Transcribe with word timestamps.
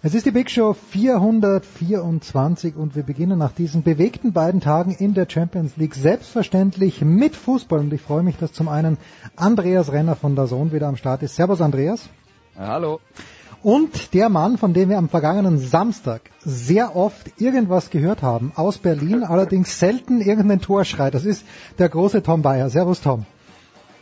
Es 0.00 0.14
ist 0.14 0.26
die 0.26 0.30
Big 0.30 0.48
Show 0.48 0.74
424 0.74 2.76
und 2.76 2.94
wir 2.94 3.02
beginnen 3.02 3.36
nach 3.36 3.50
diesen 3.50 3.82
bewegten 3.82 4.32
beiden 4.32 4.60
Tagen 4.60 4.92
in 4.92 5.12
der 5.12 5.26
Champions 5.28 5.76
League 5.76 5.96
selbstverständlich 5.96 7.02
mit 7.02 7.34
Fußball 7.34 7.80
und 7.80 7.92
ich 7.92 8.00
freue 8.00 8.22
mich, 8.22 8.36
dass 8.36 8.52
zum 8.52 8.68
einen 8.68 8.96
Andreas 9.34 9.90
Renner 9.90 10.14
von 10.14 10.36
der 10.36 10.46
Sohn 10.46 10.70
wieder 10.70 10.86
am 10.86 10.94
Start 10.94 11.24
ist. 11.24 11.34
Servus 11.34 11.60
Andreas. 11.60 12.08
Hallo. 12.56 13.00
Und 13.64 14.14
der 14.14 14.28
Mann, 14.28 14.56
von 14.56 14.72
dem 14.72 14.88
wir 14.88 14.98
am 14.98 15.08
vergangenen 15.08 15.58
Samstag 15.58 16.20
sehr 16.44 16.94
oft 16.94 17.32
irgendwas 17.40 17.90
gehört 17.90 18.22
haben, 18.22 18.52
aus 18.54 18.78
Berlin, 18.78 19.24
allerdings 19.28 19.80
selten 19.80 20.20
irgendein 20.20 20.60
Tor 20.60 20.84
schreit. 20.84 21.14
Das 21.14 21.24
ist 21.24 21.44
der 21.80 21.88
große 21.88 22.22
Tom 22.22 22.42
Bayer. 22.42 22.70
Servus 22.70 23.00
Tom. 23.00 23.26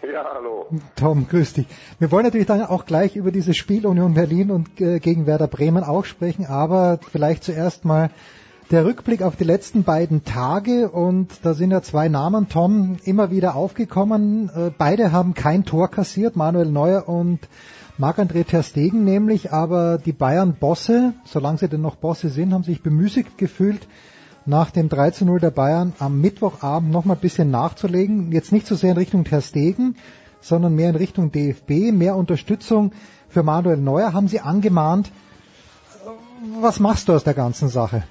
Ja, 0.12 0.24
hallo. 0.34 0.66
Tom, 0.94 1.26
grüß 1.28 1.54
dich. 1.54 1.66
Wir 1.98 2.10
wollen 2.10 2.24
natürlich 2.24 2.46
dann 2.46 2.62
auch 2.62 2.86
gleich 2.86 3.16
über 3.16 3.32
dieses 3.32 3.56
Spiel 3.56 3.86
Union 3.86 4.14
Berlin 4.14 4.50
und 4.50 4.80
äh, 4.80 4.98
gegen 5.00 5.26
Werder 5.26 5.48
Bremen 5.48 5.84
auch 5.84 6.04
sprechen, 6.04 6.46
aber 6.46 6.98
vielleicht 7.10 7.44
zuerst 7.44 7.84
mal 7.84 8.10
der 8.70 8.84
Rückblick 8.84 9.22
auf 9.22 9.36
die 9.36 9.44
letzten 9.44 9.84
beiden 9.84 10.24
Tage 10.24 10.90
und 10.90 11.28
da 11.42 11.54
sind 11.54 11.70
ja 11.70 11.82
zwei 11.82 12.08
Namen, 12.08 12.48
Tom, 12.48 12.96
immer 13.04 13.30
wieder 13.30 13.54
aufgekommen. 13.54 14.50
Äh, 14.54 14.70
beide 14.76 15.12
haben 15.12 15.34
kein 15.34 15.64
Tor 15.64 15.90
kassiert, 15.90 16.36
Manuel 16.36 16.70
Neuer 16.70 17.08
und 17.08 17.40
Marc-André 17.98 18.44
Ter 18.44 18.62
Stegen 18.62 19.04
nämlich, 19.04 19.52
aber 19.52 19.98
die 19.98 20.12
Bayern-Bosse, 20.12 21.14
solange 21.24 21.58
sie 21.58 21.68
denn 21.68 21.80
noch 21.80 21.96
Bosse 21.96 22.28
sind, 22.28 22.52
haben 22.52 22.64
sich 22.64 22.82
bemüßigt 22.82 23.38
gefühlt, 23.38 23.86
nach 24.46 24.70
dem 24.70 24.88
3 24.88 25.10
zu 25.10 25.24
0 25.24 25.40
der 25.40 25.50
Bayern 25.50 25.92
am 25.98 26.20
Mittwochabend 26.20 26.90
noch 26.90 27.04
mal 27.04 27.14
ein 27.14 27.20
bisschen 27.20 27.50
nachzulegen. 27.50 28.32
Jetzt 28.32 28.52
nicht 28.52 28.66
so 28.66 28.74
sehr 28.74 28.92
in 28.92 28.96
Richtung 28.96 29.24
Ter 29.24 29.40
Stegen, 29.40 29.96
sondern 30.40 30.74
mehr 30.74 30.90
in 30.90 30.96
Richtung 30.96 31.32
DFB, 31.32 31.92
mehr 31.92 32.16
Unterstützung 32.16 32.92
für 33.28 33.42
Manuel 33.42 33.78
Neuer 33.78 34.12
haben 34.12 34.28
sie 34.28 34.40
angemahnt. 34.40 35.10
Was 36.60 36.80
machst 36.80 37.08
du 37.08 37.12
aus 37.12 37.24
der 37.24 37.34
ganzen 37.34 37.68
Sache? 37.68 38.04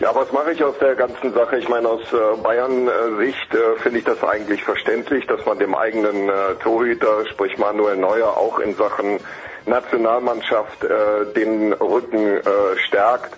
Ja, 0.00 0.14
was 0.14 0.32
mache 0.32 0.52
ich 0.52 0.62
aus 0.62 0.78
der 0.80 0.94
ganzen 0.94 1.34
Sache? 1.34 1.58
Ich 1.58 1.68
meine, 1.68 1.88
aus 1.88 2.00
äh, 2.12 2.40
Bayern-Sicht 2.40 3.52
äh, 3.52 3.78
finde 3.80 3.98
ich 3.98 4.04
das 4.04 4.22
eigentlich 4.22 4.62
verständlich, 4.62 5.26
dass 5.26 5.44
man 5.44 5.58
dem 5.58 5.74
eigenen 5.74 6.28
äh, 6.28 6.54
Torhüter, 6.62 7.26
sprich 7.26 7.58
Manuel 7.58 7.96
Neuer, 7.96 8.36
auch 8.36 8.60
in 8.60 8.76
Sachen 8.76 9.18
Nationalmannschaft 9.66 10.84
äh, 10.84 11.32
den 11.34 11.72
Rücken 11.72 12.38
äh, 12.38 12.42
stärkt. 12.86 13.36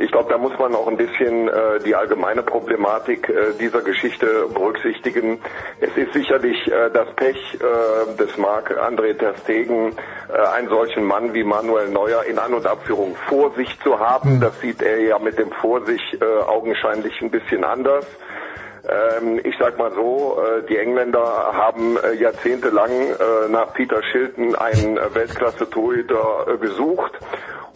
Ich 0.00 0.10
glaube, 0.10 0.30
da 0.30 0.38
muss 0.38 0.58
man 0.58 0.74
auch 0.74 0.88
ein 0.88 0.96
bisschen 0.96 1.48
äh, 1.48 1.78
die 1.84 1.94
allgemeine 1.94 2.42
Problematik 2.42 3.28
äh, 3.28 3.52
dieser 3.60 3.82
Geschichte 3.82 4.46
berücksichtigen. 4.48 5.42
Es 5.78 5.94
ist 5.94 6.14
sicherlich 6.14 6.56
äh, 6.68 6.88
das 6.90 7.14
Pech 7.16 7.36
äh, 7.56 8.16
des 8.16 8.34
Marc 8.38 8.70
André 8.70 9.12
Ter 9.18 9.34
Stegen, 9.42 9.94
äh, 10.32 10.38
einen 10.56 10.70
solchen 10.70 11.04
Mann 11.04 11.34
wie 11.34 11.44
Manuel 11.44 11.90
Neuer 11.90 12.24
in 12.24 12.38
An- 12.38 12.54
und 12.54 12.66
Abführung 12.66 13.14
vor 13.28 13.52
sich 13.56 13.78
zu 13.80 14.00
haben. 14.00 14.40
Das 14.40 14.58
sieht 14.62 14.80
er 14.80 15.02
ja 15.02 15.18
mit 15.18 15.38
dem 15.38 15.50
vor 15.50 15.84
sich 15.84 16.00
äh, 16.18 16.24
augenscheinlich 16.24 17.20
ein 17.20 17.30
bisschen 17.30 17.62
anders. 17.62 18.06
Ähm, 18.88 19.38
ich 19.44 19.54
sag 19.58 19.76
mal 19.76 19.92
so, 19.92 20.40
äh, 20.40 20.66
die 20.66 20.78
Engländer 20.78 21.20
haben 21.52 21.98
äh, 21.98 22.14
jahrzehntelang 22.14 22.90
äh, 22.90 23.48
nach 23.50 23.74
Peter 23.74 24.02
Shilton 24.02 24.54
einen 24.54 24.96
Weltklasse-Torhüter 24.96 26.56
gesucht 26.58 27.12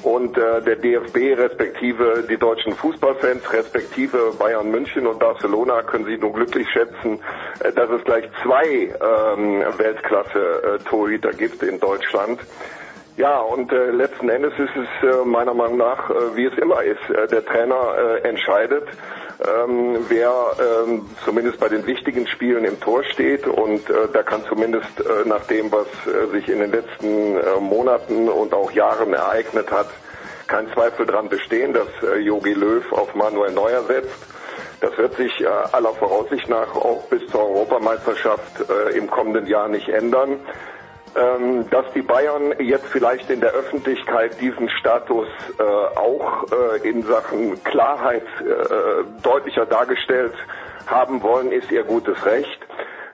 und 0.03 0.37
äh, 0.37 0.61
der 0.63 0.77
DFB 0.77 1.39
respektive 1.39 2.25
die 2.29 2.37
deutschen 2.37 2.75
Fußballfans 2.75 3.53
respektive 3.53 4.33
Bayern 4.39 4.71
München 4.71 5.07
und 5.07 5.19
Barcelona 5.19 5.83
können 5.83 6.05
sich 6.05 6.21
nur 6.21 6.33
glücklich 6.33 6.69
schätzen, 6.71 7.21
äh, 7.61 7.73
dass 7.73 7.89
es 7.91 8.05
gleich 8.05 8.25
zwei 8.43 8.65
ähm, 8.67 9.65
Weltklasse-Torhüter 9.79 11.31
gibt 11.31 11.63
in 11.63 11.81
Deutschland. 11.81 12.41
Ja, 13.17 13.39
und 13.39 13.73
äh, 13.73 13.91
letzten 13.91 14.29
Endes 14.29 14.53
ist 14.59 14.75
es 14.75 15.09
äh, 15.09 15.25
meiner 15.25 15.55
Meinung 15.55 15.77
nach, 15.77 16.11
äh, 16.11 16.37
wie 16.37 16.47
es 16.47 16.59
immer 16.59 16.83
ist, 16.83 17.09
äh, 17.11 17.29
der 17.29 17.45
Trainer 17.45 17.95
äh, 17.97 18.29
entscheidet, 18.29 18.89
ähm, 19.41 20.05
wer 20.09 20.33
ähm, 20.59 21.07
zumindest 21.25 21.59
bei 21.59 21.69
den 21.69 21.87
wichtigen 21.87 22.27
Spielen 22.27 22.65
im 22.65 22.81
Tor 22.81 23.03
steht 23.05 23.47
und 23.47 23.89
äh, 23.91 24.09
da 24.13 24.23
kann 24.23 24.45
zumindest 24.49 25.01
äh, 25.01 25.29
nach 25.29 25.45
dem, 25.47 25.73
was 25.73 25.87
äh, 26.07 26.31
sich 26.31 26.49
in 26.49 26.61
den 26.61 26.71
letzten 26.71 27.37
äh, 27.37 27.61
Monaten 27.61 28.29
und 28.29 28.55
auch 28.55 28.71
Jahren 28.71 29.13
ereignet 29.13 29.71
hat, 29.71 29.89
kein 30.47 30.71
Zweifel 30.73 31.07
dran 31.07 31.29
bestehen, 31.29 31.73
dass 31.73 31.89
äh, 32.03 32.19
Jogi 32.19 32.53
Löw 32.53 32.93
auf 32.93 33.15
Manuel 33.15 33.53
Neuer 33.53 33.83
setzt. 33.85 34.27
Das 34.81 34.97
wird 34.99 35.17
sich 35.17 35.41
äh, 35.41 35.47
aller 35.47 35.95
Voraussicht 35.95 36.49
nach 36.49 36.75
auch 36.75 37.05
bis 37.09 37.27
zur 37.29 37.49
Europameisterschaft 37.49 38.69
äh, 38.69 38.97
im 38.97 39.11
kommenden 39.11 39.47
Jahr 39.47 39.69
nicht 39.69 39.89
ändern. 39.89 40.41
Ähm, 41.17 41.71
dass 41.71 41.85
die 41.95 42.03
Bayern 42.03 42.55
jetzt 42.59 42.87
vielleicht 42.87 43.31
in 43.31 43.41
der 43.41 43.53
Öffentlichkeit 43.53 44.41
diesen 44.41 44.69
Status 44.69 45.29
äh, 45.59 45.63
auch 45.63 46.45
äh, 46.51 46.89
in 46.89 47.05
Sachen 47.05 47.63
Klarheit 47.63 48.27
äh, 48.41 49.05
deutlicher 49.23 49.65
dargestellt 49.65 50.35
haben 50.87 51.23
wollen, 51.23 51.53
ist 51.53 51.71
ihr 51.71 51.85
gutes 51.85 52.27
Recht. 52.27 52.59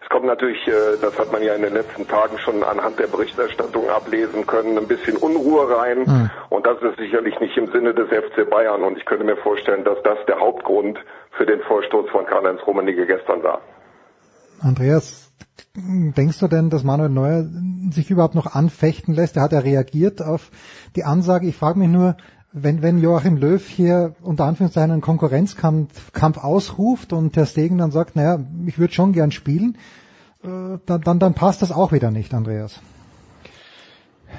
Es 0.02 0.08
kommt 0.08 0.24
natürlich, 0.24 0.66
äh, 0.66 0.96
das 1.02 1.18
hat 1.18 1.30
man 1.30 1.42
ja 1.42 1.54
in 1.54 1.60
den 1.60 1.74
letzten 1.74 2.08
Tagen 2.08 2.38
schon 2.38 2.64
anhand 2.64 2.98
der 2.98 3.06
Berichterstattung 3.06 3.90
ablesen 3.90 4.46
können, 4.46 4.78
ein 4.78 4.88
bisschen 4.88 5.18
Unruhe 5.18 5.76
rein. 5.76 5.98
Mhm. 6.00 6.30
Und 6.48 6.66
das 6.66 6.80
ist 6.80 6.96
sicherlich 6.96 7.38
nicht 7.38 7.56
im 7.58 7.70
Sinne 7.70 7.92
des 7.92 8.08
FC 8.08 8.48
Bayern. 8.48 8.82
Und 8.82 8.96
ich 8.96 9.04
könnte 9.04 9.24
mir 9.24 9.36
vorstellen, 9.36 9.84
dass 9.84 10.02
das 10.04 10.18
der 10.26 10.40
Hauptgrund 10.40 10.98
für 11.32 11.44
den 11.44 11.60
Vorstoß 11.60 12.08
von 12.08 12.24
Karl-Heinz 12.24 12.60
Rummenigge 12.66 13.04
gestern 13.04 13.42
war. 13.42 13.60
Andreas, 14.62 15.19
denkst 15.74 16.38
du 16.38 16.48
denn, 16.48 16.70
dass 16.70 16.84
Manuel 16.84 17.10
Neuer 17.10 17.46
sich 17.90 18.10
überhaupt 18.10 18.34
noch 18.34 18.46
anfechten 18.46 19.14
lässt? 19.14 19.36
Er 19.36 19.42
hat 19.42 19.52
ja 19.52 19.60
reagiert 19.60 20.22
auf 20.22 20.50
die 20.96 21.04
Ansage. 21.04 21.46
Ich 21.46 21.56
frage 21.56 21.78
mich 21.78 21.88
nur, 21.88 22.16
wenn, 22.52 22.82
wenn 22.82 22.98
Joachim 22.98 23.36
Löw 23.36 23.66
hier 23.66 24.14
unter 24.22 24.44
Anführungszeichen 24.44 24.90
einen 24.90 25.00
Konkurrenzkampf 25.00 26.12
Kampf 26.12 26.38
ausruft 26.38 27.12
und 27.12 27.32
Ter 27.32 27.46
Stegen 27.46 27.78
dann 27.78 27.92
sagt, 27.92 28.16
naja, 28.16 28.40
ich 28.66 28.78
würde 28.78 28.92
schon 28.92 29.12
gern 29.12 29.30
spielen, 29.30 29.76
äh, 30.42 30.78
dann, 30.86 31.00
dann, 31.02 31.18
dann 31.18 31.34
passt 31.34 31.62
das 31.62 31.72
auch 31.72 31.92
wieder 31.92 32.10
nicht, 32.10 32.34
Andreas. 32.34 32.80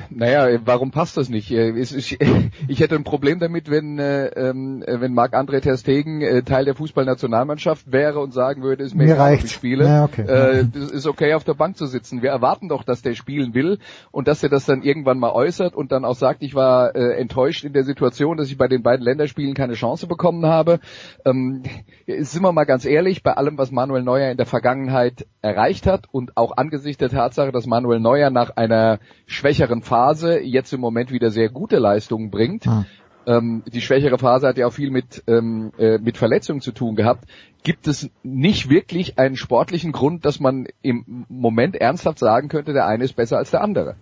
Naja, 0.10 0.60
warum 0.66 0.92
passt 0.92 1.18
das 1.18 1.30
nicht? 1.30 1.52
Äh, 1.52 1.72
ich 2.68 2.80
hätte 2.80 2.96
ein 2.96 3.04
Problem 3.04 3.40
damit, 3.40 3.70
wenn, 3.70 4.00
äh, 4.00 4.28
ähm, 4.28 4.84
wenn 4.86 5.14
Marc-André 5.14 5.62
Ter 5.62 5.78
Stegen 5.78 6.22
äh, 6.22 6.44
Teil 6.44 6.66
der 6.66 6.76
Fußballnationalmannschaft 6.76 7.92
wäre 7.92 8.20
und 8.20 8.34
sagen 8.34 8.64
würde, 8.64 8.84
ist 8.84 8.96
mir, 8.96 9.18
reicht. 9.18 9.46
ich 9.46 9.52
spiele. 9.52 9.86
Ja, 9.86 10.04
okay. 10.06 10.24
Es 10.24 10.92
ist 10.92 11.08
okay, 11.08 11.34
auf 11.34 11.44
der 11.44 11.54
Bank 11.54 11.78
zu 11.78 11.86
sitzen. 11.86 12.22
Wir 12.22 12.30
erwarten 12.30 12.70
doch, 12.70 12.84
dass 12.84 13.02
der 13.02 13.14
spielen 13.16 13.54
will 13.54 13.80
und 14.12 14.28
dass 14.28 14.44
er 14.44 14.50
das 14.50 14.66
dann 14.66 14.84
irgendwann 14.84 15.20
mal 15.20 15.32
äußert 15.32 15.76
und 15.76 15.92
dann 15.92 16.06
auch 16.06 16.16
sagt, 16.16 16.44
ich 16.44 16.56
war 16.56 16.96
enttäuscht 16.96 17.64
in 17.64 17.74
der 17.74 17.84
Situation, 17.84 18.38
dass 18.38 18.50
ich 18.50 18.58
bei 18.58 18.68
den 18.68 18.84
beiden 18.84 19.04
Länderspielen 19.04 19.54
keine 19.54 19.74
Chance 19.74 20.08
bekommen 20.08 20.46
habe. 20.46 20.80
Ähm, 21.26 21.64
sind 22.08 22.42
wir 22.42 22.52
mal 22.52 22.66
ganz 22.66 22.86
ehrlich, 22.86 23.24
bei 23.24 23.34
allem, 23.34 23.58
was 23.58 23.72
Manuel 23.72 24.04
Neuer 24.04 24.32
in 24.32 24.38
der 24.38 24.46
Vergangenheit 24.46 25.26
erreicht 25.42 25.88
hat 25.88 26.06
und 26.12 26.38
auch 26.38 26.58
angesichts 26.58 27.00
der 27.00 27.10
Tatsache, 27.10 27.52
dass 27.52 27.66
Manuel 27.66 28.00
Neuer 28.00 28.30
nach 28.30 28.52
einer 28.56 29.00
schwächeren 29.26 29.81
Phase 29.82 30.40
jetzt 30.40 30.74
im 30.74 30.82
Moment 30.82 31.12
wieder 31.12 31.32
sehr 31.32 31.50
gute 31.50 31.78
Leistungen 31.78 32.32
bringt. 32.32 32.66
Hm. 32.66 32.86
Ähm, 33.28 33.64
die 33.72 33.82
schwächere 33.82 34.18
Phase 34.18 34.48
hat 34.48 34.58
ja 34.58 34.66
auch 34.66 34.74
viel 34.74 34.90
mit, 34.90 35.24
ähm, 35.28 35.72
äh, 35.78 36.00
mit 36.00 36.18
Verletzungen 36.18 36.62
zu 36.62 36.72
tun 36.72 36.96
gehabt. 36.96 37.26
Gibt 37.64 37.88
es 37.88 38.10
nicht 38.24 38.70
wirklich 38.70 39.20
einen 39.20 39.36
sportlichen 39.36 39.92
Grund, 39.92 40.26
dass 40.26 40.40
man 40.40 40.66
im 40.82 41.26
Moment 41.30 41.76
ernsthaft 41.76 42.18
sagen 42.18 42.48
könnte, 42.48 42.74
der 42.74 42.88
eine 42.88 43.04
ist 43.04 43.16
besser 43.16 43.38
als 43.38 43.52
der 43.52 43.62
andere? 43.62 43.96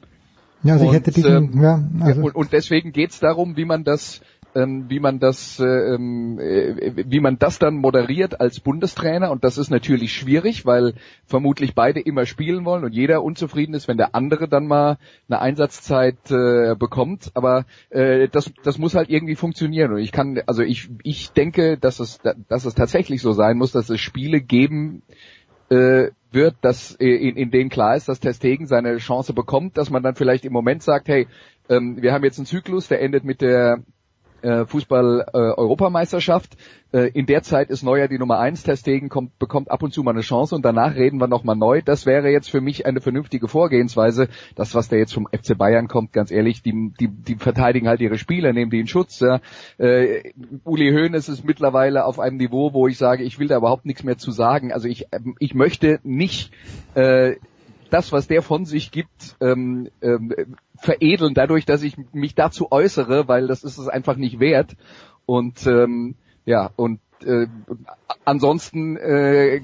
Ja, 0.64 0.74
also 0.74 0.86
und, 0.86 0.92
ich 0.92 0.98
hätte 0.98 1.12
diesen, 1.12 1.54
ähm, 1.54 1.62
ja, 1.62 1.84
also 2.02 2.22
und, 2.22 2.36
und 2.36 2.54
deswegen 2.54 2.92
geht 2.92 3.12
es 3.12 3.20
darum, 3.20 3.58
wie 3.58 3.66
man 3.66 3.84
das 3.84 4.22
wie 4.54 5.00
man 5.00 5.20
das, 5.20 5.60
ähm, 5.60 6.40
äh, 6.40 7.04
wie 7.06 7.20
man 7.20 7.38
das 7.38 7.60
dann 7.60 7.76
moderiert 7.76 8.42
als 8.42 8.60
Bundestrainer 8.60 9.32
und 9.32 9.44
das 9.44 9.58
ist 9.58 9.70
natürlich 9.70 10.14
schwierig, 10.14 10.66
weil 10.66 10.94
vermutlich 11.26 11.76
beide 11.76 12.00
immer 12.00 12.26
spielen 12.26 12.66
wollen 12.66 12.84
und 12.84 12.94
jeder 12.94 13.24
unzufrieden 13.24 13.76
ist, 13.76 13.88
wenn 13.88 13.98
der 13.98 14.16
andere 14.16 14.48
dann 14.48 14.66
mal 14.66 14.98
eine 15.28 15.40
Einsatzzeit 15.40 16.18
äh, 16.32 16.76
bekommt. 16.76 17.32
Aber 17.36 17.66
äh, 17.90 18.28
das, 18.28 18.52
das 18.64 18.80
muss 18.80 18.96
halt 18.96 19.10
irgendwie 19.10 19.36
funktionieren 19.36 19.94
und 19.94 20.00
ich 20.00 20.12
kann, 20.12 20.42
also 20.48 20.64
ich, 20.64 20.90
ich 21.04 21.32
denke, 21.32 21.78
dass 21.78 22.00
es, 22.00 22.20
dass 22.48 22.66
es 22.66 22.74
tatsächlich 22.74 23.22
so 23.22 23.34
sein 23.34 23.58
muss, 23.58 23.72
dass 23.72 23.90
es 23.90 24.00
Spiele 24.00 24.42
geben 24.42 25.04
äh, 25.70 26.10
wird, 26.32 26.56
dass 26.62 26.92
in, 26.92 27.38
in 27.38 27.52
denen 27.52 27.70
klar 27.70 27.96
ist, 27.96 28.10
dass 28.10 28.20
Testegen 28.20 28.68
seine 28.68 28.98
Chance 28.98 29.34
bekommt, 29.34 29.78
dass 29.78 29.90
man 29.90 30.04
dann 30.04 30.16
vielleicht 30.16 30.46
im 30.46 30.54
Moment 30.54 30.84
sagt, 30.84 31.08
hey, 31.08 31.28
ähm, 31.70 32.02
wir 32.02 32.14
haben 32.14 32.24
jetzt 32.24 32.40
einen 32.40 32.46
Zyklus, 32.46 32.88
der 32.88 33.02
endet 33.02 33.24
mit 33.24 33.42
der 33.42 33.84
äh, 34.42 34.66
Fußball-Europameisterschaft. 34.66 36.58
Äh, 36.92 37.12
in 37.14 37.26
der 37.26 37.44
Zeit 37.44 37.70
ist 37.70 37.84
Neuer 37.84 38.08
die 38.08 38.18
Nummer 38.18 38.40
eins. 38.40 38.64
Testegen 38.64 39.10
kommt, 39.10 39.38
bekommt 39.38 39.70
ab 39.70 39.84
und 39.84 39.94
zu 39.94 40.04
mal 40.04 40.12
eine 40.12 40.22
Chance 40.22 40.56
und 40.56 40.66
danach 40.66 40.96
reden 40.96 41.20
wir 41.20 41.28
nochmal 41.28 41.56
neu. 41.56 41.82
Das 41.84 42.06
wäre 42.06 42.30
jetzt 42.30 42.50
für 42.50 42.62
mich 42.62 42.86
eine 42.86 43.02
vernünftige 43.02 43.48
Vorgehensweise. 43.48 44.28
Das, 44.56 44.74
was 44.76 44.90
da 44.90 44.96
jetzt 44.96 45.14
vom 45.14 45.28
FC 45.28 45.58
Bayern 45.58 45.88
kommt, 45.88 46.14
ganz 46.14 46.32
ehrlich, 46.32 46.62
die, 46.62 46.92
die, 47.00 47.08
die 47.08 47.36
verteidigen 47.36 47.88
halt 47.88 48.02
ihre 48.02 48.18
Spieler, 48.18 48.54
nehmen 48.54 48.72
die 48.72 48.80
in 48.80 48.88
Schutz. 48.88 49.20
Ja. 49.20 49.40
Äh, 49.78 50.34
Uli 50.64 50.92
Hoeneß 50.92 51.30
ist 51.30 51.46
mittlerweile 51.46 52.06
auf 52.06 52.20
einem 52.20 52.38
Niveau, 52.38 52.74
wo 52.74 52.88
ich 52.88 52.98
sage, 52.98 53.24
ich 53.24 53.40
will 53.40 53.48
da 53.48 53.58
überhaupt 53.58 53.86
nichts 53.86 54.04
mehr 54.04 54.18
zu 54.18 54.32
sagen. 54.32 54.72
Also 54.72 54.88
ich, 54.88 55.08
ich 55.40 55.54
möchte 55.54 56.00
nicht 56.04 56.52
äh, 56.96 57.36
das, 57.90 58.12
was 58.12 58.28
der 58.28 58.42
von 58.42 58.66
sich 58.66 58.92
gibt, 58.92 59.36
ähm, 59.42 59.90
ähm, 60.02 60.34
veredeln, 60.78 61.34
dadurch, 61.34 61.66
dass 61.66 61.84
ich 61.84 61.96
mich 62.14 62.36
dazu 62.36 62.72
äußere, 62.72 63.28
weil 63.28 63.48
das 63.48 63.64
ist 63.64 63.78
es 63.78 63.88
einfach 63.88 64.16
nicht 64.16 64.40
wert. 64.40 64.76
Und 65.26 65.66
ähm, 65.68 66.16
ja, 66.46 66.72
und 66.76 67.00
äh, 67.24 67.48
ansonsten, 68.26 68.98
äh, 68.98 69.62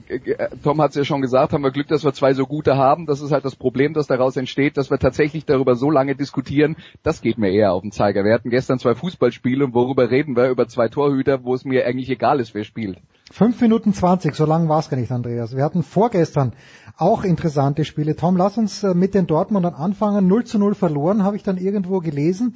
Tom 0.64 0.82
hat 0.82 0.92
es 0.92 0.96
ja 0.96 1.06
schon 1.06 1.22
gesagt, 1.22 1.54
haben 1.54 1.64
wir 1.64 1.72
Glück, 1.72 1.88
dass 1.88 2.04
wir 2.04 2.14
zwei 2.14 2.34
so 2.34 2.46
gute 2.46 2.76
haben. 2.78 3.06
Das 3.06 3.22
ist 3.22 3.32
halt 3.32 3.46
das 3.46 3.56
Problem, 3.56 3.94
das 3.94 4.08
daraus 4.08 4.38
entsteht, 4.38 4.78
dass 4.78 4.92
wir 4.92 5.00
tatsächlich 5.00 5.46
darüber 5.46 5.76
so 5.76 5.90
lange 5.90 6.16
diskutieren. 6.16 6.76
Das 7.04 7.22
geht 7.22 7.38
mir 7.38 7.52
eher 7.52 7.74
auf 7.74 7.82
den 7.82 7.92
Zeiger. 7.92 8.24
Wir 8.24 8.34
hatten 8.34 8.50
gestern 8.50 8.80
zwei 8.80 8.96
Fußballspiele 8.96 9.66
und 9.66 9.74
worüber 9.74 10.10
reden 10.12 10.36
wir? 10.36 10.50
Über 10.50 10.68
zwei 10.68 10.90
Torhüter, 10.90 11.44
wo 11.44 11.54
es 11.54 11.66
mir 11.66 11.86
eigentlich 11.86 12.10
egal 12.10 12.40
ist, 12.40 12.54
wer 12.54 12.64
spielt. 12.64 12.98
Fünf 13.32 13.60
Minuten 13.60 13.94
zwanzig, 13.94 14.36
so 14.36 14.46
lang 14.46 14.70
war 14.70 14.80
es 14.80 14.90
gar 14.90 14.98
nicht, 14.98 15.12
Andreas. 15.12 15.56
Wir 15.56 15.64
hatten 15.64 15.82
vorgestern 15.82 16.54
auch 16.96 17.24
interessante 17.24 17.84
Spiele. 17.84 18.16
Tom, 18.16 18.38
lass 18.38 18.58
uns 18.58 18.84
äh, 18.84 18.94
mit 18.94 19.16
den 19.16 19.26
Dortmundern 19.26 19.74
anfangen. 19.74 20.28
0 20.28 20.44
zu 20.44 20.60
0 20.60 20.76
verloren, 20.76 21.24
habe 21.24 21.36
ich 21.36 21.42
dann 21.42 21.58
irgendwo 21.58 22.00
gelesen. 22.02 22.56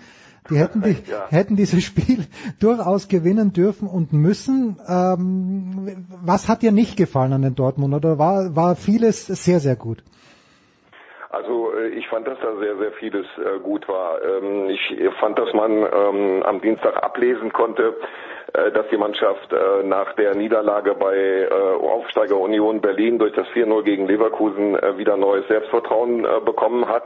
Die 0.49 0.57
hätten, 0.59 0.83
die, 0.83 0.95
ja. 1.09 1.25
hätten 1.29 1.55
dieses 1.55 1.83
Spiel 1.83 2.27
durchaus 2.59 3.07
gewinnen 3.07 3.51
dürfen 3.51 3.87
und 3.87 4.13
müssen. 4.13 4.79
Ähm, 4.87 6.05
was 6.23 6.47
hat 6.47 6.61
dir 6.61 6.71
nicht 6.71 6.97
gefallen 6.97 7.33
an 7.33 7.41
den 7.41 7.55
Dortmund 7.55 7.95
oder 7.95 8.19
war, 8.19 8.55
war 8.55 8.75
vieles 8.75 9.25
sehr, 9.25 9.59
sehr 9.59 9.75
gut? 9.75 10.03
Also 11.31 11.73
äh, 11.73 11.89
ich 11.89 12.07
fand, 12.09 12.27
dass 12.27 12.37
da 12.41 12.55
sehr, 12.57 12.77
sehr 12.77 12.91
vieles 12.93 13.25
äh, 13.37 13.59
gut 13.59 13.87
war. 13.87 14.23
Ähm, 14.23 14.69
ich 14.69 14.97
fand, 15.19 15.39
dass 15.39 15.51
man 15.53 15.71
ähm, 15.71 16.43
am 16.43 16.61
Dienstag 16.61 17.03
ablesen 17.03 17.51
konnte, 17.51 17.95
dass 18.53 18.87
die 18.89 18.97
Mannschaft 18.97 19.51
äh, 19.53 19.83
nach 19.83 20.13
der 20.13 20.35
Niederlage 20.35 20.95
bei 20.95 21.15
äh, 21.15 21.49
Aufsteiger 21.49 22.37
Union 22.37 22.81
Berlin 22.81 23.19
durch 23.19 23.33
das 23.33 23.47
4-0 23.49 23.83
gegen 23.83 24.07
Leverkusen 24.07 24.75
wieder 24.97 25.17
neues 25.17 25.47
Selbstvertrauen 25.47 26.25
bekommen 26.45 26.87
hat. 26.87 27.05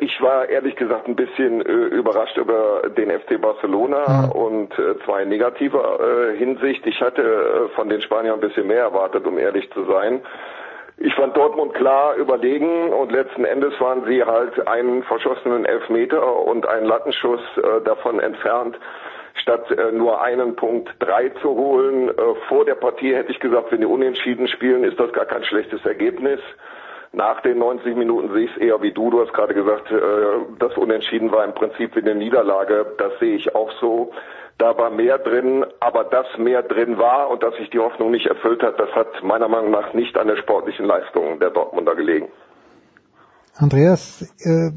Ich 0.00 0.20
war 0.20 0.48
ehrlich 0.48 0.76
gesagt 0.76 1.08
ein 1.08 1.16
bisschen 1.16 1.62
überrascht 1.62 2.36
über 2.36 2.82
den 2.96 3.10
FC 3.10 3.40
Barcelona 3.40 4.26
mhm. 4.26 4.32
und 4.32 4.74
zwar 5.04 5.22
in 5.22 5.30
negativer 5.30 5.98
Hinsicht. 6.36 6.86
Ich 6.86 7.00
hatte 7.00 7.70
von 7.74 7.88
den 7.88 8.02
Spaniern 8.02 8.34
ein 8.34 8.40
bisschen 8.40 8.66
mehr 8.66 8.82
erwartet, 8.82 9.26
um 9.26 9.38
ehrlich 9.38 9.70
zu 9.72 9.84
sein. 9.84 10.20
Ich 10.98 11.14
fand 11.14 11.34
Dortmund 11.36 11.72
klar 11.74 12.14
überlegen 12.16 12.92
und 12.92 13.10
letzten 13.10 13.44
Endes 13.44 13.72
waren 13.80 14.04
sie 14.04 14.22
halt 14.22 14.68
einen 14.68 15.02
verschossenen 15.02 15.64
Elfmeter 15.64 16.36
und 16.42 16.68
einen 16.68 16.86
Lattenschuss 16.86 17.40
davon 17.84 18.20
entfernt, 18.20 18.78
statt 19.34 19.70
äh, 19.70 19.92
nur 19.92 20.22
einen 20.22 20.56
Punkt 20.56 20.90
drei 20.98 21.28
zu 21.40 21.50
holen. 21.50 22.08
Äh, 22.08 22.12
vor 22.48 22.64
der 22.64 22.74
Partie 22.74 23.14
hätte 23.14 23.32
ich 23.32 23.40
gesagt, 23.40 23.72
wenn 23.72 23.80
die 23.80 23.86
unentschieden 23.86 24.48
spielen, 24.48 24.84
ist 24.84 24.98
das 24.98 25.12
gar 25.12 25.26
kein 25.26 25.44
schlechtes 25.44 25.84
Ergebnis. 25.84 26.40
Nach 27.12 27.40
den 27.42 27.58
90 27.58 27.94
Minuten 27.94 28.32
sehe 28.32 28.46
ich 28.46 28.50
es 28.56 28.56
eher 28.56 28.82
wie 28.82 28.90
du. 28.90 29.10
Du 29.10 29.20
hast 29.20 29.32
gerade 29.32 29.54
gesagt, 29.54 29.90
äh, 29.90 30.00
das 30.58 30.76
Unentschieden 30.76 31.30
war 31.30 31.44
im 31.44 31.54
Prinzip 31.54 31.94
wie 31.94 32.00
eine 32.00 32.14
Niederlage. 32.14 32.86
Das 32.98 33.18
sehe 33.20 33.36
ich 33.36 33.54
auch 33.54 33.70
so. 33.80 34.12
Da 34.58 34.76
war 34.78 34.90
mehr 34.90 35.18
drin, 35.18 35.66
aber 35.80 36.04
das 36.04 36.26
mehr 36.38 36.62
drin 36.62 36.96
war 36.98 37.28
und 37.30 37.42
dass 37.42 37.56
sich 37.56 37.70
die 37.70 37.80
Hoffnung 37.80 38.12
nicht 38.12 38.26
erfüllt 38.26 38.62
hat, 38.62 38.78
das 38.78 38.90
hat 38.94 39.22
meiner 39.24 39.48
Meinung 39.48 39.72
nach 39.72 39.92
nicht 39.94 40.16
an 40.16 40.28
der 40.28 40.36
sportlichen 40.36 40.86
Leistung 40.86 41.40
der 41.40 41.50
Dortmunder 41.50 41.96
gelegen. 41.96 42.28
Andreas, 43.56 44.22
äh, 44.40 44.70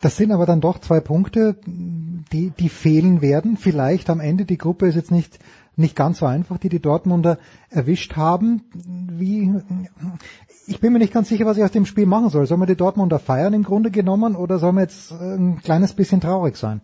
das 0.00 0.16
sind 0.16 0.30
aber 0.30 0.46
dann 0.46 0.60
doch 0.60 0.78
zwei 0.78 1.00
Punkte, 1.00 1.56
die, 1.66 2.50
die 2.50 2.68
fehlen 2.68 3.20
werden. 3.20 3.56
Vielleicht 3.56 4.10
am 4.10 4.20
Ende, 4.20 4.44
die 4.44 4.58
Gruppe 4.58 4.86
ist 4.86 4.94
jetzt 4.94 5.10
nicht, 5.10 5.40
nicht 5.74 5.96
ganz 5.96 6.18
so 6.18 6.26
einfach, 6.26 6.58
die 6.58 6.68
die 6.68 6.78
Dortmunder 6.78 7.38
erwischt 7.68 8.14
haben. 8.14 8.62
Wie, 8.74 9.52
ich 10.68 10.80
bin 10.80 10.92
mir 10.92 11.00
nicht 11.00 11.12
ganz 11.12 11.30
sicher, 11.30 11.46
was 11.46 11.56
ich 11.56 11.64
aus 11.64 11.72
dem 11.72 11.84
Spiel 11.84 12.06
machen 12.06 12.28
soll. 12.28 12.46
Sollen 12.46 12.60
wir 12.60 12.66
die 12.66 12.76
Dortmunder 12.76 13.18
feiern 13.18 13.54
im 13.54 13.64
Grunde 13.64 13.90
genommen 13.90 14.36
oder 14.36 14.58
sollen 14.60 14.76
wir 14.76 14.82
jetzt 14.82 15.10
ein 15.10 15.60
kleines 15.60 15.92
bisschen 15.92 16.20
traurig 16.20 16.56
sein? 16.56 16.80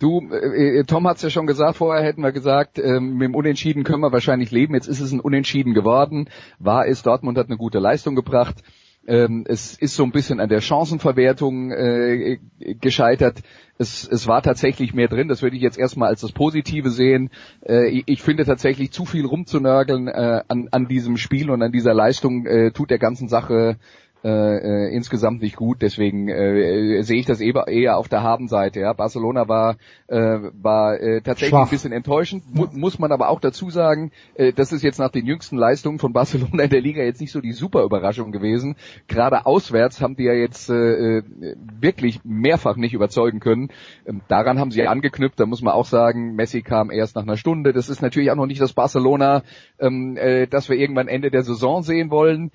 Du, 0.00 0.20
äh, 0.30 0.82
Tom 0.84 1.06
hat 1.06 1.16
es 1.18 1.22
ja 1.22 1.30
schon 1.30 1.46
gesagt, 1.46 1.76
vorher 1.76 2.04
hätten 2.04 2.22
wir 2.22 2.32
gesagt, 2.32 2.78
äh, 2.78 2.98
mit 2.98 3.28
dem 3.28 3.34
Unentschieden 3.36 3.84
können 3.84 4.02
wir 4.02 4.12
wahrscheinlich 4.12 4.50
leben. 4.50 4.74
Jetzt 4.74 4.88
ist 4.88 5.00
es 5.00 5.12
ein 5.12 5.20
Unentschieden 5.20 5.74
geworden. 5.74 6.28
War 6.58 6.86
es, 6.88 7.02
Dortmund 7.02 7.38
hat 7.38 7.46
eine 7.46 7.56
gute 7.56 7.78
Leistung 7.78 8.16
gebracht. 8.16 8.64
Ähm, 9.08 9.44
es 9.48 9.74
ist 9.74 9.96
so 9.96 10.04
ein 10.04 10.12
bisschen 10.12 10.38
an 10.38 10.50
der 10.50 10.60
Chancenverwertung 10.60 11.70
äh, 11.72 12.38
gescheitert. 12.58 13.40
Es, 13.78 14.06
es 14.06 14.26
war 14.26 14.42
tatsächlich 14.42 14.92
mehr 14.92 15.08
drin. 15.08 15.28
Das 15.28 15.40
würde 15.40 15.56
ich 15.56 15.62
jetzt 15.62 15.78
erstmal 15.78 16.10
als 16.10 16.20
das 16.20 16.32
Positive 16.32 16.90
sehen. 16.90 17.30
Äh, 17.66 18.02
ich, 18.04 18.20
finde 18.20 18.44
tatsächlich 18.44 18.92
zu 18.92 19.06
viel 19.06 19.24
rumzunörgeln 19.24 20.08
äh, 20.08 20.42
an, 20.46 20.68
an 20.72 20.88
diesem 20.88 21.16
Spiel 21.16 21.48
und 21.48 21.62
an 21.62 21.72
dieser 21.72 21.94
Leistung 21.94 22.44
äh, 22.44 22.70
tut 22.70 22.90
der 22.90 22.98
ganzen 22.98 23.28
Sache 23.28 23.78
äh, 24.24 24.28
äh, 24.28 24.94
insgesamt 24.94 25.42
nicht 25.42 25.54
gut. 25.54 25.80
Deswegen 25.80 26.28
äh, 26.28 27.02
sehe 27.02 27.20
ich 27.20 27.26
das 27.26 27.40
eher, 27.40 27.98
auf 27.98 28.08
der 28.08 28.22
Habenseite. 28.22 28.80
Ja. 28.80 28.92
Barcelona 28.92 29.48
war, 29.48 29.76
äh, 30.08 30.38
war 30.60 31.00
äh, 31.00 31.20
tatsächlich 31.20 31.50
Schwach. 31.50 31.66
ein 31.66 31.70
bisschen 31.70 31.92
enttäuschend. 31.92 32.42
Mu 32.52 32.66
muss 32.72 32.98
man 32.98 33.12
aber 33.12 33.28
auch 33.28 33.40
dazu 33.40 33.70
sagen, 33.70 34.10
äh, 34.34 34.52
das 34.52 34.72
ist 34.72 34.82
jetzt 34.82 34.98
nach 34.98 35.10
den 35.10 35.24
jüngsten 35.24 35.56
Leistungen 35.56 35.98
von 36.00 36.12
Barcelona 36.12 36.64
in 36.64 36.70
der 36.70 36.80
Liga 36.80 37.02
jetzt 37.02 37.20
nicht 37.20 37.30
so 37.30 37.40
die 37.40 37.52
super 37.52 37.84
Überraschung 37.84 38.32
gewesen. 38.32 38.76
Gerade 39.06 39.46
auswärts 39.46 40.00
haben 40.00 40.16
die 40.16 40.24
ja 40.24 40.32
jetzt 40.32 40.68
äh, 40.68 41.22
wirklich 41.80 42.20
mehrfach 42.24 42.76
nicht 42.76 42.94
überzeugen 42.94 43.38
können. 43.38 43.70
Ähm, 44.04 44.22
daran 44.26 44.58
haben 44.58 44.72
sie 44.72 44.86
angeknüpft. 44.86 45.38
Da 45.38 45.46
muss 45.46 45.62
man 45.62 45.74
auch 45.74 45.86
sagen, 45.86 46.34
Messi 46.34 46.62
kam 46.62 46.90
erst 46.90 47.14
nach 47.14 47.22
einer 47.22 47.36
Stunde. 47.36 47.72
Das 47.72 47.88
ist 47.88 48.02
natürlich 48.02 48.32
auch 48.32 48.36
noch 48.36 48.46
nicht 48.46 48.60
das 48.60 48.72
Barcelona, 48.72 49.42
ähm, 49.78 50.16
äh, 50.16 50.46
das 50.48 50.68
wir 50.68 50.76
irgendwann 50.76 51.06
Ende 51.06 51.30
der 51.30 51.44
Saison 51.44 51.82
sehen 51.82 52.10
wollen 52.10 52.50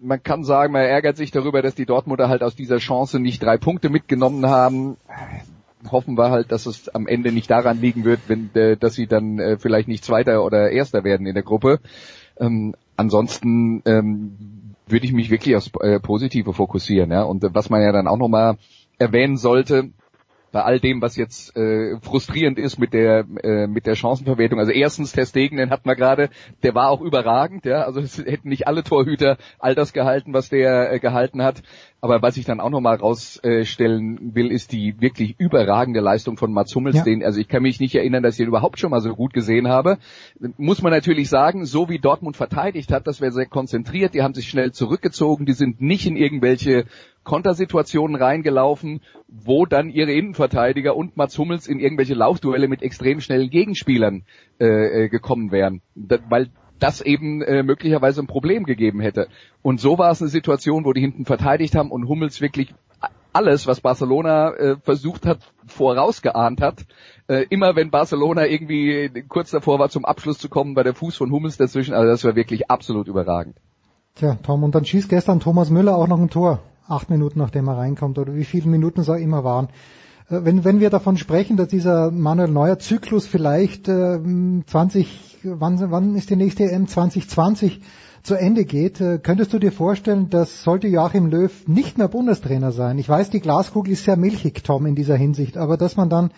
man 0.00 0.22
kann 0.22 0.44
sagen, 0.44 0.72
man 0.72 0.82
ärgert 0.82 1.16
sich 1.16 1.30
darüber, 1.30 1.62
dass 1.62 1.74
die 1.74 1.86
Dortmunder 1.86 2.28
halt 2.28 2.42
aus 2.42 2.54
dieser 2.54 2.78
Chance 2.78 3.18
nicht 3.20 3.42
drei 3.42 3.56
Punkte 3.56 3.88
mitgenommen 3.88 4.46
haben. 4.46 4.96
Hoffen 5.90 6.16
wir 6.16 6.30
halt, 6.30 6.52
dass 6.52 6.66
es 6.66 6.88
am 6.88 7.06
Ende 7.06 7.32
nicht 7.32 7.50
daran 7.50 7.80
liegen 7.80 8.04
wird, 8.04 8.20
wenn, 8.28 8.50
äh, 8.54 8.76
dass 8.76 8.94
sie 8.94 9.06
dann 9.06 9.38
äh, 9.38 9.58
vielleicht 9.58 9.88
nicht 9.88 10.04
Zweiter 10.04 10.44
oder 10.44 10.70
Erster 10.70 11.04
werden 11.04 11.26
in 11.26 11.34
der 11.34 11.44
Gruppe. 11.44 11.80
Ähm, 12.38 12.74
ansonsten 12.96 13.82
ähm, 13.86 14.74
würde 14.86 15.06
ich 15.06 15.12
mich 15.12 15.30
wirklich 15.30 15.56
aufs 15.56 15.70
äh, 15.80 16.00
Positive 16.00 16.52
fokussieren. 16.52 17.10
Ja? 17.10 17.22
Und 17.22 17.44
was 17.54 17.70
man 17.70 17.82
ja 17.82 17.92
dann 17.92 18.08
auch 18.08 18.18
nochmal 18.18 18.56
erwähnen 18.98 19.36
sollte, 19.36 19.90
bei 20.56 20.62
all 20.62 20.80
dem, 20.80 21.02
was 21.02 21.16
jetzt 21.16 21.54
äh, 21.54 22.00
frustrierend 22.00 22.58
ist 22.58 22.78
mit 22.78 22.94
der 22.94 23.26
äh, 23.42 23.66
mit 23.66 23.84
der 23.84 23.94
Chancenverwertung. 23.94 24.58
Also 24.58 24.72
erstens 24.72 25.12
Ter 25.12 25.26
Stegen, 25.26 25.58
den 25.58 25.68
hatten 25.68 25.86
wir 25.86 25.96
gerade, 25.96 26.30
der 26.62 26.74
war 26.74 26.88
auch 26.88 27.02
überragend, 27.02 27.66
ja. 27.66 27.82
Also 27.82 28.00
es 28.00 28.16
hätten 28.16 28.48
nicht 28.48 28.66
alle 28.66 28.82
Torhüter 28.82 29.36
all 29.58 29.74
das 29.74 29.92
gehalten, 29.92 30.32
was 30.32 30.48
der 30.48 30.94
äh, 30.94 30.98
gehalten 30.98 31.42
hat. 31.42 31.62
Aber 32.06 32.22
was 32.22 32.36
ich 32.36 32.44
dann 32.44 32.60
auch 32.60 32.70
nochmal 32.70 32.98
rausstellen 32.98 34.32
will, 34.32 34.52
ist 34.52 34.70
die 34.70 35.00
wirklich 35.00 35.34
überragende 35.38 35.98
Leistung 35.98 36.36
von 36.36 36.52
Mats 36.52 36.72
Hummels. 36.72 36.98
Ja. 36.98 37.02
Den, 37.02 37.24
also 37.24 37.40
ich 37.40 37.48
kann 37.48 37.64
mich 37.64 37.80
nicht 37.80 37.96
erinnern, 37.96 38.22
dass 38.22 38.34
ich 38.34 38.42
ihn 38.42 38.46
überhaupt 38.46 38.78
schon 38.78 38.92
mal 38.92 39.00
so 39.00 39.12
gut 39.12 39.32
gesehen 39.32 39.66
habe. 39.66 39.98
Muss 40.56 40.82
man 40.82 40.92
natürlich 40.92 41.28
sagen, 41.28 41.66
so 41.66 41.88
wie 41.88 41.98
Dortmund 41.98 42.36
verteidigt 42.36 42.92
hat, 42.92 43.08
das 43.08 43.20
wäre 43.20 43.32
sehr 43.32 43.46
konzentriert. 43.46 44.14
Die 44.14 44.22
haben 44.22 44.34
sich 44.34 44.48
schnell 44.48 44.70
zurückgezogen. 44.70 45.46
Die 45.46 45.52
sind 45.52 45.80
nicht 45.80 46.06
in 46.06 46.16
irgendwelche 46.16 46.84
Kontersituationen 47.24 48.14
reingelaufen, 48.14 49.00
wo 49.26 49.66
dann 49.66 49.90
ihre 49.90 50.12
Innenverteidiger 50.12 50.94
und 50.94 51.16
Mats 51.16 51.36
Hummels 51.36 51.66
in 51.66 51.80
irgendwelche 51.80 52.14
Laufduelle 52.14 52.68
mit 52.68 52.82
extrem 52.82 53.20
schnellen 53.20 53.50
Gegenspielern 53.50 54.22
äh, 54.60 55.06
äh 55.06 55.08
gekommen 55.08 55.50
wären. 55.50 55.82
Da, 55.96 56.18
weil 56.28 56.50
das 56.78 57.00
eben 57.00 57.42
äh, 57.42 57.62
möglicherweise 57.62 58.20
ein 58.20 58.26
Problem 58.26 58.64
gegeben 58.64 59.00
hätte. 59.00 59.28
Und 59.62 59.80
so 59.80 59.98
war 59.98 60.10
es 60.10 60.20
eine 60.20 60.30
Situation, 60.30 60.84
wo 60.84 60.92
die 60.92 61.00
hinten 61.00 61.24
verteidigt 61.24 61.74
haben 61.74 61.90
und 61.90 62.08
Hummels 62.08 62.40
wirklich 62.40 62.74
alles, 63.32 63.66
was 63.66 63.80
Barcelona 63.80 64.54
äh, 64.54 64.76
versucht 64.82 65.26
hat, 65.26 65.38
vorausgeahnt 65.66 66.62
hat. 66.62 66.86
Äh, 67.28 67.44
immer 67.50 67.76
wenn 67.76 67.90
Barcelona 67.90 68.46
irgendwie 68.46 69.10
kurz 69.28 69.50
davor 69.50 69.78
war, 69.78 69.90
zum 69.90 70.04
Abschluss 70.04 70.38
zu 70.38 70.48
kommen, 70.48 70.74
war 70.74 70.84
der 70.84 70.94
Fuß 70.94 71.16
von 71.16 71.30
Hummels 71.30 71.56
dazwischen. 71.58 71.94
Also 71.94 72.10
das 72.10 72.24
war 72.24 72.34
wirklich 72.34 72.70
absolut 72.70 73.08
überragend. 73.08 73.56
Tja, 74.14 74.38
Tom, 74.42 74.64
und 74.64 74.74
dann 74.74 74.86
schießt 74.86 75.10
gestern 75.10 75.40
Thomas 75.40 75.68
Müller 75.68 75.96
auch 75.96 76.08
noch 76.08 76.18
ein 76.18 76.30
Tor 76.30 76.60
acht 76.88 77.10
Minuten 77.10 77.38
nachdem 77.38 77.68
er 77.68 77.78
reinkommt 77.78 78.18
oder 78.18 78.34
wie 78.34 78.44
viele 78.44 78.68
Minuten 78.68 79.00
es 79.00 79.10
auch 79.10 79.16
immer 79.16 79.44
waren. 79.44 79.68
Äh, 80.28 80.44
wenn, 80.44 80.64
wenn 80.64 80.80
wir 80.80 80.90
davon 80.90 81.16
sprechen, 81.16 81.56
dass 81.56 81.68
dieser 81.68 82.10
Manuel 82.10 82.50
Neuer 82.50 82.78
Zyklus 82.78 83.26
vielleicht 83.26 83.88
äh, 83.88 84.18
20, 84.66 85.38
wann, 85.44 85.90
wann 85.90 86.14
ist 86.14 86.30
die 86.30 86.36
nächste 86.36 86.64
EM 86.64 86.86
2020 86.86 87.80
zu 88.22 88.34
Ende 88.34 88.64
geht, 88.64 89.00
äh, 89.00 89.18
könntest 89.18 89.52
du 89.52 89.58
dir 89.58 89.72
vorstellen, 89.72 90.28
dass 90.30 90.64
sollte 90.64 90.88
Joachim 90.88 91.26
Löw 91.26 91.52
nicht 91.68 91.96
mehr 91.96 92.08
Bundestrainer 92.08 92.72
sein? 92.72 92.98
Ich 92.98 93.08
weiß, 93.08 93.30
die 93.30 93.40
Glaskugel 93.40 93.92
ist 93.92 94.04
sehr 94.04 94.16
milchig, 94.16 94.64
Tom, 94.64 94.86
in 94.86 94.96
dieser 94.96 95.16
Hinsicht, 95.16 95.56
aber 95.56 95.76
dass 95.76 95.96
man 95.96 96.10
dann 96.10 96.30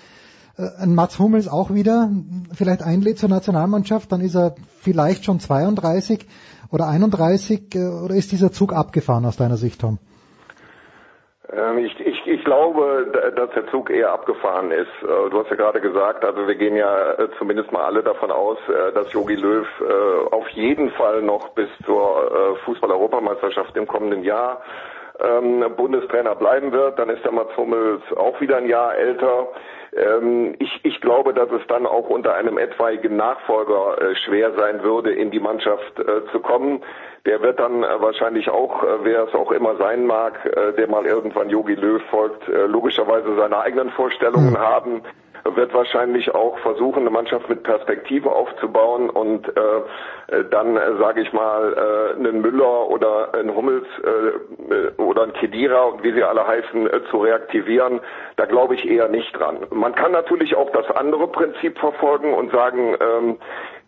äh, 0.58 0.68
ein 0.82 0.94
Mats 0.94 1.18
Hummels 1.18 1.48
auch 1.48 1.72
wieder 1.72 2.10
vielleicht 2.52 2.82
einlädt 2.82 3.18
zur 3.18 3.30
Nationalmannschaft, 3.30 4.12
dann 4.12 4.20
ist 4.20 4.36
er 4.36 4.54
vielleicht 4.80 5.24
schon 5.24 5.40
32 5.40 6.26
oder 6.70 6.88
31 6.88 7.74
äh, 7.74 7.86
oder 7.86 8.14
ist 8.14 8.32
dieser 8.32 8.52
Zug 8.52 8.74
abgefahren 8.74 9.24
aus 9.24 9.36
deiner 9.36 9.56
Sicht, 9.56 9.80
Tom? 9.80 9.98
Ähm, 11.50 11.78
ich, 11.78 11.98
ich, 12.00 12.17
ich 12.28 12.44
glaube, 12.44 13.32
dass 13.36 13.50
der 13.50 13.66
Zug 13.68 13.90
eher 13.90 14.12
abgefahren 14.12 14.70
ist. 14.70 14.90
Äh, 15.02 15.30
du 15.30 15.38
hast 15.38 15.50
ja 15.50 15.56
gerade 15.56 15.80
gesagt, 15.80 16.24
also 16.24 16.46
wir 16.46 16.54
gehen 16.54 16.76
ja 16.76 17.12
äh, 17.12 17.28
zumindest 17.38 17.72
mal 17.72 17.84
alle 17.84 18.02
davon 18.02 18.30
aus, 18.30 18.58
äh, 18.68 18.92
dass 18.92 19.12
Jogi 19.12 19.36
Löw 19.36 19.66
auf 20.30 20.48
jeden 20.50 20.90
Fall 20.90 21.22
noch 21.22 21.48
bis 21.50 21.68
zur 21.84 22.56
Fußball-Europameisterschaft 22.64 23.76
im 23.76 23.86
kommenden 23.86 24.22
Jahr 24.22 24.60
ähm, 25.20 25.64
Bundestrainer 25.76 26.34
bleiben 26.34 26.72
wird. 26.72 26.98
Dann 26.98 27.10
ist 27.10 27.24
der 27.24 27.32
Mats 27.32 27.56
Hummels 27.56 28.02
auch 28.16 28.40
wieder 28.40 28.56
ein 28.56 28.68
Jahr 28.68 28.94
älter. 28.96 29.48
Ähm, 29.98 30.54
ich, 30.58 30.80
ich 30.84 31.00
glaube, 31.00 31.34
dass 31.34 31.50
es 31.50 31.66
dann 31.68 31.86
auch 31.86 32.08
unter 32.08 32.34
einem 32.34 32.58
etwaigen 32.58 33.16
Nachfolger 33.16 34.00
äh, 34.00 34.14
schwer 34.16 34.52
sein 34.54 34.82
würde, 34.82 35.12
in 35.12 35.30
die 35.30 35.40
Mannschaft 35.40 35.98
äh, 35.98 36.24
zu 36.32 36.40
kommen. 36.40 36.82
Der 37.26 37.42
wird 37.42 37.58
dann 37.58 37.82
äh, 37.82 38.00
wahrscheinlich 38.00 38.48
auch, 38.48 38.82
wer 39.02 39.24
es 39.24 39.34
auch 39.34 39.50
immer 39.52 39.76
sein 39.76 40.06
mag, 40.06 40.38
der 40.76 40.88
mal 40.88 41.04
irgendwann 41.04 41.50
Yogi 41.50 41.74
Löw 41.74 42.00
folgt, 42.10 42.46
logischerweise 42.46 43.34
seine 43.36 43.58
eigenen 43.58 43.90
Vorstellungen 43.90 44.50
mhm. 44.50 44.58
haben 44.58 45.02
wird 45.44 45.72
wahrscheinlich 45.74 46.34
auch 46.34 46.58
versuchen, 46.58 47.00
eine 47.00 47.10
Mannschaft 47.10 47.48
mit 47.48 47.62
Perspektive 47.62 48.30
aufzubauen 48.30 49.10
und 49.10 49.48
äh, 49.48 50.44
dann, 50.50 50.76
äh, 50.76 50.96
sage 50.98 51.22
ich 51.22 51.32
mal, 51.32 51.72
äh, 51.72 52.18
einen 52.18 52.40
Müller 52.40 52.88
oder 52.88 53.34
einen 53.34 53.54
Hummels 53.54 53.86
äh, 54.02 55.00
oder 55.00 55.22
einen 55.22 55.32
Kedira 55.32 55.84
und 55.84 56.02
wie 56.02 56.12
sie 56.12 56.22
alle 56.22 56.46
heißen, 56.46 56.86
äh, 56.86 57.00
zu 57.10 57.18
reaktivieren. 57.18 58.00
Da 58.36 58.46
glaube 58.46 58.74
ich 58.74 58.88
eher 58.88 59.08
nicht 59.08 59.32
dran. 59.38 59.58
Man 59.70 59.94
kann 59.94 60.12
natürlich 60.12 60.54
auch 60.54 60.70
das 60.70 60.90
andere 60.90 61.28
Prinzip 61.28 61.78
verfolgen 61.78 62.34
und 62.34 62.52
sagen, 62.52 62.96
ähm, 63.00 63.38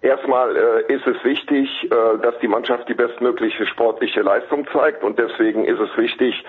Erstmal 0.03 0.57
äh, 0.57 0.95
ist 0.95 1.07
es 1.07 1.23
wichtig, 1.25 1.69
äh, 1.85 2.19
dass 2.23 2.39
die 2.41 2.49
Mannschaft 2.49 2.89
die 2.89 2.95
bestmögliche 2.95 3.67
sportliche 3.67 4.23
Leistung 4.23 4.67
zeigt 4.73 5.05
und 5.05 5.19
deswegen 5.19 5.67
ist 5.67 5.79
es 5.79 5.95
wichtig, 5.99 6.43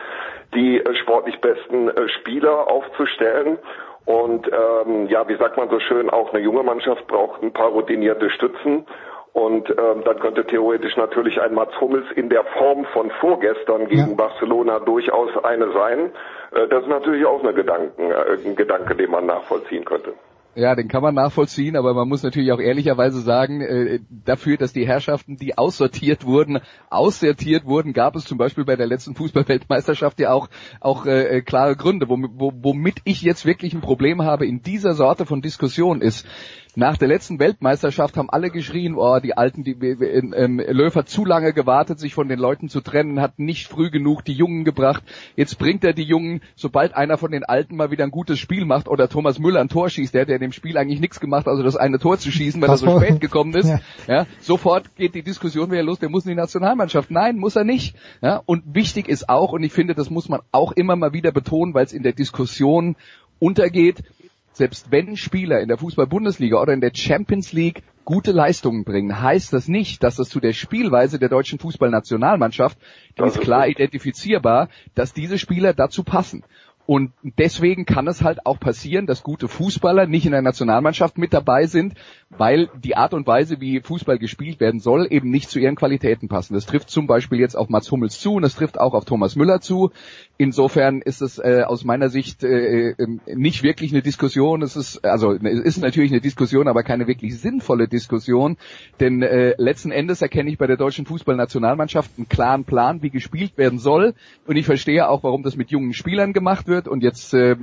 die 0.55 0.79
äh, 0.79 0.96
sportlich 0.96 1.39
besten 1.41 1.89
äh, 1.89 2.08
Spieler 2.08 2.72
aufzustellen. 2.72 3.58
Und 4.05 4.48
ähm, 4.48 5.08
ja, 5.08 5.27
wie 5.27 5.38
sagt 5.38 5.58
man 5.58 5.70
so 5.70 5.79
schön, 5.79 6.10
auch 6.10 6.34
eine 6.34 6.41
junge 6.41 6.63
Mannschaft 6.63 7.08
braucht 7.08 7.43
ein 7.43 7.53
paar 7.53 7.70
routinierte 7.70 8.29
Stützen. 8.29 8.86
Und 9.34 9.70
ähm, 9.70 10.03
dann 10.03 10.20
könnte 10.20 10.46
theoretisch 10.46 10.98
natürlich 10.98 11.39
ein 11.41 11.53
Mats 11.53 11.79
Hummels 11.79 12.05
in 12.15 12.27
der 12.27 12.43
Form 12.43 12.84
von 12.86 13.10
vorgestern 13.22 13.88
gegen 13.88 14.10
ja. 14.10 14.15
Barcelona 14.15 14.79
durchaus 14.79 15.29
eine 15.43 15.72
sein. 15.72 16.12
Äh, 16.51 16.67
das 16.67 16.84
ist 16.84 16.89
natürlich 16.89 17.25
auch 17.25 17.41
eine 17.41 17.53
Gedanken, 17.53 18.12
äh, 18.12 18.38
ein 18.46 18.55
Gedanke, 18.58 18.96
den 18.96 19.10
man 19.10 19.25
nachvollziehen 19.27 19.86
könnte. 19.86 20.13
Ja, 20.53 20.75
den 20.75 20.89
kann 20.89 21.01
man 21.01 21.15
nachvollziehen, 21.15 21.77
aber 21.77 21.93
man 21.93 22.10
muss 22.10 22.24
natürlich 22.24 22.51
auch 22.51 22.60
ehrlicherweise 22.60 23.22
sagen, 23.22 23.62
äh, 23.62 24.00
dafür, 24.10 24.58
dass 24.58 24.74
die 24.74 24.86
Herrschaften, 24.86 25.38
die 25.38 25.58
aussortiert 25.58 26.25
wurden, 26.25 26.60
aussortiert 26.89 27.63
wurden, 27.63 27.93
gab 27.93 28.17
es 28.17 28.25
zum 28.25 28.38
Beispiel 28.38 28.65
bei 28.65 28.75
der 28.75 28.88
letzten 28.88 29.15
Fußballweltmeisterschaft 29.15 30.20
ja 30.20 30.34
auch, 30.34 30.50
auch 30.81 31.05
äh, 31.05 31.38
äh 31.38 31.41
klare 31.41 31.77
Gründe. 31.77 32.10
Womit 32.10 32.98
ich 33.05 33.22
jetzt 33.22 33.46
wirklich 33.46 33.74
ein 33.74 33.79
Problem 33.79 34.24
habe 34.24 34.46
in 34.46 34.62
dieser 34.62 34.93
Sorte 34.93 35.25
von 35.25 35.41
Diskussion 35.41 36.01
ist, 36.01 36.27
nach 36.75 36.96
der 36.96 37.10
letzten 37.10 37.38
Weltmeisterschaft 37.39 38.15
haben 38.15 38.29
alle 38.29 38.50
geschrien, 38.50 38.96
oh, 38.96 39.20
die 39.20 39.36
Alten, 39.36 39.63
die 39.63 39.74
ähm, 39.74 40.62
Löw 40.65 40.96
hat 40.96 41.10
zu 41.10 41.25
lange 41.25 41.51
gewartet, 41.51 42.00
sich 42.00 42.13
von 42.13 42.29
den 42.29 42.39
Leuten 42.39 42.70
zu 42.70 42.79
trennen, 42.79 43.20
hat 43.20 43.39
nicht 43.39 43.67
früh 43.67 43.89
genug 43.89 44.24
die 44.24 44.34
Jungen 44.34 44.63
gebracht. 44.63 45.03
Jetzt 45.36 45.60
bringt 45.60 45.84
er 45.84 45.91
die 45.91 46.03
Jungen, 46.03 46.41
sobald 46.55 46.96
einer 46.96 47.17
von 47.17 47.31
den 47.31 47.43
Alten 47.43 47.75
mal 47.75 47.91
wieder 47.91 48.05
ein 48.05 48.12
gutes 48.12 48.39
Spiel 48.39 48.63
macht 48.63 48.88
oder 48.88 49.10
Thomas 49.10 49.38
Müller 49.38 49.60
ein 49.60 49.67
Tor 49.67 49.89
schießt, 49.89 50.13
der 50.13 50.29
in 50.29 50.41
dem 50.42 50.52
Spiel 50.52 50.78
eigentlich 50.78 51.00
nichts 51.00 51.20
gemacht, 51.20 51.48
also 51.48 51.64
das 51.64 51.76
eine 51.78 52.00
Tor 52.00 52.18
zu 52.18 52.32
schießen, 52.32 52.62
weil 52.62 52.70
er 52.70 52.78
so 52.78 53.00
spät 53.00 53.22
gekommen 53.22 53.54
ist. 53.54 53.62
Ja. 53.72 53.80
ja. 54.08 54.26
sofort 54.42 54.96
geht 54.96 55.16
die 55.16 55.22
Diskussion 55.22 55.72
wieder 55.72 55.84
los, 55.84 56.00
der 56.00 56.10
muss 56.10 56.26
in 56.26 56.30
die 56.30 56.36
Nationalmannschaft. 56.36 57.12
Nein, 57.12 57.38
muss 57.38 57.56
er 57.56 57.64
nicht. 57.64 57.96
Ja, 58.22 58.42
und 58.46 58.64
wichtig 58.76 59.08
ist 59.08 59.30
auch, 59.30 59.54
und 59.54 59.64
ich 59.64 59.72
finde, 59.72 59.96
das 59.96 60.10
muss 60.10 60.28
man 60.28 60.42
auch 60.52 60.72
immer 60.72 60.96
mal 60.96 61.14
wieder 61.14 61.32
betonen, 61.32 61.74
weil 61.74 61.86
es 61.86 61.94
in 61.94 62.04
der 62.04 62.14
Diskussion 62.14 62.96
untergeht, 63.40 64.04
selbst 64.54 64.92
wenn 64.92 65.16
Spieler 65.16 65.62
in 65.62 65.68
der 65.68 65.78
Fußball-Bundesliga 65.78 66.62
oder 66.62 66.74
in 66.74 66.82
der 66.82 66.92
Champions 66.94 67.54
League 67.54 67.84
gute 68.04 68.32
Leistungen 68.32 68.84
bringen, 68.84 69.22
heißt 69.22 69.54
das 69.54 69.68
nicht, 69.68 70.04
dass 70.04 70.16
das 70.16 70.30
zu 70.30 70.40
der 70.40 70.54
Spielweise 70.54 71.20
der 71.20 71.30
deutschen 71.30 71.60
Fußballnationalmannschaft, 71.60 72.78
die 73.18 73.24
ist 73.24 73.40
klar 73.40 73.68
identifizierbar, 73.68 74.70
dass 74.96 75.14
diese 75.14 75.38
Spieler 75.38 75.74
dazu 75.74 76.04
passen. 76.04 76.44
Und 76.88 77.12
deswegen 77.24 77.86
kann 77.86 78.08
es 78.08 78.24
halt 78.24 78.46
auch 78.46 78.60
passieren, 78.60 79.06
dass 79.06 79.24
gute 79.24 79.48
Fußballer 79.48 80.08
nicht 80.08 80.26
in 80.26 80.32
der 80.32 80.42
Nationalmannschaft 80.42 81.18
mit 81.18 81.34
dabei 81.34 81.66
sind, 81.68 81.94
weil 82.30 82.70
die 82.84 82.98
Art 82.98 83.14
und 83.14 83.28
Weise, 83.28 83.62
wie 83.62 83.82
Fußball 83.82 84.18
gespielt 84.18 84.60
werden 84.60 84.80
soll, 84.80 85.08
eben 85.10 85.30
nicht 85.30 85.50
zu 85.50 85.60
ihren 85.60 85.76
Qualitäten 85.76 86.28
passen. 86.28 86.54
Das 86.54 86.66
trifft 86.66 86.90
zum 86.90 87.08
Beispiel 87.08 87.40
jetzt 87.40 87.56
auf 87.56 87.70
Mats 87.70 87.92
Hummels 87.92 88.20
zu 88.20 88.34
und 88.34 88.42
das 88.42 88.56
trifft 88.56 88.80
auch 88.80 88.94
auf 88.94 89.06
Thomas 89.06 89.36
Müller 89.36 89.62
zu. 89.62 89.92
Insofern 90.38 91.02
ist 91.02 91.22
es 91.22 91.38
äh, 91.38 91.64
aus 91.66 91.84
meiner 91.84 92.10
Sicht 92.10 92.44
äh, 92.44 92.92
äh, 92.92 93.08
nicht 93.28 93.64
wirklich 93.64 93.92
eine 93.92 94.02
Diskussion. 94.02 94.62
Es 94.62 94.76
ist 94.76 95.06
also 95.06 95.34
es 95.34 95.60
ist 95.60 95.82
natürlich 95.82 96.12
eine 96.12 96.22
Diskussion, 96.22 96.68
aber 96.68 96.84
keine 96.84 97.08
wirklich 97.08 97.40
sinnvolle 97.40 97.88
Diskussion, 97.88 98.58
denn 99.00 99.22
äh, 99.22 99.54
letzten 99.58 99.92
Endes 99.92 100.22
erkenne 100.22 100.50
ich 100.50 100.58
bei 100.58 100.68
der 100.68 100.78
deutschen 100.78 101.06
Fußballnationalmannschaft 101.06 102.12
einen 102.18 102.28
klaren 102.28 102.64
Plan, 102.64 103.02
wie 103.04 103.12
gespielt 103.12 103.58
werden 103.58 103.78
soll 103.78 104.14
und 104.48 104.56
ich 104.56 104.66
verstehe 104.66 105.08
auch, 105.08 105.24
warum 105.24 105.44
das 105.44 105.56
mit 105.56 105.70
jungen 105.70 105.94
Spielern 105.94 106.34
gemacht 106.34 106.68
wird 106.68 106.71
und 106.88 107.04
jetzt 107.04 107.34
äh, 107.34 107.56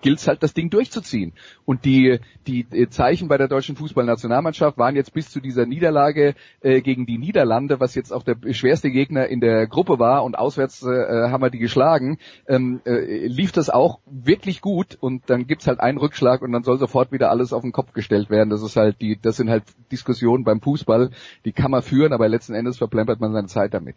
gilt 0.00 0.18
es 0.18 0.28
halt 0.28 0.42
das 0.42 0.54
Ding 0.54 0.70
durchzuziehen. 0.70 1.32
Und 1.64 1.84
die 1.84 2.18
die 2.46 2.66
Zeichen 2.88 3.28
bei 3.28 3.36
der 3.36 3.48
deutschen 3.48 3.76
Fußball 3.76 3.90
Fußballnationalmannschaft 3.90 4.78
waren 4.78 4.96
jetzt 4.96 5.12
bis 5.12 5.30
zu 5.30 5.40
dieser 5.40 5.66
Niederlage 5.66 6.34
äh, 6.60 6.80
gegen 6.80 7.06
die 7.06 7.18
Niederlande, 7.18 7.80
was 7.80 7.94
jetzt 7.94 8.12
auch 8.12 8.22
der 8.22 8.36
schwerste 8.52 8.90
Gegner 8.90 9.26
in 9.26 9.40
der 9.40 9.66
Gruppe 9.66 9.98
war 9.98 10.24
und 10.24 10.38
auswärts 10.38 10.82
äh, 10.82 10.86
haben 10.86 11.42
wir 11.42 11.50
die 11.50 11.58
geschlagen, 11.58 12.18
ähm, 12.46 12.80
äh, 12.86 13.26
lief 13.26 13.52
das 13.52 13.68
auch 13.68 14.00
wirklich 14.06 14.60
gut 14.60 14.96
und 15.00 15.28
dann 15.28 15.46
gibt's 15.46 15.66
halt 15.66 15.80
einen 15.80 15.98
Rückschlag 15.98 16.42
und 16.42 16.52
dann 16.52 16.62
soll 16.62 16.78
sofort 16.78 17.12
wieder 17.12 17.30
alles 17.30 17.52
auf 17.52 17.62
den 17.62 17.72
Kopf 17.72 17.92
gestellt 17.92 18.30
werden. 18.30 18.50
Das 18.50 18.62
ist 18.62 18.76
halt 18.76 19.00
die, 19.00 19.18
das 19.20 19.36
sind 19.36 19.50
halt 19.50 19.64
Diskussionen 19.90 20.44
beim 20.44 20.60
Fußball, 20.60 21.10
die 21.44 21.52
kann 21.52 21.70
man 21.70 21.82
führen, 21.82 22.12
aber 22.12 22.28
letzten 22.28 22.54
Endes 22.54 22.78
verplempert 22.78 23.20
man 23.20 23.32
seine 23.32 23.48
Zeit 23.48 23.74
damit. 23.74 23.96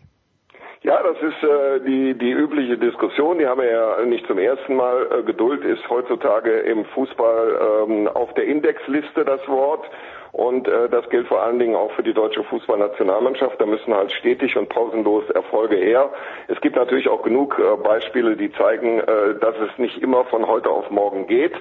Ja, 0.83 1.01
das 1.01 1.15
ist 1.21 1.43
äh, 1.43 1.79
die, 1.79 2.13
die 2.13 2.31
übliche 2.31 2.77
Diskussion, 2.77 3.37
die 3.37 3.47
haben 3.47 3.61
wir 3.61 3.71
ja 3.71 4.05
nicht 4.05 4.27
zum 4.27 4.37
ersten 4.37 4.75
Mal. 4.75 5.07
Äh, 5.11 5.23
Geduld 5.23 5.63
ist 5.63 5.89
heutzutage 5.89 6.59
im 6.59 6.83
Fußball 6.83 7.87
ähm, 7.87 8.09
auf 8.09 8.33
der 8.33 8.43
Indexliste 8.45 9.23
das 9.23 9.39
Wort. 9.47 9.85
Und 10.33 10.67
äh, 10.67 10.89
das 10.89 11.07
gilt 11.09 11.27
vor 11.27 11.43
allen 11.43 11.59
Dingen 11.59 11.75
auch 11.75 11.91
für 11.91 12.01
die 12.01 12.11
deutsche 12.11 12.43
Fußballnationalmannschaft. 12.43 13.61
Da 13.61 13.67
müssen 13.67 13.93
halt 13.93 14.11
stetig 14.11 14.57
und 14.57 14.67
pausenlos 14.67 15.29
Erfolge 15.29 15.75
her. 15.75 16.09
Es 16.47 16.59
gibt 16.59 16.75
natürlich 16.75 17.07
auch 17.07 17.21
genug 17.21 17.59
äh, 17.59 17.77
Beispiele, 17.77 18.35
die 18.35 18.51
zeigen, 18.51 18.99
äh, 18.99 19.35
dass 19.39 19.55
es 19.57 19.77
nicht 19.77 20.01
immer 20.01 20.25
von 20.25 20.47
heute 20.47 20.71
auf 20.71 20.89
morgen 20.89 21.27
geht. 21.27 21.53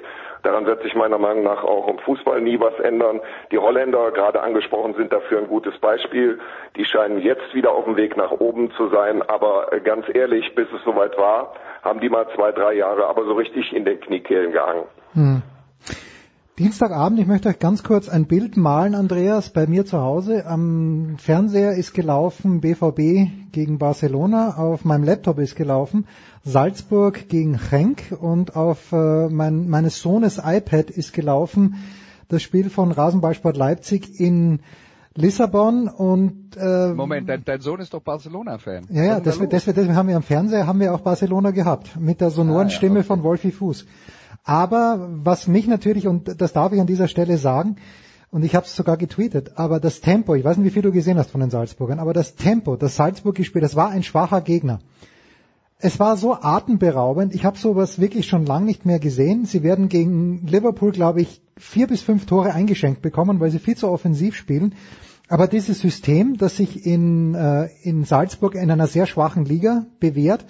Daran 0.43 0.65
wird 0.65 0.83
sich 0.83 0.95
meiner 0.95 1.19
Meinung 1.19 1.45
nach 1.45 1.63
auch 1.63 1.87
im 1.87 1.99
Fußball 1.99 2.41
nie 2.41 2.59
was 2.59 2.73
ändern. 2.81 3.21
Die 3.51 3.59
Holländer, 3.59 4.11
gerade 4.11 4.43
angesprochen, 4.43 4.95
sind 4.95 5.13
dafür 5.13 5.41
ein 5.41 5.49
gutes 5.49 5.79
Beispiel. 5.79 6.41
Die 6.75 6.87
scheinen 6.87 7.19
jetzt 7.21 7.55
wieder 7.55 7.73
auf 7.73 7.85
dem 7.85 7.99
Weg 7.99 8.17
nach 8.17 8.31
oben 8.31 8.71
zu 8.71 8.89
sein. 8.89 9.21
Aber 9.21 9.71
äh, 9.71 9.81
ganz 9.81 10.07
ehrlich, 10.15 10.55
bis 10.55 10.69
es 10.73 10.83
soweit 10.83 11.19
war, 11.19 11.53
haben 11.83 12.01
die 12.01 12.09
mal 12.09 12.27
zwei, 12.35 12.53
drei 12.53 12.73
Jahre 12.73 13.07
aber 13.07 13.27
so 13.27 13.35
richtig 13.35 13.71
in 13.75 13.85
den 13.85 14.01
Kniekehlen 14.01 14.53
gehangen. 14.53 14.85
Hm. 15.13 15.43
Dienstagabend, 16.59 17.19
ich 17.19 17.27
möchte 17.27 17.49
euch 17.49 17.59
ganz 17.59 17.83
kurz 17.83 18.11
ein 18.11 18.27
Bild 18.27 18.59
malen, 18.59 18.95
Andreas, 18.95 19.49
bei 19.49 19.67
mir 19.67 19.87
zu 19.87 20.03
Hause. 20.03 20.45
Am 20.45 21.17
Fernseher 21.17 21.73
ist 21.77 21.95
gelaufen 21.95 22.61
BVB 22.61 23.53
gegen 23.53 23.79
Barcelona, 23.79 24.59
auf 24.59 24.85
meinem 24.85 25.05
Laptop 25.05 25.39
ist 25.39 25.57
gelaufen 25.57 26.07
Salzburg 26.45 27.31
gegen 27.31 27.59
Genk 27.71 28.15
und 28.21 28.55
auf 28.55 28.93
äh, 28.93 29.31
mein, 29.31 29.71
meines 29.71 30.03
Sohnes 30.03 30.39
iPad 30.45 30.91
ist 30.91 31.15
gelaufen 31.15 31.77
das 32.29 32.43
Spiel 32.43 32.69
von 32.69 32.93
Rasenballsport 32.93 33.57
Leipzig 33.57 34.21
in 34.21 34.61
Lissabon 35.15 35.89
und 35.89 36.55
äh, 36.57 36.93
Moment, 36.93 37.31
dein, 37.31 37.45
dein 37.47 37.61
Sohn 37.61 37.81
ist 37.81 37.95
doch 37.95 38.03
Barcelona-Fan. 38.03 38.89
Ja, 38.91 39.05
ja, 39.05 39.21
deswegen, 39.21 39.49
deswegen, 39.49 39.77
deswegen 39.77 39.97
haben 39.97 40.09
wir 40.09 40.17
am 40.17 40.23
Fernseher 40.23 40.67
haben 40.67 40.81
wir 40.81 40.95
auch 40.95 41.01
Barcelona 41.01 41.51
gehabt 41.51 41.99
mit 41.99 42.21
der 42.21 42.31
sonoren 42.31 42.67
ah, 42.67 42.71
ja, 42.71 42.77
Stimme 42.77 42.99
okay. 43.01 43.09
von 43.09 43.23
Wolfi 43.23 43.53
Fuß. 43.53 43.87
Aber 44.45 45.09
was 45.23 45.47
mich 45.47 45.67
natürlich, 45.69 46.07
und 46.07 46.41
das 46.41 46.53
darf 46.53 46.73
ich 46.73 46.81
an 46.81 46.87
dieser 46.87 47.09
Stelle 47.09 47.39
sagen, 47.39 47.77
und 48.31 48.45
ich 48.45 48.55
habe 48.55 48.65
es 48.65 48.75
sogar 48.75 48.97
getweetet, 48.97 49.53
aber 49.57 49.79
das 49.79 50.01
Tempo, 50.01 50.35
ich 50.35 50.43
weiß 50.43 50.57
nicht, 50.57 50.67
wie 50.67 50.71
viel 50.71 50.83
du 50.83 50.91
gesehen 50.91 51.19
hast 51.19 51.31
von 51.31 51.43
den 51.43 51.51
Salzburgern, 51.51 51.99
aber 51.99 52.15
das 52.15 52.35
Tempo, 52.35 52.77
das 52.77 52.97
Salzburg 52.97 53.35
gespielt, 53.35 53.63
das 53.63 53.77
war 53.77 53.91
ein 53.91 54.03
schwacher 54.03 54.41
Gegner. 54.41 54.81
Es 55.79 56.01
war 56.01 56.17
so 56.17 56.35
atemberaubend, 56.35 57.35
ich 57.35 57.45
habe 57.45 57.59
sowas 57.59 58.01
wirklich 58.01 58.27
schon 58.27 58.47
lang 58.47 58.65
nicht 58.65 58.87
mehr 58.87 59.01
gesehen. 59.01 59.45
Sie 59.45 59.63
werden 59.63 59.89
gegen 59.89 60.47
Liverpool, 60.47 60.93
glaube 60.93 61.21
ich, 61.21 61.43
vier 61.57 61.89
bis 61.89 62.03
fünf 62.03 62.25
Tore 62.25 62.55
eingeschenkt 62.55 63.03
bekommen, 63.03 63.41
weil 63.41 63.51
sie 63.51 63.59
viel 63.59 63.77
zu 63.77 63.89
offensiv 63.89 64.35
spielen. 64.37 64.77
Aber 65.29 65.47
dieses 65.47 65.81
System, 65.81 66.37
das 66.37 66.57
sich 66.57 66.87
in, 66.87 67.35
äh, 67.35 67.69
in 67.83 68.05
Salzburg 68.05 68.55
in 68.55 68.71
einer 68.71 68.87
sehr 68.87 69.07
schwachen 69.07 69.45
Liga 69.45 69.87
bewährt, 69.99 70.47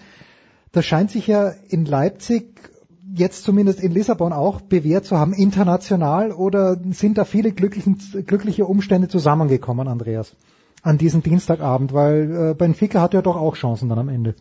das 0.70 0.86
scheint 0.86 1.10
sich 1.10 1.26
ja 1.26 1.52
in 1.68 1.84
Leipzig 1.84 2.71
jetzt 3.14 3.44
zumindest 3.44 3.80
in 3.80 3.92
Lissabon 3.92 4.32
auch 4.32 4.60
bewährt 4.60 5.04
zu 5.04 5.18
haben, 5.18 5.32
international, 5.32 6.32
oder 6.32 6.78
sind 6.90 7.18
da 7.18 7.24
viele 7.24 7.52
glückliche 7.52 8.66
Umstände 8.66 9.08
zusammengekommen, 9.08 9.88
Andreas, 9.88 10.34
an 10.82 10.98
diesem 10.98 11.22
Dienstagabend? 11.22 11.92
Weil 11.92 12.50
äh, 12.50 12.54
Benfica 12.54 13.00
hat 13.00 13.14
ja 13.14 13.22
doch 13.22 13.36
auch 13.36 13.56
Chancen 13.56 13.88
dann 13.88 13.98
am 13.98 14.08
Ende. 14.08 14.34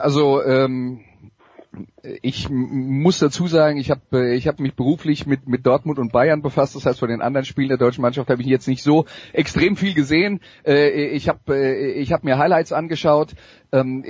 Also 0.00 0.42
ähm, 0.42 1.00
ich 2.22 2.48
muss 2.50 3.18
dazu 3.18 3.46
sagen, 3.46 3.78
ich 3.78 3.90
habe 3.90 4.00
äh, 4.12 4.34
ich 4.34 4.48
hab 4.48 4.60
mich 4.60 4.74
beruflich 4.74 5.26
mit, 5.26 5.46
mit 5.48 5.66
Dortmund 5.66 5.98
und 5.98 6.12
Bayern 6.12 6.42
befasst. 6.42 6.74
Das 6.74 6.86
heißt, 6.86 6.98
von 6.98 7.08
den 7.08 7.22
anderen 7.22 7.44
Spielen 7.44 7.68
der 7.68 7.78
deutschen 7.78 8.02
Mannschaft 8.02 8.30
habe 8.30 8.42
ich 8.42 8.48
jetzt 8.48 8.68
nicht 8.68 8.82
so 8.82 9.06
extrem 9.32 9.76
viel 9.76 9.94
gesehen. 9.94 10.40
Äh, 10.64 11.08
ich 11.08 11.28
habe 11.28 11.56
äh, 11.56 11.92
ich 11.92 12.12
hab 12.12 12.24
mir 12.24 12.38
Highlights 12.38 12.72
angeschaut. 12.72 13.34
Ähm, 13.72 14.04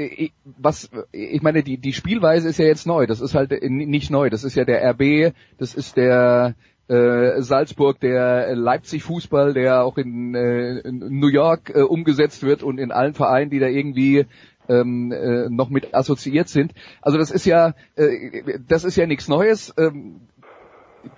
was 0.59 0.91
ich 1.13 1.43
meine, 1.43 1.63
die 1.63 1.79
die 1.79 1.93
Spielweise 1.93 2.49
ist 2.49 2.59
ja 2.59 2.67
jetzt 2.67 2.87
neu. 2.87 3.07
Das 3.07 3.21
ist 3.21 3.35
halt 3.35 3.53
nicht 3.63 4.11
neu. 4.11 4.31
Das 4.31 4.45
ist 4.45 4.55
ja 4.55 4.65
der 4.65 4.83
RB. 4.91 5.35
Das 5.59 5.75
ist 5.75 5.97
der 5.97 6.55
Salzburg, 6.89 7.99
der 7.99 8.55
Leipzig-Fußball, 8.55 9.55
der 9.55 9.83
auch 9.83 9.99
in, 9.99 10.37
in 10.37 11.19
New 11.19 11.27
York 11.27 11.75
umgesetzt 11.75 12.45
wird 12.45 12.63
und 12.63 12.79
in 12.79 12.93
allen 12.93 13.13
Vereinen, 13.13 13.51
die 13.51 13.59
da 13.59 13.67
irgendwie 13.67 14.27
ähm, 14.69 15.13
äh, 15.13 15.49
noch 15.49 15.71
mit 15.71 15.95
assoziiert 15.95 16.49
sind. 16.49 16.73
Also 17.03 17.19
das 17.19 17.31
ist 17.31 17.47
ja, 17.47 17.75
äh, 17.97 18.59
das 18.67 18.85
ist 18.85 18.97
ja 18.97 19.07
nichts 19.07 19.29
Neues. 19.29 19.75
Ähm, 19.79 20.21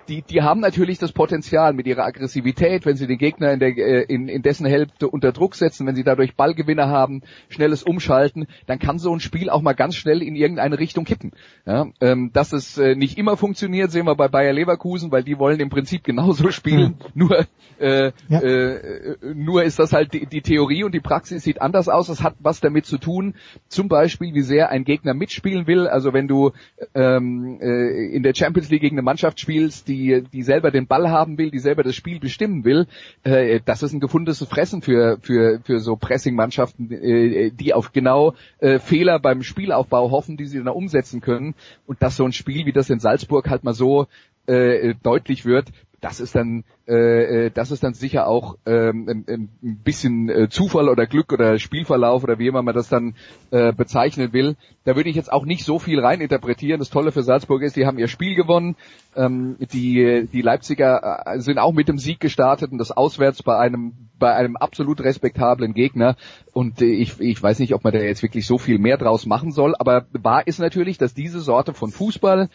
die, 0.07 0.21
die 0.21 0.41
haben 0.41 0.59
natürlich 0.59 0.99
das 0.99 1.11
Potenzial 1.11 1.73
mit 1.73 1.87
ihrer 1.87 2.05
Aggressivität, 2.05 2.85
wenn 2.85 2.95
sie 2.95 3.07
den 3.07 3.17
Gegner 3.17 3.51
in, 3.51 3.59
der, 3.59 3.77
äh, 3.77 4.03
in, 4.03 4.27
in 4.27 4.41
dessen 4.41 4.65
Hälfte 4.65 5.07
unter 5.07 5.31
Druck 5.31 5.55
setzen, 5.55 5.85
wenn 5.87 5.95
sie 5.95 6.03
dadurch 6.03 6.35
Ballgewinner 6.35 6.87
haben, 6.87 7.21
schnelles 7.49 7.83
Umschalten, 7.83 8.47
dann 8.67 8.79
kann 8.79 8.99
so 8.99 9.13
ein 9.13 9.19
Spiel 9.19 9.49
auch 9.49 9.61
mal 9.61 9.73
ganz 9.73 9.95
schnell 9.95 10.21
in 10.21 10.35
irgendeine 10.35 10.79
Richtung 10.79 11.05
kippen. 11.05 11.31
Ja, 11.65 11.87
ähm, 12.01 12.31
dass 12.33 12.53
es 12.53 12.77
äh, 12.77 12.95
nicht 12.95 13.17
immer 13.17 13.37
funktioniert, 13.37 13.91
sehen 13.91 14.05
wir 14.05 14.15
bei 14.15 14.27
Bayer 14.27 14.53
Leverkusen, 14.53 15.11
weil 15.11 15.23
die 15.23 15.37
wollen 15.39 15.59
im 15.59 15.69
Prinzip 15.69 16.03
genauso 16.03 16.51
spielen, 16.51 16.97
mhm. 16.99 17.11
nur 17.13 17.45
äh, 17.79 18.11
ja. 18.27 18.41
äh, 18.41 19.17
nur 19.33 19.63
ist 19.63 19.79
das 19.79 19.93
halt 19.93 20.13
die, 20.13 20.25
die 20.25 20.41
Theorie 20.41 20.83
und 20.83 20.93
die 20.93 20.99
Praxis 20.99 21.43
sieht 21.43 21.61
anders 21.61 21.87
aus. 21.89 22.07
Das 22.07 22.23
hat 22.23 22.35
was 22.39 22.59
damit 22.59 22.85
zu 22.85 22.97
tun, 22.97 23.35
zum 23.67 23.87
Beispiel 23.87 24.33
wie 24.33 24.41
sehr 24.41 24.69
ein 24.69 24.83
Gegner 24.83 25.13
mitspielen 25.13 25.67
will. 25.67 25.87
Also 25.87 26.13
wenn 26.13 26.27
du 26.27 26.51
ähm, 26.93 27.59
äh, 27.61 28.15
in 28.15 28.23
der 28.23 28.33
Champions 28.35 28.69
League 28.69 28.81
gegen 28.81 28.95
eine 28.95 29.03
Mannschaft 29.03 29.39
spielst, 29.39 29.78
die, 29.83 30.23
die 30.33 30.43
selber 30.43 30.71
den 30.71 30.87
Ball 30.87 31.09
haben 31.09 31.37
will, 31.37 31.51
die 31.51 31.59
selber 31.59 31.83
das 31.83 31.95
Spiel 31.95 32.19
bestimmen 32.19 32.65
will, 32.65 32.87
äh, 33.23 33.59
das 33.63 33.83
ist 33.83 33.93
ein 33.93 33.99
gefundenes 33.99 34.43
Fressen 34.43 34.81
für, 34.81 35.17
für, 35.21 35.59
für 35.63 35.79
so 35.79 35.95
Pressing-Mannschaften, 35.95 36.91
äh, 36.91 37.51
die 37.51 37.73
auf 37.73 37.91
genau 37.91 38.33
äh, 38.59 38.79
Fehler 38.79 39.19
beim 39.19 39.43
Spielaufbau 39.43 40.11
hoffen, 40.11 40.37
die 40.37 40.45
sie 40.45 40.57
dann 40.57 40.67
umsetzen 40.67 41.21
können. 41.21 41.55
Und 41.85 42.01
dass 42.01 42.15
so 42.15 42.25
ein 42.25 42.33
Spiel 42.33 42.65
wie 42.65 42.73
das 42.73 42.89
in 42.89 42.99
Salzburg 42.99 43.49
halt 43.49 43.63
mal 43.63 43.73
so 43.73 44.07
äh, 44.47 44.95
deutlich 45.03 45.45
wird, 45.45 45.71
das 46.01 46.19
ist 46.19 46.35
dann 46.35 46.63
äh, 46.87 47.45
äh, 47.45 47.51
das 47.51 47.71
ist 47.71 47.83
dann 47.83 47.93
sicher 47.93 48.27
auch 48.27 48.57
ähm, 48.65 49.07
ein, 49.07 49.49
ein 49.61 49.77
bisschen 49.83 50.29
äh, 50.29 50.49
Zufall 50.49 50.89
oder 50.89 51.05
Glück 51.07 51.31
oder 51.31 51.59
Spielverlauf 51.59 52.23
oder 52.23 52.39
wie 52.39 52.47
immer 52.47 52.61
man 52.61 52.75
das 52.75 52.89
dann 52.89 53.15
äh, 53.51 53.73
bezeichnen 53.73 54.33
will. 54.33 54.55
Da 54.85 54.95
würde 54.95 55.09
ich 55.09 55.15
jetzt 55.15 55.31
auch 55.31 55.45
nicht 55.45 55.63
so 55.63 55.79
viel 55.79 55.99
reininterpretieren. 55.99 56.79
Das 56.79 56.89
Tolle 56.89 57.11
für 57.11 57.23
Salzburg 57.23 57.61
ist, 57.61 57.75
die 57.75 57.85
haben 57.85 57.99
ihr 57.99 58.07
Spiel 58.07 58.35
gewonnen. 58.35 58.75
Ähm, 59.15 59.57
die, 59.59 60.27
die 60.31 60.41
Leipziger 60.41 61.23
äh, 61.25 61.39
sind 61.39 61.57
auch 61.57 61.73
mit 61.73 61.87
dem 61.87 61.97
Sieg 61.97 62.19
gestartet 62.19 62.71
und 62.71 62.77
das 62.77 62.91
auswärts 62.91 63.43
bei 63.43 63.57
einem 63.57 63.93
bei 64.17 64.33
einem 64.35 64.57
absolut 64.57 65.01
respektablen 65.01 65.73
Gegner. 65.73 66.15
Und 66.53 66.81
äh, 66.81 66.85
ich, 66.85 67.19
ich 67.19 67.41
weiß 67.41 67.59
nicht, 67.59 67.73
ob 67.73 67.83
man 67.83 67.93
da 67.93 67.99
jetzt 67.99 68.23
wirklich 68.23 68.45
so 68.45 68.57
viel 68.57 68.79
mehr 68.79 68.97
draus 68.97 69.25
machen 69.25 69.51
soll. 69.51 69.75
Aber 69.77 70.05
wahr 70.11 70.45
ist 70.45 70.59
natürlich, 70.59 70.97
dass 70.97 71.13
diese 71.13 71.39
Sorte 71.39 71.73
von 71.73 71.91
Fußball 71.91 72.49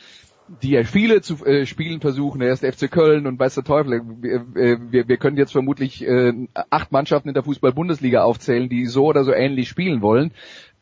die 0.63 0.71
ja 0.71 0.85
viele 0.85 1.23
zu 1.23 1.45
äh, 1.45 1.65
spielen 1.65 2.01
versuchen, 2.01 2.41
der 2.41 2.49
erste 2.49 2.71
FC 2.71 2.91
Köln 2.91 3.27
und 3.27 3.39
weiß 3.39 3.55
der 3.55 3.65
Teufel. 3.65 4.03
Wir, 4.21 4.45
äh, 4.57 4.79
wir, 4.91 5.09
wir 5.09 5.17
können 5.17 5.37
jetzt 5.37 5.53
vermutlich 5.53 6.07
äh, 6.07 6.33
acht 6.71 6.93
Mannschaften 6.93 7.29
in 7.29 7.35
der 7.35 7.45
Fußball-Bundesliga 7.45 8.23
aufzählen, 8.23 8.69
die 8.69 8.87
so 8.87 9.07
oder 9.07 9.25
so 9.25 9.33
ähnlich 9.33 9.69
spielen 9.69 10.03
wollen. 10.03 10.33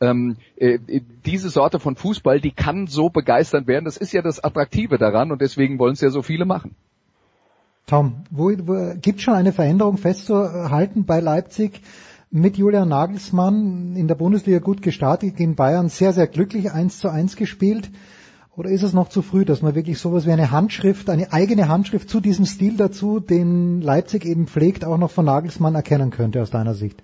Ähm, 0.01 0.35
äh, 0.57 0.79
diese 1.25 1.49
Sorte 1.49 1.79
von 1.79 1.95
Fußball, 1.95 2.41
die 2.41 2.51
kann 2.51 2.87
so 2.87 3.09
begeisternd 3.09 3.67
werden. 3.67 3.85
Das 3.85 3.95
ist 3.95 4.11
ja 4.11 4.21
das 4.21 4.43
Attraktive 4.43 4.97
daran 4.97 5.31
und 5.31 5.41
deswegen 5.41 5.79
wollen 5.79 5.93
es 5.93 6.01
ja 6.01 6.09
so 6.09 6.21
viele 6.21 6.45
machen. 6.45 6.75
Tom, 7.85 8.23
wo, 8.31 8.51
wo 8.65 8.93
gibt 9.01 9.21
schon 9.21 9.33
eine 9.33 9.53
Veränderung 9.53 9.97
festzuhalten 9.97 11.05
bei 11.05 11.19
Leipzig? 11.19 11.81
mit 12.35 12.57
Julian 12.57 12.89
Nagelsmann 12.89 13.95
in 13.95 14.07
der 14.07 14.15
Bundesliga 14.15 14.57
gut 14.57 14.81
gestartet, 14.81 15.39
in 15.39 15.53
Bayern 15.53 15.87
sehr, 15.87 16.13
sehr 16.13 16.25
glücklich 16.25 16.71
eins 16.71 16.97
zu 16.97 17.07
eins 17.07 17.35
gespielt. 17.35 17.91
Oder 18.55 18.69
ist 18.69 18.83
es 18.83 18.93
noch 18.93 19.09
zu 19.09 19.23
früh, 19.23 19.45
dass 19.45 19.63
man 19.63 19.73
wirklich 19.73 19.97
sowas 19.99 20.27
wie 20.27 20.31
eine 20.31 20.51
Handschrift, 20.51 21.09
eine 21.09 21.33
eigene 21.33 21.69
Handschrift 21.69 22.07
zu 22.07 22.19
diesem 22.19 22.45
Stil 22.45 22.77
dazu, 22.77 23.19
den 23.19 23.81
Leipzig 23.81 24.25
eben 24.25 24.45
pflegt, 24.45 24.85
auch 24.85 24.99
noch 24.99 25.09
von 25.09 25.25
Nagelsmann 25.25 25.73
erkennen 25.73 26.11
könnte 26.11 26.39
aus 26.39 26.51
deiner 26.51 26.75
Sicht? 26.75 27.01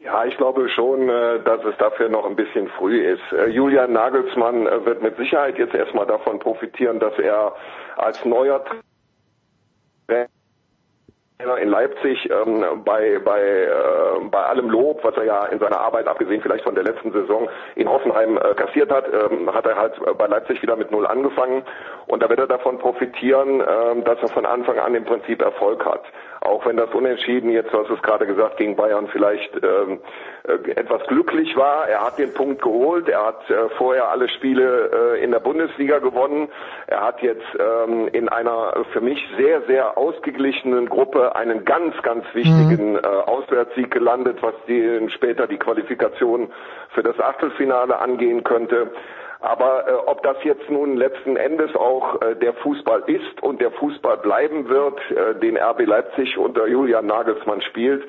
Ja, 0.00 0.24
ich 0.24 0.34
glaube 0.38 0.70
schon, 0.70 1.08
äh, 1.08 1.42
dass 1.44 1.62
es 1.64 1.76
dafür 1.78 2.08
noch 2.08 2.24
ein 2.24 2.34
bisschen 2.34 2.68
früh 2.78 3.06
ist. 3.06 3.22
Äh, 3.32 3.48
Julian 3.48 3.92
Nagelsmann 3.92 4.66
äh, 4.66 4.86
wird 4.86 5.02
mit 5.02 5.16
Sicherheit 5.18 5.58
jetzt 5.58 5.74
erstmal 5.74 6.06
davon 6.06 6.38
profitieren, 6.38 6.98
dass 6.98 7.16
er 7.18 7.54
als 7.96 8.24
neuer 8.24 8.64
Trainer 10.06 10.28
in 11.60 11.68
Leipzig 11.68 12.28
ähm, 12.30 12.82
bei, 12.84 13.18
bei, 13.24 13.40
äh, 13.40 14.24
bei 14.30 14.42
allem 14.44 14.70
Lob, 14.70 15.02
was 15.02 15.16
er 15.16 15.24
ja 15.24 15.44
in 15.46 15.58
seiner 15.58 15.80
Arbeit, 15.80 16.06
abgesehen 16.06 16.40
vielleicht 16.40 16.64
von 16.64 16.74
der 16.74 16.84
letzten 16.84 17.12
Saison, 17.12 17.48
in 17.74 17.88
Hoffenheim 17.88 18.36
äh, 18.36 18.54
kassiert 18.54 18.90
hat, 18.90 19.04
ähm, 19.12 19.52
hat 19.52 19.66
er 19.66 19.76
halt 19.76 19.94
bei 20.18 20.26
Leipzig 20.26 20.62
wieder 20.62 20.76
mit 20.76 20.90
Null 20.90 21.06
angefangen. 21.06 21.62
Und 22.06 22.22
da 22.22 22.28
wird 22.28 22.40
er 22.40 22.46
davon 22.46 22.78
profitieren, 22.78 23.60
ähm, 23.60 24.04
dass 24.04 24.20
er 24.22 24.28
von 24.28 24.46
Anfang 24.46 24.78
an 24.78 24.94
im 24.94 25.04
Prinzip 25.04 25.42
Erfolg 25.42 25.84
hat. 25.84 26.02
Auch 26.42 26.66
wenn 26.66 26.76
das 26.76 26.92
Unentschieden 26.92 27.50
jetzt, 27.50 27.72
du 27.72 27.78
hast 27.78 27.90
es 27.90 28.02
gerade 28.02 28.26
gesagt, 28.26 28.56
gegen 28.56 28.74
Bayern 28.74 29.06
vielleicht 29.12 29.54
ähm, 29.62 30.00
äh, 30.42 30.70
etwas 30.72 31.06
glücklich 31.06 31.56
war. 31.56 31.86
Er 31.86 32.04
hat 32.04 32.18
den 32.18 32.34
Punkt 32.34 32.62
geholt. 32.62 33.08
Er 33.08 33.26
hat 33.26 33.48
äh, 33.48 33.68
vorher 33.78 34.08
alle 34.08 34.28
Spiele 34.28 34.90
äh, 35.14 35.22
in 35.22 35.30
der 35.30 35.38
Bundesliga 35.38 36.00
gewonnen. 36.00 36.48
Er 36.88 37.02
hat 37.02 37.22
jetzt 37.22 37.46
ähm, 37.60 38.08
in 38.08 38.28
einer 38.28 38.74
für 38.92 39.00
mich 39.00 39.24
sehr, 39.36 39.62
sehr 39.62 39.96
ausgeglichenen 39.96 40.88
Gruppe 40.88 41.36
einen 41.36 41.64
ganz, 41.64 41.94
ganz 42.02 42.24
wichtigen 42.34 42.94
mhm. 42.94 43.00
äh, 43.04 43.06
Auswärtssieg 43.06 43.92
gelandet, 43.92 44.42
was 44.42 44.54
die, 44.66 45.08
später 45.14 45.46
die 45.46 45.58
Qualifikation 45.58 46.50
für 46.88 47.04
das 47.04 47.20
Achtelfinale 47.20 48.00
angehen 48.00 48.42
könnte. 48.42 48.90
Aber 49.42 49.88
äh, 49.88 49.92
ob 50.06 50.22
das 50.22 50.36
jetzt 50.44 50.70
nun 50.70 50.96
letzten 50.96 51.36
Endes 51.36 51.74
auch 51.74 52.22
äh, 52.22 52.36
der 52.36 52.54
Fußball 52.54 53.02
ist 53.08 53.42
und 53.42 53.60
der 53.60 53.72
Fußball 53.72 54.18
bleiben 54.18 54.68
wird, 54.68 54.98
äh, 55.10 55.34
den 55.40 55.56
RB 55.56 55.84
Leipzig 55.84 56.38
unter 56.38 56.66
Julian 56.66 57.06
Nagelsmann 57.06 57.60
spielt, 57.62 58.04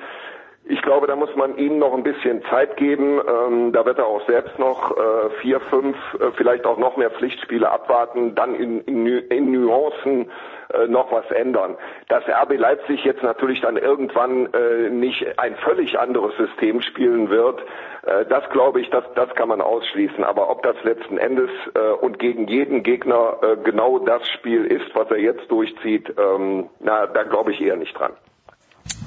ich 0.66 0.80
glaube, 0.80 1.06
da 1.06 1.14
muss 1.14 1.34
man 1.36 1.58
ihm 1.58 1.78
noch 1.78 1.92
ein 1.92 2.02
bisschen 2.02 2.42
Zeit 2.48 2.76
geben. 2.78 3.20
Ähm, 3.20 3.72
da 3.72 3.84
wird 3.84 3.98
er 3.98 4.06
auch 4.06 4.26
selbst 4.26 4.58
noch 4.58 4.96
äh, 4.96 5.30
vier, 5.42 5.60
fünf, 5.60 5.96
äh, 6.14 6.30
vielleicht 6.36 6.64
auch 6.64 6.78
noch 6.78 6.96
mehr 6.96 7.10
Pflichtspiele 7.10 7.70
abwarten, 7.70 8.34
dann 8.34 8.54
in, 8.54 8.80
in, 8.82 9.06
in 9.06 9.52
Nuancen 9.52 10.30
äh, 10.72 10.86
noch 10.86 11.12
was 11.12 11.30
ändern. 11.30 11.76
Dass 12.08 12.24
RB 12.28 12.58
Leipzig 12.58 13.04
jetzt 13.04 13.22
natürlich 13.22 13.60
dann 13.60 13.76
irgendwann 13.76 14.52
äh, 14.52 14.90
nicht 14.90 15.38
ein 15.38 15.56
völlig 15.56 15.98
anderes 15.98 16.36
System 16.36 16.80
spielen 16.82 17.30
wird, 17.30 17.60
äh, 18.06 18.24
das 18.26 18.48
glaube 18.50 18.80
ich, 18.80 18.90
das, 18.90 19.04
das 19.14 19.34
kann 19.34 19.48
man 19.48 19.60
ausschließen. 19.60 20.24
Aber 20.24 20.50
ob 20.50 20.62
das 20.62 20.76
letzten 20.84 21.18
Endes 21.18 21.50
äh, 21.74 21.78
und 21.78 22.18
gegen 22.18 22.46
jeden 22.48 22.82
Gegner 22.82 23.38
äh, 23.42 23.56
genau 23.62 23.98
das 23.98 24.26
Spiel 24.28 24.64
ist, 24.64 24.94
was 24.94 25.10
er 25.10 25.18
jetzt 25.18 25.50
durchzieht, 25.50 26.12
ähm, 26.18 26.68
na, 26.80 27.06
da 27.06 27.22
glaube 27.22 27.52
ich 27.52 27.60
eher 27.60 27.76
nicht 27.76 27.98
dran. 27.98 28.12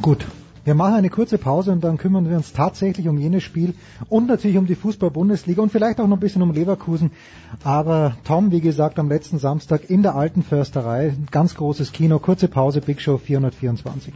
Gut, 0.02 0.26
wir 0.68 0.76
machen 0.76 0.96
eine 0.96 1.10
kurze 1.10 1.38
Pause 1.38 1.72
und 1.72 1.82
dann 1.82 1.98
kümmern 1.98 2.30
wir 2.30 2.36
uns 2.36 2.52
tatsächlich 2.52 3.08
um 3.08 3.18
jenes 3.18 3.42
Spiel 3.42 3.74
und 4.10 4.28
natürlich 4.28 4.58
um 4.58 4.66
die 4.66 4.76
Fußball-Bundesliga 4.76 5.62
und 5.62 5.72
vielleicht 5.72 6.02
auch 6.02 6.08
noch 6.08 6.18
ein 6.18 6.20
bisschen 6.20 6.42
um 6.42 6.52
Leverkusen. 6.52 7.12
Aber 7.64 8.18
Tom, 8.26 8.52
wie 8.52 8.60
gesagt, 8.60 9.00
am 9.00 9.08
letzten 9.08 9.38
Samstag 9.38 9.90
in 9.90 10.04
der 10.04 10.16
alten 10.16 10.44
Försterei, 10.44 11.14
ganz 11.32 11.56
großes 11.56 11.94
Kino, 11.94 12.20
kurze 12.20 12.50
Pause, 12.50 12.82
Big 12.82 13.00
Show 13.00 13.18
424. 13.18 14.14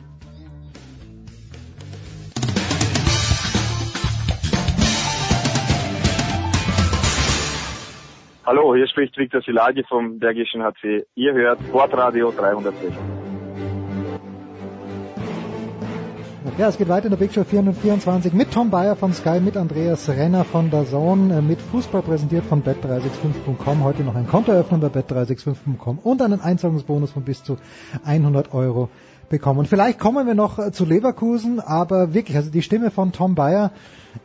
Hallo, 8.46 8.76
hier 8.76 8.88
spricht 8.88 9.18
Viktor 9.18 9.42
Silagi 9.42 9.86
vom 9.88 10.20
Bergischen 10.20 10.62
HC. 10.62 11.06
Ihr 11.16 11.34
hört 11.34 11.62
Sportradio 11.70 12.34
360. 12.36 13.31
Ja, 16.58 16.68
es 16.68 16.78
geht 16.78 16.90
weiter 16.90 17.06
in 17.06 17.12
der 17.12 17.18
Big 17.18 17.34
Show 17.34 17.46
424 17.46 18.34
mit 18.34 18.52
Tom 18.52 18.70
Bayer 18.70 18.98
von 18.98 19.14
Sky, 19.14 19.40
mit 19.40 19.56
Andreas 19.56 20.10
Renner 20.10 20.44
von 20.44 20.70
der 20.70 20.86
Zone, 20.86 21.38
äh, 21.38 21.42
mit 21.42 21.62
Fußball 21.62 22.02
präsentiert 22.02 22.44
von 22.44 22.62
bet365.com. 22.62 23.84
Heute 23.84 24.04
noch 24.04 24.16
ein 24.16 24.28
Konto 24.28 24.52
öffnen 24.52 24.82
bei 24.82 24.88
bet365.com 24.88 26.00
und 26.00 26.22
einen 26.22 26.42
Einzahlungsbonus 26.42 27.12
von 27.12 27.24
bis 27.24 27.42
zu 27.42 27.56
100 28.04 28.54
Euro 28.54 28.90
bekommen. 29.30 29.60
Und 29.60 29.70
vielleicht 29.70 29.98
kommen 29.98 30.28
wir 30.28 30.36
noch 30.36 30.60
äh, 30.60 30.74
zu 30.74 30.84
Leverkusen, 30.84 31.62
aber 31.62 32.14
wirklich, 32.14 32.36
also 32.36 32.52
die 32.52 32.62
Stimme 32.62 32.92
von 32.92 33.14
Tom 33.14 33.34
Bayer 33.34 33.72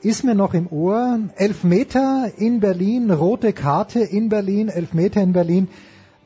ist 0.02 0.24
mir 0.24 0.34
noch 0.34 0.52
im 0.52 0.66
Ohr. 0.66 1.20
Elfmeter 1.36 2.32
in 2.36 2.58
Berlin, 2.58 3.12
rote 3.12 3.52
Karte 3.52 4.00
in 4.00 4.28
Berlin, 4.30 4.68
Elfmeter 4.68 5.22
in 5.22 5.32
Berlin. 5.32 5.68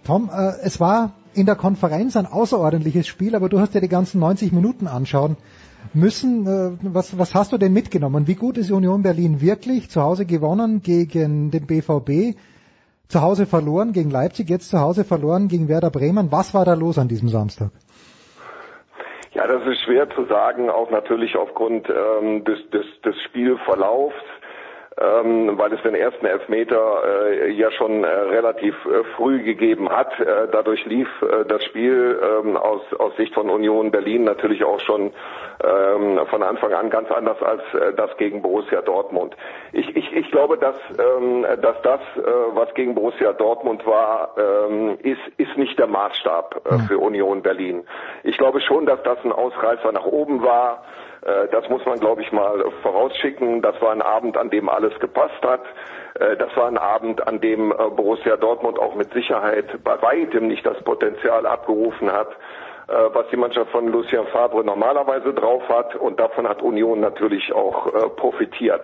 Tom, 0.05 0.31
äh, 0.33 0.53
es 0.63 0.81
war 0.81 1.13
in 1.35 1.45
der 1.45 1.57
Konferenz 1.57 2.17
ein 2.17 2.27
außerordentliches 2.27 3.07
Spiel, 3.07 3.35
aber 3.35 3.51
du 3.51 3.61
hast 3.61 3.75
dir 3.75 3.83
die 3.83 3.89
ganzen 3.89 4.19
90 4.19 4.53
Minuten 4.53 4.87
anschauen 4.89 5.37
müssen. 5.95 6.47
Äh, 6.47 6.95
was, 6.95 7.19
was 7.19 7.35
hast 7.35 7.53
du 7.53 7.59
denn 7.59 7.73
mitgenommen? 7.73 8.27
Wie 8.27 8.35
gut 8.35 8.59
ist 8.59 8.71
Union 8.71 9.03
Berlin 9.03 9.41
wirklich? 9.41 9.91
Zu 9.91 10.03
Hause 10.03 10.27
gewonnen 10.27 10.83
gegen 10.83 11.51
den 11.51 11.67
BVB, 11.67 12.37
zu 13.09 13.23
Hause 13.23 13.47
verloren 13.47 13.93
gegen 13.93 14.11
Leipzig, 14.11 14.49
jetzt 14.49 14.71
zu 14.71 14.81
Hause 14.81 15.05
verloren 15.05 15.49
gegen 15.49 15.69
Werder 15.69 15.91
Bremen. 15.91 16.31
Was 16.31 16.55
war 16.55 16.65
da 16.65 16.75
los 16.75 16.99
an 16.99 17.09
diesem 17.09 17.29
Samstag? 17.29 17.71
Ja, 19.33 19.47
das 19.47 19.65
ist 19.67 19.81
schwer 19.85 20.11
zu 20.11 20.25
sagen, 20.27 20.71
auch 20.71 20.91
natürlich 20.91 21.37
aufgrund 21.37 21.89
ähm, 21.89 22.45
des, 22.45 22.59
des, 22.71 22.85
des 23.05 23.15
Spielverlaufs 23.23 24.17
ähm, 25.01 25.59
weil 25.59 25.73
es 25.73 25.83
den 25.83 25.95
ersten 25.95 26.27
Elfmeter 26.27 27.03
äh, 27.31 27.51
ja 27.53 27.71
schon 27.71 28.05
äh, 28.05 28.07
relativ 28.07 28.75
äh, 28.85 29.05
früh 29.17 29.43
gegeben 29.43 29.89
hat. 29.89 30.19
Äh, 30.21 30.49
dadurch 30.53 30.85
lief 30.85 31.09
äh, 31.23 31.45
das 31.47 31.65
Spiel 31.65 32.21
ähm, 32.23 32.57
aus, 32.57 32.83
aus 32.99 33.17
Sicht 33.17 33.33
von 33.35 33.49
Union 33.49 33.91
Berlin 33.91 34.25
natürlich 34.25 34.63
auch 34.63 34.81
schon 34.81 35.13
ähm, 35.65 36.21
von 36.27 36.43
Anfang 36.43 36.75
an 36.75 36.91
ganz 36.91 37.11
anders 37.11 37.43
als 37.43 37.63
äh, 37.75 37.95
das 37.95 38.15
gegen 38.19 38.43
Borussia 38.43 38.83
Dortmund. 38.83 39.35
Ich, 39.73 39.97
ich, 39.97 40.13
ich 40.13 40.31
glaube, 40.31 40.59
dass, 40.59 40.77
ähm, 40.99 41.47
dass 41.63 41.81
das, 41.83 42.01
äh, 42.17 42.23
was 42.55 42.73
gegen 42.75 42.95
Borussia 42.95 43.33
Dortmund 43.33 43.87
war, 43.87 44.35
ist, 45.03 45.21
ist 45.37 45.57
nicht 45.57 45.79
der 45.79 45.87
Maßstab 45.87 46.63
äh, 46.65 46.79
für 46.89 46.99
Union 46.99 47.43
Berlin. 47.43 47.85
Ich 48.23 48.37
glaube 48.37 48.61
schon, 48.61 48.87
dass 48.87 49.03
das 49.03 49.19
ein 49.25 49.33
Ausreißer 49.33 49.93
nach 49.93 50.05
oben 50.05 50.43
war. 50.43 50.85
Äh, 51.23 51.49
das 51.51 51.69
muss 51.69 51.85
man, 51.85 51.99
glaube 51.99 52.23
ich, 52.23 52.33
mal 52.33 52.65
vorausschicken. 52.83 53.63
Das 53.63 53.81
war 53.81 53.93
ein 53.93 54.03
Abend, 54.03 54.37
an 54.37 54.51
dem 54.51 54.69
alles 54.69 54.99
gepasst 55.01 55.43
hat. 55.43 55.63
Äh, 56.15 56.37
das 56.37 56.55
war 56.57 56.67
ein 56.67 56.79
Abend, 56.79 57.27
an 57.27 57.41
dem 57.41 57.73
äh, 57.73 57.75
Borussia 57.75 58.37
Dortmund 58.37 58.79
auch 58.79 58.95
mit 58.95 59.13
Sicherheit 59.13 59.67
bei 59.85 60.01
weitem 60.03 60.49
nicht 60.49 60.65
das 60.65 60.83
Potenzial 60.83 61.47
abgerufen 61.47 62.13
hat, 62.13 62.29
was 63.13 63.29
die 63.31 63.37
Mannschaft 63.37 63.71
von 63.71 63.87
Lucien 63.87 64.27
Fabre 64.33 64.65
normalerweise 64.65 65.33
drauf 65.33 65.63
hat. 65.69 65.95
Und 65.95 66.19
davon 66.19 66.49
hat 66.49 66.61
Union 66.61 66.99
natürlich 66.99 67.53
auch 67.53 68.17
profitiert. 68.17 68.83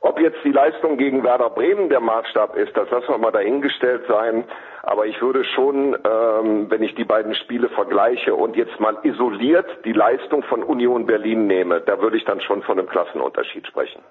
Ob 0.00 0.20
jetzt 0.20 0.38
die 0.44 0.52
Leistung 0.52 0.96
gegen 0.96 1.24
Werder 1.24 1.50
Bremen 1.50 1.88
der 1.88 2.00
Maßstab 2.00 2.56
ist, 2.56 2.76
das 2.76 2.90
lassen 2.90 3.08
wir 3.08 3.18
mal 3.18 3.32
dahingestellt 3.32 4.02
sein. 4.08 4.44
Aber 4.82 5.06
ich 5.06 5.20
würde 5.20 5.44
schon, 5.44 5.94
ähm, 5.94 6.70
wenn 6.70 6.82
ich 6.82 6.94
die 6.94 7.04
beiden 7.04 7.34
Spiele 7.34 7.68
vergleiche 7.70 8.34
und 8.34 8.56
jetzt 8.56 8.78
mal 8.78 8.96
isoliert 9.02 9.66
die 9.84 9.92
Leistung 9.92 10.42
von 10.44 10.62
Union 10.62 11.06
Berlin 11.06 11.46
nehme, 11.46 11.80
da 11.80 12.00
würde 12.00 12.16
ich 12.16 12.24
dann 12.24 12.40
schon 12.40 12.62
von 12.62 12.78
einem 12.78 12.88
Klassenunterschied 12.88 13.66
sprechen. 13.66 14.02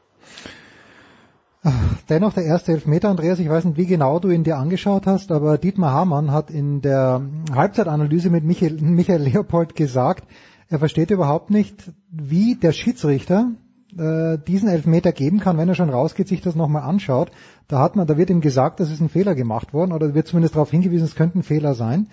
Dennoch 2.10 2.34
der 2.34 2.44
erste 2.44 2.74
Elfmeter, 2.74 3.10
Andreas, 3.10 3.40
ich 3.40 3.50
weiß 3.50 3.66
nicht, 3.66 3.78
wie 3.78 3.88
genau 3.88 4.20
du 4.20 4.30
ihn 4.30 4.44
dir 4.44 4.58
angeschaut 4.58 5.08
hast, 5.08 5.32
aber 5.32 5.58
Dietmar 5.58 5.94
Hamann 5.94 6.32
hat 6.32 6.52
in 6.52 6.82
der 6.82 7.22
Halbzeitanalyse 7.56 8.30
mit 8.30 8.44
Michael, 8.44 8.78
Michael 8.82 9.22
Leopold 9.22 9.76
gesagt, 9.76 10.24
er 10.70 10.78
versteht 10.78 11.10
überhaupt 11.10 11.50
nicht, 11.50 11.92
wie 12.12 12.56
der 12.56 12.72
Schiedsrichter 12.72 13.52
äh, 13.98 14.38
diesen 14.38 14.70
Elfmeter 14.70 15.12
geben 15.12 15.40
kann, 15.40 15.58
wenn 15.58 15.70
er 15.70 15.76
schon 15.76 15.90
rausgeht, 15.90 16.28
sich 16.28 16.42
das 16.42 16.56
nochmal 16.56 16.84
anschaut. 16.84 17.32
Da 17.68 17.80
hat 17.80 17.96
man, 17.96 18.08
da 18.08 18.18
wird 18.18 18.30
ihm 18.30 18.42
gesagt, 18.42 18.80
dass 18.80 18.92
es 18.92 19.00
ein 19.00 19.10
Fehler 19.10 19.36
gemacht 19.36 19.74
worden 19.74 19.92
oder 19.92 20.14
wird 20.14 20.28
zumindest 20.28 20.56
darauf 20.56 20.72
hingewiesen, 20.72 21.06
es 21.06 21.16
könnte 21.16 21.40
ein 21.40 21.44
Fehler 21.44 21.74
sein. 21.74 22.08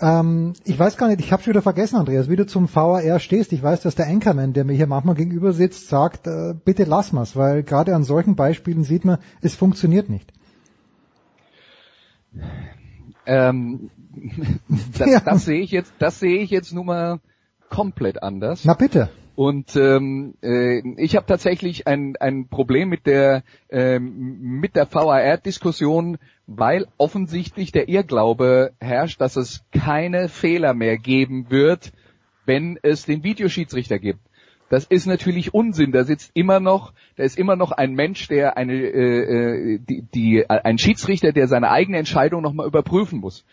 Ähm, 0.00 0.52
ich 0.64 0.78
weiß 0.78 0.96
gar 0.96 1.08
nicht, 1.08 1.20
ich 1.20 1.32
habe 1.32 1.42
schon 1.42 1.52
wieder 1.52 1.62
vergessen, 1.62 1.96
Andreas, 1.96 2.28
wie 2.28 2.36
du 2.36 2.46
zum 2.46 2.72
VAR 2.72 3.18
stehst. 3.18 3.52
Ich 3.52 3.62
weiß, 3.62 3.80
dass 3.82 3.94
der 3.94 4.06
Anchorman, 4.06 4.52
der 4.52 4.64
mir 4.64 4.74
hier 4.74 4.86
manchmal 4.86 5.14
gegenüber 5.14 5.52
sitzt, 5.52 5.88
sagt, 5.88 6.26
äh, 6.26 6.54
bitte 6.64 6.84
lass 6.84 7.12
mal's, 7.12 7.36
weil 7.36 7.62
gerade 7.62 7.94
an 7.94 8.04
solchen 8.04 8.36
Beispielen 8.36 8.84
sieht 8.84 9.04
man, 9.04 9.18
es 9.40 9.54
funktioniert 9.54 10.08
nicht. 10.08 10.32
Ähm, 13.26 13.90
das, 14.98 15.10
ja. 15.10 15.20
das 15.20 15.44
sehe 15.44 15.60
ich 15.60 15.70
jetzt, 15.70 15.92
das 15.98 16.20
sehe 16.20 16.38
ich 16.38 16.50
jetzt 16.50 16.72
nun 16.72 16.86
mal 16.86 17.20
komplett 17.68 18.22
anders. 18.22 18.64
Na 18.64 18.74
bitte. 18.74 19.08
Und 19.40 19.74
ähm, 19.74 20.34
äh, 20.42 20.82
ich 20.98 21.16
habe 21.16 21.24
tatsächlich 21.24 21.86
ein, 21.86 22.14
ein 22.20 22.48
Problem 22.48 22.90
mit 22.90 23.06
der 23.06 23.42
ähm, 23.70 24.38
mit 24.60 24.76
der 24.76 24.86
VAR-Diskussion, 24.86 26.18
weil 26.46 26.86
offensichtlich 26.98 27.72
der 27.72 27.88
Irrglaube 27.88 28.72
herrscht, 28.80 29.18
dass 29.18 29.36
es 29.36 29.64
keine 29.72 30.28
Fehler 30.28 30.74
mehr 30.74 30.98
geben 30.98 31.50
wird, 31.50 31.92
wenn 32.44 32.78
es 32.82 33.06
den 33.06 33.24
Videoschiedsrichter 33.24 33.98
gibt. 33.98 34.20
Das 34.68 34.84
ist 34.84 35.06
natürlich 35.06 35.54
Unsinn. 35.54 35.90
Da 35.90 36.04
sitzt 36.04 36.32
immer 36.34 36.60
noch, 36.60 36.92
da 37.16 37.22
ist 37.22 37.38
immer 37.38 37.56
noch 37.56 37.72
ein 37.72 37.94
Mensch, 37.94 38.28
der 38.28 38.58
eine, 38.58 38.74
äh, 38.74 39.76
äh 39.76 39.78
die, 39.78 40.02
die, 40.02 40.50
ein 40.50 40.76
Schiedsrichter, 40.76 41.32
der 41.32 41.48
seine 41.48 41.70
eigene 41.70 41.96
Entscheidung 41.96 42.42
nochmal 42.42 42.66
überprüfen 42.66 43.20
muss 43.20 43.46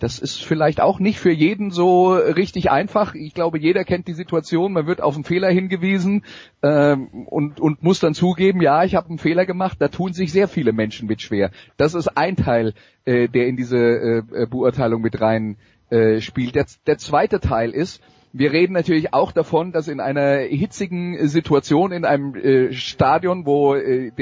das 0.00 0.18
ist 0.18 0.44
vielleicht 0.44 0.80
auch 0.80 0.98
nicht 0.98 1.18
für 1.18 1.32
jeden 1.32 1.70
so 1.70 2.12
richtig 2.14 2.70
einfach. 2.70 3.14
Ich 3.14 3.34
glaube, 3.34 3.58
jeder 3.58 3.84
kennt 3.84 4.06
die 4.08 4.14
Situation, 4.14 4.72
man 4.72 4.86
wird 4.86 5.00
auf 5.00 5.14
einen 5.14 5.24
Fehler 5.24 5.50
hingewiesen 5.50 6.24
ähm, 6.62 7.26
und, 7.26 7.60
und 7.60 7.82
muss 7.82 8.00
dann 8.00 8.14
zugeben, 8.14 8.60
ja, 8.60 8.84
ich 8.84 8.94
habe 8.94 9.08
einen 9.08 9.18
Fehler 9.18 9.46
gemacht. 9.46 9.78
Da 9.80 9.88
tun 9.88 10.12
sich 10.12 10.32
sehr 10.32 10.48
viele 10.48 10.72
Menschen 10.72 11.08
mit 11.08 11.22
schwer. 11.22 11.50
Das 11.76 11.94
ist 11.94 12.16
ein 12.16 12.36
Teil, 12.36 12.74
äh, 13.04 13.28
der 13.28 13.46
in 13.46 13.56
diese 13.56 13.76
äh, 13.76 14.46
Beurteilung 14.48 15.02
mit 15.02 15.20
rein 15.20 15.56
äh, 15.90 16.20
spielt. 16.20 16.54
Der, 16.54 16.66
der 16.86 16.98
zweite 16.98 17.40
Teil 17.40 17.70
ist, 17.70 18.02
wir 18.32 18.52
reden 18.52 18.72
natürlich 18.72 19.14
auch 19.14 19.32
davon, 19.32 19.72
dass 19.72 19.88
in 19.88 20.00
einer 20.00 20.38
hitzigen 20.38 21.26
Situation 21.28 21.92
in 21.92 22.04
einem 22.04 22.34
äh, 22.34 22.72
Stadion, 22.72 23.46
wo 23.46 23.74
äh, 23.74 24.12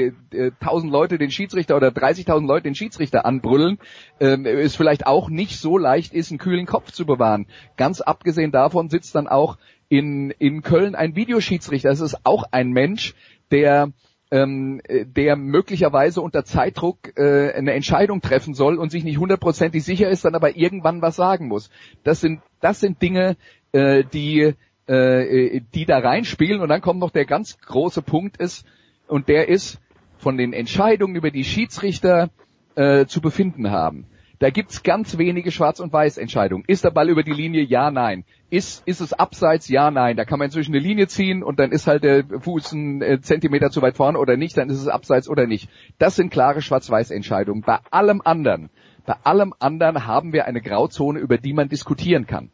1000 0.59 0.91
Leute 0.91 1.17
den 1.17 1.31
Schiedsrichter 1.31 1.75
oder 1.75 1.89
30.000 1.89 2.45
Leute 2.47 2.63
den 2.63 2.75
Schiedsrichter 2.75 3.25
anbrüllen, 3.25 3.79
äh, 4.19 4.37
es 4.37 4.75
vielleicht 4.75 5.05
auch 5.05 5.29
nicht 5.29 5.59
so 5.59 5.77
leicht 5.77 6.13
ist, 6.13 6.31
einen 6.31 6.39
kühlen 6.39 6.65
Kopf 6.65 6.91
zu 6.91 7.05
bewahren. 7.05 7.47
Ganz 7.77 8.01
abgesehen 8.01 8.51
davon 8.51 8.89
sitzt 8.89 9.15
dann 9.15 9.27
auch 9.27 9.57
in, 9.89 10.31
in 10.31 10.61
Köln 10.61 10.95
ein 10.95 11.15
Videoschiedsrichter. 11.15 11.89
Das 11.89 11.99
ist 11.99 12.25
auch 12.25 12.45
ein 12.51 12.71
Mensch, 12.71 13.15
der 13.51 13.91
ähm, 14.31 14.81
der 14.87 15.35
möglicherweise 15.35 16.19
unter 16.21 16.43
Zeitdruck 16.43 17.15
äh, 17.15 17.53
eine 17.53 17.73
Entscheidung 17.73 18.21
treffen 18.21 18.53
soll 18.55 18.77
und 18.77 18.91
sich 18.91 19.03
nicht 19.03 19.19
hundertprozentig 19.19 19.83
sicher 19.83 20.09
ist, 20.09 20.25
dann 20.25 20.35
aber 20.35 20.57
irgendwann 20.57 21.01
was 21.01 21.15
sagen 21.15 21.47
muss. 21.47 21.69
Das 22.03 22.21
sind 22.21 22.41
das 22.59 22.79
sind 22.79 23.01
Dinge, 23.01 23.37
äh, 23.75 24.03
die, 24.05 24.53
äh, 24.87 25.61
die 25.73 25.85
da 25.85 25.99
reinspielen. 25.99 26.61
Und 26.61 26.69
dann 26.69 26.81
kommt 26.81 26.99
noch 26.99 27.11
der 27.11 27.25
ganz 27.25 27.57
große 27.59 28.01
Punkt 28.01 28.37
ist, 28.37 28.65
und 29.07 29.27
der 29.27 29.49
ist, 29.49 29.79
von 30.17 30.37
den 30.37 30.53
Entscheidungen 30.53 31.15
über 31.15 31.29
die 31.29 31.43
Schiedsrichter 31.43 32.29
äh, 32.75 33.05
zu 33.05 33.21
befinden 33.21 33.69
haben, 33.69 34.07
da 34.39 34.49
gibt's 34.49 34.83
ganz 34.83 35.17
wenige 35.17 35.51
Schwarz- 35.51 35.79
und 35.79 35.93
Weiß-Entscheidungen. 35.93 36.65
Ist 36.67 36.83
der 36.83 36.91
Ball 36.91 37.09
über 37.09 37.23
die 37.23 37.31
Linie? 37.31 37.63
Ja, 37.63 37.91
nein. 37.91 38.25
Ist, 38.49 38.85
ist 38.85 38.99
es 38.99 39.13
abseits? 39.13 39.69
Ja, 39.69 39.91
nein. 39.91 40.17
Da 40.17 40.25
kann 40.25 40.39
man 40.39 40.47
inzwischen 40.47 40.73
eine 40.73 40.83
Linie 40.83 41.07
ziehen 41.07 41.43
und 41.43 41.59
dann 41.59 41.71
ist 41.71 41.87
halt 41.87 42.03
der 42.03 42.25
Fuß 42.25 42.73
ein 42.73 43.01
äh, 43.01 43.21
Zentimeter 43.21 43.69
zu 43.69 43.81
weit 43.81 43.95
vorne 43.95 44.19
oder 44.19 44.35
nicht, 44.35 44.57
dann 44.57 44.69
ist 44.69 44.79
es 44.79 44.87
abseits 44.87 45.29
oder 45.29 45.47
nicht. 45.47 45.69
Das 45.99 46.15
sind 46.15 46.31
klare 46.31 46.61
Schwarz-Weiß-Entscheidungen. 46.61 47.61
Bei 47.61 47.79
allem 47.91 48.21
anderen, 48.23 48.69
bei 49.05 49.15
allem 49.23 49.53
anderen 49.59 50.05
haben 50.05 50.33
wir 50.33 50.45
eine 50.45 50.61
Grauzone, 50.61 51.19
über 51.19 51.37
die 51.37 51.53
man 51.53 51.69
diskutieren 51.69 52.25
kann. 52.25 52.51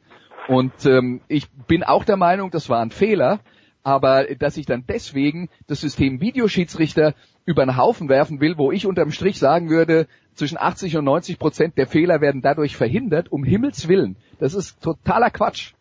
Und 0.52 0.86
ähm, 0.86 1.22
ich 1.30 1.50
bin 1.50 1.82
auch 1.82 2.04
der 2.04 2.18
Meinung, 2.18 2.52
das 2.52 2.68
war 2.68 2.82
ein 2.82 2.92
Fehler, 2.92 3.40
aber 3.84 4.26
dass 4.38 4.58
ich 4.58 4.66
dann 4.66 4.84
deswegen 4.86 5.48
das 5.68 5.80
System 5.80 6.20
Videoschiedsrichter 6.20 7.14
über 7.46 7.66
den 7.66 7.78
Haufen 7.78 8.10
werfen 8.10 8.42
will, 8.42 8.58
wo 8.58 8.70
ich 8.70 8.86
unterm 8.86 9.12
Strich 9.12 9.40
sagen 9.40 9.70
würde, 9.70 10.08
zwischen 10.34 10.58
80 10.58 10.98
und 10.98 11.06
90 11.06 11.40
Prozent 11.40 11.78
der 11.78 11.88
Fehler 11.88 12.20
werden 12.20 12.42
dadurch 12.42 12.76
verhindert, 12.76 13.32
um 13.32 13.46
Himmels 13.46 13.88
Willen. 13.88 14.18
Das 14.40 14.54
ist 14.54 14.84
totaler 14.84 15.30
Quatsch. 15.30 15.72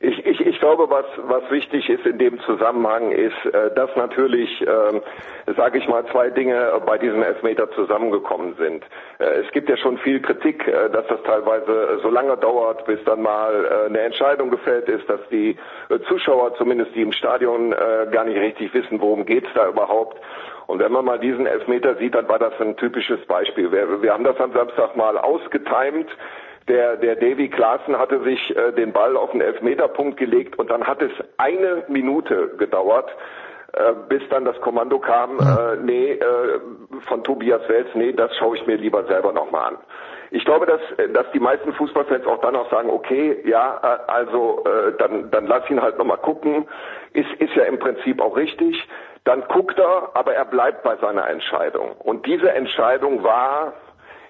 Ich, 0.00 0.18
ich, 0.26 0.40
glaube, 0.62 0.88
was, 0.88 1.04
was 1.24 1.50
wichtig 1.50 1.90
ist 1.90 2.06
in 2.06 2.18
dem 2.18 2.38
Zusammenhang 2.42 3.10
ist, 3.10 3.44
äh, 3.46 3.74
dass 3.74 3.90
natürlich, 3.96 4.62
äh, 4.62 5.00
sage 5.56 5.78
ich 5.78 5.88
mal, 5.88 6.06
zwei 6.06 6.30
Dinge 6.30 6.80
bei 6.86 6.98
diesem 6.98 7.20
Elfmeter 7.20 7.68
zusammengekommen 7.72 8.54
sind. 8.54 8.84
Äh, 9.18 9.42
es 9.44 9.50
gibt 9.50 9.68
ja 9.68 9.76
schon 9.76 9.98
viel 9.98 10.22
Kritik, 10.22 10.68
äh, 10.68 10.88
dass 10.88 11.04
das 11.08 11.20
teilweise 11.24 11.98
so 12.00 12.08
lange 12.08 12.36
dauert, 12.36 12.84
bis 12.86 13.02
dann 13.04 13.22
mal 13.22 13.86
eine 13.86 14.00
Entscheidung 14.00 14.50
gefällt 14.50 14.88
ist, 14.88 15.08
dass 15.08 15.20
die 15.30 15.56
Zuschauer, 16.08 16.54
zumindest 16.54 16.94
die 16.94 17.02
im 17.02 17.12
Stadion, 17.12 17.74
gar 18.10 18.24
nicht 18.24 18.38
richtig 18.38 18.72
wissen, 18.74 19.00
worum 19.00 19.26
geht's 19.26 19.48
da 19.54 19.68
überhaupt. 19.68 20.18
Und 20.66 20.78
wenn 20.78 20.92
man 20.92 21.04
mal 21.04 21.18
diesen 21.18 21.46
Elfmeter 21.46 21.96
sieht, 21.96 22.14
dann 22.14 22.28
war 22.28 22.38
das 22.38 22.52
ein 22.60 22.76
typisches 22.76 23.24
Beispiel. 23.26 23.72
Wir, 23.72 24.02
wir 24.02 24.12
haben 24.12 24.24
das 24.24 24.38
am 24.38 24.52
Samstag 24.52 24.96
mal 24.96 25.18
ausgetimt. 25.18 26.08
Der, 26.68 26.96
der 26.96 27.16
Davy 27.16 27.48
Klaassen 27.48 27.98
hatte 27.98 28.22
sich 28.22 28.56
äh, 28.56 28.72
den 28.72 28.92
Ball 28.92 29.16
auf 29.16 29.32
den 29.32 29.40
Elfmeterpunkt 29.40 30.16
gelegt 30.16 30.58
und 30.58 30.70
dann 30.70 30.84
hat 30.86 31.02
es 31.02 31.12
eine 31.38 31.84
Minute 31.88 32.54
gedauert, 32.56 33.10
äh, 33.72 33.92
bis 34.08 34.22
dann 34.28 34.44
das 34.44 34.60
Kommando 34.60 34.98
kam, 34.98 35.38
äh, 35.38 35.76
nee, 35.82 36.12
äh, 36.12 36.60
von 37.08 37.24
Tobias 37.24 37.66
Wels, 37.68 37.88
nee, 37.94 38.12
das 38.12 38.36
schaue 38.36 38.56
ich 38.56 38.66
mir 38.66 38.76
lieber 38.76 39.04
selber 39.04 39.32
nochmal 39.32 39.72
an. 39.72 39.78
Ich 40.30 40.46
glaube, 40.46 40.64
dass, 40.64 40.80
dass 41.12 41.30
die 41.32 41.40
meisten 41.40 41.74
Fußballfans 41.74 42.26
auch 42.26 42.40
dann 42.40 42.56
auch 42.56 42.70
sagen, 42.70 42.88
okay, 42.88 43.42
ja, 43.44 43.80
äh, 43.82 44.10
also 44.10 44.64
äh, 44.64 44.92
dann, 44.98 45.30
dann 45.30 45.46
lass 45.46 45.68
ihn 45.68 45.82
halt 45.82 45.98
nochmal 45.98 46.16
gucken. 46.18 46.66
Ist, 47.12 47.30
ist 47.38 47.54
ja 47.54 47.64
im 47.64 47.78
Prinzip 47.78 48.20
auch 48.20 48.36
richtig. 48.36 48.82
Dann 49.24 49.44
guckt 49.48 49.78
er, 49.78 50.10
aber 50.14 50.34
er 50.34 50.46
bleibt 50.46 50.82
bei 50.84 50.96
seiner 50.96 51.28
Entscheidung. 51.28 51.92
Und 51.98 52.26
diese 52.26 52.50
Entscheidung 52.50 53.22
war, 53.22 53.74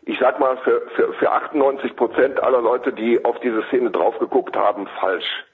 ich 0.04 0.18
sag 0.18 0.40
mal, 0.40 0.56
für, 0.58 0.82
für, 0.96 1.12
für 1.14 1.30
98 1.30 1.94
Prozent 1.96 2.42
aller 2.42 2.60
Leute, 2.60 2.92
die 2.92 3.24
auf 3.24 3.38
diese 3.40 3.62
Szene 3.64 3.90
drauf 3.90 4.18
geguckt 4.18 4.56
haben, 4.56 4.86
falsch. 5.00 5.44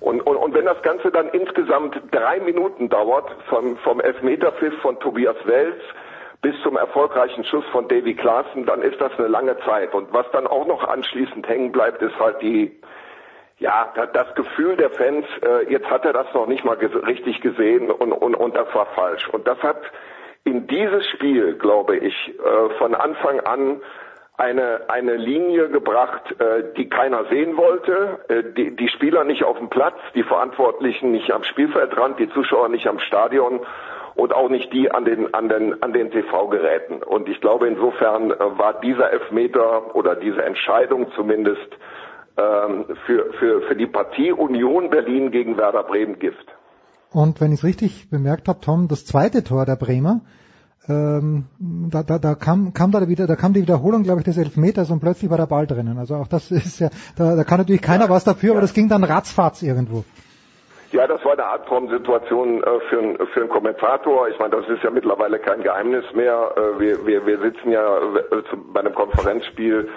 Und, 0.00 0.20
und, 0.22 0.36
und 0.36 0.54
wenn 0.54 0.64
das 0.64 0.82
Ganze 0.82 1.10
dann 1.10 1.28
insgesamt 1.30 2.00
drei 2.10 2.40
Minuten 2.40 2.88
dauert, 2.88 3.30
vom, 3.48 3.76
vom 3.78 4.00
Elfmeterpfiff 4.00 4.74
von 4.80 4.98
Tobias 5.00 5.36
Wels 5.44 5.80
bis 6.42 6.54
zum 6.62 6.76
erfolgreichen 6.78 7.44
Schuss 7.44 7.64
von 7.70 7.86
Davy 7.88 8.14
Klaassen, 8.14 8.64
dann 8.64 8.80
ist 8.80 8.98
das 8.98 9.12
eine 9.18 9.28
lange 9.28 9.58
Zeit. 9.60 9.94
Und 9.94 10.12
was 10.12 10.24
dann 10.32 10.46
auch 10.46 10.66
noch 10.66 10.84
anschließend 10.84 11.46
hängen 11.46 11.70
bleibt, 11.70 12.00
ist 12.00 12.18
halt 12.18 12.40
die, 12.40 12.80
ja, 13.58 13.92
das 14.14 14.34
Gefühl 14.34 14.76
der 14.76 14.88
Fans, 14.90 15.26
äh, 15.42 15.70
jetzt 15.70 15.90
hat 15.90 16.06
er 16.06 16.14
das 16.14 16.32
noch 16.32 16.46
nicht 16.46 16.64
mal 16.64 16.76
ges 16.76 16.94
richtig 17.06 17.42
gesehen 17.42 17.90
und, 17.90 18.12
und, 18.12 18.34
und 18.34 18.56
das 18.56 18.74
war 18.74 18.86
falsch. 18.94 19.28
Und 19.28 19.46
das 19.46 19.62
hat 19.62 19.82
in 20.44 20.66
dieses 20.66 21.06
Spiel, 21.08 21.54
glaube 21.54 21.96
ich, 21.96 22.14
äh, 22.28 22.78
von 22.78 22.94
Anfang 22.94 23.40
an 23.40 23.80
eine, 24.36 24.88
eine 24.88 25.16
Linie 25.16 25.68
gebracht, 25.68 26.34
äh, 26.40 26.72
die 26.76 26.88
keiner 26.88 27.26
sehen 27.26 27.56
wollte, 27.56 28.20
äh, 28.28 28.42
die, 28.56 28.74
die 28.74 28.88
Spieler 28.88 29.24
nicht 29.24 29.44
auf 29.44 29.58
dem 29.58 29.68
Platz, 29.68 29.98
die 30.14 30.22
Verantwortlichen 30.22 31.12
nicht 31.12 31.30
am 31.30 31.44
Spielfeldrand, 31.44 32.18
die 32.18 32.30
Zuschauer 32.30 32.70
nicht 32.70 32.86
am 32.86 33.00
Stadion 33.00 33.60
und 34.14 34.34
auch 34.34 34.48
nicht 34.48 34.72
die 34.72 34.90
an 34.90 35.04
den, 35.04 35.34
an 35.34 35.48
den, 35.48 35.82
an 35.82 35.92
den 35.92 36.10
TV-Geräten. 36.10 37.02
Und 37.02 37.28
ich 37.28 37.40
glaube, 37.40 37.68
insofern 37.68 38.30
war 38.30 38.80
dieser 38.80 39.12
Elfmeter 39.12 39.94
oder 39.94 40.16
diese 40.16 40.42
Entscheidung 40.42 41.12
zumindest 41.12 41.76
ähm, 42.36 42.86
für, 43.06 43.32
für, 43.34 43.62
für 43.62 43.76
die 43.76 43.86
Partie 43.86 44.32
Union 44.32 44.90
Berlin 44.90 45.30
gegen 45.30 45.58
Werder 45.58 45.82
Bremen 45.82 46.18
Gift. 46.18 46.46
Und 47.12 47.40
wenn 47.40 47.52
ich 47.52 47.60
es 47.60 47.64
richtig 47.64 48.08
bemerkt 48.10 48.48
habe, 48.48 48.60
Tom, 48.60 48.88
das 48.88 49.04
zweite 49.04 49.42
Tor 49.42 49.66
der 49.66 49.76
Bremer, 49.76 50.20
ähm, 50.88 51.44
da, 51.58 52.02
da, 52.02 52.18
da 52.18 52.34
kam, 52.34 52.72
kam 52.72 52.90
da 52.90 53.06
wieder, 53.08 53.26
da 53.26 53.36
kam 53.36 53.52
die 53.52 53.62
Wiederholung, 53.62 54.02
glaube 54.02 54.20
ich, 54.20 54.24
des 54.24 54.38
Elfmeters 54.38 54.90
und 54.90 55.00
plötzlich 55.00 55.30
war 55.30 55.36
der 55.36 55.46
Ball 55.46 55.66
drinnen. 55.66 55.98
Also 55.98 56.14
auch 56.16 56.28
das 56.28 56.50
ist 56.50 56.80
ja, 56.80 56.88
da, 57.16 57.36
da 57.36 57.44
kann 57.44 57.58
natürlich 57.58 57.82
keiner 57.82 58.04
ja, 58.04 58.10
was 58.10 58.24
dafür, 58.24 58.50
ja. 58.50 58.52
aber 58.54 58.60
das 58.60 58.74
ging 58.74 58.88
dann 58.88 59.04
ratzfatz 59.04 59.62
irgendwo. 59.62 60.04
Ja, 60.92 61.06
das 61.06 61.24
war 61.24 61.32
eine 61.32 61.46
Albtraumsituation 61.46 62.64
äh, 62.64 62.80
für, 62.88 62.98
einen, 62.98 63.16
für 63.32 63.40
einen 63.40 63.48
Kommentator. 63.48 64.28
Ich 64.28 64.38
meine, 64.40 64.56
das 64.56 64.68
ist 64.68 64.82
ja 64.82 64.90
mittlerweile 64.90 65.38
kein 65.38 65.62
Geheimnis 65.62 66.04
mehr. 66.14 66.52
Äh, 66.56 66.80
wir, 66.80 67.06
wir, 67.06 67.26
wir 67.26 67.38
sitzen 67.40 67.70
ja 67.70 67.98
äh, 67.98 68.42
bei 68.72 68.80
einem 68.80 68.94
Konferenzspiel 68.94 69.88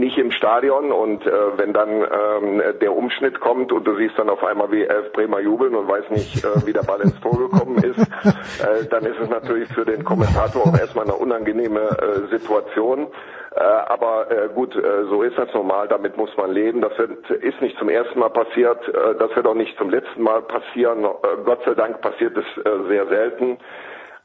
nicht 0.00 0.18
im 0.18 0.30
Stadion 0.30 0.92
und 0.92 1.26
äh, 1.26 1.32
wenn 1.56 1.72
dann 1.72 1.88
ähm, 1.88 2.62
der 2.80 2.94
Umschnitt 2.94 3.40
kommt 3.40 3.72
und 3.72 3.84
du 3.86 3.96
siehst 3.96 4.18
dann 4.18 4.30
auf 4.30 4.44
einmal 4.44 4.70
wie 4.72 4.84
elf 4.84 5.12
Bremer 5.12 5.40
jubeln 5.40 5.74
und 5.74 5.88
weiß 5.88 6.10
nicht, 6.10 6.44
äh, 6.44 6.66
wie 6.66 6.72
der 6.72 6.82
Ball 6.82 7.00
ins 7.00 7.18
Tor 7.20 7.38
gekommen 7.38 7.76
ist, 7.82 7.98
äh, 7.98 8.86
dann 8.88 9.04
ist 9.04 9.18
es 9.20 9.28
natürlich 9.28 9.68
für 9.72 9.84
den 9.84 10.04
Kommentator 10.04 10.62
auch 10.62 10.78
erstmal 10.78 11.04
eine 11.04 11.14
unangenehme 11.14 11.80
äh, 11.80 12.30
Situation. 12.30 13.08
Äh, 13.52 13.62
aber 13.62 14.30
äh, 14.30 14.48
gut, 14.54 14.76
äh, 14.76 15.04
so 15.08 15.22
ist 15.22 15.36
das 15.36 15.52
normal, 15.54 15.88
damit 15.88 16.16
muss 16.16 16.30
man 16.36 16.52
leben. 16.52 16.80
Das 16.80 16.96
wird, 16.98 17.28
ist 17.30 17.60
nicht 17.60 17.76
zum 17.78 17.88
ersten 17.88 18.18
Mal 18.20 18.30
passiert, 18.30 18.86
äh, 18.88 19.16
das 19.18 19.34
wird 19.34 19.46
auch 19.46 19.54
nicht 19.54 19.76
zum 19.76 19.90
letzten 19.90 20.22
Mal 20.22 20.42
passieren. 20.42 21.04
Äh, 21.04 21.08
Gott 21.44 21.60
sei 21.64 21.74
Dank 21.74 22.00
passiert 22.00 22.36
es 22.36 22.44
äh, 22.64 22.88
sehr 22.88 23.06
selten. 23.08 23.58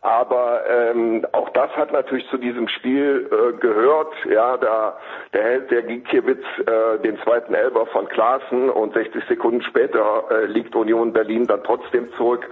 Aber 0.05 0.61
ähm, 0.69 1.25
auch 1.31 1.49
das 1.49 1.71
hat 1.71 1.91
natürlich 1.91 2.29
zu 2.29 2.37
diesem 2.37 2.67
Spiel 2.67 3.27
äh, 3.27 3.57
gehört. 3.57 4.13
Ja, 4.31 4.55
da 4.55 4.97
der 5.33 5.41
hält 5.41 5.71
der 5.71 5.81
Gikiewicz 5.81 6.43
äh, 6.59 7.01
den 7.01 7.17
zweiten 7.23 7.55
Elber 7.55 7.87
von 7.87 8.07
Klaassen 8.07 8.69
und 8.69 8.93
60 8.93 9.23
Sekunden 9.27 9.63
später 9.63 10.25
äh, 10.29 10.45
liegt 10.45 10.75
Union 10.75 11.11
Berlin 11.11 11.47
dann 11.47 11.63
trotzdem 11.63 12.13
zurück. 12.17 12.47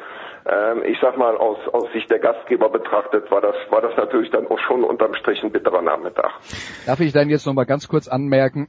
Ähm, 0.48 0.82
ich 0.84 0.98
sag 1.00 1.16
mal, 1.16 1.38
aus, 1.38 1.60
aus 1.72 1.92
Sicht 1.94 2.10
der 2.10 2.18
Gastgeber 2.18 2.70
betrachtet, 2.70 3.30
war 3.30 3.40
das, 3.40 3.56
war 3.70 3.82
das 3.82 3.96
natürlich 3.98 4.32
dann 4.32 4.48
auch 4.48 4.60
schon 4.60 4.84
unterm 4.84 5.14
Strich 5.14 5.44
ein 5.44 5.52
bitterer 5.52 5.84
Nachmittag. 5.84 6.32
Darf 6.88 7.00
ich 7.02 7.14
dann 7.14 7.30
jetzt 7.30 7.46
nochmal 7.46 7.68
ganz 7.68 7.88
kurz 7.88 8.08
anmerken, 8.08 8.68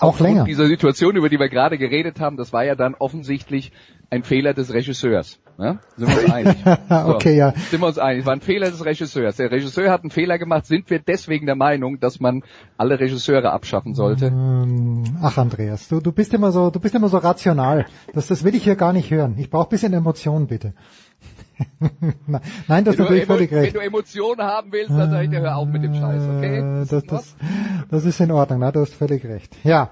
auch 0.00 0.18
länger. 0.18 0.44
dieser 0.44 0.66
Situation, 0.66 1.14
über 1.14 1.28
die 1.28 1.38
wir 1.38 1.48
gerade 1.48 1.78
geredet 1.78 2.18
haben, 2.18 2.36
das 2.36 2.52
war 2.52 2.64
ja 2.64 2.74
dann 2.74 2.96
offensichtlich 2.98 3.70
ein 4.10 4.24
Fehler 4.24 4.54
des 4.54 4.72
Regisseurs. 4.72 5.38
Ne? 5.56 5.78
Sind 5.96 6.08
wir 6.08 6.22
uns 6.22 6.32
einig? 6.32 6.56
So, 6.64 7.14
okay, 7.14 7.36
ja. 7.36 7.52
Sind 7.52 7.80
wir 7.80 7.86
uns 7.86 7.98
einig? 7.98 8.20
Es 8.20 8.26
war 8.26 8.32
ein 8.32 8.40
Fehler 8.40 8.70
des 8.70 8.84
Regisseurs. 8.84 9.36
Der 9.36 9.50
Regisseur 9.50 9.90
hat 9.90 10.02
einen 10.02 10.10
Fehler 10.10 10.38
gemacht. 10.38 10.66
Sind 10.66 10.90
wir 10.90 10.98
deswegen 10.98 11.46
der 11.46 11.54
Meinung, 11.54 12.00
dass 12.00 12.18
man 12.18 12.42
alle 12.76 12.98
Regisseure 12.98 13.52
abschaffen 13.52 13.94
sollte? 13.94 14.26
Ähm, 14.26 15.04
ach, 15.22 15.38
Andreas, 15.38 15.88
du, 15.88 16.00
du 16.00 16.12
bist 16.12 16.34
immer 16.34 16.50
so, 16.50 16.70
du 16.70 16.80
bist 16.80 16.94
immer 16.94 17.08
so 17.08 17.18
rational. 17.18 17.86
Das, 18.12 18.26
das 18.26 18.42
will 18.42 18.54
ich 18.54 18.64
hier 18.64 18.76
gar 18.76 18.92
nicht 18.92 19.10
hören. 19.10 19.36
Ich 19.38 19.50
brauche 19.50 19.68
bisschen 19.68 19.92
Emotion, 19.92 20.46
bitte. 20.46 20.74
Nein, 22.66 22.84
das 22.84 22.94
ist 22.94 23.00
natürlich 23.00 23.26
völlig 23.26 23.52
recht. 23.52 23.74
Wenn 23.74 23.80
du 23.80 23.86
Emotionen 23.86 24.42
haben 24.42 24.72
willst, 24.72 24.90
dann 24.90 25.10
sag 25.10 25.24
ich 25.24 25.30
dir, 25.30 25.40
hör 25.40 25.56
auf 25.56 25.68
mit 25.68 25.82
dem 25.82 25.94
Scheiß, 25.94 26.22
okay? 26.22 26.58
Äh, 26.58 26.86
das, 26.86 27.04
das, 27.04 27.36
das 27.90 28.04
ist 28.06 28.18
in 28.20 28.30
Ordnung, 28.30 28.60
na, 28.60 28.72
du 28.72 28.80
hast 28.80 28.94
völlig 28.94 29.24
recht. 29.26 29.54
Ja. 29.62 29.90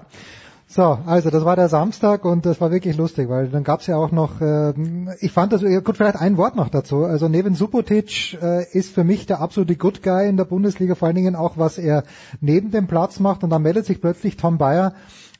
So, 0.71 0.83
also 0.83 1.31
das 1.31 1.43
war 1.45 1.55
der 1.55 1.67
Samstag 1.67 2.25
und 2.25 2.45
das 2.45 2.61
war 2.61 2.69
wirklich 2.69 2.95
lustig, 2.95 3.27
weil 3.27 3.47
dann 3.47 3.63
gab's 3.63 3.87
ja 3.87 3.97
auch 3.97 4.11
noch, 4.11 4.39
äh, 4.39 4.71
ich 5.19 5.31
fand 5.31 5.51
das, 5.51 5.63
gut, 5.63 5.97
vielleicht 5.97 6.17
ein 6.17 6.37
Wort 6.37 6.55
noch 6.55 6.69
dazu. 6.69 7.05
Also 7.05 7.27
neben 7.27 7.55
Subotic 7.55 8.37
äh, 8.39 8.71
ist 8.71 8.93
für 8.93 9.03
mich 9.03 9.25
der 9.25 9.41
absolute 9.41 9.75
Good 9.75 10.03
Guy 10.03 10.29
in 10.29 10.37
der 10.37 10.45
Bundesliga, 10.45 10.93
vor 10.93 11.07
allen 11.07 11.15
Dingen 11.15 11.35
auch, 11.35 11.57
was 11.57 11.79
er 11.79 12.03
neben 12.39 12.69
dem 12.69 12.85
Platz 12.85 13.19
macht. 13.19 13.43
Und 13.43 13.49
dann 13.49 13.63
meldet 13.63 13.87
sich 13.87 13.99
plötzlich 13.99 14.37
Tom 14.37 14.59
Bayer 14.59 14.93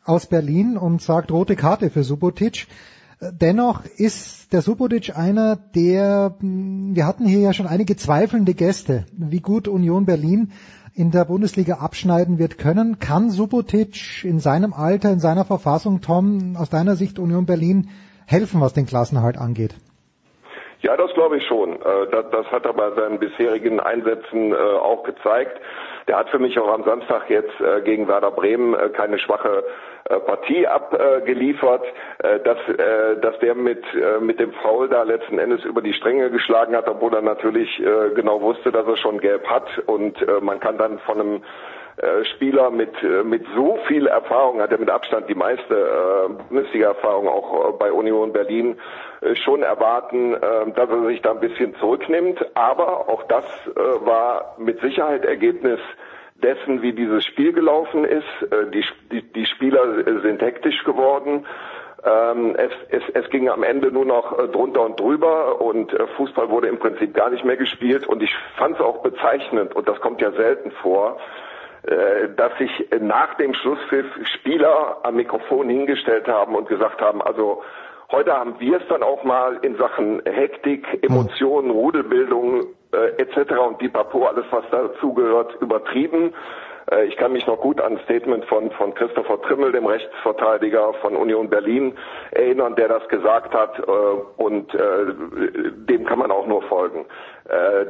aus 0.03 0.25
Berlin 0.25 0.77
und 0.77 1.03
sagt 1.03 1.31
rote 1.31 1.55
Karte 1.55 1.91
für 1.91 2.03
Subotic. 2.03 2.65
Dennoch 3.21 3.83
ist 3.97 4.51
der 4.51 4.63
Subotic 4.63 5.15
einer, 5.15 5.57
der, 5.75 6.37
wir 6.39 7.05
hatten 7.05 7.27
hier 7.27 7.39
ja 7.39 7.53
schon 7.53 7.67
einige 7.67 7.95
zweifelnde 7.97 8.55
Gäste, 8.55 9.05
wie 9.15 9.41
gut 9.41 9.67
Union 9.67 10.05
Berlin 10.05 10.53
in 10.99 11.11
der 11.11 11.23
Bundesliga 11.23 11.75
abschneiden 11.75 12.39
wird 12.39 12.57
können. 12.57 12.99
Kann 12.99 13.29
Subotic 13.29 14.25
in 14.25 14.39
seinem 14.39 14.73
Alter, 14.73 15.09
in 15.11 15.19
seiner 15.19 15.45
Verfassung, 15.45 16.01
Tom, 16.01 16.57
aus 16.59 16.69
deiner 16.69 16.95
Sicht 16.95 17.19
Union 17.19 17.45
Berlin 17.45 17.89
helfen, 18.27 18.59
was 18.59 18.73
den 18.73 18.85
Klassenhalt 18.85 19.37
angeht? 19.37 19.75
Ja, 20.81 20.97
das 20.97 21.13
glaube 21.13 21.37
ich 21.37 21.45
schon. 21.47 21.73
Äh, 21.73 22.23
das 22.31 22.45
hat 22.47 22.65
er 22.65 22.73
bei 22.73 22.91
seinen 22.91 23.17
bisherigen 23.17 23.79
Einsätzen 23.79 24.51
äh, 24.51 24.55
auch 24.55 25.03
gezeigt. 25.03 25.59
der 26.07 26.17
hat 26.17 26.29
für 26.29 26.39
mich 26.39 26.59
auch 26.59 26.73
am 26.73 26.83
Samstag 26.83 27.29
jetzt 27.29 27.59
äh, 27.61 27.81
gegen 27.81 28.07
Werder 28.07 28.31
Bremen 28.31 28.75
keine 28.93 29.19
schwache 29.19 29.63
Partie 30.03 30.67
abgeliefert, 30.67 31.83
äh, 32.19 32.39
dass, 32.39 32.57
äh, 32.67 33.17
dass 33.21 33.37
der 33.39 33.55
mit, 33.55 33.83
äh, 33.93 34.19
mit 34.19 34.39
dem 34.39 34.53
Foul 34.53 34.89
da 34.89 35.03
letzten 35.03 35.39
Endes 35.39 35.63
über 35.65 35.81
die 35.81 35.93
Stränge 35.93 36.29
geschlagen 36.31 36.75
hat, 36.75 36.87
obwohl 36.87 37.13
er 37.13 37.21
natürlich 37.21 37.79
äh, 37.79 38.09
genau 38.15 38.41
wusste, 38.41 38.71
dass 38.71 38.87
er 38.87 38.97
schon 38.97 39.19
gelb 39.19 39.47
hat 39.47 39.67
und 39.85 40.21
äh, 40.21 40.39
man 40.41 40.59
kann 40.59 40.77
dann 40.77 40.99
von 40.99 41.19
einem 41.19 41.41
äh, 42.01 42.23
Spieler 42.33 42.69
mit, 42.69 42.93
äh, 43.03 43.23
mit 43.23 43.45
so 43.55 43.77
viel 43.87 44.07
Erfahrung, 44.07 44.61
hat 44.61 44.71
er 44.71 44.77
mit 44.77 44.89
Abstand 44.89 45.27
die 45.27 45.35
meiste 45.35 45.75
äh, 45.75 46.29
Bundesliga-Erfahrung 46.47 47.27
auch 47.27 47.77
bei 47.77 47.91
Union 47.91 48.31
Berlin, 48.31 48.79
schon 49.43 49.63
erwarten, 49.63 50.31
dass 50.31 50.89
er 50.89 51.05
sich 51.07 51.21
da 51.21 51.31
ein 51.31 51.41
bisschen 51.41 51.75
zurücknimmt. 51.75 52.39
Aber 52.53 53.09
auch 53.09 53.23
das 53.23 53.43
war 53.75 54.55
mit 54.57 54.79
Sicherheit 54.79 55.25
Ergebnis 55.25 55.81
dessen, 56.43 56.81
wie 56.81 56.93
dieses 56.93 57.25
Spiel 57.25 57.53
gelaufen 57.53 58.05
ist. 58.05 58.27
Die, 58.73 58.83
die, 59.11 59.21
die 59.33 59.45
Spieler 59.45 60.03
sind 60.21 60.41
hektisch 60.41 60.83
geworden. 60.83 61.45
Ähm, 62.03 62.55
es, 62.55 62.71
es, 62.89 63.03
es 63.13 63.29
ging 63.29 63.49
am 63.49 63.63
Ende 63.63 63.91
nur 63.91 64.05
noch 64.05 64.37
drunter 64.51 64.85
und 64.85 64.99
drüber 64.99 65.61
und 65.61 65.95
Fußball 66.15 66.49
wurde 66.49 66.67
im 66.67 66.79
Prinzip 66.79 67.13
gar 67.13 67.29
nicht 67.29 67.43
mehr 67.43 67.57
gespielt 67.57 68.07
und 68.07 68.23
ich 68.23 68.33
fand 68.57 68.75
es 68.75 68.81
auch 68.81 69.01
bezeichnend 69.01 69.75
und 69.75 69.87
das 69.87 69.99
kommt 69.99 70.21
ja 70.21 70.31
selten 70.31 70.71
vor, 70.81 71.17
äh, 71.83 72.29
dass 72.35 72.57
sich 72.57 72.87
nach 72.99 73.35
dem 73.35 73.53
Schlusspfiff 73.53 74.05
Spieler 74.23 74.97
am 75.03 75.15
Mikrofon 75.15 75.69
hingestellt 75.69 76.27
haben 76.27 76.55
und 76.55 76.67
gesagt 76.67 77.01
haben, 77.01 77.21
also 77.21 77.63
heute 78.11 78.33
haben 78.33 78.59
wir 78.59 78.77
es 78.81 78.87
dann 78.89 79.01
auch 79.01 79.23
mal 79.23 79.59
in 79.61 79.77
Sachen 79.77 80.21
Hektik, 80.25 80.85
Emotionen, 81.03 81.71
Rudelbildung 81.71 82.67
äh, 82.91 83.21
etc. 83.21 83.51
und 83.67 83.81
die 83.81 83.89
Papo, 83.89 84.25
alles 84.25 84.45
was 84.51 84.63
dazugehört, 84.71 85.55
übertrieben. 85.61 86.33
Äh, 86.91 87.05
ich 87.05 87.17
kann 87.17 87.33
mich 87.33 87.45
noch 87.47 87.59
gut 87.59 87.81
an 87.81 87.97
ein 87.97 87.99
Statement 88.03 88.45
von, 88.45 88.71
von 88.71 88.93
Christopher 88.93 89.41
Trimmel, 89.41 89.71
dem 89.71 89.85
Rechtsverteidiger 89.85 90.93
von 91.01 91.15
Union 91.15 91.49
Berlin, 91.49 91.93
erinnern, 92.31 92.75
der 92.75 92.87
das 92.87 93.07
gesagt 93.09 93.53
hat 93.53 93.79
äh, 93.79 93.91
und 94.41 94.73
äh, 94.73 94.79
dem 95.87 96.05
kann 96.05 96.19
man 96.19 96.31
auch 96.31 96.47
nur 96.47 96.61
folgen. 96.63 97.05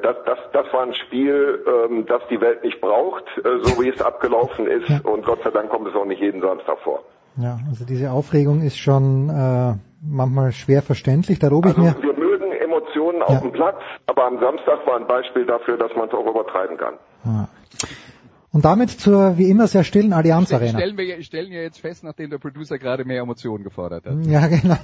Das, 0.02 0.16
das, 0.26 0.40
das 0.54 0.72
war 0.72 0.84
ein 0.84 0.94
Spiel, 0.94 1.66
ähm, 1.68 2.06
das 2.06 2.22
die 2.30 2.40
Welt 2.40 2.64
nicht 2.64 2.80
braucht, 2.80 3.26
so 3.44 3.84
wie 3.84 3.90
es 3.90 4.02
abgelaufen 4.02 4.68
ist 4.68 4.88
ja. 4.88 5.02
und 5.04 5.26
Gott 5.26 5.44
sei 5.44 5.50
Dank 5.50 5.70
kommt 5.70 5.86
es 5.90 5.96
auch 5.96 6.06
nicht 6.06 6.22
jeden 6.22 6.40
Samstag 6.40 6.78
vor. 6.80 7.04
Ja, 7.36 7.60
also 7.68 7.86
diese 7.86 8.12
Aufregung 8.12 8.62
ist 8.62 8.78
schon 8.78 9.30
äh, 9.30 9.74
manchmal 10.02 10.54
schwer 10.54 10.82
verständlich. 10.82 11.40
Da 11.40 11.50
robe 11.50 11.70
also 11.70 11.82
ich 11.82 11.88
mir. 11.88 12.02
Wir 12.02 12.19
Emotionen 13.20 13.22
ja. 13.22 13.36
auf 13.36 13.42
dem 13.42 13.52
Platz, 13.52 13.76
aber 14.08 14.26
am 14.26 14.40
Samstag 14.40 14.86
war 14.86 14.96
ein 14.96 15.08
Beispiel 15.08 15.46
dafür, 15.46 15.78
dass 15.78 15.94
man 15.96 16.08
es 16.08 16.14
auch 16.14 16.26
übertreiben 16.26 16.78
kann. 16.78 16.94
Ja. 17.26 17.48
Und 18.52 18.66
damit 18.66 18.90
zur 18.90 19.38
wie 19.38 19.48
immer 19.48 19.68
sehr 19.68 19.84
stillen 19.84 20.12
Allianz 20.12 20.52
Arena. 20.52 20.80
Stellen 20.80 20.98
wir 20.98 21.22
stellen 21.22 21.52
ja 21.52 21.62
jetzt 21.62 21.80
fest, 21.80 22.04
nachdem 22.04 22.32
der 22.32 22.40
Producer 22.40 22.80
gerade 22.80 23.06
mehr 23.06 23.22
Emotionen 23.22 23.64
gefordert 23.64 24.08
hat. 24.08 24.26
Ja, 24.26 24.48
genau. 24.48 24.76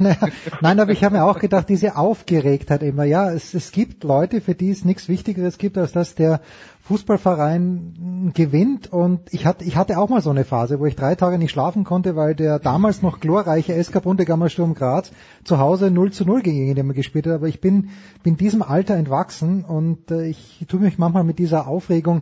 Nein, 0.62 0.80
aber 0.80 0.92
ich 0.92 1.04
habe 1.04 1.16
mir 1.16 1.24
auch 1.24 1.40
gedacht, 1.40 1.68
diese 1.68 1.96
Aufgeregtheit 1.96 2.84
immer, 2.84 3.06
ja, 3.06 3.32
es, 3.32 3.56
es 3.56 3.72
gibt 3.72 4.04
Leute, 4.04 4.40
für 4.40 4.54
die 4.54 4.70
es 4.70 4.86
nichts 4.86 5.10
Wichtigeres 5.10 5.58
gibt, 5.58 5.80
als 5.80 5.94
dass 5.94 6.14
der 6.14 6.42
Fußballverein 6.84 8.34
gewinnt 8.36 8.94
und 8.94 9.34
ich 9.34 9.48
hatte, 9.48 9.66
ich 9.66 9.76
hatte 9.76 9.98
auch 9.98 10.10
mal 10.10 10.22
so 10.22 10.30
eine 10.30 10.46
Phase, 10.46 10.80
wo 10.80 10.86
ich 10.86 10.96
drei 10.96 11.16
Tage 11.16 11.40
nicht 11.40 11.50
schlafen 11.50 11.84
konnte, 11.84 12.16
weil 12.16 12.36
der 12.36 12.60
damals 12.60 13.02
noch 13.02 13.20
glorreiche 13.20 13.84
SK 13.84 14.04
Bundegammer 14.04 14.50
Sturm 14.50 14.76
Graz 14.76 15.12
zu 15.44 15.58
Hause 15.58 15.90
0 15.90 16.12
zu 16.12 16.26
0 16.26 16.44
gegen 16.44 16.68
ihn 16.68 16.94
gespielt 16.94 17.26
hat, 17.26 17.34
aber 17.34 17.48
ich 17.48 17.60
bin, 17.60 17.90
bin 18.22 18.38
diesem 18.38 18.62
Alter 18.62 18.94
entwachsen 18.94 19.66
und 19.66 20.12
äh, 20.12 20.28
ich 20.28 20.64
tue 20.68 20.80
mich 20.80 21.00
manchmal 21.00 21.24
mit 21.24 21.40
dieser 21.40 21.68
Aufregung 21.68 22.22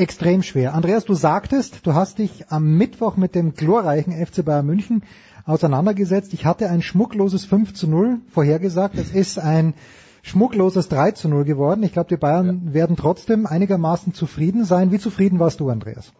extrem 0.00 0.42
schwer. 0.42 0.74
Andreas, 0.74 1.04
du 1.04 1.14
sagtest, 1.14 1.86
du 1.86 1.94
hast 1.94 2.18
dich 2.18 2.48
am 2.48 2.76
Mittwoch 2.76 3.16
mit 3.16 3.34
dem 3.34 3.54
glorreichen 3.54 4.14
FC 4.14 4.44
Bayern 4.44 4.66
München 4.66 5.02
auseinandergesetzt. 5.44 6.32
Ich 6.32 6.46
hatte 6.46 6.70
ein 6.70 6.82
schmuckloses 6.82 7.44
5 7.44 7.74
zu 7.74 7.88
0 7.88 8.20
vorhergesagt. 8.28 8.96
Es 8.96 9.10
ist 9.10 9.38
ein 9.38 9.74
schmuckloses 10.22 10.88
3 10.88 11.12
zu 11.12 11.28
0 11.28 11.44
geworden. 11.44 11.82
Ich 11.82 11.92
glaube, 11.92 12.08
die 12.08 12.16
Bayern 12.16 12.62
ja. 12.68 12.74
werden 12.74 12.96
trotzdem 12.96 13.46
einigermaßen 13.46 14.14
zufrieden 14.14 14.64
sein. 14.64 14.90
Wie 14.90 14.98
zufrieden 14.98 15.38
warst 15.38 15.60
du, 15.60 15.68
Andreas? 15.68 16.12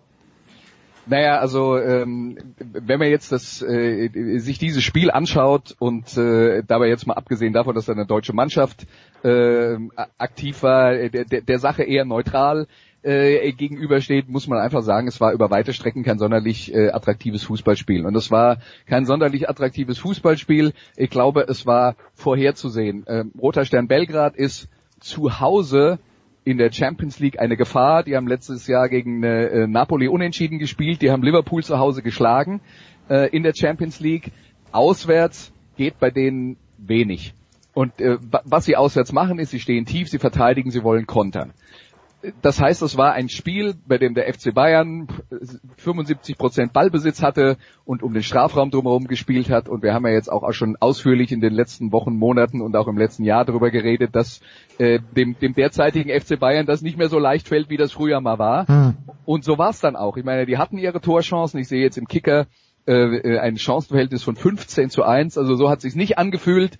Naja, 1.06 1.38
also 1.38 1.78
ähm, 1.78 2.54
wenn 2.58 2.98
man 2.98 3.08
jetzt 3.08 3.32
das, 3.32 3.62
äh, 3.62 4.38
sich 4.38 4.58
dieses 4.58 4.82
Spiel 4.82 5.10
anschaut 5.10 5.74
und 5.78 6.16
äh, 6.16 6.62
dabei 6.64 6.88
jetzt 6.88 7.06
mal 7.06 7.14
abgesehen 7.14 7.52
davon, 7.52 7.74
dass 7.74 7.86
da 7.86 7.92
eine 7.92 8.06
deutsche 8.06 8.34
Mannschaft 8.34 8.86
äh, 9.24 9.76
aktiv 10.18 10.62
war, 10.62 10.94
der, 10.94 11.24
der, 11.24 11.40
der 11.40 11.58
Sache 11.58 11.82
eher 11.82 12.04
neutral 12.04 12.68
äh, 13.02 13.52
gegenübersteht, 13.52 14.28
muss 14.28 14.46
man 14.46 14.58
einfach 14.58 14.82
sagen, 14.82 15.08
es 15.08 15.20
war 15.20 15.32
über 15.32 15.50
weite 15.50 15.72
Strecken 15.72 16.02
kein 16.02 16.18
sonderlich 16.18 16.74
äh, 16.74 16.90
attraktives 16.90 17.44
Fußballspiel. 17.44 18.04
Und 18.06 18.14
es 18.14 18.30
war 18.30 18.58
kein 18.86 19.06
sonderlich 19.06 19.48
attraktives 19.48 19.98
Fußballspiel. 19.98 20.72
Ich 20.96 21.10
glaube, 21.10 21.46
es 21.48 21.66
war 21.66 21.96
vorherzusehen. 22.14 23.04
Ähm, 23.08 23.32
Roter 23.40 23.64
Stern 23.64 23.88
Belgrad 23.88 24.36
ist 24.36 24.68
zu 25.00 25.40
Hause 25.40 25.98
in 26.44 26.58
der 26.58 26.72
Champions 26.72 27.18
League 27.20 27.40
eine 27.40 27.56
Gefahr. 27.56 28.02
Die 28.02 28.16
haben 28.16 28.26
letztes 28.26 28.66
Jahr 28.66 28.88
gegen 28.88 29.22
äh, 29.22 29.66
Napoli 29.66 30.08
unentschieden 30.08 30.58
gespielt. 30.58 31.02
Die 31.02 31.10
haben 31.10 31.22
Liverpool 31.22 31.62
zu 31.62 31.78
Hause 31.78 32.02
geschlagen 32.02 32.60
äh, 33.08 33.28
in 33.34 33.42
der 33.42 33.54
Champions 33.54 34.00
League. 34.00 34.32
Auswärts 34.72 35.52
geht 35.76 35.98
bei 35.98 36.10
denen 36.10 36.56
wenig. 36.76 37.34
Und 37.72 38.00
äh, 38.00 38.18
was 38.44 38.64
sie 38.64 38.76
auswärts 38.76 39.12
machen, 39.12 39.38
ist, 39.38 39.50
sie 39.50 39.60
stehen 39.60 39.86
tief, 39.86 40.08
sie 40.08 40.18
verteidigen, 40.18 40.70
sie 40.70 40.82
wollen 40.82 41.06
kontern 41.06 41.52
das 42.42 42.60
heißt, 42.60 42.82
es 42.82 42.96
war 42.98 43.12
ein 43.12 43.28
Spiel, 43.28 43.74
bei 43.86 43.96
dem 43.96 44.14
der 44.14 44.32
FC 44.32 44.52
Bayern 44.52 45.08
75 45.76 46.36
Prozent 46.36 46.72
Ballbesitz 46.72 47.22
hatte 47.22 47.56
und 47.84 48.02
um 48.02 48.12
den 48.12 48.22
Strafraum 48.22 48.70
drumherum 48.70 49.06
gespielt 49.06 49.48
hat. 49.48 49.68
Und 49.68 49.82
wir 49.82 49.94
haben 49.94 50.06
ja 50.06 50.12
jetzt 50.12 50.30
auch 50.30 50.52
schon 50.52 50.76
ausführlich 50.80 51.32
in 51.32 51.40
den 51.40 51.54
letzten 51.54 51.92
Wochen, 51.92 52.16
Monaten 52.16 52.60
und 52.60 52.76
auch 52.76 52.88
im 52.88 52.98
letzten 52.98 53.24
Jahr 53.24 53.46
darüber 53.46 53.70
geredet, 53.70 54.14
dass 54.14 54.40
äh, 54.78 55.00
dem, 55.16 55.38
dem 55.38 55.54
derzeitigen 55.54 56.10
FC 56.10 56.38
Bayern 56.38 56.66
das 56.66 56.82
nicht 56.82 56.98
mehr 56.98 57.08
so 57.08 57.18
leicht 57.18 57.48
fällt, 57.48 57.70
wie 57.70 57.78
das 57.78 57.92
früher 57.92 58.20
mal 58.20 58.38
war. 58.38 58.68
Hm. 58.68 58.96
Und 59.24 59.44
so 59.44 59.56
war 59.56 59.70
es 59.70 59.80
dann 59.80 59.96
auch. 59.96 60.18
Ich 60.18 60.24
meine, 60.24 60.44
die 60.44 60.58
hatten 60.58 60.76
ihre 60.76 61.00
Torchancen. 61.00 61.58
Ich 61.58 61.68
sehe 61.68 61.82
jetzt 61.82 61.96
im 61.96 62.06
Kicker 62.06 62.48
äh, 62.86 62.92
äh 62.92 63.38
ein 63.38 63.56
Chancenverhältnis 63.56 64.22
von 64.22 64.36
15 64.36 64.90
zu 64.90 65.04
1. 65.04 65.38
Also 65.38 65.54
so 65.54 65.70
hat 65.70 65.80
sich 65.80 65.94
nicht 65.94 66.18
angefühlt. 66.18 66.78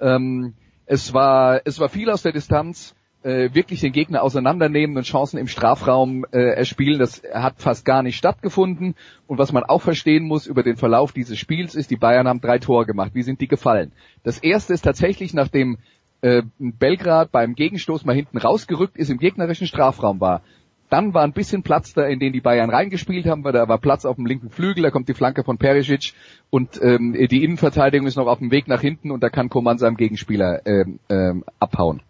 Ähm, 0.00 0.54
es 0.86 1.12
war, 1.12 1.60
es 1.66 1.78
war 1.78 1.90
viel 1.90 2.08
aus 2.08 2.22
der 2.22 2.32
Distanz 2.32 2.94
äh, 3.22 3.52
wirklich 3.52 3.80
den 3.80 3.92
Gegner 3.92 4.22
auseinandernehmen 4.22 4.96
und 4.96 5.04
Chancen 5.04 5.38
im 5.38 5.48
Strafraum 5.48 6.24
äh, 6.30 6.38
erspielen. 6.38 6.98
Das 6.98 7.22
hat 7.32 7.54
fast 7.58 7.84
gar 7.84 8.02
nicht 8.02 8.16
stattgefunden. 8.16 8.94
Und 9.26 9.38
was 9.38 9.52
man 9.52 9.64
auch 9.64 9.82
verstehen 9.82 10.24
muss 10.24 10.46
über 10.46 10.62
den 10.62 10.76
Verlauf 10.76 11.12
dieses 11.12 11.38
Spiels 11.38 11.74
ist, 11.74 11.90
die 11.90 11.96
Bayern 11.96 12.28
haben 12.28 12.40
drei 12.40 12.58
Tore 12.58 12.86
gemacht. 12.86 13.12
Wie 13.14 13.22
sind 13.22 13.40
die 13.40 13.48
gefallen? 13.48 13.92
Das 14.22 14.38
erste 14.38 14.72
ist 14.72 14.82
tatsächlich, 14.82 15.34
nachdem 15.34 15.78
äh, 16.20 16.42
Belgrad 16.58 17.32
beim 17.32 17.54
Gegenstoß 17.54 18.04
mal 18.04 18.14
hinten 18.14 18.38
rausgerückt 18.38 18.96
ist, 18.96 19.10
im 19.10 19.18
gegnerischen 19.18 19.66
Strafraum 19.66 20.20
war. 20.20 20.42
Dann 20.90 21.12
war 21.12 21.22
ein 21.22 21.32
bisschen 21.32 21.62
Platz 21.62 21.92
da, 21.92 22.06
in 22.06 22.18
den 22.18 22.32
die 22.32 22.40
Bayern 22.40 22.70
reingespielt 22.70 23.26
haben, 23.26 23.44
weil 23.44 23.52
da 23.52 23.68
war 23.68 23.78
Platz 23.78 24.06
auf 24.06 24.16
dem 24.16 24.24
linken 24.24 24.48
Flügel, 24.48 24.82
da 24.82 24.90
kommt 24.90 25.08
die 25.08 25.14
Flanke 25.14 25.44
von 25.44 25.58
Perisic 25.58 26.14
und 26.48 26.80
ähm, 26.82 27.12
die 27.12 27.44
Innenverteidigung 27.44 28.06
ist 28.06 28.16
noch 28.16 28.26
auf 28.26 28.38
dem 28.38 28.50
Weg 28.50 28.68
nach 28.68 28.80
hinten 28.80 29.10
und 29.10 29.22
da 29.22 29.28
kann 29.28 29.50
Koman 29.50 29.76
seinem 29.76 29.98
Gegenspieler 29.98 30.66
ähm, 30.66 30.98
ähm, 31.10 31.44
abhauen. 31.58 32.00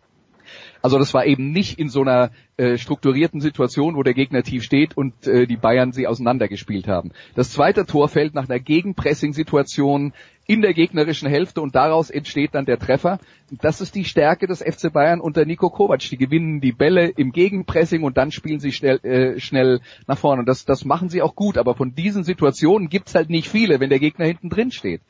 Also 0.83 0.99
das 0.99 1.15
war 1.15 1.27
eben 1.27 1.51
nicht 1.53 1.79
in 1.79 1.89
so 1.89 2.03
einer 2.03 2.31
äh, 2.57 2.79
strukturierten 2.79 3.41
Situation, 3.41 3.97
wo 3.97 4.03
der 4.03 4.15
Gegner 4.15 4.43
tief 4.43 4.63
steht 4.63 4.97
und 4.97 5.27
äh, 5.27 5.47
die 5.47 5.57
Bayern 5.57 5.93
sie 5.93 6.07
auseinandergespielt 6.07 6.89
haben. 6.89 7.13
Das 7.35 7.51
zweite 7.51 7.87
Tor 7.87 8.09
fällt 8.09 8.35
nach 8.35 8.49
einer 8.49 8.61
Gegenpressing-Situation 8.61 10.13
in 10.47 10.63
der 10.63 10.73
gegnerischen 10.73 11.29
Hälfte 11.29 11.61
und 11.61 11.75
daraus 11.75 12.09
entsteht 12.09 12.55
dann 12.55 12.65
der 12.65 12.79
Treffer. 12.79 13.19
Das 13.61 13.83
ist 13.83 13.95
die 13.95 14.07
Stärke 14.07 14.47
des 14.47 14.63
FC 14.63 14.91
Bayern 14.91 15.21
unter 15.21 15.45
Nico 15.45 15.69
Kovac. 15.69 16.01
Die 16.01 16.17
gewinnen 16.17 16.63
die 16.63 16.73
Bälle 16.73 17.09
im 17.09 17.33
Gegenpressing 17.33 18.03
und 18.03 18.17
dann 18.17 18.33
spielen 18.33 18.59
sie 18.59 18.73
schnell, 18.73 18.99
äh, 19.05 19.39
schnell 19.41 19.81
nach 20.07 20.17
vorne. 20.17 20.41
Und 20.41 20.47
das, 20.47 20.65
das 20.65 20.87
machen 20.87 21.11
sie 21.11 21.21
auch 21.21 21.35
gut. 21.35 21.59
Aber 21.59 21.75
von 21.75 21.95
diesen 21.95 22.25
Situationen 22.25 22.89
gibt's 22.89 23.15
halt 23.15 23.29
nicht 23.29 23.51
viele, 23.51 23.79
wenn 23.79 23.91
der 23.91 23.99
Gegner 23.99 24.25
hinten 24.25 24.49
drin 24.49 24.71
steht. 24.71 25.03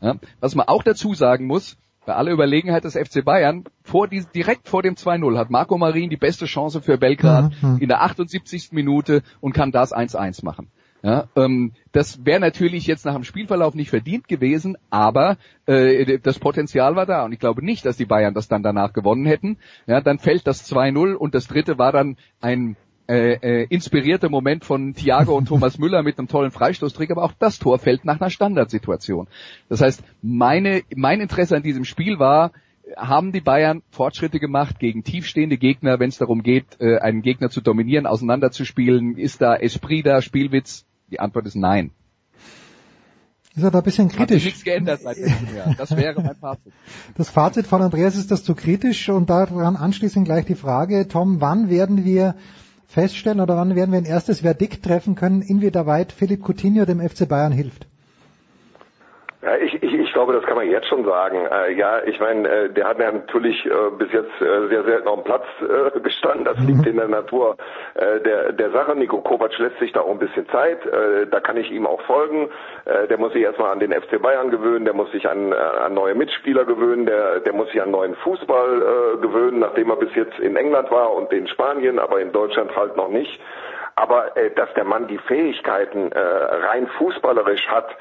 Ja? 0.00 0.16
Was 0.40 0.54
man 0.54 0.66
auch 0.66 0.82
dazu 0.82 1.12
sagen 1.12 1.46
muss, 1.46 1.76
bei 2.06 2.14
aller 2.14 2.32
Überlegenheit 2.32 2.84
des 2.84 2.94
FC 2.94 3.24
Bayern, 3.24 3.64
vor 3.82 4.08
die, 4.08 4.24
direkt 4.34 4.68
vor 4.68 4.82
dem 4.82 4.94
2-0 4.94 5.36
hat 5.36 5.50
Marco 5.50 5.76
Marin 5.76 6.08
die 6.08 6.16
beste 6.16 6.46
Chance 6.46 6.80
für 6.80 6.96
Belgrad 6.96 7.52
mhm, 7.60 7.78
in 7.80 7.88
der 7.88 8.02
78. 8.02 8.70
Minute 8.72 9.22
und 9.40 9.52
kann 9.52 9.72
das 9.72 9.94
1-1 9.94 10.44
machen. 10.44 10.68
Ja, 11.02 11.28
ähm, 11.36 11.72
das 11.92 12.24
wäre 12.24 12.40
natürlich 12.40 12.86
jetzt 12.86 13.04
nach 13.04 13.14
dem 13.14 13.22
Spielverlauf 13.22 13.74
nicht 13.74 13.90
verdient 13.90 14.28
gewesen, 14.28 14.76
aber 14.90 15.36
äh, 15.66 16.18
das 16.18 16.38
Potenzial 16.38 16.96
war 16.96 17.06
da 17.06 17.24
und 17.24 17.32
ich 17.32 17.38
glaube 17.38 17.64
nicht, 17.64 17.84
dass 17.84 17.96
die 17.96 18.06
Bayern 18.06 18.34
das 18.34 18.48
dann 18.48 18.62
danach 18.62 18.92
gewonnen 18.92 19.26
hätten. 19.26 19.58
Ja, 19.86 20.00
dann 20.00 20.18
fällt 20.18 20.46
das 20.46 20.68
2-0 20.68 21.14
und 21.14 21.34
das 21.34 21.48
dritte 21.48 21.78
war 21.78 21.92
dann 21.92 22.16
ein 22.40 22.76
äh, 23.08 23.34
äh, 23.34 23.66
inspirierter 23.68 24.28
Moment 24.28 24.64
von 24.64 24.94
Thiago 24.94 25.36
und 25.36 25.46
Thomas 25.46 25.78
Müller 25.80 26.02
mit 26.02 26.18
einem 26.18 26.28
tollen 26.28 26.50
Freistoßtrick, 26.50 27.10
aber 27.10 27.24
auch 27.24 27.32
das 27.38 27.58
Tor 27.58 27.78
fällt 27.78 28.04
nach 28.04 28.20
einer 28.20 28.30
Standardsituation. 28.30 29.28
Das 29.68 29.80
heißt, 29.80 30.02
meine, 30.22 30.82
mein 30.94 31.20
Interesse 31.20 31.56
an 31.56 31.62
diesem 31.62 31.84
Spiel 31.84 32.18
war, 32.18 32.52
haben 32.96 33.32
die 33.32 33.40
Bayern 33.40 33.82
Fortschritte 33.90 34.38
gemacht 34.38 34.78
gegen 34.78 35.02
tiefstehende 35.02 35.56
Gegner, 35.56 35.98
wenn 35.98 36.08
es 36.08 36.18
darum 36.18 36.42
geht, 36.42 36.80
äh, 36.80 36.98
einen 36.98 37.22
Gegner 37.22 37.50
zu 37.50 37.60
dominieren, 37.60 38.06
auseinanderzuspielen? 38.06 39.16
Ist 39.16 39.40
da 39.40 39.56
Esprit 39.56 40.06
da, 40.06 40.22
Spielwitz? 40.22 40.84
Die 41.10 41.20
Antwort 41.20 41.46
ist 41.46 41.56
nein. 41.56 41.90
Ist 43.56 43.62
er 43.62 43.70
da 43.70 43.78
ein 43.78 43.84
bisschen 43.84 44.08
kritisch? 44.08 44.20
Hat 44.20 44.28
sich 44.30 44.44
nichts 44.44 44.64
geändert 44.64 45.00
seit 45.00 45.16
letztem 45.16 45.56
Jahr. 45.56 45.74
Das 45.78 45.96
wäre 45.96 46.22
mein 46.22 46.36
Fazit. 46.36 46.72
Das 47.16 47.30
Fazit 47.30 47.66
von 47.66 47.80
Andreas 47.80 48.14
ist 48.14 48.30
das 48.30 48.44
zu 48.44 48.54
kritisch 48.54 49.08
und 49.08 49.30
daran 49.30 49.76
anschließend 49.76 50.26
gleich 50.26 50.44
die 50.44 50.54
Frage, 50.54 51.08
Tom, 51.08 51.40
wann 51.40 51.70
werden 51.70 52.04
wir 52.04 52.34
feststellen 52.86 53.40
oder 53.40 53.56
wann 53.56 53.74
werden 53.74 53.92
wir 53.92 53.98
ein 53.98 54.04
erstes 54.04 54.40
Verdikt 54.40 54.84
treffen 54.84 55.14
können, 55.14 55.42
inwieweit 55.42 56.12
Philipp 56.12 56.42
Coutinho 56.42 56.84
dem 56.84 57.00
FC 57.00 57.28
Bayern 57.28 57.52
hilft? 57.52 57.86
Ja, 59.46 59.54
ich, 59.58 59.80
ich, 59.80 59.94
ich 59.94 60.12
glaube, 60.12 60.32
das 60.32 60.42
kann 60.42 60.56
man 60.56 60.68
jetzt 60.68 60.88
schon 60.88 61.04
sagen. 61.04 61.46
Äh, 61.46 61.74
ja, 61.74 62.02
ich 62.02 62.18
meine, 62.18 62.48
äh, 62.48 62.68
der 62.68 62.88
hat 62.88 62.98
ja 62.98 63.12
natürlich 63.12 63.64
äh, 63.64 63.70
bis 63.96 64.10
jetzt 64.10 64.32
äh, 64.40 64.66
sehr 64.66 64.82
selten 64.82 65.06
auf 65.06 65.22
dem 65.22 65.24
Platz 65.24 65.44
äh, 65.60 66.00
gestanden. 66.00 66.44
Das 66.44 66.58
liegt 66.58 66.80
mhm. 66.80 66.86
in 66.88 66.96
der 66.96 67.06
Natur 67.06 67.56
äh, 67.94 68.18
der, 68.22 68.50
der 68.50 68.72
Sache. 68.72 68.96
Nico 68.96 69.20
Kovac 69.20 69.56
lässt 69.58 69.78
sich 69.78 69.92
da 69.92 70.00
auch 70.00 70.10
ein 70.10 70.18
bisschen 70.18 70.48
Zeit. 70.48 70.84
Äh, 70.84 71.28
da 71.28 71.38
kann 71.38 71.56
ich 71.56 71.70
ihm 71.70 71.86
auch 71.86 72.00
folgen. 72.02 72.48
Äh, 72.86 73.06
der 73.06 73.18
muss 73.18 73.34
sich 73.34 73.42
erstmal 73.42 73.70
an 73.70 73.78
den 73.78 73.92
FC 73.92 74.20
Bayern 74.20 74.50
gewöhnen. 74.50 74.84
Der 74.84 74.94
muss 74.94 75.12
sich 75.12 75.28
an, 75.30 75.52
äh, 75.52 75.54
an 75.54 75.94
neue 75.94 76.16
Mitspieler 76.16 76.64
gewöhnen. 76.64 77.06
Der, 77.06 77.38
der 77.38 77.52
muss 77.52 77.70
sich 77.70 77.80
an 77.80 77.92
neuen 77.92 78.16
Fußball 78.16 78.82
äh, 78.82 79.20
gewöhnen, 79.20 79.60
nachdem 79.60 79.90
er 79.90 79.96
bis 79.96 80.12
jetzt 80.16 80.40
in 80.40 80.56
England 80.56 80.90
war 80.90 81.12
und 81.12 81.32
in 81.32 81.46
Spanien, 81.46 82.00
aber 82.00 82.20
in 82.20 82.32
Deutschland 82.32 82.74
halt 82.74 82.96
noch 82.96 83.10
nicht. 83.10 83.40
Aber 83.94 84.36
äh, 84.36 84.50
dass 84.50 84.74
der 84.74 84.84
Mann 84.84 85.06
die 85.06 85.18
Fähigkeiten 85.18 86.10
äh, 86.10 86.18
rein 86.18 86.88
fußballerisch 86.98 87.68
hat, 87.68 87.96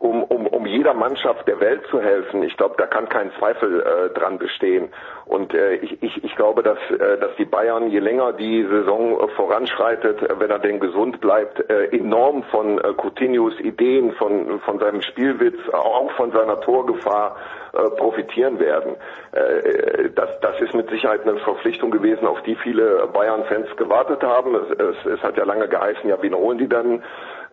um, 0.00 0.24
um, 0.24 0.46
um 0.46 0.66
jeder 0.66 0.94
Mannschaft 0.94 1.46
der 1.46 1.60
Welt 1.60 1.82
zu 1.90 2.00
helfen. 2.00 2.42
Ich 2.42 2.56
glaube, 2.56 2.74
da 2.78 2.86
kann 2.86 3.08
kein 3.08 3.30
Zweifel 3.38 3.82
äh, 3.82 4.18
dran 4.18 4.38
bestehen. 4.38 4.88
Und 5.26 5.52
äh, 5.52 5.74
ich, 5.74 6.02
ich, 6.02 6.24
ich 6.24 6.34
glaube, 6.36 6.62
dass, 6.62 6.78
äh, 6.90 7.18
dass 7.18 7.36
die 7.36 7.44
Bayern, 7.44 7.90
je 7.90 7.98
länger 7.98 8.32
die 8.32 8.64
Saison 8.64 9.20
äh, 9.20 9.28
voranschreitet, 9.36 10.22
äh, 10.22 10.40
wenn 10.40 10.50
er 10.50 10.58
denn 10.58 10.80
gesund 10.80 11.20
bleibt, 11.20 11.68
äh, 11.68 11.94
enorm 11.94 12.42
von 12.44 12.78
äh, 12.78 12.94
Coutinhos 12.94 13.60
Ideen, 13.60 14.12
von, 14.12 14.58
von 14.60 14.78
seinem 14.78 15.02
Spielwitz, 15.02 15.58
auch 15.72 16.10
von 16.12 16.32
seiner 16.32 16.58
Torgefahr 16.62 17.36
äh, 17.74 17.90
profitieren 17.90 18.58
werden. 18.58 18.96
Äh, 19.32 20.08
das, 20.14 20.30
das 20.40 20.62
ist 20.62 20.74
mit 20.74 20.88
Sicherheit 20.88 21.28
eine 21.28 21.36
Verpflichtung 21.40 21.90
gewesen, 21.90 22.26
auf 22.26 22.42
die 22.44 22.56
viele 22.56 23.06
Bayern-Fans 23.12 23.76
gewartet 23.76 24.22
haben. 24.22 24.54
Es, 24.54 24.70
es, 24.78 25.06
es 25.18 25.22
hat 25.22 25.36
ja 25.36 25.44
lange 25.44 25.68
geheißen, 25.68 26.08
ja, 26.08 26.16
wen 26.22 26.34
holen 26.34 26.56
die 26.56 26.68
dann? 26.68 27.02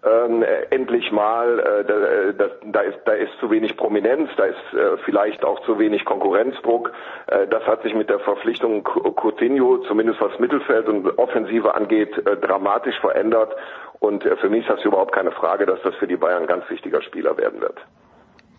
Ähm, 0.04 0.44
endlich 0.70 1.12
mal, 1.12 1.60
äh, 1.60 1.86
da, 1.86 1.94
äh, 1.94 2.34
das, 2.34 2.52
da, 2.66 2.82
ist, 2.82 2.98
da 3.06 3.14
ist 3.14 3.32
zu 3.40 3.50
wenig 3.50 3.78
Prominenz, 3.78 4.30
da 4.38 4.46
ist 4.46 4.74
äh, 4.74 4.98
vielleicht 5.06 5.44
auch 5.44 5.60
zu 5.66 5.80
wenig 5.80 6.06
Konkurrenzdruck. 6.06 6.92
Äh, 7.28 7.48
das 7.48 7.64
hat 7.66 7.82
sich 7.82 7.96
mit 7.96 8.10
der 8.10 8.20
Verpflichtung 8.20 8.84
Coutinho, 8.84 9.80
zumindest 9.88 10.22
was 10.22 10.38
Mittelfeld 10.40 10.88
und 10.88 11.18
Offensive 11.18 11.74
angeht, 11.74 12.16
äh, 12.18 12.38
dramatisch 12.38 13.00
verändert. 13.00 13.54
Und 14.00 14.24
äh, 14.26 14.38
für 14.38 14.50
mich 14.50 14.62
ist 14.62 14.70
das 14.70 14.86
überhaupt 14.86 15.14
keine 15.14 15.32
Frage, 15.32 15.66
dass 15.66 15.82
das 15.84 15.96
für 15.96 16.08
die 16.08 16.18
Bayern 16.18 16.44
ein 16.44 16.48
ganz 16.48 16.70
wichtiger 16.70 17.02
Spieler 17.02 17.38
werden 17.38 17.60
wird. 17.62 17.78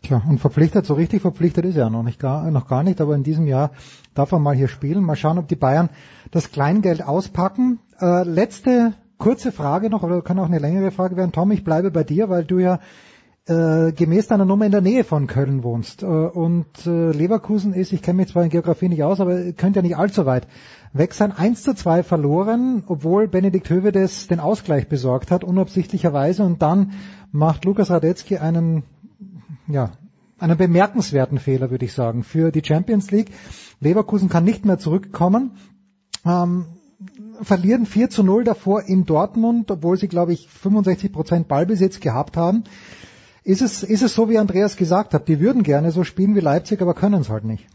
Tja, 0.03 0.21
und 0.29 0.39
verpflichtet, 0.39 0.87
so 0.87 0.95
richtig 0.95 1.23
verpflichtet 1.23 1.65
ist 1.65 1.77
er 1.77 1.91
noch 1.91 2.03
nicht 2.03 2.21
gar, 2.21 2.51
noch 2.51 2.69
gar 2.69 2.83
nicht, 2.83 3.01
aber 3.01 3.15
in 3.15 3.25
diesem 3.25 3.47
Jahr 3.47 3.71
darf 4.15 4.33
er 4.33 4.39
mal 4.39 4.55
hier 4.55 4.69
spielen. 4.69 5.05
Mal 5.05 5.17
schauen, 5.17 5.39
ob 5.39 5.49
die 5.49 5.57
Bayern 5.57 5.91
das 6.31 6.53
Kleingeld 6.53 7.07
auspacken. 7.07 7.81
Äh, 8.01 8.23
letzte 8.25 8.95
kurze 9.19 9.53
Frage 9.53 9.91
noch, 9.91 10.03
oder 10.03 10.23
kann 10.23 10.39
auch 10.39 10.47
eine 10.47 10.59
längere 10.59 10.91
Frage 10.91 11.17
werden. 11.17 11.33
Tom, 11.33 11.51
ich 11.51 11.65
bleibe 11.65 11.91
bei 11.91 12.05
dir, 12.05 12.29
weil 12.31 12.45
du 12.45 12.59
ja 12.59 12.81
äh, 13.49 13.93
gemäß 13.93 14.29
deiner 14.29 14.45
Nummer 14.45 14.67
in 14.67 14.73
der 14.73 14.81
Nähe 14.81 15.05
von 15.05 15.27
Köln 15.27 15.63
wohnst. 15.63 16.03
Äh, 16.03 16.07
und 16.07 16.87
äh, 16.87 17.11
Leverkusen 17.13 17.73
ist, 17.73 17.93
ich 17.93 18.03
kenne 18.03 18.19
mich 18.19 18.29
zwar 18.29 18.45
in 18.45 18.51
Geografie 18.51 18.89
nicht 18.89 19.03
aus, 19.03 19.21
aber 19.21 19.53
könnte 19.53 19.79
ja 19.79 19.83
nicht 19.83 19.97
allzu 19.97 20.27
weit 20.27 20.47
weg 20.93 21.15
sein. 21.15 21.33
1 21.33 21.63
zu 21.63 21.75
2 21.75 22.03
verloren, 22.03 22.85
obwohl 22.87 23.27
Benedikt 23.27 23.71
Hövedes 23.71 24.29
den 24.29 24.41
Ausgleich 24.41 24.89
besorgt 24.89 25.31
hat, 25.31 25.45
unabsichtlicherweise. 25.45 26.45
Und 26.45 26.63
dann 26.63 26.93
macht 27.33 27.65
Lukas 27.65 27.91
Radetzky 27.91 28.39
einen, 28.39 28.85
ja, 29.67 29.93
einen 30.39 30.57
bemerkenswerten 30.57 31.39
Fehler, 31.39 31.71
würde 31.71 31.87
ich 31.87 31.93
sagen, 31.93 32.23
für 32.23 32.53
die 32.53 32.63
Champions 32.65 33.11
League. 33.11 33.31
Leverkusen 33.81 34.29
kann 34.29 34.45
nicht 34.45 34.65
mehr 34.65 34.79
zurückkommen. 34.79 35.53
Ähm, 36.25 36.67
verlieren 37.43 37.87
4 37.87 38.11
zu 38.11 38.25
0 38.25 38.45
davor 38.45 38.83
in 38.87 39.05
Dortmund, 39.05 39.71
obwohl 39.71 39.97
sie, 39.97 40.09
glaube 40.09 40.33
ich, 40.33 40.49
65 40.49 41.13
Prozent 41.13 41.49
Ballbesitz 41.49 42.01
gehabt 42.01 42.37
haben. 42.37 42.65
Ist 43.45 43.63
es, 43.63 43.83
ist 43.83 44.03
es 44.03 44.15
so, 44.15 44.29
wie 44.29 44.39
Andreas 44.39 44.77
gesagt 44.77 45.15
hat, 45.15 45.29
die 45.29 45.41
würden 45.41 45.63
gerne 45.63 45.91
so 45.91 46.05
spielen 46.05 46.35
wie 46.35 46.41
Leipzig, 46.41 46.83
aber 46.83 46.95
können 46.95 47.21
es 47.21 47.31
halt 47.31 47.45
nicht? 47.45 47.67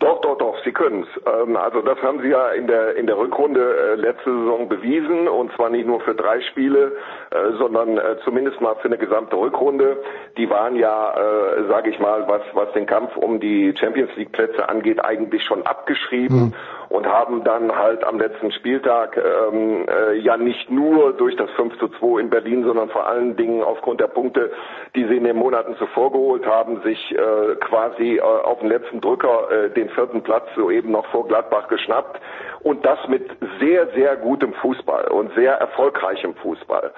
Doch, 0.00 0.20
doch, 0.22 0.38
doch, 0.38 0.56
sie 0.64 0.72
können 0.72 1.02
es. 1.02 1.22
Ähm, 1.26 1.56
also 1.56 1.82
das 1.82 1.98
haben 1.98 2.20
sie 2.22 2.28
ja 2.28 2.48
in 2.52 2.66
der 2.66 2.96
in 2.96 3.06
der 3.06 3.18
Rückrunde 3.18 3.60
äh, 3.60 3.94
letzte 3.96 4.30
Saison 4.30 4.66
bewiesen 4.66 5.28
und 5.28 5.52
zwar 5.52 5.68
nicht 5.68 5.86
nur 5.86 6.00
für 6.00 6.14
drei 6.14 6.40
Spiele, 6.40 6.92
äh, 7.30 7.52
sondern 7.58 7.98
äh, 7.98 8.16
zumindest 8.24 8.62
mal 8.62 8.76
für 8.76 8.86
eine 8.86 8.96
gesamte 8.96 9.36
Rückrunde. 9.36 10.02
Die 10.38 10.48
waren 10.48 10.76
ja, 10.76 11.12
äh, 11.12 11.68
sage 11.68 11.90
ich 11.90 11.98
mal, 11.98 12.26
was 12.28 12.40
was 12.54 12.72
den 12.72 12.86
Kampf 12.86 13.14
um 13.14 13.40
die 13.40 13.74
Champions 13.78 14.10
League 14.16 14.32
Plätze 14.32 14.70
angeht, 14.70 15.04
eigentlich 15.04 15.44
schon 15.44 15.66
abgeschrieben. 15.66 16.40
Mhm 16.40 16.54
und 16.90 17.06
haben 17.06 17.44
dann 17.44 17.74
halt 17.74 18.04
am 18.04 18.18
letzten 18.18 18.50
Spieltag 18.50 19.16
ähm, 19.16 19.86
äh, 19.88 20.18
ja 20.18 20.36
nicht 20.36 20.70
nur 20.70 21.12
durch 21.12 21.36
das 21.36 21.48
5 21.52 21.78
zu 21.78 21.88
2 21.88 22.20
in 22.20 22.30
Berlin, 22.30 22.64
sondern 22.64 22.90
vor 22.90 23.06
allen 23.06 23.36
Dingen 23.36 23.62
aufgrund 23.62 24.00
der 24.00 24.08
Punkte, 24.08 24.50
die 24.96 25.04
sie 25.04 25.16
in 25.16 25.24
den 25.24 25.36
Monaten 25.36 25.76
zuvor 25.76 26.10
geholt 26.10 26.44
haben, 26.44 26.82
sich 26.82 27.12
äh, 27.12 27.54
quasi 27.60 28.16
äh, 28.16 28.20
auf 28.20 28.58
den 28.58 28.68
letzten 28.68 29.00
Drücker 29.00 29.50
äh, 29.50 29.70
den 29.70 29.88
vierten 29.90 30.22
Platz 30.22 30.48
soeben 30.56 30.90
noch 30.90 31.06
vor 31.06 31.28
Gladbach 31.28 31.68
geschnappt 31.68 32.20
und 32.64 32.84
das 32.84 32.98
mit 33.06 33.30
sehr, 33.60 33.86
sehr 33.94 34.16
gutem 34.16 34.52
Fußball 34.54 35.08
und 35.12 35.32
sehr 35.34 35.54
erfolgreichem 35.54 36.34
Fußball. 36.34 36.92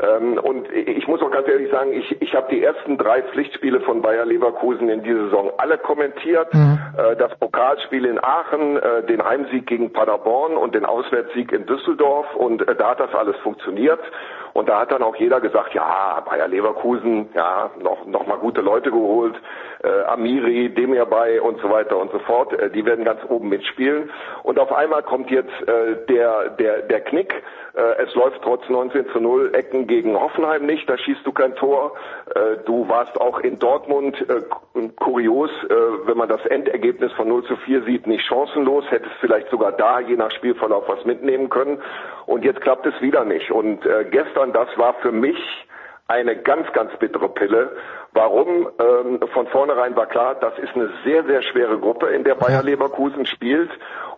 Ähm, 0.00 0.38
und 0.38 0.70
ich 0.72 1.06
muss 1.06 1.22
auch 1.22 1.30
ganz 1.30 1.48
ehrlich 1.48 1.70
sagen, 1.70 1.92
ich, 1.92 2.20
ich 2.22 2.34
habe 2.34 2.48
die 2.50 2.62
ersten 2.62 2.96
drei 2.98 3.22
Pflichtspiele 3.22 3.80
von 3.80 4.02
Bayer 4.02 4.24
Leverkusen 4.24 4.88
in 4.88 5.02
dieser 5.02 5.24
Saison 5.24 5.52
alle 5.58 5.78
kommentiert. 5.78 6.52
Mhm. 6.54 6.78
Äh, 6.96 7.16
das 7.16 7.34
Pokalspiel 7.38 8.04
in 8.04 8.22
Aachen, 8.22 8.76
äh, 8.76 9.02
den 9.04 9.24
Heimsieg 9.24 9.66
gegen 9.66 9.92
Paderborn 9.92 10.56
und 10.56 10.74
den 10.74 10.84
Auswärtssieg 10.84 11.52
in 11.52 11.66
Düsseldorf. 11.66 12.34
Und 12.36 12.66
äh, 12.66 12.74
da 12.74 12.90
hat 12.90 13.00
das 13.00 13.14
alles 13.14 13.36
funktioniert. 13.38 14.00
Und 14.54 14.68
da 14.68 14.80
hat 14.80 14.92
dann 14.92 15.02
auch 15.02 15.16
jeder 15.16 15.40
gesagt, 15.40 15.74
ja, 15.74 16.20
Bayer 16.28 16.48
Leverkusen, 16.48 17.30
ja, 17.34 17.70
noch, 17.80 18.04
noch 18.06 18.26
mal 18.26 18.36
gute 18.36 18.60
Leute 18.60 18.90
geholt, 18.90 19.34
äh, 19.82 20.04
Amiri, 20.04 20.68
Demirbay 20.74 21.38
und 21.38 21.60
so 21.60 21.70
weiter 21.70 21.96
und 21.96 22.12
so 22.12 22.18
fort, 22.20 22.52
äh, 22.52 22.70
die 22.70 22.84
werden 22.84 23.04
ganz 23.04 23.20
oben 23.28 23.48
mitspielen. 23.48 24.10
Und 24.42 24.58
auf 24.58 24.72
einmal 24.72 25.02
kommt 25.02 25.30
jetzt 25.30 25.52
äh, 25.66 25.96
der, 26.08 26.50
der, 26.50 26.82
der 26.82 27.00
Knick, 27.00 27.42
es 27.74 28.14
läuft 28.14 28.42
trotz 28.42 28.68
19 28.68 29.08
zu 29.08 29.20
0 29.20 29.54
Ecken 29.54 29.86
gegen 29.86 30.14
Hoffenheim 30.14 30.66
nicht, 30.66 30.88
da 30.90 30.98
schießt 30.98 31.24
du 31.24 31.32
kein 31.32 31.54
Tor. 31.54 31.94
Äh, 32.34 32.58
du 32.66 32.88
warst 32.88 33.18
auch 33.20 33.40
in 33.40 33.58
Dortmund 33.58 34.16
äh, 34.28 34.42
kurios, 34.96 35.50
wenn 36.06 36.16
man 36.16 36.28
das 36.28 36.44
Endergebnis 36.46 37.12
von 37.12 37.28
0 37.28 37.44
zu 37.44 37.56
4 37.56 37.84
sieht, 37.84 38.06
nicht 38.06 38.24
chancenlos, 38.26 38.84
hättest 38.90 39.14
vielleicht 39.20 39.48
sogar 39.48 39.72
da 39.72 40.00
je 40.00 40.16
nach 40.16 40.30
Spielverlauf 40.32 40.84
was 40.88 41.04
mitnehmen 41.04 41.48
können. 41.48 41.80
Und 42.26 42.44
jetzt 42.44 42.60
klappt 42.60 42.86
es 42.86 43.00
wieder 43.00 43.24
nicht. 43.24 43.50
Und 43.50 43.80
gestern, 44.10 44.52
das 44.52 44.68
war 44.76 44.94
für 44.94 45.12
mich 45.12 45.38
eine 46.08 46.36
ganz, 46.36 46.70
ganz 46.72 46.94
bittere 46.98 47.28
Pille. 47.28 47.72
Warum? 48.12 48.68
Ähm, 48.78 49.20
von 49.32 49.46
vornherein 49.48 49.96
war 49.96 50.06
klar, 50.06 50.34
das 50.34 50.58
ist 50.58 50.74
eine 50.74 50.90
sehr, 51.04 51.24
sehr 51.24 51.42
schwere 51.42 51.78
Gruppe, 51.78 52.08
in 52.08 52.24
der 52.24 52.34
Bayer 52.34 52.62
Leverkusen 52.62 53.24
spielt. 53.26 53.70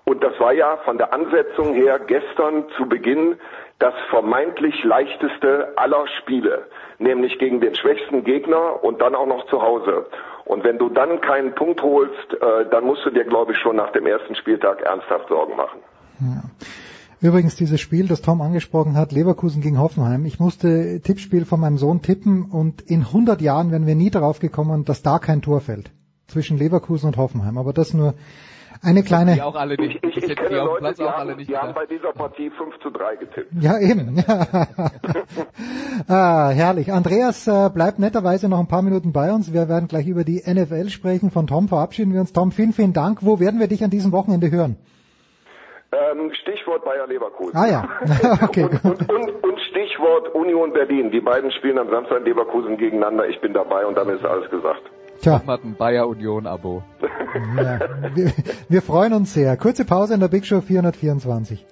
Und 0.04 0.22
das 0.22 0.38
war 0.38 0.52
ja 0.52 0.76
von 0.84 0.98
der 0.98 1.14
Ansetzung 1.14 1.74
her 1.74 1.98
gestern 1.98 2.66
zu 2.76 2.86
Beginn 2.86 3.36
das 3.78 3.94
vermeintlich 4.10 4.84
leichteste 4.84 5.72
aller 5.76 6.06
Spiele, 6.20 6.66
nämlich 6.98 7.38
gegen 7.38 7.60
den 7.60 7.74
schwächsten 7.74 8.22
Gegner 8.22 8.84
und 8.84 9.00
dann 9.00 9.14
auch 9.14 9.26
noch 9.26 9.46
zu 9.46 9.62
Hause. 9.62 10.06
Und 10.44 10.62
wenn 10.62 10.78
du 10.78 10.90
dann 10.90 11.20
keinen 11.20 11.54
Punkt 11.54 11.82
holst, 11.82 12.34
äh, 12.34 12.68
dann 12.70 12.84
musst 12.84 13.04
du 13.04 13.10
dir, 13.10 13.24
glaube 13.24 13.52
ich, 13.52 13.58
schon 13.58 13.76
nach 13.76 13.92
dem 13.92 14.06
ersten 14.06 14.34
Spieltag 14.34 14.82
ernsthaft 14.82 15.28
Sorgen 15.28 15.56
machen. 15.56 15.80
Ja. 16.20 16.42
Übrigens 17.20 17.56
dieses 17.56 17.80
Spiel, 17.80 18.06
das 18.06 18.20
Tom 18.20 18.42
angesprochen 18.42 18.98
hat, 18.98 19.10
Leverkusen 19.10 19.62
gegen 19.62 19.80
Hoffenheim. 19.80 20.26
Ich 20.26 20.38
musste 20.38 21.00
Tippspiel 21.00 21.46
von 21.46 21.58
meinem 21.58 21.78
Sohn 21.78 22.02
tippen 22.02 22.50
und 22.50 22.82
in 22.82 23.00
100 23.00 23.40
Jahren 23.40 23.70
wären 23.70 23.86
wir 23.86 23.94
nie 23.94 24.10
darauf 24.10 24.40
gekommen, 24.40 24.84
dass 24.84 25.02
da 25.02 25.18
kein 25.18 25.40
Tor 25.40 25.62
fällt 25.62 25.90
zwischen 26.26 26.58
Leverkusen 26.58 27.06
und 27.06 27.16
Hoffenheim. 27.16 27.56
Aber 27.56 27.72
das 27.72 27.94
nur 27.94 28.12
eine 28.82 29.02
kleine. 29.02 29.34
Die 29.34 29.42
auch 29.42 29.54
alle 29.54 29.76
nicht. 29.76 30.02
Ich, 30.02 30.16
ich, 30.16 30.24
ich 30.24 30.36
kenne 30.36 30.56
Leute, 30.56 30.78
Platz 30.78 30.96
die, 30.96 31.04
haben, 31.04 31.38
die 31.38 31.56
haben 31.56 31.74
bei 31.74 31.86
dieser 31.86 32.12
Partie 32.12 32.50
5 32.50 32.78
zu 32.80 32.90
3 32.90 33.16
getippt. 33.16 33.52
Ja, 33.60 33.78
eben. 33.78 34.22
ah, 36.08 36.50
herrlich. 36.50 36.92
Andreas 36.92 37.46
äh, 37.46 37.70
bleibt 37.72 37.98
netterweise 37.98 38.48
noch 38.48 38.60
ein 38.60 38.68
paar 38.68 38.82
Minuten 38.82 39.12
bei 39.12 39.32
uns. 39.32 39.52
Wir 39.52 39.68
werden 39.68 39.88
gleich 39.88 40.06
über 40.06 40.24
die 40.24 40.42
NFL 40.46 40.88
sprechen. 40.88 41.30
Von 41.30 41.46
Tom 41.46 41.68
verabschieden 41.68 42.12
wir 42.12 42.20
uns. 42.20 42.32
Tom, 42.32 42.52
vielen, 42.52 42.72
vielen 42.72 42.92
Dank. 42.92 43.18
Wo 43.22 43.40
werden 43.40 43.60
wir 43.60 43.68
dich 43.68 43.84
an 43.84 43.90
diesem 43.90 44.12
Wochenende 44.12 44.50
hören? 44.50 44.76
Ähm, 45.94 46.32
Stichwort 46.42 46.84
Bayer 46.84 47.06
Leverkusen. 47.06 47.56
Ah 47.56 47.66
ja, 47.68 47.88
okay. 48.42 48.64
und, 48.64 48.84
und, 48.84 49.12
und, 49.12 49.44
und, 49.44 49.60
Stichwort 49.70 50.34
Union 50.34 50.72
Berlin. 50.72 51.10
Die 51.10 51.20
beiden 51.20 51.52
spielen 51.52 51.78
am 51.78 51.88
Samstag 51.88 52.18
in 52.18 52.24
Leverkusen 52.24 52.76
gegeneinander. 52.76 53.28
Ich 53.28 53.40
bin 53.40 53.52
dabei 53.52 53.86
und 53.86 53.96
damit 53.96 54.18
ist 54.18 54.24
alles 54.24 54.50
gesagt. 54.50 54.82
Tja. 55.20 55.38
Tom 55.38 55.48
hat 55.48 55.64
ein 55.64 55.76
Bayer 55.76 56.08
Union 56.08 56.46
Abo. 56.46 56.82
Ja, 57.56 57.80
wir, 58.14 58.32
wir 58.68 58.82
freuen 58.82 59.12
uns 59.12 59.34
sehr. 59.34 59.56
Kurze 59.56 59.84
Pause 59.84 60.14
in 60.14 60.20
der 60.20 60.28
Big 60.28 60.46
Show 60.46 60.60
424. 60.60 61.66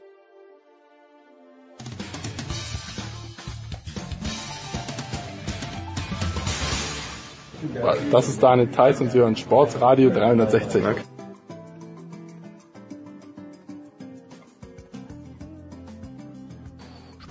Das 8.11 8.29
ist 8.29 8.43
Daniel 8.43 8.69
Theiss 8.69 9.01
und 9.01 9.13
Sie 9.13 9.19
hören 9.19 9.37
Sportsradio 9.37 10.11
360. 10.11 10.83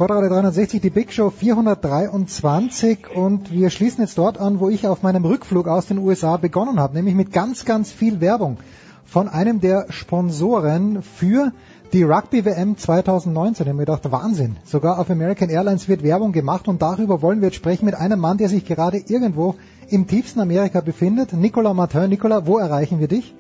Sportradio 0.02 0.30
360, 0.30 0.82
die 0.82 0.90
Big 0.90 1.14
Show 1.14 1.30
423 1.30 3.16
und 3.16 3.52
wir 3.52 3.70
schließen 3.70 4.02
jetzt 4.02 4.18
dort 4.18 4.40
an, 4.40 4.60
wo 4.60 4.68
ich 4.68 4.88
auf 4.88 5.04
meinem 5.04 5.24
Rückflug 5.26 5.68
aus 5.68 5.86
den 5.86 6.00
USA 6.00 6.38
begonnen 6.38 6.80
habe, 6.80 6.96
nämlich 6.96 7.14
mit 7.14 7.32
ganz, 7.32 7.66
ganz 7.66 7.92
viel 7.92 8.20
Werbung 8.20 8.58
von 9.06 9.28
einem 9.28 9.62
der 9.62 9.86
Sponsoren 9.92 11.04
für 11.04 11.52
die 11.94 12.02
Rugby 12.02 12.44
WM 12.46 12.80
2019. 12.80 13.64
Ich 13.64 13.70
habe 13.70 13.78
mir 13.78 13.86
gedacht, 13.86 14.12
Wahnsinn. 14.12 14.56
Sogar 14.64 14.98
auf 14.98 15.12
American 15.12 15.52
Airlines 15.52 15.88
wird 15.88 16.02
Werbung 16.02 16.32
gemacht 16.32 16.68
und 16.68 16.82
darüber 16.82 17.22
wollen 17.22 17.42
wir 17.42 17.50
jetzt 17.50 17.58
sprechen 17.58 17.86
mit 17.86 17.94
einem 17.94 18.20
Mann, 18.20 18.40
der 18.40 18.50
sich 18.50 18.66
gerade 18.66 18.98
irgendwo 18.98 19.54
im 19.90 20.08
tiefsten 20.08 20.40
Amerika 20.40 20.82
befindet. 20.82 21.32
Nicolas 21.34 21.76
Martin. 21.76 22.10
Nicolas, 22.10 22.48
wo 22.48 22.58
erreichen 22.58 23.00
wir 23.00 23.08
dich? 23.08 23.36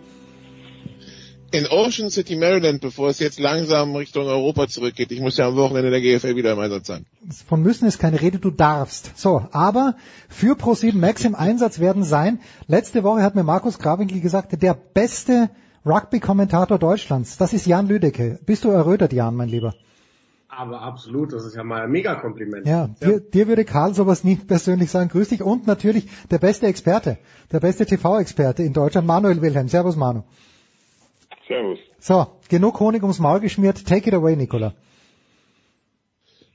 In 1.51 1.67
Ocean 1.67 2.09
City, 2.09 2.35
Maryland, 2.35 2.81
bevor 2.81 3.09
es 3.09 3.19
jetzt 3.19 3.39
langsam 3.39 3.95
Richtung 3.95 4.25
Europa 4.25 4.67
zurückgeht. 4.67 5.11
Ich 5.11 5.19
muss 5.19 5.37
ja 5.37 5.47
am 5.47 5.55
Wochenende 5.55 5.91
der 5.91 6.01
GFL 6.01 6.35
wieder 6.35 6.53
im 6.53 6.59
Einsatz 6.59 6.87
sein. 6.87 7.05
Von 7.47 7.61
müssen 7.61 7.87
ist 7.87 7.99
keine 7.99 8.21
Rede, 8.21 8.39
du 8.39 8.51
darfst. 8.51 9.17
So, 9.17 9.45
aber 9.51 9.95
für 10.29 10.55
Pro7 10.55 10.95
Max 10.95 11.25
im 11.25 11.35
Einsatz 11.35 11.79
werden 11.79 12.03
sein. 12.03 12.39
Letzte 12.67 13.03
Woche 13.03 13.21
hat 13.21 13.35
mir 13.35 13.43
Markus 13.43 13.79
Grawinkel 13.79 14.21
gesagt, 14.21 14.61
der 14.61 14.73
beste 14.73 15.49
Rugby-Kommentator 15.85 16.79
Deutschlands. 16.79 17.37
Das 17.37 17.53
ist 17.53 17.65
Jan 17.65 17.87
Lüdecke. 17.87 18.39
Bist 18.45 18.63
du 18.63 18.69
errötert, 18.69 19.13
Jan, 19.13 19.35
mein 19.35 19.49
Lieber? 19.49 19.73
Aber 20.47 20.81
absolut, 20.81 21.31
das 21.31 21.45
ist 21.45 21.55
ja 21.55 21.63
mal 21.63 21.81
ein 21.81 21.91
Mega-Kompliment. 21.91 22.67
Ja, 22.67 22.89
ja. 22.99 23.07
Dir, 23.07 23.19
dir 23.21 23.47
würde 23.47 23.65
Karl 23.65 23.93
sowas 23.93 24.23
nie 24.23 24.35
persönlich 24.35 24.91
sagen. 24.91 25.09
Grüß 25.09 25.29
dich. 25.29 25.41
Und 25.41 25.65
natürlich 25.65 26.07
der 26.29 26.39
beste 26.39 26.67
Experte, 26.67 27.17
der 27.51 27.61
beste 27.61 27.85
TV-Experte 27.85 28.63
in 28.63 28.73
Deutschland, 28.73 29.07
Manuel 29.07 29.41
Wilhelm. 29.41 29.69
Servus, 29.69 29.95
Manu. 29.95 30.23
Servus. 31.51 31.79
So, 31.99 32.27
genug 32.47 32.79
Honig 32.79 33.03
ums 33.03 33.19
Maul 33.19 33.41
geschmiert. 33.41 33.85
Take 33.85 34.07
it 34.07 34.13
away, 34.13 34.37
Nicola. 34.37 34.73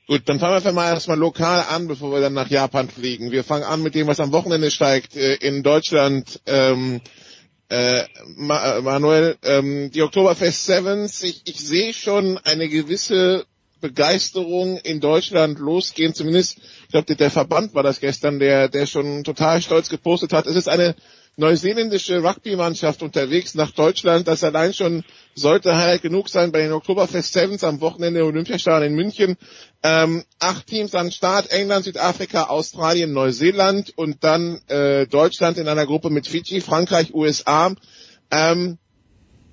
Gut, 0.08 0.22
dann 0.26 0.38
fangen 0.38 0.64
wir 0.64 0.72
mal 0.72 0.88
erstmal 0.88 1.18
lokal 1.18 1.64
an, 1.68 1.86
bevor 1.86 2.12
wir 2.12 2.20
dann 2.20 2.32
nach 2.32 2.48
Japan 2.48 2.88
fliegen. 2.88 3.30
Wir 3.30 3.44
fangen 3.44 3.64
an 3.64 3.82
mit 3.82 3.94
dem, 3.94 4.06
was 4.06 4.20
am 4.20 4.32
Wochenende 4.32 4.70
steigt 4.70 5.14
äh, 5.14 5.34
in 5.34 5.62
Deutschland. 5.62 6.40
Ähm, 6.46 7.02
äh, 7.68 8.04
äh, 8.04 8.06
Manuel, 8.36 9.36
ähm, 9.42 9.90
die 9.90 10.02
Oktoberfest 10.02 10.64
Sevens, 10.64 11.22
ich, 11.22 11.42
ich 11.44 11.60
sehe 11.60 11.92
schon 11.92 12.38
eine 12.38 12.68
gewisse 12.68 13.44
Begeisterung 13.82 14.78
in 14.78 15.00
Deutschland 15.00 15.58
losgehen, 15.58 16.14
zumindest, 16.14 16.56
ich 16.84 16.88
glaube, 16.92 17.06
der, 17.06 17.16
der 17.16 17.30
Verband 17.30 17.74
war 17.74 17.82
das 17.82 18.00
gestern, 18.00 18.38
der, 18.38 18.68
der 18.68 18.86
schon 18.86 19.24
total 19.24 19.60
stolz 19.60 19.90
gepostet 19.90 20.32
hat. 20.32 20.46
Es 20.46 20.56
ist 20.56 20.68
eine 20.68 20.94
neuseeländische 21.36 22.22
Rugby-Mannschaft 22.22 23.02
unterwegs 23.02 23.54
nach 23.54 23.70
Deutschland. 23.70 24.26
Das 24.26 24.42
allein 24.42 24.72
schon 24.72 25.04
sollte 25.34 25.76
halt 25.76 26.02
genug 26.02 26.30
sein 26.30 26.50
bei 26.50 26.60
den 26.60 26.72
Oktoberfest 26.72 27.32
Sevens 27.32 27.62
am 27.62 27.80
Wochenende 27.80 28.24
Olympiastadion 28.24 28.90
in 28.90 28.96
München. 28.96 29.36
Ähm, 29.82 30.24
acht 30.38 30.66
Teams 30.66 30.94
an 30.94 31.12
Start, 31.12 31.50
England, 31.50 31.84
Südafrika, 31.84 32.44
Australien, 32.44 33.12
Neuseeland 33.12 33.92
und 33.96 34.24
dann 34.24 34.60
äh, 34.68 35.06
Deutschland 35.06 35.58
in 35.58 35.68
einer 35.68 35.86
Gruppe 35.86 36.08
mit 36.08 36.26
Fiji, 36.26 36.62
Frankreich, 36.62 37.14
USA. 37.14 37.74
Ähm, 38.30 38.78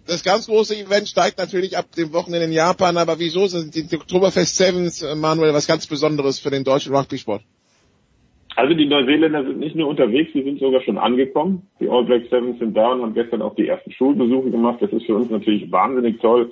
das 0.06 0.24
ganz 0.24 0.48
große 0.48 0.76
Event 0.76 1.08
steigt 1.08 1.38
natürlich 1.38 1.78
ab 1.78 1.92
dem 1.96 2.12
Wochenende 2.14 2.46
in 2.46 2.52
Japan, 2.52 2.98
aber 2.98 3.20
wieso 3.20 3.48
sind 3.48 3.76
die 3.76 3.96
Oktoberfest 3.96 4.56
Sevens, 4.56 5.02
äh, 5.02 5.16
Manuel, 5.16 5.54
was 5.54 5.68
ganz 5.68 5.88
Besonderes 5.88 6.40
für 6.40 6.50
den 6.50 6.64
deutschen 6.64 6.96
Rugby-Sport? 6.96 7.44
Also 8.56 8.74
die 8.76 8.86
Neuseeländer 8.86 9.44
sind 9.44 9.60
nicht 9.60 9.76
nur 9.76 9.88
unterwegs, 9.88 10.32
sie 10.34 10.44
sind 10.44 10.60
sogar 10.60 10.82
schon 10.82 10.98
angekommen. 10.98 11.68
Die 11.80 11.90
All 11.90 12.04
Black 12.04 12.26
Sevens 12.30 12.60
sind 12.60 12.78
da 12.78 12.92
und 12.92 13.02
haben 13.02 13.14
gestern 13.14 13.42
auch 13.42 13.56
die 13.56 13.68
ersten 13.68 13.92
Schulbesuche 13.92 14.52
gemacht. 14.52 14.78
Das 14.82 14.92
ist 14.92 15.06
für 15.06 15.16
uns 15.16 15.30
natürlich 15.30 15.72
wahnsinnig 15.72 16.20
toll. 16.20 16.52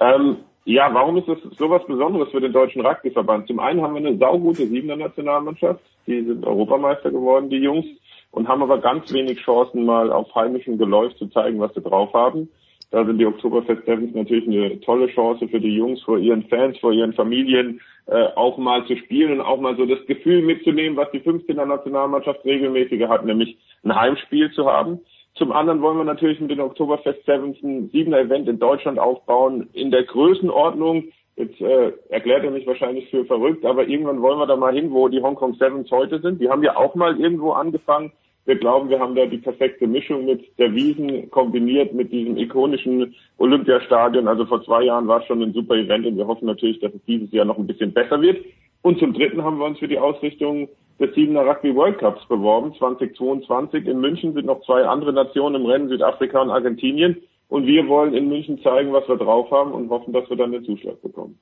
Ähm, 0.00 0.36
ja, 0.64 0.92
warum 0.92 1.16
ist 1.16 1.28
das 1.28 1.38
so 1.56 1.70
was 1.70 1.86
Besonderes 1.86 2.30
für 2.30 2.40
den 2.40 2.52
deutschen 2.52 2.84
Rugbyverband? 2.84 3.46
Zum 3.46 3.58
einen 3.58 3.80
haben 3.80 3.94
wir 3.94 4.06
eine 4.06 4.18
saugute 4.18 4.66
Siebener 4.66 4.96
Nationalmannschaft. 4.96 5.80
Die 6.06 6.22
sind 6.22 6.44
Europameister 6.44 7.10
geworden, 7.10 7.48
die 7.48 7.56
Jungs, 7.56 7.86
und 8.32 8.48
haben 8.48 8.62
aber 8.62 8.78
ganz 8.78 9.10
wenig 9.12 9.40
Chancen, 9.40 9.86
mal 9.86 10.12
auf 10.12 10.34
heimischem 10.34 10.76
Geläuf 10.76 11.16
zu 11.16 11.28
zeigen, 11.28 11.58
was 11.58 11.72
sie 11.72 11.80
drauf 11.80 12.12
haben. 12.12 12.50
Da 12.90 13.04
sind 13.04 13.18
die 13.18 13.26
Oktoberfest 13.26 13.84
Sevens 13.86 14.14
natürlich 14.14 14.46
eine 14.46 14.80
tolle 14.80 15.08
Chance 15.08 15.48
für 15.48 15.60
die 15.60 15.74
Jungs, 15.74 16.02
vor 16.02 16.18
ihren 16.18 16.44
Fans, 16.44 16.78
vor 16.78 16.92
ihren 16.92 17.12
Familien, 17.12 17.80
äh, 18.08 18.28
auch 18.36 18.56
mal 18.56 18.86
zu 18.86 18.96
spielen 18.96 19.32
und 19.32 19.40
auch 19.40 19.60
mal 19.60 19.76
so 19.76 19.84
das 19.84 20.04
Gefühl 20.06 20.42
mitzunehmen, 20.42 20.96
was 20.96 21.10
die 21.10 21.20
15er 21.20 21.66
Nationalmannschaft 21.66 22.44
regelmäßige 22.44 23.06
hat, 23.08 23.24
nämlich 23.24 23.58
ein 23.84 23.94
Heimspiel 23.94 24.50
zu 24.52 24.66
haben. 24.66 25.00
Zum 25.34 25.52
anderen 25.52 25.82
wollen 25.82 25.98
wir 25.98 26.04
natürlich 26.04 26.40
mit 26.40 26.50
den 26.50 26.60
Oktoberfest 26.60 27.24
Sevens 27.26 27.62
ein 27.62 27.90
siebener 27.90 28.20
Event 28.20 28.48
in 28.48 28.58
Deutschland 28.58 28.98
aufbauen, 28.98 29.68
in 29.74 29.90
der 29.90 30.04
Größenordnung. 30.04 31.04
Jetzt 31.36 31.60
äh, 31.60 31.92
erklärt 32.08 32.44
er 32.44 32.50
mich 32.50 32.66
wahrscheinlich 32.66 33.08
für 33.10 33.24
verrückt, 33.26 33.64
aber 33.64 33.86
irgendwann 33.86 34.22
wollen 34.22 34.38
wir 34.38 34.46
da 34.46 34.56
mal 34.56 34.74
hin, 34.74 34.90
wo 34.90 35.08
die 35.08 35.22
Hong 35.22 35.36
Kong 35.36 35.54
Sevens 35.54 35.90
heute 35.90 36.20
sind. 36.20 36.40
Die 36.40 36.48
haben 36.48 36.62
ja 36.62 36.76
auch 36.76 36.94
mal 36.94 37.20
irgendwo 37.20 37.52
angefangen 37.52 38.12
wir 38.48 38.56
glauben, 38.56 38.88
wir 38.88 38.98
haben 38.98 39.14
da 39.14 39.26
die 39.26 39.36
perfekte 39.36 39.86
Mischung 39.86 40.24
mit 40.24 40.58
der 40.58 40.74
Wiesen 40.74 41.30
kombiniert 41.30 41.92
mit 41.92 42.10
diesem 42.10 42.38
ikonischen 42.38 43.14
Olympiastadion. 43.36 44.26
Also 44.26 44.46
vor 44.46 44.64
zwei 44.64 44.84
Jahren 44.84 45.06
war 45.06 45.20
es 45.20 45.26
schon 45.26 45.42
ein 45.42 45.52
super 45.52 45.74
Event 45.74 46.06
und 46.06 46.16
wir 46.16 46.26
hoffen 46.26 46.46
natürlich, 46.46 46.80
dass 46.80 46.94
es 46.94 47.04
dieses 47.06 47.30
Jahr 47.30 47.44
noch 47.44 47.58
ein 47.58 47.66
bisschen 47.66 47.92
besser 47.92 48.22
wird. 48.22 48.42
Und 48.80 48.98
zum 49.00 49.12
Dritten 49.12 49.44
haben 49.44 49.58
wir 49.58 49.66
uns 49.66 49.78
für 49.78 49.86
die 49.86 49.98
Ausrichtung 49.98 50.70
des 50.98 51.14
Siebener 51.14 51.44
Rugby 51.44 51.74
World 51.74 51.98
Cups 51.98 52.26
beworben, 52.26 52.72
2022. 52.78 53.86
In 53.86 54.00
München 54.00 54.32
sind 54.32 54.46
noch 54.46 54.64
zwei 54.64 54.82
andere 54.82 55.12
Nationen 55.12 55.56
im 55.56 55.66
Rennen, 55.66 55.90
Südafrika 55.90 56.40
und 56.40 56.50
Argentinien. 56.50 57.20
Und 57.48 57.66
wir 57.66 57.86
wollen 57.86 58.14
in 58.14 58.30
München 58.30 58.62
zeigen, 58.62 58.94
was 58.94 59.06
wir 59.08 59.16
drauf 59.16 59.50
haben 59.50 59.72
und 59.72 59.90
hoffen, 59.90 60.14
dass 60.14 60.28
wir 60.30 60.38
dann 60.38 60.52
den 60.52 60.64
Zuschlag 60.64 61.02
bekommen. 61.02 61.38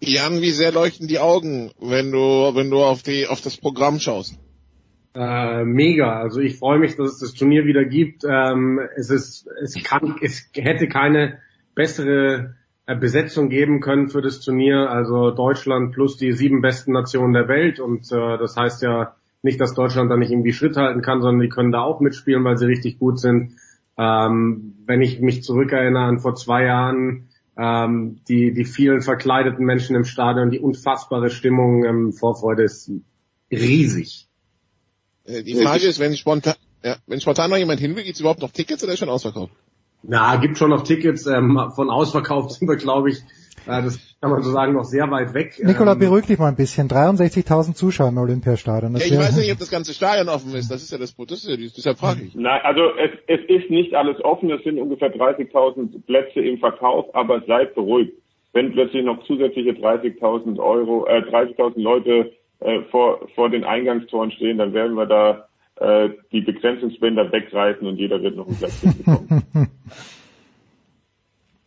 Jan, 0.00 0.40
wie 0.40 0.50
sehr 0.50 0.72
leuchten 0.72 1.06
die 1.06 1.20
Augen, 1.20 1.70
wenn 1.78 2.10
du, 2.10 2.18
wenn 2.18 2.68
du 2.68 2.82
auf 2.82 3.04
die, 3.04 3.28
auf 3.28 3.40
das 3.40 3.56
Programm 3.56 4.00
schaust? 4.00 4.41
Äh, 5.14 5.64
mega. 5.64 6.20
Also 6.20 6.40
ich 6.40 6.58
freue 6.58 6.78
mich, 6.78 6.96
dass 6.96 7.12
es 7.12 7.18
das 7.18 7.34
Turnier 7.34 7.66
wieder 7.66 7.84
gibt. 7.84 8.24
Ähm, 8.24 8.80
es 8.96 9.10
ist, 9.10 9.46
es 9.62 9.74
kann, 9.82 10.16
es 10.22 10.48
hätte 10.54 10.88
keine 10.88 11.38
bessere 11.74 12.54
äh, 12.86 12.96
Besetzung 12.96 13.50
geben 13.50 13.80
können 13.80 14.08
für 14.08 14.22
das 14.22 14.40
Turnier. 14.40 14.90
Also 14.90 15.30
Deutschland 15.30 15.92
plus 15.92 16.16
die 16.16 16.32
sieben 16.32 16.62
besten 16.62 16.92
Nationen 16.92 17.34
der 17.34 17.48
Welt. 17.48 17.78
Und 17.78 18.10
äh, 18.10 18.38
das 18.38 18.56
heißt 18.56 18.82
ja 18.82 19.14
nicht, 19.42 19.60
dass 19.60 19.74
Deutschland 19.74 20.10
da 20.10 20.16
nicht 20.16 20.30
irgendwie 20.30 20.52
Schritt 20.52 20.76
halten 20.76 21.02
kann, 21.02 21.20
sondern 21.20 21.42
die 21.42 21.48
können 21.48 21.72
da 21.72 21.82
auch 21.82 22.00
mitspielen, 22.00 22.44
weil 22.44 22.56
sie 22.56 22.66
richtig 22.66 22.98
gut 22.98 23.20
sind. 23.20 23.56
Ähm, 23.98 24.76
wenn 24.86 25.02
ich 25.02 25.20
mich 25.20 25.42
zurückerinnere 25.42 26.04
an 26.04 26.20
vor 26.20 26.34
zwei 26.36 26.64
Jahren, 26.64 27.28
ähm, 27.58 28.20
die, 28.28 28.54
die 28.54 28.64
vielen 28.64 29.02
verkleideten 29.02 29.66
Menschen 29.66 29.94
im 29.94 30.04
Stadion, 30.04 30.50
die 30.50 30.60
unfassbare 30.60 31.28
Stimmung, 31.28 31.84
ähm, 31.84 32.12
Vorfreude 32.12 32.62
ist 32.62 32.90
riesig. 33.50 34.28
Äh, 35.24 35.42
die 35.42 35.54
Frage 35.54 35.86
ist, 35.86 35.98
wenn 36.00 36.16
spontan, 36.16 36.54
ja, 36.82 36.96
wenn 37.06 37.20
spontan 37.20 37.50
noch 37.50 37.56
jemand 37.56 37.80
hin 37.80 37.94
will, 37.96 38.04
gibt's 38.04 38.20
überhaupt 38.20 38.40
noch 38.40 38.50
Tickets 38.50 38.82
oder 38.82 38.92
ist 38.92 38.98
schon 38.98 39.08
ausverkauft? 39.08 39.52
Na, 40.02 40.36
gibt 40.36 40.58
schon 40.58 40.70
noch 40.70 40.82
Tickets. 40.82 41.26
Ähm, 41.26 41.70
von 41.74 41.90
ausverkauft 41.90 42.52
sind 42.52 42.68
wir, 42.68 42.76
glaube 42.76 43.10
ich, 43.10 43.18
äh, 43.66 43.82
das 43.82 44.16
kann 44.20 44.30
man 44.30 44.42
so 44.42 44.50
sagen, 44.50 44.72
noch 44.72 44.84
sehr 44.84 45.08
weit 45.10 45.34
weg. 45.34 45.60
Nikola, 45.62 45.92
ähm, 45.92 45.98
beruhig 46.00 46.26
dich 46.26 46.38
mal 46.38 46.48
ein 46.48 46.56
bisschen. 46.56 46.88
63.000 46.88 47.74
Zuschauer 47.74 48.08
im 48.08 48.18
Olympiastadion. 48.18 48.92
Das 48.92 49.08
ja, 49.08 49.14
ich 49.14 49.20
weiß 49.20 49.36
nicht, 49.36 49.52
ob 49.52 49.58
das 49.58 49.70
ganze 49.70 49.94
Stadion 49.94 50.28
offen 50.28 50.54
ist. 50.54 50.70
Das 50.70 50.82
ist 50.82 50.90
ja 50.90 50.98
das, 50.98 51.14
das 51.14 51.44
ist 51.44 51.48
ja, 51.48 51.56
deshalb 51.56 51.98
frage 51.98 52.22
ich. 52.24 52.34
Nein, 52.34 52.60
also 52.64 52.82
es, 52.98 53.10
es 53.28 53.40
ist 53.48 53.70
nicht 53.70 53.94
alles 53.94 54.22
offen. 54.24 54.50
Es 54.50 54.64
sind 54.64 54.78
ungefähr 54.78 55.14
30.000 55.14 56.02
Plätze 56.04 56.40
im 56.40 56.58
Verkauf, 56.58 57.14
aber 57.14 57.42
seid 57.46 57.74
beruhigt. 57.74 58.14
Wenn 58.52 58.72
plötzlich 58.72 59.04
noch 59.04 59.24
zusätzliche 59.24 59.70
30.000 59.70 60.58
Euro, 60.58 61.06
äh, 61.06 61.22
30.000 61.22 61.80
Leute 61.80 62.32
äh, 62.64 62.82
vor, 62.90 63.28
vor 63.34 63.50
den 63.50 63.64
Eingangstoren 63.64 64.30
stehen, 64.32 64.58
dann 64.58 64.72
werden 64.72 64.94
wir 64.94 65.06
da 65.06 65.48
äh, 65.76 66.10
die 66.32 66.42
Begrenzungsbänder 66.42 67.32
wegreißen 67.32 67.86
und 67.86 67.96
jeder 67.96 68.22
wird 68.22 68.36
noch 68.36 68.46
einen 68.46 68.58
Platz 68.58 68.80
bekommen. 68.80 69.44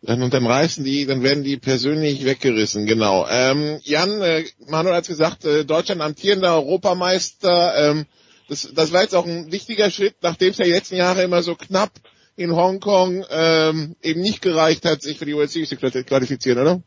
Dann, 0.02 0.22
und 0.22 0.32
dann 0.32 0.46
reißen 0.46 0.84
die, 0.84 1.04
dann 1.04 1.24
werden 1.24 1.42
die 1.42 1.56
persönlich 1.56 2.24
weggerissen, 2.24 2.86
genau. 2.86 3.26
Ähm, 3.28 3.80
Jan, 3.82 4.20
äh, 4.20 4.44
Manuel 4.68 4.94
hat 4.94 5.08
gesagt, 5.08 5.44
äh, 5.44 5.64
Deutschland 5.64 6.00
amtierender 6.00 6.54
Europameister. 6.54 7.74
Ähm, 7.76 8.06
das, 8.48 8.72
das 8.72 8.92
war 8.92 9.02
jetzt 9.02 9.16
auch 9.16 9.26
ein 9.26 9.50
wichtiger 9.50 9.90
Schritt, 9.90 10.14
nachdem 10.22 10.50
es 10.50 10.58
ja 10.58 10.64
die 10.64 10.70
letzten 10.70 10.94
Jahre 10.94 11.24
immer 11.24 11.42
so 11.42 11.56
knapp 11.56 11.90
in 12.36 12.54
Hongkong 12.54 13.24
ähm, 13.30 13.96
eben 14.00 14.20
nicht 14.20 14.42
gereicht 14.42 14.84
hat, 14.84 15.02
sich 15.02 15.18
für 15.18 15.24
die 15.24 15.34
UFC 15.34 15.66
zu 15.66 15.76
qualifizieren, 15.76 16.60
oder? 16.60 16.82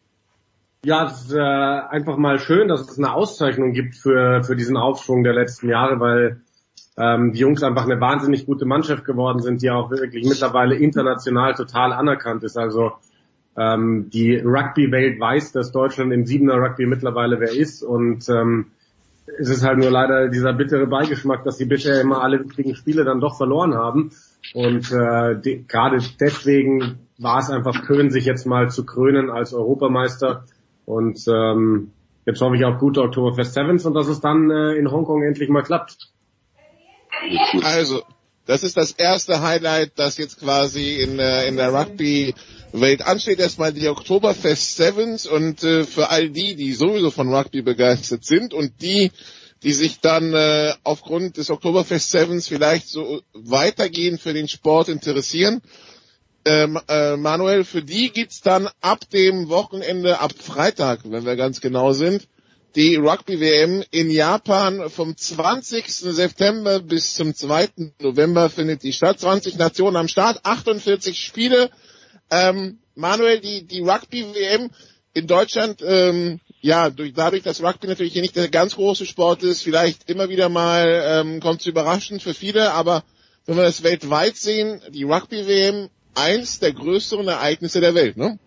Ja, 0.85 1.05
es 1.05 1.25
ist 1.25 1.33
äh, 1.33 1.39
einfach 1.39 2.17
mal 2.17 2.39
schön, 2.39 2.69
dass 2.69 2.89
es 2.89 2.97
eine 2.97 3.13
Auszeichnung 3.13 3.73
gibt 3.73 3.95
für, 3.95 4.43
für 4.43 4.55
diesen 4.55 4.77
Aufschwung 4.77 5.23
der 5.23 5.33
letzten 5.33 5.67
Jahre, 5.67 5.99
weil 5.99 6.41
ähm, 6.97 7.33
die 7.33 7.39
Jungs 7.39 7.63
einfach 7.63 7.83
eine 7.83 7.99
wahnsinnig 7.99 8.45
gute 8.45 8.65
Mannschaft 8.65 9.03
geworden 9.03 9.41
sind, 9.41 9.61
die 9.61 9.69
auch 9.69 9.91
wirklich 9.91 10.25
mittlerweile 10.25 10.75
international 10.75 11.53
total 11.53 11.91
anerkannt 11.91 12.43
ist. 12.43 12.57
Also 12.57 12.93
ähm, 13.57 14.09
die 14.09 14.37
Rugby-Welt 14.37 15.19
weiß, 15.19 15.51
dass 15.51 15.73
Deutschland 15.73 16.13
im 16.13 16.25
Siebener 16.25 16.55
Rugby 16.55 16.85
mittlerweile 16.85 17.41
wer 17.41 17.51
ist 17.51 17.83
und 17.83 18.29
ähm, 18.29 18.67
es 19.37 19.49
ist 19.49 19.63
halt 19.63 19.77
nur 19.77 19.91
leider 19.91 20.29
dieser 20.29 20.53
bittere 20.53 20.87
Beigeschmack, 20.87 21.43
dass 21.43 21.57
sie 21.57 21.65
bisher 21.65 22.01
immer 22.01 22.21
alle 22.21 22.43
wichtigen 22.43 22.75
Spiele 22.75 23.03
dann 23.03 23.19
doch 23.19 23.37
verloren 23.37 23.75
haben. 23.75 24.11
Und 24.53 24.91
äh, 24.91 25.63
gerade 25.67 25.99
deswegen 26.19 26.99
war 27.17 27.39
es 27.39 27.49
einfach 27.49 27.85
schön, 27.85 28.09
sich 28.09 28.25
jetzt 28.25 28.45
mal 28.45 28.69
zu 28.69 28.85
krönen 28.85 29.29
als 29.29 29.53
Europameister. 29.53 30.45
Und 30.89 31.23
ähm, 31.27 31.91
jetzt 32.25 32.41
hoffe 32.41 32.55
ich 32.55 32.65
auf 32.65 32.79
gute 32.79 33.03
Oktoberfest 33.03 33.53
Sevens 33.53 33.85
und 33.85 33.93
dass 33.93 34.07
es 34.07 34.21
dann 34.21 34.49
äh, 34.49 34.73
in 34.73 34.89
Hongkong 34.89 35.21
endlich 35.21 35.47
mal 35.47 35.61
klappt. 35.61 36.09
Also, 37.61 38.01
das 38.47 38.63
ist 38.63 38.75
das 38.75 38.93
erste 38.93 39.43
Highlight, 39.43 39.91
das 39.97 40.17
jetzt 40.17 40.39
quasi 40.39 40.95
in, 40.95 41.19
äh, 41.19 41.47
in 41.47 41.57
der 41.57 41.71
Rugby 41.71 42.33
Welt 42.71 43.05
ansteht. 43.05 43.37
Erstmal 43.37 43.71
die 43.71 43.87
Oktoberfest 43.87 44.77
Sevens 44.77 45.27
und 45.27 45.63
äh, 45.63 45.83
für 45.83 46.09
all 46.09 46.31
die, 46.31 46.55
die 46.55 46.73
sowieso 46.73 47.11
von 47.11 47.31
Rugby 47.31 47.61
begeistert 47.61 48.25
sind 48.25 48.55
und 48.55 48.81
die, 48.81 49.11
die 49.61 49.73
sich 49.73 49.99
dann 49.99 50.33
äh, 50.33 50.73
aufgrund 50.83 51.37
des 51.37 51.51
Oktoberfest 51.51 52.09
Sevens 52.09 52.47
vielleicht 52.47 52.87
so 52.87 53.21
weitergehend 53.33 54.21
für 54.21 54.33
den 54.33 54.47
Sport 54.47 54.89
interessieren. 54.89 55.61
Ähm, 56.45 56.79
äh, 56.87 57.17
Manuel, 57.17 57.63
für 57.63 57.83
die 57.83 58.11
gibt's 58.11 58.41
dann 58.41 58.69
ab 58.81 59.09
dem 59.09 59.49
Wochenende, 59.49 60.19
ab 60.19 60.33
Freitag, 60.37 61.01
wenn 61.03 61.25
wir 61.25 61.35
ganz 61.35 61.59
genau 61.59 61.91
sind, 61.91 62.27
die 62.75 62.95
Rugby-WM 62.95 63.83
in 63.91 64.09
Japan 64.09 64.89
vom 64.89 65.17
20. 65.17 65.87
September 65.87 66.79
bis 66.79 67.15
zum 67.15 67.33
2. 67.33 67.69
November 67.99 68.49
findet 68.49 68.83
die 68.83 68.93
statt. 68.93 69.19
20 69.19 69.57
Nationen 69.57 69.97
am 69.97 70.07
Start, 70.07 70.45
48 70.45 71.19
Spiele. 71.19 71.71
Ähm, 72.29 72.79
Manuel, 72.95 73.39
die, 73.39 73.65
die 73.65 73.81
Rugby-WM 73.81 74.69
in 75.13 75.27
Deutschland, 75.27 75.81
ähm, 75.83 76.39
ja, 76.61 76.89
durch, 76.89 77.13
dadurch, 77.13 77.43
dass 77.43 77.63
Rugby 77.63 77.87
natürlich 77.87 78.13
hier 78.13 78.21
nicht 78.21 78.35
der 78.35 78.49
ganz 78.49 78.75
große 78.75 79.05
Sport 79.05 79.43
ist, 79.43 79.63
vielleicht 79.63 80.09
immer 80.09 80.29
wieder 80.29 80.49
mal 80.49 81.03
ähm, 81.05 81.39
kommt 81.39 81.61
es 81.61 81.67
überraschend 81.67 82.21
für 82.21 82.33
viele, 82.33 82.71
aber 82.73 83.03
wenn 83.45 83.57
wir 83.57 83.63
das 83.63 83.83
weltweit 83.83 84.37
sehen, 84.37 84.81
die 84.89 85.05
Rugby-WM 85.05 85.89
eins 86.15 86.59
der 86.59 86.73
größeren 86.73 87.27
Ereignisse 87.27 87.81
der 87.81 87.95
Welt, 87.95 88.17
ne? 88.17 88.37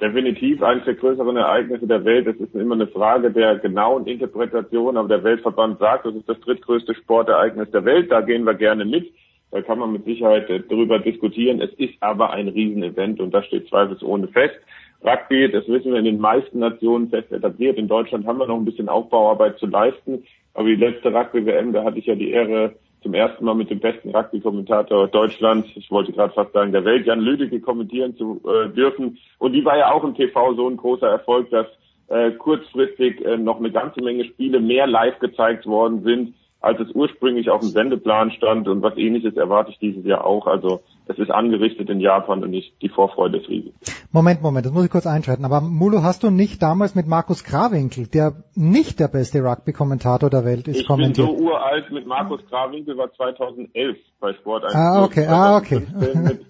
Definitiv 0.00 0.62
eines 0.62 0.84
der 0.84 0.94
größeren 0.94 1.36
Ereignisse 1.36 1.86
der 1.86 2.04
Welt. 2.04 2.26
Es 2.26 2.36
ist 2.36 2.54
immer 2.54 2.74
eine 2.74 2.88
Frage 2.88 3.30
der 3.30 3.58
genauen 3.58 4.06
Interpretation, 4.06 4.96
aber 4.96 5.08
der 5.08 5.22
Weltverband 5.22 5.78
sagt, 5.78 6.04
das 6.04 6.14
ist 6.14 6.28
das 6.28 6.40
drittgrößte 6.40 6.94
Sportereignis 6.94 7.70
der 7.70 7.84
Welt. 7.84 8.10
Da 8.10 8.20
gehen 8.20 8.44
wir 8.44 8.54
gerne 8.54 8.84
mit. 8.84 9.12
Da 9.52 9.62
kann 9.62 9.78
man 9.78 9.92
mit 9.92 10.04
Sicherheit 10.04 10.48
darüber 10.68 10.98
diskutieren. 10.98 11.60
Es 11.60 11.72
ist 11.74 11.94
aber 12.00 12.32
ein 12.32 12.48
Riesenevent 12.48 13.20
und 13.20 13.32
das 13.32 13.46
steht 13.46 13.68
zweifelsohne 13.68 14.26
fest. 14.28 14.56
Rugby, 15.04 15.50
das 15.50 15.68
wissen 15.68 15.92
wir 15.92 15.98
in 16.00 16.06
den 16.06 16.18
meisten 16.18 16.58
Nationen 16.58 17.08
fest 17.10 17.30
etabliert. 17.30 17.78
In 17.78 17.86
Deutschland 17.86 18.26
haben 18.26 18.38
wir 18.38 18.48
noch 18.48 18.56
ein 18.56 18.64
bisschen 18.64 18.88
Aufbauarbeit 18.88 19.58
zu 19.58 19.66
leisten. 19.66 20.24
Aber 20.54 20.66
die 20.66 20.74
letzte 20.74 21.14
Rugby-WM, 21.14 21.72
da 21.72 21.84
hatte 21.84 21.98
ich 21.98 22.06
ja 22.06 22.14
die 22.14 22.30
Ehre, 22.30 22.74
zum 23.04 23.14
ersten 23.14 23.44
Mal 23.44 23.54
mit 23.54 23.70
dem 23.70 23.80
besten 23.80 24.16
Rugby-Kommentator 24.16 25.06
Deutschlands, 25.08 25.68
ich 25.76 25.90
wollte 25.90 26.12
gerade 26.12 26.32
fast 26.32 26.52
sagen 26.54 26.72
der 26.72 26.86
Welt, 26.86 27.06
Jan 27.06 27.20
Lüdecke 27.20 27.60
kommentieren 27.60 28.16
zu 28.16 28.40
äh, 28.48 28.70
dürfen. 28.70 29.18
Und 29.38 29.52
die 29.52 29.64
war 29.64 29.76
ja 29.76 29.92
auch 29.92 30.02
im 30.02 30.14
TV 30.14 30.54
so 30.54 30.68
ein 30.68 30.78
großer 30.78 31.06
Erfolg, 31.06 31.50
dass 31.50 31.66
äh, 32.08 32.32
kurzfristig 32.32 33.22
äh, 33.24 33.36
noch 33.36 33.58
eine 33.58 33.70
ganze 33.70 34.02
Menge 34.02 34.24
Spiele 34.24 34.58
mehr 34.58 34.86
live 34.86 35.18
gezeigt 35.18 35.66
worden 35.66 36.02
sind 36.02 36.34
als 36.64 36.80
es 36.80 36.94
ursprünglich 36.94 37.50
auf 37.50 37.60
dem 37.60 37.68
Sendeplan 37.68 38.30
stand 38.30 38.68
und 38.68 38.82
was 38.82 38.96
ähnliches 38.96 39.36
erwarte 39.36 39.70
ich 39.70 39.78
dieses 39.78 40.04
Jahr 40.04 40.26
auch. 40.26 40.46
Also 40.46 40.80
es 41.06 41.18
ist 41.18 41.30
angerichtet 41.30 41.90
in 41.90 42.00
Japan 42.00 42.42
und 42.42 42.50
nicht 42.50 42.80
die 42.80 42.88
Vorfreude 42.88 43.38
ist 43.38 43.48
riesig. 43.48 43.74
Moment, 44.10 44.40
Moment, 44.40 44.64
das 44.64 44.72
muss 44.72 44.84
ich 44.84 44.90
kurz 44.90 45.06
einschalten. 45.06 45.44
Aber 45.44 45.60
Mulu, 45.60 46.02
hast 46.02 46.22
du 46.22 46.30
nicht 46.30 46.62
damals 46.62 46.94
mit 46.94 47.06
Markus 47.06 47.44
Krawinkel, 47.44 48.06
der 48.06 48.44
nicht 48.54 48.98
der 48.98 49.08
beste 49.08 49.40
Rugby-Kommentator 49.40 50.30
der 50.30 50.44
Welt 50.44 50.66
ist, 50.66 50.80
ich 50.80 50.86
kommentiert? 50.86 51.28
Ich 51.28 51.36
bin 51.36 51.44
so 51.44 51.50
uralt 51.50 51.90
mit 51.92 52.06
Markus 52.06 52.40
Krawinkel, 52.48 52.96
war 52.96 53.12
2011 53.12 53.98
bei 54.20 54.32
Sport 54.32 54.64
1. 54.64 54.74
Ah, 54.74 55.04
okay, 55.04 55.26
ah, 55.26 55.56
okay. 55.58 55.82
Mit, 55.92 56.46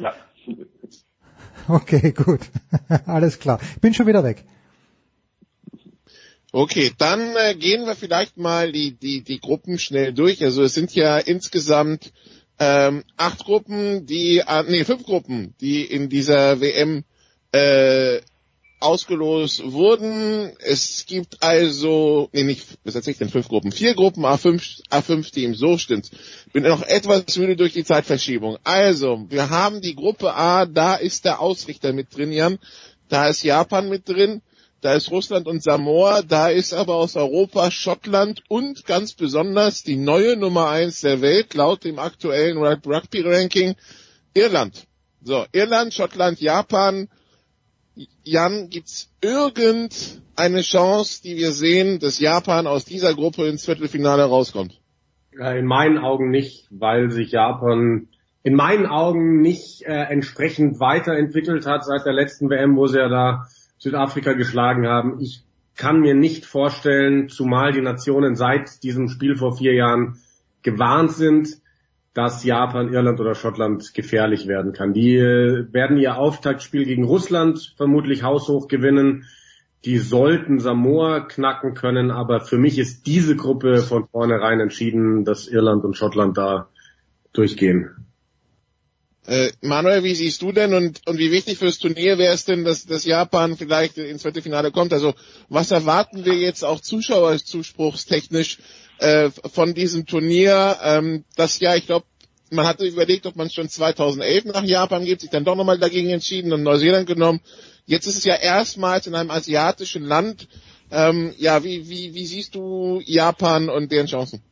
ja. 0.00 0.12
Okay, 1.66 2.12
gut. 2.12 2.40
Alles 3.06 3.38
klar. 3.38 3.58
Bin 3.80 3.94
schon 3.94 4.06
wieder 4.06 4.22
weg. 4.22 4.44
Okay, 6.56 6.92
dann 6.96 7.34
äh, 7.34 7.56
gehen 7.56 7.84
wir 7.84 7.96
vielleicht 7.96 8.36
mal 8.36 8.70
die, 8.70 8.92
die, 8.92 9.24
die 9.24 9.40
Gruppen 9.40 9.76
schnell 9.76 10.12
durch. 10.12 10.40
Also 10.44 10.62
es 10.62 10.72
sind 10.72 10.94
ja 10.94 11.18
insgesamt 11.18 12.12
ähm, 12.60 13.02
acht 13.16 13.44
Gruppen, 13.44 14.06
die, 14.06 14.38
äh, 14.38 14.62
nee, 14.68 14.84
fünf 14.84 15.02
Gruppen, 15.02 15.56
die 15.60 15.84
in 15.84 16.08
dieser 16.08 16.60
WM 16.60 17.02
äh, 17.50 18.20
ausgelost 18.78 19.64
wurden. 19.72 20.52
Es 20.60 21.06
gibt 21.06 21.42
also, 21.42 22.28
nee, 22.32 22.44
nicht, 22.44 22.64
was 22.84 22.94
erzähle 22.94 23.14
ich 23.14 23.18
denn, 23.18 23.30
fünf 23.30 23.48
Gruppen? 23.48 23.72
Vier 23.72 23.96
Gruppen, 23.96 24.24
A5, 24.24 24.82
A5 24.90 25.32
Teams, 25.32 25.58
so 25.58 25.76
stimmt's. 25.76 26.12
Bin 26.52 26.62
noch 26.62 26.82
etwas 26.82 27.36
müde 27.36 27.56
durch 27.56 27.72
die 27.72 27.84
Zeitverschiebung. 27.84 28.58
Also, 28.62 29.26
wir 29.28 29.50
haben 29.50 29.80
die 29.80 29.96
Gruppe 29.96 30.32
A, 30.34 30.66
da 30.66 30.94
ist 30.94 31.24
der 31.24 31.40
Ausrichter 31.40 31.92
mit 31.92 32.16
drin, 32.16 32.30
Jan. 32.30 32.60
Da 33.08 33.26
ist 33.26 33.42
Japan 33.42 33.88
mit 33.88 34.08
drin 34.08 34.40
da 34.84 34.92
ist 34.92 35.10
Russland 35.10 35.46
und 35.46 35.62
Samoa, 35.62 36.20
da 36.20 36.48
ist 36.48 36.74
aber 36.74 36.96
aus 36.96 37.16
Europa 37.16 37.70
Schottland 37.70 38.42
und 38.48 38.84
ganz 38.84 39.14
besonders 39.14 39.82
die 39.82 39.96
neue 39.96 40.36
Nummer 40.36 40.68
eins 40.68 41.00
der 41.00 41.22
Welt 41.22 41.54
laut 41.54 41.84
dem 41.84 41.98
aktuellen 41.98 42.58
Rugby 42.58 43.22
Ranking 43.22 43.76
Irland. 44.34 44.86
So, 45.22 45.46
Irland, 45.52 45.94
Schottland, 45.94 46.38
Japan. 46.38 47.08
Jan, 48.24 48.68
gibt's 48.68 49.10
irgendeine 49.22 50.60
Chance, 50.60 51.22
die 51.22 51.36
wir 51.38 51.52
sehen, 51.52 51.98
dass 51.98 52.18
Japan 52.18 52.66
aus 52.66 52.84
dieser 52.84 53.14
Gruppe 53.14 53.46
ins 53.46 53.64
Viertelfinale 53.64 54.24
rauskommt? 54.24 54.78
In 55.32 55.64
meinen 55.64 55.96
Augen 55.96 56.28
nicht, 56.28 56.66
weil 56.68 57.10
sich 57.10 57.30
Japan 57.30 58.08
in 58.42 58.54
meinen 58.54 58.84
Augen 58.84 59.40
nicht 59.40 59.82
äh, 59.86 59.94
entsprechend 59.94 60.78
weiterentwickelt 60.78 61.64
hat 61.64 61.86
seit 61.86 62.04
der 62.04 62.12
letzten 62.12 62.50
WM, 62.50 62.76
wo 62.76 62.86
sie 62.86 62.98
ja 62.98 63.08
da 63.08 63.46
Südafrika 63.84 64.32
geschlagen 64.32 64.88
haben. 64.88 65.20
Ich 65.20 65.44
kann 65.76 66.00
mir 66.00 66.14
nicht 66.14 66.46
vorstellen, 66.46 67.28
zumal 67.28 67.72
die 67.72 67.82
Nationen 67.82 68.34
seit 68.34 68.82
diesem 68.82 69.08
Spiel 69.08 69.36
vor 69.36 69.58
vier 69.58 69.74
Jahren 69.74 70.16
gewarnt 70.62 71.12
sind, 71.12 71.60
dass 72.14 72.44
Japan, 72.44 72.94
Irland 72.94 73.20
oder 73.20 73.34
Schottland 73.34 73.92
gefährlich 73.92 74.46
werden 74.46 74.72
kann. 74.72 74.94
Die 74.94 75.16
äh, 75.16 75.66
werden 75.72 75.98
ihr 75.98 76.16
Auftaktspiel 76.16 76.86
gegen 76.86 77.04
Russland 77.04 77.74
vermutlich 77.76 78.22
haushoch 78.22 78.68
gewinnen. 78.68 79.26
Die 79.84 79.98
sollten 79.98 80.60
Samoa 80.60 81.20
knacken 81.20 81.74
können, 81.74 82.10
aber 82.10 82.40
für 82.40 82.56
mich 82.56 82.78
ist 82.78 83.06
diese 83.06 83.36
Gruppe 83.36 83.78
von 83.82 84.08
vornherein 84.08 84.60
entschieden, 84.60 85.26
dass 85.26 85.46
Irland 85.46 85.84
und 85.84 85.94
Schottland 85.94 86.38
da 86.38 86.68
durchgehen. 87.34 88.03
Äh, 89.26 89.52
Manuel, 89.62 90.04
wie 90.04 90.14
siehst 90.14 90.42
du 90.42 90.52
denn 90.52 90.74
und, 90.74 91.00
und 91.06 91.18
wie 91.18 91.30
wichtig 91.30 91.58
fürs 91.58 91.78
Turnier 91.78 92.18
wäre 92.18 92.34
es 92.34 92.44
denn, 92.44 92.64
dass, 92.64 92.84
dass 92.84 93.06
Japan 93.06 93.56
vielleicht 93.56 93.96
ins 93.96 94.22
Viertelfinale 94.22 94.70
kommt? 94.70 94.92
Also 94.92 95.14
was 95.48 95.70
erwarten 95.70 96.26
wir 96.26 96.34
jetzt 96.34 96.62
auch 96.62 96.80
zuschauerzuspruchstechnisch 96.80 98.58
äh, 98.98 99.30
von 99.30 99.72
diesem 99.72 100.04
Turnier? 100.04 100.78
Ähm, 100.82 101.24
das 101.36 101.58
ja, 101.60 101.74
ich 101.74 101.86
glaube, 101.86 102.04
man 102.50 102.66
hatte 102.66 102.84
überlegt, 102.84 103.24
ob 103.24 103.36
man 103.36 103.50
schon 103.50 103.68
2011 103.68 104.44
nach 104.44 104.64
Japan 104.64 105.06
geht, 105.06 105.22
sich 105.22 105.30
dann 105.30 105.44
doch 105.44 105.56
nochmal 105.56 105.78
dagegen 105.78 106.10
entschieden 106.10 106.52
und 106.52 106.62
Neuseeland 106.62 107.06
genommen. 107.06 107.40
Jetzt 107.86 108.06
ist 108.06 108.18
es 108.18 108.24
ja 108.24 108.34
erstmals 108.34 109.06
in 109.06 109.14
einem 109.14 109.30
asiatischen 109.30 110.04
Land. 110.04 110.48
Ähm, 110.90 111.34
ja, 111.38 111.64
wie, 111.64 111.88
wie, 111.88 112.12
wie 112.12 112.26
siehst 112.26 112.54
du 112.54 113.00
Japan 113.04 113.70
und 113.70 113.90
deren 113.90 114.06
Chancen? 114.06 114.42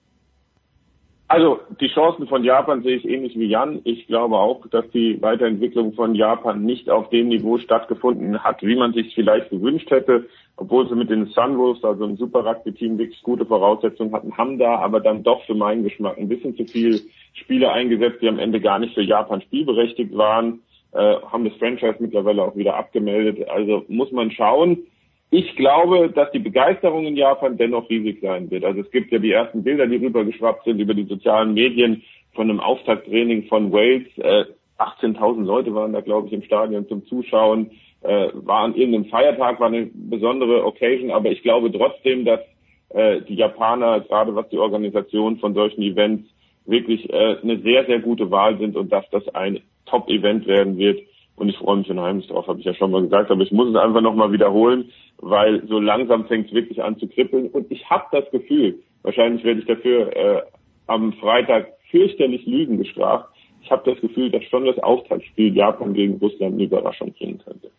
Also 1.28 1.60
die 1.80 1.88
Chancen 1.88 2.26
von 2.26 2.44
Japan 2.44 2.82
sehe 2.82 2.96
ich 2.96 3.08
ähnlich 3.08 3.38
wie 3.38 3.46
Jan. 3.46 3.80
Ich 3.84 4.06
glaube 4.06 4.36
auch, 4.36 4.66
dass 4.66 4.88
die 4.90 5.20
Weiterentwicklung 5.22 5.94
von 5.94 6.14
Japan 6.14 6.62
nicht 6.62 6.90
auf 6.90 7.08
dem 7.08 7.28
Niveau 7.28 7.56
stattgefunden 7.56 8.44
hat, 8.44 8.62
wie 8.62 8.76
man 8.76 8.92
sich 8.92 9.14
vielleicht 9.14 9.48
gewünscht 9.48 9.90
hätte, 9.90 10.26
obwohl 10.56 10.86
sie 10.88 10.94
mit 10.94 11.08
den 11.08 11.26
Sunwolves, 11.26 11.82
also 11.84 12.04
ein 12.04 12.18
super 12.18 12.44
Rugby-Team, 12.44 12.98
wirklich 12.98 13.22
gute 13.22 13.46
Voraussetzungen 13.46 14.12
hatten, 14.12 14.36
haben 14.36 14.58
da 14.58 14.76
aber 14.76 15.00
dann 15.00 15.22
doch 15.22 15.42
für 15.44 15.54
meinen 15.54 15.84
Geschmack 15.84 16.18
ein 16.18 16.28
bisschen 16.28 16.54
zu 16.54 16.66
viel 16.66 17.00
Spieler 17.32 17.72
eingesetzt, 17.72 18.20
die 18.20 18.28
am 18.28 18.38
Ende 18.38 18.60
gar 18.60 18.78
nicht 18.78 18.94
für 18.94 19.02
Japan 19.02 19.40
spielberechtigt 19.40 20.14
waren, 20.14 20.60
äh, 20.92 21.16
haben 21.22 21.44
das 21.44 21.56
Franchise 21.56 21.96
mittlerweile 22.00 22.42
auch 22.42 22.56
wieder 22.56 22.76
abgemeldet. 22.76 23.48
Also 23.48 23.84
muss 23.88 24.12
man 24.12 24.30
schauen. 24.30 24.86
Ich 25.34 25.56
glaube, 25.56 26.10
dass 26.10 26.30
die 26.32 26.40
Begeisterung 26.40 27.06
in 27.06 27.16
Japan 27.16 27.56
dennoch 27.56 27.88
riesig 27.88 28.20
sein 28.20 28.50
wird. 28.50 28.66
Also 28.66 28.82
es 28.82 28.90
gibt 28.90 29.10
ja 29.12 29.18
die 29.18 29.32
ersten 29.32 29.62
Bilder, 29.62 29.86
die 29.86 29.96
rübergeschwappt 29.96 30.64
sind 30.64 30.78
über 30.78 30.92
die 30.92 31.06
sozialen 31.06 31.54
Medien 31.54 32.02
von 32.34 32.50
einem 32.50 32.60
Auftakttraining 32.60 33.44
von 33.44 33.72
Wales. 33.72 34.06
Äh, 34.18 34.44
18.000 34.78 35.44
Leute 35.44 35.74
waren 35.74 35.94
da, 35.94 36.02
glaube 36.02 36.26
ich, 36.26 36.34
im 36.34 36.42
Stadion 36.42 36.86
zum 36.86 37.06
Zuschauen. 37.06 37.70
Äh, 38.02 38.28
war 38.34 38.64
an 38.64 38.74
irgendeinem 38.74 39.06
Feiertag, 39.06 39.58
war 39.58 39.68
eine 39.68 39.88
besondere 39.94 40.66
Occasion, 40.66 41.10
aber 41.10 41.30
ich 41.30 41.42
glaube 41.42 41.72
trotzdem, 41.72 42.26
dass 42.26 42.40
äh, 42.90 43.22
die 43.22 43.36
Japaner, 43.36 44.00
gerade 44.00 44.34
was 44.34 44.50
die 44.50 44.58
Organisation 44.58 45.38
von 45.38 45.54
solchen 45.54 45.80
Events, 45.80 46.28
wirklich 46.66 47.08
äh, 47.10 47.38
eine 47.42 47.58
sehr, 47.60 47.86
sehr 47.86 48.00
gute 48.00 48.30
Wahl 48.30 48.58
sind 48.58 48.76
und 48.76 48.92
dass 48.92 49.08
das 49.10 49.26
ein 49.34 49.60
Top-Event 49.86 50.46
werden 50.46 50.76
wird. 50.76 51.00
Und 51.36 51.48
ich 51.48 51.56
freue 51.56 51.78
mich 51.78 51.90
unheimlich 51.90 52.28
drauf, 52.28 52.46
habe 52.46 52.60
ich 52.60 52.66
ja 52.66 52.74
schon 52.74 52.90
mal 52.90 53.02
gesagt, 53.02 53.30
aber 53.30 53.42
ich 53.42 53.52
muss 53.52 53.68
es 53.68 53.76
einfach 53.76 54.00
nochmal 54.00 54.32
wiederholen, 54.32 54.90
weil 55.18 55.66
so 55.66 55.78
langsam 55.78 56.26
fängt 56.26 56.48
es 56.48 56.52
wirklich 56.52 56.82
an 56.82 56.98
zu 56.98 57.08
kribbeln. 57.08 57.48
Und 57.48 57.70
ich 57.70 57.88
habe 57.88 58.04
das 58.12 58.30
Gefühl, 58.30 58.80
wahrscheinlich 59.02 59.42
werde 59.44 59.60
ich 59.60 59.66
dafür 59.66 60.16
äh, 60.16 60.42
am 60.86 61.12
Freitag 61.14 61.68
fürchterlich 61.90 62.46
Lügen 62.46 62.78
gestraft. 62.78 63.28
Ich 63.62 63.70
habe 63.70 63.90
das 63.90 64.00
Gefühl, 64.00 64.30
dass 64.30 64.42
schon 64.44 64.64
das 64.64 64.78
Auftaktspiel 64.78 65.56
Japan 65.56 65.94
gegen 65.94 66.18
Russland 66.18 66.54
eine 66.54 66.64
Überraschung 66.64 67.12
bringen 67.12 67.38
könnte. 67.38 67.70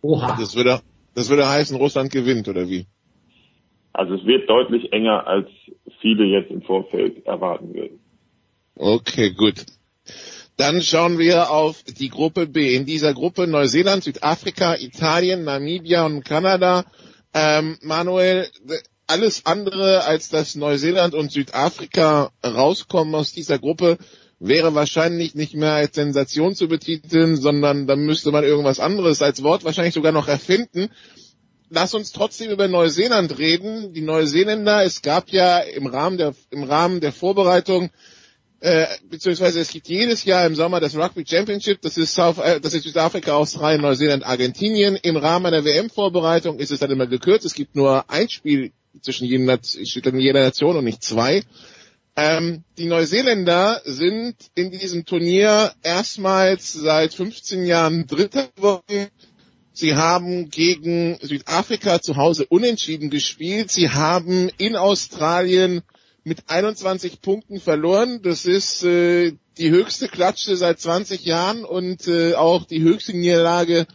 Oha. 0.00 0.36
Das 0.38 0.56
würde, 0.56 0.80
das 1.14 1.28
würde 1.28 1.48
heißen, 1.48 1.76
Russland 1.76 2.10
gewinnt, 2.10 2.48
oder 2.48 2.68
wie? 2.68 2.86
Also 3.92 4.14
es 4.14 4.24
wird 4.24 4.48
deutlich 4.48 4.92
enger, 4.92 5.26
als 5.26 5.48
viele 6.00 6.24
jetzt 6.24 6.50
im 6.50 6.62
Vorfeld 6.62 7.26
erwarten 7.26 7.74
würden. 7.74 8.00
Okay, 8.76 9.32
gut. 9.32 9.66
Dann 10.58 10.82
schauen 10.82 11.18
wir 11.18 11.52
auf 11.52 11.84
die 11.84 12.08
Gruppe 12.08 12.48
B. 12.48 12.74
In 12.74 12.84
dieser 12.84 13.14
Gruppe 13.14 13.46
Neuseeland, 13.46 14.02
Südafrika, 14.02 14.74
Italien, 14.74 15.44
Namibia 15.44 16.04
und 16.04 16.24
Kanada. 16.24 16.84
Ähm, 17.32 17.78
Manuel, 17.80 18.50
alles 19.06 19.46
andere 19.46 20.02
als 20.02 20.30
dass 20.30 20.56
Neuseeland 20.56 21.14
und 21.14 21.30
Südafrika 21.30 22.32
rauskommen 22.44 23.14
aus 23.14 23.30
dieser 23.30 23.60
Gruppe, 23.60 23.98
wäre 24.40 24.74
wahrscheinlich 24.74 25.36
nicht 25.36 25.54
mehr 25.54 25.74
als 25.74 25.94
Sensation 25.94 26.56
zu 26.56 26.66
betiteln, 26.66 27.36
sondern 27.36 27.86
dann 27.86 28.00
müsste 28.00 28.32
man 28.32 28.42
irgendwas 28.42 28.80
anderes 28.80 29.22
als 29.22 29.44
Wort 29.44 29.62
wahrscheinlich 29.64 29.94
sogar 29.94 30.10
noch 30.10 30.26
erfinden. 30.26 30.90
Lass 31.70 31.94
uns 31.94 32.10
trotzdem 32.10 32.50
über 32.50 32.66
Neuseeland 32.66 33.38
reden. 33.38 33.92
Die 33.92 34.00
Neuseeländer, 34.00 34.82
es 34.82 35.02
gab 35.02 35.30
ja 35.30 35.58
im 35.60 35.86
Rahmen 35.86 36.18
der, 36.18 36.34
im 36.50 36.64
Rahmen 36.64 37.00
der 37.00 37.12
Vorbereitung 37.12 37.90
äh, 38.60 38.86
beziehungsweise 39.08 39.60
es 39.60 39.70
gibt 39.70 39.88
jedes 39.88 40.24
Jahr 40.24 40.44
im 40.46 40.54
Sommer 40.54 40.80
das 40.80 40.96
Rugby 40.96 41.24
Championship, 41.26 41.80
das 41.80 41.96
ist, 41.96 42.14
South, 42.14 42.38
äh, 42.38 42.60
das 42.60 42.74
ist 42.74 42.82
Südafrika, 42.82 43.34
Australien, 43.34 43.82
Neuseeland, 43.82 44.26
Argentinien. 44.26 44.96
Im 44.96 45.16
Rahmen 45.16 45.46
einer 45.46 45.64
WM-Vorbereitung 45.64 46.58
ist 46.58 46.72
es 46.72 46.80
dann 46.80 46.90
immer 46.90 47.06
gekürzt. 47.06 47.46
Es 47.46 47.54
gibt 47.54 47.76
nur 47.76 48.10
ein 48.10 48.28
Spiel 48.28 48.72
zwischen 49.00 49.26
jeder 49.26 50.40
Nation 50.40 50.76
und 50.76 50.84
nicht 50.84 51.04
zwei. 51.04 51.44
Ähm, 52.16 52.64
die 52.76 52.86
Neuseeländer 52.86 53.80
sind 53.84 54.34
in 54.56 54.72
diesem 54.72 55.04
Turnier 55.04 55.72
erstmals 55.84 56.72
seit 56.72 57.14
15 57.14 57.64
Jahren 57.64 58.08
Dritter 58.08 58.48
geworden. 58.56 59.06
Sie 59.72 59.94
haben 59.94 60.50
gegen 60.50 61.16
Südafrika 61.22 62.02
zu 62.02 62.16
Hause 62.16 62.44
unentschieden 62.48 63.10
gespielt. 63.10 63.70
Sie 63.70 63.90
haben 63.90 64.50
in 64.58 64.74
Australien 64.74 65.82
mit 66.24 66.44
21 66.48 67.22
Punkten 67.22 67.58
verloren. 67.58 68.20
Das 68.22 68.46
ist 68.46 68.84
äh, 68.84 69.32
die 69.58 69.70
höchste 69.70 70.08
Klatsche 70.08 70.56
seit 70.56 70.78
20 70.78 71.24
Jahren 71.24 71.64
und 71.64 72.06
äh, 72.06 72.34
auch 72.34 72.64
die 72.64 72.82
höchste 72.82 73.16
Niederlage 73.16 73.86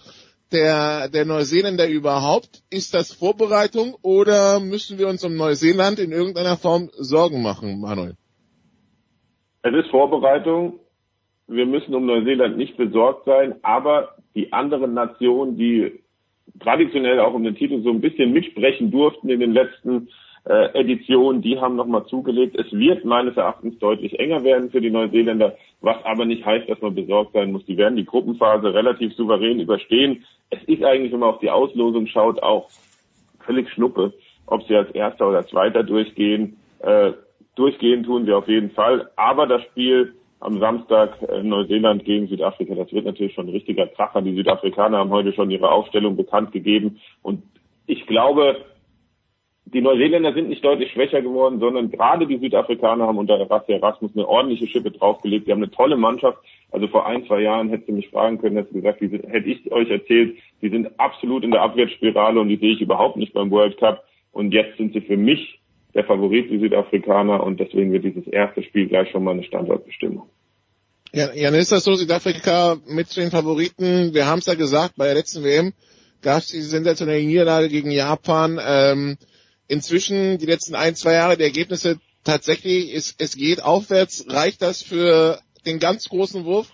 der, 0.51 1.09
der 1.09 1.26
Neuseeländer 1.26 1.88
überhaupt. 1.88 2.63
Ist 2.69 2.93
das 2.93 3.11
Vorbereitung 3.13 3.95
oder 4.01 4.59
müssen 4.59 4.99
wir 4.99 5.07
uns 5.07 5.24
um 5.24 5.36
Neuseeland 5.36 5.99
in 5.99 6.11
irgendeiner 6.11 6.57
Form 6.57 6.89
Sorgen 6.93 7.41
machen, 7.41 7.82
Manuel? 7.82 8.15
Es 9.63 9.74
ist 9.74 9.89
Vorbereitung. 9.89 10.80
Wir 11.47 11.65
müssen 11.65 11.93
um 11.95 12.05
Neuseeland 12.05 12.57
nicht 12.57 12.78
besorgt 12.78 13.26
sein, 13.26 13.55
aber 13.63 14.15
die 14.36 14.53
anderen 14.53 14.93
Nationen, 14.93 15.57
die 15.57 16.03
traditionell 16.59 17.19
auch 17.19 17.34
um 17.34 17.43
den 17.43 17.55
Titel 17.55 17.82
so 17.84 17.89
ein 17.89 18.01
bisschen 18.01 18.32
mitsprechen 18.32 18.91
durften 18.91 19.30
in 19.30 19.39
den 19.39 19.53
letzten 19.53 20.09
äh, 20.45 20.77
Editionen, 20.79 21.41
die 21.41 21.59
haben 21.59 21.75
nochmal 21.75 22.05
zugelegt. 22.07 22.57
Es 22.59 22.71
wird 22.73 23.05
meines 23.05 23.37
Erachtens 23.37 23.79
deutlich 23.79 24.19
enger 24.19 24.43
werden 24.43 24.71
für 24.71 24.81
die 24.81 24.91
Neuseeländer, 24.91 25.55
was 25.81 26.03
aber 26.03 26.25
nicht 26.25 26.45
heißt, 26.45 26.69
dass 26.69 26.81
man 26.81 26.95
besorgt 26.95 27.33
sein 27.33 27.51
muss. 27.51 27.65
Die 27.65 27.77
werden 27.77 27.95
die 27.95 28.05
Gruppenphase 28.05 28.73
relativ 28.73 29.13
souverän 29.15 29.59
überstehen. 29.59 30.25
Es 30.49 30.61
ist 30.63 30.83
eigentlich, 30.83 31.13
wenn 31.13 31.19
man 31.19 31.29
auf 31.29 31.39
die 31.39 31.49
Auslosung 31.49 32.07
schaut, 32.07 32.43
auch 32.43 32.69
völlig 33.39 33.69
Schnuppe, 33.69 34.13
ob 34.45 34.63
sie 34.63 34.75
als 34.75 34.91
Erster 34.91 35.29
oder 35.29 35.47
Zweiter 35.47 35.83
durchgehen. 35.83 36.57
Äh, 36.79 37.13
durchgehen 37.55 38.03
tun 38.03 38.25
sie 38.25 38.33
auf 38.33 38.47
jeden 38.47 38.71
Fall. 38.71 39.09
Aber 39.15 39.47
das 39.47 39.61
Spiel 39.63 40.13
am 40.41 40.59
Samstag 40.59 41.21
äh, 41.21 41.41
Neuseeland 41.41 42.03
gegen 42.03 42.27
Südafrika, 42.27 42.75
das 42.75 42.91
wird 42.91 43.05
natürlich 43.05 43.33
schon 43.33 43.47
ein 43.47 43.53
richtiger 43.53 43.87
Kracher. 43.87 44.21
Die 44.21 44.35
Südafrikaner 44.35 44.97
haben 44.97 45.09
heute 45.09 45.31
schon 45.31 45.51
ihre 45.51 45.71
Aufstellung 45.71 46.17
bekannt 46.17 46.51
gegeben. 46.51 46.99
Und 47.21 47.43
ich 47.87 48.05
glaube, 48.07 48.57
die 49.74 49.82
Neuseeländer 49.82 50.34
sind 50.34 50.49
nicht 50.49 50.63
deutlich 50.63 50.91
schwächer 50.91 51.21
geworden, 51.21 51.59
sondern 51.59 51.89
gerade 51.89 52.28
die 52.28 52.38
Südafrikaner 52.38 53.07
haben 53.07 53.17
unter 53.17 53.39
Rassi 53.49 53.74
Erasmus 53.74 54.11
eine 54.15 54.28
ordentliche 54.28 54.67
Schippe 54.67 54.91
draufgelegt. 54.91 55.47
Die 55.47 55.51
haben 55.51 55.63
eine 55.63 55.71
tolle 55.71 55.97
Mannschaft. 55.97 56.38
Also 56.71 56.88
vor 56.88 57.05
ein, 57.05 57.26
zwei 57.26 57.41
Jahren 57.41 57.69
hättest 57.69 57.89
du 57.89 57.93
mich 57.93 58.09
fragen 58.09 58.39
können, 58.39 58.55
hättest 58.55 58.74
du 58.74 58.82
gesagt, 58.82 59.01
die 59.01 59.09
hätte 59.09 59.49
ich 59.49 59.71
euch 59.71 59.89
erzählt, 59.89 60.38
die 60.61 60.69
sind 60.69 60.99
absolut 60.99 61.43
in 61.43 61.51
der 61.51 61.61
Abwärtsspirale 61.61 62.39
und 62.39 62.49
die 62.49 62.57
sehe 62.57 62.74
ich 62.74 62.82
überhaupt 62.82 63.17
nicht 63.17 63.34
beim 63.34 63.51
World 63.51 63.78
Cup. 63.78 64.03
Und 64.32 64.53
jetzt 64.53 64.78
sind 64.78 64.93
sie 64.93 65.01
für 65.01 65.17
mich 65.17 65.59
der 65.93 66.03
Favorit, 66.03 66.49
die 66.49 66.59
Südafrikaner, 66.59 67.43
und 67.43 67.59
deswegen 67.59 67.91
wird 67.91 68.03
dieses 68.03 68.28
erste 68.28 68.63
Spiel 68.63 68.88
gleich 68.88 69.09
schon 69.11 69.24
mal 69.24 69.32
eine 69.32 69.43
Standortbestimmung. 69.43 70.28
Ja, 71.13 71.32
Jan, 71.36 71.53
ist 71.53 71.71
das 71.71 71.84
so, 71.84 71.93
Südafrika 71.93 72.78
mit 72.88 73.15
den 73.15 73.30
Favoriten? 73.30 74.15
Wir 74.15 74.26
haben 74.26 74.39
es 74.39 74.47
ja 74.47 74.55
gesagt, 74.55 74.95
bei 74.97 75.05
der 75.05 75.13
letzten 75.13 75.43
WM 75.43 75.74
gab 76.24 76.39
es 76.39 76.47
diese 76.47 76.69
sensationelle 76.69 77.24
Niederlage 77.24 77.69
gegen 77.69 77.91
Japan. 77.91 78.59
Ähm, 78.65 79.17
inzwischen, 79.68 80.38
die 80.38 80.45
letzten 80.45 80.76
ein, 80.76 80.95
zwei 80.95 81.14
Jahre, 81.14 81.38
die 81.38 81.43
Ergebnisse 81.43 81.99
tatsächlich, 82.24 82.93
es, 82.95 83.16
es 83.18 83.36
geht 83.36 83.64
aufwärts. 83.64 84.26
Reicht 84.30 84.61
das 84.61 84.82
für 84.82 85.39
den 85.66 85.80
ganz 85.80 86.09
großen 86.09 86.45
Wurf? 86.45 86.72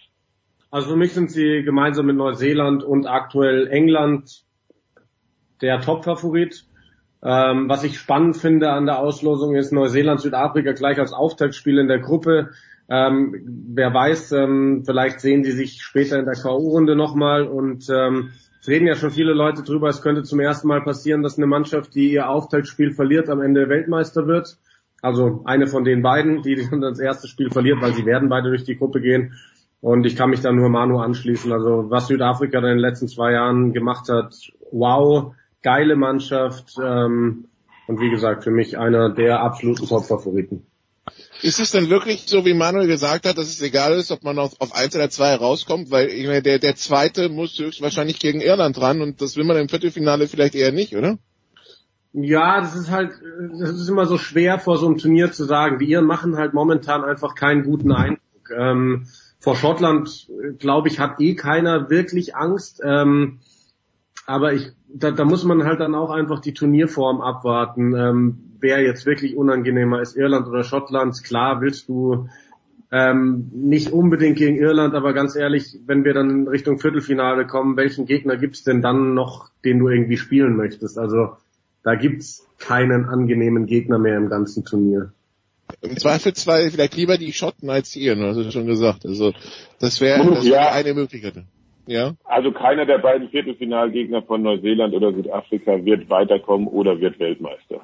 Also 0.72 0.90
für 0.90 0.96
mich 0.96 1.14
sind 1.14 1.32
sie 1.32 1.64
gemeinsam 1.64 2.06
mit 2.06 2.16
Neuseeland 2.16 2.84
und 2.84 3.08
aktuell 3.08 3.68
England 3.68 4.44
der 5.62 5.82
Top-Favorit. 5.82 6.66
Ähm, 7.22 7.68
was 7.68 7.84
ich 7.84 7.98
spannend 7.98 8.38
finde 8.38 8.72
an 8.72 8.86
der 8.86 9.00
Auslosung 9.00 9.56
ist 9.56 9.74
Neuseeland, 9.74 10.22
Südafrika 10.22 10.72
gleich 10.72 11.00
als 11.00 11.12
Auftaktspiel 11.12 11.80
in 11.80 11.88
der 11.88 12.00
Gruppe. 12.00 12.52
Ähm, 12.88 13.68
wer 13.74 13.94
weiß, 13.94 14.32
ähm, 14.32 14.84
vielleicht 14.86 15.20
sehen 15.20 15.44
die 15.44 15.52
sich 15.52 15.82
später 15.82 16.18
in 16.18 16.26
der 16.26 16.36
K.O.-Runde 16.36 16.96
nochmal 16.96 17.46
und 17.46 17.90
ähm, 17.90 18.32
es 18.62 18.68
reden 18.68 18.88
ja 18.88 18.95
schon 18.95 19.12
viele 19.12 19.34
Leute 19.34 19.64
drüber, 19.64 19.88
es 19.88 20.01
könnte 20.01 20.24
zum 20.24 20.39
ersten 20.39 20.68
Mal 20.68 20.82
passieren, 20.82 21.24
dass 21.24 21.38
eine 21.38 21.47
Mannschaft, 21.47 21.95
die 21.95 22.12
ihr 22.12 22.30
Auftaktspiel 22.30 22.91
verliert, 22.91 23.30
am 23.30 23.41
Ende 23.41 23.70
Weltmeister 23.70 24.28
wird. 24.28 24.57
Also 25.01 25.41
eine 25.45 25.68
von 25.68 25.86
den 25.86 26.01
beiden, 26.01 26.41
die 26.41 26.55
dann 26.72 26.82
das 26.82 26.99
erste 26.99 27.28
Spiel 27.28 27.49
verliert, 27.49 27.82
weil 27.82 27.93
sie 27.93 28.05
werden 28.05 28.30
beide 28.30 28.49
durch 28.49 28.66
die 28.66 28.78
Gruppe 28.78 28.99
gehen. 29.01 29.34
Und 29.82 30.05
ich 30.05 30.18
kann 30.18 30.30
mich 30.30 30.41
da 30.41 30.51
nur 30.51 30.70
Manu 30.70 30.99
anschließen. 30.99 31.53
Also 31.53 31.89
was 31.89 32.07
Südafrika 32.07 32.57
in 32.60 32.66
den 32.66 32.80
letzten 32.80 33.07
zwei 33.07 33.32
Jahren 33.32 33.72
gemacht 33.72 34.10
hat, 34.10 34.36
wow, 34.72 35.34
geile 35.62 35.95
Mannschaft 35.95 36.76
ähm, 36.84 37.45
und 37.88 38.01
wie 38.01 38.10
gesagt 38.10 38.43
für 38.43 38.51
mich 38.51 38.78
einer 38.78 39.10
der 39.10 39.41
absoluten 39.41 39.88
Top-Favoriten. 39.88 40.66
Ist 41.42 41.60
es 41.60 41.72
denn 41.72 41.90
wirklich 41.90 42.24
so, 42.28 42.44
wie 42.46 42.54
Manuel 42.54 42.88
gesagt 42.88 43.26
hat, 43.26 43.38
dass 43.38 43.48
es 43.48 43.62
egal 43.62 43.94
ist, 43.94 44.12
ob 44.12 44.24
man 44.24 44.38
auf, 44.40 44.60
auf 44.60 44.76
eins 44.76 44.96
oder 44.96 45.10
zwei 45.10 45.36
rauskommt, 45.36 45.90
weil 45.90 46.10
ich 46.10 46.28
meine, 46.28 46.42
der, 46.42 46.60
der 46.60 46.76
zweite 46.76 47.30
muss 47.30 47.58
höchstwahrscheinlich 47.58 48.20
gegen 48.20 48.42
Irland 48.42 48.80
ran 48.82 49.02
und 49.02 49.22
das 49.22 49.38
will 49.38 49.46
man 49.46 49.58
im 49.58 49.70
Viertelfinale 49.70 50.28
vielleicht 50.28 50.56
eher 50.56 50.74
nicht, 50.74 50.96
oder? 50.96 51.18
Ja, 52.12 52.60
das 52.60 52.76
ist 52.76 52.90
halt, 52.90 53.12
das 53.60 53.70
ist 53.70 53.88
immer 53.88 54.06
so 54.06 54.18
schwer 54.18 54.60
vor 54.60 54.78
so 54.78 54.88
einem 54.88 54.98
Turnier 54.98 55.32
zu 55.32 55.46
sagen. 55.46 55.80
Die 55.80 55.86
Iren 55.86 56.06
machen 56.06 56.36
halt 56.38 56.54
momentan 56.54 57.04
einfach 57.04 57.36
keinen 57.36 57.64
guten 57.64 57.92
Eindruck. 57.92 58.50
Ähm, 58.58 59.08
vor 59.40 59.56
Schottland, 59.56 60.28
glaube 60.58 60.90
ich, 60.90 61.00
hat 61.00 61.22
eh 61.22 61.36
keiner 61.36 61.90
wirklich 61.90 62.36
Angst. 62.36 62.82
Ähm, 62.84 63.40
aber 64.26 64.54
ich, 64.54 64.72
da, 64.88 65.12
da 65.12 65.24
muss 65.24 65.44
man 65.44 65.64
halt 65.64 65.80
dann 65.80 65.96
auch 65.96 66.10
einfach 66.10 66.40
die 66.40 66.54
Turnierform 66.54 67.22
abwarten. 67.22 67.96
Ähm, 67.96 68.49
wer 68.60 68.82
jetzt 68.82 69.05
wirklich 69.05 69.36
unangenehmer 69.36 70.01
ist, 70.01 70.16
Irland 70.16 70.47
oder 70.47 70.64
Schottland. 70.64 71.24
Klar 71.24 71.62
willst 71.62 71.89
du 71.89 72.28
ähm, 72.91 73.51
nicht 73.53 73.91
unbedingt 73.91 74.38
gegen 74.38 74.57
Irland, 74.57 74.95
aber 74.95 75.14
ganz 75.14 75.36
ehrlich, 75.36 75.78
wenn 75.86 76.03
wir 76.03 76.14
dann 76.14 76.47
Richtung 76.47 76.80
Viertelfinale 76.80 77.45
kommen, 77.45 77.78
welchen 77.78 78.05
Gegner 78.05 78.38
gibt's 78.38 78.64
denn 78.64 78.82
dann 78.82 79.14
noch, 79.14 79.49
den 79.64 79.80
du 79.80 79.89
irgendwie 79.89 80.18
spielen 80.18 80.55
möchtest? 80.55 80.97
Also 80.97 81.34
da 81.84 81.95
gibt's 81.95 82.47
keinen 82.57 83.05
angenehmen 83.05 83.66
Gegner 83.68 83.99
mehr 83.99 84.18
im 84.18 84.30
ganzen 84.30 84.66
Turnier. 84.66 85.14
Im 85.82 85.97
Zweifelsfall 85.97 86.72
vielleicht 86.72 86.95
lieber 86.95 87.18
die 87.18 87.32
Schotten 87.32 87.70
als 87.70 87.91
die 87.91 87.99
Iren, 87.99 88.24
hast 88.24 88.38
du 88.38 88.51
schon 88.51 88.66
gesagt. 88.66 89.05
Also 89.05 89.34
das 89.80 90.01
wäre 90.01 90.26
das 90.26 90.45
wär 90.45 90.51
ja. 90.51 90.72
eine 90.72 90.95
Möglichkeit. 90.95 91.43
Ja. 91.86 92.14
Also 92.24 92.51
keiner 92.51 92.86
der 92.86 92.97
beiden 92.97 93.30
Viertelfinalgegner 93.30 94.24
von 94.24 94.41
Neuseeland 94.41 94.93
oder 94.93 95.14
Südafrika 95.14 95.86
wird 95.86 96.10
weiterkommen 96.10 96.68
oder 96.68 96.99
wird 96.99 97.20
Weltmeister. 97.20 97.82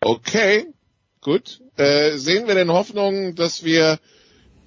Okay, 0.00 0.66
gut. 1.20 1.60
Äh, 1.76 2.16
sehen 2.16 2.46
wir 2.46 2.54
denn 2.54 2.70
Hoffnung, 2.70 3.34
dass 3.34 3.64
wir, 3.64 3.98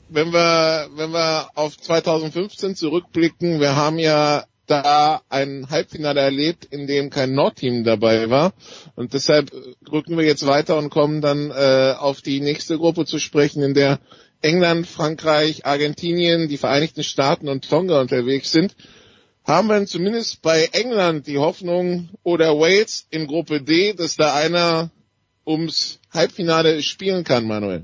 wenn 0.10 0.32
wir, 0.34 0.90
wenn 0.96 1.12
wir 1.12 1.50
auf 1.56 1.78
2015 1.78 2.76
zurückblicken, 2.76 3.60
wir 3.60 3.76
haben 3.76 3.98
ja 3.98 4.46
da 4.68 5.22
ein 5.30 5.68
Halbfinale 5.70 6.22
erlebt, 6.22 6.66
in 6.66 6.88
dem 6.88 7.10
kein 7.10 7.34
Nordteam 7.34 7.84
dabei 7.84 8.30
war. 8.30 8.54
Und 8.96 9.14
deshalb 9.14 9.52
rücken 9.92 10.18
wir 10.18 10.26
jetzt 10.26 10.46
weiter 10.46 10.78
und 10.78 10.90
kommen 10.90 11.22
dann 11.22 11.52
äh, 11.52 11.96
auf 11.98 12.22
die 12.22 12.40
nächste 12.40 12.78
Gruppe 12.78 13.06
zu 13.06 13.18
sprechen, 13.18 13.64
in 13.64 13.74
der 13.74 14.00
England, 14.42 14.88
Frankreich, 14.88 15.66
Argentinien, 15.66 16.48
die 16.48 16.58
Vereinigten 16.58 17.04
Staaten 17.04 17.48
und 17.48 17.70
Tonga 17.70 18.02
unterwegs 18.02 18.52
sind. 18.52 18.76
Haben 19.44 19.68
wir 19.68 19.86
zumindest 19.86 20.42
bei 20.42 20.70
England 20.72 21.28
die 21.28 21.38
Hoffnung 21.38 22.10
oder 22.24 22.60
Wales 22.60 23.08
in 23.10 23.28
Gruppe 23.28 23.62
D, 23.62 23.94
dass 23.94 24.16
da 24.16 24.36
einer 24.36 24.92
ums 25.52 26.02
Halbfinale 26.14 26.82
spielen 26.82 27.24
kann, 27.24 27.48
Manuel? 27.48 27.84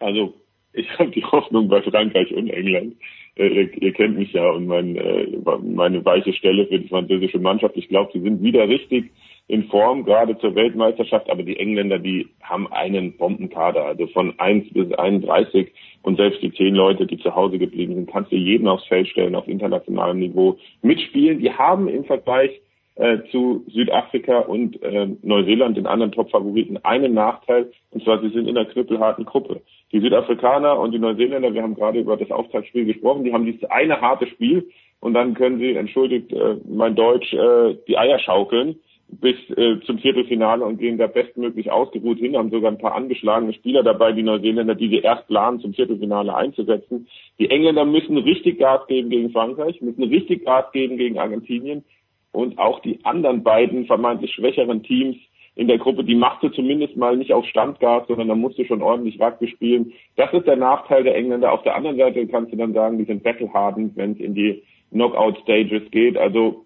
Also 0.00 0.34
ich 0.72 0.88
habe 0.98 1.10
die 1.10 1.24
Hoffnung 1.24 1.68
bei 1.68 1.82
Frankreich 1.82 2.32
und 2.32 2.48
England. 2.48 2.96
Äh, 3.36 3.68
ihr, 3.80 3.92
kennt 3.92 4.18
mich 4.18 4.32
ja 4.32 4.48
und 4.50 4.66
mein, 4.66 4.96
äh, 4.96 5.26
meine 5.62 6.04
weiche 6.04 6.32
Stelle 6.32 6.66
für 6.66 6.78
die 6.78 6.88
französische 6.88 7.38
Mannschaft. 7.38 7.76
Ich 7.76 7.88
glaube, 7.88 8.10
sie 8.12 8.20
sind 8.20 8.42
wieder 8.42 8.68
richtig 8.68 9.10
in 9.46 9.64
Form, 9.68 10.04
gerade 10.04 10.36
zur 10.38 10.54
Weltmeisterschaft, 10.54 11.30
aber 11.30 11.42
die 11.42 11.58
Engländer, 11.58 11.98
die 11.98 12.28
haben 12.42 12.70
einen 12.70 13.16
Bombenkader, 13.16 13.86
also 13.86 14.06
von 14.08 14.38
1 14.38 14.74
bis 14.74 14.92
31 14.92 15.72
und 16.02 16.16
selbst 16.16 16.42
die 16.42 16.52
10 16.52 16.74
Leute, 16.74 17.06
die 17.06 17.18
zu 17.18 17.34
Hause 17.34 17.58
geblieben 17.58 17.94
sind, 17.94 18.10
kannst 18.10 18.30
du 18.30 18.36
jeden 18.36 18.68
aufs 18.68 18.86
Feld 18.86 19.08
stellen, 19.08 19.34
auf 19.34 19.48
internationalem 19.48 20.18
Niveau 20.18 20.58
mitspielen. 20.82 21.38
Die 21.38 21.50
haben 21.50 21.88
im 21.88 22.04
Vergleich 22.04 22.60
äh, 22.98 23.18
zu 23.30 23.64
Südafrika 23.68 24.40
und 24.40 24.82
äh, 24.82 25.08
Neuseeland, 25.22 25.76
den 25.76 25.86
anderen 25.86 26.12
Top-Favoriten, 26.12 26.78
einen 26.78 27.14
Nachteil, 27.14 27.70
und 27.90 28.02
zwar 28.02 28.20
sie 28.20 28.30
sind 28.30 28.48
in 28.48 28.58
einer 28.58 28.68
knüppelharten 28.68 29.24
Gruppe. 29.24 29.62
Die 29.92 30.00
Südafrikaner 30.00 30.78
und 30.78 30.92
die 30.92 30.98
Neuseeländer, 30.98 31.54
wir 31.54 31.62
haben 31.62 31.76
gerade 31.76 32.00
über 32.00 32.16
das 32.16 32.30
Auftaktspiel 32.30 32.86
gesprochen, 32.86 33.24
die 33.24 33.32
haben 33.32 33.46
dieses 33.46 33.64
eine 33.70 34.00
harte 34.00 34.26
Spiel 34.26 34.68
und 35.00 35.14
dann 35.14 35.34
können 35.34 35.60
sie, 35.60 35.76
entschuldigt 35.76 36.32
äh, 36.32 36.56
mein 36.68 36.96
Deutsch, 36.96 37.32
äh, 37.32 37.76
die 37.86 37.96
Eier 37.96 38.18
schaukeln 38.18 38.80
bis 39.10 39.36
äh, 39.56 39.80
zum 39.86 39.98
Viertelfinale 39.98 40.64
und 40.64 40.78
gehen 40.78 40.98
da 40.98 41.06
bestmöglich 41.06 41.70
ausgeruht 41.70 42.18
hin, 42.18 42.36
haben 42.36 42.50
sogar 42.50 42.70
ein 42.70 42.78
paar 42.78 42.94
angeschlagene 42.94 43.54
Spieler 43.54 43.82
dabei, 43.82 44.12
die 44.12 44.22
Neuseeländer, 44.22 44.74
die 44.74 44.88
sie 44.88 44.98
erst 44.98 45.28
planen, 45.28 45.60
zum 45.60 45.72
Viertelfinale 45.72 46.34
einzusetzen. 46.34 47.06
Die 47.38 47.48
Engländer 47.48 47.84
müssen 47.84 48.18
richtig 48.18 48.58
Gas 48.58 48.86
geben 48.86 49.08
gegen 49.08 49.30
Frankreich, 49.30 49.80
müssen 49.80 50.02
richtig 50.02 50.44
Gas 50.44 50.70
geben 50.72 50.98
gegen 50.98 51.18
Argentinien 51.18 51.84
und 52.32 52.58
auch 52.58 52.80
die 52.80 53.04
anderen 53.04 53.42
beiden 53.42 53.86
vermeintlich 53.86 54.32
schwächeren 54.32 54.82
Teams 54.82 55.16
in 55.58 55.66
der 55.66 55.78
Gruppe, 55.78 56.04
die 56.04 56.14
machst 56.14 56.42
du 56.44 56.50
zumindest 56.50 56.96
mal 56.96 57.16
nicht 57.16 57.32
auf 57.32 57.44
Standgas, 57.46 58.06
sondern 58.06 58.28
da 58.28 58.36
musst 58.36 58.58
du 58.58 58.64
schon 58.64 58.80
ordentlich 58.80 59.20
Rugby 59.20 59.48
spielen. 59.48 59.92
Das 60.14 60.32
ist 60.32 60.46
der 60.46 60.54
Nachteil 60.54 61.02
der 61.02 61.16
Engländer. 61.16 61.52
Auf 61.52 61.64
der 61.64 61.74
anderen 61.74 61.96
Seite 61.96 62.28
kannst 62.28 62.52
du 62.52 62.56
dann 62.56 62.74
sagen, 62.74 62.98
die 62.98 63.04
sind 63.04 63.24
battlehardened, 63.24 63.96
wenn 63.96 64.12
es 64.12 64.20
in 64.20 64.34
die 64.34 64.62
Knockout-Stages 64.92 65.90
geht. 65.90 66.16
Also 66.16 66.64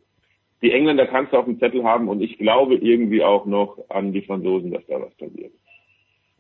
die 0.60 0.72
Engländer 0.72 1.06
kannst 1.06 1.32
du 1.32 1.38
auf 1.38 1.46
dem 1.46 1.58
Zettel 1.58 1.84
haben 1.84 2.08
und 2.08 2.20
ich 2.20 2.36
glaube 2.36 2.74
irgendwie 2.74 3.22
auch 3.22 3.46
noch 3.46 3.78
an 3.88 4.12
die 4.12 4.20
Franzosen, 4.20 4.72
dass 4.72 4.84
da 4.86 5.00
was 5.00 5.14
passiert. 5.14 5.52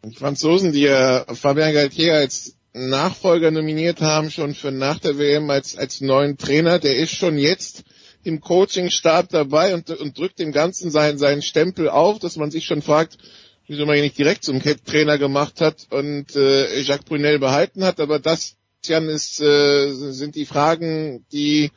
Die 0.04 0.14
Franzosen, 0.14 0.72
die 0.72 0.82
ja 0.82 1.24
Fabien 1.34 1.72
Galtier 1.72 2.14
als 2.14 2.58
Nachfolger 2.74 3.50
nominiert 3.50 4.02
haben, 4.02 4.30
schon 4.30 4.54
für 4.54 4.72
nach 4.72 4.98
der 4.98 5.18
WM 5.18 5.48
als, 5.48 5.76
als 5.76 6.00
neuen 6.02 6.36
Trainer, 6.36 6.78
der 6.78 6.96
ist 6.96 7.14
schon 7.14 7.38
jetzt 7.38 7.84
im 8.24 8.40
Coaching-Stab 8.40 9.28
dabei 9.30 9.74
und, 9.74 9.90
und 9.90 10.18
drückt 10.18 10.38
dem 10.38 10.52
Ganzen 10.52 10.90
seinen, 10.90 11.18
seinen 11.18 11.42
Stempel 11.42 11.88
auf, 11.88 12.18
dass 12.18 12.36
man 12.36 12.50
sich 12.50 12.64
schon 12.64 12.82
fragt, 12.82 13.18
wieso 13.66 13.86
man 13.86 13.96
ihn 13.96 14.02
nicht 14.02 14.18
direkt 14.18 14.44
zum 14.44 14.60
Trainer 14.60 15.18
gemacht 15.18 15.60
hat 15.60 15.86
und 15.90 16.34
äh, 16.36 16.80
Jacques 16.80 17.06
Brunel 17.06 17.38
behalten 17.38 17.84
hat. 17.84 18.00
Aber 18.00 18.18
das, 18.18 18.56
Jan, 18.84 19.08
ist, 19.08 19.40
äh, 19.40 19.92
sind 19.92 20.34
die 20.34 20.46
Fragen, 20.46 21.24
die 21.32 21.70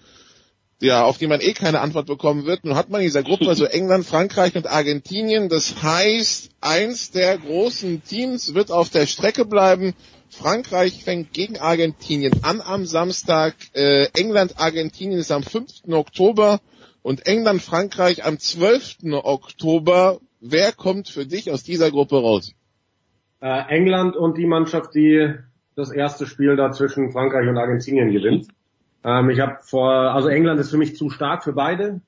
ja, 0.81 1.03
auf 1.03 1.17
die 1.17 1.27
man 1.27 1.41
eh 1.41 1.53
keine 1.53 1.79
Antwort 1.79 2.07
bekommen 2.07 2.45
wird. 2.45 2.65
Nun 2.65 2.75
hat 2.75 2.89
man 2.89 3.01
in 3.01 3.07
dieser 3.07 3.23
Gruppe 3.23 3.47
also 3.47 3.65
England, 3.65 4.05
Frankreich 4.05 4.55
und 4.55 4.67
Argentinien. 4.67 5.47
Das 5.47 5.81
heißt, 5.81 6.49
eins 6.61 7.11
der 7.11 7.37
großen 7.37 8.03
Teams 8.03 8.53
wird 8.53 8.71
auf 8.71 8.89
der 8.89 9.07
Strecke 9.07 9.45
bleiben. 9.45 9.93
Frankreich 10.29 11.03
fängt 11.03 11.33
gegen 11.33 11.57
Argentinien 11.57 12.43
an 12.43 12.61
am 12.61 12.85
Samstag. 12.85 13.55
Äh, 13.73 14.07
England, 14.13 14.55
Argentinien 14.57 15.19
ist 15.19 15.31
am 15.31 15.43
5. 15.43 15.83
Oktober 15.91 16.59
und 17.01 17.25
England, 17.27 17.61
Frankreich 17.61 18.25
am 18.25 18.39
12. 18.39 19.13
Oktober. 19.23 20.19
Wer 20.41 20.71
kommt 20.71 21.07
für 21.07 21.25
dich 21.25 21.51
aus 21.51 21.63
dieser 21.63 21.91
Gruppe 21.91 22.17
raus? 22.17 22.53
Äh, 23.41 23.63
England 23.69 24.15
und 24.15 24.37
die 24.37 24.45
Mannschaft, 24.45 24.95
die 24.95 25.33
das 25.75 25.91
erste 25.91 26.25
Spiel 26.25 26.55
da 26.55 26.71
zwischen 26.71 27.11
Frankreich 27.11 27.47
und 27.47 27.57
Argentinien 27.57 28.11
gewinnt. 28.11 28.47
Ähm, 29.03 29.29
ich 29.29 29.39
habe 29.39 29.57
vor, 29.61 29.91
also 29.91 30.29
England 30.29 30.59
ist 30.59 30.71
für 30.71 30.77
mich 30.77 30.95
zu 30.95 31.09
stark 31.09 31.43
für 31.43 31.53
beide. 31.53 32.01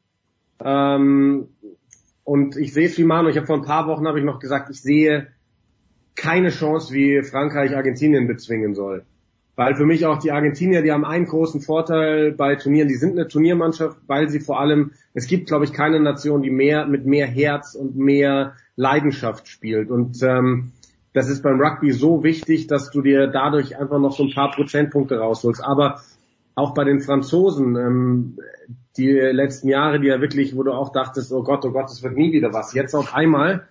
Ähm, 0.64 1.50
und 2.24 2.58
ich 2.58 2.74
sehe 2.74 2.88
es 2.88 2.98
wie 2.98 3.04
Manu, 3.04 3.30
ich 3.30 3.38
habe 3.38 3.46
vor 3.46 3.58
ein 3.58 3.66
paar 3.66 3.88
Wochen 3.88 4.08
habe 4.08 4.20
ich 4.20 4.26
noch 4.26 4.40
gesagt, 4.40 4.70
ich 4.70 4.82
sehe 4.82 5.28
keine 6.18 6.50
Chance, 6.50 6.94
wie 6.94 7.24
Frankreich 7.24 7.76
Argentinien 7.76 8.28
bezwingen 8.28 8.76
soll. 8.76 9.06
Weil 9.56 9.76
für 9.76 9.86
mich 9.86 10.06
auch 10.06 10.20
die 10.20 10.32
Argentinier, 10.32 10.84
die 10.84 10.92
haben 10.92 11.06
einen 11.06 11.26
großen 11.26 11.62
Vorteil 11.62 12.32
bei 12.32 12.56
Turnieren, 12.56 12.90
die 12.90 12.96
sind 12.96 13.14
eine 13.14 13.28
Turniermannschaft, 13.28 13.98
weil 14.06 14.30
sie 14.30 14.40
vor 14.40 14.60
allem, 14.60 14.92
es 15.14 15.28
gibt 15.28 15.48
glaube 15.48 15.66
ich 15.66 15.74
keine 15.74 16.00
Nation, 16.00 16.44
die 16.44 16.52
mehr 16.52 16.86
mit 16.86 17.06
mehr 17.06 17.26
Herz 17.26 17.74
und 17.74 17.96
mehr 17.96 18.54
Leidenschaft 18.76 19.48
spielt. 19.48 19.90
Und 19.90 20.22
ähm, 20.22 20.74
das 21.14 21.30
ist 21.30 21.42
beim 21.42 21.60
Rugby 21.60 21.92
so 21.92 22.24
wichtig, 22.24 22.68
dass 22.68 22.92
du 22.92 23.02
dir 23.02 23.28
dadurch 23.28 23.80
einfach 23.80 24.00
noch 24.00 24.12
so 24.12 24.24
ein 24.24 24.34
paar 24.34 24.52
Prozentpunkte 24.52 25.18
rausholst. 25.18 25.64
Aber 25.64 26.02
auch 26.54 26.76
bei 26.76 26.84
den 26.84 27.02
Franzosen, 27.02 27.76
ähm, 27.76 28.40
die 28.98 29.12
letzten 29.12 29.70
Jahre, 29.70 30.00
die 30.00 30.08
ja 30.08 30.22
wirklich, 30.22 30.56
wo 30.56 30.62
du 30.62 30.72
auch 30.72 30.92
dachtest, 30.92 31.32
oh 31.32 31.42
Gott, 31.42 31.66
oh 31.66 31.72
Gott, 31.72 31.90
es 31.90 32.04
wird 32.04 32.16
nie 32.16 32.32
wieder 32.32 32.54
was. 32.54 32.74
Jetzt 32.74 32.94
auf 32.94 33.16
einmal 33.16 33.68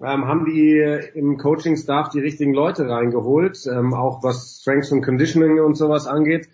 ähm, 0.00 0.26
haben 0.26 0.44
die 0.44 0.78
im 1.14 1.38
Coaching-Staff 1.38 2.10
die 2.10 2.20
richtigen 2.20 2.52
Leute 2.52 2.88
reingeholt, 2.88 3.66
ähm, 3.66 3.94
auch 3.94 4.22
was 4.22 4.60
Strengths 4.60 4.92
and 4.92 5.04
Conditioning 5.04 5.60
und 5.60 5.76
sowas 5.76 6.06
angeht. 6.06 6.48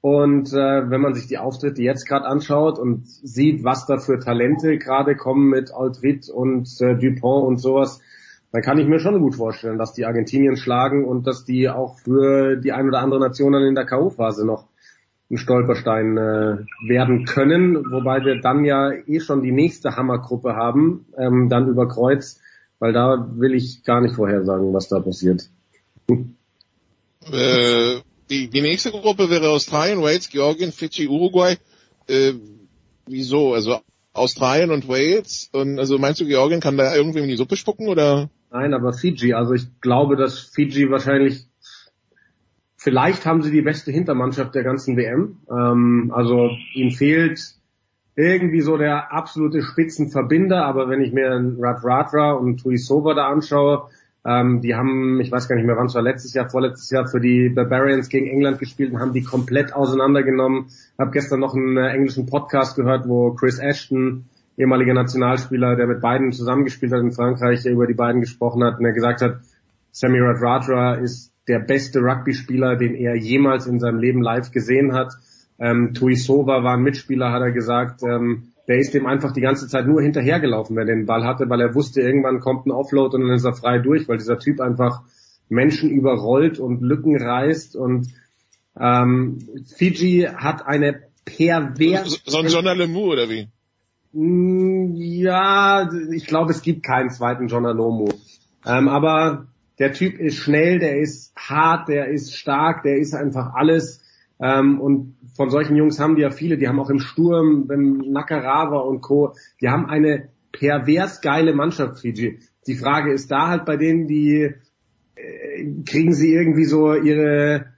Und 0.00 0.52
äh, 0.52 0.90
wenn 0.90 1.00
man 1.00 1.14
sich 1.14 1.26
die 1.26 1.38
Auftritte 1.38 1.82
jetzt 1.82 2.06
gerade 2.06 2.26
anschaut 2.26 2.78
und 2.78 3.06
sieht, 3.06 3.64
was 3.64 3.86
da 3.86 3.96
für 3.96 4.18
Talente 4.18 4.76
gerade 4.76 5.16
kommen 5.16 5.48
mit 5.48 5.72
Aldrit 5.72 6.28
und 6.28 6.68
äh, 6.80 6.94
Dupont 6.94 7.46
und 7.46 7.56
sowas, 7.56 8.00
dann 8.52 8.62
kann 8.62 8.78
ich 8.78 8.86
mir 8.86 9.00
schon 9.00 9.18
gut 9.18 9.34
vorstellen, 9.34 9.78
dass 9.78 9.94
die 9.94 10.04
Argentinien 10.04 10.56
schlagen 10.56 11.04
und 11.04 11.26
dass 11.26 11.44
die 11.44 11.68
auch 11.68 11.98
für 11.98 12.56
die 12.56 12.72
ein 12.72 12.86
oder 12.86 13.00
andere 13.00 13.18
Nation 13.18 13.52
dann 13.52 13.64
in 13.64 13.74
der 13.74 13.86
K.O.-Phase 13.86 14.44
noch 14.44 14.68
ein 15.30 15.38
Stolperstein 15.38 16.16
äh, 16.18 16.58
werden 16.86 17.24
können, 17.24 17.90
wobei 17.90 18.24
wir 18.24 18.40
dann 18.40 18.64
ja 18.64 18.92
eh 18.92 19.20
schon 19.20 19.42
die 19.42 19.52
nächste 19.52 19.96
Hammergruppe 19.96 20.54
haben, 20.54 21.06
ähm, 21.16 21.48
dann 21.48 21.66
über 21.66 21.88
Kreuz, 21.88 22.42
weil 22.84 22.92
da 22.92 23.26
will 23.36 23.54
ich 23.54 23.82
gar 23.82 24.02
nicht 24.02 24.14
vorhersagen, 24.14 24.74
was 24.74 24.88
da 24.88 25.00
passiert. 25.00 25.48
Äh, 27.32 28.00
die, 28.28 28.48
die 28.50 28.60
nächste 28.60 28.90
Gruppe 28.90 29.30
wäre 29.30 29.48
Australien, 29.48 30.02
Wales, 30.02 30.28
Georgien, 30.28 30.70
Fidschi, 30.70 31.08
Uruguay. 31.08 31.56
Äh, 32.06 32.34
wieso? 33.06 33.54
Also 33.54 33.78
Australien 34.12 34.70
und 34.70 34.86
Wales? 34.86 35.48
Und 35.54 35.78
also 35.78 35.96
meinst 35.96 36.20
du, 36.20 36.26
Georgien 36.26 36.60
kann 36.60 36.76
da 36.76 36.94
irgendwie 36.94 37.20
in 37.20 37.28
die 37.28 37.38
Suppe 37.38 37.56
spucken 37.56 37.88
oder? 37.88 38.28
Nein, 38.50 38.74
aber 38.74 38.92
Fiji. 38.92 39.32
Also 39.32 39.54
ich 39.54 39.64
glaube, 39.80 40.16
dass 40.16 40.40
Fiji 40.40 40.90
wahrscheinlich 40.90 41.46
Vielleicht 42.76 43.24
haben 43.24 43.40
sie 43.40 43.50
die 43.50 43.62
beste 43.62 43.92
Hintermannschaft 43.92 44.54
der 44.54 44.62
ganzen 44.62 44.98
WM. 44.98 45.38
Ähm, 45.50 46.12
also 46.14 46.50
ihnen 46.74 46.90
fehlt 46.90 47.40
irgendwie 48.16 48.60
so 48.60 48.76
der 48.76 49.12
absolute 49.12 49.62
Spitzenverbinder, 49.62 50.64
aber 50.64 50.88
wenn 50.88 51.00
ich 51.00 51.12
mir 51.12 51.30
Rad 51.58 51.84
Radra 51.84 52.32
und 52.32 52.58
Tuisova 52.58 53.14
da 53.14 53.26
anschaue, 53.26 53.88
ähm, 54.26 54.60
die 54.62 54.74
haben, 54.74 55.20
ich 55.20 55.30
weiß 55.30 55.48
gar 55.48 55.56
nicht 55.56 55.66
mehr 55.66 55.76
wann 55.76 55.86
es 55.86 55.94
war, 55.94 56.02
letztes 56.02 56.32
Jahr, 56.32 56.48
vorletztes 56.48 56.90
Jahr 56.90 57.06
für 57.06 57.20
die 57.20 57.50
Barbarians 57.50 58.08
gegen 58.08 58.26
England 58.26 58.58
gespielt 58.58 58.92
und 58.92 59.00
haben 59.00 59.12
die 59.12 59.22
komplett 59.22 59.74
auseinandergenommen. 59.74 60.66
Hab 60.96 61.12
gestern 61.12 61.40
noch 61.40 61.54
einen 61.54 61.76
äh, 61.76 61.88
englischen 61.88 62.26
Podcast 62.26 62.76
gehört, 62.76 63.06
wo 63.06 63.32
Chris 63.32 63.58
Ashton, 63.58 64.24
ehemaliger 64.56 64.94
Nationalspieler, 64.94 65.76
der 65.76 65.86
mit 65.86 66.00
beiden 66.00 66.32
zusammengespielt 66.32 66.92
hat 66.92 67.00
in 67.00 67.12
Frankreich, 67.12 67.66
über 67.66 67.86
die 67.86 67.94
beiden 67.94 68.20
gesprochen 68.20 68.64
hat 68.64 68.78
und 68.78 68.84
er 68.84 68.92
gesagt 68.92 69.20
hat, 69.20 69.40
Sammy 69.90 70.20
Radradra 70.20 70.94
ist 70.94 71.32
der 71.46 71.58
beste 71.58 72.00
Rugby-Spieler, 72.00 72.76
den 72.76 72.94
er 72.94 73.16
jemals 73.16 73.66
in 73.66 73.78
seinem 73.78 73.98
Leben 73.98 74.22
live 74.22 74.50
gesehen 74.50 74.94
hat. 74.94 75.12
Ähm, 75.58 75.94
Tuisova 75.94 76.64
war 76.64 76.76
ein 76.76 76.82
Mitspieler, 76.82 77.32
hat 77.32 77.42
er 77.42 77.52
gesagt. 77.52 78.02
Ähm, 78.02 78.52
der 78.66 78.78
ist 78.78 78.94
dem 78.94 79.06
einfach 79.06 79.32
die 79.32 79.40
ganze 79.40 79.68
Zeit 79.68 79.86
nur 79.86 80.00
hinterhergelaufen, 80.00 80.74
wenn 80.76 80.88
er 80.88 80.94
den 80.94 81.06
Ball 81.06 81.24
hatte, 81.24 81.48
weil 81.48 81.60
er 81.60 81.74
wusste, 81.74 82.00
irgendwann 82.00 82.40
kommt 82.40 82.66
ein 82.66 82.70
Offload 82.70 83.16
und 83.16 83.22
dann 83.22 83.34
ist 83.34 83.44
er 83.44 83.54
frei 83.54 83.78
durch, 83.78 84.08
weil 84.08 84.18
dieser 84.18 84.38
Typ 84.38 84.60
einfach 84.60 85.02
Menschen 85.48 85.90
überrollt 85.90 86.58
und 86.58 86.80
Lücken 86.80 87.20
reißt 87.20 87.76
und 87.76 88.08
ähm, 88.80 89.38
Fiji 89.76 90.28
hat 90.34 90.66
eine 90.66 91.02
perverse... 91.24 92.18
So 92.24 92.38
ein 92.38 92.46
John 92.46 92.66
Alemu 92.66 93.12
oder 93.12 93.28
wie? 93.28 93.48
Mm, 94.12 94.94
ja, 94.94 95.90
ich 96.12 96.26
glaube, 96.26 96.52
es 96.52 96.62
gibt 96.62 96.84
keinen 96.84 97.10
zweiten 97.10 97.48
John 97.48 97.66
Alomu. 97.66 98.08
Ähm, 98.64 98.88
aber 98.88 99.48
der 99.78 99.92
Typ 99.92 100.18
ist 100.18 100.36
schnell, 100.36 100.78
der 100.78 100.98
ist 100.98 101.34
hart, 101.36 101.88
der 101.88 102.08
ist 102.08 102.36
stark, 102.36 102.82
der 102.84 102.98
ist 102.98 103.14
einfach 103.14 103.54
alles. 103.54 104.00
Ähm, 104.44 104.78
und 104.78 105.16
von 105.36 105.48
solchen 105.48 105.74
Jungs 105.74 105.98
haben 105.98 106.16
die 106.16 106.22
ja 106.22 106.30
viele, 106.30 106.58
die 106.58 106.68
haben 106.68 106.78
auch 106.78 106.90
im 106.90 106.98
Sturm, 106.98 107.64
wenn 107.66 108.12
Nakarawa 108.12 108.80
und 108.80 109.00
Co., 109.00 109.32
die 109.62 109.70
haben 109.70 109.86
eine 109.86 110.28
pervers 110.52 111.22
geile 111.22 111.54
Mannschaft, 111.54 112.00
Fiji. 112.00 112.40
Die 112.66 112.76
Frage 112.76 113.12
ist 113.14 113.30
da 113.30 113.48
halt 113.48 113.64
bei 113.64 113.78
denen, 113.78 114.06
die 114.06 114.52
äh, 115.16 115.64
kriegen 115.86 116.12
sie 116.12 116.34
irgendwie 116.34 116.66
so 116.66 116.92
ihre 116.92 117.72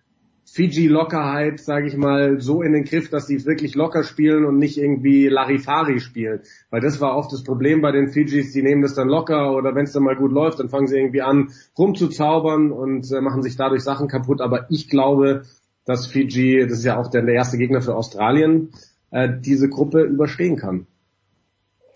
Fiji-Lockerheit, 0.56 1.60
sage 1.60 1.86
ich 1.86 1.96
mal, 1.96 2.40
so 2.40 2.62
in 2.62 2.72
den 2.72 2.84
Griff, 2.84 3.10
dass 3.10 3.26
sie 3.26 3.44
wirklich 3.44 3.74
locker 3.74 4.02
spielen 4.02 4.44
und 4.44 4.58
nicht 4.58 4.78
irgendwie 4.78 5.28
Larifari 5.28 6.00
spielen. 6.00 6.40
Weil 6.70 6.80
das 6.80 7.00
war 7.00 7.16
oft 7.16 7.32
das 7.32 7.44
Problem 7.44 7.80
bei 7.80 7.92
den 7.92 8.08
Fijis, 8.08 8.52
die 8.52 8.62
nehmen 8.62 8.82
das 8.82 8.94
dann 8.94 9.08
locker 9.08 9.54
oder 9.54 9.74
wenn 9.74 9.84
es 9.84 9.92
dann 9.92 10.02
mal 10.02 10.16
gut 10.16 10.32
läuft, 10.32 10.58
dann 10.58 10.68
fangen 10.68 10.86
sie 10.86 10.96
irgendwie 10.96 11.22
an 11.22 11.50
rumzuzaubern 11.78 12.72
und 12.72 13.10
äh, 13.12 13.20
machen 13.20 13.42
sich 13.42 13.56
dadurch 13.56 13.82
Sachen 13.82 14.08
kaputt. 14.08 14.40
Aber 14.40 14.66
ich 14.70 14.88
glaube, 14.88 15.42
dass 15.86 16.06
Fiji, 16.06 16.60
das 16.68 16.80
ist 16.80 16.84
ja 16.84 17.00
auch 17.00 17.08
der, 17.08 17.26
erste 17.26 17.56
Gegner 17.56 17.80
für 17.80 17.94
Australien, 17.94 18.72
äh, 19.10 19.28
diese 19.40 19.68
Gruppe 19.68 20.02
überstehen 20.02 20.56
kann. 20.56 20.86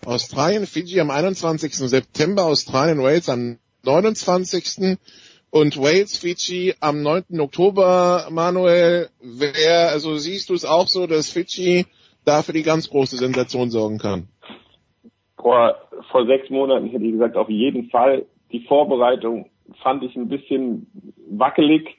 Australien, 0.05 0.65
Fiji 0.65 0.99
am 0.99 1.11
21. 1.11 1.75
September, 1.75 2.45
Australien, 2.45 3.03
Wales 3.03 3.29
am 3.29 3.59
29 3.83 4.97
und 5.51 5.77
Wales 5.77 6.17
Fidschi 6.17 6.73
am 6.79 7.03
9. 7.03 7.39
Oktober, 7.39 8.27
Manuel, 8.31 9.09
wer, 9.21 9.89
also 9.89 10.15
siehst 10.15 10.49
du 10.49 10.53
es 10.53 10.65
auch 10.65 10.87
so, 10.87 11.05
dass 11.05 11.29
Fidschi 11.29 11.85
da 12.25 12.41
für 12.41 12.53
die 12.53 12.63
ganz 12.63 12.89
große 12.89 13.17
Sensation 13.17 13.69
sorgen 13.69 13.97
kann? 13.97 14.29
Vor, 15.37 15.75
vor 16.11 16.25
sechs 16.25 16.49
Monaten 16.49 16.87
hätte 16.87 17.03
ich 17.03 17.11
gesagt, 17.11 17.35
auf 17.35 17.49
jeden 17.49 17.89
Fall. 17.89 18.25
Die 18.51 18.61
Vorbereitung 18.61 19.49
fand 19.83 20.03
ich 20.03 20.15
ein 20.15 20.29
bisschen 20.29 20.87
wackelig. 21.29 21.97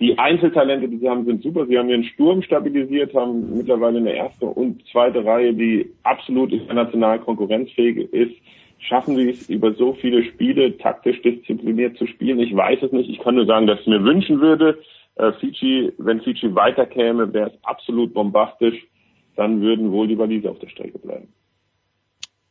Die 0.00 0.18
Einzeltalente, 0.18 0.88
die 0.88 0.98
sie 0.98 1.08
haben, 1.08 1.24
sind 1.24 1.42
super. 1.42 1.66
Sie 1.66 1.76
haben 1.76 1.88
ihren 1.88 2.04
Sturm 2.04 2.42
stabilisiert, 2.42 3.14
haben 3.14 3.56
mittlerweile 3.56 3.98
eine 3.98 4.12
erste 4.12 4.46
und 4.46 4.86
zweite 4.92 5.24
Reihe, 5.24 5.52
die 5.52 5.90
absolut 6.04 6.52
international 6.52 7.18
konkurrenzfähig 7.18 8.12
ist 8.12 8.36
schaffen 8.78 9.16
sie 9.16 9.30
es 9.30 9.48
über 9.48 9.72
so 9.74 9.94
viele 9.94 10.22
Spiele 10.24 10.76
taktisch 10.78 11.20
diszipliniert 11.22 11.96
zu 11.96 12.06
spielen? 12.06 12.38
Ich 12.40 12.54
weiß 12.54 12.82
es 12.82 12.92
nicht. 12.92 13.10
Ich 13.10 13.18
kann 13.18 13.34
nur 13.34 13.46
sagen, 13.46 13.66
dass 13.66 13.80
ich 13.80 13.86
mir 13.86 14.02
wünschen 14.02 14.40
würde, 14.40 14.78
äh, 15.16 15.32
Fiji, 15.32 15.92
wenn 15.98 16.20
Fiji 16.20 16.54
weiterkäme, 16.54 17.32
wäre 17.32 17.50
es 17.50 17.64
absolut 17.64 18.14
bombastisch. 18.14 18.86
Dann 19.36 19.60
würden 19.60 19.92
wohl 19.92 20.08
die 20.08 20.18
Waliser 20.18 20.50
auf 20.50 20.58
der 20.58 20.68
Strecke 20.68 20.98
bleiben. 20.98 21.28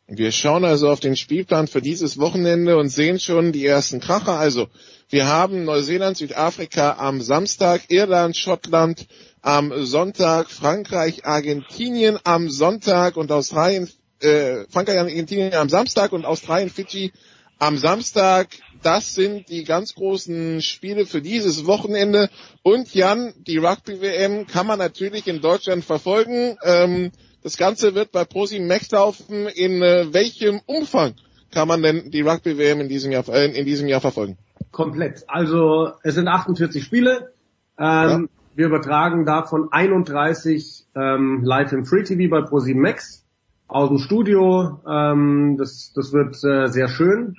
Wir 0.09 0.31
schauen 0.31 0.63
also 0.63 0.89
auf 0.89 1.01
den 1.01 1.17
Spielplan 1.17 1.67
für 1.67 1.81
dieses 1.81 2.17
Wochenende 2.17 2.77
und 2.77 2.87
sehen 2.87 3.19
schon 3.19 3.51
die 3.51 3.65
ersten 3.65 3.99
Kracher. 3.99 4.39
Also, 4.39 4.69
wir 5.09 5.27
haben 5.27 5.65
Neuseeland, 5.65 6.15
Südafrika 6.15 6.95
am 6.97 7.21
Samstag, 7.21 7.81
Irland, 7.89 8.37
Schottland 8.37 9.05
am 9.41 9.83
Sonntag, 9.85 10.49
Frankreich, 10.49 11.25
Argentinien 11.25 12.17
am 12.23 12.49
Sonntag 12.49 13.17
und 13.17 13.33
Australien, 13.33 13.89
äh, 14.21 14.63
Frankreich, 14.69 14.97
Argentinien 14.97 15.53
am 15.53 15.67
Samstag 15.67 16.13
und 16.13 16.23
Australien, 16.23 16.69
Fidschi 16.69 17.11
am 17.59 17.77
Samstag. 17.77 18.47
Das 18.83 19.13
sind 19.13 19.49
die 19.49 19.65
ganz 19.65 19.93
großen 19.93 20.61
Spiele 20.61 21.05
für 21.05 21.21
dieses 21.21 21.65
Wochenende. 21.65 22.29
Und 22.63 22.95
Jan, 22.95 23.33
die 23.45 23.57
Rugby-WM 23.57 24.47
kann 24.47 24.67
man 24.67 24.79
natürlich 24.79 25.27
in 25.27 25.41
Deutschland 25.41 25.83
verfolgen. 25.83 26.57
Ähm, 26.63 27.11
das 27.47 27.55
Ganze 27.55 27.95
wird 27.95 28.11
bei 28.11 28.25
ProSieben 28.25 28.67
Max 28.67 28.91
laufen. 28.91 29.47
In 29.47 29.81
äh, 29.81 30.13
welchem 30.13 30.59
Umfang 30.65 31.13
kann 31.49 31.69
man 31.69 31.81
denn 31.81 32.11
die 32.11 32.19
Rugby-WM 32.19 32.81
in 32.81 32.89
diesem 32.89 33.13
Jahr, 33.13 33.23
äh, 33.29 33.57
in 33.57 33.65
diesem 33.65 33.87
Jahr 33.87 34.01
verfolgen? 34.01 34.37
Komplett. 34.73 35.23
Also 35.29 35.93
es 36.03 36.15
sind 36.15 36.27
48 36.27 36.83
Spiele. 36.83 37.31
Ähm, 37.79 37.85
ja. 37.85 38.19
Wir 38.55 38.65
übertragen 38.65 39.25
davon 39.25 39.69
31 39.71 40.87
ähm, 40.93 41.41
live 41.45 41.71
im 41.71 41.85
Free 41.85 42.03
TV 42.03 42.29
bei 42.29 42.41
ProSieben 42.41 42.81
Max 42.81 43.23
aus 43.69 43.87
dem 43.87 43.99
Studio. 43.99 44.81
Ähm, 44.85 45.55
das, 45.57 45.93
das 45.95 46.11
wird 46.11 46.35
äh, 46.43 46.67
sehr 46.67 46.89
schön. 46.89 47.37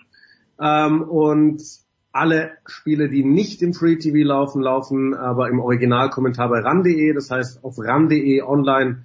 Ähm, 0.59 1.03
und 1.03 1.61
alle 2.13 2.53
Spiele, 2.65 3.11
die 3.11 3.25
nicht 3.25 3.61
im 3.61 3.75
Free 3.75 3.97
TV 3.97 4.27
laufen, 4.27 4.63
laufen 4.63 5.13
aber 5.13 5.51
im 5.51 5.61
Originalkommentar 5.61 6.49
bei 6.49 6.61
ran.de. 6.61 7.13
Das 7.13 7.31
heißt, 7.31 7.63
auf 7.63 7.77
ran.de 7.79 8.41
online 8.41 9.03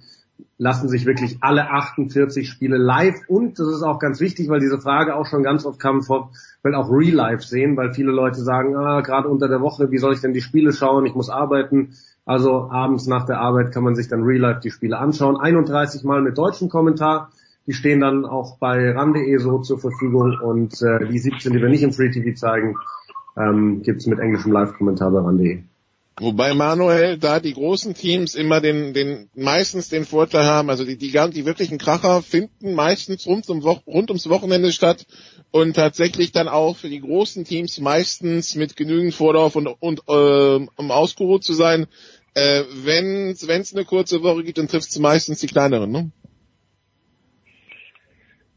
lassen 0.56 0.88
sich 0.88 1.04
wirklich 1.04 1.38
alle 1.40 1.70
48 1.70 2.48
Spiele 2.48 2.76
live 2.76 3.16
und 3.26 3.58
das 3.58 3.68
ist 3.68 3.82
auch 3.82 3.98
ganz 3.98 4.20
wichtig, 4.20 4.48
weil 4.48 4.60
diese 4.60 4.80
Frage 4.80 5.16
auch 5.16 5.26
schon 5.26 5.42
ganz 5.42 5.66
oft 5.66 5.80
kam 5.80 6.02
vor, 6.02 6.30
will 6.62 6.74
auch 6.74 6.90
Real 6.90 7.14
Life 7.14 7.42
sehen, 7.42 7.76
weil 7.76 7.92
viele 7.92 8.12
Leute 8.12 8.40
sagen, 8.40 8.76
ah, 8.76 9.00
gerade 9.00 9.28
unter 9.28 9.48
der 9.48 9.60
Woche, 9.60 9.90
wie 9.90 9.98
soll 9.98 10.14
ich 10.14 10.20
denn 10.20 10.32
die 10.32 10.40
Spiele 10.40 10.72
schauen? 10.72 11.06
Ich 11.06 11.14
muss 11.14 11.28
arbeiten. 11.28 11.94
Also 12.24 12.70
abends 12.70 13.06
nach 13.06 13.26
der 13.26 13.40
Arbeit 13.40 13.72
kann 13.72 13.84
man 13.84 13.94
sich 13.94 14.08
dann 14.08 14.22
real 14.22 14.40
life 14.40 14.60
die 14.60 14.70
Spiele 14.70 14.98
anschauen. 14.98 15.36
31 15.36 16.04
Mal 16.04 16.22
mit 16.22 16.38
deutschem 16.38 16.68
Kommentar. 16.68 17.30
Die 17.66 17.72
stehen 17.72 18.00
dann 18.00 18.24
auch 18.24 18.58
bei 18.58 18.92
ran.de 18.92 19.36
so 19.38 19.58
zur 19.58 19.78
Verfügung 19.78 20.38
und 20.40 20.80
äh, 20.82 21.06
die 21.06 21.18
17, 21.18 21.52
die 21.52 21.60
wir 21.60 21.68
nicht 21.68 21.82
im 21.82 21.92
Free 21.92 22.10
TV 22.10 22.34
zeigen, 22.34 22.76
ähm, 23.36 23.82
gibt 23.82 24.06
mit 24.06 24.18
englischem 24.18 24.52
Live-Kommentar 24.52 25.10
bei 25.10 25.20
ran.de. 25.20 25.62
Wobei 26.16 26.54
Manuel 26.54 27.18
da 27.18 27.40
die 27.40 27.54
großen 27.54 27.94
Teams 27.94 28.36
immer 28.36 28.60
den, 28.60 28.94
den 28.94 29.28
meistens 29.34 29.88
den 29.88 30.04
Vorteil 30.04 30.44
haben, 30.44 30.70
also 30.70 30.84
die, 30.84 30.96
die, 30.96 31.10
die 31.10 31.44
wirklichen 31.44 31.76
Kracher 31.76 32.22
finden 32.22 32.74
meistens 32.74 33.26
rund, 33.26 33.48
um, 33.48 33.58
rund 33.58 34.10
ums 34.10 34.28
Wochenende 34.28 34.70
statt 34.70 35.06
und 35.50 35.74
tatsächlich 35.74 36.30
dann 36.30 36.46
auch 36.46 36.76
für 36.76 36.88
die 36.88 37.00
großen 37.00 37.44
Teams 37.44 37.80
meistens 37.80 38.54
mit 38.54 38.76
genügend 38.76 39.12
Vorlauf 39.12 39.56
und, 39.56 39.66
und 39.66 40.02
äh, 40.06 40.66
um 40.76 40.90
ausgeruht 40.92 41.42
zu 41.42 41.52
sein. 41.52 41.86
Äh, 42.34 42.62
Wenn 42.84 43.30
es 43.30 43.74
eine 43.74 43.84
kurze 43.84 44.22
Woche 44.22 44.44
gibt, 44.44 44.58
dann 44.58 44.68
trifft 44.68 44.90
es 44.90 44.98
meistens 45.00 45.40
die 45.40 45.48
kleineren, 45.48 45.90
ne? 45.90 46.12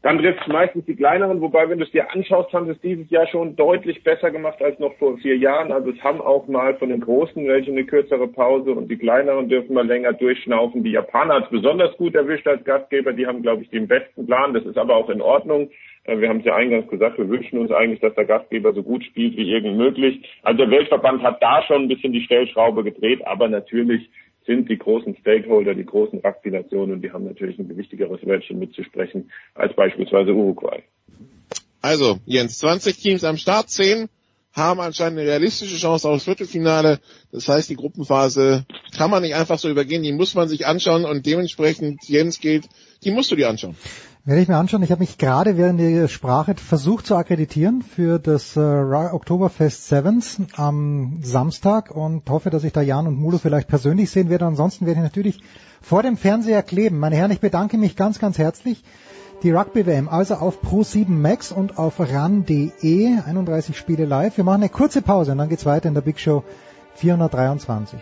Dann 0.00 0.18
trifft 0.18 0.40
es 0.42 0.46
meistens 0.46 0.84
die 0.84 0.94
kleineren, 0.94 1.40
wobei 1.40 1.68
wenn 1.68 1.78
du 1.78 1.84
es 1.84 1.90
dir 1.90 2.12
anschaust, 2.12 2.52
haben 2.52 2.66
sie 2.66 2.72
es 2.72 2.80
dieses 2.80 3.10
Jahr 3.10 3.26
schon 3.26 3.56
deutlich 3.56 4.04
besser 4.04 4.30
gemacht 4.30 4.62
als 4.62 4.78
noch 4.78 4.94
vor 4.94 5.18
vier 5.18 5.36
Jahren. 5.36 5.72
Also 5.72 5.90
es 5.90 6.00
haben 6.04 6.20
auch 6.20 6.46
mal 6.46 6.76
von 6.76 6.90
den 6.90 7.00
Großen 7.00 7.44
welche 7.48 7.72
eine 7.72 7.84
kürzere 7.84 8.28
Pause 8.28 8.70
und 8.72 8.88
die 8.88 8.96
kleineren 8.96 9.48
dürfen 9.48 9.74
mal 9.74 9.86
länger 9.86 10.12
durchschnaufen. 10.12 10.84
Die 10.84 10.92
Japaner 10.92 11.34
hat 11.34 11.44
es 11.44 11.50
besonders 11.50 11.96
gut 11.96 12.14
erwischt 12.14 12.46
als 12.46 12.62
Gastgeber, 12.62 13.12
die 13.12 13.26
haben, 13.26 13.42
glaube 13.42 13.62
ich, 13.62 13.70
den 13.70 13.88
besten 13.88 14.24
Plan. 14.24 14.54
Das 14.54 14.64
ist 14.64 14.78
aber 14.78 14.94
auch 14.94 15.10
in 15.10 15.20
Ordnung. 15.20 15.68
Äh, 16.04 16.20
wir 16.20 16.28
haben 16.28 16.38
es 16.38 16.44
ja 16.44 16.54
eingangs 16.54 16.88
gesagt, 16.88 17.18
wir 17.18 17.28
wünschen 17.28 17.58
uns 17.58 17.72
eigentlich, 17.72 18.00
dass 18.00 18.14
der 18.14 18.24
Gastgeber 18.24 18.72
so 18.72 18.84
gut 18.84 19.02
spielt 19.04 19.36
wie 19.36 19.50
irgend 19.50 19.76
möglich. 19.76 20.22
Also 20.44 20.58
der 20.58 20.70
Weltverband 20.70 21.24
hat 21.24 21.42
da 21.42 21.62
schon 21.62 21.82
ein 21.82 21.88
bisschen 21.88 22.12
die 22.12 22.22
Stellschraube 22.22 22.84
gedreht, 22.84 23.26
aber 23.26 23.48
natürlich 23.48 24.08
sind 24.48 24.68
die 24.70 24.78
großen 24.78 25.14
Stakeholder, 25.20 25.74
die 25.74 25.84
großen 25.84 26.20
Rugby-Nationen 26.20 26.94
und 26.94 27.02
die 27.02 27.12
haben 27.12 27.24
natürlich 27.24 27.58
ein 27.58 27.68
gewichtigeres 27.68 28.26
Wörtchen 28.26 28.58
mitzusprechen 28.58 29.30
als 29.54 29.76
beispielsweise 29.76 30.32
Uruguay. 30.32 30.82
Also, 31.82 32.18
Jens, 32.24 32.58
20 32.58 32.96
Teams 32.96 33.24
am 33.24 33.36
Start, 33.36 33.68
10 33.68 34.08
haben 34.52 34.80
anscheinend 34.80 35.20
eine 35.20 35.28
realistische 35.28 35.76
Chance 35.76 36.08
aufs 36.08 36.24
Viertelfinale. 36.24 36.98
Das 37.30 37.46
heißt, 37.46 37.68
die 37.68 37.76
Gruppenphase 37.76 38.64
kann 38.96 39.10
man 39.10 39.22
nicht 39.22 39.34
einfach 39.34 39.58
so 39.58 39.68
übergehen, 39.68 40.02
die 40.02 40.12
muss 40.12 40.34
man 40.34 40.48
sich 40.48 40.66
anschauen 40.66 41.04
und 41.04 41.26
dementsprechend, 41.26 42.02
Jens 42.08 42.40
gilt, 42.40 42.64
die 43.04 43.10
musst 43.10 43.30
du 43.30 43.36
dir 43.36 43.50
anschauen. 43.50 43.76
Werde 44.28 44.42
ich 44.42 44.48
mir 44.48 44.58
anschauen. 44.58 44.82
Ich 44.82 44.90
habe 44.90 45.00
mich 45.00 45.16
gerade 45.16 45.56
während 45.56 45.80
der 45.80 46.06
Sprache 46.06 46.54
versucht 46.54 47.06
zu 47.06 47.16
akkreditieren 47.16 47.80
für 47.80 48.18
das 48.18 48.58
äh, 48.58 48.60
Oktoberfest 48.60 49.88
Sevens 49.88 50.36
am 50.54 51.20
Samstag 51.22 51.90
und 51.92 52.28
hoffe, 52.28 52.50
dass 52.50 52.62
ich 52.62 52.74
da 52.74 52.82
Jan 52.82 53.06
und 53.06 53.18
Mulo 53.18 53.38
vielleicht 53.38 53.68
persönlich 53.68 54.10
sehen 54.10 54.28
werde. 54.28 54.44
Ansonsten 54.44 54.84
werde 54.84 55.00
ich 55.00 55.04
natürlich 55.04 55.40
vor 55.80 56.02
dem 56.02 56.18
Fernseher 56.18 56.62
kleben. 56.62 56.98
Meine 56.98 57.16
Herren, 57.16 57.30
ich 57.30 57.40
bedanke 57.40 57.78
mich 57.78 57.96
ganz, 57.96 58.18
ganz 58.18 58.36
herzlich. 58.36 58.84
Die 59.42 59.50
Rugby 59.50 59.86
WM 59.86 60.10
also 60.10 60.34
auf 60.34 60.62
Pro7 60.62 61.08
Max 61.08 61.50
und 61.50 61.78
auf 61.78 61.98
ran.de 61.98 63.20
31 63.24 63.78
Spiele 63.78 64.04
live. 64.04 64.36
Wir 64.36 64.44
machen 64.44 64.60
eine 64.60 64.68
kurze 64.68 65.00
Pause 65.00 65.32
und 65.32 65.38
dann 65.38 65.48
geht's 65.48 65.64
weiter 65.64 65.88
in 65.88 65.94
der 65.94 66.02
Big 66.02 66.20
Show 66.20 66.44
423. 66.96 67.98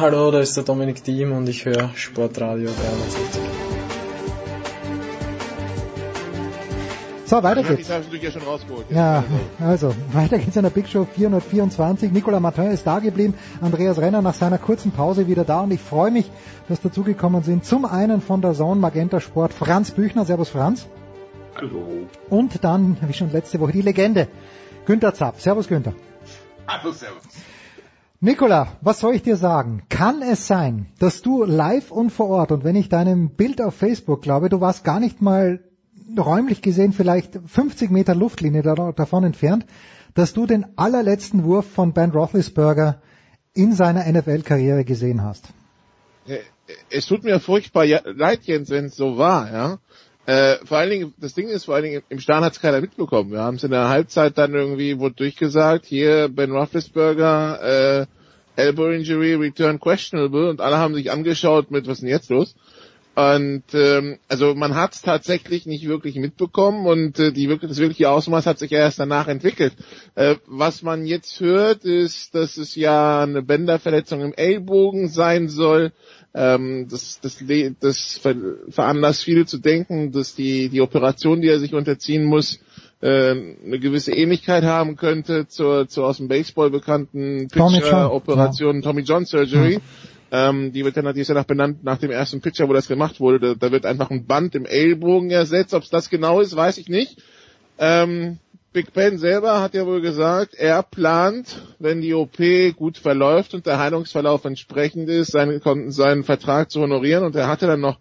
Hallo, 0.00 0.30
da 0.30 0.38
ist 0.38 0.56
der 0.56 0.62
Dominik 0.62 1.02
Diem 1.02 1.32
und 1.32 1.48
ich 1.48 1.64
höre 1.64 1.90
Sportradio 1.96 2.68
360. 2.68 3.42
So, 7.24 7.42
weiter 7.42 7.64
geht's. 7.64 7.90
Ja, 8.90 9.24
also, 9.58 9.92
weiter 10.12 10.38
geht's 10.38 10.54
in 10.54 10.62
der 10.62 10.70
Big 10.70 10.88
Show 10.88 11.04
424. 11.04 12.12
Nicolas 12.12 12.40
Martin 12.40 12.70
ist 12.70 12.86
da 12.86 13.00
geblieben, 13.00 13.34
Andreas 13.60 13.98
Renner 13.98 14.22
nach 14.22 14.34
seiner 14.34 14.58
kurzen 14.58 14.92
Pause 14.92 15.26
wieder 15.26 15.42
da 15.42 15.62
und 15.62 15.72
ich 15.72 15.80
freue 15.80 16.12
mich, 16.12 16.30
dass 16.68 16.80
dazugekommen 16.80 17.42
sind. 17.42 17.64
Zum 17.64 17.84
einen 17.84 18.20
von 18.20 18.40
der 18.40 18.52
Zone 18.54 18.80
Magenta 18.80 19.18
Sport 19.18 19.52
Franz 19.52 19.90
Büchner. 19.90 20.24
Servus 20.24 20.50
Franz. 20.50 20.86
Hallo. 21.56 22.06
Und 22.30 22.62
dann, 22.62 22.98
wie 23.00 23.14
schon 23.14 23.32
letzte 23.32 23.58
Woche, 23.58 23.72
die 23.72 23.82
Legende 23.82 24.28
Günther 24.86 25.12
Zapp. 25.12 25.40
Servus 25.40 25.66
Günther. 25.66 25.92
Hallo, 26.68 26.92
servus. 26.92 27.24
Nicola, 28.20 28.76
was 28.80 28.98
soll 28.98 29.14
ich 29.14 29.22
dir 29.22 29.36
sagen? 29.36 29.84
Kann 29.88 30.22
es 30.22 30.48
sein, 30.48 30.86
dass 30.98 31.22
du 31.22 31.44
live 31.44 31.92
und 31.92 32.10
vor 32.10 32.26
Ort, 32.28 32.50
und 32.50 32.64
wenn 32.64 32.74
ich 32.74 32.88
deinem 32.88 33.30
Bild 33.30 33.62
auf 33.62 33.76
Facebook 33.76 34.22
glaube, 34.22 34.48
du 34.48 34.60
warst 34.60 34.82
gar 34.82 34.98
nicht 34.98 35.22
mal 35.22 35.60
räumlich 36.18 36.60
gesehen 36.60 36.92
vielleicht 36.92 37.38
50 37.46 37.90
Meter 37.92 38.16
Luftlinie 38.16 38.62
davon 38.62 39.22
entfernt, 39.22 39.66
dass 40.14 40.32
du 40.32 40.46
den 40.46 40.66
allerletzten 40.76 41.44
Wurf 41.44 41.70
von 41.70 41.92
Ben 41.92 42.10
Roethlisberger 42.10 43.00
in 43.54 43.72
seiner 43.72 44.04
NFL-Karriere 44.10 44.84
gesehen 44.84 45.22
hast? 45.22 45.44
Es 46.90 47.06
tut 47.06 47.22
mir 47.22 47.38
furchtbar 47.38 47.86
leid, 47.86 48.40
Jens, 48.42 48.68
wenn 48.70 48.86
es 48.86 48.96
so 48.96 49.16
war, 49.16 49.52
ja. 49.52 49.78
Äh, 50.28 50.58
vor 50.66 50.76
allen 50.76 50.90
Dingen, 50.90 51.14
das 51.16 51.32
Ding 51.32 51.48
ist, 51.48 51.64
vor 51.64 51.74
allen 51.74 51.84
Dingen, 51.84 52.02
im 52.10 52.20
Stadion 52.20 52.44
hat 52.44 52.52
es 52.52 52.60
keiner 52.60 52.82
mitbekommen. 52.82 53.30
Wir 53.32 53.40
haben 53.40 53.56
es 53.56 53.64
in 53.64 53.70
der 53.70 53.88
Halbzeit 53.88 54.36
dann 54.36 54.52
irgendwie, 54.52 54.98
wurde 54.98 55.14
durchgesagt, 55.14 55.86
hier 55.86 56.28
Ben 56.28 56.50
Roethlisberger, 56.50 58.02
äh, 58.02 58.06
Elbow 58.56 58.90
Injury, 58.90 59.36
Return 59.36 59.80
questionable 59.80 60.50
und 60.50 60.60
alle 60.60 60.76
haben 60.76 60.94
sich 60.94 61.10
angeschaut 61.10 61.70
mit, 61.70 61.86
was 61.86 61.94
ist 61.94 62.00
denn 62.02 62.10
jetzt 62.10 62.28
los? 62.28 62.54
Und 63.18 63.64
ähm, 63.72 64.18
also 64.28 64.54
man 64.54 64.74
hat 64.76 64.94
es 64.94 65.02
tatsächlich 65.02 65.64
nicht 65.64 65.88
wirklich 65.88 66.14
mitbekommen 66.16 66.86
und 66.86 67.18
äh, 67.18 67.32
die 67.32 67.48
wirklich, 67.48 67.70
das 67.70 67.78
wirkliche 67.78 68.10
Ausmaß 68.10 68.44
hat 68.44 68.58
sich 68.58 68.70
erst 68.70 69.00
danach 69.00 69.28
entwickelt. 69.28 69.72
Äh, 70.14 70.36
was 70.46 70.82
man 70.82 71.06
jetzt 71.06 71.40
hört, 71.40 71.84
ist, 71.84 72.34
dass 72.34 72.58
es 72.58 72.76
ja 72.76 73.22
eine 73.22 73.42
Bänderverletzung 73.42 74.20
im 74.20 74.34
Ellbogen 74.34 75.08
sein 75.08 75.48
soll. 75.48 75.90
Ähm, 76.40 76.86
das, 76.88 77.18
das, 77.20 77.42
das 77.80 78.20
veranlasst 78.70 79.24
viele 79.24 79.44
zu 79.44 79.58
denken, 79.58 80.12
dass 80.12 80.36
die, 80.36 80.68
die 80.68 80.80
Operation, 80.80 81.40
die 81.40 81.48
er 81.48 81.58
sich 81.58 81.74
unterziehen 81.74 82.24
muss, 82.24 82.60
äh, 83.00 83.30
eine 83.30 83.80
gewisse 83.80 84.12
Ähnlichkeit 84.12 84.62
haben 84.62 84.94
könnte 84.94 85.48
zur, 85.48 85.88
zur 85.88 86.06
aus 86.06 86.18
dem 86.18 86.28
Baseball 86.28 86.70
bekannten 86.70 87.48
Pitcher-Operation. 87.48 88.82
Tommy 88.82 89.02
John 89.02 89.24
Surgery. 89.24 89.74
Ja. 89.74 89.80
Ähm, 90.50 90.70
die 90.70 90.84
wird 90.84 90.96
dann 90.96 91.06
natürlich 91.06 91.26
danach 91.26 91.44
benannt 91.44 91.82
nach 91.82 91.98
dem 91.98 92.12
ersten 92.12 92.40
Pitcher, 92.40 92.68
wo 92.68 92.72
das 92.72 92.86
gemacht 92.86 93.18
wurde. 93.18 93.40
Da, 93.40 93.54
da 93.54 93.72
wird 93.72 93.84
einfach 93.84 94.10
ein 94.10 94.26
Band 94.26 94.54
im 94.54 94.64
Ellbogen 94.64 95.30
ersetzt. 95.30 95.74
Ob 95.74 95.82
es 95.82 95.90
das 95.90 96.08
genau 96.08 96.40
ist, 96.40 96.54
weiß 96.54 96.78
ich 96.78 96.88
nicht. 96.88 97.20
Ähm, 97.78 98.38
Big 98.78 98.92
Ben 98.92 99.18
selber 99.18 99.60
hat 99.60 99.74
ja 99.74 99.84
wohl 99.86 100.00
gesagt, 100.00 100.54
er 100.54 100.84
plant, 100.84 101.60
wenn 101.80 102.00
die 102.00 102.14
OP 102.14 102.36
gut 102.76 102.96
verläuft 102.96 103.52
und 103.52 103.66
der 103.66 103.80
Heilungsverlauf 103.80 104.44
entsprechend 104.44 105.08
ist, 105.08 105.32
seinen, 105.32 105.90
seinen 105.90 106.22
Vertrag 106.22 106.70
zu 106.70 106.82
honorieren. 106.82 107.24
Und 107.24 107.34
er 107.34 107.48
hatte 107.48 107.66
dann 107.66 107.80
noch 107.80 107.98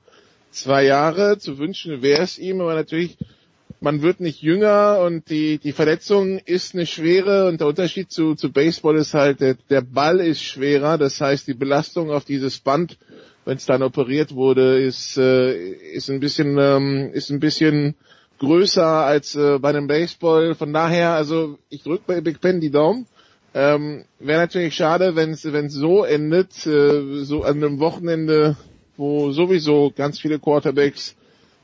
zwei 0.51 0.83
Jahre. 0.83 1.39
Zu 1.39 1.57
wünschen 1.57 2.03
wäre 2.03 2.21
es 2.21 2.37
ihm, 2.37 2.61
aber 2.61 2.75
natürlich 2.75 3.17
man 3.79 4.03
wird 4.03 4.19
nicht 4.19 4.43
jünger 4.43 4.99
und 5.03 5.31
die, 5.31 5.57
die 5.57 5.71
Verletzung 5.71 6.37
ist 6.45 6.75
eine 6.75 6.85
schwere 6.85 7.47
und 7.47 7.59
der 7.59 7.65
Unterschied 7.67 8.11
zu, 8.11 8.35
zu 8.35 8.51
Baseball 8.51 8.97
ist 8.97 9.15
halt, 9.15 9.41
der, 9.41 9.55
der 9.71 9.81
Ball 9.81 10.19
ist 10.19 10.43
schwerer, 10.43 10.99
das 10.99 11.19
heißt 11.19 11.47
die 11.47 11.55
Belastung 11.55 12.11
auf 12.11 12.23
dieses 12.23 12.59
Band, 12.59 12.99
wenn 13.45 13.57
es 13.57 13.65
dann 13.65 13.81
operiert 13.81 14.35
wurde, 14.35 14.79
ist, 14.79 15.17
äh, 15.17 15.71
ist 15.93 16.11
ein 16.11 16.19
bisschen, 16.19 16.55
ähm, 16.59 17.09
ist 17.13 17.31
ein 17.31 17.39
bisschen 17.39 17.95
größer 18.39 18.85
als 18.85 19.35
äh, 19.35 19.59
bei 19.59 19.69
einem 19.69 19.87
Baseball. 19.87 20.55
Von 20.55 20.73
daher, 20.73 21.13
also 21.13 21.57
ich 21.69 21.83
drücke 21.83 22.03
bei 22.07 22.21
Big 22.21 22.41
Ben 22.41 22.59
die 22.59 22.71
Daumen. 22.71 23.07
Ähm, 23.53 24.05
Wäre 24.19 24.41
natürlich 24.41 24.75
schade, 24.75 25.15
wenn 25.15 25.31
es 25.31 25.41
so 25.73 26.03
endet, 26.03 26.65
äh, 26.67 27.23
so 27.23 27.43
an 27.43 27.57
einem 27.57 27.79
Wochenende, 27.79 28.55
wo 28.97 29.31
sowieso 29.31 29.91
ganz 29.95 30.19
viele 30.19 30.39
Quarterbacks 30.39 31.15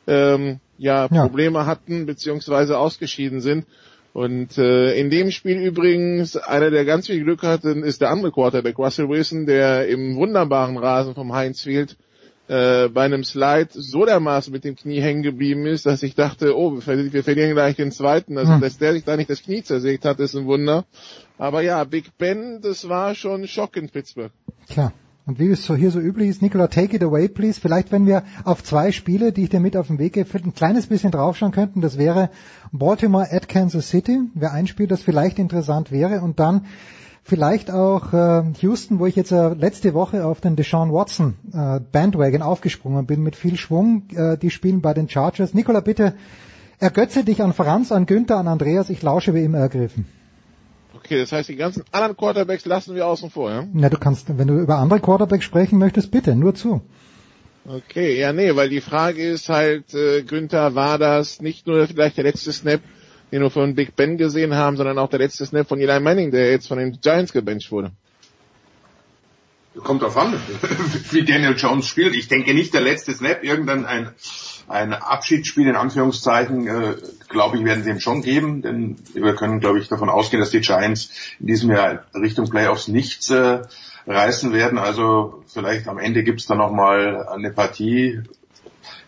ähm, 0.07 0.59
ja, 0.78 1.07
ja 1.11 1.21
Probleme 1.24 1.65
hatten 1.65 2.05
beziehungsweise 2.05 2.78
ausgeschieden 2.78 3.41
sind. 3.41 3.65
Und 4.13 4.59
äh, 4.59 4.93
in 4.93 5.09
dem 5.09 5.32
Spiel 5.32 5.59
übrigens, 5.59 6.38
einer, 6.38 6.69
der 6.69 6.86
ganz 6.86 7.07
viel 7.07 7.24
Glück 7.24 7.41
hatte, 7.41 7.71
ist 7.71 8.01
der 8.01 8.11
andere 8.11 8.32
Quarterback, 8.32 8.78
Russell 8.78 9.09
Wilson, 9.09 9.47
der 9.47 9.88
im 9.88 10.15
wunderbaren 10.15 10.78
Rasen 10.78 11.15
vom 11.15 11.34
Heinz 11.34 11.61
Field 11.61 11.97
äh, 12.47 12.89
bei 12.89 13.03
einem 13.03 13.23
Slide 13.23 13.69
so 13.71 14.05
dermaßen 14.05 14.51
mit 14.51 14.63
dem 14.63 14.75
Knie 14.75 15.01
hängen 15.01 15.23
geblieben 15.23 15.65
ist, 15.65 15.85
dass 15.85 16.03
ich 16.03 16.15
dachte, 16.15 16.57
oh, 16.57 16.73
wir, 16.73 16.81
verlieren, 16.81 17.13
wir 17.13 17.23
verlieren 17.23 17.53
gleich 17.53 17.75
den 17.75 17.91
zweiten. 17.91 18.37
Also, 18.37 18.53
hm. 18.53 18.61
dass 18.61 18.77
der 18.77 18.93
sich 18.93 19.03
da 19.03 19.15
nicht 19.15 19.29
das 19.29 19.43
Knie 19.43 19.63
zersägt 19.63 20.05
hat, 20.05 20.19
ist 20.19 20.35
ein 20.35 20.45
Wunder. 20.45 20.85
Aber 21.37 21.61
ja, 21.61 21.83
Big 21.83 22.17
Ben, 22.17 22.59
das 22.61 22.89
war 22.89 23.15
schon 23.15 23.41
ein 23.41 23.47
Schock 23.47 23.77
in 23.77 23.89
Pittsburgh. 23.89 24.31
Klar. 24.69 24.93
Und 25.25 25.39
wie 25.39 25.47
es 25.47 25.65
so 25.65 25.73
hier 25.73 25.89
so 25.89 26.01
üblich 26.01 26.27
ist, 26.27 26.41
Nicola, 26.41 26.67
take 26.67 26.97
it 26.97 27.01
away, 27.01 27.29
please. 27.29 27.59
Vielleicht, 27.61 27.93
wenn 27.93 28.05
wir 28.05 28.23
auf 28.43 28.61
zwei 28.61 28.91
Spiele, 28.91 29.31
die 29.31 29.43
ich 29.43 29.49
dir 29.49 29.61
mit 29.61 29.77
auf 29.77 29.87
den 29.87 29.97
Weg 29.97 30.13
gebe, 30.13 30.29
ein 30.37 30.53
kleines 30.53 30.87
bisschen 30.87 31.11
draufschauen 31.11 31.53
könnten. 31.53 31.79
Das 31.79 31.97
wäre 31.97 32.29
Baltimore 32.73 33.31
at 33.31 33.47
Kansas 33.47 33.87
City. 33.89 34.19
Wäre 34.33 34.51
ein 34.51 34.67
Spiel, 34.67 34.87
das 34.87 35.01
vielleicht 35.01 35.39
interessant 35.39 35.91
wäre. 35.91 36.19
Und 36.19 36.41
dann 36.41 36.65
vielleicht 37.24 37.71
auch 37.71 38.13
äh, 38.13 38.43
Houston, 38.59 38.99
wo 38.99 39.05
ich 39.05 39.15
jetzt 39.15 39.32
äh, 39.32 39.53
letzte 39.53 39.93
Woche 39.93 40.26
auf 40.26 40.41
den 40.41 40.55
Deshaun 40.55 40.91
Watson 40.91 41.36
äh, 41.53 41.80
Bandwagon 41.80 42.41
aufgesprungen 42.41 43.05
bin 43.05 43.24
mit 43.24 43.36
viel 43.36 43.57
Schwung. 43.57 44.03
Äh, 44.15 44.38
die 44.38 44.49
spielen 44.49 44.82
bei 44.82 44.93
den 44.93 45.09
Chargers. 45.09 45.53
Nicola, 45.53 45.80
bitte 45.80 46.13
ergötze 46.80 47.24
dich 47.24 47.41
an 47.41 47.53
Franz, 47.53 47.91
an 47.91 48.05
Günther, 48.05 48.38
an 48.38 48.47
Andreas. 48.47 48.89
Ich 48.89 49.01
lausche 49.01 49.34
wie 49.34 49.43
immer 49.43 49.59
ergriffen. 49.59 50.05
Okay, 50.95 51.19
das 51.19 51.32
heißt, 51.32 51.49
die 51.49 51.55
ganzen 51.55 51.84
anderen 51.91 52.15
Quarterbacks 52.15 52.65
lassen 52.65 52.95
wir 52.95 53.07
außen 53.07 53.30
vor, 53.30 53.49
ja? 53.49 53.67
Na, 53.74 53.89
du 53.89 53.97
kannst, 53.97 54.38
wenn 54.38 54.47
du 54.47 54.59
über 54.59 54.78
andere 54.78 54.99
Quarterbacks 54.99 55.43
sprechen 55.43 55.80
möchtest, 55.80 56.11
bitte, 56.11 56.36
nur 56.36 56.55
zu. 56.55 56.82
Okay, 57.65 58.19
ja, 58.19 58.34
nee, 58.34 58.55
weil 58.55 58.69
die 58.69 58.82
Frage 58.82 59.24
ist 59.24 59.49
halt, 59.49 59.93
äh, 59.93 60.24
Günther, 60.24 60.76
war 60.76 60.97
das 60.97 61.41
nicht 61.41 61.65
nur 61.65 61.88
vielleicht 61.88 62.17
der 62.17 62.26
letzte 62.26 62.51
Snap, 62.51 62.82
den 63.34 63.41
wir 63.41 63.49
von 63.49 63.73
Big 63.73 63.95
Ben 63.95 64.15
gesehen 64.17 64.53
haben, 64.53 64.77
sondern 64.77 64.99
auch 64.99 65.09
der 65.09 65.17
letzte 65.17 65.43
Snap 65.43 65.67
von 65.67 65.79
Eli 65.79 65.99
Manning, 65.99 66.29
der 66.29 66.51
jetzt 66.51 66.67
von 66.67 66.77
den 66.77 66.99
Giants 67.01 67.34
gebencht 67.34 67.71
wurde? 67.71 67.89
Kommt 69.75 70.03
drauf 70.03 70.15
an, 70.17 70.36
wie 71.09 71.25
Daniel 71.25 71.55
Jones 71.57 71.88
spielt. 71.88 72.13
Ich 72.13 72.27
denke 72.27 72.53
nicht 72.53 72.75
der 72.75 72.81
letzte 72.81 73.11
Snap, 73.11 73.43
irgendein 73.43 73.88
ein, 73.88 74.09
ein 74.67 74.93
Abschiedsspiel 74.93 75.67
in 75.67 75.75
Anführungszeichen, 75.75 76.67
äh, 76.67 76.95
glaube 77.27 77.57
ich, 77.57 77.65
werden 77.65 77.84
sie 77.84 77.89
ihm 77.89 77.99
schon 77.99 78.21
geben, 78.21 78.61
denn 78.61 78.97
wir 79.15 79.34
können, 79.34 79.59
glaube 79.59 79.79
ich, 79.79 79.88
davon 79.88 80.11
ausgehen, 80.11 80.39
dass 80.39 80.51
die 80.51 80.61
Giants 80.61 81.09
in 81.39 81.47
diesem 81.47 81.71
Jahr 81.71 82.05
Richtung 82.13 82.47
Playoffs 82.47 82.88
nichts 82.88 83.31
äh, 83.31 83.61
reißen 84.05 84.53
werden. 84.53 84.77
Also 84.77 85.43
vielleicht 85.47 85.88
am 85.88 85.97
Ende 85.97 86.21
gibt's 86.21 86.45
da 86.45 86.53
nochmal 86.53 87.27
eine 87.29 87.49
Partie 87.49 88.21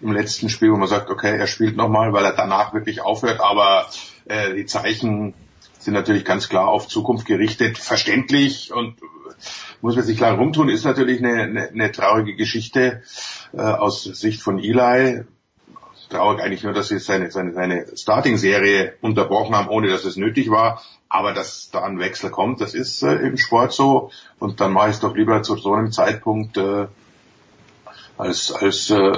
im 0.01 0.13
letzten 0.13 0.49
Spiel, 0.49 0.71
wo 0.71 0.77
man 0.77 0.87
sagt, 0.87 1.11
okay, 1.11 1.37
er 1.37 1.45
spielt 1.45 1.77
nochmal, 1.77 2.11
weil 2.11 2.25
er 2.25 2.33
danach 2.33 2.73
wirklich 2.73 3.01
aufhört, 3.01 3.39
aber 3.39 3.85
äh, 4.25 4.53
die 4.53 4.65
Zeichen 4.65 5.33
sind 5.79 5.93
natürlich 5.93 6.25
ganz 6.25 6.49
klar 6.49 6.67
auf 6.67 6.87
Zukunft 6.87 7.25
gerichtet, 7.25 7.77
verständlich 7.77 8.73
und 8.73 8.95
muss 9.81 9.95
man 9.95 10.05
sich 10.05 10.17
klar 10.17 10.37
rumtun, 10.37 10.69
ist 10.69 10.85
natürlich 10.85 11.19
eine, 11.19 11.43
eine, 11.43 11.69
eine 11.69 11.91
traurige 11.91 12.35
Geschichte 12.35 13.03
äh, 13.53 13.61
aus 13.61 14.03
Sicht 14.03 14.41
von 14.41 14.59
Eli 14.59 15.25
traurig 16.09 16.41
eigentlich 16.41 16.63
nur, 16.63 16.73
dass 16.73 16.87
sie 16.87 16.99
seine, 16.99 17.31
seine, 17.31 17.53
seine 17.53 17.85
Starting-Serie 17.95 18.93
unterbrochen 19.01 19.55
haben, 19.55 19.69
ohne 19.69 19.89
dass 19.89 20.05
es 20.05 20.17
nötig 20.17 20.49
war. 20.49 20.81
Aber 21.09 21.33
dass 21.33 21.69
da 21.71 21.83
ein 21.83 21.99
Wechsel 21.99 22.29
kommt, 22.29 22.61
das 22.61 22.73
ist 22.73 23.03
äh, 23.03 23.15
im 23.15 23.37
Sport 23.37 23.73
so. 23.73 24.11
Und 24.39 24.59
dann 24.59 24.73
mache 24.73 24.89
ich 24.89 24.95
es 24.95 25.01
doch 25.01 25.15
lieber 25.15 25.43
zu 25.43 25.55
so 25.55 25.73
einem 25.73 25.91
Zeitpunkt 25.91 26.57
äh, 26.57 26.87
als, 28.17 28.51
als 28.51 28.89
äh, 28.89 29.11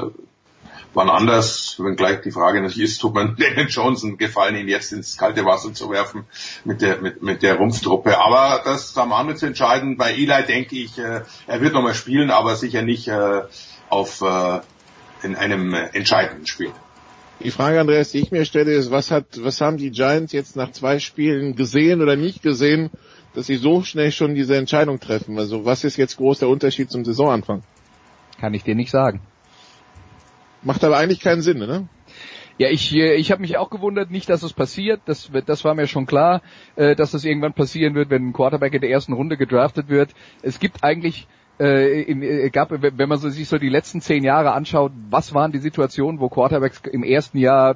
wann 0.94 1.10
anders, 1.10 1.76
wenn 1.80 1.96
gleich 1.96 2.22
die 2.22 2.32
Frage 2.32 2.62
natürlich 2.62 2.92
ist, 2.92 3.00
tut 3.00 3.14
man 3.14 3.36
Daniel 3.40 3.68
Johnson 3.68 4.18
gefallen, 4.18 4.56
ihn 4.56 4.68
jetzt 4.68 4.92
ins 4.94 5.18
kalte 5.18 5.46
Wasser 5.46 5.74
zu 5.74 5.90
werfen 5.90 6.26
mit 6.66 6.82
der, 6.82 7.02
mit, 7.02 7.22
mit 7.22 7.44
der 7.44 7.56
Rumpftruppe. 7.56 8.18
Aber 8.18 8.62
das 8.64 8.98
am 8.98 9.12
Ende 9.12 9.36
zu 9.36 9.46
entscheiden. 9.46 9.98
Bei 9.98 10.12
Eli 10.12 10.44
denke 10.48 10.76
ich, 10.76 10.98
äh, 10.98 11.22
er 11.48 11.62
wird 11.62 11.74
nochmal 11.74 11.94
spielen, 11.94 12.32
aber 12.32 12.56
sicher 12.56 12.82
nicht 12.82 13.08
äh, 13.08 13.44
auf 13.90 14.22
äh, 14.22 14.60
in 15.24 15.36
einem 15.36 15.74
äh, 15.74 15.90
entscheidenden 15.94 16.46
Spiel. 16.46 16.72
Die 17.40 17.52
Frage, 17.52 17.80
Andreas, 17.80 18.12
die 18.12 18.20
ich 18.20 18.32
mir 18.32 18.46
stelle, 18.46 18.74
ist, 18.74 18.90
was 18.90 19.12
hat, 19.12 19.26
was 19.40 19.62
haben 19.62 19.78
die 19.78 19.92
Giants 19.92 20.34
jetzt 20.34 20.56
nach 20.56 20.72
zwei 20.72 20.98
Spielen 21.00 21.56
gesehen 21.56 22.02
oder 22.02 22.16
nicht 22.16 22.42
gesehen, 22.42 22.90
dass 23.36 23.46
sie 23.46 23.58
so 23.58 23.84
schnell 23.84 24.12
schon 24.12 24.34
diese 24.34 24.58
Entscheidung 24.58 25.00
treffen? 25.00 25.38
Also 25.38 25.64
was 25.64 25.84
ist 25.84 25.98
jetzt 25.98 26.18
groß 26.18 26.40
der 26.40 26.50
Unterschied 26.50 26.90
zum 26.90 27.06
Saisonanfang? 27.06 27.62
Kann 28.40 28.56
ich 28.56 28.64
dir 28.64 28.74
nicht 28.74 28.90
sagen. 28.90 29.22
Macht 30.64 30.84
aber 30.84 30.98
eigentlich 30.98 31.20
keinen 31.20 31.42
Sinn, 31.42 31.60
ne? 31.60 31.88
Ja, 32.58 32.70
ich, 32.70 32.96
äh, 32.96 33.16
ich 33.16 33.32
habe 33.32 33.42
mich 33.42 33.58
auch 33.58 33.70
gewundert, 33.70 34.10
nicht, 34.10 34.30
dass 34.30 34.42
es 34.42 34.54
passiert. 34.54 35.02
Das, 35.06 35.30
das 35.46 35.64
war 35.64 35.76
mir 35.76 35.88
schon 35.88 36.08
klar, 36.08 36.42
äh, 36.76 36.96
dass 36.96 37.12
das 37.12 37.24
irgendwann 37.24 37.54
passieren 37.54 37.94
wird, 37.94 38.10
wenn 38.10 38.30
ein 38.30 38.34
Quarterback 38.34 38.74
in 38.74 38.82
der 38.82 38.90
ersten 38.90 39.14
Runde 39.14 39.38
gedraftet 39.38 39.90
wird. 39.90 40.12
Es 40.42 40.60
gibt 40.60 40.84
eigentlich 40.84 41.28
äh, 41.60 42.02
in, 42.02 42.22
äh, 42.24 42.50
gab, 42.50 42.72
wenn 42.72 43.10
man 43.10 43.18
sich 43.20 43.48
so 43.48 43.58
die 43.58 43.70
letzten 43.70 44.02
zehn 44.02 44.24
Jahre 44.24 44.54
anschaut, 44.54 44.92
was 45.10 45.34
waren 45.34 45.52
die 45.52 45.60
Situationen, 45.60 46.20
wo 46.20 46.30
Quarterbacks 46.30 46.82
im 46.92 47.04
ersten 47.04 47.38
Jahr 47.38 47.76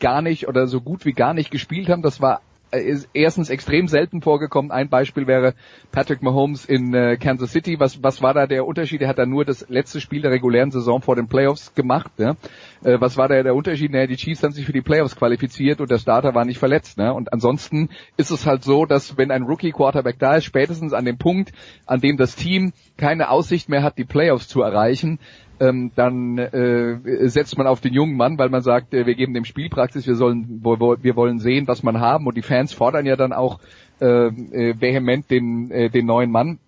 gar 0.00 0.22
nicht 0.22 0.48
oder 0.48 0.66
so 0.66 0.80
gut 0.80 1.04
wie 1.04 1.12
gar 1.12 1.34
nicht 1.34 1.50
gespielt 1.50 1.88
haben. 1.88 2.02
Das 2.02 2.20
war 2.20 2.40
ist 2.72 3.08
erstens 3.12 3.50
extrem 3.50 3.88
selten 3.88 4.22
vorgekommen. 4.22 4.70
Ein 4.70 4.88
Beispiel 4.88 5.26
wäre 5.26 5.54
Patrick 5.90 6.22
Mahomes 6.22 6.64
in 6.64 6.94
äh, 6.94 7.16
Kansas 7.16 7.52
City. 7.52 7.78
Was, 7.78 8.02
was 8.02 8.22
war 8.22 8.34
da 8.34 8.46
der 8.46 8.66
Unterschied? 8.66 9.02
Er 9.02 9.08
hat 9.08 9.18
da 9.18 9.26
nur 9.26 9.44
das 9.44 9.68
letzte 9.68 10.00
Spiel 10.00 10.22
der 10.22 10.30
regulären 10.30 10.70
Saison 10.70 11.02
vor 11.02 11.16
den 11.16 11.28
Playoffs 11.28 11.74
gemacht. 11.74 12.18
Ne? 12.18 12.36
Äh, 12.84 13.00
was 13.00 13.16
war 13.16 13.28
da 13.28 13.42
der 13.42 13.54
Unterschied? 13.54 13.92
Naja, 13.92 14.06
die 14.06 14.16
Chiefs 14.16 14.42
haben 14.42 14.52
sich 14.52 14.66
für 14.66 14.72
die 14.72 14.80
Playoffs 14.80 15.16
qualifiziert 15.16 15.80
und 15.80 15.90
der 15.90 15.98
Starter 15.98 16.34
war 16.34 16.44
nicht 16.44 16.58
verletzt. 16.58 16.98
Ne? 16.98 17.12
Und 17.12 17.32
ansonsten 17.32 17.90
ist 18.16 18.30
es 18.30 18.46
halt 18.46 18.64
so, 18.64 18.86
dass 18.86 19.16
wenn 19.16 19.30
ein 19.30 19.44
Rookie-Quarterback 19.44 20.18
da 20.18 20.36
ist, 20.36 20.44
spätestens 20.44 20.92
an 20.92 21.04
dem 21.04 21.18
Punkt, 21.18 21.52
an 21.86 22.00
dem 22.00 22.16
das 22.16 22.36
Team 22.36 22.72
keine 22.96 23.30
Aussicht 23.30 23.68
mehr 23.68 23.82
hat, 23.82 23.98
die 23.98 24.04
Playoffs 24.04 24.48
zu 24.48 24.62
erreichen, 24.62 25.18
ähm, 25.60 25.92
dann 25.94 26.38
äh, 26.38 27.28
setzt 27.28 27.56
man 27.56 27.68
auf 27.68 27.80
den 27.80 27.92
jungen 27.92 28.16
Mann, 28.16 28.36
weil 28.38 28.48
man 28.48 28.62
sagt, 28.62 28.94
äh, 28.94 29.06
wir 29.06 29.14
geben 29.14 29.34
dem 29.34 29.44
Spielpraxis, 29.44 30.06
wir 30.06 30.16
sollen, 30.16 30.60
wir 30.62 31.16
wollen 31.16 31.38
sehen, 31.38 31.68
was 31.68 31.84
man 31.84 32.00
haben 32.00 32.26
und 32.26 32.36
die 32.36 32.42
Fans 32.42 32.72
fordern 32.72 33.06
ja 33.06 33.14
dann 33.14 33.32
auch 33.32 33.60
äh, 34.00 34.26
äh, 34.26 34.80
vehement 34.80 35.30
den, 35.30 35.70
äh, 35.70 35.88
den 35.88 36.06
neuen 36.06 36.32
Mann. 36.32 36.58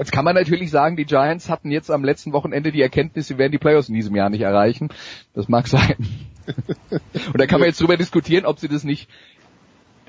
Jetzt 0.00 0.12
kann 0.12 0.24
man 0.24 0.34
natürlich 0.34 0.70
sagen, 0.70 0.96
die 0.96 1.04
Giants 1.04 1.50
hatten 1.50 1.70
jetzt 1.70 1.90
am 1.90 2.04
letzten 2.04 2.32
Wochenende 2.32 2.72
die 2.72 2.80
Erkenntnis, 2.80 3.28
sie 3.28 3.36
werden 3.36 3.52
die 3.52 3.58
Playoffs 3.58 3.90
in 3.90 3.94
diesem 3.94 4.16
Jahr 4.16 4.30
nicht 4.30 4.40
erreichen. 4.40 4.88
Das 5.34 5.46
mag 5.46 5.68
sein. 5.68 5.94
und 6.90 7.38
da 7.38 7.46
kann 7.46 7.60
man 7.60 7.68
jetzt 7.68 7.82
drüber 7.82 7.98
diskutieren, 7.98 8.46
ob 8.46 8.58
sie 8.58 8.68
das 8.68 8.82
nicht 8.82 9.10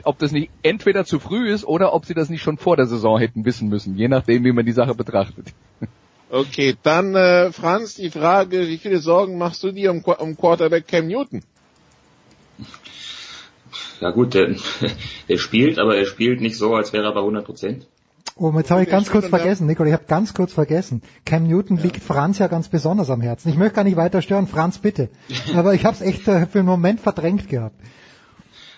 ob 0.04 0.18
das 0.18 0.32
nicht 0.32 0.50
entweder 0.64 1.04
zu 1.04 1.20
früh 1.20 1.52
ist 1.52 1.66
oder 1.66 1.94
ob 1.94 2.06
sie 2.06 2.14
das 2.14 2.30
nicht 2.30 2.42
schon 2.42 2.58
vor 2.58 2.78
der 2.78 2.86
Saison 2.86 3.20
hätten 3.20 3.44
wissen 3.44 3.68
müssen, 3.68 3.98
je 3.98 4.08
nachdem, 4.08 4.46
wie 4.46 4.54
man 4.54 4.66
die 4.66 4.72
Sache 4.72 4.96
betrachtet. 4.96 5.48
Okay, 6.30 6.78
dann 6.84 7.14
äh, 7.14 7.52
Franz, 7.52 7.96
die 7.96 8.12
Frage, 8.12 8.70
wie 8.70 8.78
viele 8.78 9.00
Sorgen 9.00 9.38
machst 9.38 9.62
du 9.62 9.74
dir 9.74 9.92
um, 9.92 10.02
um 10.06 10.38
Quarterback 10.38 10.88
Cam 10.88 11.08
Newton? 11.08 11.44
Ja 14.00 14.12
gut, 14.12 14.36
der, 14.36 14.56
der 15.28 15.38
spielt, 15.38 15.80
aber 15.80 15.98
er 15.98 16.06
spielt 16.06 16.40
nicht 16.40 16.56
so, 16.56 16.76
als 16.76 16.94
wäre 16.94 17.08
er 17.08 17.14
bei 17.14 17.20
100 17.20 17.46
Prozent. 17.46 17.88
Oh, 18.36 18.52
jetzt 18.58 18.72
habe 18.72 18.84
ich 18.84 18.90
ganz 18.90 19.10
kurz 19.10 19.28
vergessen, 19.28 19.68
Nicole, 19.68 19.90
ich 19.90 19.94
habe 19.94 20.06
ganz 20.08 20.34
kurz 20.34 20.54
vergessen. 20.54 21.02
Cam 21.26 21.44
Newton 21.48 21.78
ja. 21.78 21.84
liegt 21.84 22.02
Franz 22.02 22.40
ja 22.40 22.48
ganz 22.48 22.70
besonders 22.70 23.10
am 23.10 23.22
Herzen. 23.22 23.50
Ich 23.50 23.58
möchte 23.58 23.76
gar 23.76 23.84
nicht 23.84 23.98
weiter 23.98 24.22
stören, 24.22 24.48
Franz 24.48 24.80
bitte. 24.80 25.10
Aber 25.56 25.74
ich 25.74 25.86
habe 25.86 25.96
es 25.96 26.02
echt 26.02 26.28
äh, 26.28 26.46
für 26.48 26.60
einen 26.60 26.68
Moment 26.68 27.00
verdrängt 27.02 27.50
gehabt. 27.50 27.76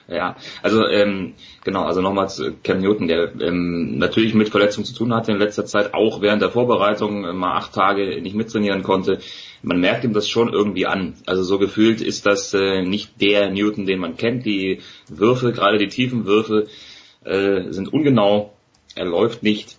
Ja, 0.08 0.36
also 0.62 0.86
ähm, 0.86 1.34
genau, 1.64 1.84
also 1.84 2.02
nochmal 2.02 2.28
zu 2.30 2.54
Cam 2.62 2.82
Newton, 2.82 3.08
der 3.08 3.34
ähm, 3.40 3.98
natürlich 3.98 4.34
mit 4.34 4.50
Verletzungen 4.50 4.86
zu 4.86 4.94
tun 4.94 5.14
hatte 5.14 5.32
in 5.32 5.38
letzter 5.38 5.66
Zeit, 5.66 5.94
auch 5.94 6.22
während 6.22 6.42
der 6.42 6.50
Vorbereitung 6.50 7.24
äh, 7.24 7.32
mal 7.32 7.56
acht 7.56 7.74
Tage 7.74 8.22
nicht 8.22 8.36
mittrainieren 8.36 8.84
konnte. 8.84 9.20
Man 9.62 9.80
merkt 9.80 10.04
ihm 10.04 10.14
das 10.14 10.28
schon 10.28 10.52
irgendwie 10.52 10.88
an. 10.88 11.14
Also 11.26 11.44
so 11.44 11.58
gefühlt 11.58 12.02
ist 12.02 12.26
das 12.26 12.54
äh, 12.54 12.82
nicht 12.82 13.22
der 13.22 13.50
Newton, 13.50 13.86
den 13.86 14.00
man 14.00 14.18
kennt. 14.18 14.46
Die 14.46 14.82
Würfe, 15.08 15.54
gerade 15.54 15.78
die 15.78 15.88
tiefen 15.88 16.26
Würfe, 16.26 16.68
äh, 17.24 17.72
sind 17.72 17.92
ungenau. 17.94 18.53
Er 18.96 19.06
läuft 19.06 19.44
nicht 19.44 19.78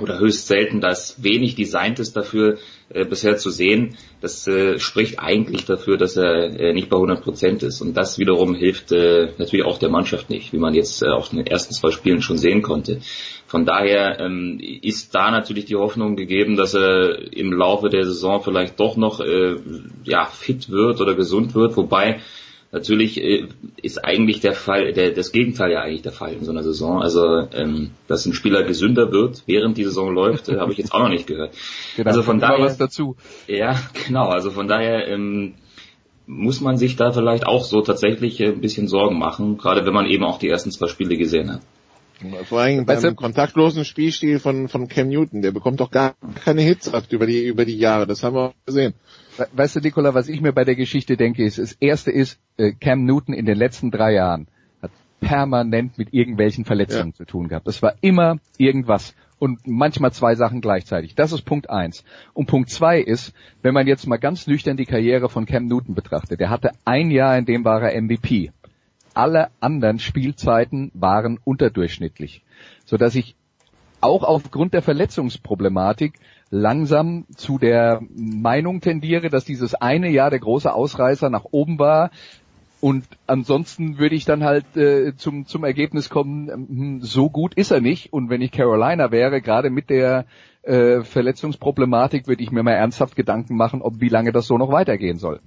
oder 0.00 0.18
höchst 0.18 0.46
selten, 0.46 0.80
dass 0.80 1.22
wenig 1.22 1.54
designt 1.54 1.98
ist 1.98 2.16
dafür 2.16 2.58
äh, 2.88 3.04
bisher 3.04 3.36
zu 3.36 3.50
sehen. 3.50 3.96
Das 4.20 4.46
äh, 4.46 4.78
spricht 4.78 5.18
eigentlich 5.18 5.64
dafür, 5.64 5.96
dass 5.96 6.16
er 6.16 6.58
äh, 6.58 6.72
nicht 6.72 6.88
bei 6.88 6.96
100 6.96 7.22
Prozent 7.22 7.62
ist. 7.62 7.80
Und 7.80 7.96
das 7.96 8.18
wiederum 8.18 8.54
hilft 8.54 8.92
äh, 8.92 9.32
natürlich 9.38 9.66
auch 9.66 9.78
der 9.78 9.90
Mannschaft 9.90 10.30
nicht, 10.30 10.52
wie 10.52 10.58
man 10.58 10.74
jetzt 10.74 11.02
äh, 11.02 11.08
auf 11.08 11.30
den 11.30 11.46
ersten 11.46 11.74
zwei 11.74 11.90
Spielen 11.90 12.22
schon 12.22 12.38
sehen 12.38 12.62
konnte. 12.62 13.00
Von 13.46 13.64
daher 13.64 14.20
ähm, 14.20 14.60
ist 14.60 15.14
da 15.14 15.30
natürlich 15.30 15.64
die 15.64 15.76
Hoffnung 15.76 16.16
gegeben, 16.16 16.56
dass 16.56 16.74
er 16.74 17.32
im 17.32 17.52
Laufe 17.52 17.88
der 17.88 18.04
Saison 18.04 18.42
vielleicht 18.42 18.78
doch 18.78 18.96
noch 18.96 19.20
äh, 19.20 19.56
ja, 20.04 20.26
fit 20.26 20.70
wird 20.70 21.00
oder 21.00 21.14
gesund 21.14 21.54
wird, 21.54 21.76
wobei 21.76 22.20
Natürlich 22.70 23.22
äh, 23.22 23.48
ist 23.80 24.04
eigentlich 24.04 24.40
der 24.40 24.52
Fall, 24.52 24.92
der, 24.92 25.12
das 25.12 25.32
Gegenteil 25.32 25.72
ja 25.72 25.80
eigentlich 25.80 26.02
der 26.02 26.12
Fall 26.12 26.34
in 26.34 26.44
so 26.44 26.50
einer 26.50 26.62
Saison. 26.62 27.02
Also, 27.02 27.48
ähm, 27.54 27.92
dass 28.08 28.26
ein 28.26 28.34
Spieler 28.34 28.62
gesünder 28.62 29.10
wird, 29.10 29.42
während 29.46 29.78
die 29.78 29.84
Saison 29.84 30.12
läuft, 30.12 30.50
äh, 30.50 30.58
habe 30.58 30.72
ich 30.72 30.78
jetzt 30.78 30.92
auch 30.92 31.00
noch 31.00 31.08
nicht 31.08 31.26
gehört. 31.26 31.54
Genau, 31.96 32.08
also 32.08 32.22
von 32.22 32.40
daher 32.40 32.60
was 32.62 32.76
dazu. 32.76 33.16
Ja, 33.46 33.80
genau. 34.06 34.28
Also 34.28 34.50
von 34.50 34.68
daher 34.68 35.08
ähm, 35.08 35.54
muss 36.26 36.60
man 36.60 36.76
sich 36.76 36.96
da 36.96 37.10
vielleicht 37.10 37.46
auch 37.46 37.64
so 37.64 37.80
tatsächlich 37.80 38.38
äh, 38.40 38.48
ein 38.48 38.60
bisschen 38.60 38.86
Sorgen 38.86 39.18
machen, 39.18 39.56
gerade 39.56 39.86
wenn 39.86 39.94
man 39.94 40.06
eben 40.06 40.24
auch 40.24 40.38
die 40.38 40.48
ersten 40.48 40.70
zwei 40.70 40.88
Spiele 40.88 41.16
gesehen 41.16 41.50
hat. 41.50 41.62
Vor 42.44 42.60
allem 42.60 42.84
beim 42.84 43.02
weißt 43.02 43.16
kontaktlosen 43.16 43.84
Spielstil 43.84 44.40
von, 44.40 44.68
von 44.68 44.88
Cam 44.88 45.08
Newton, 45.08 45.42
der 45.42 45.52
bekommt 45.52 45.80
doch 45.80 45.90
gar 45.90 46.14
keine 46.44 46.62
Hits 46.62 46.92
ab 46.92 47.04
über 47.10 47.26
die, 47.26 47.46
über 47.46 47.64
die 47.64 47.76
Jahre, 47.76 48.06
das 48.06 48.22
haben 48.24 48.34
wir 48.34 48.54
gesehen. 48.66 48.94
Weißt 49.52 49.76
du, 49.76 49.80
Nicola, 49.80 50.14
was 50.14 50.28
ich 50.28 50.40
mir 50.40 50.52
bei 50.52 50.64
der 50.64 50.74
Geschichte 50.74 51.16
denke, 51.16 51.44
ist, 51.44 51.58
das 51.58 51.72
erste 51.74 52.10
ist, 52.10 52.40
äh, 52.56 52.72
Cam 52.72 53.04
Newton 53.04 53.34
in 53.34 53.46
den 53.46 53.56
letzten 53.56 53.92
drei 53.92 54.14
Jahren 54.14 54.48
hat 54.82 54.90
permanent 55.20 55.96
mit 55.96 56.12
irgendwelchen 56.12 56.64
Verletzungen 56.64 57.10
ja. 57.10 57.14
zu 57.14 57.24
tun 57.24 57.48
gehabt. 57.48 57.68
Das 57.68 57.82
war 57.82 57.94
immer 58.00 58.38
irgendwas 58.56 59.14
und 59.38 59.60
manchmal 59.66 60.12
zwei 60.12 60.34
Sachen 60.34 60.60
gleichzeitig. 60.60 61.14
Das 61.14 61.30
ist 61.30 61.42
Punkt 61.42 61.70
eins. 61.70 62.02
Und 62.34 62.46
Punkt 62.46 62.70
zwei 62.70 63.00
ist, 63.00 63.32
wenn 63.62 63.74
man 63.74 63.86
jetzt 63.86 64.08
mal 64.08 64.16
ganz 64.16 64.48
nüchtern 64.48 64.76
die 64.76 64.86
Karriere 64.86 65.28
von 65.28 65.46
Cam 65.46 65.66
Newton 65.66 65.94
betrachtet, 65.94 66.40
der 66.40 66.50
hatte 66.50 66.72
ein 66.84 67.12
Jahr, 67.12 67.38
in 67.38 67.44
dem 67.44 67.64
war 67.64 67.80
er 67.80 68.00
MVP 68.00 68.50
alle 69.18 69.48
anderen 69.58 69.98
Spielzeiten 69.98 70.92
waren 70.94 71.40
unterdurchschnittlich, 71.44 72.44
so 72.84 72.96
dass 72.96 73.16
ich 73.16 73.34
auch 74.00 74.22
aufgrund 74.22 74.74
der 74.74 74.82
Verletzungsproblematik 74.82 76.20
langsam 76.50 77.26
zu 77.34 77.58
der 77.58 78.00
Meinung 78.14 78.80
tendiere, 78.80 79.28
dass 79.28 79.44
dieses 79.44 79.74
eine 79.74 80.08
Jahr 80.08 80.30
der 80.30 80.38
große 80.38 80.72
Ausreißer 80.72 81.30
nach 81.30 81.46
oben 81.50 81.80
war. 81.80 82.10
Und 82.80 83.04
ansonsten 83.26 83.98
würde 83.98 84.14
ich 84.14 84.24
dann 84.24 84.44
halt 84.44 84.76
äh, 84.76 85.16
zum, 85.16 85.46
zum 85.46 85.64
Ergebnis 85.64 86.10
kommen, 86.10 86.48
hm, 86.48 87.00
so 87.02 87.28
gut 87.28 87.54
ist 87.54 87.72
er 87.72 87.80
nicht. 87.80 88.12
Und 88.12 88.30
wenn 88.30 88.40
ich 88.40 88.52
Carolina 88.52 89.10
wäre, 89.10 89.42
gerade 89.42 89.68
mit 89.68 89.90
der 89.90 90.26
äh, 90.62 91.00
Verletzungsproblematik, 91.00 92.28
würde 92.28 92.44
ich 92.44 92.52
mir 92.52 92.62
mal 92.62 92.72
ernsthaft 92.72 93.16
Gedanken 93.16 93.56
machen, 93.56 93.82
ob 93.82 94.00
wie 94.00 94.08
lange 94.08 94.30
das 94.30 94.46
so 94.46 94.58
noch 94.58 94.70
weitergehen 94.70 95.18
soll. 95.18 95.40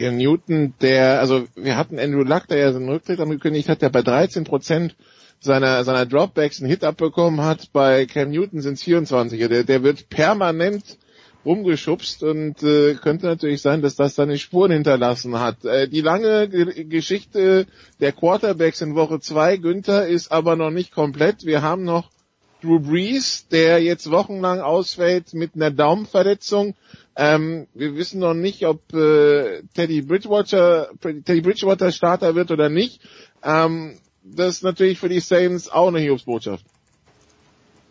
Cam 0.00 0.16
Newton, 0.16 0.72
der, 0.80 1.20
also 1.20 1.46
wir 1.56 1.76
hatten 1.76 1.98
Andrew 1.98 2.22
Luck, 2.22 2.48
der 2.48 2.56
ja 2.56 2.72
seinen 2.72 2.88
Rücktritt 2.88 3.20
angekündigt 3.20 3.68
hat, 3.68 3.82
der 3.82 3.90
bei 3.90 4.00
13 4.00 4.44
Prozent 4.44 4.96
seiner, 5.40 5.84
seiner 5.84 6.06
Dropbacks 6.06 6.60
einen 6.60 6.70
Hit 6.70 6.84
abbekommen 6.84 7.42
hat. 7.42 7.70
Bei 7.74 8.06
Cam 8.06 8.30
Newton 8.30 8.62
sind 8.62 8.74
es 8.74 8.82
24. 8.82 9.46
Der, 9.48 9.64
der 9.64 9.82
wird 9.82 10.08
permanent 10.08 10.96
rumgeschubst 11.44 12.22
und 12.22 12.62
äh, 12.62 12.94
könnte 12.94 13.26
natürlich 13.26 13.60
sein, 13.60 13.82
dass 13.82 13.96
das 13.96 14.14
seine 14.14 14.38
Spuren 14.38 14.70
hinterlassen 14.72 15.38
hat. 15.38 15.66
Äh, 15.66 15.86
die 15.86 16.00
lange 16.00 16.48
G 16.48 16.84
Geschichte 16.84 17.66
der 18.00 18.12
Quarterbacks 18.12 18.80
in 18.80 18.94
Woche 18.94 19.20
2, 19.20 19.58
Günther, 19.58 20.06
ist 20.06 20.32
aber 20.32 20.56
noch 20.56 20.70
nicht 20.70 20.92
komplett. 20.94 21.44
Wir 21.44 21.60
haben 21.60 21.84
noch 21.84 22.10
Drew 22.62 22.78
Brees, 22.78 23.46
der 23.48 23.82
jetzt 23.82 24.10
wochenlang 24.10 24.60
ausfällt 24.60 25.34
mit 25.34 25.54
einer 25.54 25.70
Daumenverletzung. 25.70 26.74
Ähm, 27.16 27.66
wir 27.74 27.96
wissen 27.96 28.20
noch 28.20 28.34
nicht, 28.34 28.66
ob 28.66 28.92
äh, 28.94 29.62
Teddy 29.74 30.02
Bridgewater 30.02 30.90
Teddy 31.00 31.40
Bridgewater 31.40 31.92
Starter 31.92 32.34
wird 32.34 32.50
oder 32.50 32.68
nicht. 32.68 33.00
Ähm, 33.42 33.98
das 34.22 34.56
ist 34.56 34.62
natürlich 34.62 34.98
für 34.98 35.08
die 35.08 35.20
Saints 35.20 35.68
auch 35.68 35.88
eine 35.88 36.00
Hiobsbotschaft. 36.00 36.64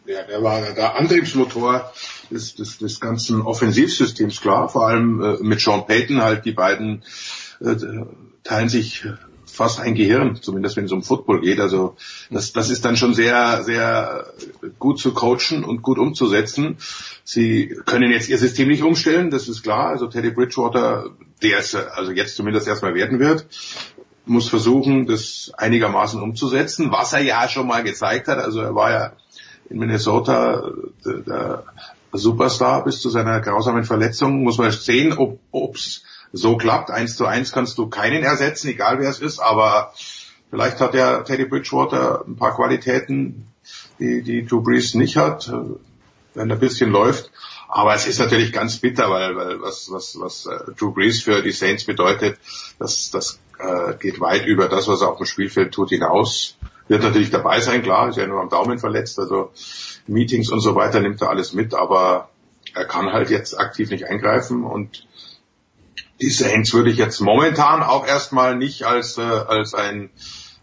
Ja, 0.06 0.24
der 0.24 0.42
war 0.42 0.62
der 0.62 0.96
Antriebsmotor 0.96 1.94
des, 2.32 2.56
des, 2.56 2.80
des 2.80 3.00
ganzen 3.00 3.42
Offensivsystems, 3.42 4.42
klar. 4.42 4.70
Vor 4.70 4.88
allem 4.88 5.22
äh, 5.22 5.38
mit 5.44 5.60
Sean 5.60 5.86
Payton 5.86 6.22
halt 6.22 6.46
die 6.46 6.52
beiden 6.52 7.04
äh, 7.60 7.76
teilen 8.44 8.70
sich 8.70 9.06
fast 9.60 9.82
ein 9.82 9.94
Gehirn, 9.94 10.40
zumindest 10.42 10.78
wenn 10.78 10.86
es 10.86 10.94
um 10.94 11.04
Football 11.04 11.42
geht. 11.42 11.60
Also 11.60 11.98
das, 12.32 12.54
das 12.54 12.70
ist 12.70 12.86
dann 12.86 12.96
schon 12.96 13.14
sehr, 13.14 13.62
sehr 13.64 14.26
gut 14.80 15.00
zu 15.00 15.14
coachen 15.14 15.66
und 15.66 15.82
gut 15.82 16.00
umzusetzen. 16.00 16.78
Sie 17.26 17.76
können 17.86 18.10
jetzt 18.10 18.30
ihr 18.30 18.38
System 18.38 18.70
nicht 18.70 18.84
umstellen, 18.84 19.30
das 19.32 19.50
ist 19.50 19.62
klar. 19.62 19.90
Also 19.90 20.08
Teddy 20.08 20.32
Bridgewater, 20.32 21.10
der 21.44 21.60
es 21.60 21.76
also 21.76 22.14
jetzt 22.14 22.38
zumindest 22.38 22.70
erstmal 22.70 22.96
werden 22.96 23.20
wird, 23.20 23.48
muss 24.26 24.48
versuchen, 24.48 25.08
das 25.08 25.52
einigermaßen 25.58 26.22
umzusetzen, 26.22 26.90
was 26.94 27.12
er 27.12 27.20
ja 27.20 27.50
schon 27.50 27.68
mal 27.68 27.84
gezeigt 27.84 28.30
hat. 28.30 28.38
Also 28.38 28.62
er 28.62 28.76
war 28.76 28.92
ja 28.92 29.12
in 29.70 29.78
Minnesota 29.78 30.72
der, 31.06 31.18
der 31.18 31.64
Superstar 32.14 32.86
bis 32.86 33.02
zu 33.02 33.10
seiner 33.10 33.42
grausamen 33.42 33.84
Verletzung. 33.84 34.42
Muss 34.42 34.58
man 34.58 34.72
sehen, 34.72 35.14
ob 35.18 35.76
es 35.76 36.04
so 36.32 36.58
klappt. 36.58 36.92
Eins 36.92 37.16
zu 37.16 37.26
eins 37.26 37.52
kannst 37.52 37.78
du 37.78 37.88
keinen 37.88 38.24
ersetzen, 38.24 38.70
egal 38.70 39.00
wer 39.00 39.10
es 39.10 39.20
ist, 39.20 39.40
aber 39.40 39.94
vielleicht 40.50 40.80
hat 40.80 40.94
der 40.94 41.24
Teddy 41.24 41.46
Bridgewater 41.46 42.24
ein 42.28 42.36
paar 42.36 42.56
Qualitäten, 42.56 43.48
die, 44.00 44.22
die 44.22 44.46
Drew 44.46 44.62
Brees 44.62 44.94
nicht 44.96 45.18
hat, 45.18 45.52
wenn 46.34 46.50
er 46.50 46.56
ein 46.56 46.60
bisschen 46.60 46.92
läuft. 46.92 47.32
Aber 47.68 47.94
es 47.94 48.08
ist 48.08 48.20
natürlich 48.20 48.52
ganz 48.52 48.78
bitter, 48.78 49.12
weil, 49.12 49.36
weil 49.36 49.62
was, 49.62 49.92
was, 49.92 50.20
was 50.20 50.48
äh, 50.48 50.72
Drew 50.76 50.92
Brees 50.92 51.22
für 51.22 51.44
die 51.44 51.52
Saints 51.52 51.84
bedeutet, 51.84 52.40
das, 52.80 53.12
das 53.12 53.40
äh, 53.60 53.94
geht 54.00 54.20
weit 54.20 54.48
über 54.48 54.68
das, 54.68 54.88
was 54.88 55.02
er 55.02 55.10
auf 55.10 55.18
dem 55.18 55.28
Spielfeld 55.28 55.72
tut, 55.72 55.90
hinaus. 55.90 56.58
Wird 56.88 57.04
natürlich 57.04 57.30
dabei 57.30 57.60
sein, 57.60 57.84
klar, 57.84 58.10
ist 58.10 58.18
ja 58.18 58.26
nur 58.26 58.42
am 58.42 58.50
Daumen 58.50 58.80
verletzt, 58.80 59.20
also 59.20 59.52
Meetings 60.08 60.50
und 60.50 60.62
so 60.62 60.74
weiter 60.74 61.00
nimmt 61.00 61.22
er 61.22 61.30
alles 61.30 61.54
mit, 61.54 61.76
aber 61.76 62.30
er 62.74 62.86
kann 62.86 63.14
halt 63.14 63.30
jetzt 63.30 63.60
aktiv 63.60 63.92
nicht 63.92 64.08
eingreifen 64.08 64.64
und 64.64 65.06
die 66.22 66.30
Saints 66.30 66.74
würde 66.74 66.90
ich 66.90 66.98
jetzt 66.98 67.20
momentan 67.20 67.82
auch 67.84 68.06
erstmal 68.06 68.56
nicht 68.56 68.84
als, 68.84 69.18
äh, 69.18 69.22
als 69.22 69.74
ein 69.74 70.10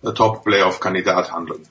äh, 0.02 0.12
Top-Playoff-Kandidat 0.12 1.32
handeln. 1.32 1.62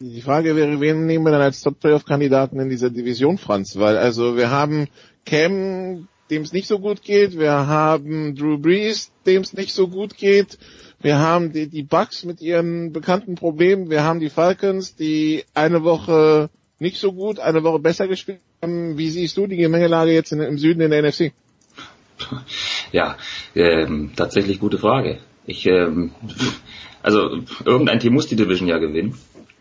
Die 0.00 0.20
Frage 0.20 0.54
wäre, 0.56 0.80
wen 0.80 1.06
nehmen 1.06 1.24
wir 1.24 1.32
dann 1.32 1.40
als 1.40 1.62
Top-Playoff-Kandidaten 1.62 2.60
in 2.60 2.68
dieser 2.68 2.90
Division, 2.90 3.38
Franz? 3.38 3.78
Weil 3.78 3.96
also 3.96 4.36
wir 4.36 4.50
haben 4.50 4.88
Cam, 5.24 6.08
dem 6.30 6.42
es 6.42 6.52
nicht 6.52 6.68
so 6.68 6.78
gut 6.78 7.02
geht, 7.02 7.38
wir 7.38 7.52
haben 7.66 8.34
Drew 8.34 8.58
Brees, 8.58 9.10
dem 9.24 9.42
es 9.42 9.54
nicht 9.54 9.72
so 9.72 9.88
gut 9.88 10.16
geht, 10.16 10.58
wir 11.00 11.18
haben 11.18 11.52
die, 11.52 11.68
die 11.68 11.82
Bucks 11.82 12.24
mit 12.24 12.42
ihren 12.42 12.92
bekannten 12.92 13.36
Problemen, 13.36 13.88
wir 13.88 14.02
haben 14.02 14.20
die 14.20 14.28
Falcons, 14.28 14.96
die 14.96 15.44
eine 15.54 15.82
Woche 15.82 16.50
nicht 16.78 16.98
so 16.98 17.12
gut, 17.12 17.38
eine 17.38 17.62
Woche 17.62 17.78
besser 17.78 18.06
gespielt 18.06 18.40
haben. 18.60 18.98
Wie 18.98 19.08
siehst 19.08 19.36
du 19.36 19.46
die 19.46 19.56
Gemengelage 19.56 20.12
jetzt 20.12 20.32
in, 20.32 20.40
im 20.40 20.58
Süden 20.58 20.82
in 20.82 20.90
der 20.90 21.02
NFC? 21.02 21.32
Ja, 22.92 23.16
ähm, 23.54 24.12
tatsächlich 24.16 24.60
gute 24.60 24.78
Frage. 24.78 25.18
Ich, 25.46 25.66
ähm, 25.66 26.12
also 27.02 27.40
irgendein 27.64 28.00
Team 28.00 28.14
muss 28.14 28.26
die 28.26 28.36
Division 28.36 28.68
ja 28.68 28.78
gewinnen 28.78 29.16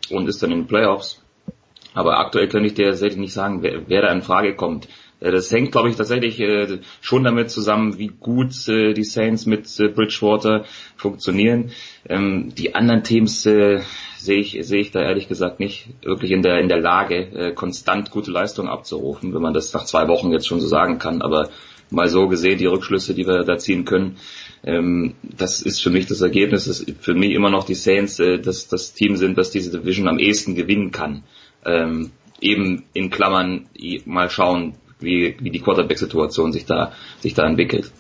und 0.10 0.28
ist 0.28 0.42
dann 0.42 0.52
in 0.52 0.62
den 0.62 0.68
Playoffs. 0.68 1.22
Aber 1.94 2.20
aktuell 2.20 2.48
könnte 2.48 2.68
ich 2.68 2.74
dir 2.74 2.90
tatsächlich 2.90 3.20
nicht 3.20 3.34
sagen, 3.34 3.64
wer, 3.64 3.88
wer 3.88 4.02
da 4.02 4.12
in 4.12 4.22
Frage 4.22 4.56
kommt. 4.56 4.88
Äh, 5.20 5.32
das 5.32 5.52
hängt, 5.52 5.72
glaube 5.72 5.90
ich, 5.90 5.96
tatsächlich 5.96 6.40
äh, 6.40 6.80
schon 7.02 7.24
damit 7.24 7.50
zusammen, 7.50 7.98
wie 7.98 8.08
gut 8.08 8.68
äh, 8.68 8.94
die 8.94 9.04
Saints 9.04 9.46
mit 9.46 9.66
Bridgewater 9.96 10.66
funktionieren. 10.96 11.72
Ähm, 12.08 12.54
die 12.56 12.76
anderen 12.76 13.04
Teams 13.04 13.44
sehe 13.44 13.82
ich, 14.28 14.58
sehe 14.62 14.82
ich 14.82 14.92
da 14.92 15.02
ehrlich 15.02 15.28
gesagt 15.28 15.60
nicht 15.60 15.88
wirklich 16.04 16.32
in 16.32 16.42
der, 16.42 16.60
in 16.60 16.68
der 16.68 16.80
Lage, 16.80 17.54
konstant 17.56 18.10
gute 18.10 18.32
Leistungen 18.32 18.70
abzurufen, 18.70 19.34
wenn 19.34 19.42
man 19.42 19.54
das 19.54 19.74
nach 19.74 19.86
zwei 19.86 20.08
Wochen 20.08 20.32
jetzt 20.32 20.48
schon 20.48 20.60
so 20.60 20.68
sagen 20.68 20.98
kann. 20.98 21.22
Aber 21.22 21.50
mal 21.90 22.08
so 22.10 22.28
gesehen, 22.28 22.58
die 22.58 22.66
Rückschlüsse, 22.66 23.14
die 23.14 23.28
wir 23.28 23.44
da 23.44 23.58
ziehen 23.58 23.86
können, 23.86 24.18
ähm, 24.64 25.14
das 25.24 25.62
ist 25.62 25.82
für 25.82 25.90
mich 25.90 26.08
das 26.08 26.22
Ergebnis, 26.22 26.66
dass 26.66 26.86
für 27.00 27.14
mich 27.14 27.32
immer 27.32 27.50
noch 27.50 27.66
die 27.66 27.76
Saints 27.76 28.18
das, 28.18 28.68
das 28.68 28.94
Team 28.94 29.16
sind, 29.16 29.38
das 29.38 29.52
diese 29.52 29.72
Division 29.72 30.08
am 30.08 30.20
ehesten 30.20 30.56
gewinnen 30.56 30.92
kann. 30.92 31.24
Ähm, 31.66 32.12
eben 32.42 32.84
in 32.94 33.10
Klammern 33.10 33.68
mal 34.06 34.30
schauen, 34.30 34.76
wie, 35.00 35.36
wie 35.40 35.52
die 35.52 35.60
Quarterback-Situation 35.60 36.52
sich 36.52 36.66
da, 36.66 36.94
sich 37.20 37.34
da 37.34 37.46
entwickelt. 37.46 37.92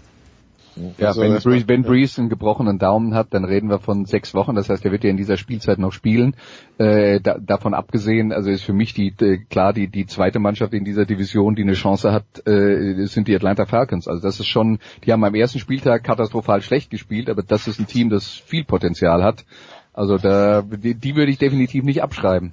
Ja, 0.98 1.08
also, 1.08 1.22
wenn, 1.22 1.38
Breeze, 1.38 1.68
wenn 1.68 1.84
Breeze 1.84 2.20
einen 2.20 2.30
gebrochenen 2.30 2.80
Daumen 2.80 3.14
hat, 3.14 3.28
dann 3.34 3.46
reden 3.46 3.70
wir 3.70 3.80
von 3.80 4.06
sechs 4.06 4.34
Wochen. 4.34 4.56
Das 4.56 4.70
heißt, 4.70 4.84
er 4.84 4.92
wird 4.92 5.04
ja 5.04 5.10
in 5.10 5.18
dieser 5.18 5.38
Spielzeit 5.38 5.80
noch 5.80 5.94
spielen. 5.94 6.36
Äh, 6.78 7.22
da, 7.22 7.38
davon 7.40 7.74
abgesehen, 7.74 8.34
also 8.34 8.50
ist 8.50 8.64
für 8.64 8.74
mich 8.74 8.94
die 8.94 9.12
klar 9.50 9.72
die 9.72 9.88
die 9.88 10.06
zweite 10.06 10.40
Mannschaft 10.40 10.74
in 10.74 10.84
dieser 10.84 11.06
Division, 11.06 11.56
die 11.56 11.64
eine 11.64 11.74
Chance 11.74 12.12
hat, 12.12 12.26
äh, 12.46 13.06
sind 13.06 13.28
die 13.28 13.36
Atlanta 13.36 13.66
Falcons. 13.66 14.08
Also 14.08 14.22
das 14.22 14.40
ist 14.40 14.48
schon, 14.48 14.80
die 15.06 15.14
haben 15.14 15.24
am 15.24 15.36
ersten 15.36 15.60
Spieltag 15.60 16.04
katastrophal 16.04 16.62
schlecht 16.62 16.90
gespielt, 16.90 17.30
aber 17.30 17.44
das 17.44 17.68
ist 17.68 17.80
ein 17.80 17.88
Team, 17.88 18.10
das 18.10 18.28
viel 18.28 18.66
Potenzial 18.66 19.24
hat. 19.24 19.46
Also 19.94 20.18
da 20.18 20.62
die, 20.62 20.96
die 20.96 21.16
würde 21.16 21.32
ich 21.32 21.38
definitiv 21.38 21.86
nicht 21.86 22.04
abschreiben. 22.04 22.52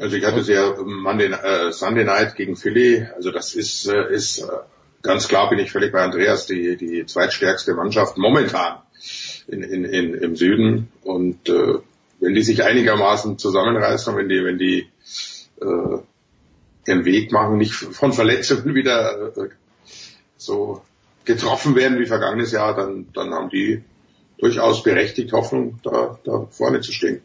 Also 0.00 0.16
ich 0.16 0.24
hatte 0.24 0.42
sie 0.42 0.54
ja 0.54 0.74
Monday, 0.82 1.26
äh, 1.26 1.70
Sunday 1.70 2.04
Night 2.04 2.34
gegen 2.34 2.56
Philly. 2.56 3.06
Also 3.14 3.30
das 3.30 3.54
ist, 3.54 3.86
äh, 3.86 4.10
ist 4.10 4.38
äh, 4.38 4.46
ganz 5.02 5.28
klar, 5.28 5.50
bin 5.50 5.58
ich 5.58 5.72
völlig 5.72 5.92
bei 5.92 6.02
Andreas, 6.02 6.46
die, 6.46 6.76
die 6.76 7.04
zweitstärkste 7.06 7.74
Mannschaft 7.74 8.16
momentan 8.16 8.78
in, 9.48 9.62
in, 9.62 9.84
in, 9.84 10.14
im 10.14 10.36
Süden. 10.36 10.88
Und 11.02 11.48
äh, 11.48 11.78
wenn 12.20 12.34
die 12.34 12.42
sich 12.42 12.62
einigermaßen 12.62 13.38
zusammenreißen 13.38 14.12
und 14.12 14.18
wenn 14.20 14.28
die, 14.28 14.44
wenn 14.44 14.58
die 14.58 14.88
äh, 15.60 15.98
den 16.86 17.04
Weg 17.04 17.32
machen, 17.32 17.58
nicht 17.58 17.74
von 17.74 18.12
Verletzungen 18.12 18.74
wieder 18.74 19.36
äh, 19.36 19.48
so 20.36 20.82
getroffen 21.24 21.76
werden 21.76 21.98
wie 21.98 22.06
vergangenes 22.06 22.52
Jahr, 22.52 22.74
dann, 22.74 23.06
dann 23.12 23.32
haben 23.32 23.50
die 23.50 23.82
durchaus 24.38 24.82
berechtigt 24.82 25.32
Hoffnung, 25.32 25.78
da, 25.84 26.18
da 26.24 26.46
vorne 26.50 26.80
zu 26.80 26.92
stehen. 26.92 27.22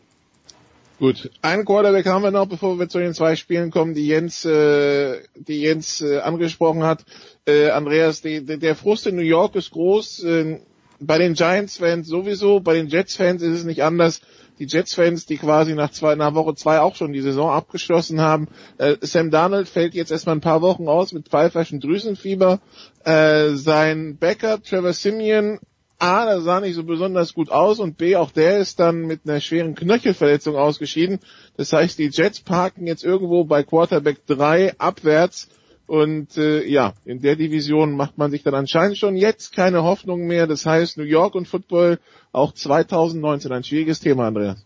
Gut, 0.99 1.30
einen 1.44 1.64
Quarterback 1.64 2.08
haben 2.08 2.24
wir 2.24 2.32
noch, 2.32 2.48
bevor 2.48 2.80
wir 2.80 2.90
zu 2.90 2.98
den 2.98 3.14
zwei 3.14 3.36
Spielen 3.36 3.70
kommen, 3.70 3.94
die 3.94 4.08
Jens, 4.08 4.45
äh, 4.45 5.22
die 5.36 5.62
Jens 5.62 6.02
äh, 6.02 6.20
angesprochen 6.20 6.84
hat. 6.84 7.06
Äh, 7.48 7.69
Andreas, 7.69 8.22
die, 8.22 8.44
die, 8.45 8.60
der 8.60 8.76
Frust 8.76 9.07
in 9.07 9.15
New 9.15 9.22
York 9.22 9.56
ist 9.56 9.72
groß. 9.72 10.24
Äh, 10.24 10.60
bei 10.99 11.18
den 11.18 11.34
Giants-Fans 11.34 12.07
sowieso, 12.07 12.60
bei 12.60 12.74
den 12.74 12.88
Jets-Fans 12.88 13.41
ist 13.41 13.60
es 13.60 13.64
nicht 13.64 13.84
anders. 13.84 14.22
Die 14.60 14.65
Jets-Fans, 14.65 15.28
die 15.28 15.38
quasi 15.38 15.74
nach, 15.74 15.91
zwei, 15.91 16.15
nach 16.15 16.34
Woche 16.34 16.56
zwei 16.56 16.80
auch 16.80 16.95
schon 16.95 17.14
die 17.14 17.22
Saison 17.22 17.52
abgeschlossen 17.52 18.19
haben. 18.19 18.48
Äh, 18.80 18.95
Sam 19.02 19.32
Darnold 19.32 19.69
fällt 19.69 19.94
jetzt 19.94 20.11
erstmal 20.11 20.36
ein 20.36 20.41
paar 20.41 20.61
Wochen 20.61 20.88
aus 20.88 21.14
mit 21.14 21.30
pfeiferschen 21.30 21.80
Drüsenfieber. 21.80 22.60
Äh, 23.06 23.52
sein 23.52 24.18
Backup, 24.18 24.64
Trevor 24.64 24.94
Simeon, 24.94 25.60
A, 25.99 26.26
der 26.26 26.41
sah 26.41 26.60
nicht 26.60 26.76
so 26.76 26.84
besonders 26.84 27.34
gut 27.34 27.49
aus 27.49 27.80
und 27.80 27.98
B, 27.98 28.15
auch 28.18 28.32
der 28.32 28.57
ist 28.60 28.80
dann 28.80 29.07
mit 29.07 29.22
einer 29.26 29.40
schweren 29.40 29.74
Knöchelverletzung 29.74 30.56
ausgeschieden. 30.56 31.19
Das 31.56 31.72
heißt, 31.74 31.98
die 31.98 32.10
Jets 32.10 32.41
parken 32.41 32.86
jetzt 32.88 33.03
irgendwo 33.03 33.45
bei 33.45 33.64
Quarterback 33.64 34.26
3 34.28 34.78
abwärts 34.80 35.49
und 35.88 36.38
äh, 36.38 36.65
ja, 36.65 36.93
in 37.05 37.22
der 37.22 37.38
Division 37.38 37.95
macht 37.95 38.18
man 38.18 38.30
sich 38.30 38.43
dann 38.43 38.53
anscheinend 38.53 38.97
schon 38.97 39.15
jetzt 39.15 39.55
keine 39.55 39.84
Hoffnung 39.84 40.27
mehr. 40.27 40.45
Das 40.45 40.65
heißt, 40.65 40.97
New 40.97 41.05
York 41.05 41.34
und 41.34 41.47
Football 41.47 41.99
auch 42.34 42.53
2019 42.53 43.51
ein 43.53 43.64
schwieriges 43.64 44.01
Thema, 44.01 44.27
Andreas. 44.27 44.64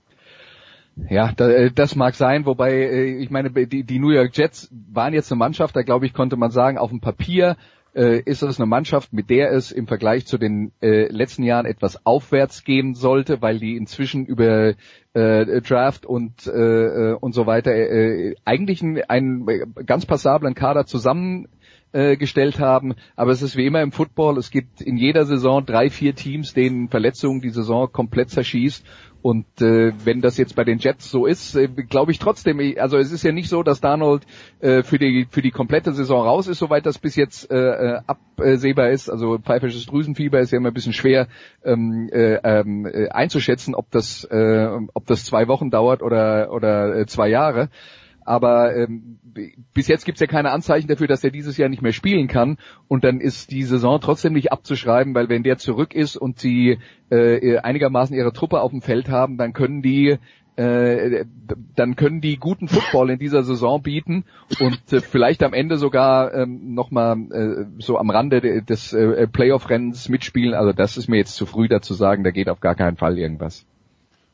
Ja, 1.09 1.31
äh, 1.31 1.71
das 1.71 1.95
mag 1.95 2.15
sein, 2.15 2.45
wobei 2.45 2.73
äh, 2.73 3.23
ich 3.23 3.29
meine, 3.29 3.51
die, 3.51 3.99
New 3.99 4.11
York 4.11 4.35
Jets 4.35 4.69
waren 4.71 5.13
jetzt 5.13 5.31
eine 5.31 5.39
Mannschaft, 5.39 5.75
da 5.75 5.83
glaube 5.83 6.05
ich, 6.05 6.13
konnte 6.13 6.37
man 6.37 6.51
sagen, 6.51 6.77
auf 6.77 6.89
dem 6.89 7.01
Papier 7.01 7.55
äh, 7.93 8.19
ist 8.21 8.41
es 8.41 8.59
eine 8.59 8.65
Mannschaft, 8.65 9.13
mit 9.13 9.29
der 9.29 9.51
es 9.51 9.71
im 9.71 9.87
Vergleich 9.87 10.25
zu 10.25 10.37
den 10.37 10.71
letzten 10.81 11.43
Jahren 11.43 11.65
etwas 11.65 12.05
aufwärts 12.05 12.63
gehen 12.63 12.95
sollte, 12.95 13.41
weil 13.41 13.59
die 13.59 13.77
inzwischen 13.77 14.25
über 14.25 14.73
äh, 15.13 15.61
Draft 15.61 16.05
und 16.05 16.47
äh, 16.47 17.13
und 17.19 17.33
so 17.33 17.45
weiter 17.45 17.73
äh, 17.73 18.35
eigentlich 18.45 18.81
einen, 18.81 19.01
einen 19.03 19.73
ganz 19.85 20.05
passablen 20.05 20.55
Kader 20.55 20.85
zusammen 20.85 21.47
äh, 21.91 22.15
gestellt 22.15 22.59
haben. 22.59 22.95
Aber 23.15 23.31
es 23.31 23.41
ist 23.41 23.57
wie 23.57 23.65
immer 23.65 23.81
im 23.81 23.91
Football, 23.91 24.37
es 24.37 24.51
gibt 24.51 24.81
in 24.81 24.97
jeder 24.97 25.25
Saison 25.25 25.65
drei, 25.65 25.89
vier 25.89 26.15
Teams, 26.15 26.53
denen 26.53 26.87
Verletzungen 26.89 27.41
die 27.41 27.49
Saison 27.49 27.91
komplett 27.91 28.29
zerschießt. 28.29 28.85
Und 29.21 29.45
äh, 29.61 29.93
wenn 30.03 30.21
das 30.21 30.37
jetzt 30.37 30.55
bei 30.55 30.63
den 30.63 30.79
Jets 30.79 31.11
so 31.11 31.25
ist, 31.25 31.55
äh, 31.55 31.67
glaube 31.67 32.11
ich 32.11 32.19
trotzdem, 32.19 32.59
also 32.77 32.97
es 32.97 33.11
ist 33.11 33.23
ja 33.23 33.31
nicht 33.31 33.49
so, 33.49 33.61
dass 33.63 33.81
Darnold 33.81 34.23
äh, 34.59 34.83
für 34.83 34.97
die 34.97 35.27
für 35.29 35.41
die 35.41 35.51
komplette 35.51 35.93
Saison 35.93 36.25
raus 36.25 36.47
ist, 36.47 36.59
soweit 36.59 36.85
das 36.85 36.97
bis 36.97 37.15
jetzt 37.15 37.51
äh, 37.51 37.55
äh 37.55 37.99
absehbar 38.07 38.89
ist. 38.89 39.09
Also 39.09 39.37
pfeifisches 39.37 39.85
Drüsenfieber 39.85 40.39
ist 40.39 40.51
ja 40.51 40.57
immer 40.57 40.69
ein 40.69 40.73
bisschen 40.73 40.93
schwer 40.93 41.27
ähm, 41.63 42.09
äh, 42.11 42.35
ähm, 42.43 42.85
äh, 42.85 43.09
einzuschätzen, 43.09 43.75
ob 43.75 43.91
das 43.91 44.23
äh, 44.23 44.69
ob 44.93 45.05
das 45.05 45.25
zwei 45.25 45.47
Wochen 45.47 45.69
dauert 45.69 46.01
oder 46.01 46.51
oder 46.51 46.95
äh, 46.95 47.05
zwei 47.05 47.29
Jahre 47.29 47.69
aber 48.25 48.75
ähm, 48.75 49.19
bis 49.73 49.87
jetzt 49.87 50.05
gibt 50.05 50.17
es 50.17 50.19
ja 50.19 50.27
keine 50.27 50.51
Anzeichen 50.51 50.87
dafür, 50.87 51.07
dass 51.07 51.23
er 51.23 51.31
dieses 51.31 51.57
Jahr 51.57 51.69
nicht 51.69 51.81
mehr 51.81 51.93
spielen 51.93 52.27
kann 52.27 52.57
und 52.87 53.03
dann 53.03 53.19
ist 53.19 53.51
die 53.51 53.63
Saison 53.63 53.99
trotzdem 54.01 54.33
nicht 54.33 54.51
abzuschreiben, 54.51 55.15
weil 55.15 55.29
wenn 55.29 55.43
der 55.43 55.57
zurück 55.57 55.95
ist 55.95 56.17
und 56.17 56.39
sie 56.39 56.77
äh, 57.09 57.57
einigermaßen 57.57 58.15
ihre 58.15 58.33
Truppe 58.33 58.61
auf 58.61 58.71
dem 58.71 58.81
Feld 58.81 59.09
haben, 59.09 59.37
dann 59.37 59.53
können 59.53 59.81
die 59.81 60.17
äh, 60.57 61.25
dann 61.75 61.95
können 61.95 62.19
die 62.19 62.37
guten 62.37 62.67
Football 62.67 63.11
in 63.11 63.19
dieser 63.19 63.43
Saison 63.43 63.81
bieten 63.81 64.25
und 64.59 64.81
äh, 64.91 64.99
vielleicht 64.99 65.43
am 65.43 65.53
Ende 65.53 65.77
sogar 65.77 66.33
ähm, 66.33 66.73
nochmal 66.73 67.17
äh, 67.31 67.81
so 67.81 67.97
am 67.97 68.09
Rande 68.09 68.61
des 68.61 68.91
äh, 68.91 69.27
Playoff-Rennens 69.27 70.09
mitspielen. 70.09 70.53
Also 70.53 70.73
das 70.73 70.97
ist 70.97 71.07
mir 71.07 71.17
jetzt 71.17 71.35
zu 71.35 71.45
früh 71.45 71.69
dazu 71.69 71.93
sagen, 71.93 72.23
da 72.23 72.31
geht 72.31 72.49
auf 72.49 72.59
gar 72.59 72.75
keinen 72.75 72.97
Fall 72.97 73.17
irgendwas. 73.17 73.65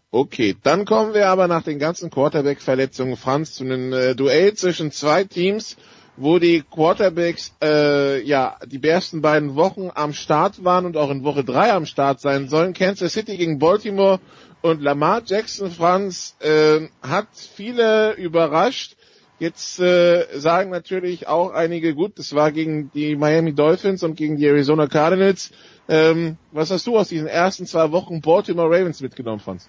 Okay, 0.09 0.55
dann 0.63 0.85
kommen 0.85 1.13
wir 1.13 1.27
aber 1.27 1.49
nach 1.49 1.63
den 1.63 1.79
ganzen 1.79 2.09
Quarterback-Verletzungen, 2.09 3.17
Franz, 3.17 3.55
zu 3.55 3.65
einem 3.65 3.91
äh, 3.91 4.15
Duell 4.15 4.53
zwischen 4.53 4.91
zwei 4.91 5.25
Teams, 5.25 5.75
wo 6.15 6.39
die 6.39 6.63
Quarterbacks 6.63 7.53
äh, 7.61 8.21
ja 8.23 8.55
die 8.65 8.81
ersten 8.81 9.21
beiden 9.21 9.55
Wochen 9.55 9.89
am 9.93 10.13
Start 10.13 10.63
waren 10.63 10.85
und 10.85 10.95
auch 10.95 11.11
in 11.11 11.25
Woche 11.25 11.43
drei 11.43 11.73
am 11.73 11.85
Start 11.85 12.21
sein 12.21 12.47
sollen. 12.47 12.73
Kansas 12.73 13.11
City 13.11 13.35
gegen 13.35 13.59
Baltimore 13.59 14.21
und 14.61 14.81
Lamar 14.81 15.23
Jackson, 15.25 15.71
Franz, 15.71 16.37
äh, 16.39 16.87
hat 17.01 17.27
viele 17.33 18.13
überrascht. 18.13 18.95
Jetzt 19.39 19.79
äh, 19.81 20.25
sagen 20.39 20.71
natürlich 20.71 21.27
auch 21.27 21.51
einige, 21.51 21.93
gut, 21.93 22.17
das 22.17 22.33
war 22.33 22.53
gegen 22.53 22.91
die 22.93 23.17
Miami 23.17 23.53
Dolphins 23.53 24.03
und 24.03 24.15
gegen 24.15 24.37
die 24.37 24.45
Arizona 24.45 24.87
Cardinals. 24.87 25.51
Ähm, 25.89 26.37
was 26.51 26.71
hast 26.71 26.85
du 26.87 26.97
aus 26.97 27.09
diesen 27.09 27.27
ersten 27.27 27.65
zwei 27.65 27.91
Wochen 27.91 28.21
Baltimore 28.21 28.69
Ravens 28.69 29.01
mitgenommen, 29.01 29.39
Franz? 29.39 29.67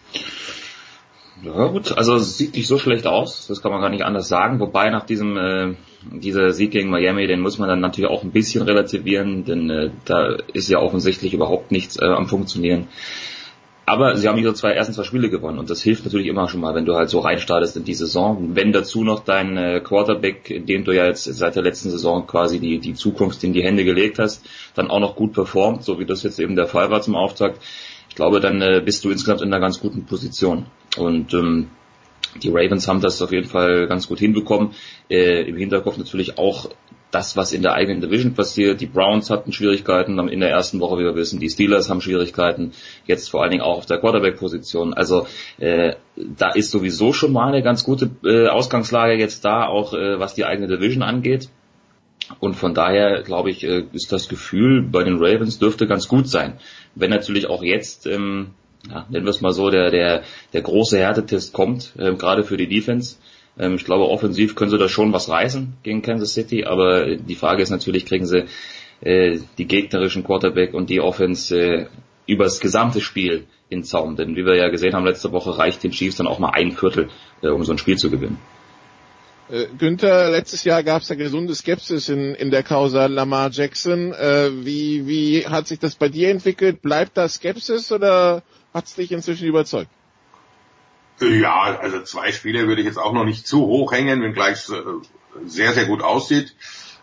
Ja 1.43 1.69
gut, 1.69 1.97
also 1.97 2.17
es 2.17 2.37
sieht 2.37 2.57
nicht 2.57 2.67
so 2.67 2.79
schlecht 2.79 3.07
aus, 3.07 3.47
das 3.47 3.63
kann 3.63 3.71
man 3.71 3.81
gar 3.81 3.91
nicht 3.91 4.05
anders 4.05 4.27
sagen. 4.27 4.59
Wobei 4.59 4.91
nach 4.91 5.07
diesem 5.07 5.37
äh, 5.37 5.75
dieser 6.11 6.53
Sieg 6.53 6.73
gegen 6.73 6.91
Miami, 6.91 7.29
den 7.29 7.41
muss 7.41 7.59
man 7.59 7.69
dann 7.69 7.81
natürlich 7.81 8.11
auch 8.11 8.25
ein 8.25 8.33
bisschen 8.33 8.63
relativieren, 8.63 9.45
denn 9.45 9.71
äh, 9.71 9.91
da 10.05 10.37
ist 10.53 10.69
ja 10.69 10.79
offensichtlich 10.79 11.35
überhaupt 11.35 11.71
nichts 11.71 11.97
äh, 11.97 12.07
am 12.07 12.27
funktionieren. 12.27 12.89
Aber 13.89 14.17
sie 14.17 14.29
haben 14.29 14.39
ihre 14.39 14.53
zwei 14.55 14.73
ersten 14.73 14.93
zwei 14.93 15.05
Spiele 15.05 15.31
gewonnen 15.31 15.59
und 15.59 15.71
das 15.71 15.81
hilft 15.81 16.05
natürlich 16.05 16.27
immer 16.27 16.49
schon 16.49 16.61
mal, 16.61 16.75
wenn 16.75 16.85
du 16.85 16.95
halt 16.95 17.09
so 17.09 17.21
reinstartest 17.21 17.77
in 17.77 17.85
die 17.85 17.95
Saison. 17.95 18.55
Wenn 18.55 18.73
dazu 18.73 19.03
noch 19.03 19.25
dein 19.25 19.57
äh, 19.57 19.81
Quarterback, 19.81 20.67
dem 20.67 20.85
du 20.85 20.93
ja 20.93 21.07
jetzt 21.07 21.25
seit 21.25 21.57
der 21.57 21.63
letzten 21.63 21.91
Saison 21.91 22.27
quasi 22.27 22.61
die, 22.61 22.79
die 22.79 22.93
Zukunft 22.93 23.43
in 23.45 23.55
die 23.55 23.63
Hände 23.63 23.85
gelegt 23.85 24.19
hast, 24.19 24.45
dann 24.75 24.91
auch 24.91 25.01
noch 25.01 25.17
gut 25.17 25.33
performt, 25.33 25.85
so 25.85 25.99
wie 25.99 26.05
das 26.05 26.23
jetzt 26.23 26.39
eben 26.39 26.55
der 26.55 26.67
Fall 26.67 26.91
war 26.91 27.01
zum 27.01 27.17
Auftakt, 27.17 27.63
ich 28.09 28.15
glaube, 28.15 28.41
dann 28.41 28.61
äh, 28.61 28.83
bist 28.85 29.05
du 29.05 29.11
insgesamt 29.11 29.41
in 29.41 29.49
einer 29.49 29.61
ganz 29.61 29.81
guten 29.81 30.05
Position. 30.05 30.67
Und 30.99 31.33
ähm, 31.33 31.69
die 32.43 32.51
Ravens 32.51 32.89
haben 32.89 33.01
das 33.01 33.23
auf 33.23 33.33
jeden 33.33 33.49
Fall 33.49 33.87
ganz 33.87 34.07
gut 34.09 34.19
hinbekommen. 34.19 34.73
Äh, 35.09 35.49
Im 35.49 35.57
Hinterkopf 35.57 35.97
natürlich 35.97 36.37
auch 36.37 36.69
das, 37.11 37.37
was 37.37 37.53
in 37.53 37.63
der 37.63 37.73
eigenen 37.73 38.01
Division 38.01 38.35
passiert. 38.35 38.81
Die 38.81 38.87
Browns 38.87 39.31
hatten 39.31 39.53
Schwierigkeiten 39.53 40.19
in 40.29 40.41
der 40.41 40.51
ersten 40.51 40.81
Woche, 40.81 40.99
wie 40.99 41.05
wir 41.05 41.15
wissen. 41.15 41.41
Die 41.41 41.49
Steelers 41.49 41.89
haben 41.89 42.01
Schwierigkeiten, 42.01 42.73
jetzt 43.07 43.31
vor 43.31 43.43
allen 43.43 43.51
Dingen 43.51 43.63
auch 43.63 43.79
auf 43.79 43.87
der 43.87 43.99
Quarterback-Position. 43.99 44.95
Also 44.95 45.27
äh, 45.59 45.95
da 46.17 46.51
ist 46.51 46.71
sowieso 46.71 47.13
schon 47.13 47.33
mal 47.33 47.49
eine 47.49 47.63
ganz 47.63 47.85
gute 47.85 48.11
äh, 48.25 48.49
Ausgangslage 48.49 49.15
jetzt 49.15 49.45
da, 49.45 49.67
auch 49.67 49.95
äh, 49.95 50.19
was 50.19 50.35
die 50.35 50.45
eigene 50.45 50.69
Division 50.69 51.03
angeht. 51.03 51.49
Und 52.41 52.55
von 52.55 52.75
daher, 52.75 53.23
glaube 53.23 53.51
ich, 53.51 53.65
äh, 53.65 53.85
ist 53.93 54.13
das 54.13 54.29
Gefühl 54.29 54.83
bei 54.83 55.03
den 55.03 55.17
Ravens 55.17 55.59
dürfte 55.59 55.87
ganz 55.87 56.09
gut 56.09 56.29
sein. 56.29 56.59
Wenn 56.95 57.11
natürlich 57.11 57.47
auch 57.47 57.63
jetzt, 57.63 58.07
ähm, 58.07 58.51
ja, 58.89 59.07
nennen 59.09 59.25
wir 59.25 59.31
es 59.31 59.41
mal 59.41 59.53
so, 59.53 59.71
der, 59.71 59.91
der, 59.91 60.23
der 60.53 60.63
große 60.63 60.99
Härtetest 60.99 61.55
kommt, 61.55 61.95
äh, 61.99 62.15
gerade 62.15 62.45
für 62.45 62.59
die 62.59 62.69
Defense 62.69 63.17
ähm, 63.59 63.75
ich 63.75 63.85
glaube, 63.85 64.09
offensiv 64.09 64.55
können 64.55 64.71
sie 64.71 64.79
da 64.79 64.89
schon 64.89 65.13
was 65.13 65.29
reißen 65.29 65.75
gegen 65.83 66.03
Kansas 66.03 66.35
City, 66.35 66.65
aber 66.65 67.17
die 67.17 67.35
Frage 67.35 67.63
ist 67.63 67.71
natürlich, 67.71 68.07
kriegen 68.07 68.27
sie 68.27 68.45
äh, 69.01 69.39
die 69.59 69.67
gegnerischen 69.67 70.25
Quarterback 70.25 70.75
und 70.75 70.91
die 70.91 71.01
Offense 71.01 71.57
äh, 71.57 71.87
übers 72.27 72.61
gesamte 72.61 73.01
Spiel 73.01 73.47
in 73.69 73.85
Zaum. 73.85 74.17
Denn 74.17 74.37
wie 74.37 74.45
wir 74.45 74.57
ja 74.57 74.69
gesehen 74.69 74.95
haben 74.95 75.05
letzte 75.05 75.33
Woche, 75.33 75.59
reicht 75.59 75.83
den 75.83 75.93
Chiefs 75.93 76.17
dann 76.17 76.27
auch 76.27 76.39
mal 76.39 76.51
ein 76.51 76.73
Viertel, 76.73 77.09
äh, 77.43 77.49
um 77.49 77.65
so 77.65 77.73
ein 77.73 77.79
Spiel 77.79 77.97
zu 77.97 78.11
gewinnen. 78.11 78.39
Äh, 79.51 79.67
Günther, 79.79 80.31
letztes 80.31 80.65
Jahr 80.65 80.83
gab 80.83 81.03
es 81.03 81.09
ja 81.09 81.15
gesunde 81.15 81.55
Skepsis 81.55 82.09
in, 82.09 82.35
in 82.35 82.51
der 82.51 82.63
Causa 82.63 83.07
Lamar 83.07 83.51
Jackson. 83.51 84.13
Äh, 84.13 84.51
wie, 84.65 85.07
wie 85.07 85.47
hat 85.47 85.67
sich 85.67 85.79
das 85.79 85.95
bei 85.95 86.09
dir 86.09 86.31
entwickelt? 86.31 86.83
Bleibt 86.83 87.17
da 87.17 87.29
Skepsis 87.29 87.91
oder 87.93 88.43
hat 88.75 88.85
es 88.85 88.95
dich 88.95 89.11
inzwischen 89.11 89.47
überzeugt? 89.47 89.91
Ja, 91.21 91.79
also 91.81 92.03
zwei 92.03 92.33
Spiele 92.33 92.69
würde 92.69 92.81
ich 92.81 92.87
jetzt 92.87 92.99
auch 92.99 93.13
noch 93.13 93.25
nicht 93.25 93.47
zu 93.47 93.67
hoch 93.67 93.93
hängen, 93.93 94.23
wenngleich 94.23 94.59
es 94.59 94.71
äh, 94.71 94.83
sehr, 95.47 95.73
sehr 95.73 95.87
gut 95.87 96.03
aussieht. 96.03 96.55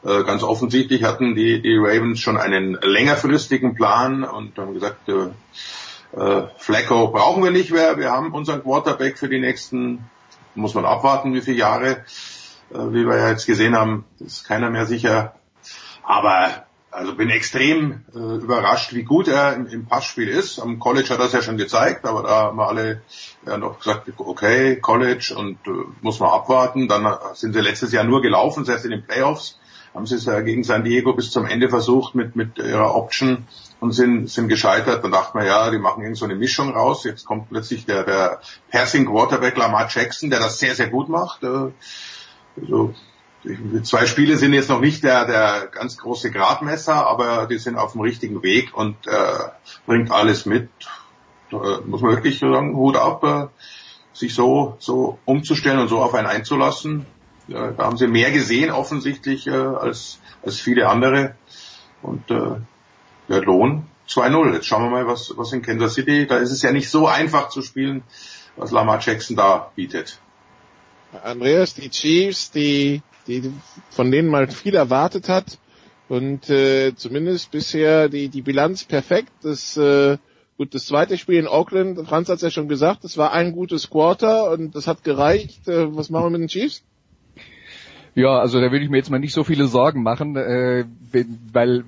Äh, 0.06 0.24
ganz 0.24 0.44
offensichtlich 0.44 1.04
hatten 1.04 1.36
die, 1.36 1.62
die 1.62 1.78
Ravens 1.78 2.20
schon 2.20 2.38
einen 2.38 2.78
längerfristigen 2.82 3.76
Plan 3.76 4.24
und 4.24 4.58
haben 4.58 4.74
gesagt, 4.74 5.10
äh, 5.10 6.20
äh, 6.20 6.48
Flacco 6.58 7.10
brauchen 7.10 7.44
wir 7.44 7.52
nicht 7.52 7.72
mehr, 7.72 7.98
wir 7.98 8.12
haben 8.12 8.34
unseren 8.34 8.62
Quarterback 8.62 9.18
für 9.18 9.28
die 9.28 9.40
nächsten, 9.40 10.06
muss 10.54 10.76
man 10.76 10.86
abwarten, 10.86 11.34
wie 11.34 11.42
viele 11.42 11.58
Jahre, 11.58 12.06
wie 12.70 13.06
wir 13.06 13.18
ja 13.18 13.30
jetzt 13.30 13.46
gesehen 13.46 13.76
haben, 13.76 14.06
ist 14.20 14.46
keiner 14.46 14.70
mehr 14.70 14.86
sicher. 14.86 15.36
Aber 16.04 16.66
also 16.96 17.16
bin 17.16 17.30
extrem 17.30 18.06
äh, 18.16 18.18
überrascht, 18.18 18.94
wie 18.94 19.04
gut 19.04 19.28
er 19.28 19.54
im, 19.54 19.68
im, 19.68 19.86
Passspiel 19.86 20.30
ist. 20.30 20.60
Am 20.60 20.80
College 20.80 21.10
hat 21.10 21.20
er 21.20 21.26
es 21.26 21.34
ja 21.34 21.42
schon 21.42 21.58
gezeigt, 21.58 22.06
aber 22.06 22.24
da 22.24 22.30
haben 22.30 22.58
wir 22.58 22.68
alle 22.68 23.02
ja 23.46 23.58
noch 23.58 23.80
gesagt, 23.80 24.10
okay, 24.18 24.78
College 24.78 25.36
und 25.38 25.58
äh, 25.68 25.72
muss 26.02 26.20
man 26.20 26.30
abwarten. 26.30 26.88
Dann 26.88 27.06
sind 27.34 27.54
sie 27.54 27.62
letztes 27.62 27.92
Jahr 27.92 28.06
nur 28.06 28.22
gelaufen, 28.22 28.66
selbst 28.66 28.86
in 28.86 28.92
den 28.92 29.06
Playoffs 29.06 29.60
haben 29.94 30.06
sie 30.06 30.16
es 30.16 30.26
ja 30.26 30.42
gegen 30.42 30.64
San 30.64 30.84
Diego 30.84 31.14
bis 31.14 31.32
zum 31.32 31.46
Ende 31.46 31.70
versucht 31.70 32.16
mit, 32.16 32.36
mit 32.36 32.58
ihrer 32.58 32.96
Option 32.96 33.48
und 33.80 33.94
sind, 33.94 34.30
sind 34.30 34.50
gescheitert. 34.50 35.04
Dann 35.04 35.12
dachte 35.12 35.38
man, 35.38 35.48
ja, 35.48 35.72
die 35.72 35.80
machen 35.80 36.04
irgend 36.04 36.18
so 36.18 36.26
eine 36.26 36.36
Mischung 36.36 36.74
raus. 36.74 37.06
Jetzt 37.06 37.26
kommt 37.26 37.50
plötzlich 37.50 37.86
der, 37.86 38.04
der 38.04 38.42
Passing 38.72 39.06
Quarterback 39.06 39.56
Lamar 39.58 39.88
Jackson, 39.90 40.30
der 40.30 40.40
das 40.40 40.60
sehr, 40.60 40.76
sehr 40.76 40.90
gut 40.90 41.08
macht. 41.08 41.44
Äh, 41.44 41.72
also, 42.62 42.94
zwei 43.84 44.06
Spiele 44.06 44.38
sind 44.38 44.54
jetzt 44.54 44.70
noch 44.70 44.80
nicht 44.80 45.04
der, 45.04 45.26
der 45.26 45.68
ganz 45.68 45.98
große 45.98 46.32
Gradmesser, 46.32 47.08
aber 47.08 47.48
die 47.48 47.58
sind 47.58 47.78
auf 47.78 47.94
dem 47.94 48.02
richtigen 48.02 48.44
Weg 48.44 48.76
und 48.76 48.96
äh, 49.08 49.38
bringt 49.86 50.12
alles 50.12 50.46
mit. 50.46 50.70
Da 51.52 51.82
muss 51.86 52.02
man 52.02 52.12
wirklich 52.12 52.40
sagen, 52.40 52.76
Hut 52.76 52.98
ab, 52.98 53.24
äh, 53.24 53.48
sich 54.14 54.34
so, 54.34 54.76
so 54.80 55.20
umzustellen 55.26 55.80
und 55.80 55.90
so 55.90 56.02
auf 56.02 56.14
einen 56.14 56.28
einzulassen. 56.28 57.06
Ja, 57.48 57.72
da 57.72 57.86
haben 57.86 57.98
sie 57.98 58.08
mehr 58.08 58.32
gesehen 58.32 58.72
offensichtlich 58.72 59.48
äh, 59.48 59.52
als, 59.52 60.20
als 60.44 60.60
viele 60.60 60.88
andere. 60.88 61.36
Und 62.02 62.30
äh, 62.32 62.58
der 63.30 63.42
Lohn 63.42 63.88
2-0. 64.08 64.54
Jetzt 64.54 64.68
schauen 64.68 64.84
wir 64.84 64.90
mal, 64.90 65.08
was, 65.08 65.34
was 65.36 65.54
in 65.54 65.62
Kansas 65.62 65.94
City, 65.94 66.28
da 66.28 66.38
ist 66.38 66.52
es 66.52 66.62
ja 66.62 66.72
nicht 66.72 66.90
so 66.90 67.08
einfach 67.08 67.50
zu 67.50 67.62
spielen, 67.62 68.04
was 68.56 68.72
Lamar 68.72 69.00
Jackson 69.00 69.36
da 69.36 69.72
bietet. 69.76 70.20
Andreas, 71.24 71.74
die 71.74 71.90
Chiefs, 71.90 72.52
die 72.52 73.02
die, 73.28 73.52
von 73.90 74.12
denen 74.12 74.30
man 74.30 74.50
viel 74.50 74.76
erwartet 74.76 75.30
hat. 75.30 75.60
Und 76.08 76.50
äh, 76.50 76.94
zumindest 76.96 77.52
bisher 77.52 78.10
die, 78.10 78.30
die 78.30 78.42
Bilanz 78.42 78.84
perfekt. 78.84 79.32
Das, 79.42 79.76
äh, 79.76 80.18
gut, 80.58 80.76
das 80.76 80.86
zweite 80.86 81.18
Spiel 81.18 81.40
in 81.40 81.48
Auckland, 81.48 82.08
Franz 82.08 82.30
hat 82.30 82.38
es 82.38 82.42
ja 82.44 82.52
schon 82.52 82.68
gesagt, 82.68 83.04
das 83.04 83.18
war 83.18 83.32
ein 83.32 83.54
gutes 83.54 83.90
Quarter 83.90 84.52
und 84.52 84.76
das 84.76 84.88
hat 84.88 85.04
gereicht. 85.04 85.68
Äh, 85.68 85.96
was 85.96 86.10
machen 86.10 86.26
wir 86.26 86.30
mit 86.32 86.42
den 86.42 86.48
Chiefs? 86.48 86.84
Ja, 88.14 88.40
also 88.40 88.62
da 88.62 88.72
würde 88.72 88.86
ich 88.86 88.90
mir 88.90 88.98
jetzt 88.98 89.10
mal 89.10 89.20
nicht 89.20 89.34
so 89.34 89.44
viele 89.44 89.68
Sorgen 89.68 90.02
machen, 90.04 90.38
äh, 90.38 90.86
weil 91.52 91.84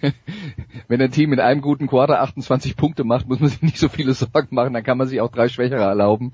wenn 0.88 1.00
ein 1.00 1.10
Team 1.10 1.32
in 1.32 1.40
einem 1.40 1.60
guten 1.60 1.86
Quarter 1.86 2.20
28 2.20 2.76
Punkte 2.76 3.04
macht, 3.04 3.28
muss 3.28 3.40
man 3.40 3.50
sich 3.50 3.62
nicht 3.62 3.78
so 3.78 3.88
viele 3.88 4.14
Sorgen 4.14 4.54
machen, 4.54 4.72
dann 4.72 4.84
kann 4.84 4.98
man 4.98 5.06
sich 5.06 5.20
auch 5.20 5.30
drei 5.30 5.48
Schwächere 5.48 5.82
erlauben. 5.82 6.32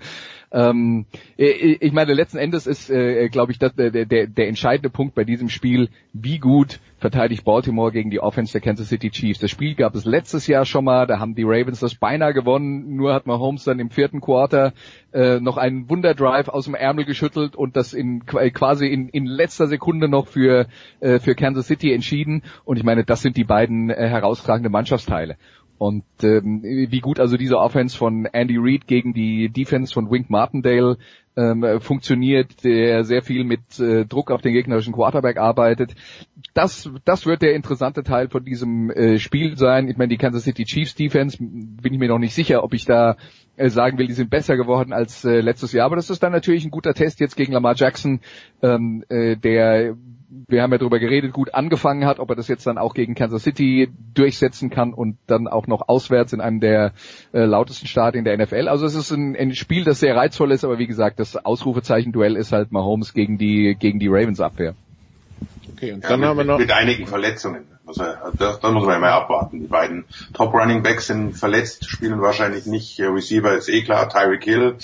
Ähm, 0.53 1.07
ich 1.37 1.93
meine, 1.93 2.15
letzten 2.15 2.39
Endes 2.39 2.69
ist, 2.69 2.89
äh, 2.89 3.29
glaube 3.29 3.51
ich, 3.51 3.59
das, 3.59 3.75
der, 3.75 3.91
der, 3.91 4.27
der 4.29 4.49
entscheidende 4.49 4.89
Punkt 4.89 5.17
bei 5.17 5.25
diesem 5.25 5.49
Spiel, 5.49 5.89
wie 6.13 6.39
gut 6.39 6.79
verteidigt 6.99 7.45
Baltimore 7.45 7.93
gegen 7.93 8.11
die 8.11 8.21
Offense 8.21 8.53
der 8.53 8.61
Kansas 8.61 8.89
City 8.89 9.11
Chiefs. 9.11 9.41
Das 9.41 9.51
Spiel 9.51 9.75
gab 9.75 9.95
es 9.95 10.05
letztes 10.05 10.47
Jahr 10.47 10.65
schon 10.65 10.85
mal, 10.85 11.07
da 11.07 11.19
haben 11.19 11.35
die 11.35 11.43
Ravens 11.43 11.81
das 11.81 11.97
beinahe 11.97 12.33
gewonnen, 12.33 12.97
nur 12.97 13.13
hat 13.13 13.27
Mahomes 13.27 13.65
dann 13.65 13.79
im 13.81 13.91
vierten 13.91 14.21
Quarter 14.21 14.73
äh, 15.13 15.41
noch 15.41 15.57
einen 15.57 15.91
Wunderdrive 15.91 16.49
aus 16.49 16.65
dem 16.65 16.75
Ärmel 16.75 17.05
geschüttelt 17.05 17.57
und 17.57 17.77
das 17.77 17.93
in 17.93 18.25
quasi 18.25 18.87
in, 18.87 19.09
in 19.09 19.27
letzter 19.27 19.67
Sekunde 19.67 20.09
noch 20.09 20.29
für, 20.29 20.67
äh, 21.01 21.19
für 21.19 21.35
Kansas 21.35 21.67
City 21.67 21.93
entschieden. 21.93 22.43
Und 22.65 22.79
ich 22.79 22.85
meine, 22.85 23.05
das 23.05 23.23
sind 23.23 23.37
die 23.37 23.45
beiden 23.45 23.54
äh, 23.63 24.09
herausragenden 24.09 24.73
Mannschaftsteile. 24.73 25.37
Und 25.77 26.05
ähm, 26.23 26.63
wie 26.63 27.01
gut 27.01 27.19
also 27.19 27.37
diese 27.37 27.59
Offense 27.59 27.97
von 27.97 28.27
Andy 28.27 28.57
Reid 28.59 28.87
gegen 28.87 29.13
die 29.13 29.49
Defense 29.49 29.93
von 29.93 30.11
Wink 30.11 30.31
Martindale 30.31 30.99
ähm, 31.37 31.81
funktioniert, 31.81 32.63
der 32.63 33.05
sehr 33.05 33.23
viel 33.23 33.45
mit 33.45 33.81
äh, 33.81 34.07
Druck 34.07 34.31
auf 34.31 34.41
den 34.41 34.53
gegnerischen 34.53 34.93
Quarterback 34.93 35.37
arbeitet. 35.37 35.95
Das, 36.55 36.89
das 37.05 37.27
wird 37.27 37.43
der 37.43 37.55
interessante 37.55 38.05
Teil 38.05 38.29
von 38.29 38.45
diesem 38.45 38.91
äh, 38.91 39.19
Spiel 39.19 39.57
sein. 39.57 39.89
Ich 39.89 39.97
meine, 39.97 40.11
die 40.11 40.17
Kansas 40.17 40.45
City 40.45 40.65
Chiefs 40.65 40.95
Defense 40.95 41.39
bin 41.41 41.93
ich 41.93 41.99
mir 41.99 42.09
noch 42.09 42.19
nicht 42.19 42.35
sicher, 42.35 42.63
ob 42.63 42.73
ich 42.73 42.85
da 42.85 43.17
äh, 43.57 43.69
sagen 43.69 43.99
will, 43.99 44.07
die 44.07 44.13
sind 44.13 44.31
besser 44.31 44.57
geworden 44.57 44.93
als 44.93 45.25
äh, 45.25 45.41
letztes 45.41 45.73
Jahr. 45.73 45.87
Aber 45.87 45.97
das 45.97 46.09
ist 46.09 46.23
dann 46.23 46.33
natürlich 46.33 46.65
ein 46.65 46.71
guter 46.71 46.95
Test 46.95 47.19
jetzt 47.19 47.37
gegen 47.37 47.53
Lamar 47.53 47.75
Jackson, 47.77 48.21
ähm, 48.63 49.05
äh, 49.09 49.37
der 49.37 49.97
wir 50.49 50.63
haben 50.63 50.73
ja 50.73 50.79
darüber 50.79 50.99
geredet, 50.99 51.33
gut 51.33 51.55
angefangen 51.55 52.07
hat, 52.07 52.19
ob 52.19 52.31
er 52.31 52.37
das 52.37 52.49
jetzt 52.49 52.67
dann 52.67 52.79
auch 52.79 52.95
gegen 52.95 53.15
Kansas 53.15 53.43
City 53.43 53.91
durchsetzen 54.15 54.71
kann 54.71 54.93
und 54.93 55.17
dann 55.27 55.47
auch 55.47 55.67
noch 55.67 55.89
auswärts 55.89 56.33
in 56.33 56.41
einem 56.41 56.61
der 56.61 56.93
äh, 57.33 57.45
lautesten 57.45 57.87
Stadien 57.87 58.25
der 58.25 58.37
NFL. 58.37 58.69
Also 58.69 58.87
es 58.87 58.95
ist 58.95 59.11
ein, 59.11 59.37
ein, 59.37 59.55
Spiel, 59.55 59.85
das 59.85 60.01
sehr 60.01 60.17
reizvoll 60.17 60.53
ist, 60.53 60.65
aber 60.65 60.79
wie 60.79 60.87
gesagt, 60.87 61.21
das 61.21 61.37
Ausrufezeichen-Duell 61.37 62.37
ist 62.37 62.53
halt 62.53 62.73
Mahomes 62.73 63.15
gegen 63.15 63.39
die 63.39 63.77
gegen 63.79 63.99
die 63.99 64.09
Ravens 64.09 64.41
Abwehr. 64.41 64.75
Okay, 65.73 65.93
und 65.93 66.05
dann 66.05 66.21
ja, 66.21 66.29
haben 66.29 66.37
wir 66.37 66.45
noch 66.45 66.59
mit 66.59 66.73
einigen 66.73 67.07
Verletzungen. 67.07 67.65
Also, 67.87 68.05
das, 68.39 68.61
das 68.61 68.73
muss 68.73 68.85
man 68.85 68.95
ja 68.95 68.99
mal 68.99 69.13
abwarten. 69.13 69.61
Die 69.61 69.67
beiden 69.67 70.05
Top 70.33 70.55
Running 70.55 70.83
Backs 70.83 71.09
sind 71.09 71.35
verletzt, 71.35 71.89
spielen 71.89 72.21
wahrscheinlich 72.21 72.67
nicht. 72.67 72.99
Receiver 73.01 73.55
ist 73.55 73.69
eh 73.69 73.83
klar, 73.83 74.09
Tyreek 74.09 74.45
Hill. 74.45 74.77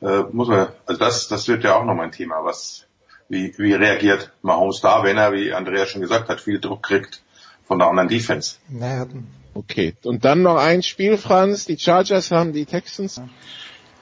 Äh, 0.00 0.22
muss 0.32 0.48
man, 0.48 0.68
also 0.86 0.98
das, 0.98 1.28
das 1.28 1.48
wird 1.48 1.64
ja 1.64 1.74
auch 1.74 1.84
noch 1.84 1.94
mal 1.94 2.04
ein 2.04 2.12
Thema, 2.12 2.44
was 2.44 2.85
wie, 3.28 3.52
wie 3.58 3.72
reagiert 3.72 4.32
Mahomes 4.42 4.80
da, 4.80 5.02
wenn 5.04 5.16
er, 5.16 5.32
wie 5.32 5.52
Andreas 5.52 5.88
schon 5.88 6.00
gesagt 6.00 6.28
hat, 6.28 6.40
viel 6.40 6.60
Druck 6.60 6.82
kriegt 6.82 7.22
von 7.64 7.78
der 7.78 7.88
anderen 7.88 8.08
Defense? 8.08 8.56
Naja. 8.68 9.06
Okay, 9.54 9.94
und 10.04 10.24
dann 10.24 10.42
noch 10.42 10.56
ein 10.56 10.82
Spiel, 10.82 11.16
Franz. 11.16 11.64
Die 11.64 11.78
Chargers 11.78 12.30
haben 12.30 12.52
die 12.52 12.66
Texans. 12.66 13.20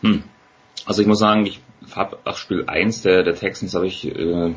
Hm. 0.02 0.24
Also 0.84 1.00
ich 1.00 1.08
muss 1.08 1.20
sagen, 1.20 1.46
ich 1.46 1.60
habe 1.94 2.18
nach 2.24 2.36
Spiel 2.36 2.64
1 2.66 3.02
der, 3.02 3.22
der 3.22 3.36
Texans 3.36 3.74
habe 3.74 3.86
ich 3.86 4.04
äh, 4.04 4.54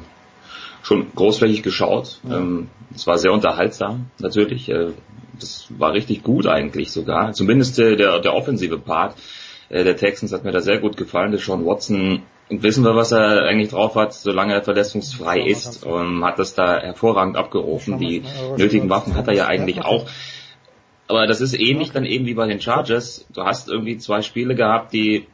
schon 0.82 1.14
großflächig 1.14 1.62
geschaut. 1.62 2.20
Es 2.24 2.32
ähm, 2.32 2.70
war 3.06 3.18
sehr 3.18 3.32
unterhaltsam, 3.32 4.10
natürlich. 4.20 4.70
Äh, 4.70 4.92
das 5.40 5.68
war 5.78 5.94
richtig 5.94 6.24
gut 6.24 6.48
eigentlich 6.48 6.92
sogar. 6.92 7.34
Zumindest 7.34 7.78
äh, 7.80 7.96
der, 7.96 8.20
der 8.20 8.34
offensive 8.34 8.80
Part 8.80 9.16
äh, 9.70 9.84
der 9.84 9.98
Texans 9.98 10.34
hat 10.34 10.44
mir 10.44 10.52
da 10.52 10.62
sehr 10.62 10.80
gut 10.80 10.98
gefallen. 10.98 11.32
Der 11.32 11.40
Sean 11.40 11.66
Watson 11.66 12.24
wissen 12.50 12.84
wir, 12.84 12.96
was 12.96 13.12
er 13.12 13.44
eigentlich 13.44 13.70
drauf 13.70 13.96
hat, 13.96 14.14
solange 14.14 14.54
er 14.54 14.64
verletzungsfrei 14.64 15.42
ist. 15.42 15.86
Und 15.86 16.24
hat 16.24 16.40
das 16.40 16.56
da 16.56 16.80
hervorragend 16.80 17.38
abgerufen. 17.38 18.00
Die 18.00 18.24
nötigen 18.58 18.90
Waffen 18.90 19.16
hat 19.16 19.28
er 19.28 19.34
ja 19.34 19.48
eigentlich 19.48 19.84
auch. 19.84 20.06
Aber 21.08 21.26
das 21.26 21.42
ist 21.42 21.58
ähnlich 21.58 21.92
dann 21.92 22.06
eben 22.06 22.26
wie 22.26 22.34
bei 22.34 22.48
den 22.48 22.60
Chargers. 22.60 23.26
Du 23.34 23.44
hast 23.44 23.70
irgendwie 23.70 23.98
zwei 23.98 24.22
Spiele 24.22 24.56
gehabt, 24.56 24.94
die 24.94 25.26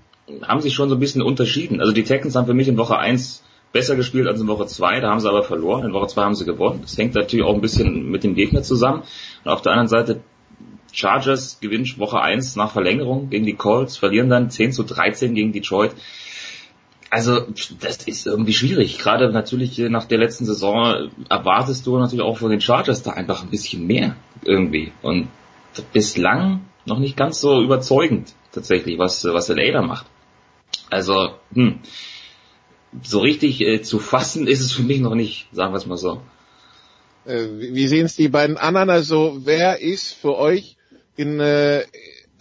haben 0.44 0.62
sich 0.62 0.74
schon 0.74 0.90
so 0.90 0.96
ein 0.96 1.00
bisschen 1.00 1.22
unterschieden. 1.22 1.82
Also 1.82 1.92
die 1.92 2.04
Texans 2.04 2.36
haben 2.36 2.46
für 2.46 2.54
mich 2.54 2.68
in 2.68 2.78
Woche 2.78 2.98
1 2.98 3.44
besser 3.72 3.96
gespielt 3.96 4.28
als 4.28 4.40
in 4.40 4.48
Woche 4.48 4.68
2, 4.68 5.00
da 5.00 5.10
haben 5.10 5.20
sie 5.20 5.28
aber 5.28 5.44
verloren. 5.44 5.86
In 5.86 5.94
Woche 5.94 6.08
2 6.08 6.22
haben 6.22 6.36
sie 6.36 6.46
gewonnen. 6.46 6.82
Das 6.84 6.98
hängt 6.98 7.16
natürlich 7.16 7.46
auch 7.46 7.56
ein 7.56 7.62
bisschen 7.62 8.10
mit 8.10 8.24
dem 8.24 8.36
Gegner 8.36 8.62
zusammen. 8.62 9.02
Und 9.44 9.52
auf 9.52 9.64
der 9.64 9.72
anderen 9.72 9.90
Seite 9.90 10.22
Chargers 10.92 11.60
gewinnen 11.60 11.92
Woche 11.98 12.22
1 12.22 12.56
nach 12.56 12.72
Verlängerung 12.72 13.32
gegen 13.32 13.48
die 13.48 13.56
Colts, 13.56 13.98
verlieren 13.98 14.30
dann 14.30 14.52
10 14.52 14.74
zu 14.74 14.84
13 14.84 15.34
gegen 15.34 15.52
Detroit 15.52 15.96
also 17.14 17.46
das 17.80 17.98
ist 18.08 18.26
irgendwie 18.26 18.54
schwierig. 18.54 18.98
Gerade 18.98 19.32
natürlich 19.32 19.78
nach 19.78 20.06
der 20.06 20.18
letzten 20.18 20.46
Saison 20.46 21.12
erwartest 21.30 21.86
du 21.86 21.96
natürlich 22.00 22.26
auch 22.26 22.40
von 22.40 22.50
den 22.50 22.60
Chargers 22.60 23.04
da 23.04 23.12
einfach 23.12 23.44
ein 23.44 23.52
bisschen 23.52 23.86
mehr 23.86 24.16
irgendwie. 24.44 24.92
Und 25.04 25.28
bislang 25.92 26.66
noch 26.86 26.98
nicht 26.98 27.16
ganz 27.16 27.40
so 27.40 27.62
überzeugend 27.62 28.34
tatsächlich, 28.52 28.98
was, 28.98 29.24
was 29.26 29.50
LA 29.50 29.72
da 29.72 29.84
macht. 29.84 30.08
Also, 30.90 31.36
hm, 31.54 31.82
so 33.04 33.20
richtig 33.20 33.62
äh, 33.62 33.84
zu 33.84 34.00
fassen 34.00 34.48
ist 34.48 34.62
es 34.62 34.72
für 34.72 34.82
mich 34.82 35.00
noch 35.00 35.14
nicht, 35.14 35.50
sagen 35.52 35.72
wir 35.72 35.78
es 35.78 35.86
mal 35.86 35.98
so. 35.98 36.20
Äh, 37.26 37.46
wie 37.60 37.88
sehen 37.88 38.08
es 38.08 38.16
die 38.16 38.28
beiden 38.28 38.58
anderen? 38.58 38.90
Also 38.90 39.42
wer 39.44 39.80
ist 39.82 40.14
für 40.14 40.36
euch 40.36 40.78
in, 41.16 41.40
äh, 41.40 41.84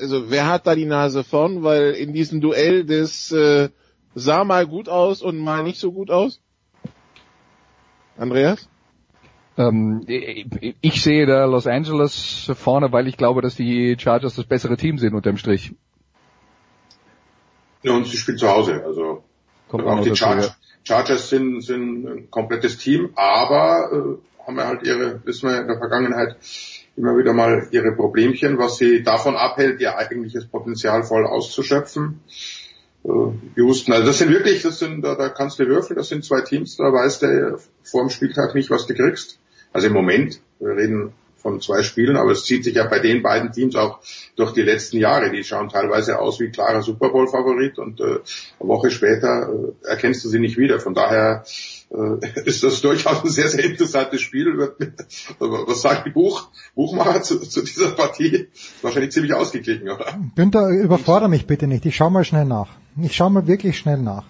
also 0.01 0.31
wer 0.31 0.47
hat 0.47 0.67
da 0.67 0.75
die 0.75 0.87
Nase 0.87 1.25
vorn? 1.25 1.63
Weil 1.63 1.91
in 1.91 2.15
diesem 2.15 2.41
Duell 2.41 2.87
das 2.87 3.33
äh, 3.33 3.69
sah 4.15 4.45
mal 4.45 4.67
gut 4.67 4.89
aus 4.89 5.23
und 5.23 5.39
mal 5.39 5.63
nicht 5.63 5.79
so 5.79 5.93
gut 5.93 6.11
aus. 6.11 6.41
Andreas? 8.17 8.69
Ähm, 9.57 10.05
ich 10.07 11.03
sehe 11.03 11.27
da 11.27 11.45
Los 11.45 11.67
Angeles 11.67 12.51
vorne, 12.55 12.91
weil 12.93 13.07
ich 13.07 13.17
glaube, 13.17 13.43
dass 13.43 13.55
die 13.55 13.97
Chargers 13.99 14.35
das 14.35 14.47
bessere 14.47 14.77
Team 14.77 14.99
sind 14.99 15.15
unterm 15.15 15.37
Strich. 15.37 15.75
Ja, 17.83 17.93
und 17.93 18.07
sie 18.07 18.17
spielen 18.17 18.39
zu 18.39 18.49
Hause, 18.49 18.83
also 18.85 19.25
Kommt 19.69 19.87
auch 19.87 20.01
die 20.01 20.15
Chargers, 20.15 20.57
Chargers 20.85 21.31
sind, 21.31 21.63
sind 21.63 22.07
ein 22.07 22.31
komplettes 22.31 22.79
Team, 22.79 23.11
aber 23.15 23.91
äh, 23.93 24.47
haben 24.47 24.59
ja 24.59 24.67
halt 24.67 24.87
ihre, 24.87 25.25
wissen 25.25 25.49
wir 25.49 25.61
in 25.61 25.67
der 25.67 25.79
Vergangenheit, 25.79 26.37
immer 26.97 27.17
wieder 27.17 27.33
mal 27.33 27.69
ihre 27.71 27.93
Problemchen, 27.93 28.59
was 28.59 28.77
sie 28.77 29.03
davon 29.03 29.35
abhält, 29.35 29.81
ihr 29.81 29.97
eigentliches 29.97 30.47
Potenzial 30.47 31.03
voll 31.05 31.27
auszuschöpfen. 31.27 32.21
Äh, 33.05 33.09
Houston, 33.57 33.93
also 33.93 34.07
das 34.07 34.19
sind 34.19 34.31
wirklich, 34.31 34.63
das 34.63 34.79
sind, 34.79 35.03
da, 35.03 35.15
da 35.15 35.29
kannst 35.29 35.59
du 35.59 35.67
würfeln, 35.67 35.97
das 35.97 36.09
sind 36.09 36.25
zwei 36.25 36.43
Teams, 36.43 36.77
da 36.77 36.93
weißt 36.93 37.23
du 37.23 37.59
vor 37.83 38.03
dem 38.03 38.11
Spieltag 38.11 38.55
nicht, 38.55 38.71
was 38.71 38.87
du 38.87 38.95
kriegst. 38.95 39.39
Also 39.73 39.89
im 39.89 39.93
Moment, 39.93 40.41
wir 40.61 40.77
reden 40.77 41.13
von 41.43 41.61
zwei 41.61 41.83
Spielen, 41.83 42.17
aber 42.17 42.31
es 42.31 42.45
zieht 42.45 42.65
sich 42.65 42.77
ja 42.77 42.87
bei 42.87 43.01
den 43.01 43.23
beiden 43.23 43.53
Teams 43.53 43.75
auch 43.75 43.99
durch 44.37 44.53
die 44.53 44.63
letzten 44.63 44.99
Jahre. 44.99 45.31
Die 45.31 45.43
schauen 45.45 45.69
teilweise 45.69 46.19
aus 46.19 46.41
wie 46.41 46.51
klarer 46.51 46.83
Super 46.83 47.11
Bowl 47.11 47.29
Favorit 47.29 47.79
und 47.79 48.01
äh, 48.01 48.05
eine 48.05 48.21
Woche 48.61 48.91
später 48.91 49.51
äh, 49.85 49.89
erkennst 49.89 50.25
du 50.25 50.29
sie 50.29 50.39
nicht 50.39 50.57
wieder. 50.57 50.79
Von 50.79 50.95
daher 50.95 51.45
äh, 51.91 52.41
ist 52.45 52.63
das 52.63 52.81
durchaus 52.81 53.25
ein 53.25 53.31
sehr, 53.31 53.49
sehr 53.49 53.65
interessantes 53.65 54.21
Spiel. 54.21 54.73
Was 55.39 55.83
sagt 55.83 56.07
die 56.07 56.11
Buch, 56.11 56.49
Buchmacher 56.75 57.23
zu, 57.23 57.41
zu 57.41 57.63
dieser 57.63 57.91
Partie? 57.91 58.49
Wahrscheinlich 58.81 59.13
ziemlich 59.13 59.35
ausgeglichen, 59.35 59.89
oder? 59.89 60.19
Günther, 60.37 60.69
überfordere 60.69 61.29
mich 61.29 61.47
bitte 61.47 61.67
nicht. 61.67 61.85
Ich 61.85 61.97
schau 61.97 62.09
mal 62.09 62.25
schnell 62.25 62.45
nach. 62.45 62.69
Ich 63.01 63.15
schau 63.17 63.29
mal 63.31 63.47
wirklich 63.47 63.77
schnell 63.77 63.99
nach. 63.99 64.25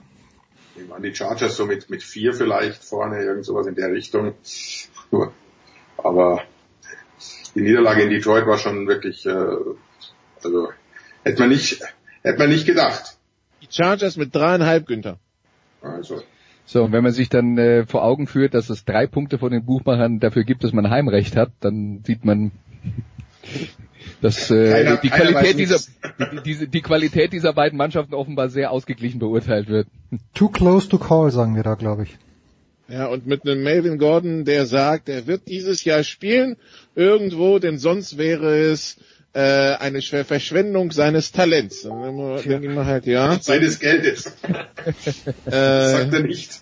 Ich 0.75 0.89
meine, 0.89 1.09
die 1.09 1.15
Chargers 1.15 1.57
so 1.57 1.67
mit, 1.67 1.91
mit 1.91 2.03
vier 2.03 2.33
vielleicht 2.33 2.83
vorne, 2.83 3.23
irgend 3.23 3.45
sowas 3.45 3.67
in 3.67 3.75
der 3.75 3.93
Richtung. 3.93 4.35
Aber 5.99 6.43
die 7.55 7.61
Niederlage 7.61 8.03
in 8.03 8.11
Detroit 8.11 8.47
war 8.47 8.59
schon 8.59 8.87
wirklich, 8.87 9.27
äh, 9.27 9.31
also 10.43 10.69
hätte 11.25 11.41
man 11.41 11.49
nicht, 11.51 11.83
hätte 12.23 12.39
man 12.39 12.49
nicht 12.49 12.67
gedacht. 12.67 13.19
Die 13.61 13.69
Chargers 13.71 14.17
mit 14.17 14.35
dreieinhalb, 14.35 14.87
Günther. 14.87 15.19
Also. 15.81 16.23
So, 16.65 16.85
und 16.85 16.93
wenn 16.93 17.03
man 17.03 17.13
sich 17.13 17.29
dann 17.29 17.59
äh, 17.59 17.87
vor 17.87 18.05
Augen 18.05 18.27
führt, 18.27 18.55
dass 18.55 18.71
es 18.71 18.85
drei 18.85 19.07
Punkte 19.07 19.39
von 19.39 19.51
den 19.51 19.65
Buchmachern 19.65 20.21
dafür 20.21 20.45
gibt, 20.45 20.65
dass 20.65 20.73
man 20.73 20.91
Heimrecht 20.91 21.37
hat, 21.37 21.51
dann 21.61 22.03
sieht 22.05 22.25
man, 22.25 22.53
dass 24.21 24.51
äh, 24.51 24.71
keiner, 24.71 24.97
die, 24.97 25.11
Qualität 25.11 25.59
dieser, 25.59 25.79
die, 26.45 26.59
die, 26.59 26.67
die 26.69 26.81
Qualität 26.81 27.33
dieser 27.33 27.53
beiden 27.53 27.77
Mannschaften 27.77 28.15
offenbar 28.15 28.49
sehr 28.49 28.71
ausgeglichen 28.71 29.19
beurteilt 29.19 29.69
wird. 29.69 29.89
Too 30.35 30.49
close 30.49 30.89
to 30.89 30.99
call, 30.99 31.31
sagen 31.31 31.57
wir 31.57 31.63
da, 31.63 31.75
glaube 31.75 32.05
ich. 32.05 32.17
Ja, 32.89 33.07
und 33.07 33.27
mit 33.27 33.47
einem 33.47 33.63
Melvin 33.63 33.99
Gordon, 33.99 34.45
der 34.45 34.67
sagt, 34.67 35.09
er 35.09 35.27
wird 35.27 35.49
dieses 35.49 35.85
Jahr 35.85 36.05
spielen 36.05 36.57
irgendwo, 36.95 37.59
denn 37.59 37.79
sonst 37.79 38.19
wäre 38.19 38.59
es 38.59 38.97
äh, 39.35 39.41
eine 39.41 40.03
Verschwendung 40.03 40.93
seines 40.93 41.33
Talents. 41.33 41.83
Dann 41.83 42.37
denke 42.45 42.71
ich 42.71 42.77
halt, 42.77 43.07
ja. 43.07 43.39
Seines 43.41 43.79
Geldes. 43.79 44.27
äh, 45.47 45.51
sagt 45.51 46.13
er 46.13 46.23
nicht. 46.23 46.61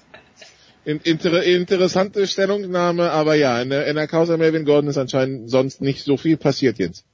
Inter 0.84 1.42
interessante 1.42 2.26
Stellungnahme, 2.26 3.10
aber 3.10 3.34
ja, 3.34 3.60
in 3.60 3.70
der, 3.70 3.86
in 3.86 3.96
der 3.96 4.08
Causa 4.08 4.36
Melvin 4.36 4.64
Gordon 4.64 4.88
ist 4.88 4.96
anscheinend 4.96 5.50
sonst 5.50 5.82
nicht 5.82 6.04
so 6.04 6.16
viel 6.16 6.36
passiert 6.36 6.78
jetzt. 6.78 7.04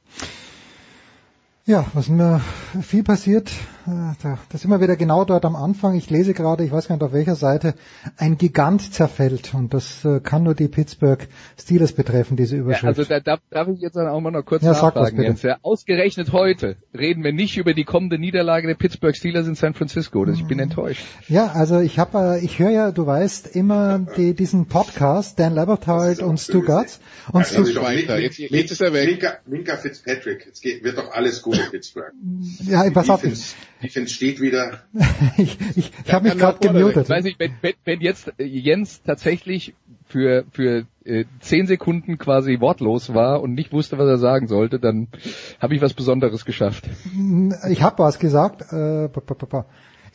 Ja, 1.67 1.91
was 1.95 2.09
mir 2.09 2.41
viel 2.81 3.03
passiert, 3.03 3.51
da, 3.87 4.39
da 4.49 4.59
sind 4.59 4.71
wir 4.71 4.81
wieder 4.81 4.97
genau 4.97 5.25
dort 5.25 5.45
am 5.45 5.57
Anfang. 5.57 5.95
Ich 5.95 6.11
lese 6.11 6.35
gerade, 6.35 6.65
ich 6.65 6.73
weiß 6.73 6.89
gar 6.89 6.97
nicht 6.97 7.05
auf 7.05 7.13
welcher 7.13 7.37
Seite, 7.37 7.75
ein 8.17 8.37
Gigant 8.37 8.93
zerfällt 8.93 9.55
und 9.55 9.73
das 9.73 10.05
äh, 10.05 10.21
kann 10.21 10.43
nur 10.43 10.55
die 10.55 10.69
Pittsburgh 10.69 11.27
Steelers 11.59 11.93
betreffen, 11.93 12.37
diese 12.37 12.57
Überschrift. 12.57 12.83
Ja, 12.83 12.89
also 12.89 13.05
da 13.05 13.21
darf, 13.21 13.41
darf 13.51 13.69
ich 13.69 13.81
jetzt 13.81 13.97
dann 13.97 14.09
auch 14.09 14.21
mal 14.21 14.31
noch 14.31 14.45
kurz 14.45 14.63
ja, 14.63 14.73
nachfragen, 14.73 15.23
Jens. 15.23 15.43
Ja, 15.43 15.59
ausgerechnet 15.63 16.33
heute 16.33 16.77
reden 16.97 17.23
wir 17.23 17.33
nicht 17.33 17.57
über 17.57 17.75
die 17.75 17.85
kommende 17.85 18.19
Niederlage 18.19 18.67
der 18.67 18.75
Pittsburgh 18.75 19.17
Steelers 19.17 19.47
in 19.47 19.55
San 19.55 19.75
Francisco. 19.75 20.27
Ich 20.27 20.47
bin 20.47 20.59
enttäuscht. 20.59 21.05
Ja, 21.29 21.49
also 21.49 21.81
ich 21.81 21.99
habe, 21.99 22.39
äh, 22.41 22.45
ich 22.45 22.59
höre 22.59 22.71
ja, 22.71 22.91
du 22.91 23.07
weißt, 23.07 23.55
immer 23.55 24.07
die, 24.17 24.35
diesen 24.35 24.67
Podcast, 24.67 25.39
Dan 25.39 25.55
Laberthold 25.55 26.21
und 26.21 26.39
Stu 26.39 26.63
Gatz. 26.63 27.01
Und 27.33 27.47
Stu 27.47 27.63
jetzt, 27.63 28.39
jetzt 28.39 28.71
ist 28.71 28.81
er 28.81 28.93
weg. 28.93 29.09
Minka, 29.09 29.39
Minka 29.47 29.77
Fitzpatrick, 29.77 30.47
jetzt 30.47 30.63
geht, 30.63 30.83
wird 30.83 30.99
doch 30.99 31.13
alles 31.13 31.43
gut 31.43 31.57
in 31.59 31.71
Pittsburgh. 31.71 32.13
Ja, 32.65 32.89
pass 32.91 33.11
auf. 33.11 33.23
Defense 33.83 34.15
steht 34.15 34.41
wieder. 34.41 34.81
ich 35.37 35.59
ich, 35.77 35.93
ich 36.05 36.13
habe 36.13 36.29
mich 36.29 36.39
gerade 36.39 36.59
gemutet. 36.59 37.05
Ich 37.05 37.09
weiß 37.09 37.25
nicht, 37.25 37.39
wenn, 37.39 37.53
wenn, 37.61 37.75
wenn 37.85 38.01
jetzt 38.01 38.33
äh, 38.39 38.45
Jens 38.45 39.03
tatsächlich 39.03 39.75
für 40.07 40.45
für 40.51 40.87
äh, 41.05 41.25
zehn 41.41 41.67
Sekunden 41.67 42.19
quasi 42.19 42.61
wortlos 42.61 43.15
war 43.15 43.43
und 43.43 43.55
nicht 43.55 43.73
wusste, 43.73 43.99
was 43.99 44.09
er 44.09 44.19
sagen 44.19 44.47
sollte, 44.47 44.79
dann 44.79 45.09
habe 45.61 45.75
ich 45.75 45.83
was 45.83 45.95
Besonderes 45.95 46.45
geschafft. 46.45 46.89
Ich 47.69 47.83
habe 47.83 47.99
was 47.99 48.19
gesagt. 48.19 48.63
Äh, 48.73 49.09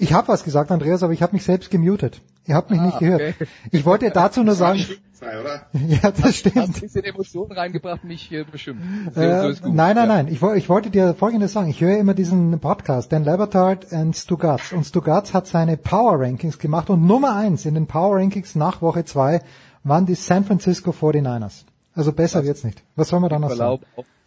ich 0.01 0.13
habe 0.13 0.27
was 0.29 0.43
gesagt, 0.43 0.71
Andreas, 0.71 1.03
aber 1.03 1.13
ich 1.13 1.21
habe 1.21 1.33
mich 1.33 1.43
selbst 1.43 1.69
gemutet. 1.69 2.21
Ihr 2.47 2.55
habt 2.55 2.71
mich 2.71 2.79
ah, 2.79 2.85
nicht 2.87 2.99
gehört. 2.99 3.21
Okay. 3.21 3.47
Ich 3.71 3.85
wollte 3.85 4.09
dazu 4.09 4.43
nur 4.43 4.55
sagen. 4.55 4.83
ja, 5.87 6.09
das 6.09 6.37
stimmt. 6.37 6.55
Du 6.55 6.61
hast 6.61 6.75
ein 6.75 6.81
bisschen 6.81 7.03
Emotionen 7.03 7.51
reingebracht, 7.51 8.03
mich 8.03 8.31
äh, 8.31 8.43
bestimmt. 8.43 8.81
Äh, 9.15 9.53
so 9.53 9.69
nein, 9.69 9.95
nein, 9.95 10.07
nein. 10.07 10.27
Ich, 10.27 10.41
ich, 10.41 10.69
wollte 10.69 10.89
dir 10.89 11.13
Folgendes 11.13 11.53
sagen. 11.53 11.69
Ich 11.69 11.81
höre 11.81 11.99
immer 11.99 12.15
diesen 12.15 12.59
Podcast, 12.59 13.11
Dan 13.11 13.23
Labertard 13.23 13.91
und 13.91 14.17
Stugatz. 14.17 14.71
Und 14.71 14.85
Stugatz 14.85 15.35
hat 15.35 15.45
seine 15.45 15.77
Power 15.77 16.19
Rankings 16.19 16.57
gemacht 16.57 16.89
und 16.89 17.05
Nummer 17.05 17.35
eins 17.35 17.67
in 17.67 17.75
den 17.75 17.85
Power 17.85 18.17
Rankings 18.17 18.55
nach 18.55 18.81
Woche 18.81 19.05
zwei 19.05 19.41
waren 19.83 20.07
die 20.07 20.15
San 20.15 20.45
Francisco 20.45 20.89
49ers. 20.89 21.65
Also 21.93 22.11
besser 22.11 22.43
wird's 22.43 22.63
nicht. 22.63 22.81
Was 22.95 23.09
soll 23.09 23.19
man 23.19 23.29
da 23.29 23.37
noch 23.37 23.51
sagen? 23.51 23.83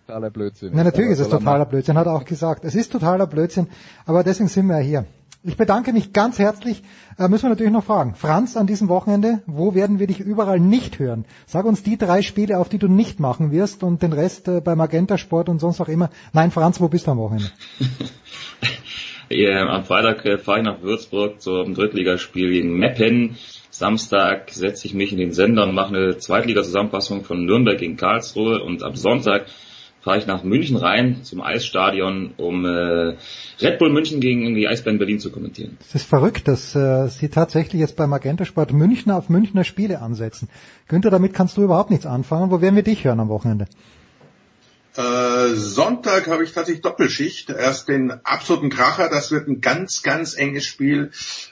totaler 0.06 0.30
Blödsinn. 0.30 0.70
Na, 0.74 0.84
natürlich 0.84 1.12
ist 1.12 1.20
es 1.20 1.28
totaler 1.28 1.64
Blödsinn, 1.64 1.96
hat 1.96 2.06
er 2.06 2.14
auch 2.14 2.24
gesagt. 2.24 2.64
Es 2.64 2.74
ist 2.74 2.92
totaler 2.92 3.26
Blödsinn, 3.26 3.68
aber 4.06 4.22
deswegen 4.22 4.48
sind 4.48 4.66
wir 4.66 4.78
ja 4.78 4.82
hier. 4.82 5.04
Ich 5.46 5.58
bedanke 5.58 5.92
mich 5.92 6.14
ganz 6.14 6.38
herzlich. 6.38 6.82
Äh, 7.18 7.28
müssen 7.28 7.42
wir 7.42 7.50
natürlich 7.50 7.72
noch 7.72 7.84
fragen. 7.84 8.14
Franz, 8.14 8.56
an 8.56 8.66
diesem 8.66 8.88
Wochenende, 8.88 9.42
wo 9.46 9.74
werden 9.74 9.98
wir 9.98 10.06
dich 10.06 10.20
überall 10.20 10.58
nicht 10.58 10.98
hören? 10.98 11.26
Sag 11.44 11.66
uns 11.66 11.82
die 11.82 11.98
drei 11.98 12.22
Spiele, 12.22 12.58
auf 12.58 12.70
die 12.70 12.78
du 12.78 12.88
nicht 12.88 13.20
machen 13.20 13.52
wirst 13.52 13.82
und 13.82 14.00
den 14.02 14.14
Rest 14.14 14.48
äh, 14.48 14.62
bei 14.62 14.74
Magenta 14.74 15.18
Sport 15.18 15.50
und 15.50 15.58
sonst 15.58 15.82
auch 15.82 15.88
immer. 15.88 16.08
Nein, 16.32 16.50
Franz, 16.50 16.80
wo 16.80 16.88
bist 16.88 17.06
du 17.06 17.10
am 17.10 17.18
Wochenende? 17.18 17.50
ja, 19.28 19.66
am 19.66 19.84
Freitag 19.84 20.24
äh, 20.24 20.38
fahre 20.38 20.60
ich 20.60 20.64
nach 20.64 20.80
Würzburg 20.80 21.42
zum 21.42 21.74
Drittligaspiel 21.74 22.48
gegen 22.48 22.78
Meppen. 22.78 23.36
Samstag 23.68 24.50
setze 24.50 24.86
ich 24.86 24.94
mich 24.94 25.12
in 25.12 25.18
den 25.18 25.34
Sender 25.34 25.64
und 25.64 25.74
mache 25.74 25.94
eine 25.94 26.16
Zweitliga-Zusammenfassung 26.16 27.22
von 27.22 27.44
Nürnberg 27.44 27.76
gegen 27.76 27.98
Karlsruhe 27.98 28.62
und 28.62 28.82
am 28.82 28.96
Sonntag 28.96 29.44
fahre 30.04 30.18
ich 30.18 30.26
nach 30.26 30.44
München 30.44 30.76
rein 30.76 31.24
zum 31.24 31.40
Eisstadion, 31.40 32.34
um 32.36 32.66
äh, 32.66 33.14
Red 33.60 33.78
Bull 33.78 33.90
München 33.90 34.20
gegen 34.20 34.54
die 34.54 34.68
Eisbären 34.68 34.98
Berlin 34.98 35.18
zu 35.18 35.32
kommentieren. 35.32 35.78
Das 35.78 35.94
ist 35.94 36.06
verrückt, 36.06 36.46
dass 36.46 36.76
äh, 36.76 37.08
Sie 37.08 37.30
tatsächlich 37.30 37.80
jetzt 37.80 37.96
beim 37.96 38.10
Magenta 38.10 38.44
Sport 38.44 38.74
Münchner 38.74 39.16
auf 39.16 39.30
Münchner 39.30 39.64
Spiele 39.64 40.02
ansetzen. 40.02 40.48
Günther, 40.88 41.10
damit 41.10 41.32
kannst 41.32 41.56
du 41.56 41.62
überhaupt 41.62 41.90
nichts 41.90 42.04
anfangen. 42.04 42.50
Wo 42.50 42.60
werden 42.60 42.76
wir 42.76 42.82
dich 42.82 43.04
hören 43.04 43.18
am 43.18 43.30
Wochenende? 43.30 43.66
Äh, 44.96 45.54
Sonntag 45.54 46.28
habe 46.28 46.44
ich 46.44 46.52
tatsächlich 46.52 46.82
Doppelschicht. 46.82 47.50
Erst 47.50 47.88
den 47.88 48.12
absoluten 48.24 48.70
Kracher, 48.70 49.08
das 49.08 49.32
wird 49.32 49.48
ein 49.48 49.60
ganz, 49.60 50.02
ganz 50.02 50.34
enges 50.34 50.66
Spiel. 50.66 51.10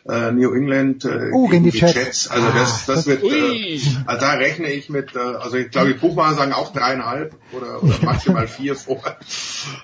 Äh, 0.09 0.31
New 0.31 0.53
England 0.53 1.05
äh, 1.05 1.31
oh, 1.33 1.49
gegen, 1.49 1.65
die, 1.65 1.77
Jets. 1.77 1.95
Jets. 1.95 2.31
Also 2.31 2.47
ah, 2.47 2.53
das, 2.55 2.87
das, 2.87 3.05
das 3.05 3.07
wird, 3.07 3.25
äh, 3.25 3.81
also 4.07 4.21
da 4.21 4.33
rechne 4.35 4.71
ich 4.71 4.89
mit, 4.91 5.17
äh, 5.17 5.19
also 5.19 5.57
ich 5.57 5.71
glaube, 5.71 5.93
die 5.93 5.99
Buchmacher 5.99 6.37
sagen 6.37 6.53
auch 6.53 6.73
dreieinhalb 6.73 7.35
oder, 7.53 7.83
oder 7.83 7.99
maximal 8.03 8.47
vier 8.49 8.77
vor. 8.77 9.03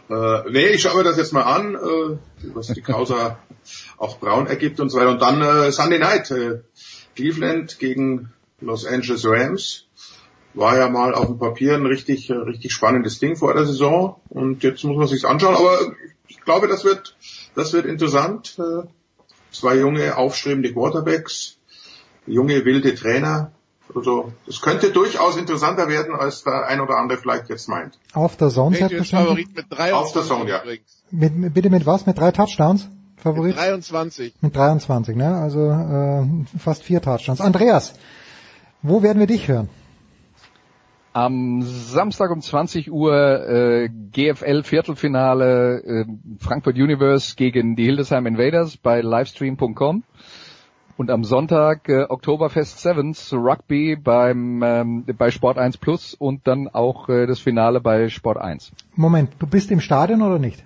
Äh, 0.08 0.50
nee, 0.50 0.68
ich 0.68 0.82
schaue 0.82 0.98
mir 0.98 1.04
das 1.04 1.16
jetzt 1.16 1.32
mal 1.32 1.42
an, 1.42 1.74
äh, 1.74 2.16
was 2.54 2.68
die 2.68 2.80
Causa 2.80 3.40
auch 3.96 4.20
braun 4.20 4.46
ergibt 4.46 4.78
und 4.78 4.90
so 4.90 4.98
weiter. 4.98 5.10
Und 5.10 5.22
dann 5.22 5.42
äh, 5.42 5.72
Sunday 5.72 5.98
Night, 5.98 6.30
äh, 6.30 6.60
Cleveland 7.16 7.80
gegen 7.80 8.32
Los 8.60 8.86
Angeles 8.86 9.24
Rams 9.26 9.87
war 10.54 10.76
ja 10.76 10.88
mal 10.88 11.14
auf 11.14 11.26
dem 11.26 11.38
Papier 11.38 11.74
ein 11.74 11.86
richtig, 11.86 12.30
richtig 12.30 12.72
spannendes 12.72 13.18
Ding 13.18 13.36
vor 13.36 13.54
der 13.54 13.66
Saison 13.66 14.20
und 14.28 14.62
jetzt 14.62 14.84
muss 14.84 14.96
man 14.96 15.06
sich's 15.06 15.24
anschauen, 15.24 15.54
aber 15.54 15.78
ich 16.28 16.40
glaube, 16.40 16.68
das 16.68 16.84
wird, 16.84 17.16
das 17.54 17.72
wird 17.72 17.86
interessant. 17.86 18.58
Äh, 18.58 18.86
zwei 19.50 19.76
junge, 19.76 20.16
aufstrebende 20.16 20.72
Quarterbacks, 20.72 21.56
junge, 22.26 22.64
wilde 22.64 22.94
Trainer. 22.94 23.52
Also 23.94 24.32
das 24.46 24.60
könnte 24.60 24.90
durchaus 24.90 25.38
interessanter 25.38 25.88
werden, 25.88 26.14
als 26.14 26.44
der 26.44 26.66
ein 26.66 26.80
oder 26.80 26.96
andere 26.96 27.18
vielleicht 27.18 27.48
jetzt 27.48 27.68
meint. 27.68 27.98
Auf 28.12 28.36
der 28.36 28.50
Zone 28.50 28.76
Favorit 28.76 29.56
mit 29.56 29.66
23 29.70 29.94
Auf 29.94 30.12
der 30.12 30.22
Zone, 30.22 30.50
ja. 30.50 30.62
Mit, 31.10 31.54
bitte 31.54 31.70
mit 31.70 31.86
was? 31.86 32.04
Mit 32.04 32.18
drei 32.18 32.30
Touchdowns? 32.30 32.86
Favorit? 33.16 33.56
Mit 33.56 33.64
23. 33.64 34.34
Mit 34.42 34.54
23, 34.54 35.16
ne? 35.16 35.36
Also 35.36 35.70
äh, 35.70 36.58
fast 36.58 36.82
vier 36.82 37.00
Touchdowns. 37.00 37.40
Andreas, 37.40 37.94
wo 38.82 39.02
werden 39.02 39.18
wir 39.20 39.26
dich 39.26 39.48
hören? 39.48 39.70
Am 41.18 41.62
Samstag 41.62 42.30
um 42.30 42.40
20 42.40 42.92
Uhr 42.92 43.12
äh, 43.12 43.88
GFL 43.88 44.62
Viertelfinale 44.62 45.82
äh, 45.82 46.04
Frankfurt 46.38 46.76
Universe 46.76 47.34
gegen 47.34 47.74
die 47.74 47.86
Hildesheim 47.86 48.24
Invaders 48.26 48.76
bei 48.76 49.00
livestream.com 49.00 50.04
und 50.96 51.10
am 51.10 51.24
Sonntag 51.24 51.88
äh, 51.88 52.04
Oktoberfest 52.08 52.78
Sevens 52.78 53.32
Rugby 53.32 53.96
beim 53.96 54.62
ähm, 54.62 55.06
bei 55.18 55.32
Sport 55.32 55.58
1 55.58 55.78
Plus 55.78 56.14
und 56.14 56.46
dann 56.46 56.68
auch 56.68 57.08
äh, 57.08 57.26
das 57.26 57.40
Finale 57.40 57.80
bei 57.80 58.08
Sport 58.10 58.38
1. 58.38 58.70
Moment, 58.94 59.30
du 59.40 59.48
bist 59.48 59.72
im 59.72 59.80
Stadion 59.80 60.22
oder 60.22 60.38
nicht? 60.38 60.64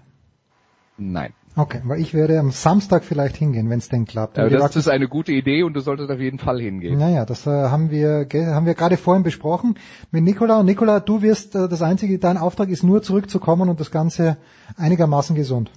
Nein. 0.99 1.33
Okay, 1.55 1.83
weil 1.85 2.01
ich 2.01 2.15
werde 2.15 2.39
am 2.39 2.51
Samstag 2.51 3.05
vielleicht 3.05 3.37
hingehen, 3.37 3.69
wenn 3.69 3.79
es 3.79 3.91
denn 3.91 4.07
klappt. 4.07 4.39
Ja, 4.39 4.49
das 4.49 4.75
ist 4.77 4.89
eine 4.89 5.07
gute 5.07 5.33
Idee 5.33 5.63
und 5.65 5.75
du 5.75 5.81
solltest 5.81 6.11
auf 6.11 6.19
jeden 6.19 6.39
Fall 6.39 6.59
hingehen. 6.61 6.99
Naja, 6.99 7.27
das 7.27 7.47
äh, 7.47 7.51
haben 7.51 7.91
wir 7.91 8.27
haben 8.33 8.65
wir 8.65 8.75
gerade 8.75 8.97
vorhin 8.97 9.23
besprochen 9.23 9.77
mit 10.11 10.25
Nikola. 10.25 10.61
Und 10.61 10.67
Nikola, 10.67 11.01
du 11.01 11.21
wirst 11.21 11.55
äh, 11.55 11.69
das 11.69 11.83
einzige, 11.83 12.19
dein 12.19 12.39
Auftrag 12.39 12.71
ist 12.71 12.83
nur 12.83 13.03
zurückzukommen 13.03 13.69
und 13.69 13.81
das 13.81 13.91
Ganze 13.91 14.39
einigermaßen 14.79 15.37
gesund. 15.37 15.71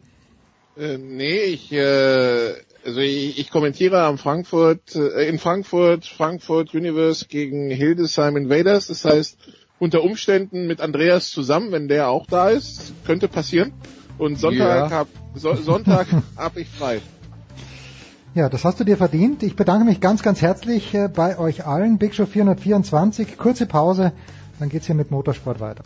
Äh, 0.78 0.98
nee, 0.98 1.44
ich 1.44 1.74
äh, 1.74 2.54
also 2.86 3.00
ich, 3.02 3.38
ich 3.38 3.52
kommentiere 3.52 4.04
am 4.04 4.18
Frankfurt 4.18 4.96
äh, 4.96 5.28
in 5.28 5.40
Frankfurt 5.40 6.06
Frankfurt 6.06 6.74
Universe 6.74 7.26
gegen 7.28 7.70
Hildesheim 7.70 8.38
Invaders. 8.38 8.88
Das 8.88 9.04
heißt 9.04 9.38
unter 9.78 10.04
Umständen 10.04 10.68
mit 10.68 10.80
Andreas 10.80 11.32
zusammen, 11.32 11.74
wenn 11.74 11.90
der 11.90 12.08
auch 12.08 12.28
da 12.28 12.50
ist, 12.50 12.94
könnte 13.06 13.28
passieren. 13.28 13.74
Und 14.18 14.40
Sonntag 14.40 14.90
Ja. 14.92 14.98
hab 14.98 15.08
so, 15.36 15.56
Sonntag 15.56 16.08
hab 16.38 16.58
ich 16.58 16.68
frei. 16.70 17.02
Ja, 18.34 18.50
das 18.50 18.66
hast 18.66 18.80
du 18.80 18.84
dir 18.84 18.98
verdient. 18.98 19.44
Ich 19.44 19.56
bedanke 19.56 19.86
mich 19.86 20.02
ganz, 20.02 20.22
ganz 20.22 20.42
herzlich 20.42 20.94
äh, 20.94 21.08
bei 21.08 21.38
euch 21.38 21.66
allen. 21.66 21.98
Big 21.98 22.14
Show 22.16 22.26
424. 22.26 23.38
Kurze 23.38 23.66
Pause, 23.66 24.12
dann 24.60 24.70
geht's 24.70 24.88
hier 24.88 24.96
mit 24.96 25.10
Motorsport 25.12 25.60
weiter. 25.60 25.84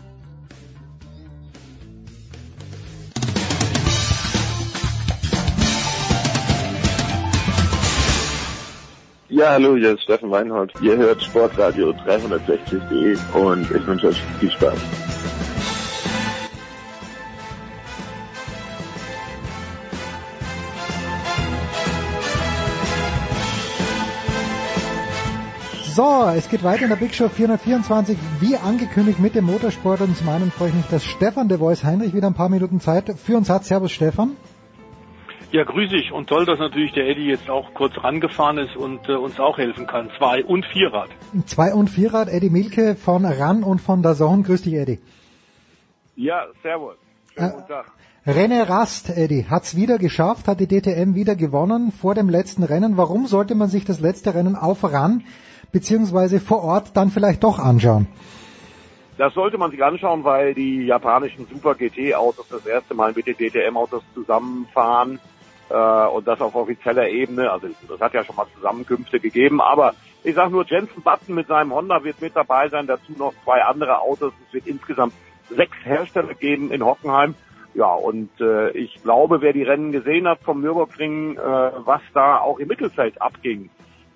Ja, 9.30 9.51
hallo, 9.51 9.76
hier 9.77 9.93
ist 9.93 10.01
Steffen 10.03 10.31
Weinhold. 10.31 10.73
Ihr 10.81 10.97
hört 10.97 11.22
Sportradio 11.22 11.91
360.de 11.91 13.15
und 13.39 13.69
ich 13.69 13.85
wünsche 13.88 14.07
euch 14.07 14.22
viel 14.39 14.49
Spaß. 14.51 14.77
So, 25.99 26.31
es 26.34 26.47
geht 26.47 26.63
weiter 26.63 26.84
in 26.84 26.89
der 26.91 26.95
Big 26.95 27.13
Show 27.13 27.27
424, 27.27 28.17
wie 28.39 28.55
angekündigt 28.55 29.19
mit 29.19 29.35
dem 29.35 29.43
Motorsport. 29.43 29.99
Und 29.99 30.15
zum 30.15 30.30
einen 30.30 30.49
freue 30.49 30.69
ich 30.69 30.76
mich, 30.76 30.85
dass 30.85 31.03
Stefan 31.03 31.49
de 31.49 31.57
Voice 31.57 31.84
Heinrich 31.84 32.13
wieder 32.13 32.27
ein 32.27 32.35
paar 32.35 32.47
Minuten 32.47 32.80
Zeit 32.80 33.13
für 33.19 33.35
uns 33.35 33.49
hat. 33.49 33.65
Servus 33.65 33.91
Stefan. 33.91 34.38
Ja, 35.51 35.65
grüß 35.65 35.89
dich 35.89 36.13
und 36.13 36.30
toll, 36.30 36.45
dass 36.45 36.57
natürlich 36.57 36.93
der 36.93 37.05
Eddie 37.05 37.26
jetzt 37.26 37.49
auch 37.49 37.73
kurz 37.73 38.01
rangefahren 38.01 38.59
ist 38.59 38.77
und 38.77 39.09
äh, 39.09 39.15
uns 39.15 39.41
auch 39.41 39.57
helfen 39.57 39.88
kann. 39.88 40.09
Zwei- 40.17 40.45
und 40.45 40.65
Vierrad. 40.67 41.09
Zwei- 41.45 41.73
und 41.73 41.89
Vierrad, 41.89 42.30
Eddie 42.30 42.49
Milke 42.49 42.95
von 42.95 43.26
RAN 43.26 43.63
und 43.63 43.81
von 43.81 44.01
Dazon. 44.01 44.43
Grüß 44.43 44.61
dich, 44.61 44.76
Eddie. 44.76 44.99
Ja, 46.15 46.45
servus. 46.63 46.95
Schönen 47.34 47.51
guten 47.51 47.67
Tag. 47.67 47.91
René 48.26 48.69
Rast, 48.69 49.09
Eddie, 49.09 49.47
hat's 49.49 49.76
wieder 49.76 49.97
geschafft, 49.97 50.47
hat 50.47 50.61
die 50.61 50.67
DTM 50.67 51.15
wieder 51.15 51.35
gewonnen 51.35 51.91
vor 51.91 52.15
dem 52.15 52.30
letzten 52.30 52.63
Rennen. 52.63 52.95
Warum 52.95 53.27
sollte 53.27 53.53
man 53.53 53.67
sich 53.67 53.84
das 53.84 53.99
letzte 53.99 54.34
Rennen 54.34 54.55
auf 54.55 54.85
RAN 54.85 55.23
beziehungsweise 55.71 56.39
vor 56.39 56.63
Ort 56.63 56.95
dann 56.95 57.09
vielleicht 57.09 57.43
doch 57.43 57.59
anschauen? 57.59 58.07
Das 59.17 59.33
sollte 59.33 59.57
man 59.57 59.69
sich 59.71 59.83
anschauen, 59.83 60.23
weil 60.23 60.53
die 60.53 60.85
japanischen 60.85 61.45
Super 61.51 61.75
GT-Autos 61.75 62.47
das 62.49 62.65
erste 62.65 62.93
Mal 62.93 63.11
mit 63.13 63.27
den 63.27 63.35
DTM-Autos 63.35 64.01
zusammenfahren 64.13 65.19
äh, 65.69 66.07
und 66.07 66.25
das 66.25 66.39
auf 66.39 66.55
offizieller 66.55 67.09
Ebene. 67.09 67.51
Also 67.51 67.67
das 67.89 67.99
hat 67.99 68.13
ja 68.13 68.23
schon 68.23 68.37
mal 68.37 68.47
Zusammenkünfte 68.55 69.19
gegeben, 69.19 69.59
aber 69.59 69.93
ich 70.23 70.35
sage 70.35 70.51
nur, 70.51 70.65
Jensen 70.65 71.01
Button 71.01 71.35
mit 71.35 71.47
seinem 71.47 71.73
Honda 71.73 72.01
wird 72.03 72.21
mit 72.21 72.33
dabei 72.33 72.69
sein, 72.69 72.87
dazu 72.87 73.11
noch 73.17 73.33
zwei 73.43 73.61
andere 73.61 73.99
Autos. 73.99 74.31
Es 74.47 74.53
wird 74.53 74.67
insgesamt 74.67 75.13
sechs 75.49 75.75
Hersteller 75.83 76.33
geben 76.33 76.71
in 76.71 76.85
Hockenheim. 76.85 77.35
Ja, 77.73 77.93
und 77.93 78.29
äh, 78.39 78.71
ich 78.71 79.03
glaube, 79.03 79.41
wer 79.41 79.51
die 79.51 79.63
Rennen 79.63 79.91
gesehen 79.91 80.29
hat 80.29 80.39
vom 80.43 80.61
Nürburgring, 80.61 81.35
äh, 81.35 81.39
was 81.39 82.01
da 82.13 82.37
auch 82.39 82.57
im 82.59 82.69
Mittelfeld 82.69 83.21
abging 83.21 83.69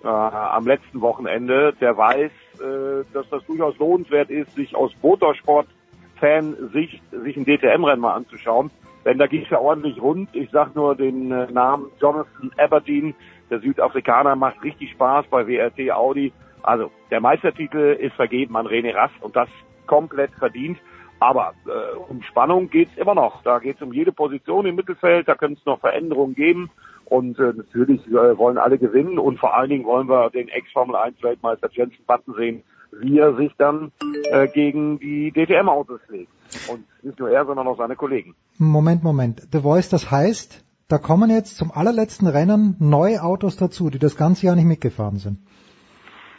äh, 0.04 0.08
am 0.08 0.68
letzten 0.68 1.02
Wochenende, 1.02 1.74
der 1.80 1.98
weiß, 1.98 2.32
äh, 2.60 3.06
dass 3.14 3.30
das 3.30 3.46
durchaus 3.46 3.78
lohnenswert 3.78 4.30
ist, 4.30 4.54
sich 4.56 4.76
aus 4.76 4.92
Motorsport-Fan-Sicht 5.02 7.02
sich 7.12 7.38
ein 7.38 7.46
DTM-Rennen 7.46 8.02
mal 8.02 8.16
anzuschauen. 8.16 8.70
Denn 9.06 9.18
da 9.18 9.28
ging 9.28 9.44
es 9.44 9.50
ja 9.50 9.60
ordentlich 9.60 10.02
rund. 10.02 10.30
Ich 10.34 10.50
sag 10.52 10.76
nur 10.76 10.96
den 10.96 11.32
äh, 11.32 11.52
Namen 11.52 11.88
Jonathan 12.00 12.52
Aberdeen, 12.58 13.16
der 13.50 13.60
Südafrikaner, 13.60 14.36
macht 14.36 14.64
richtig 14.64 14.92
Spaß 14.92 15.26
bei 15.30 15.48
WRT 15.48 15.92
Audi. 15.92 16.32
Also 16.62 16.92
der 17.12 17.20
Meistertitel 17.20 17.98
ist 18.00 18.16
vergeben 18.16 18.56
an 18.56 18.68
René 18.68 18.96
Rast 18.96 19.16
und 19.22 19.36
das 19.36 19.50
komplett 19.88 20.32
verdient. 20.40 20.78
Aber 21.20 21.54
äh, 21.66 21.98
um 22.10 22.22
Spannung 22.24 22.70
geht's 22.70 22.96
immer 22.98 23.16
noch. 23.16 23.44
Da 23.44 23.60
geht's 23.60 23.82
um 23.82 23.94
jede 23.94 24.12
Position 24.12 24.66
im 24.66 24.76
Mittelfeld, 24.76 25.28
da 25.28 25.36
können 25.36 25.56
es 25.58 25.66
noch 25.66 25.80
Veränderungen 25.80 26.36
geben. 26.36 26.70
Und 27.14 27.38
äh, 27.38 27.54
natürlich 27.56 28.02
äh, 28.08 28.36
wollen 28.40 28.58
alle 28.58 28.80
gewinnen 28.80 29.20
und 29.20 29.38
vor 29.38 29.56
allen 29.56 29.70
Dingen 29.70 29.86
wollen 29.86 30.10
wir 30.10 30.32
den 30.32 30.48
Ex-Formel 30.48 30.96
1 30.96 31.22
Weltmeister 31.22 31.70
Jensen 31.72 32.04
Button 32.08 32.34
sehen, 32.34 32.64
wie 32.92 33.20
er 33.20 33.36
sich 33.36 33.52
dann 33.60 33.92
äh, 34.32 34.48
gegen 34.48 34.98
die 34.98 35.32
DTM-Autos 35.32 36.00
legt. 36.10 36.32
Und 36.70 36.86
nicht 37.04 37.20
nur 37.20 37.30
er, 37.30 37.46
sondern 37.46 37.68
auch 37.68 37.78
seine 37.78 37.96
Kollegen. 37.96 38.34
Moment, 38.58 39.04
Moment. 39.04 39.42
The 39.52 39.60
Voice, 39.60 39.90
das 39.90 40.10
heißt, 40.10 40.66
da 40.88 40.98
kommen 40.98 41.30
jetzt 41.30 41.56
zum 41.56 41.72
allerletzten 41.72 42.28
Rennen 42.28 42.78
neue 42.80 43.22
Autos 43.22 43.58
dazu, 43.58 43.92
die 43.92 44.00
das 44.00 44.18
ganze 44.18 44.48
Jahr 44.48 44.56
nicht 44.56 44.66
mitgefahren 44.66 45.18
sind. 45.18 45.38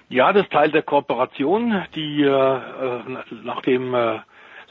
Ja, 0.08 0.32
das 0.32 0.42
ist 0.42 0.52
Teil 0.52 0.72
der 0.72 0.82
Kooperation, 0.82 1.84
die 1.94 2.22
äh, 2.22 2.26
äh, 2.26 3.00
nach 3.44 3.62
dem 3.62 3.94
äh, 3.94 4.18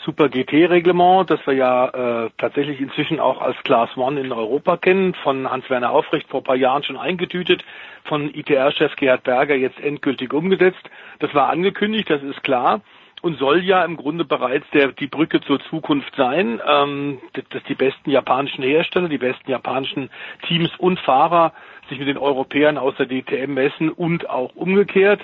Super 0.06 0.30
GT-Reglement, 0.30 1.30
das 1.30 1.40
wir 1.46 1.54
ja 1.54 2.26
äh, 2.26 2.30
tatsächlich 2.38 2.82
inzwischen 2.82 3.20
auch 3.20 3.42
als 3.42 3.58
Class 3.64 3.90
One 3.96 4.20
in 4.20 4.32
Europa 4.32 4.78
kennen, 4.78 5.14
von 5.16 5.50
Hans-Werner 5.50 5.92
Aufrecht 5.92 6.30
vor 6.30 6.42
ein 6.42 6.46
paar 6.46 6.56
Jahren 6.56 6.84
schon 6.84 6.98
eingetütet, 6.98 7.64
von 8.04 8.34
ITR-Chef 8.34 8.96
Gerhard 8.96 9.24
Berger 9.24 9.56
jetzt 9.56 9.80
endgültig 9.80 10.34
umgesetzt. 10.34 10.90
Das 11.20 11.34
war 11.34 11.50
angekündigt, 11.50 12.10
das 12.10 12.22
ist 12.22 12.44
klar 12.44 12.82
und 13.24 13.40
soll 13.40 13.64
ja 13.64 13.86
im 13.86 13.96
Grunde 13.96 14.26
bereits 14.26 14.70
der, 14.74 14.92
die 14.92 15.08
Brücke 15.08 15.40
zur 15.40 15.62
Zukunft 15.70 16.14
sein, 16.18 16.60
ähm, 16.68 17.20
dass 17.32 17.64
die 17.64 17.74
besten 17.74 18.10
japanischen 18.10 18.64
Hersteller, 18.64 19.08
die 19.08 19.18
besten 19.18 19.50
japanischen 19.50 20.10
Teams 20.46 20.72
und 20.78 21.00
Fahrer 21.00 21.54
sich 21.88 21.98
mit 22.00 22.10
den 22.10 22.18
Europäern 22.18 22.78
aus 22.78 22.96
der 22.98 23.06
DTM 23.06 23.54
messen 23.54 23.90
und 23.90 24.30
auch 24.30 24.54
umgekehrt. 24.56 25.22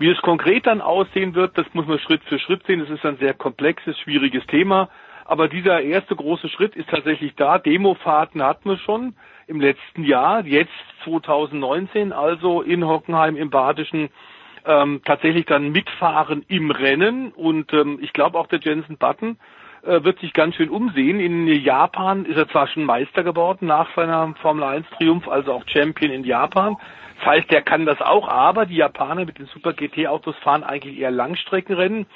Wie 0.00 0.08
es 0.08 0.22
konkret 0.22 0.66
dann 0.66 0.80
aussehen 0.80 1.34
wird, 1.34 1.58
das 1.58 1.66
muss 1.74 1.86
man 1.86 1.98
Schritt 1.98 2.24
für 2.24 2.38
Schritt 2.38 2.64
sehen. 2.66 2.80
Das 2.80 2.88
ist 2.88 3.04
ein 3.04 3.18
sehr 3.18 3.34
komplexes, 3.34 3.98
schwieriges 3.98 4.46
Thema. 4.46 4.88
Aber 5.26 5.46
dieser 5.46 5.82
erste 5.82 6.16
große 6.16 6.48
Schritt 6.48 6.74
ist 6.74 6.88
tatsächlich 6.88 7.34
da. 7.36 7.58
Demofahrten 7.58 8.42
hatten 8.42 8.70
wir 8.70 8.78
schon 8.78 9.14
im 9.46 9.60
letzten 9.60 10.04
Jahr, 10.04 10.46
jetzt 10.46 10.72
2019, 11.04 12.14
also 12.14 12.62
in 12.62 12.86
Hockenheim 12.86 13.36
im 13.36 13.50
Badischen, 13.50 14.08
ähm, 14.64 15.02
tatsächlich 15.04 15.44
dann 15.44 15.70
mitfahren 15.70 16.46
im 16.48 16.70
Rennen. 16.70 17.30
Und 17.32 17.70
ähm, 17.74 17.98
ich 18.00 18.14
glaube 18.14 18.38
auch 18.38 18.46
der 18.46 18.60
Jensen 18.60 18.96
Button 18.96 19.36
äh, 19.82 20.04
wird 20.04 20.18
sich 20.20 20.32
ganz 20.32 20.54
schön 20.56 20.70
umsehen. 20.70 21.20
In 21.20 21.46
Japan 21.46 22.26
ist 22.26 22.36
er 22.36 22.48
zwar 22.48 22.66
schon 22.68 22.84
Meister 22.84 23.22
geworden 23.22 23.66
nach 23.66 23.88
seiner 23.94 24.34
Formel 24.42 24.64
1 24.64 24.86
Triumph, 24.98 25.28
also 25.28 25.52
auch 25.52 25.64
Champion 25.66 26.12
in 26.12 26.24
Japan. 26.24 26.76
Das 27.18 27.26
heißt, 27.26 27.50
der 27.50 27.62
kann 27.62 27.86
das 27.86 28.00
auch, 28.00 28.28
aber 28.28 28.66
die 28.66 28.76
Japaner 28.76 29.24
mit 29.24 29.38
den 29.38 29.46
Super 29.46 29.72
GT 29.72 30.06
Autos 30.06 30.34
fahren 30.42 30.64
eigentlich 30.64 30.98
eher 30.98 31.10
Langstreckenrennen. 31.10 32.06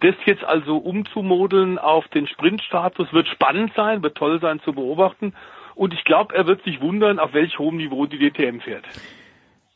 Das 0.00 0.14
jetzt 0.24 0.44
also 0.44 0.76
umzumodeln 0.76 1.78
auf 1.78 2.06
den 2.08 2.26
Sprintstatus 2.26 3.12
wird 3.12 3.28
spannend 3.28 3.72
sein, 3.76 4.02
wird 4.02 4.16
toll 4.16 4.40
sein 4.40 4.60
zu 4.60 4.72
beobachten. 4.72 5.34
Und 5.74 5.94
ich 5.94 6.04
glaube, 6.04 6.34
er 6.34 6.46
wird 6.46 6.62
sich 6.64 6.80
wundern, 6.80 7.18
auf 7.18 7.34
welch 7.34 7.58
hohem 7.58 7.76
Niveau 7.76 8.06
die 8.06 8.18
DTM 8.18 8.60
fährt. 8.60 8.84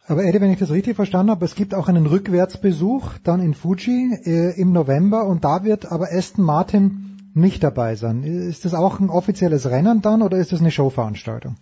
Aber 0.07 0.25
Eddie, 0.25 0.41
wenn 0.41 0.51
ich 0.51 0.59
das 0.59 0.73
richtig 0.73 0.97
verstanden 0.97 1.31
habe, 1.31 1.45
es 1.45 1.55
gibt 1.55 1.75
auch 1.75 1.89
einen 1.89 2.07
Rückwärtsbesuch 2.07 3.19
dann 3.23 3.41
in 3.41 3.55
Fuji 3.55 4.19
äh, 4.25 4.61
im 4.61 4.73
November 4.73 5.25
und 5.27 5.45
da 5.45 5.63
wird 5.63 5.87
aber 5.93 6.07
Aston 6.11 6.45
Martin 6.45 7.10
nicht 7.35 7.63
dabei 7.63 7.95
sein. 7.95 8.23
Ist 8.23 8.65
das 8.65 8.75
auch 8.75 9.01
ein 9.01 9.11
offizielles 9.11 9.71
Rennen 9.71 10.03
dann 10.03 10.23
oder 10.23 10.37
ist 10.37 10.53
das 10.53 10.61
eine 10.61 10.71
Showveranstaltung? 10.71 11.57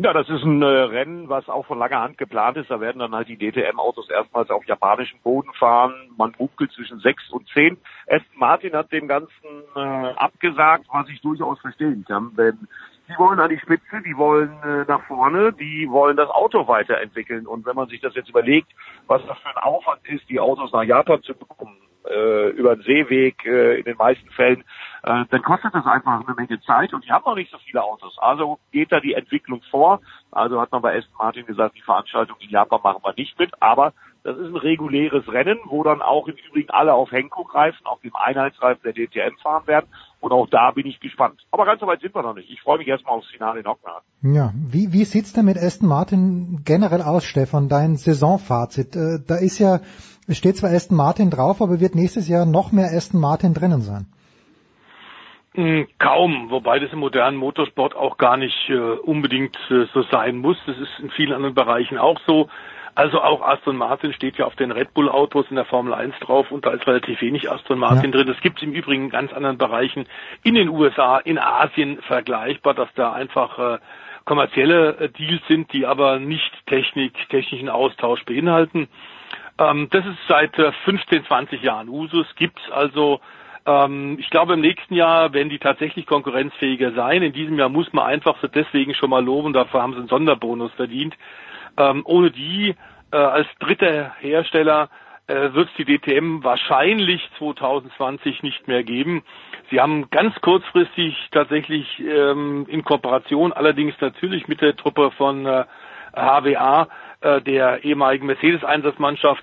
Ja, 0.00 0.12
das 0.12 0.28
ist 0.28 0.44
ein 0.44 0.62
äh, 0.62 0.66
Rennen, 0.66 1.28
was 1.28 1.48
auch 1.48 1.66
von 1.66 1.76
langer 1.76 2.00
Hand 2.00 2.18
geplant 2.18 2.56
ist. 2.56 2.70
Da 2.70 2.80
werden 2.80 3.00
dann 3.00 3.16
halt 3.16 3.26
die 3.26 3.36
DTM-Autos 3.36 4.08
erstmals 4.10 4.48
auf 4.48 4.64
japanischem 4.64 5.18
Boden 5.24 5.52
fahren. 5.54 5.92
Man 6.16 6.32
munkelt 6.38 6.70
zwischen 6.70 7.00
sechs 7.00 7.28
und 7.30 7.48
zehn. 7.48 7.76
Aston 8.06 8.38
Martin 8.38 8.74
hat 8.74 8.92
dem 8.92 9.08
Ganzen 9.08 9.32
äh, 9.74 9.80
abgesagt, 9.80 10.86
was 10.92 11.08
ich 11.08 11.20
durchaus 11.20 11.58
verstehen 11.58 12.04
kann. 12.06 12.32
Denn 12.36 12.68
die 13.08 13.18
wollen 13.18 13.40
an 13.40 13.50
die 13.50 13.58
Spitze, 13.58 14.00
die 14.06 14.16
wollen 14.16 14.52
äh, 14.62 14.84
nach 14.86 15.02
vorne, 15.08 15.52
die 15.52 15.88
wollen 15.90 16.16
das 16.16 16.30
Auto 16.30 16.68
weiterentwickeln. 16.68 17.48
Und 17.48 17.66
wenn 17.66 17.74
man 17.74 17.88
sich 17.88 18.00
das 18.00 18.14
jetzt 18.14 18.28
überlegt, 18.28 18.68
was 19.08 19.26
das 19.26 19.36
für 19.38 19.48
ein 19.48 19.62
Aufwand 19.64 20.06
ist, 20.08 20.28
die 20.30 20.38
Autos 20.38 20.72
nach 20.72 20.84
Japan 20.84 21.22
zu 21.24 21.34
bekommen, 21.34 21.76
äh, 22.08 22.48
über 22.50 22.76
den 22.76 22.84
Seeweg 22.84 23.44
äh, 23.44 23.78
in 23.78 23.84
den 23.84 23.96
meisten 23.96 24.28
Fällen, 24.30 24.64
äh, 25.02 25.24
dann 25.30 25.42
kostet 25.42 25.74
das 25.74 25.86
einfach 25.86 26.24
eine 26.26 26.34
Menge 26.34 26.60
Zeit 26.62 26.92
und 26.92 27.04
die 27.04 27.12
haben 27.12 27.24
noch 27.24 27.36
nicht 27.36 27.50
so 27.50 27.58
viele 27.58 27.82
Autos. 27.82 28.16
Also 28.18 28.58
geht 28.72 28.92
da 28.92 29.00
die 29.00 29.14
Entwicklung 29.14 29.62
vor. 29.70 30.00
Also 30.30 30.60
hat 30.60 30.72
man 30.72 30.82
bei 30.82 30.96
Aston 30.96 31.14
Martin 31.18 31.46
gesagt, 31.46 31.76
die 31.76 31.82
Veranstaltung 31.82 32.36
in 32.40 32.50
Japan 32.50 32.80
machen 32.82 33.00
wir 33.02 33.14
nicht 33.16 33.38
mit, 33.38 33.50
aber 33.62 33.92
das 34.24 34.36
ist 34.36 34.48
ein 34.48 34.56
reguläres 34.56 35.26
Rennen, 35.28 35.58
wo 35.66 35.82
dann 35.82 36.02
auch 36.02 36.26
im 36.28 36.34
Übrigen 36.34 36.70
alle 36.70 36.92
auf 36.92 37.10
Henko-Reifen, 37.10 37.86
auf 37.86 38.00
dem 38.00 38.14
Einheitsreifen 38.14 38.82
der 38.84 38.92
DTM 38.92 39.36
fahren 39.42 39.66
werden. 39.66 39.86
Und 40.20 40.32
auch 40.32 40.48
da 40.48 40.72
bin 40.72 40.86
ich 40.86 41.00
gespannt. 41.00 41.40
Aber 41.50 41.64
ganz 41.64 41.80
so 41.80 41.86
weit 41.86 42.00
sind 42.00 42.14
wir 42.14 42.22
noch 42.22 42.34
nicht. 42.34 42.50
Ich 42.50 42.60
freue 42.60 42.78
mich 42.78 42.88
erstmal 42.88 43.16
aufs 43.16 43.30
Finale 43.30 43.60
in 43.60 43.66
Hockenheim. 43.66 44.02
Ja, 44.22 44.52
wie, 44.54 44.92
wie 44.92 45.04
sieht's 45.04 45.32
denn 45.32 45.44
mit 45.44 45.56
Aston 45.56 45.88
Martin 45.88 46.62
generell 46.64 47.02
aus, 47.02 47.24
Stefan? 47.24 47.68
Dein 47.68 47.96
Saisonfazit. 47.96 48.96
Äh, 48.96 49.20
da 49.26 49.36
ist 49.36 49.60
ja, 49.60 49.80
es 50.28 50.36
steht 50.36 50.56
zwar 50.56 50.70
Aston 50.70 50.96
Martin 50.96 51.30
drauf, 51.30 51.60
aber 51.60 51.80
wird 51.80 51.94
nächstes 51.94 52.28
Jahr 52.28 52.46
noch 52.46 52.70
mehr 52.70 52.90
Aston 52.94 53.20
Martin 53.20 53.54
drinnen 53.54 53.80
sein? 53.80 54.06
Kaum, 55.98 56.50
wobei 56.50 56.78
das 56.78 56.92
im 56.92 57.00
modernen 57.00 57.36
Motorsport 57.36 57.96
auch 57.96 58.16
gar 58.16 58.36
nicht 58.36 58.68
äh, 58.68 58.78
unbedingt 58.78 59.56
äh, 59.70 59.86
so 59.92 60.02
sein 60.04 60.36
muss. 60.36 60.56
Das 60.66 60.78
ist 60.78 61.00
in 61.02 61.10
vielen 61.10 61.32
anderen 61.32 61.54
Bereichen 61.54 61.98
auch 61.98 62.20
so. 62.26 62.48
Also 62.94 63.20
auch 63.20 63.42
Aston 63.42 63.76
Martin 63.76 64.12
steht 64.12 64.36
ja 64.38 64.44
auf 64.44 64.54
den 64.56 64.70
Red 64.70 64.92
Bull 64.94 65.08
Autos 65.08 65.46
in 65.50 65.56
der 65.56 65.64
Formel 65.64 65.94
1 65.94 66.14
drauf 66.20 66.50
und 66.50 66.66
da 66.66 66.70
ist 66.70 66.86
relativ 66.86 67.20
wenig 67.22 67.50
Aston 67.50 67.78
Martin 67.78 68.12
ja. 68.12 68.18
drin. 68.18 68.26
Das 68.26 68.40
gibt 68.40 68.58
es 68.58 68.62
im 68.62 68.72
Übrigen 68.72 69.04
in 69.04 69.10
ganz 69.10 69.32
anderen 69.32 69.56
Bereichen 69.58 70.06
in 70.44 70.54
den 70.54 70.68
USA, 70.68 71.18
in 71.18 71.38
Asien 71.38 72.02
vergleichbar, 72.02 72.74
dass 72.74 72.88
da 72.94 73.12
einfach 73.12 73.58
äh, 73.58 73.78
kommerzielle 74.26 74.96
äh, 74.98 75.08
Deals 75.08 75.42
sind, 75.48 75.72
die 75.72 75.86
aber 75.86 76.18
nicht 76.18 76.52
Technik, 76.66 77.14
technischen 77.30 77.68
Austausch 77.68 78.24
beinhalten. 78.24 78.88
Ähm, 79.58 79.88
das 79.90 80.06
ist 80.06 80.18
seit 80.28 80.58
äh, 80.58 80.72
15, 80.84 81.24
20 81.26 81.62
Jahren 81.62 81.88
Usus, 81.88 82.26
gibt's 82.36 82.62
also 82.70 83.20
ähm, 83.66 84.16
ich 84.18 84.30
glaube, 84.30 84.54
im 84.54 84.60
nächsten 84.60 84.94
Jahr 84.94 85.32
werden 85.32 85.50
die 85.50 85.58
tatsächlich 85.58 86.06
konkurrenzfähiger 86.06 86.92
sein. 86.92 87.22
In 87.22 87.32
diesem 87.32 87.58
Jahr 87.58 87.68
muss 87.68 87.92
man 87.92 88.06
einfach 88.06 88.36
so 88.40 88.48
deswegen 88.48 88.94
schon 88.94 89.10
mal 89.10 89.24
loben, 89.24 89.52
dafür 89.52 89.82
haben 89.82 89.92
sie 89.92 89.98
einen 89.98 90.08
Sonderbonus 90.08 90.72
verdient. 90.72 91.14
Ähm, 91.76 92.02
ohne 92.04 92.30
die 92.30 92.74
äh, 93.12 93.16
als 93.16 93.46
dritter 93.60 94.12
Hersteller 94.20 94.88
äh, 95.26 95.52
wird 95.52 95.68
es 95.68 95.74
die 95.76 95.84
DTM 95.84 96.42
wahrscheinlich 96.42 97.28
2020 97.38 98.42
nicht 98.42 98.66
mehr 98.68 98.82
geben. 98.82 99.22
Sie 99.70 99.80
haben 99.80 100.08
ganz 100.10 100.34
kurzfristig 100.40 101.14
tatsächlich 101.30 101.86
ähm, 102.00 102.66
in 102.68 102.84
Kooperation, 102.84 103.52
allerdings 103.52 103.94
natürlich 104.00 104.48
mit 104.48 104.62
der 104.62 104.76
Truppe 104.76 105.10
von 105.10 105.44
äh, 105.44 105.64
HWA, 106.18 106.88
äh, 107.20 107.40
der 107.42 107.84
ehemaligen 107.84 108.26
Mercedes-Einsatzmannschaft, 108.26 109.42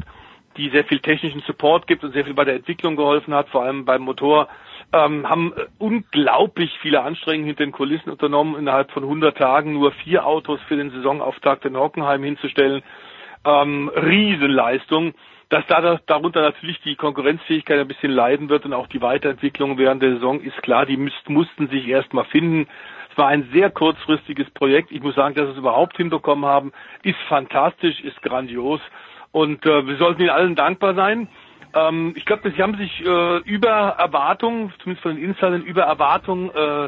die 0.58 0.70
sehr 0.70 0.86
viel 0.86 1.00
technischen 1.00 1.42
Support 1.42 1.88
gibt 1.88 2.04
und 2.04 2.14
sehr 2.14 2.26
viel 2.26 2.34
bei 2.34 2.46
der 2.46 2.56
Entwicklung 2.56 2.96
geholfen 2.96 3.34
hat, 3.34 3.50
vor 3.50 3.64
allem 3.64 3.86
beim 3.86 4.02
Motor, 4.04 4.48
ähm, 4.94 5.28
haben 5.30 5.54
unglaublich 5.78 6.72
viele 6.82 7.02
Anstrengungen 7.02 7.48
hinter 7.48 7.66
den 7.66 7.72
Kulissen 7.72 8.10
unternommen, 8.10 8.56
innerhalb 8.58 8.92
von 8.92 9.04
100 9.04 9.38
Tagen 9.38 9.74
nur 9.74 9.92
vier 9.92 10.26
Autos 10.26 10.60
für 10.68 10.78
den 10.78 10.92
Saisonauftakt 10.92 11.66
in 11.66 11.76
Hockenheim 11.78 12.24
hinzustellen. 12.24 12.82
Ähm, 13.46 13.90
Riesenleistung. 13.96 15.14
Dass 15.50 15.66
da 15.68 16.00
darunter 16.08 16.42
natürlich 16.42 16.82
die 16.82 16.96
Konkurrenzfähigkeit 16.96 17.80
ein 17.80 17.88
bisschen 17.88 18.12
leiden 18.12 18.50
wird 18.50 18.66
und 18.66 18.74
auch 18.74 18.88
die 18.88 19.02
Weiterentwicklung 19.02 19.78
während 19.78 20.02
der 20.02 20.16
Saison 20.16 20.42
ist 20.42 20.58
klar, 20.64 20.88
die 20.88 20.98
müsst, 20.98 21.30
mussten 21.30 21.68
sich 21.68 21.88
erstmal 21.88 22.26
finden. 22.26 22.68
War 23.16 23.28
ein 23.28 23.50
sehr 23.54 23.70
kurzfristiges 23.70 24.50
Projekt. 24.52 24.92
Ich 24.92 25.02
muss 25.02 25.16
sagen, 25.16 25.36
dass 25.36 25.46
sie 25.46 25.52
es 25.54 25.58
überhaupt 25.58 25.98
hinbekommen 25.98 26.46
haben, 26.46 26.72
ist 27.04 27.20
fantastisch, 27.30 28.00
ist 28.02 28.22
grandios. 28.22 28.82
Und 29.32 29.66
äh, 29.66 29.86
wir 29.88 29.98
sollten 29.98 30.22
ihnen 30.22 30.30
allen 30.30 30.56
dankbar 30.56 30.96
sein. 30.96 31.28
Ähm, 31.74 32.14
ich 32.16 32.26
glaube, 32.26 32.52
sie 32.52 32.62
haben 32.62 32.78
sich 32.78 33.06
äh, 33.06 33.38
über 33.40 33.70
Erwartungen, 33.98 34.74
zumindest 34.80 35.04
von 35.04 35.16
den 35.16 35.24
Insidern, 35.24 35.62
über 35.64 35.84
Erwartungen 35.84 36.50
äh, 36.56 36.86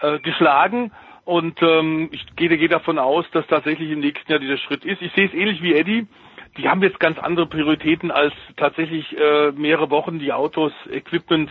äh, 0.00 0.18
geschlagen. 0.20 0.92
Und 1.24 1.60
ähm, 1.62 2.08
ich 2.12 2.24
gehe, 2.36 2.48
gehe 2.56 2.68
davon 2.68 2.98
aus, 2.98 3.26
dass 3.32 3.46
tatsächlich 3.48 3.90
im 3.90 4.00
nächsten 4.00 4.30
Jahr 4.30 4.40
dieser 4.40 4.56
Schritt 4.58 4.84
ist. 4.84 5.02
Ich 5.02 5.12
sehe 5.12 5.26
es 5.26 5.34
ähnlich 5.34 5.62
wie 5.62 5.74
Eddie. 5.74 6.06
Die 6.56 6.68
haben 6.68 6.82
jetzt 6.82 6.98
ganz 7.00 7.18
andere 7.18 7.46
Prioritäten 7.46 8.10
als 8.10 8.32
tatsächlich 8.56 9.16
äh, 9.16 9.52
mehrere 9.52 9.90
Wochen 9.90 10.18
die 10.18 10.32
Autos, 10.32 10.72
Equipment 10.90 11.50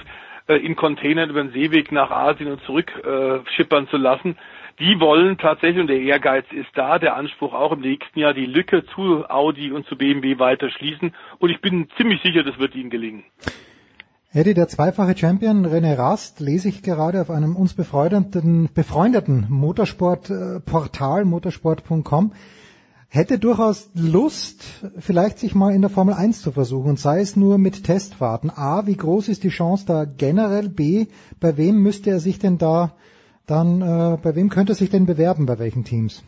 in 0.55 0.75
Containern 0.75 1.29
über 1.29 1.43
den 1.43 1.51
Seeweg 1.51 1.91
nach 1.91 2.11
Asien 2.11 2.51
und 2.51 2.61
zurück 2.63 2.91
äh, 3.03 3.39
schippern 3.55 3.87
zu 3.89 3.97
lassen 3.97 4.37
die 4.79 4.99
wollen 4.99 5.37
tatsächlich, 5.37 5.81
und 5.81 5.87
der 5.87 5.99
Ehrgeiz 5.99 6.45
ist 6.51 6.69
da, 6.75 6.99
der 6.99 7.15
Anspruch 7.15 7.53
auch 7.53 7.71
im 7.71 7.81
nächsten 7.81 8.19
Jahr, 8.19 8.33
die 8.33 8.45
Lücke 8.45 8.85
zu 8.93 9.27
Audi 9.27 9.71
und 9.71 9.87
zu 9.87 9.97
BMW 9.97 10.37
weiter 10.37 10.69
schließen. 10.69 11.13
Und 11.39 11.49
ich 11.49 11.61
bin 11.61 11.87
ziemlich 11.97 12.21
sicher, 12.21 12.43
das 12.43 12.59
wird 12.59 12.75
ihnen 12.75 12.91
gelingen. 12.91 13.23
Eddie, 14.33 14.53
der 14.53 14.67
zweifache 14.67 15.17
Champion 15.17 15.65
René 15.65 15.97
Rast, 15.97 16.41
lese 16.41 16.69
ich 16.69 16.83
gerade 16.83 17.21
auf 17.21 17.31
einem 17.31 17.55
uns 17.55 17.73
befreundeten, 17.73 18.69
befreundeten 18.73 19.47
Motorsportportal, 19.49 21.25
motorsport.com, 21.25 22.33
hätte 23.09 23.39
durchaus 23.39 23.89
Lust, 23.95 24.63
vielleicht 24.99 25.39
sich 25.39 25.55
mal 25.55 25.73
in 25.73 25.81
der 25.81 25.89
Formel 25.89 26.13
1 26.13 26.41
zu 26.41 26.51
versuchen, 26.51 26.97
sei 26.97 27.19
es 27.21 27.35
nur 27.35 27.57
mit 27.57 27.83
Testfahrten. 27.83 28.49
A, 28.49 28.85
wie 28.85 28.97
groß 28.97 29.29
ist 29.29 29.43
die 29.43 29.49
Chance 29.49 29.85
da 29.85 30.05
generell? 30.05 30.69
B, 30.69 31.07
bei 31.39 31.57
wem 31.57 31.81
müsste 31.81 32.09
er 32.09 32.19
sich 32.19 32.39
denn 32.39 32.57
da 32.57 32.93
dann 33.47 33.81
äh, 33.81 34.17
bei 34.21 34.35
wem 34.35 34.49
könnte 34.49 34.73
sich 34.73 34.89
denn 34.89 35.05
bewerben, 35.05 35.45
bei 35.45 35.57
welchen 35.57 35.85
Teams? 35.85 36.23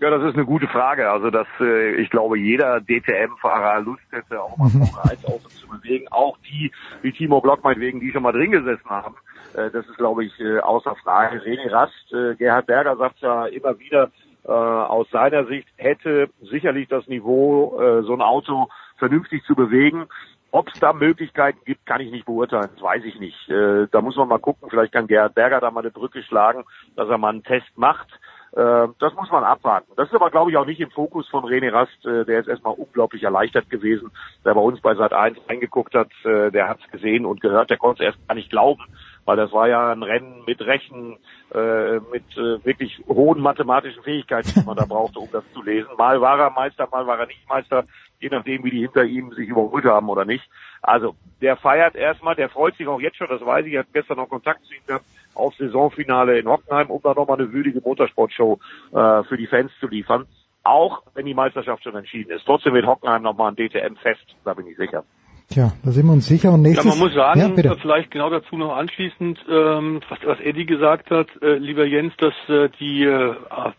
Ja, 0.00 0.10
das 0.10 0.22
ist 0.24 0.34
eine 0.34 0.44
gute 0.44 0.66
Frage. 0.66 1.10
Also, 1.10 1.30
dass 1.30 1.46
äh, 1.60 1.94
ich 1.94 2.10
glaube, 2.10 2.38
jeder 2.38 2.80
DTM-Fahrer 2.80 3.80
Lust 3.80 4.02
hätte, 4.10 4.42
auch 4.42 4.56
mal 4.58 4.68
Formel 4.68 5.10
1 5.10 5.24
Auto 5.24 5.48
zu 5.48 5.68
bewegen. 5.68 6.06
Auch 6.10 6.36
die, 6.38 6.70
wie 7.02 7.12
Timo 7.12 7.40
Block 7.40 7.64
meinetwegen, 7.64 8.00
die 8.00 8.12
schon 8.12 8.24
mal 8.24 8.32
drin 8.32 8.50
gesessen 8.50 8.90
haben. 8.90 9.14
Äh, 9.54 9.70
das 9.70 9.86
ist, 9.86 9.96
glaube 9.96 10.24
ich, 10.24 10.38
äh, 10.38 10.58
außer 10.58 10.96
Frage. 10.96 11.40
René 11.40 11.70
Rast, 11.70 12.12
äh, 12.12 12.34
Gerhard 12.34 12.66
Berger 12.66 12.96
sagt 12.96 13.20
ja 13.20 13.46
immer 13.46 13.78
wieder, 13.78 14.10
äh, 14.44 14.50
aus 14.50 15.08
seiner 15.10 15.46
Sicht 15.46 15.68
hätte 15.76 16.28
sicherlich 16.40 16.88
das 16.88 17.06
Niveau, 17.06 17.80
äh, 17.80 18.02
so 18.02 18.12
ein 18.12 18.22
Auto 18.22 18.68
vernünftig 18.98 19.44
zu 19.44 19.54
bewegen. 19.54 20.06
Ob 20.50 20.68
es 20.68 20.78
da 20.80 20.92
Möglichkeiten 20.92 21.60
gibt, 21.64 21.86
kann 21.86 22.02
ich 22.02 22.10
nicht 22.10 22.26
beurteilen. 22.26 22.68
Das 22.74 22.82
weiß 22.82 23.04
ich 23.04 23.18
nicht. 23.18 23.48
Äh, 23.48 23.86
da 23.90 24.02
muss 24.02 24.16
man 24.16 24.28
mal 24.28 24.38
gucken. 24.38 24.68
Vielleicht 24.68 24.92
kann 24.92 25.06
Gerhard 25.06 25.34
Berger 25.34 25.60
da 25.60 25.70
mal 25.70 25.80
eine 25.80 25.90
Brücke 25.90 26.22
schlagen, 26.22 26.64
dass 26.94 27.08
er 27.08 27.18
mal 27.18 27.30
einen 27.30 27.42
Test 27.42 27.70
macht. 27.76 28.08
Äh, 28.52 28.88
das 28.98 29.14
muss 29.14 29.30
man 29.30 29.44
abwarten. 29.44 29.90
Das 29.96 30.08
ist 30.08 30.14
aber, 30.14 30.30
glaube 30.30 30.50
ich, 30.50 30.58
auch 30.58 30.66
nicht 30.66 30.80
im 30.80 30.90
Fokus 30.90 31.26
von 31.28 31.44
René 31.44 31.72
Rast. 31.72 32.04
Äh, 32.04 32.26
der 32.26 32.40
ist 32.40 32.48
erstmal 32.48 32.74
unglaublich 32.74 33.22
erleichtert 33.22 33.70
gewesen, 33.70 34.10
der 34.44 34.52
bei 34.52 34.60
uns 34.60 34.80
bei 34.82 34.94
Sat 34.94 35.14
1 35.14 35.38
reingeguckt 35.48 35.94
hat. 35.94 36.10
Äh, 36.24 36.50
der 36.50 36.68
hat 36.68 36.80
es 36.84 36.90
gesehen 36.90 37.24
und 37.24 37.40
gehört. 37.40 37.70
Der 37.70 37.78
konnte 37.78 38.02
es 38.02 38.12
erst 38.12 38.28
gar 38.28 38.34
nicht 38.34 38.50
glauben, 38.50 38.82
weil 39.24 39.36
das 39.36 39.52
war 39.52 39.68
ja 39.68 39.92
ein 39.92 40.02
Rennen 40.02 40.42
mit 40.46 40.60
Rechen, 40.60 41.16
äh, 41.54 42.00
mit 42.12 42.36
äh, 42.36 42.64
wirklich 42.64 43.02
hohen 43.08 43.40
mathematischen 43.40 44.02
Fähigkeiten, 44.02 44.52
die 44.54 44.66
man 44.66 44.76
da 44.76 44.84
brauchte, 44.84 45.18
um 45.20 45.28
das 45.30 45.44
zu 45.52 45.62
lesen. 45.62 45.88
Mal 45.96 46.20
war 46.20 46.38
er 46.38 46.50
Meister, 46.50 46.88
mal 46.90 47.06
war 47.06 47.18
er 47.18 47.26
nicht 47.26 47.48
Meister, 47.48 47.84
je 48.20 48.28
nachdem, 48.28 48.64
wie 48.64 48.70
die 48.70 48.80
hinter 48.80 49.04
ihm 49.04 49.32
sich 49.32 49.48
überholt 49.48 49.84
haben 49.84 50.08
oder 50.08 50.24
nicht. 50.24 50.48
Also, 50.80 51.14
der 51.40 51.56
feiert 51.56 51.94
erstmal, 51.94 52.34
der 52.34 52.48
freut 52.48 52.76
sich 52.76 52.86
auch 52.88 53.00
jetzt 53.00 53.16
schon, 53.16 53.28
das 53.28 53.44
weiß 53.44 53.66
ich, 53.66 53.74
er 53.74 53.80
hat 53.80 53.92
gestern 53.92 54.16
noch 54.16 54.28
Kontakt 54.28 54.64
zu 54.64 54.74
ihm 54.74 54.86
gehabt, 54.86 55.04
auf 55.34 55.54
Saisonfinale 55.54 56.38
in 56.38 56.48
Hockenheim, 56.48 56.90
um 56.90 57.00
da 57.02 57.14
nochmal 57.14 57.38
eine 57.38 57.52
würdige 57.52 57.80
Motorsportshow 57.80 58.58
äh, 58.92 59.22
für 59.24 59.36
die 59.36 59.46
Fans 59.46 59.70
zu 59.80 59.88
liefern. 59.88 60.26
Auch 60.64 61.02
wenn 61.14 61.26
die 61.26 61.34
Meisterschaft 61.34 61.82
schon 61.82 61.96
entschieden 61.96 62.30
ist. 62.30 62.44
Trotzdem 62.44 62.74
wird 62.74 62.86
Hockenheim 62.86 63.22
nochmal 63.22 63.50
ein 63.50 63.56
DTM-Fest, 63.56 64.36
da 64.44 64.54
bin 64.54 64.68
ich 64.68 64.76
sicher. 64.76 65.04
Tja, 65.52 65.72
da 65.84 65.90
sind 65.90 66.06
wir 66.06 66.12
uns 66.12 66.26
sicher. 66.26 66.50
Und 66.50 66.62
nächstes, 66.62 66.86
ja, 66.86 66.90
man 66.90 66.98
muss 66.98 67.14
sagen, 67.14 67.58
ja, 67.62 67.74
vielleicht 67.74 68.10
genau 68.10 68.30
dazu 68.30 68.56
noch 68.56 68.74
anschließend, 68.74 69.38
ähm, 69.50 70.00
was, 70.08 70.18
was 70.24 70.40
Eddie 70.40 70.64
gesagt 70.64 71.10
hat, 71.10 71.28
äh, 71.42 71.56
lieber 71.56 71.84
Jens, 71.84 72.14
dass 72.16 72.32
äh, 72.48 72.70
die 72.80 73.04
äh, 73.04 73.34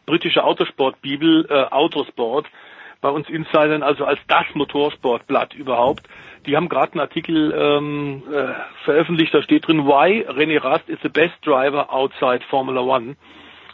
britische 0.05 0.43
Autosportbibel 0.43 1.47
äh, 1.49 1.63
Autosport 1.71 2.45
bei 3.01 3.09
uns 3.09 3.27
Insidern, 3.27 3.81
also 3.81 4.05
als 4.05 4.19
das 4.27 4.45
Motorsportblatt 4.53 5.55
überhaupt, 5.55 6.03
die 6.45 6.55
haben 6.55 6.69
gerade 6.69 6.93
einen 6.93 7.01
Artikel 7.01 7.51
ähm, 7.57 8.21
äh, 8.31 8.53
veröffentlicht, 8.85 9.33
da 9.33 9.41
steht 9.41 9.67
drin, 9.67 9.87
Why 9.87 10.27
René 10.29 10.63
Rast 10.63 10.87
is 10.89 10.99
the 11.01 11.09
best 11.09 11.33
driver 11.43 11.91
outside 11.91 12.41
Formula 12.49 12.81
One. 12.81 13.15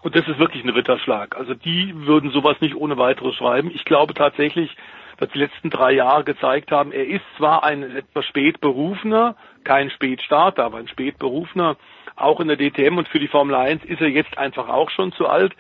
Und 0.02 0.16
das 0.16 0.26
ist 0.26 0.40
wirklich 0.40 0.64
ein 0.64 0.70
Ritterschlag. 0.70 1.36
Also 1.36 1.54
die 1.54 1.94
würden 1.94 2.32
sowas 2.32 2.56
nicht 2.62 2.76
ohne 2.76 2.98
weiteres 2.98 3.36
schreiben. 3.36 3.70
Ich 3.74 3.84
glaube 3.84 4.14
tatsächlich, 4.14 4.74
dass 5.20 5.30
die 5.32 5.40
letzten 5.40 5.70
drei 5.70 5.92
Jahre 5.92 6.24
gezeigt 6.24 6.72
haben, 6.72 6.92
er 6.92 7.06
ist 7.06 7.26
zwar 7.38 7.64
ein 7.64 7.84
etwas 7.96 8.26
spät 8.26 8.62
berufener, 8.62 9.36
kein 9.66 9.90
Spätstarter, 9.92 10.64
aber 10.64 10.78
ein 10.78 10.88
spät 10.88 11.20
berufener, 11.20 11.76
auch 12.16 12.40
in 12.40 12.48
der 12.48 12.58
DTM 12.58 12.98
und 12.98 13.08
für 13.08 13.20
die 13.20 13.28
Formel 13.28 13.56
1 13.56 13.84
ist 13.86 14.02
er 14.02 14.08
jetzt 14.08 14.38
einfach 14.38 14.70
auch 14.70 14.90
schon 14.90 15.12
zu 15.12 15.28
alt. 15.28 15.54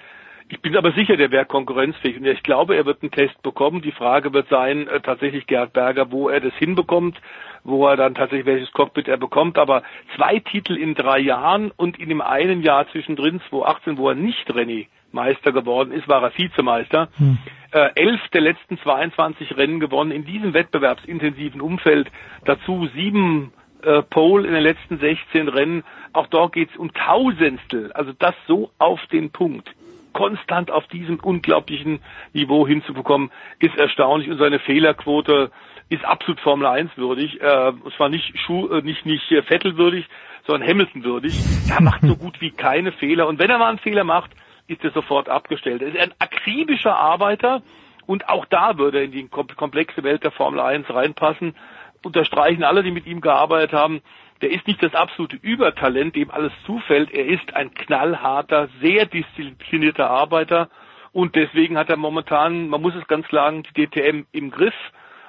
Ich 0.52 0.61
bin 0.61 0.76
aber 0.76 0.94
sicher, 0.94 1.15
der 1.15 1.30
wäre 1.30 1.45
konkurrenzfähig. 1.45 2.18
Und 2.18 2.26
ich 2.26 2.41
glaube, 2.41 2.76
er 2.76 2.86
wird 2.86 3.03
einen 3.03 3.11
Test 3.11 3.40
bekommen. 3.44 3.81
Die 3.81 3.91
Frage 3.91 4.34
wird 4.34 4.49
sein, 4.49 4.88
äh, 4.88 4.99
tatsächlich 4.99 5.45
Gerhard 5.45 5.73
Berger, 5.73 6.11
wo 6.11 6.27
er 6.27 6.40
das 6.40 6.53
hinbekommt, 6.56 7.22
wo 7.64 7.88
er 7.88 7.98
dann 7.98 8.15
tatsächlich 8.15 8.48
welches 8.48 8.72
Cockpit 8.72 9.07
er 9.07 9.18
bekommt. 9.18 9.60
Aber 9.60 9.84
zwei 10.15 10.40
Titel 10.40 10.76
in 10.76 10.95
drei 10.95 11.19
Jahren 11.19 11.72
und 11.77 11.99
in 11.99 12.10
dem 12.10 12.22
einen 12.22 12.64
Jahr 12.64 12.90
zwischendrin, 12.90 13.41
2018, 13.49 13.98
wo 13.98 14.10
er 14.10 14.15
nicht 14.15 14.53
Renny 14.53 14.88
Meister 15.11 15.52
geworden 15.52 15.91
ist, 15.91 16.07
war 16.07 16.23
er 16.23 16.38
Vizemeister. 16.38 17.10
Hm. 17.18 17.38
Äh, 17.72 17.90
elf 17.95 18.22
der 18.34 18.41
letzten 18.41 18.77
22 18.80 19.57
Rennen 19.57 19.80
gewonnen 19.80 20.11
in 20.11 20.26
diesem 20.26 20.53
wettbewerbsintensiven 20.53 21.61
Umfeld. 21.61 22.10
Dazu 22.45 22.88
sieben 22.95 23.53
äh, 23.84 24.02
Pole 24.03 24.48
in 24.48 24.53
den 24.53 24.64
letzten 24.64 24.99
16 24.99 25.48
Rennen. 25.48 25.84
Auch 26.14 26.27
dort 26.27 26.53
geht's 26.53 26.76
um 26.77 26.94
Tausendstel. 26.94 27.91
Also 27.94 28.14
das 28.18 28.36
so 28.48 28.72
auf 28.77 28.99
den 29.07 29.31
Punkt 29.31 29.69
konstant 30.14 30.72
auf 30.72 30.88
diesem 30.88 31.19
unglaublichen 31.19 31.99
Niveau 32.34 32.68
hinzubekommen, 32.68 33.31
ist 33.60 33.77
erstaunlich 33.77 34.30
und 34.30 34.38
seine 34.38 34.60
Fehlerquote 34.60 35.52
ist 35.90 36.03
absolut 36.06 36.40
Formel 36.41 36.68
1 36.68 36.91
würdig. 36.98 37.41
Äh, 37.41 37.69
und 37.69 37.94
zwar 37.95 38.10
nicht 38.10 38.38
Schuh, 38.40 38.68
äh, 38.68 38.81
nicht 38.81 39.06
nicht 39.06 39.31
äh, 39.31 39.41
Vettel 39.44 39.77
würdig, 39.77 40.07
sondern 40.45 40.68
Hamilton 40.68 41.03
würdig. 41.03 41.40
Er 41.69 41.81
macht 41.81 42.02
so 42.02 42.15
gut 42.18 42.41
wie 42.41 42.52
keine 42.52 42.91
Fehler 42.91 43.27
und 43.27 43.40
wenn 43.40 43.49
er 43.49 43.57
mal 43.57 43.69
einen 43.69 43.80
Fehler 43.80 44.03
macht, 44.03 44.31
ist 44.69 44.83
er 44.83 44.91
sofort 44.91 45.29
abgestellt. 45.29 45.81
Er 45.81 45.89
ist 45.89 45.97
ein 45.97 46.13
akribischer 46.19 46.95
Arbeiter 46.95 47.61
und 48.05 48.29
auch 48.29 48.45
da 48.45 48.77
würde 48.77 48.99
er 48.99 49.03
in 49.03 49.11
die 49.11 49.27
komplexe 49.27 50.03
Welt 50.03 50.23
der 50.23 50.31
Formel 50.31 50.59
1 50.59 50.89
reinpassen. 50.89 51.55
Unterstreichen 52.03 52.63
alle, 52.63 52.83
die 52.83 52.91
mit 52.91 53.05
ihm 53.05 53.21
gearbeitet 53.21 53.73
haben 53.73 54.01
der 54.41 54.51
ist 54.51 54.67
nicht 54.67 54.81
das 54.81 54.95
absolute 54.95 55.35
Übertalent, 55.35 56.15
dem 56.15 56.31
alles 56.31 56.53
zufällt. 56.65 57.11
Er 57.11 57.25
ist 57.25 57.53
ein 57.55 57.73
knallharter, 57.73 58.69
sehr 58.81 59.05
disziplinierter 59.05 60.09
Arbeiter 60.09 60.69
und 61.11 61.35
deswegen 61.35 61.77
hat 61.77 61.89
er 61.89 61.97
momentan, 61.97 62.69
man 62.69 62.81
muss 62.81 62.95
es 62.95 63.07
ganz 63.07 63.27
klar 63.27 63.51
sagen, 63.51 63.63
die 63.63 63.87
DTM 63.87 64.25
im 64.31 64.51
Griff. 64.51 64.75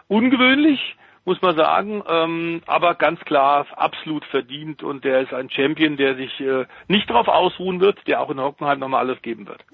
Ungewöhnlich, 0.09 0.97
muss 1.31 1.43
man 1.43 1.55
sagen, 1.55 2.03
ähm, 2.09 2.61
aber 2.67 2.97
ganz 2.97 3.21
klar 3.21 3.65
absolut 3.77 4.25
verdient 4.25 4.83
und 4.83 5.05
der 5.05 5.21
ist 5.21 5.33
ein 5.33 5.49
Champion, 5.49 5.97
der 5.97 6.17
sich 6.17 6.41
äh, 6.41 6.65
nicht 6.89 7.09
darauf 7.09 7.29
ausruhen 7.29 7.79
wird, 7.79 7.99
der 8.09 8.21
auch 8.21 8.31
in 8.31 8.41
Hockenheim 8.41 8.81
nochmal 8.81 9.07
alles 9.07 9.23
geben 9.23 9.47
wird. 9.47 9.65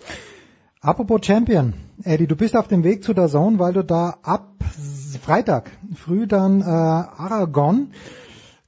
Apropos 0.83 1.25
Champion, 1.25 1.73
Eddie, 2.05 2.27
du 2.27 2.37
bist 2.37 2.55
auf 2.55 2.69
dem 2.69 2.85
Weg 2.85 3.03
zu 3.03 3.15
der 3.15 3.29
Zone, 3.29 3.59
weil 3.59 3.73
du 3.73 3.83
da 3.83 4.19
ab 4.23 4.49
Freitag 5.25 5.71
früh 5.95 6.27
dann 6.27 6.61
äh, 6.61 6.65
Aragon 6.65 7.93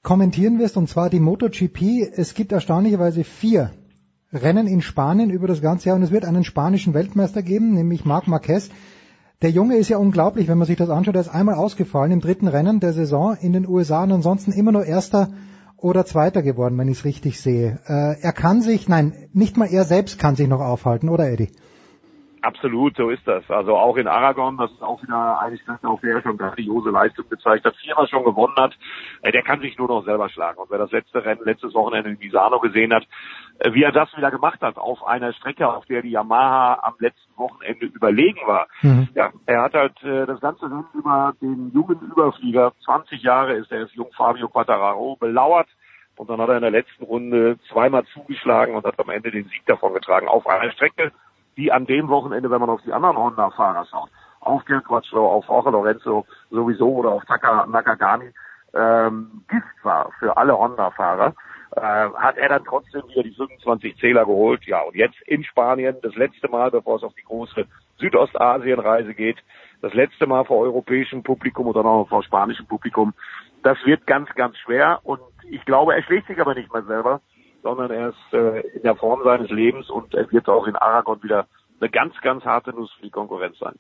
kommentieren 0.02 0.59
wirst, 0.59 0.78
und 0.78 0.89
zwar 0.89 1.10
die 1.10 1.20
MotoGP. 1.20 2.10
Es 2.16 2.32
gibt 2.32 2.52
erstaunlicherweise 2.52 3.23
vier 3.23 3.70
Rennen 4.32 4.66
in 4.66 4.81
Spanien 4.81 5.28
über 5.28 5.47
das 5.47 5.60
ganze 5.60 5.89
Jahr 5.89 5.97
und 5.97 6.02
es 6.02 6.10
wird 6.10 6.24
einen 6.24 6.44
spanischen 6.44 6.94
Weltmeister 6.94 7.43
geben, 7.43 7.74
nämlich 7.74 8.06
Marc 8.06 8.28
Marquez. 8.28 8.70
Der 9.40 9.52
Junge 9.52 9.77
ist 9.77 9.89
ja 9.89 9.98
unglaublich, 9.98 10.48
wenn 10.48 10.59
man 10.59 10.66
sich 10.66 10.77
das 10.77 10.90
anschaut. 10.90 11.15
Er 11.15 11.20
ist 11.20 11.28
einmal 11.28 11.55
ausgefallen 11.55 12.10
im 12.10 12.20
dritten 12.20 12.48
Rennen 12.48 12.81
der 12.81 12.93
Saison 12.93 13.36
in 13.40 13.52
den 13.52 13.69
USA 13.69 14.02
und 14.02 14.10
ansonsten 14.10 14.51
immer 14.51 14.73
nur 14.73 14.85
Erster 14.85 15.28
oder 15.77 16.05
Zweiter 16.05 16.43
geworden, 16.43 16.77
wenn 16.77 16.89
ich 16.89 16.98
es 16.98 17.05
richtig 17.05 17.40
sehe. 17.40 17.78
Äh, 17.86 18.20
er 18.20 18.32
kann 18.32 18.62
sich, 18.62 18.89
nein, 18.89 19.28
nicht 19.32 19.56
mal 19.56 19.66
er 19.66 19.85
selbst 19.85 20.19
kann 20.19 20.35
sich 20.35 20.48
noch 20.48 20.59
aufhalten, 20.59 21.09
oder 21.09 21.31
Eddie? 21.31 21.52
Absolut, 22.43 22.97
so 22.97 23.10
ist 23.10 23.27
das. 23.27 23.48
Also 23.51 23.77
auch 23.77 23.97
in 23.97 24.06
Aragon, 24.06 24.56
das 24.56 24.70
ist 24.70 24.82
auch 24.82 25.02
wieder 25.02 25.40
eigentlich 25.40 25.62
auf 25.82 26.01
der 26.01 26.16
er 26.16 26.23
schon 26.23 26.36
grandiose 26.36 26.90
Leistung 26.90 27.28
gezeigt 27.28 27.65
hat, 27.65 27.77
viermal 27.77 28.09
schon 28.09 28.24
gewonnen 28.24 28.56
hat, 28.56 28.77
äh, 29.23 29.32
der 29.32 29.43
kann 29.43 29.60
sich 29.60 29.77
nur 29.77 29.89
noch 29.89 30.05
selber 30.05 30.28
schlagen. 30.28 30.59
Und 30.59 30.70
wer 30.70 30.78
das 30.78 30.90
letzte 30.93 31.24
Rennen, 31.24 31.40
letztes 31.44 31.74
Wochenende 31.74 32.10
in 32.10 32.19
Misano 32.19 32.60
gesehen 32.60 32.93
hat, 32.94 33.05
äh, 33.59 33.73
wie 33.73 33.82
er 33.82 33.93
das 33.93 34.15
wieder 34.16 34.31
gemacht 34.31 34.60
hat 34.60 34.77
auf 34.77 35.05
einer 35.06 35.32
Strecke, 35.32 35.69
auf 35.69 35.86
der 35.86 36.02
die 36.02 36.10
Yamaha 36.10 36.81
am 36.82 36.94
letzten 36.98 37.36
Wochenende 37.36 37.86
überlegen 37.86 38.40
war. 38.47 38.69
Mhm. 38.82 39.09
Ja, 39.15 39.31
er 39.47 39.62
hat 39.62 39.74
halt 39.74 40.02
äh, 40.02 40.27
das 40.27 40.40
ganze 40.40 40.66
Rennen 40.66 40.86
über 40.94 41.35
den 41.40 41.73
jungen 41.73 42.01
Überflieger, 42.01 42.73
20 42.85 43.23
Jahre 43.23 43.55
ist 43.55 43.73
er, 43.73 43.82
ist 43.82 43.94
jung 43.94 44.10
Fabio 44.16 44.48
Quattararo, 44.48 45.16
belauert. 45.16 45.69
Und 46.16 46.28
dann 46.28 46.40
hat 46.40 46.48
er 46.48 46.56
in 46.56 46.62
der 46.62 46.73
letzten 46.73 47.05
Runde 47.05 47.59
zweimal 47.70 48.05
zugeschlagen 48.12 48.74
und 48.74 48.85
hat 48.85 48.98
am 48.98 49.09
Ende 49.09 49.31
den 49.31 49.44
Sieg 49.44 49.65
davon 49.66 49.94
getragen 49.94 50.27
auf 50.27 50.48
einer 50.48 50.73
Strecke, 50.73 51.12
die 51.59 51.72
an 51.72 51.86
dem 51.86 52.09
Wochenende, 52.09 52.51
wenn 52.51 52.60
man 52.60 52.70
auf 52.70 52.80
die 52.82 52.93
anderen 52.93 53.18
Honda-Fahrer 53.18 53.85
schaut, 53.90 54.09
auf 54.40 54.64
Gil 54.64 54.80
Quattro, 54.80 55.28
auf 55.28 55.47
Jorge 55.48 55.70
Lorenzo 55.70 56.24
sowieso 56.51 56.89
oder 56.89 57.10
auf 57.10 57.24
Taka 57.26 57.66
Nakagami, 57.66 58.32
ähm, 58.74 59.43
Gift 59.48 59.85
war 59.85 60.10
für 60.18 60.36
alle 60.36 60.56
Honda-Fahrer, 60.56 61.35
äh, 61.76 61.80
hat 61.80 62.39
er 62.39 62.48
dann 62.48 62.64
trotzdem 62.64 63.02
wieder 63.09 63.24
die 63.24 63.35
25 63.35 63.97
Zähler 63.98 64.24
geholt. 64.24 64.64
Ja, 64.66 64.82
und 64.82 64.94
jetzt 64.94 65.20
in 65.26 65.43
Spanien, 65.44 65.97
das 66.02 66.14
letzte 66.14 66.48
Mal, 66.48 66.70
bevor 66.70 66.97
es 66.97 67.02
auf 67.02 67.14
die 67.14 67.24
große 67.24 67.66
Südostasien-Reise 67.98 69.14
geht, 69.14 69.39
das 69.82 69.93
letzte 69.94 70.26
Mal 70.26 70.44
vor 70.44 70.59
europäischem 70.59 71.24
Publikum 71.24 71.66
oder 71.66 71.82
noch 71.82 72.09
vor 72.09 72.22
spanischem 72.22 72.66
Publikum. 72.66 73.14
Das 73.64 73.78
wird 73.85 74.06
ganz, 74.06 74.32
ganz 74.35 74.56
schwer 74.59 75.01
und 75.02 75.20
ich 75.51 75.64
glaube, 75.64 75.94
er 75.94 76.02
schlägt 76.05 76.28
sich 76.28 76.40
aber 76.40 76.55
nicht 76.55 76.72
mehr 76.72 76.85
selber 76.85 77.20
sondern 77.62 77.90
er 77.90 78.09
ist 78.10 78.32
äh, 78.32 78.60
in 78.76 78.82
der 78.82 78.97
Form 78.97 79.20
seines 79.24 79.51
Lebens 79.51 79.90
und 79.90 80.14
er 80.14 80.30
wird 80.30 80.48
auch 80.48 80.66
in 80.66 80.76
Aragon 80.76 81.22
wieder 81.22 81.47
eine 81.80 81.90
ganz, 81.90 82.14
ganz 82.22 82.44
harte 82.44 82.70
Nuss 82.70 82.93
für 82.93 83.02
die 83.02 83.10
Konkurrenz 83.10 83.59
sein. 83.59 83.74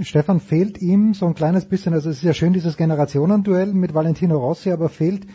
Stefan, 0.00 0.40
fehlt 0.40 0.80
ihm 0.80 1.14
so 1.14 1.26
ein 1.26 1.34
kleines 1.34 1.68
bisschen, 1.68 1.94
also 1.94 2.10
es 2.10 2.18
ist 2.18 2.22
ja 2.22 2.32
schön 2.32 2.52
dieses 2.52 2.76
Generationenduell 2.76 3.72
mit 3.72 3.92
Valentino 3.92 4.38
Rossi, 4.38 4.70
aber 4.70 4.88
fehlt 4.88 5.26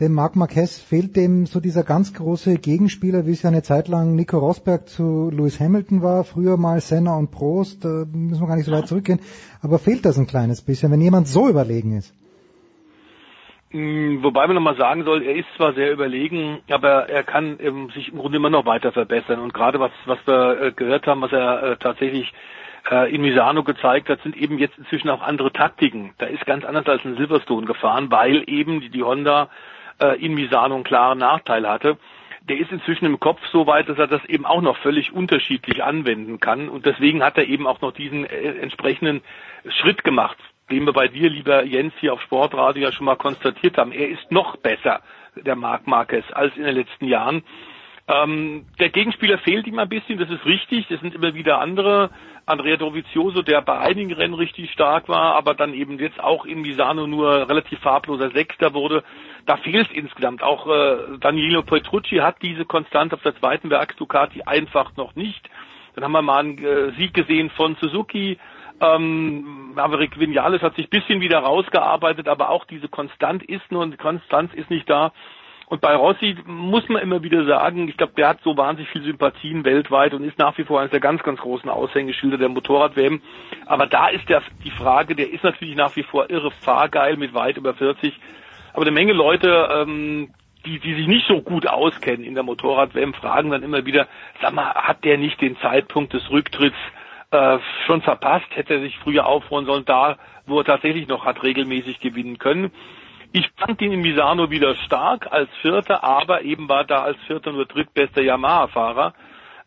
dem 0.00 0.14
Marc 0.14 0.34
Marquez, 0.34 0.78
fehlt 0.78 1.14
dem 1.14 1.46
so 1.46 1.60
dieser 1.60 1.84
ganz 1.84 2.14
große 2.14 2.56
Gegenspieler, 2.56 3.26
wie 3.26 3.32
es 3.32 3.42
ja 3.42 3.50
eine 3.50 3.62
Zeit 3.62 3.86
lang 3.86 4.14
Nico 4.16 4.38
Rosberg 4.38 4.88
zu 4.88 5.30
Lewis 5.30 5.60
Hamilton 5.60 6.02
war, 6.02 6.24
früher 6.24 6.56
mal 6.56 6.80
Senna 6.80 7.16
und 7.16 7.30
Prost, 7.30 7.84
da 7.84 8.06
müssen 8.10 8.40
wir 8.40 8.48
gar 8.48 8.56
nicht 8.56 8.66
so 8.66 8.72
weit 8.72 8.88
zurückgehen, 8.88 9.20
aber 9.60 9.78
fehlt 9.78 10.04
das 10.04 10.18
ein 10.18 10.26
kleines 10.26 10.62
bisschen, 10.62 10.90
wenn 10.90 11.00
jemand 11.00 11.28
so 11.28 11.48
überlegen 11.48 11.96
ist? 11.96 12.14
Mm, 13.72 14.24
wobei 14.24 14.46
man 14.48 14.56
nochmal 14.56 14.76
sagen 14.76 15.04
soll, 15.04 15.22
er 15.22 15.36
ist 15.36 15.46
zwar 15.56 15.74
sehr 15.74 15.92
überlegen, 15.92 16.58
aber 16.70 17.08
er 17.08 17.22
kann 17.22 17.56
ähm, 17.60 17.90
sich 17.90 18.08
im 18.08 18.18
Grunde 18.18 18.38
immer 18.38 18.50
noch 18.50 18.66
weiter 18.66 18.90
verbessern. 18.90 19.38
Und 19.38 19.54
gerade 19.54 19.78
was, 19.78 19.92
was 20.06 20.18
wir 20.26 20.60
äh, 20.60 20.72
gehört 20.72 21.06
haben, 21.06 21.20
was 21.20 21.32
er 21.32 21.62
äh, 21.62 21.76
tatsächlich 21.76 22.32
äh, 22.90 23.14
in 23.14 23.22
Misano 23.22 23.62
gezeigt 23.62 24.08
hat, 24.08 24.20
sind 24.22 24.36
eben 24.36 24.58
jetzt 24.58 24.76
inzwischen 24.76 25.08
auch 25.08 25.22
andere 25.22 25.52
Taktiken. 25.52 26.14
Da 26.18 26.26
ist 26.26 26.44
ganz 26.46 26.64
anders 26.64 26.86
als 26.86 27.04
in 27.04 27.16
Silverstone 27.16 27.66
gefahren, 27.66 28.10
weil 28.10 28.42
eben 28.48 28.80
die, 28.80 28.90
die 28.90 29.04
Honda 29.04 29.48
äh, 30.00 30.18
in 30.20 30.34
Misano 30.34 30.74
einen 30.74 30.84
klaren 30.84 31.18
Nachteil 31.18 31.68
hatte. 31.68 31.96
Der 32.48 32.58
ist 32.58 32.72
inzwischen 32.72 33.04
im 33.04 33.20
Kopf 33.20 33.40
so 33.52 33.68
weit, 33.68 33.88
dass 33.88 33.98
er 33.98 34.08
das 34.08 34.24
eben 34.24 34.46
auch 34.46 34.62
noch 34.62 34.78
völlig 34.78 35.12
unterschiedlich 35.12 35.84
anwenden 35.84 36.40
kann. 36.40 36.68
Und 36.68 36.86
deswegen 36.86 37.22
hat 37.22 37.38
er 37.38 37.46
eben 37.46 37.68
auch 37.68 37.80
noch 37.82 37.92
diesen 37.92 38.24
äh, 38.24 38.54
entsprechenden 38.60 39.22
Schritt 39.68 40.02
gemacht 40.02 40.38
den 40.70 40.84
wir 40.84 40.92
bei 40.92 41.08
dir, 41.08 41.28
lieber 41.28 41.64
Jens, 41.64 41.92
hier 42.00 42.12
auf 42.12 42.22
Sportradio 42.22 42.84
ja 42.84 42.92
schon 42.92 43.06
mal 43.06 43.16
konstatiert 43.16 43.76
haben. 43.76 43.92
Er 43.92 44.08
ist 44.08 44.30
noch 44.30 44.56
besser, 44.56 45.00
der 45.36 45.56
Marc 45.56 45.86
Marquez, 45.86 46.24
als 46.32 46.56
in 46.56 46.64
den 46.64 46.74
letzten 46.74 47.06
Jahren. 47.06 47.42
Ähm, 48.08 48.66
der 48.78 48.90
Gegenspieler 48.90 49.38
fehlt 49.38 49.66
ihm 49.66 49.78
ein 49.78 49.88
bisschen, 49.88 50.18
das 50.18 50.30
ist 50.30 50.44
richtig. 50.44 50.90
Es 50.90 51.00
sind 51.00 51.14
immer 51.14 51.34
wieder 51.34 51.60
andere. 51.60 52.10
Andrea 52.46 52.76
Dovizioso, 52.76 53.42
der 53.42 53.62
bei 53.62 53.78
einigen 53.78 54.12
Rennen 54.12 54.34
richtig 54.34 54.72
stark 54.72 55.08
war, 55.08 55.36
aber 55.36 55.54
dann 55.54 55.72
eben 55.72 55.98
jetzt 55.98 56.18
auch 56.18 56.44
in 56.44 56.62
Misano 56.62 57.06
nur 57.06 57.48
relativ 57.48 57.78
farbloser 57.80 58.30
Sechster 58.30 58.74
wurde. 58.74 59.04
Da 59.46 59.56
fehlt 59.58 59.88
es 59.88 59.96
insgesamt. 59.96 60.42
Auch 60.42 60.66
äh, 60.66 61.18
Danilo 61.20 61.62
Petrucci 61.62 62.16
hat 62.16 62.42
diese 62.42 62.64
Konstante 62.64 63.14
auf 63.14 63.22
der 63.22 63.36
zweiten 63.36 63.70
Werks 63.70 63.94
Ducati 63.96 64.42
einfach 64.42 64.96
noch 64.96 65.14
nicht. 65.14 65.48
Dann 65.94 66.04
haben 66.04 66.12
wir 66.12 66.22
mal 66.22 66.40
einen 66.40 66.58
äh, 66.58 66.92
Sieg 66.96 67.14
gesehen 67.14 67.50
von 67.50 67.76
Suzuki. 67.80 68.38
Ähm, 68.80 69.74
Maverick 69.74 70.18
Vinales 70.18 70.62
hat 70.62 70.74
sich 70.76 70.86
ein 70.86 70.90
bisschen 70.90 71.20
wieder 71.20 71.38
rausgearbeitet, 71.38 72.28
aber 72.28 72.50
auch 72.50 72.64
diese 72.64 72.88
Konstant 72.88 73.42
ist 73.42 73.70
nur, 73.70 73.88
Konstanz 73.96 74.52
ist 74.54 74.70
nicht 74.70 74.88
da. 74.88 75.12
Und 75.70 75.80
bei 75.80 75.94
Rossi 75.94 76.36
muss 76.46 76.88
man 76.88 77.00
immer 77.00 77.22
wieder 77.22 77.44
sagen, 77.44 77.86
ich 77.86 77.96
glaube, 77.96 78.14
der 78.16 78.26
hat 78.26 78.40
so 78.42 78.56
wahnsinnig 78.56 78.90
viel 78.90 79.04
Sympathien 79.04 79.64
weltweit 79.64 80.14
und 80.14 80.24
ist 80.24 80.36
nach 80.36 80.58
wie 80.58 80.64
vor 80.64 80.80
eines 80.80 80.90
der 80.90 80.98
ganz, 80.98 81.22
ganz 81.22 81.38
großen 81.38 81.70
Aushängeschilder 81.70 82.38
der 82.38 82.48
Motorrad-WM. 82.48 83.22
Aber 83.66 83.86
da 83.86 84.08
ist 84.08 84.28
der, 84.28 84.42
die 84.64 84.72
Frage, 84.72 85.14
der 85.14 85.32
ist 85.32 85.44
natürlich 85.44 85.76
nach 85.76 85.94
wie 85.94 86.02
vor 86.02 86.28
irre 86.28 86.50
fahrgeil 86.50 87.16
mit 87.16 87.34
weit 87.34 87.56
über 87.56 87.72
40. 87.74 88.18
Aber 88.72 88.82
eine 88.82 88.90
Menge 88.90 89.12
Leute, 89.12 89.68
ähm, 89.72 90.30
die, 90.66 90.80
die 90.80 90.94
sich 90.94 91.06
nicht 91.06 91.28
so 91.28 91.40
gut 91.40 91.68
auskennen 91.68 92.24
in 92.24 92.34
der 92.34 92.42
Motorrad-WM, 92.42 93.14
fragen 93.14 93.50
dann 93.50 93.62
immer 93.62 93.86
wieder, 93.86 94.08
sag 94.42 94.52
mal, 94.52 94.74
hat 94.74 95.04
der 95.04 95.18
nicht 95.18 95.40
den 95.40 95.56
Zeitpunkt 95.58 96.12
des 96.14 96.28
Rücktritts 96.32 96.76
äh, 97.30 97.58
schon 97.86 98.02
verpasst, 98.02 98.46
hätte 98.50 98.74
er 98.74 98.80
sich 98.80 98.98
früher 98.98 99.26
aufholen 99.26 99.66
sollen, 99.66 99.84
da 99.84 100.16
wo 100.46 100.58
er 100.58 100.64
tatsächlich 100.64 101.08
noch 101.08 101.24
hat 101.24 101.42
regelmäßig 101.42 102.00
gewinnen 102.00 102.38
können. 102.38 102.72
Ich 103.32 103.48
fand 103.56 103.80
ihn 103.80 103.92
in 103.92 104.00
Misano 104.00 104.50
wieder 104.50 104.74
stark 104.74 105.30
als 105.30 105.48
Vierter, 105.62 106.02
aber 106.02 106.42
eben 106.42 106.68
war 106.68 106.84
da 106.84 107.02
als 107.02 107.16
Vierter 107.28 107.52
nur 107.52 107.66
drittbester 107.66 108.22
Yamaha-Fahrer 108.22 109.14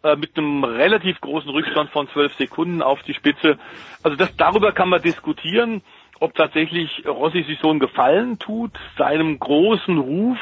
äh, 0.03 0.18
mit 0.18 0.38
einem 0.38 0.65
relativ 0.65 1.22
großen 1.22 1.49
Rückstand 1.49 1.90
von 1.91 2.10
zwölf 2.10 2.34
Sekunden 2.34 2.81
auf 2.81 3.02
die 3.03 3.14
Spitze. 3.14 3.57
Also 4.03 4.18
das, 4.18 4.35
darüber 4.35 4.73
kann 4.73 4.90
man 4.90 5.02
diskutieren, 5.02 5.81
ob 6.19 6.35
tatsächlich 6.35 7.07
Rossi 7.07 7.44
sich 7.44 7.60
so 7.60 7.69
einen 7.69 7.80
Gefallen 7.80 8.38
tut, 8.38 8.72
seinem 8.98 9.40
großen 9.40 9.98
Ruf 9.98 10.38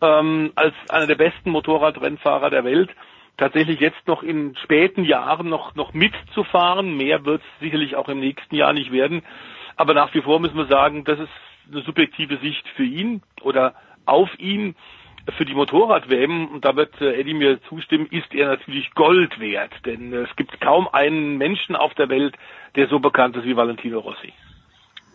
ähm, 0.00 0.52
als 0.54 0.74
einer 0.90 1.08
der 1.08 1.16
besten 1.16 1.50
Motorradrennfahrer 1.50 2.50
der 2.50 2.64
Welt 2.64 2.90
tatsächlich 3.36 3.80
jetzt 3.80 4.06
noch 4.06 4.22
in 4.22 4.56
späten 4.56 5.04
Jahren 5.04 5.48
noch, 5.48 5.74
noch 5.74 5.92
mitzufahren. 5.92 6.96
Mehr 6.96 7.24
wird 7.24 7.42
es 7.42 7.60
sicherlich 7.60 7.96
auch 7.96 8.08
im 8.08 8.20
nächsten 8.20 8.54
Jahr 8.54 8.72
nicht 8.72 8.92
werden. 8.92 9.22
Aber 9.76 9.94
nach 9.94 10.14
wie 10.14 10.22
vor 10.22 10.40
müssen 10.40 10.56
wir 10.56 10.66
sagen, 10.66 11.04
das 11.04 11.18
ist 11.18 11.30
eine 11.70 11.82
subjektive 11.82 12.36
Sicht 12.38 12.66
für 12.76 12.84
ihn 12.84 13.22
oder 13.42 13.74
auf 14.06 14.30
ihn. 14.38 14.76
Für 15.38 15.46
die 15.46 15.54
Motorrad-WM, 15.54 16.48
und 16.48 16.66
da 16.66 16.76
wird 16.76 17.00
äh, 17.00 17.18
Eddie 17.18 17.32
mir 17.32 17.58
zustimmen, 17.62 18.06
ist 18.10 18.34
er 18.34 18.46
natürlich 18.48 18.92
Gold 18.94 19.40
wert. 19.40 19.72
Denn 19.86 20.12
äh, 20.12 20.16
es 20.16 20.36
gibt 20.36 20.60
kaum 20.60 20.86
einen 20.92 21.38
Menschen 21.38 21.76
auf 21.76 21.94
der 21.94 22.10
Welt, 22.10 22.36
der 22.76 22.88
so 22.88 22.98
bekannt 22.98 23.34
ist 23.34 23.46
wie 23.46 23.56
Valentino 23.56 24.00
Rossi. 24.00 24.34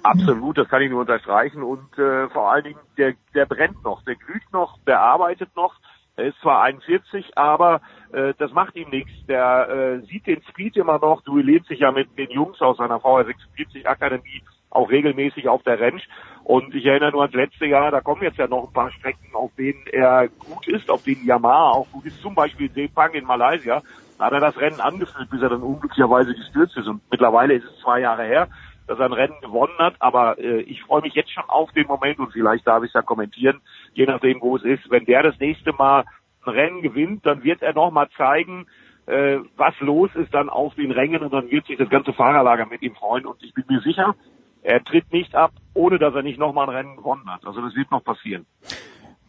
Absolut, 0.02 0.58
das 0.58 0.68
kann 0.68 0.82
ich 0.82 0.90
nur 0.90 1.02
unterstreichen. 1.02 1.62
Und 1.62 1.96
äh, 2.00 2.28
vor 2.30 2.52
allen 2.52 2.64
Dingen, 2.64 2.80
der, 2.98 3.14
der 3.36 3.46
brennt 3.46 3.84
noch, 3.84 4.02
der 4.04 4.16
glüht 4.16 4.52
noch, 4.52 4.80
der 4.88 5.00
arbeitet 5.00 5.56
noch. 5.56 5.76
Er 6.20 6.28
ist 6.28 6.40
zwar 6.42 6.62
41, 6.64 7.38
aber 7.38 7.82
äh, 8.12 8.34
das 8.38 8.52
macht 8.52 8.76
ihm 8.76 8.90
nichts. 8.90 9.12
Der 9.28 9.70
äh, 9.70 10.06
sieht 10.08 10.28
den 10.28 10.42
Speed 10.50 10.76
immer 10.76 11.00
noch, 11.00 11.22
duelliert 11.22 11.66
sich 11.66 11.80
ja 11.80 11.92
mit 11.92 12.18
den 12.18 12.30
Jungs 12.30 12.62
aus 12.62 12.78
seiner 12.78 12.98
VR46 12.98 13.86
Akademie 13.86 14.44
auch 14.70 14.90
regelmäßig 14.90 15.48
auf 15.48 15.64
der 15.64 15.80
Rennsch. 15.80 16.04
Und 16.44 16.76
ich 16.76 16.86
erinnere 16.86 17.12
nur 17.12 17.22
ans 17.22 17.36
letzte 17.36 17.66
Jahr, 17.66 17.92
da 17.92 18.02
kommen 18.02 18.24
jetzt 18.24 18.38
ja 18.38 18.48
noch 18.48 18.68
ein 18.68 18.74
paar 18.74 18.92
Strecken, 18.92 19.34
auf 19.34 19.52
denen 19.58 19.86
er 19.88 20.28
gut 20.28 20.68
ist, 20.68 20.90
auf 20.90 21.04
denen 21.04 21.26
Yamaha 21.26 21.72
auch 21.72 21.88
gut 21.92 22.06
ist, 22.06 22.22
zum 22.22 22.36
Beispiel 22.36 22.70
Sepang 22.72 23.14
in 23.14 23.26
Malaysia. 23.26 23.82
Da 24.18 24.26
hat 24.26 24.34
er 24.34 24.42
das 24.42 24.58
Rennen 24.58 24.82
angeführt, 24.82 25.30
bis 25.30 25.42
er 25.42 25.50
dann 25.50 25.62
unglücklicherweise 25.62 26.36
gestürzt 26.36 26.76
ist. 26.76 26.88
Und 26.88 27.02
mittlerweile 27.10 27.54
ist 27.54 27.64
es 27.64 27.80
zwei 27.80 28.02
Jahre 28.02 28.24
her, 28.26 28.48
dass 28.90 29.00
er 29.00 29.06
ein 29.06 29.14
Rennen 29.14 29.40
gewonnen 29.42 29.78
hat. 29.78 29.96
Aber 30.00 30.40
äh, 30.40 30.62
ich 30.62 30.82
freue 30.82 31.02
mich 31.02 31.14
jetzt 31.14 31.32
schon 31.32 31.48
auf 31.48 31.72
den 31.72 31.88
Moment 31.88 32.20
und 32.20 32.34
vielleicht 32.34 32.66
darf 32.66 32.84
ich 32.84 32.90
es 32.90 32.94
ja 32.94 33.02
kommentieren, 33.02 33.62
je 33.94 34.06
nachdem, 34.06 34.42
wo 34.42 34.58
es 34.58 34.64
ist. 34.64 34.90
Wenn 34.90 35.06
der 35.06 35.24
das 35.24 35.40
nächste 35.40 35.72
Mal 35.74 36.06
ein 36.46 36.52
Rennen 36.52 36.82
gewinnt, 36.82 37.26
dann 37.26 37.44
wird 37.44 37.62
er 37.62 37.74
nochmal 37.74 38.10
zeigen, 38.18 38.66
äh, 39.06 39.38
was 39.56 39.80
los 39.80 40.10
ist 40.16 40.34
dann 40.34 40.50
auf 40.50 40.74
den 40.76 40.92
Rängen 40.92 41.22
und 41.22 41.32
dann 41.32 41.50
wird 41.52 41.68
sich 41.68 41.78
das 41.78 41.90
ganze 41.90 42.14
Fahrerlager 42.14 42.66
mit 42.66 42.82
ihm 42.82 42.96
freuen. 42.96 43.26
Und 43.26 43.42
ich 43.44 43.54
bin 43.54 43.66
mir 43.70 43.82
sicher, 43.82 44.16
er 44.64 44.84
tritt 44.84 45.12
nicht 45.14 45.36
ab, 45.36 45.52
ohne 45.74 46.00
dass 46.00 46.16
er 46.16 46.24
nicht 46.24 46.40
nochmal 46.40 46.68
ein 46.68 46.76
Rennen 46.76 46.96
gewonnen 46.98 47.32
hat. 47.32 47.46
Also 47.46 47.62
das 47.62 47.76
wird 47.76 47.92
noch 47.92 48.04
passieren. 48.04 48.46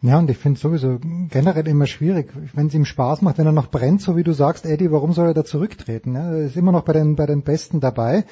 Ja, 0.03 0.17
und 0.17 0.31
ich 0.31 0.37
finde 0.37 0.59
sowieso 0.59 0.97
generell 1.29 1.67
immer 1.67 1.85
schwierig, 1.85 2.31
wenn 2.55 2.65
es 2.65 2.73
ihm 2.73 2.85
Spaß 2.85 3.21
macht, 3.21 3.37
wenn 3.37 3.45
er 3.45 3.51
noch 3.51 3.69
brennt, 3.69 4.01
so 4.01 4.17
wie 4.17 4.23
du 4.23 4.31
sagst, 4.31 4.65
Eddie, 4.65 4.91
warum 4.91 5.11
soll 5.13 5.27
er 5.27 5.33
da 5.35 5.45
zurücktreten? 5.45 6.15
Ja, 6.15 6.31
er 6.31 6.45
ist 6.45 6.57
immer 6.57 6.71
noch 6.71 6.83
bei 6.83 6.93
den, 6.93 7.15
bei 7.15 7.27
den 7.27 7.43
Besten 7.43 7.79
dabei. 7.81 8.25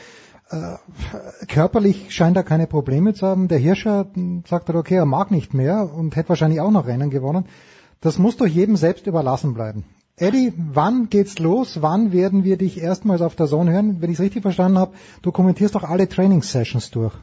Äh, 0.51 1.45
körperlich 1.47 2.11
scheint 2.11 2.35
er 2.35 2.43
keine 2.43 2.65
Probleme 2.65 3.13
zu 3.13 3.27
haben. 3.27 3.47
Der 3.47 3.59
Hirscher 3.59 4.07
sagt 4.45 4.69
er, 4.69 4.75
okay, 4.75 4.95
er 4.95 5.05
mag 5.05 5.29
nicht 5.29 5.53
mehr 5.53 5.89
und 5.93 6.15
hätte 6.15 6.29
wahrscheinlich 6.29 6.59
auch 6.59 6.71
noch 6.71 6.87
Rennen 6.87 7.11
gewonnen. 7.11 7.45
Das 8.01 8.17
muss 8.17 8.37
doch 8.37 8.47
jedem 8.47 8.75
selbst 8.75 9.05
überlassen 9.05 9.53
bleiben. 9.53 9.85
Eddie, 10.17 10.53
wann 10.57 11.09
geht's 11.09 11.39
los? 11.39 11.81
Wann 11.81 12.11
werden 12.11 12.43
wir 12.43 12.57
dich 12.57 12.81
erstmals 12.81 13.21
auf 13.21 13.35
der 13.35 13.45
Zone 13.45 13.71
hören? 13.71 14.01
Wenn 14.01 14.09
ich 14.09 14.17
es 14.17 14.25
richtig 14.25 14.41
verstanden 14.41 14.79
habe, 14.79 14.93
du 15.21 15.31
kommentierst 15.31 15.75
doch 15.75 15.83
alle 15.83 16.09
Trainingssessions 16.09 16.91
durch. 16.91 17.13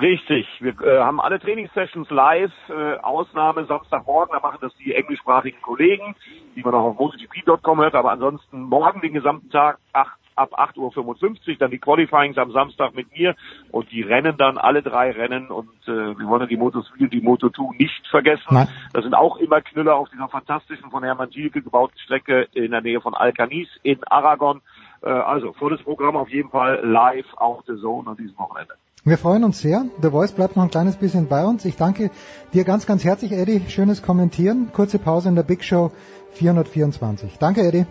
Richtig, 0.00 0.46
wir 0.58 0.74
äh, 0.80 0.98
haben 0.98 1.20
alle 1.20 1.38
Trainingssessions 1.38 2.10
live, 2.10 2.50
äh, 2.68 2.96
Ausnahme 2.96 3.64
Samstagmorgen, 3.66 4.32
da 4.32 4.40
machen 4.40 4.58
das 4.60 4.74
die 4.78 4.92
englischsprachigen 4.92 5.62
Kollegen, 5.62 6.16
die 6.56 6.62
man 6.62 6.74
auch 6.74 6.86
auf 6.86 6.98
MotoGP.com 6.98 7.80
hört, 7.80 7.94
aber 7.94 8.10
ansonsten 8.10 8.62
morgen 8.62 9.00
den 9.02 9.12
gesamten 9.12 9.50
Tag, 9.50 9.78
8 9.92 10.23
ab 10.36 10.58
8.55 10.58 11.48
Uhr, 11.48 11.56
dann 11.58 11.70
die 11.70 11.78
Qualifyings 11.78 12.38
am 12.38 12.52
Samstag 12.52 12.94
mit 12.94 13.12
mir 13.16 13.34
und 13.70 13.90
die 13.90 14.02
Rennen 14.02 14.36
dann, 14.36 14.58
alle 14.58 14.82
drei 14.82 15.10
Rennen 15.10 15.50
und 15.50 15.70
äh, 15.86 16.18
wir 16.18 16.26
wollen 16.26 16.48
die 16.48 16.56
Moto 16.56 16.82
3 16.82 17.06
die 17.06 17.20
Moto 17.20 17.50
2 17.50 17.76
nicht 17.78 18.06
vergessen. 18.08 18.44
Nein. 18.50 18.68
Das 18.92 19.02
sind 19.02 19.14
auch 19.14 19.36
immer 19.36 19.60
Knüller 19.60 19.96
auf 19.96 20.08
dieser 20.10 20.28
fantastischen 20.28 20.90
von 20.90 21.02
Hermann 21.02 21.30
Gielke 21.30 21.62
gebauten 21.62 21.98
Strecke 21.98 22.48
in 22.52 22.70
der 22.70 22.80
Nähe 22.80 23.00
von 23.00 23.14
Alcanis 23.14 23.68
in 23.82 24.02
Aragon. 24.04 24.60
Äh, 25.02 25.10
also 25.10 25.52
volles 25.52 25.82
Programm 25.82 26.16
auf 26.16 26.28
jeden 26.28 26.50
Fall 26.50 26.80
live 26.84 27.32
auf 27.36 27.64
der 27.64 27.76
Zone 27.76 28.10
an 28.10 28.16
diesem 28.16 28.38
Wochenende. 28.38 28.74
Wir 29.06 29.18
freuen 29.18 29.44
uns 29.44 29.60
sehr. 29.60 29.84
The 30.00 30.10
Voice 30.10 30.32
bleibt 30.32 30.56
noch 30.56 30.62
ein 30.62 30.70
kleines 30.70 30.96
bisschen 30.96 31.28
bei 31.28 31.44
uns. 31.44 31.66
Ich 31.66 31.76
danke 31.76 32.10
dir 32.54 32.64
ganz, 32.64 32.86
ganz 32.86 33.04
herzlich, 33.04 33.32
Eddie. 33.32 33.60
Schönes 33.68 34.02
Kommentieren. 34.02 34.70
Kurze 34.72 34.98
Pause 34.98 35.28
in 35.28 35.34
der 35.34 35.42
Big 35.42 35.62
Show 35.62 35.92
424. 36.32 37.38
Danke, 37.38 37.60
Eddie. 37.60 37.84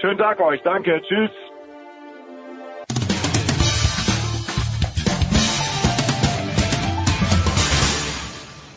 Schönen 0.00 0.18
Tag 0.18 0.40
euch. 0.40 0.62
Danke. 0.62 1.02
Tschüss. 1.02 1.30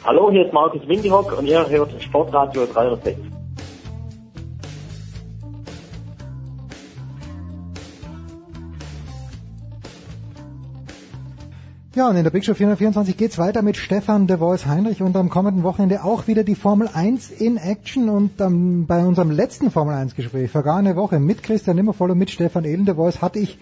Hallo, 0.03 0.31
hier 0.31 0.45
ist 0.47 0.53
Markus 0.53 0.87
Windihock 0.87 1.31
und 1.33 1.45
ihr 1.45 1.69
hört 1.69 2.01
Sportradio 2.01 2.65
306. 2.65 3.40
Ja, 11.93 12.07
und 12.07 12.15
in 12.15 12.23
der 12.23 12.31
Big 12.31 12.45
Show 12.45 12.53
424 12.53 13.17
geht's 13.17 13.37
weiter 13.37 13.61
mit 13.63 13.75
Stefan 13.75 14.25
de 14.25 14.37
Voice 14.37 14.65
Heinrich 14.65 15.01
und 15.01 15.13
am 15.17 15.29
kommenden 15.29 15.63
Wochenende 15.63 16.05
auch 16.05 16.25
wieder 16.25 16.45
die 16.45 16.55
Formel 16.55 16.87
1 16.87 17.31
in 17.31 17.57
Action 17.57 18.07
und 18.07 18.39
ähm, 18.39 18.85
bei 18.87 19.05
unserem 19.05 19.29
letzten 19.29 19.71
Formel 19.71 19.95
1 19.95 20.15
Gespräch 20.15 20.49
vergangene 20.49 20.95
Woche 20.95 21.19
mit 21.19 21.43
Christian 21.43 21.75
Nimmervoll 21.75 22.11
und 22.11 22.17
mit 22.17 22.31
Stefan 22.31 22.63
Ehlen 22.63 22.85
de 22.85 22.95
Voice 22.95 23.21
hatte 23.21 23.39
ich 23.39 23.57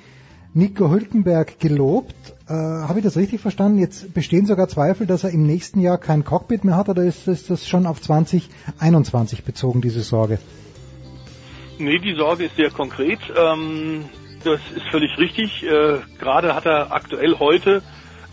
Nico 0.53 0.91
Hülkenberg 0.91 1.59
gelobt. 1.59 2.13
Äh, 2.47 2.53
Habe 2.53 2.99
ich 2.99 3.03
das 3.03 3.17
richtig 3.17 3.41
verstanden? 3.41 3.79
Jetzt 3.79 4.13
bestehen 4.13 4.45
sogar 4.45 4.67
Zweifel, 4.67 5.07
dass 5.07 5.23
er 5.23 5.31
im 5.31 5.47
nächsten 5.47 5.79
Jahr 5.79 5.97
kein 5.97 6.23
Cockpit 6.23 6.63
mehr 6.63 6.77
hat 6.77 6.87
oder 6.87 7.01
ist, 7.01 7.27
ist 7.27 7.49
das 7.49 7.67
schon 7.67 7.87
auf 7.87 7.99
2021 7.99 9.43
bezogen, 9.43 9.81
diese 9.81 10.03
Sorge? 10.03 10.37
Nee, 11.79 11.97
die 11.97 12.13
Sorge 12.13 12.45
ist 12.45 12.57
sehr 12.57 12.69
konkret. 12.69 13.19
Ähm, 13.35 14.05
das 14.43 14.59
ist 14.75 14.85
völlig 14.91 15.17
richtig. 15.17 15.63
Äh, 15.63 15.97
Gerade 16.19 16.53
hat 16.53 16.67
er 16.67 16.91
aktuell 16.91 17.39
heute 17.39 17.81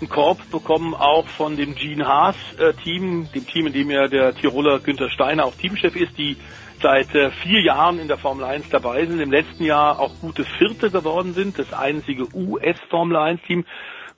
einen 0.01 0.11
Korb 0.11 0.51
bekommen, 0.51 0.95
auch 0.95 1.27
von 1.27 1.57
dem 1.57 1.75
Gene 1.75 2.07
Haas 2.07 2.37
äh, 2.59 2.75
Team, 2.75 3.29
dem 3.35 3.47
Team, 3.47 3.67
in 3.67 3.73
dem 3.73 3.91
ja 3.91 4.09
der 4.09 4.35
Tiroler 4.35 4.79
Günther 4.79 5.09
Steiner 5.09 5.45
auch 5.45 5.55
Teamchef 5.55 5.97
ist, 5.97 6.19
die 6.19 6.37
seit 6.83 7.15
äh, 7.15 7.31
vier 7.31 7.63
Jahren 7.63 7.99
in 7.99 8.09
der 8.09 8.19
Formel 8.19 8.45
1 8.45 8.69
dabei 8.69 9.07
sind, 9.07 9.21
im 9.21 9.31
letzten 9.31 9.65
Jahr 9.65 9.99
auch 9.99 10.13
gute 10.21 10.45
Vierte 10.45 10.91
geworden 10.91 11.33
sind, 11.33 11.59
das 11.59 11.73
einzige 11.73 12.27
US-Formel 12.35 13.17
1-Team, 13.17 13.65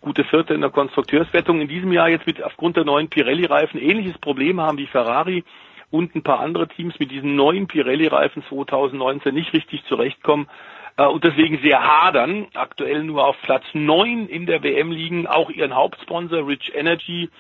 gute 0.00 0.24
Vierte 0.24 0.54
in 0.54 0.60
der 0.60 0.70
Konstrukteurswertung. 0.70 1.60
In 1.60 1.68
diesem 1.68 1.92
Jahr 1.92 2.08
jetzt 2.08 2.26
mit 2.26 2.42
aufgrund 2.42 2.76
der 2.76 2.84
neuen 2.84 3.08
Pirelli-Reifen 3.08 3.80
ähnliches 3.80 4.18
Problem 4.18 4.60
haben 4.60 4.78
wie 4.78 4.86
Ferrari 4.86 5.44
und 5.90 6.14
ein 6.14 6.22
paar 6.22 6.40
andere 6.40 6.68
Teams 6.68 6.98
mit 6.98 7.10
diesen 7.10 7.36
neuen 7.36 7.68
Pirelli-Reifen 7.68 8.42
2019 8.48 9.34
nicht 9.34 9.52
richtig 9.52 9.84
zurechtkommen 9.86 10.48
und 11.04 11.24
deswegen 11.24 11.58
sehr 11.62 11.82
hadern, 11.82 12.46
aktuell 12.54 13.04
nur 13.04 13.26
auf 13.26 13.36
Platz 13.42 13.64
neun 13.72 14.28
in 14.28 14.46
der 14.46 14.62
WM 14.62 14.90
liegen, 14.90 15.26
auch 15.26 15.50
ihren 15.50 15.74
Hauptsponsor 15.74 16.46
Rich 16.46 16.72
Energy 16.74 17.30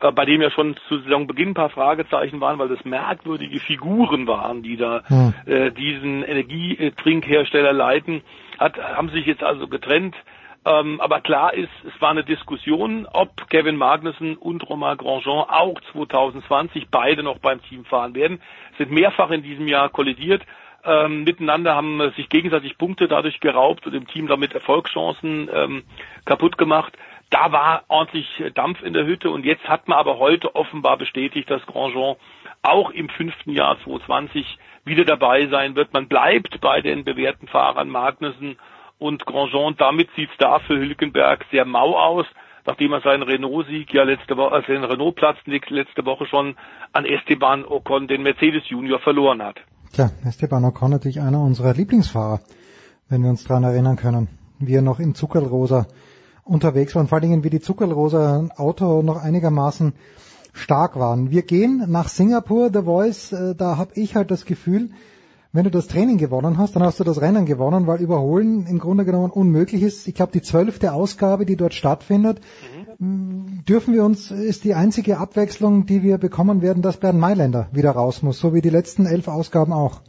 äh, 0.00 0.12
bei 0.12 0.24
dem 0.24 0.40
ja 0.40 0.50
schon 0.50 0.76
zu 0.88 0.98
Saisonbeginn 0.98 1.50
ein 1.50 1.54
paar 1.54 1.70
Fragezeichen 1.70 2.40
waren, 2.40 2.58
weil 2.58 2.68
das 2.68 2.84
merkwürdige 2.84 3.60
Figuren 3.60 4.26
waren, 4.26 4.62
die 4.62 4.76
da 4.76 5.02
hm. 5.06 5.34
äh, 5.46 5.70
diesen 5.70 6.22
Energietrinkhersteller 6.22 7.72
leiten, 7.72 8.22
hat, 8.58 8.78
haben 8.78 9.10
sich 9.10 9.26
jetzt 9.26 9.42
also 9.42 9.68
getrennt. 9.68 10.16
Ähm, 10.64 11.00
aber 11.00 11.20
klar 11.20 11.54
ist, 11.54 11.70
es 11.86 12.00
war 12.02 12.10
eine 12.10 12.24
Diskussion, 12.24 13.06
ob 13.10 13.48
Kevin 13.48 13.76
Magnussen 13.76 14.36
und 14.36 14.68
Romain 14.68 14.98
Grandjean 14.98 15.46
auch 15.48 15.80
2020 15.92 16.88
beide 16.90 17.22
noch 17.22 17.38
beim 17.38 17.62
Team 17.62 17.86
fahren 17.86 18.14
werden. 18.14 18.42
Sind 18.76 18.90
mehrfach 18.90 19.30
in 19.30 19.42
diesem 19.42 19.68
Jahr 19.68 19.88
kollidiert. 19.88 20.42
Ähm, 20.84 21.24
miteinander 21.24 21.74
haben 21.74 22.12
sich 22.16 22.28
gegenseitig 22.28 22.78
Punkte 22.78 23.06
dadurch 23.06 23.40
geraubt 23.40 23.86
und 23.86 23.92
dem 23.92 24.06
Team 24.06 24.28
damit 24.28 24.54
Erfolgschancen 24.54 25.50
ähm, 25.52 25.82
kaputt 26.24 26.56
gemacht 26.56 26.96
da 27.30 27.52
war 27.52 27.84
ordentlich 27.88 28.26
Dampf 28.54 28.82
in 28.82 28.92
der 28.92 29.06
Hütte 29.06 29.30
und 29.30 29.44
jetzt 29.44 29.66
hat 29.68 29.86
man 29.88 29.98
aber 29.98 30.18
heute 30.18 30.54
offenbar 30.56 30.98
bestätigt, 30.98 31.48
dass 31.48 31.64
Grandjean 31.64 32.16
auch 32.62 32.90
im 32.90 33.08
fünften 33.08 33.52
Jahr 33.52 33.78
2020 33.84 34.58
wieder 34.84 35.04
dabei 35.04 35.46
sein 35.46 35.76
wird. 35.76 35.92
Man 35.92 36.08
bleibt 36.08 36.60
bei 36.60 36.80
den 36.80 37.04
bewährten 37.04 37.46
Fahrern 37.46 37.88
Magnussen 37.88 38.58
und 38.98 39.24
Grandjean. 39.24 39.76
Damit 39.76 40.10
sieht 40.16 40.30
es 40.30 40.36
da 40.38 40.58
für 40.58 40.76
Hülkenberg 40.76 41.46
sehr 41.52 41.64
mau 41.64 41.96
aus, 41.96 42.26
nachdem 42.66 42.92
er 42.92 43.00
seinen 43.00 43.22
Renault-Sieg 43.22 43.94
ja 43.94 44.02
letzte 44.02 44.36
Woche, 44.36 44.52
also 44.52 44.72
den 44.72 44.84
Renault-Platz 44.84 45.38
letzte 45.46 46.04
Woche 46.04 46.26
schon 46.26 46.56
an 46.92 47.06
Esteban 47.06 47.64
Ocon, 47.64 48.08
den 48.08 48.24
Mercedes 48.24 48.68
Junior, 48.68 48.98
verloren 48.98 49.42
hat. 49.42 49.60
Tja, 49.92 50.12
Esteban 50.24 50.64
Ocon 50.64 50.92
natürlich 50.92 51.20
einer 51.20 51.42
unserer 51.42 51.74
Lieblingsfahrer, 51.74 52.40
wenn 53.08 53.24
wir 53.24 53.30
uns 53.30 53.42
daran 53.42 53.64
erinnern 53.64 53.96
können, 53.96 54.28
wie 54.60 54.74
er 54.74 54.82
noch 54.82 55.00
in 55.00 55.16
Zuckerrosa 55.16 55.88
unterwegs 56.44 56.94
waren, 56.94 57.08
vor 57.08 57.16
allen 57.16 57.28
Dingen 57.28 57.42
wie 57.42 57.50
die 57.50 57.60
Zuckerrosa 57.60 58.50
Auto 58.56 59.02
noch 59.02 59.16
einigermaßen 59.16 59.94
stark 60.52 60.96
waren. 60.96 61.32
Wir 61.32 61.42
gehen 61.42 61.86
nach 61.88 62.06
Singapur, 62.06 62.70
The 62.72 62.82
Voice, 62.82 63.32
äh, 63.32 63.56
da 63.56 63.78
habe 63.78 63.90
ich 63.94 64.14
halt 64.14 64.30
das 64.30 64.44
Gefühl, 64.44 64.90
wenn 65.52 65.64
du 65.64 65.70
das 65.70 65.88
Training 65.88 66.18
gewonnen 66.18 66.58
hast, 66.58 66.76
dann 66.76 66.82
hast 66.82 67.00
du 67.00 67.04
das 67.04 67.20
Rennen 67.20 67.44
gewonnen, 67.44 67.86
weil 67.86 68.00
Überholen 68.00 68.66
im 68.66 68.78
Grunde 68.78 69.04
genommen 69.04 69.30
unmöglich 69.30 69.82
ist. 69.82 70.06
Ich 70.06 70.14
glaube, 70.14 70.32
die 70.32 70.42
zwölfte 70.42 70.92
Ausgabe, 70.92 71.44
die 71.44 71.56
dort 71.56 71.74
stattfindet, 71.74 72.40
mhm. 72.98 73.64
dürfen 73.68 73.94
wir 73.94 74.04
uns, 74.04 74.30
ist 74.30 74.64
die 74.64 74.74
einzige 74.74 75.18
Abwechslung, 75.18 75.86
die 75.86 76.02
wir 76.02 76.18
bekommen 76.18 76.62
werden, 76.62 76.82
dass 76.82 77.00
Bernd 77.00 77.18
Mailänder 77.18 77.68
wieder 77.72 77.90
raus 77.90 78.22
muss, 78.22 78.38
so 78.38 78.54
wie 78.54 78.60
die 78.60 78.70
letzten 78.70 79.06
elf 79.06 79.26
Ausgaben 79.26 79.72
auch. 79.72 80.02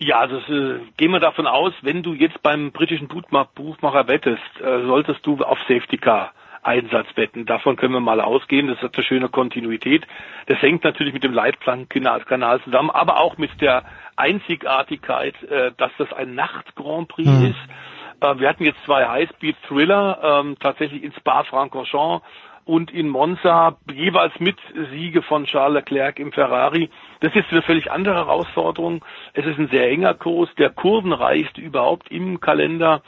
Ja, 0.00 0.26
das, 0.26 0.48
äh, 0.48 0.78
gehen 0.96 1.10
wir 1.10 1.20
davon 1.20 1.46
aus, 1.46 1.72
wenn 1.82 2.02
du 2.02 2.12
jetzt 2.12 2.40
beim 2.42 2.70
britischen 2.70 3.08
Buchmacher 3.08 4.06
wettest, 4.06 4.42
äh, 4.60 4.86
solltest 4.86 5.26
du 5.26 5.38
auf 5.38 5.58
Safety 5.66 5.96
Car 5.96 6.32
Einsatz 6.62 7.06
wetten. 7.16 7.46
Davon 7.46 7.76
können 7.76 7.94
wir 7.94 8.00
mal 8.00 8.20
ausgehen. 8.20 8.66
Das 8.66 8.80
hat 8.82 8.94
eine 8.94 9.04
schöne 9.04 9.28
Kontinuität. 9.28 10.06
Das 10.46 10.60
hängt 10.60 10.84
natürlich 10.84 11.14
mit 11.14 11.24
dem 11.24 11.32
Leitplankenkanal 11.32 12.60
zusammen, 12.62 12.90
aber 12.90 13.20
auch 13.20 13.38
mit 13.38 13.60
der 13.60 13.84
Einzigartigkeit, 14.18 15.40
äh, 15.44 15.72
dass 15.76 15.92
das 15.98 16.12
ein 16.12 16.34
Nacht-Grand 16.34 17.08
Prix 17.08 17.28
mhm. 17.28 17.46
ist. 17.46 18.20
Äh, 18.20 18.38
wir 18.38 18.48
hatten 18.48 18.64
jetzt 18.64 18.82
zwei 18.84 19.06
High-Speed-Thriller, 19.06 20.40
ähm, 20.42 20.56
tatsächlich 20.58 21.02
in 21.02 21.12
Spa-Francorchamps 21.12 22.24
und 22.64 22.90
in 22.92 23.08
Monza 23.08 23.78
jeweils 23.90 24.38
mit 24.40 24.58
Siege 24.90 25.22
von 25.22 25.46
Charles 25.46 25.76
Leclerc 25.76 26.18
im 26.18 26.32
Ferrari. 26.32 26.90
Das 27.20 27.34
ist 27.34 27.46
eine 27.50 27.62
völlig 27.62 27.90
andere 27.90 28.16
Herausforderung. 28.16 29.02
Es 29.32 29.46
ist 29.46 29.58
ein 29.58 29.68
sehr 29.68 29.90
enger 29.90 30.12
Kurs, 30.12 30.50
der 30.58 30.68
kurvenreichste 30.68 31.62
überhaupt 31.62 32.10
im 32.10 32.40
Kalender. 32.40 33.02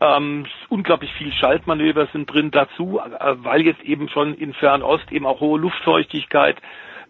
Ähm, 0.00 0.44
unglaublich 0.68 1.10
viel 1.14 1.32
Schaltmanöver 1.32 2.08
sind 2.12 2.30
drin 2.30 2.50
dazu, 2.50 3.00
äh, 3.00 3.34
weil 3.38 3.62
jetzt 3.62 3.82
eben 3.82 4.10
schon 4.10 4.34
in 4.34 4.52
Fernost 4.52 5.10
eben 5.10 5.24
auch 5.24 5.40
hohe 5.40 5.58
Luftfeuchtigkeit, 5.58 6.56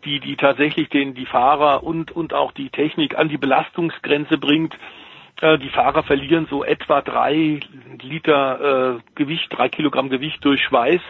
die, 0.07 0.21
die 0.21 0.37
tatsächlich 0.37 0.89
den, 0.89 1.15
die 1.15 1.27
Fahrer 1.27 1.83
und, 1.83 2.13
und 2.13 2.33
auch 2.33 2.53
die 2.53 2.71
Technik 2.71 3.19
an 3.19 3.29
die 3.29 3.37
Belastungsgrenze 3.37 4.39
bringt. 4.39 4.75
Äh, 5.43 5.59
die 5.59 5.69
Fahrer 5.69 6.03
verlieren 6.05 6.47
so 6.49 6.65
etwa 6.65 7.03
drei 7.03 7.61
Liter 8.01 8.95
äh, 8.97 9.01
Gewicht, 9.17 9.49
drei 9.51 9.69
Kilogramm 9.69 10.09
Gewicht 10.09 10.43
durch 10.45 10.63
Schweiß. 10.63 11.01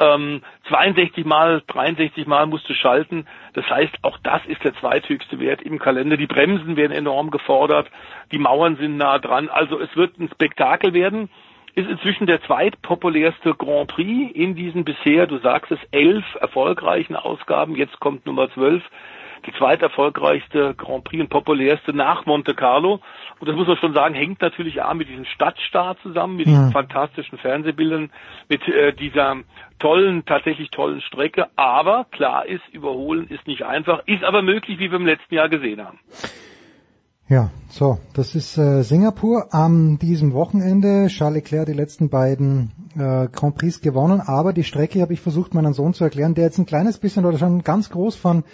Ähm, 0.00 0.42
62 0.68 1.24
mal, 1.26 1.62
63 1.66 2.26
mal 2.26 2.46
musst 2.46 2.68
du 2.68 2.74
schalten. 2.74 3.26
Das 3.54 3.68
heißt, 3.68 3.98
auch 4.02 4.16
das 4.22 4.40
ist 4.46 4.62
der 4.62 4.74
zweithöchste 4.74 5.40
Wert 5.40 5.60
im 5.62 5.80
Kalender. 5.80 6.16
Die 6.16 6.28
Bremsen 6.28 6.76
werden 6.76 6.92
enorm 6.92 7.32
gefordert. 7.32 7.90
Die 8.30 8.38
Mauern 8.38 8.76
sind 8.76 8.96
nah 8.96 9.18
dran. 9.18 9.48
Also 9.48 9.80
es 9.80 9.94
wird 9.96 10.18
ein 10.20 10.30
Spektakel 10.32 10.94
werden. 10.94 11.28
Ist 11.74 11.88
inzwischen 11.88 12.26
der 12.26 12.42
zweitpopulärste 12.42 13.54
Grand 13.54 13.88
Prix 13.88 14.34
in 14.34 14.54
diesen 14.54 14.84
bisher, 14.84 15.26
du 15.26 15.38
sagst 15.38 15.70
es, 15.70 15.78
elf 15.92 16.24
erfolgreichen 16.40 17.14
Ausgaben. 17.14 17.76
Jetzt 17.76 18.00
kommt 18.00 18.26
Nummer 18.26 18.50
zwölf 18.50 18.82
die 19.46 19.52
zweiterfolgreichste 19.52 20.74
Grand 20.74 21.04
Prix 21.04 21.22
und 21.22 21.28
populärste 21.28 21.92
nach 21.92 22.26
Monte 22.26 22.54
Carlo. 22.54 23.00
Und 23.38 23.48
das 23.48 23.56
muss 23.56 23.66
man 23.66 23.76
schon 23.76 23.94
sagen, 23.94 24.14
hängt 24.14 24.40
natürlich 24.42 24.82
auch 24.82 24.94
mit 24.94 25.08
diesem 25.08 25.24
Stadtstart 25.24 25.98
zusammen, 26.02 26.36
mit 26.36 26.46
diesen 26.46 26.72
fantastischen 26.72 27.38
Fernsehbildern, 27.38 28.10
mit 28.48 28.66
äh, 28.68 28.92
dieser 28.92 29.36
tollen, 29.78 30.24
tatsächlich 30.24 30.70
tollen 30.70 31.00
Strecke. 31.00 31.46
Aber 31.56 32.06
klar 32.10 32.46
ist, 32.46 32.66
überholen 32.72 33.28
ist 33.28 33.46
nicht 33.46 33.64
einfach, 33.64 34.02
ist 34.06 34.24
aber 34.24 34.42
möglich, 34.42 34.78
wie 34.78 34.90
wir 34.90 34.98
im 34.98 35.06
letzten 35.06 35.34
Jahr 35.34 35.48
gesehen 35.48 35.84
haben. 35.84 35.98
Ja, 37.30 37.50
so, 37.68 37.98
das 38.14 38.34
ist 38.34 38.56
äh, 38.56 38.80
Singapur. 38.80 39.48
Am 39.52 39.98
diesem 39.98 40.32
Wochenende 40.32 41.08
Charles 41.08 41.34
Leclerc 41.42 41.66
die 41.66 41.74
letzten 41.74 42.08
beiden 42.08 42.72
äh, 42.94 43.28
Grand 43.28 43.54
Prix 43.54 43.82
gewonnen, 43.82 44.22
aber 44.22 44.54
die 44.54 44.64
Strecke 44.64 45.02
habe 45.02 45.12
ich 45.12 45.20
versucht, 45.20 45.52
meinen 45.52 45.74
Sohn 45.74 45.92
zu 45.92 46.04
erklären, 46.04 46.34
der 46.34 46.44
jetzt 46.44 46.56
ein 46.56 46.64
kleines 46.64 46.96
bisschen 46.96 47.26
oder 47.26 47.36
schon 47.36 47.62
ganz 47.62 47.90
groß 47.90 48.16
von 48.16 48.44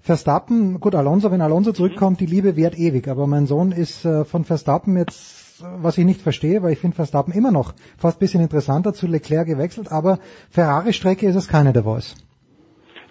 Verstappen, 0.00 0.80
gut, 0.80 0.94
Alonso, 0.94 1.30
wenn 1.30 1.42
Alonso 1.42 1.72
zurückkommt, 1.72 2.20
die 2.20 2.26
Liebe 2.26 2.56
währt 2.56 2.76
ewig, 2.78 3.06
aber 3.06 3.26
mein 3.26 3.44
Sohn 3.44 3.70
ist 3.70 4.06
äh, 4.06 4.24
von 4.24 4.44
Verstappen 4.44 4.96
jetzt, 4.96 5.62
was 5.62 5.98
ich 5.98 6.06
nicht 6.06 6.22
verstehe, 6.22 6.62
weil 6.62 6.72
ich 6.72 6.78
finde 6.78 6.96
Verstappen 6.96 7.34
immer 7.34 7.52
noch 7.52 7.74
fast 7.98 8.18
bisschen 8.18 8.40
interessanter 8.40 8.94
zu 8.94 9.08
Leclerc 9.08 9.46
gewechselt, 9.46 9.92
aber 9.92 10.18
Ferrari-Strecke 10.50 11.26
ist 11.26 11.36
es 11.36 11.48
keine 11.48 11.74
der 11.74 11.84
Voice. 11.84 12.16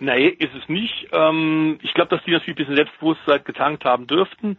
Nee, 0.02 0.30
ist 0.30 0.56
es 0.56 0.68
nicht. 0.68 1.10
Ähm, 1.12 1.78
ich 1.84 1.94
glaube, 1.94 2.10
dass 2.10 2.26
die 2.26 2.32
natürlich 2.32 2.58
ein 2.58 2.66
bisschen 2.66 2.76
Selbstbewusstsein 2.76 3.44
getankt 3.44 3.86
haben 3.86 4.08
dürften. 4.08 4.58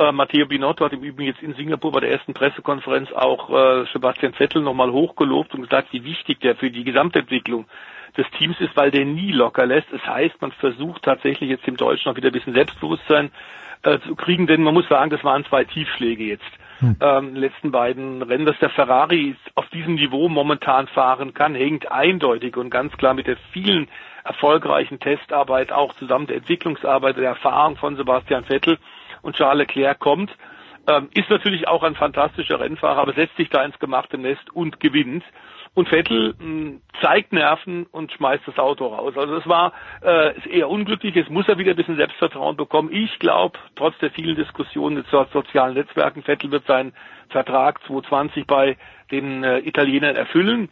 Äh, 0.00 0.12
Matteo 0.12 0.46
Binotto 0.46 0.86
hat 0.86 0.94
im 0.94 1.02
Übrigen 1.02 1.28
jetzt 1.28 1.42
in 1.42 1.52
Singapur 1.54 1.92
bei 1.92 2.00
der 2.00 2.10
ersten 2.10 2.32
Pressekonferenz 2.32 3.12
auch 3.12 3.50
äh, 3.50 3.84
Sebastian 3.92 4.32
Vettel 4.32 4.62
nochmal 4.62 4.90
hochgelobt 4.90 5.54
und 5.54 5.62
gesagt, 5.62 5.88
wie 5.92 6.04
wichtig 6.04 6.40
der 6.40 6.56
für 6.56 6.70
die 6.70 6.84
Gesamtentwicklung 6.84 7.66
des 8.16 8.26
Teams 8.38 8.58
ist, 8.60 8.74
weil 8.76 8.90
der 8.90 9.04
nie 9.04 9.30
locker 9.30 9.66
lässt. 9.66 9.88
Das 9.92 10.02
heißt, 10.06 10.40
man 10.40 10.52
versucht 10.52 11.02
tatsächlich 11.02 11.50
jetzt 11.50 11.66
dem 11.66 11.76
Deutschen 11.76 12.10
auch 12.10 12.16
wieder 12.16 12.30
ein 12.30 12.32
bisschen 12.32 12.54
Selbstbewusstsein 12.54 13.30
äh, 13.82 13.98
zu 14.00 14.16
kriegen, 14.16 14.46
denn 14.46 14.62
man 14.62 14.72
muss 14.72 14.88
sagen, 14.88 15.10
das 15.10 15.22
waren 15.22 15.44
zwei 15.44 15.64
Tiefschläge 15.64 16.24
jetzt. 16.24 16.50
Hm. 16.78 16.96
Ähm, 16.98 17.34
letzten 17.34 17.70
beiden 17.70 18.22
Rennen, 18.22 18.46
dass 18.46 18.58
der 18.58 18.70
Ferrari 18.70 19.36
auf 19.54 19.68
diesem 19.68 19.96
Niveau 19.96 20.30
momentan 20.30 20.86
fahren 20.86 21.34
kann, 21.34 21.54
hängt 21.54 21.92
eindeutig 21.92 22.56
und 22.56 22.70
ganz 22.70 22.96
klar 22.96 23.12
mit 23.12 23.26
der 23.26 23.36
vielen 23.52 23.86
erfolgreichen 24.24 24.98
Testarbeit, 24.98 25.72
auch 25.72 25.94
zusammen 25.96 26.26
der 26.26 26.36
Entwicklungsarbeit, 26.36 27.18
der 27.18 27.24
Erfahrung 27.24 27.76
von 27.76 27.96
Sebastian 27.96 28.44
Vettel 28.44 28.78
und 29.22 29.36
Charles 29.36 29.66
Leclerc 29.66 29.98
kommt. 29.98 30.30
Ähm, 30.88 31.08
ist 31.14 31.28
natürlich 31.28 31.68
auch 31.68 31.82
ein 31.82 31.94
fantastischer 31.94 32.58
Rennfahrer, 32.58 33.00
aber 33.00 33.12
setzt 33.12 33.36
sich 33.36 33.50
da 33.50 33.62
ins 33.64 33.78
gemachte 33.78 34.18
Nest 34.18 34.50
und 34.52 34.80
gewinnt. 34.80 35.24
Und 35.74 35.88
Vettel 35.88 36.34
mh, 36.38 36.44
hm, 36.44 36.80
zeigt 37.00 37.32
Nerven 37.32 37.86
und 37.92 38.10
schmeißt 38.12 38.42
das 38.46 38.58
Auto 38.58 38.86
raus. 38.88 39.14
Also 39.16 39.36
das 39.36 39.46
war 39.46 39.72
äh, 40.02 40.32
eher 40.48 40.68
unglücklich. 40.68 41.14
Jetzt 41.14 41.30
muss 41.30 41.48
er 41.48 41.58
wieder 41.58 41.70
ein 41.70 41.76
bisschen 41.76 41.96
Selbstvertrauen 41.96 42.56
bekommen. 42.56 42.90
Ich 42.92 43.18
glaube, 43.20 43.58
trotz 43.76 43.96
der 43.98 44.10
vielen 44.10 44.34
Diskussionen 44.36 44.96
den 44.96 45.26
sozialen 45.32 45.74
Netzwerken, 45.74 46.22
Vettel 46.24 46.50
wird 46.50 46.66
seinen 46.66 46.92
Vertrag 47.28 47.80
2020 47.86 48.46
bei 48.46 48.76
den 49.12 49.44
äh, 49.44 49.58
Italienern 49.60 50.16
erfüllen. 50.16 50.70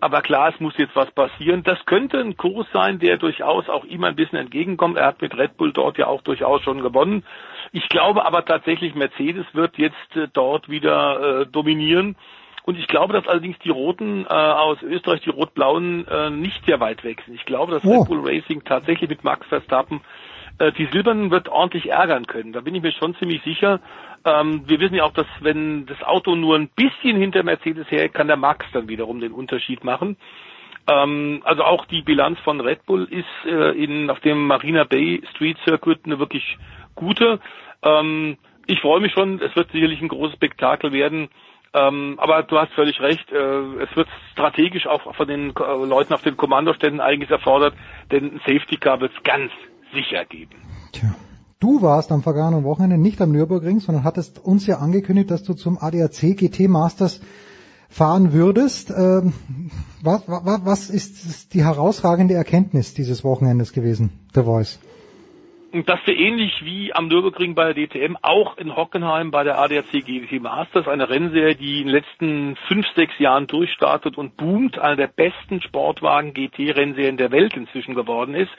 Aber 0.00 0.22
klar, 0.22 0.50
es 0.52 0.60
muss 0.60 0.76
jetzt 0.78 0.96
was 0.96 1.10
passieren. 1.10 1.62
Das 1.62 1.84
könnte 1.84 2.18
ein 2.18 2.36
Kurs 2.36 2.66
sein, 2.72 2.98
der 2.98 3.18
durchaus 3.18 3.68
auch 3.68 3.84
ihm 3.84 4.04
ein 4.04 4.16
bisschen 4.16 4.38
entgegenkommt. 4.38 4.96
Er 4.96 5.06
hat 5.06 5.20
mit 5.20 5.36
Red 5.36 5.56
Bull 5.56 5.72
dort 5.72 5.98
ja 5.98 6.06
auch 6.06 6.22
durchaus 6.22 6.62
schon 6.62 6.80
gewonnen. 6.80 7.24
Ich 7.72 7.88
glaube 7.88 8.24
aber 8.24 8.44
tatsächlich, 8.44 8.94
Mercedes 8.94 9.46
wird 9.52 9.76
jetzt 9.78 10.16
äh, 10.16 10.28
dort 10.32 10.68
wieder 10.68 11.42
äh, 11.42 11.46
dominieren. 11.46 12.16
Und 12.64 12.78
ich 12.78 12.86
glaube, 12.86 13.12
dass 13.12 13.26
allerdings 13.26 13.58
die 13.60 13.70
Roten 13.70 14.24
äh, 14.24 14.28
aus 14.28 14.82
Österreich, 14.82 15.20
die 15.22 15.30
Rot-Blauen, 15.30 16.06
äh, 16.08 16.30
nicht 16.30 16.64
sehr 16.66 16.80
weit 16.80 17.04
weg 17.04 17.22
sind. 17.24 17.34
Ich 17.34 17.44
glaube, 17.44 17.72
dass 17.72 17.84
oh. 17.84 18.00
Red 18.00 18.08
Bull 18.08 18.20
Racing 18.22 18.64
tatsächlich 18.64 19.08
mit 19.10 19.24
Max 19.24 19.46
Verstappen 19.48 20.00
äh, 20.58 20.72
die 20.72 20.86
Silbernen 20.86 21.30
wird 21.30 21.48
ordentlich 21.48 21.90
ärgern 21.90 22.26
können. 22.26 22.52
Da 22.52 22.60
bin 22.60 22.74
ich 22.74 22.82
mir 22.82 22.92
schon 22.92 23.14
ziemlich 23.16 23.42
sicher. 23.42 23.80
Ähm, 24.24 24.62
wir 24.66 24.80
wissen 24.80 24.94
ja 24.94 25.04
auch, 25.04 25.12
dass 25.12 25.26
wenn 25.40 25.86
das 25.86 26.02
Auto 26.02 26.34
nur 26.34 26.56
ein 26.56 26.68
bisschen 26.68 27.16
hinter 27.16 27.42
Mercedes 27.42 27.90
her, 27.90 28.08
kann 28.08 28.26
der 28.26 28.36
Max 28.36 28.66
dann 28.72 28.88
wiederum 28.88 29.20
den 29.20 29.32
Unterschied 29.32 29.84
machen. 29.84 30.16
Ähm, 30.88 31.42
also 31.44 31.64
auch 31.64 31.86
die 31.86 32.02
Bilanz 32.02 32.38
von 32.40 32.60
Red 32.60 32.84
Bull 32.86 33.04
ist 33.10 33.50
äh, 33.50 33.72
in, 33.82 34.10
auf 34.10 34.20
dem 34.20 34.46
Marina 34.46 34.84
Bay 34.84 35.22
Street 35.34 35.58
Circuit 35.64 36.00
eine 36.04 36.18
wirklich 36.18 36.58
gute. 36.94 37.40
Ähm, 37.82 38.36
ich 38.66 38.80
freue 38.80 39.00
mich 39.00 39.12
schon, 39.12 39.40
es 39.40 39.54
wird 39.56 39.72
sicherlich 39.72 40.00
ein 40.00 40.08
großes 40.08 40.36
Spektakel 40.36 40.92
werden. 40.92 41.28
Ähm, 41.72 42.16
aber 42.18 42.42
du 42.42 42.58
hast 42.58 42.72
völlig 42.72 43.00
recht, 43.00 43.30
äh, 43.30 43.82
es 43.82 43.94
wird 43.94 44.08
strategisch 44.32 44.86
auch 44.86 45.14
von 45.14 45.28
den 45.28 45.50
äh, 45.50 45.86
Leuten 45.86 46.12
auf 46.12 46.22
den 46.22 46.36
Kommandoständen 46.36 47.00
eigentlich 47.00 47.30
erfordert, 47.30 47.74
denn 48.10 48.24
ein 48.24 48.40
Safety 48.40 48.76
Car 48.76 49.00
wird 49.00 49.22
ganz 49.22 49.52
sicher 49.92 50.24
geben. 50.24 50.56
Tja. 50.92 51.14
Du 51.60 51.82
warst 51.82 52.10
am 52.10 52.22
vergangenen 52.22 52.64
Wochenende 52.64 52.96
nicht 52.96 53.20
am 53.20 53.32
Nürburgring, 53.32 53.80
sondern 53.80 54.02
hattest 54.02 54.42
uns 54.42 54.66
ja 54.66 54.78
angekündigt, 54.78 55.30
dass 55.30 55.42
du 55.42 55.52
zum 55.52 55.76
ADAC 55.78 56.34
GT 56.34 56.68
Masters 56.68 57.20
fahren 57.90 58.32
würdest. 58.32 58.90
Ähm, 58.90 59.34
was, 60.02 60.26
was, 60.26 60.64
was 60.64 60.90
ist 60.90 61.52
die 61.52 61.62
herausragende 61.62 62.32
Erkenntnis 62.32 62.94
dieses 62.94 63.24
Wochenendes 63.24 63.74
gewesen, 63.74 64.10
The 64.34 64.42
Voice? 64.42 64.80
dass 65.72 66.00
wir 66.04 66.16
ähnlich 66.16 66.64
wie 66.64 66.92
am 66.92 67.06
Nürburgring 67.06 67.54
bei 67.54 67.72
der 67.72 67.86
DTM 67.86 68.16
auch 68.22 68.58
in 68.58 68.74
Hockenheim 68.74 69.30
bei 69.30 69.44
der 69.44 69.58
ADAC 69.58 70.04
GT 70.04 70.40
Masters 70.40 70.88
eine 70.88 71.08
Rennserie, 71.08 71.54
die 71.54 71.80
in 71.80 71.86
den 71.86 71.94
letzten 71.94 72.56
fünf, 72.66 72.86
sechs 72.96 73.16
Jahren 73.18 73.46
durchstartet 73.46 74.18
und 74.18 74.36
boomt, 74.36 74.78
eine 74.78 74.96
der 74.96 75.06
besten 75.06 75.62
Sportwagen 75.62 76.34
GT-Rennserien 76.34 77.16
der 77.16 77.30
Welt 77.30 77.56
inzwischen 77.56 77.94
geworden 77.94 78.34
ist, 78.34 78.50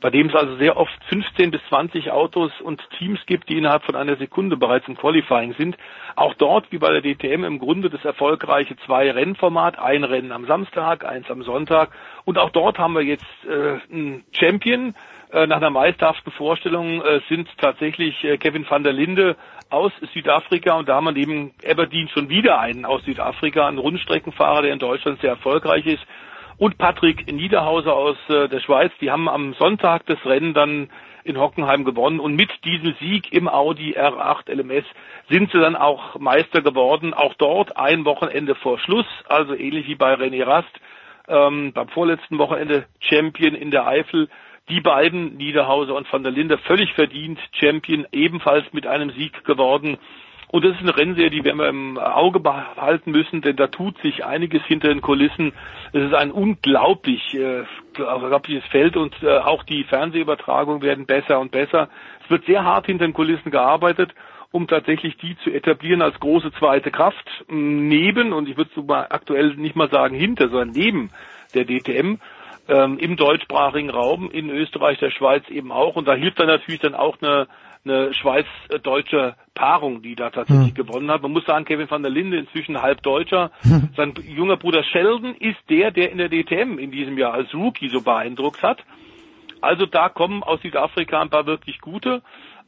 bei 0.00 0.10
dem 0.10 0.28
es 0.28 0.34
also 0.34 0.56
sehr 0.56 0.76
oft 0.76 0.92
15 1.08 1.50
bis 1.50 1.60
20 1.68 2.10
Autos 2.10 2.52
und 2.60 2.82
Teams 2.98 3.20
gibt, 3.26 3.48
die 3.48 3.58
innerhalb 3.58 3.84
von 3.84 3.96
einer 3.96 4.16
Sekunde 4.16 4.56
bereits 4.56 4.88
im 4.88 4.96
Qualifying 4.96 5.54
sind. 5.54 5.76
Auch 6.14 6.34
dort, 6.34 6.70
wie 6.72 6.78
bei 6.78 6.98
der 6.98 7.02
DTM, 7.02 7.44
im 7.44 7.58
Grunde 7.58 7.90
das 7.90 8.04
erfolgreiche 8.04 8.76
Zwei-Rennformat, 8.86 9.78
ein 9.78 10.04
Rennen 10.04 10.32
am 10.32 10.46
Samstag, 10.46 11.04
eins 11.04 11.30
am 11.30 11.42
Sonntag. 11.42 11.90
Und 12.24 12.38
auch 12.38 12.50
dort 12.50 12.78
haben 12.78 12.94
wir 12.94 13.02
jetzt 13.02 13.24
äh, 13.48 13.78
einen 13.92 14.24
Champion, 14.32 14.94
äh, 15.32 15.46
nach 15.46 15.56
einer 15.56 15.70
meisterhaften 15.70 16.30
Vorstellung 16.32 17.02
äh, 17.02 17.20
sind 17.28 17.48
tatsächlich 17.58 18.22
äh, 18.22 18.38
Kevin 18.38 18.64
van 18.68 18.84
der 18.84 18.92
Linde 18.92 19.36
aus 19.70 19.90
Südafrika 20.14 20.74
und 20.74 20.88
da 20.88 20.94
haben 20.94 21.06
wir 21.06 21.12
neben 21.12 21.52
Aberdeen 21.68 22.08
schon 22.08 22.28
wieder 22.28 22.60
einen 22.60 22.84
aus 22.84 23.04
Südafrika, 23.04 23.66
einen 23.66 23.78
Rundstreckenfahrer, 23.78 24.62
der 24.62 24.72
in 24.72 24.78
Deutschland 24.78 25.20
sehr 25.20 25.30
erfolgreich 25.30 25.84
ist 25.86 26.06
und 26.58 26.78
Patrick 26.78 27.30
Niederhauser 27.30 27.94
aus 27.94 28.16
der 28.28 28.60
Schweiz. 28.60 28.92
Die 29.00 29.10
haben 29.10 29.28
am 29.28 29.54
Sonntag 29.54 30.06
das 30.06 30.24
Rennen 30.24 30.54
dann 30.54 30.90
in 31.26 31.38
Hockenheim 31.38 31.84
gewonnen 31.84 32.20
und 32.20 32.36
mit 32.36 32.50
diesem 32.64 32.94
Sieg 33.00 33.32
im 33.32 33.48
Audi 33.48 33.96
R8 33.98 34.50
LMS 34.50 34.84
sind 35.28 35.50
sie 35.50 35.58
dann 35.58 35.76
auch 35.76 36.18
Meister 36.18 36.62
geworden. 36.62 37.14
Auch 37.14 37.34
dort 37.34 37.76
ein 37.76 38.04
Wochenende 38.04 38.54
vor 38.54 38.78
Schluss, 38.78 39.06
also 39.28 39.54
ähnlich 39.54 39.88
wie 39.88 39.96
bei 39.96 40.14
René 40.14 40.46
Rast 40.46 40.80
ähm, 41.28 41.72
beim 41.72 41.88
vorletzten 41.88 42.38
Wochenende 42.38 42.86
Champion 43.00 43.54
in 43.54 43.70
der 43.70 43.86
Eifel 43.86 44.28
Die 44.68 44.80
beiden, 44.80 45.36
Niederhauser 45.36 45.94
und 45.94 46.12
Van 46.12 46.24
der 46.24 46.32
Linde, 46.32 46.58
völlig 46.58 46.92
verdient 46.94 47.38
Champion, 47.52 48.06
ebenfalls 48.10 48.64
mit 48.72 48.86
einem 48.86 49.10
Sieg 49.10 49.44
geworden. 49.44 49.96
Und 50.48 50.64
das 50.64 50.76
ist 50.76 50.82
eine 50.82 50.96
Rennserie, 50.96 51.30
die 51.30 51.44
werden 51.44 51.58
wir 51.58 51.68
im 51.68 51.98
Auge 51.98 52.38
behalten 52.38 53.10
müssen, 53.10 53.42
denn 53.42 53.56
da 53.56 53.66
tut 53.66 53.98
sich 53.98 54.24
einiges 54.24 54.62
hinter 54.64 54.88
den 54.88 55.00
Kulissen. 55.00 55.52
Es 55.92 56.04
ist 56.04 56.14
ein 56.14 56.30
unglaublich 56.30 57.34
äh, 57.34 57.64
unglaubliches 57.98 58.64
Feld 58.66 58.96
und 58.96 59.14
äh, 59.22 59.38
auch 59.38 59.64
die 59.64 59.84
Fernsehübertragungen 59.84 60.82
werden 60.82 61.06
besser 61.06 61.40
und 61.40 61.50
besser. 61.50 61.88
Es 62.24 62.30
wird 62.30 62.44
sehr 62.46 62.64
hart 62.64 62.86
hinter 62.86 63.06
den 63.06 63.12
Kulissen 63.12 63.50
gearbeitet, 63.50 64.14
um 64.52 64.68
tatsächlich 64.68 65.16
die 65.16 65.36
zu 65.38 65.50
etablieren 65.50 66.02
als 66.02 66.18
große 66.20 66.52
zweite 66.52 66.90
Kraft 66.90 67.44
neben, 67.48 68.32
und 68.32 68.48
ich 68.48 68.56
würde 68.56 68.70
sogar 68.74 69.06
aktuell 69.10 69.54
nicht 69.56 69.76
mal 69.76 69.90
sagen 69.90 70.14
hinter, 70.14 70.48
sondern 70.48 70.70
neben 70.70 71.10
der 71.54 71.64
DTM 71.64 72.18
ähm, 72.68 72.98
im 72.98 73.16
deutschsprachigen 73.16 73.90
Raum, 73.90 74.30
in 74.30 74.50
Österreich, 74.50 74.98
der 74.98 75.10
Schweiz 75.10 75.48
eben 75.48 75.72
auch. 75.72 75.96
Und 75.96 76.06
da 76.06 76.14
hilft 76.14 76.40
dann 76.40 76.48
natürlich 76.48 76.80
dann 76.80 76.94
auch 76.94 77.16
eine 77.20 77.48
eine 77.88 78.12
schweiz-deutsche 78.14 79.36
Paarung, 79.54 80.02
die 80.02 80.14
da 80.14 80.30
tatsächlich 80.30 80.68
hm. 80.68 80.74
gewonnen 80.74 81.10
hat. 81.10 81.22
Man 81.22 81.32
muss 81.32 81.44
sagen, 81.44 81.64
Kevin 81.64 81.90
van 81.90 82.02
der 82.02 82.10
Linde 82.10 82.38
inzwischen 82.38 82.82
halb 82.82 83.02
Deutscher. 83.02 83.50
Hm. 83.62 83.90
Sein 83.96 84.14
junger 84.26 84.56
Bruder 84.56 84.82
Sheldon 84.84 85.34
ist 85.34 85.58
der, 85.68 85.90
der 85.90 86.10
in 86.10 86.18
der 86.18 86.28
DTM 86.28 86.78
in 86.78 86.90
diesem 86.90 87.16
Jahr 87.18 87.34
als 87.34 87.52
Rookie 87.54 87.88
so 87.88 88.00
beeindruckt 88.00 88.62
hat. 88.62 88.84
Also 89.60 89.86
da 89.86 90.08
kommen 90.08 90.42
aus 90.42 90.60
Südafrika 90.62 91.20
ein 91.20 91.30
paar 91.30 91.46
wirklich 91.46 91.80
gute. 91.80 92.22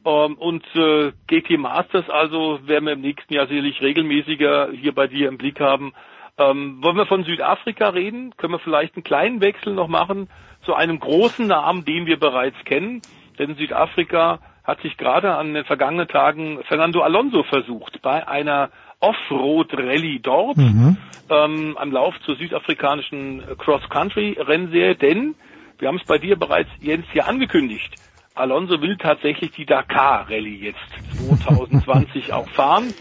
Ähm, 0.05 0.35
und 0.35 0.63
äh, 0.75 1.11
GT 1.27 1.57
Masters 1.57 2.09
also 2.09 2.59
werden 2.65 2.85
wir 2.85 2.93
im 2.93 3.01
nächsten 3.01 3.33
Jahr 3.33 3.47
sicherlich 3.47 3.81
regelmäßiger 3.81 4.69
hier 4.71 4.93
bei 4.93 5.07
dir 5.07 5.27
im 5.27 5.37
Blick 5.37 5.59
haben. 5.59 5.93
Ähm, 6.37 6.81
wollen 6.81 6.95
wir 6.95 7.05
von 7.05 7.25
Südafrika 7.25 7.89
reden? 7.89 8.35
Können 8.37 8.53
wir 8.53 8.59
vielleicht 8.59 8.95
einen 8.95 9.03
kleinen 9.03 9.41
Wechsel 9.41 9.73
noch 9.73 9.89
machen 9.89 10.29
zu 10.63 10.73
einem 10.73 10.99
großen 10.99 11.47
Namen, 11.47 11.83
den 11.83 12.05
wir 12.05 12.17
bereits 12.17 12.57
kennen? 12.63 13.01
Denn 13.37 13.55
Südafrika 13.55 14.39
hat 14.69 14.81
sich 14.81 14.97
gerade 14.97 15.35
an 15.35 15.53
den 15.53 15.65
vergangenen 15.65 16.07
Tagen 16.07 16.59
Fernando 16.67 17.01
Alonso 17.01 17.43
versucht, 17.43 18.01
bei 18.01 18.27
einer 18.27 18.69
Offroad-Rallye 18.99 20.19
dort, 20.19 20.57
mhm. 20.57 20.97
ähm, 21.29 21.77
am 21.77 21.91
Lauf 21.91 22.13
zur 22.23 22.35
südafrikanischen 22.35 23.43
Cross-Country-Rennserie, 23.57 24.95
denn 24.95 25.35
wir 25.79 25.87
haben 25.87 25.97
es 25.97 26.05
bei 26.05 26.19
dir 26.19 26.35
bereits, 26.35 26.69
Jens, 26.81 27.05
hier 27.11 27.27
angekündigt. 27.27 27.95
Alonso 28.35 28.79
will 28.81 28.97
tatsächlich 28.97 29.51
die 29.51 29.65
Dakar-Rallye 29.65 30.57
jetzt 30.57 31.17
2020 31.17 32.31
auch 32.33 32.47
fahren. 32.49 32.93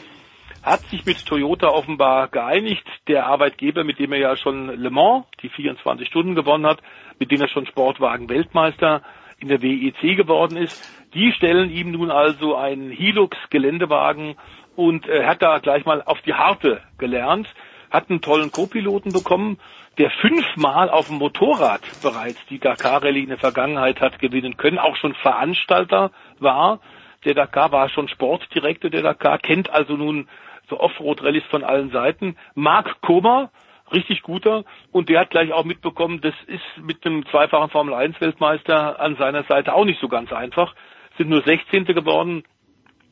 Hat 0.63 0.81
sich 0.89 1.05
mit 1.05 1.25
Toyota 1.27 1.69
offenbar 1.69 2.29
geeinigt. 2.29 2.85
Der 3.09 3.27
Arbeitgeber, 3.27 3.85
mit 3.85 3.99
dem 3.99 4.13
er 4.13 4.19
ja 4.19 4.37
schon 4.37 4.69
Le 4.69 4.91
Mans, 4.91 5.27
die 5.43 5.49
24 5.49 6.09
Stunden 6.09 6.35
gewonnen 6.35 6.67
hat, 6.67 6.81
mit 7.19 7.31
dem 7.31 7.41
er 7.41 7.49
schon 7.49 7.67
Sportwagen-Weltmeister 7.67 9.03
in 9.41 9.49
der 9.49 9.63
WEC 9.63 10.17
geworden 10.17 10.57
ist. 10.57 10.83
Die 11.15 11.33
stellen 11.33 11.71
ihm 11.71 11.93
nun 11.93 12.11
also 12.11 12.57
einen 12.57 12.91
Hilux 12.91 13.37
Geländewagen 13.51 14.37
und 14.77 15.07
er 15.09 15.27
hat 15.27 15.43
da 15.43 15.59
gleich 15.59 15.85
mal 15.85 16.03
auf 16.03 16.21
die 16.23 16.35
Harte 16.35 16.81
gelernt, 16.99 17.53
hat 17.91 18.11
einen 18.11 18.21
tollen 18.21 18.53
Co-Piloten 18.53 19.13
bekommen, 19.13 19.59
der 19.99 20.11
fünfmal 20.11 20.91
auf 20.91 21.09
dem 21.09 21.17
Motorrad 21.17 21.81
bereits 22.03 22.39
die 22.47 22.59
Dakar 22.59 23.03
Rallye 23.03 23.23
in 23.25 23.31
der 23.31 23.39
Vergangenheit 23.39 24.01
hat 24.01 24.19
gewinnen 24.19 24.57
können, 24.57 24.79
auch 24.79 24.97
schon 24.97 25.15
Veranstalter 25.15 26.13
war. 26.39 26.81
Der 27.25 27.35
Dakar 27.35 27.73
war 27.73 27.89
schon 27.89 28.09
Sportdirektor 28.09 28.91
der 28.91 29.03
Dakar, 29.03 29.39
kennt 29.39 29.71
also 29.71 29.95
nun 29.97 30.29
so 30.69 30.79
Offroad-Rallyes 30.79 31.45
von 31.51 31.65
allen 31.65 31.91
Seiten. 31.91 32.37
Marc 32.55 33.01
Koma, 33.01 33.51
richtig 33.93 34.23
guter. 34.23 34.65
Und 34.93 35.09
der 35.09 35.21
hat 35.21 35.31
gleich 35.31 35.53
auch 35.53 35.65
mitbekommen, 35.65 36.21
das 36.21 36.35
ist 36.47 36.63
mit 36.83 37.05
einem 37.05 37.27
zweifachen 37.27 37.71
Formel 37.71 37.95
1 37.95 38.21
Weltmeister 38.21 39.01
an 39.01 39.17
seiner 39.17 39.45
Seite 39.45 39.75
auch 39.75 39.85
nicht 39.85 40.01
so 40.01 40.09
ganz 40.09 40.33
einfach. 40.33 40.75
Sind 41.17 41.31
nur 41.31 41.43
16. 41.43 41.85
geworden, 41.87 42.45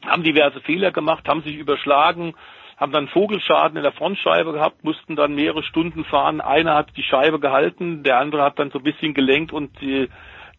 haben 0.04 0.22
diverse 0.22 0.60
Fehler 0.60 0.92
gemacht, 0.92 1.28
haben 1.28 1.42
sich 1.42 1.56
überschlagen, 1.56 2.34
haben 2.76 2.92
dann 2.92 3.08
Vogelschaden 3.08 3.76
in 3.76 3.82
der 3.82 3.92
Frontscheibe 3.92 4.52
gehabt, 4.52 4.84
mussten 4.84 5.16
dann 5.16 5.34
mehrere 5.34 5.62
Stunden 5.62 6.04
fahren. 6.04 6.40
Einer 6.40 6.74
hat 6.74 6.96
die 6.96 7.02
Scheibe 7.02 7.40
gehalten, 7.40 8.02
der 8.02 8.18
andere 8.18 8.42
hat 8.42 8.58
dann 8.58 8.70
so 8.70 8.78
ein 8.78 8.84
bisschen 8.84 9.14
gelenkt 9.14 9.52
und 9.52 9.82
äh, 9.82 10.08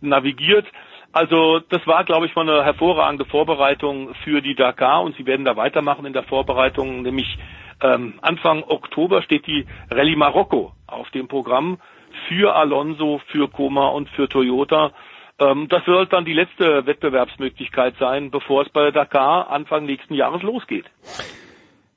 navigiert. 0.02 0.66
Also 1.12 1.60
das 1.60 1.86
war, 1.88 2.04
glaube 2.04 2.26
ich, 2.26 2.36
mal 2.36 2.48
eine 2.48 2.64
hervorragende 2.64 3.26
Vorbereitung 3.26 4.14
für 4.24 4.42
die 4.42 4.56
Dakar 4.56 5.04
und 5.04 5.16
sie 5.16 5.26
werden 5.26 5.46
da 5.46 5.56
weitermachen 5.56 6.06
in 6.06 6.14
der 6.14 6.24
Vorbereitung, 6.24 7.02
nämlich 7.02 7.38
ähm, 7.82 8.16
Anfang 8.22 8.64
Oktober 8.64 9.22
steht 9.22 9.48
die 9.48 9.66
Rallye 9.92 10.16
Marokko 10.16 10.74
auf 10.88 11.10
dem 11.12 11.28
Programm 11.28 11.80
für 12.28 12.56
Alonso, 12.56 13.20
für 13.32 13.50
Koma 13.50 13.90
und 13.90 14.10
für 14.10 14.28
Toyota. 14.28 14.92
Ähm, 15.40 15.68
das 15.70 15.86
wird 15.86 16.12
dann 16.14 16.26
die 16.26 16.34
letzte 16.34 16.86
Wettbewerbsmöglichkeit 16.86 17.96
sein, 18.00 18.32
bevor 18.32 18.64
es 18.64 18.70
bei 18.70 18.82
der 18.82 18.92
Dakar 18.92 19.50
Anfang 19.50 19.86
nächsten 19.86 20.16
Jahres 20.16 20.42
losgeht. 20.42 20.86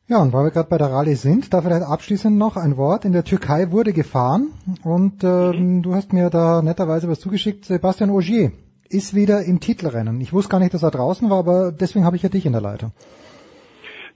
Ja, 0.09 0.20
und 0.20 0.32
weil 0.32 0.47
wir 0.47 0.51
gerade 0.51 0.69
bei 0.69 0.77
der 0.77 0.89
Rallye 0.89 1.15
sind, 1.15 1.55
da 1.55 1.62
vielleicht 1.62 1.85
abschließend 1.85 2.36
noch 2.36 2.57
ein 2.57 2.77
Wort. 2.77 3.05
In 3.05 3.12
der 3.12 3.24
Türkei 3.24 3.70
wurde 3.70 3.93
gefahren 3.93 4.51
und 4.82 5.23
ähm, 5.23 5.77
mhm. 5.77 5.82
du 5.82 5.94
hast 5.94 6.12
mir 6.12 6.31
da 6.31 6.62
netterweise 6.62 7.09
was 7.09 7.20
zugeschickt. 7.20 7.65
Sebastian 7.65 8.11
Ogier 8.11 8.51
ist 8.89 9.15
wieder 9.15 9.44
im 9.44 9.61
Titelrennen. 9.61 10.20
Ich 10.20 10.32
wusste 10.32 10.51
gar 10.51 10.59
nicht, 10.59 10.74
dass 10.74 10.82
er 10.82 10.90
draußen 10.90 11.31
war, 11.31 11.39
aber 11.39 11.70
deswegen 11.70 12.05
habe 12.05 12.16
ich 12.16 12.24
ja 12.24 12.28
dich 12.28 12.44
in 12.44 12.52
der 12.52 12.61
Leitung. 12.61 12.93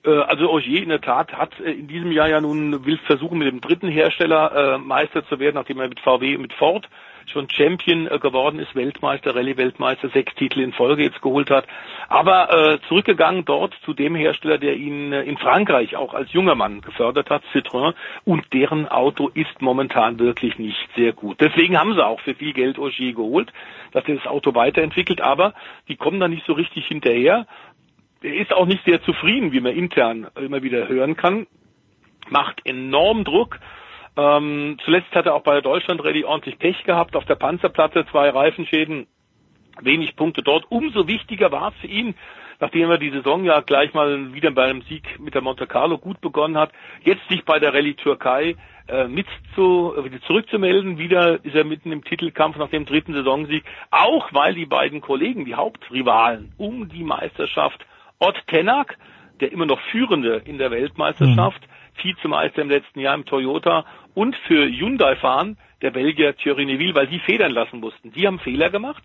Äh, 0.05 0.11
also 0.11 0.51
Ogier 0.51 0.83
in 0.83 0.89
der 0.89 1.01
Tat 1.01 1.33
hat 1.33 1.59
äh, 1.61 1.73
in 1.73 1.89
diesem 1.89 2.13
Jahr 2.13 2.29
ja 2.29 2.41
nun 2.41 2.85
will 2.85 2.99
versuchen 3.07 3.39
mit 3.39 3.49
dem 3.49 3.61
dritten 3.61 3.89
Hersteller 3.89 4.75
äh, 4.75 4.79
Meister 4.79 5.27
zu 5.27 5.39
werden, 5.39 5.57
nachdem 5.57 5.81
er 5.81 5.89
mit 5.89 6.01
VW 6.01 6.39
mit 6.39 6.53
Ford 6.53 6.89
schon 7.27 7.49
Champion 7.49 8.07
äh, 8.07 8.19
geworden 8.19 8.59
ist, 8.59 8.75
Weltmeister, 8.75 9.35
Rallye-Weltmeister, 9.35 10.09
sechs 10.11 10.35
Titel 10.35 10.61
in 10.61 10.73
Folge 10.73 11.05
jetzt 11.05 11.23
geholt 11.23 11.51
hat. 11.51 11.67
Aber 12.09 12.53
äh, 12.53 12.79
zurückgegangen 12.89 13.45
dort 13.45 13.75
zu 13.85 13.95
dem 13.95 14.15
Hersteller, 14.15 14.59
der 14.59 14.77
ihn 14.77 15.13
äh, 15.13 15.23
in 15.23 15.39
Frankreich 15.39 15.97
auch 15.97 16.15
als 16.15 16.33
junger 16.33 16.55
Mann 16.55 16.81
gefördert 16.81 17.31
hat, 17.31 17.43
Citroën, 17.53 17.95
und 18.25 18.53
deren 18.53 18.89
Auto 18.89 19.29
ist 19.29 19.61
momentan 19.61 20.19
wirklich 20.19 20.59
nicht 20.59 20.89
sehr 20.97 21.13
gut. 21.13 21.41
Deswegen 21.41 21.79
haben 21.79 21.95
sie 21.95 22.05
auch 22.05 22.21
für 22.21 22.35
viel 22.35 22.53
Geld 22.53 22.79
Ogier 22.79 23.15
geholt, 23.15 23.53
dass 23.93 24.07
er 24.07 24.17
das 24.17 24.27
Auto 24.27 24.55
weiterentwickelt, 24.55 25.21
aber 25.21 25.55
die 25.89 25.97
kommen 25.97 26.21
da 26.21 26.29
nicht 26.29 26.45
so 26.47 26.53
richtig 26.53 26.87
hinterher 26.87 27.47
er 28.25 28.35
ist 28.35 28.53
auch 28.53 28.67
nicht 28.67 28.85
sehr 28.85 29.03
zufrieden, 29.03 29.53
wie 29.53 29.61
man 29.61 29.75
intern 29.75 30.29
immer 30.41 30.63
wieder 30.63 30.89
hören 30.89 31.17
kann, 31.17 31.47
macht 32.31 32.65
enorm 32.65 33.25
Druck. 33.25 33.59
Ähm, 34.17 34.79
zuletzt 34.85 35.15
hat 35.15 35.27
er 35.27 35.35
auch 35.35 35.43
bei 35.43 35.53
der 35.53 35.63
Deutschland 35.63 36.03
Rallye 36.03 36.25
ordentlich 36.25 36.59
Pech 36.59 36.85
gehabt, 36.85 37.17
auf 37.17 37.27
der 37.27 37.35
Panzerplatte 37.35 38.07
zwei 38.11 38.31
Reifenschäden, 38.31 39.07
wenig 39.81 40.17
Punkte 40.17 40.43
dort. 40.43 40.65
Umso 40.71 41.07
wichtiger 41.07 41.53
war 41.53 41.73
es 41.73 41.81
für 41.81 41.87
ihn, 41.89 42.15
nachdem 42.61 42.91
er 42.91 42.99
die 42.99 43.11
Saison 43.11 43.45
ja 43.45 43.61
gleich 43.61 43.93
mal 43.93 44.33
wieder 44.33 44.53
bei 44.53 44.65
einem 44.65 44.83
Sieg 44.83 45.19
mit 45.19 45.35
der 45.35 45.43
Monte 45.43 45.67
Carlo 45.67 45.99
gut 45.99 46.21
begonnen 46.21 46.57
hat, 46.57 46.73
jetzt 47.03 47.29
sich 47.29 47.45
bei 47.45 47.59
der 47.59 47.75
Rallye 47.75 47.95
Türkei 47.95 48.57
äh, 48.89 49.07
mit 49.07 49.27
zu, 49.55 49.95
wieder 50.03 50.23
zurückzumelden. 50.23 50.97
Wieder 50.97 51.45
ist 51.45 51.55
er 51.55 51.65
mitten 51.65 51.93
im 51.93 52.05
Titelkampf 52.05 52.57
nach 52.57 52.71
dem 52.71 52.87
dritten 52.87 53.13
Saisonsieg, 53.13 53.65
auch 53.91 54.33
weil 54.33 54.55
die 54.55 54.67
beiden 54.67 55.03
Kollegen, 55.03 55.45
die 55.45 55.57
Hauptrivalen 55.57 56.55
um 56.57 56.89
die 56.89 57.05
Meisterschaft 57.05 57.85
Ott 58.19 58.37
Tenak, 58.47 58.97
der 59.41 59.53
immer 59.53 59.67
noch 59.67 59.81
Führende 59.91 60.43
in 60.45 60.59
der 60.59 60.71
Weltmeisterschaft, 60.71 61.61
mhm. 61.63 62.03
Vizemeister 62.03 62.63
im 62.63 62.71
letzten 62.71 63.01
Jahr 63.01 63.15
im 63.15 63.25
Toyota 63.25 63.85
und 64.15 64.37
für 64.47 64.67
Hyundai 64.67 65.17
fahren, 65.17 65.57
der 65.83 65.91
Belgier 65.91 66.37
Thierry 66.37 66.65
Neville, 66.65 66.95
weil 66.95 67.07
die 67.07 67.21
federn 67.21 67.53
lassen 67.53 67.81
mussten. 67.81 68.13
Die 68.13 68.27
haben 68.27 68.39
Fehler 68.39 68.71
gemacht. 68.71 69.05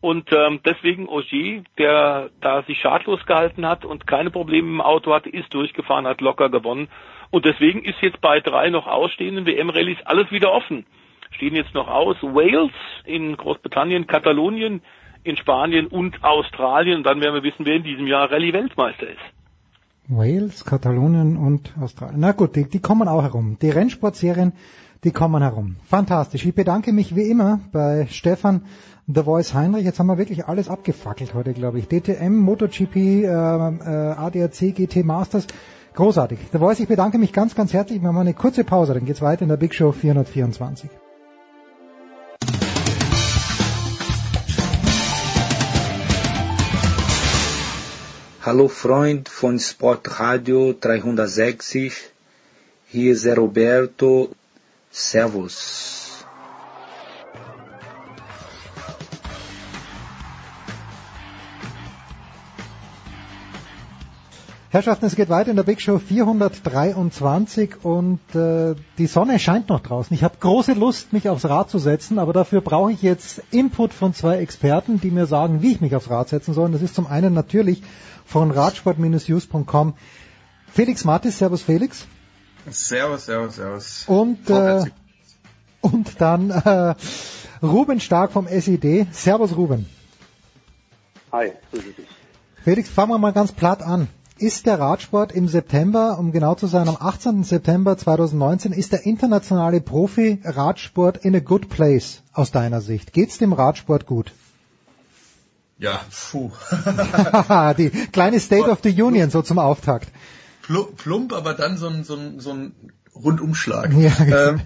Und 0.00 0.32
ähm, 0.32 0.60
deswegen 0.64 1.08
Ogier, 1.08 1.64
der 1.76 2.30
da 2.40 2.62
sich 2.62 2.78
schadlos 2.80 3.24
gehalten 3.26 3.66
hat 3.66 3.84
und 3.84 4.06
keine 4.06 4.30
Probleme 4.30 4.68
im 4.68 4.80
Auto 4.80 5.12
hatte, 5.12 5.28
ist 5.28 5.52
durchgefahren, 5.52 6.06
hat 6.06 6.20
locker 6.20 6.50
gewonnen. 6.50 6.88
Und 7.30 7.44
deswegen 7.44 7.82
ist 7.82 8.00
jetzt 8.00 8.20
bei 8.20 8.40
drei 8.40 8.70
noch 8.70 8.86
ausstehenden 8.86 9.44
WM-Rallyes 9.44 9.98
alles 10.04 10.30
wieder 10.30 10.52
offen. 10.52 10.86
Stehen 11.32 11.56
jetzt 11.56 11.74
noch 11.74 11.88
aus 11.88 12.16
Wales 12.22 12.72
in 13.04 13.36
Großbritannien, 13.36 14.06
Katalonien, 14.06 14.82
in 15.28 15.36
Spanien 15.36 15.86
und 15.86 16.24
Australien. 16.24 17.02
Dann 17.02 17.20
werden 17.20 17.34
wir 17.34 17.42
wissen, 17.42 17.66
wer 17.66 17.76
in 17.76 17.84
diesem 17.84 18.06
Jahr 18.06 18.30
Rallye-Weltmeister 18.30 19.08
ist. 19.08 19.20
Wales, 20.08 20.64
Katalonien 20.64 21.36
und 21.36 21.74
Australien. 21.80 22.20
Na 22.20 22.32
gut, 22.32 22.56
die, 22.56 22.64
die 22.64 22.80
kommen 22.80 23.08
auch 23.08 23.22
herum. 23.22 23.58
Die 23.60 23.68
Rennsportserien, 23.68 24.52
die 25.04 25.10
kommen 25.10 25.42
herum. 25.42 25.76
Fantastisch. 25.84 26.46
Ich 26.46 26.54
bedanke 26.54 26.92
mich 26.92 27.14
wie 27.14 27.30
immer 27.30 27.60
bei 27.72 28.06
Stefan 28.10 28.62
The 29.06 29.22
Voice 29.22 29.52
Heinrich. 29.52 29.84
Jetzt 29.84 29.98
haben 29.98 30.06
wir 30.06 30.18
wirklich 30.18 30.46
alles 30.46 30.68
abgefackelt 30.68 31.34
heute, 31.34 31.52
glaube 31.52 31.78
ich. 31.78 31.88
DTM, 31.88 32.36
MotoGP, 32.36 32.96
äh, 32.96 33.26
äh, 33.26 33.28
ADAC, 33.28 34.74
GT 34.74 35.04
Masters. 35.04 35.46
Großartig. 35.94 36.38
The 36.52 36.58
Voice, 36.58 36.80
ich 36.80 36.88
bedanke 36.88 37.18
mich 37.18 37.32
ganz, 37.32 37.54
ganz 37.54 37.72
herzlich. 37.72 38.00
Wir 38.00 38.12
machen 38.12 38.28
eine 38.28 38.34
kurze 38.34 38.64
Pause, 38.64 38.94
dann 38.94 39.04
geht's 39.04 39.20
weiter 39.20 39.42
in 39.42 39.48
der 39.48 39.56
Big 39.56 39.74
Show 39.74 39.92
424. 39.92 40.88
Hallo 48.48 48.68
Freund 48.68 49.28
von 49.28 49.58
Sportradio 49.58 50.72
360. 50.72 51.92
Hier 52.86 53.12
ist 53.12 53.26
Roberto. 53.26 54.30
Servus. 54.90 56.24
Herrschaften, 64.70 65.04
es 65.06 65.16
geht 65.16 65.28
weiter 65.28 65.50
in 65.50 65.56
der 65.56 65.62
Big 65.62 65.82
Show 65.82 65.98
423 65.98 67.84
und 67.84 68.20
äh, 68.34 68.74
die 68.96 69.06
Sonne 69.06 69.38
scheint 69.38 69.68
noch 69.68 69.80
draußen. 69.80 70.14
Ich 70.14 70.22
habe 70.22 70.36
große 70.40 70.72
Lust, 70.72 71.12
mich 71.12 71.28
aufs 71.28 71.46
Rad 71.46 71.68
zu 71.68 71.78
setzen, 71.78 72.18
aber 72.18 72.32
dafür 72.32 72.62
brauche 72.62 72.92
ich 72.92 73.02
jetzt 73.02 73.42
Input 73.50 73.92
von 73.92 74.14
zwei 74.14 74.38
Experten, 74.38 75.00
die 75.00 75.10
mir 75.10 75.26
sagen, 75.26 75.60
wie 75.60 75.72
ich 75.72 75.80
mich 75.82 75.94
aufs 75.94 76.08
Rad 76.08 76.30
setzen 76.30 76.54
soll. 76.54 76.66
Und 76.66 76.72
das 76.72 76.82
ist 76.82 76.94
zum 76.94 77.06
einen 77.06 77.34
natürlich 77.34 77.82
von 78.28 78.50
radsport-news.com 78.50 79.94
Felix 80.70 81.04
Martis. 81.04 81.38
Servus 81.38 81.62
Felix. 81.62 82.06
Servus, 82.70 83.24
servus, 83.24 83.56
servus. 83.56 84.04
Und, 84.06 84.50
äh, 84.50 84.84
und 85.80 86.20
dann 86.20 86.50
äh, 86.50 86.94
Ruben 87.62 88.00
Stark 88.00 88.32
vom 88.32 88.46
SID. 88.46 89.06
Servus 89.12 89.56
Ruben. 89.56 89.86
Hi, 91.32 91.52
grüße 91.72 91.92
dich. 91.92 92.06
Felix, 92.64 92.90
fangen 92.90 93.12
wir 93.12 93.18
mal 93.18 93.32
ganz 93.32 93.52
platt 93.52 93.82
an. 93.82 94.08
Ist 94.36 94.66
der 94.66 94.78
Radsport 94.78 95.32
im 95.32 95.48
September, 95.48 96.16
um 96.18 96.30
genau 96.30 96.54
zu 96.54 96.68
sein, 96.68 96.86
am 96.88 96.96
18. 97.00 97.42
September 97.42 97.96
2019, 97.96 98.72
ist 98.72 98.92
der 98.92 99.04
internationale 99.04 99.80
Profi-Radsport 99.80 101.24
in 101.24 101.34
a 101.34 101.40
good 101.40 101.68
place 101.68 102.22
aus 102.32 102.52
deiner 102.52 102.80
Sicht? 102.80 103.12
Geht's 103.12 103.38
dem 103.38 103.52
Radsport 103.52 104.06
gut? 104.06 104.32
Ja, 105.78 106.00
puh. 106.30 106.50
Die 107.78 107.90
kleine 108.12 108.40
State 108.40 108.68
of 108.68 108.80
the 108.82 109.02
Union 109.02 109.30
so 109.30 109.42
zum 109.42 109.58
Auftakt. 109.58 110.08
Plump, 110.96 111.32
aber 111.32 111.54
dann 111.54 111.78
so 111.78 111.88
ein, 111.88 112.04
so 112.04 112.14
ein, 112.16 112.40
so 112.40 112.52
ein 112.52 112.72
Rundumschlag. 113.14 113.92
Ja, 113.94 114.48
ähm, 114.50 114.60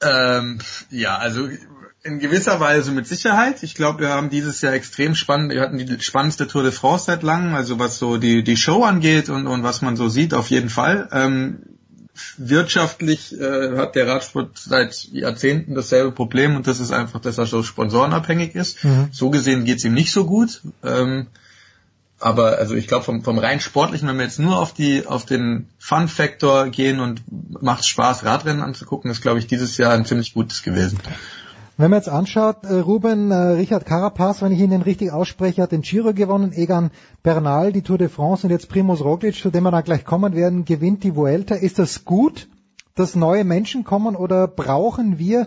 ähm, 0.00 0.58
ja, 0.90 1.16
also 1.16 1.48
in 2.04 2.20
gewisser 2.20 2.60
Weise 2.60 2.92
mit 2.92 3.06
Sicherheit. 3.06 3.62
Ich 3.62 3.74
glaube, 3.74 4.00
wir 4.00 4.10
haben 4.10 4.30
dieses 4.30 4.60
Jahr 4.60 4.72
extrem 4.72 5.14
spannend, 5.14 5.52
wir 5.52 5.60
hatten 5.60 5.78
die 5.78 6.00
spannendste 6.00 6.46
Tour 6.46 6.62
de 6.62 6.72
France 6.72 7.06
seit 7.06 7.22
langem, 7.22 7.54
also 7.54 7.78
was 7.78 7.98
so 7.98 8.16
die, 8.16 8.44
die 8.44 8.56
Show 8.56 8.84
angeht 8.84 9.28
und, 9.28 9.46
und 9.46 9.62
was 9.62 9.82
man 9.82 9.96
so 9.96 10.08
sieht, 10.08 10.34
auf 10.34 10.50
jeden 10.50 10.70
Fall. 10.70 11.08
Ähm, 11.12 11.77
wirtschaftlich 12.36 13.38
äh, 13.38 13.76
hat 13.76 13.94
der 13.94 14.06
Radsport 14.06 14.58
seit 14.58 15.04
Jahrzehnten 15.12 15.74
dasselbe 15.74 16.12
Problem 16.12 16.56
und 16.56 16.66
das 16.66 16.80
ist 16.80 16.92
einfach, 16.92 17.20
dass 17.20 17.38
er 17.38 17.46
so 17.46 17.62
sponsorenabhängig 17.62 18.54
ist. 18.54 18.84
Mhm. 18.84 19.08
So 19.12 19.30
gesehen 19.30 19.64
geht's 19.64 19.84
ihm 19.84 19.94
nicht 19.94 20.12
so 20.12 20.24
gut. 20.24 20.62
Ähm, 20.82 21.26
aber 22.20 22.58
also 22.58 22.74
ich 22.74 22.88
glaube 22.88 23.04
vom, 23.04 23.22
vom 23.22 23.38
rein 23.38 23.60
sportlichen, 23.60 24.08
wenn 24.08 24.16
wir 24.16 24.24
jetzt 24.24 24.40
nur 24.40 24.58
auf 24.58 24.74
die 24.74 25.06
auf 25.06 25.24
den 25.24 25.68
Fun-Faktor 25.78 26.68
gehen 26.68 26.98
und 26.98 27.22
macht 27.62 27.86
Spaß, 27.86 28.24
Radrennen 28.24 28.62
anzugucken, 28.62 29.10
ist 29.10 29.22
glaube 29.22 29.38
ich 29.38 29.46
dieses 29.46 29.76
Jahr 29.76 29.92
ein 29.92 30.04
ziemlich 30.04 30.34
gutes 30.34 30.62
gewesen. 30.62 30.98
Wenn 31.80 31.92
man 31.92 32.00
jetzt 32.00 32.08
anschaut, 32.08 32.64
äh, 32.64 32.80
Ruben, 32.80 33.30
äh, 33.30 33.36
Richard 33.36 33.86
Carapaz, 33.86 34.42
wenn 34.42 34.50
ich 34.50 34.58
ihn 34.58 34.72
richtig 34.72 35.12
ausspreche, 35.12 35.62
hat 35.62 35.70
den 35.70 35.82
Giro 35.82 36.12
gewonnen, 36.12 36.52
Egan 36.52 36.90
Bernal, 37.22 37.72
die 37.72 37.82
Tour 37.82 37.98
de 37.98 38.08
France 38.08 38.44
und 38.44 38.50
jetzt 38.50 38.68
Primoz 38.68 39.00
Roglic, 39.00 39.36
zu 39.36 39.50
dem 39.50 39.62
wir 39.62 39.70
dann 39.70 39.84
gleich 39.84 40.04
kommen 40.04 40.34
werden, 40.34 40.64
gewinnt 40.64 41.04
die 41.04 41.14
Vuelta. 41.14 41.54
Ist 41.54 41.78
das 41.78 42.04
gut, 42.04 42.48
dass 42.96 43.14
neue 43.14 43.44
Menschen 43.44 43.84
kommen 43.84 44.16
oder 44.16 44.48
brauchen 44.48 45.20
wir, 45.20 45.46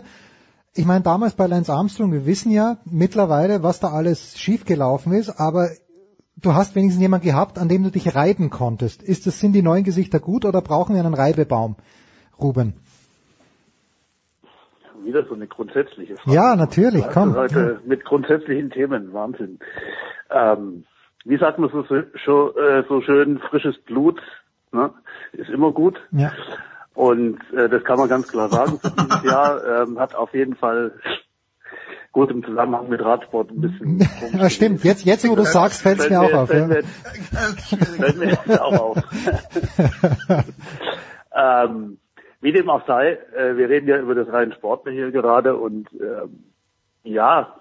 ich 0.72 0.86
meine 0.86 1.02
damals 1.02 1.34
bei 1.34 1.46
Lance 1.46 1.70
Armstrong, 1.70 2.12
wir 2.12 2.24
wissen 2.24 2.50
ja 2.50 2.78
mittlerweile, 2.86 3.62
was 3.62 3.80
da 3.80 3.88
alles 3.88 4.38
schiefgelaufen 4.38 5.12
ist, 5.12 5.38
aber 5.38 5.68
du 6.40 6.54
hast 6.54 6.74
wenigstens 6.74 7.02
jemanden 7.02 7.26
gehabt, 7.26 7.58
an 7.58 7.68
dem 7.68 7.82
du 7.82 7.90
dich 7.90 8.14
reiben 8.14 8.48
konntest. 8.48 9.02
Ist 9.02 9.26
das, 9.26 9.38
sind 9.38 9.52
die 9.52 9.60
neuen 9.60 9.84
Gesichter 9.84 10.18
gut 10.18 10.46
oder 10.46 10.62
brauchen 10.62 10.94
wir 10.94 11.04
einen 11.04 11.12
Reibebaum, 11.12 11.76
Ruben? 12.40 12.72
Wieder 15.04 15.24
so 15.26 15.34
eine 15.34 15.46
grundsätzliche 15.46 16.16
Frage. 16.16 16.36
Ja, 16.36 16.56
natürlich, 16.56 17.04
Also 17.04 17.20
komm. 17.20 17.34
Heute 17.36 17.80
mit 17.84 18.04
grundsätzlichen 18.04 18.70
Themen, 18.70 19.12
Wahnsinn. 19.12 19.58
Ähm, 20.30 20.84
wie 21.24 21.38
sagt 21.38 21.58
man 21.58 21.70
so, 21.70 21.84
so, 22.24 22.56
äh, 22.56 22.84
so 22.88 23.00
schön, 23.02 23.38
frisches 23.38 23.78
Blut 23.78 24.20
ne? 24.72 24.90
ist 25.32 25.50
immer 25.50 25.72
gut. 25.72 25.98
Ja. 26.10 26.32
Und 26.94 27.38
äh, 27.56 27.68
das 27.68 27.84
kann 27.84 27.98
man 27.98 28.08
ganz 28.08 28.28
klar 28.28 28.48
sagen. 28.48 28.78
Für 28.80 28.90
dieses 28.90 29.22
Jahr 29.30 29.82
ähm, 29.82 29.98
hat 29.98 30.14
auf 30.14 30.34
jeden 30.34 30.56
Fall 30.56 30.92
gut 32.12 32.30
im 32.30 32.44
Zusammenhang 32.44 32.88
mit 32.90 33.02
Radsport 33.02 33.50
ein 33.50 33.60
bisschen. 33.60 34.06
Ja, 34.38 34.50
stimmt. 34.50 34.84
Jetzt, 34.84 35.04
jetzt, 35.04 35.28
wo 35.28 35.34
du 35.34 35.44
sagst, 35.44 35.82
fällt 35.82 36.00
es 36.00 36.10
mir 36.10 36.20
auch 36.20 36.32
auf. 36.32 36.48
Fällt 36.48 36.68
Ja. 36.70 36.76
mir, 36.76 36.82
fällt 38.14 38.46
mir 38.46 38.64
auch 38.64 38.78
auf. 38.78 38.98
ähm, 41.34 41.98
wie 42.42 42.52
dem 42.52 42.68
auch 42.68 42.86
sei, 42.86 43.18
äh, 43.34 43.56
wir 43.56 43.70
reden 43.70 43.88
ja 43.88 43.98
über 43.98 44.14
das 44.14 44.30
rein 44.32 44.52
Sportler 44.52 44.92
hier 44.92 45.10
gerade 45.10 45.56
und 45.56 45.88
ähm, 45.94 46.44
ja, 47.04 47.56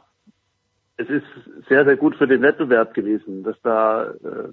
es 0.97 1.09
ist 1.09 1.25
sehr, 1.69 1.85
sehr 1.85 1.97
gut 1.97 2.15
für 2.15 2.27
den 2.27 2.41
Wettbewerb 2.41 2.93
gewesen, 2.93 3.43
dass 3.43 3.59
da 3.61 4.11
äh, 4.11 4.49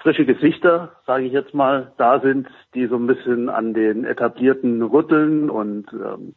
frische 0.00 0.24
Gesichter, 0.24 0.92
sage 1.06 1.24
ich 1.24 1.32
jetzt 1.32 1.54
mal, 1.54 1.92
da 1.96 2.20
sind, 2.20 2.48
die 2.74 2.86
so 2.86 2.96
ein 2.96 3.06
bisschen 3.06 3.48
an 3.48 3.74
den 3.74 4.04
etablierten 4.04 4.82
rütteln 4.82 5.50
und 5.50 5.92
ähm, 5.92 6.34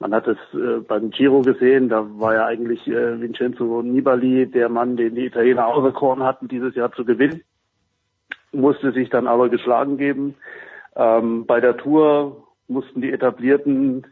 man 0.00 0.14
hat 0.14 0.28
es 0.28 0.38
äh, 0.54 0.80
beim 0.86 1.10
Giro 1.10 1.42
gesehen, 1.42 1.88
da 1.88 2.06
war 2.20 2.34
ja 2.34 2.46
eigentlich 2.46 2.86
äh, 2.86 3.20
Vincenzo 3.20 3.82
Nibali 3.82 4.46
der 4.46 4.68
Mann, 4.68 4.96
den 4.96 5.16
die 5.16 5.26
Italiener 5.26 5.66
auserkoren 5.66 6.22
hatten, 6.22 6.46
dieses 6.46 6.74
Jahr 6.76 6.92
zu 6.92 7.04
gewinnen, 7.04 7.42
musste 8.52 8.92
sich 8.92 9.10
dann 9.10 9.26
aber 9.26 9.48
geschlagen 9.48 9.98
geben. 9.98 10.34
Ähm, 10.96 11.46
bei 11.46 11.60
der 11.60 11.76
Tour 11.76 12.48
mussten 12.66 13.00
die 13.00 13.12
etablierten 13.12 14.06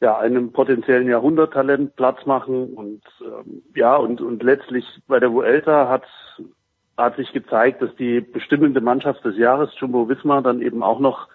ja 0.00 0.18
einem 0.18 0.52
potenziellen 0.52 1.08
Jahrhunderttalent 1.08 1.94
Platz 1.96 2.24
machen 2.26 2.74
und 2.74 3.02
ähm, 3.20 3.62
ja 3.74 3.96
und 3.96 4.20
und 4.20 4.42
letztlich 4.42 4.84
bei 5.06 5.20
der 5.20 5.32
Vuelta 5.32 5.88
hat 5.88 6.04
hat 6.96 7.16
sich 7.16 7.32
gezeigt, 7.32 7.80
dass 7.82 7.94
die 7.96 8.20
bestimmende 8.20 8.80
Mannschaft 8.80 9.24
des 9.24 9.36
Jahres 9.36 9.70
Jumbo 9.78 10.08
Visma 10.08 10.40
dann 10.40 10.60
eben 10.60 10.82
auch 10.82 11.00
noch 11.00 11.28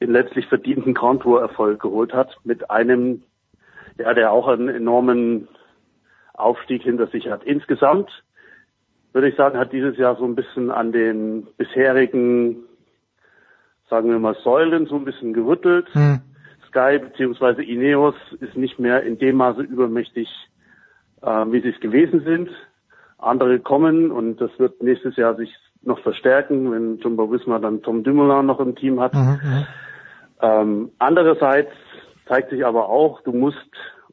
den 0.00 0.12
letztlich 0.12 0.46
verdienten 0.46 0.94
Grand 0.94 1.22
Tour 1.22 1.40
Erfolg 1.40 1.80
geholt 1.80 2.12
hat 2.12 2.36
mit 2.44 2.70
einem 2.70 3.22
ja 3.98 4.14
der 4.14 4.32
auch 4.32 4.48
einen 4.48 4.68
enormen 4.68 5.48
Aufstieg 6.34 6.82
hinter 6.82 7.08
sich 7.08 7.28
hat. 7.28 7.44
Insgesamt 7.44 8.10
würde 9.12 9.28
ich 9.28 9.36
sagen, 9.36 9.58
hat 9.58 9.72
dieses 9.72 9.96
Jahr 9.96 10.16
so 10.16 10.24
ein 10.24 10.36
bisschen 10.36 10.70
an 10.70 10.92
den 10.92 11.46
bisherigen 11.56 12.64
sagen 13.90 14.10
wir 14.10 14.18
mal 14.18 14.36
Säulen 14.42 14.86
so 14.86 14.96
ein 14.96 15.04
bisschen 15.04 15.34
gerüttelt. 15.34 15.88
Hm. 15.92 16.20
Sky 16.68 16.98
bzw. 16.98 17.62
Ineos 17.62 18.14
ist 18.40 18.56
nicht 18.56 18.78
mehr 18.78 19.02
in 19.02 19.18
dem 19.18 19.36
Maße 19.36 19.62
übermächtig, 19.62 20.28
äh, 21.20 21.26
wie 21.26 21.60
sie 21.60 21.70
es 21.70 21.80
gewesen 21.80 22.22
sind. 22.24 22.48
Andere 23.18 23.58
kommen 23.58 24.10
und 24.10 24.40
das 24.40 24.50
wird 24.58 24.82
nächstes 24.82 25.16
Jahr 25.16 25.34
sich 25.34 25.52
noch 25.82 25.98
verstärken, 26.00 26.70
wenn 26.70 26.98
Jumbo 26.98 27.30
Visma 27.30 27.58
dann 27.58 27.82
Tom 27.82 28.02
Dumoulin 28.04 28.46
noch 28.46 28.60
im 28.60 28.76
Team 28.76 29.00
hat. 29.00 29.12
Mhm, 29.12 29.40
mhm. 29.42 29.66
Ähm, 30.40 30.90
andererseits 30.98 31.72
zeigt 32.26 32.50
sich 32.50 32.64
aber 32.64 32.88
auch, 32.88 33.20
du 33.22 33.32
musst, 33.32 33.58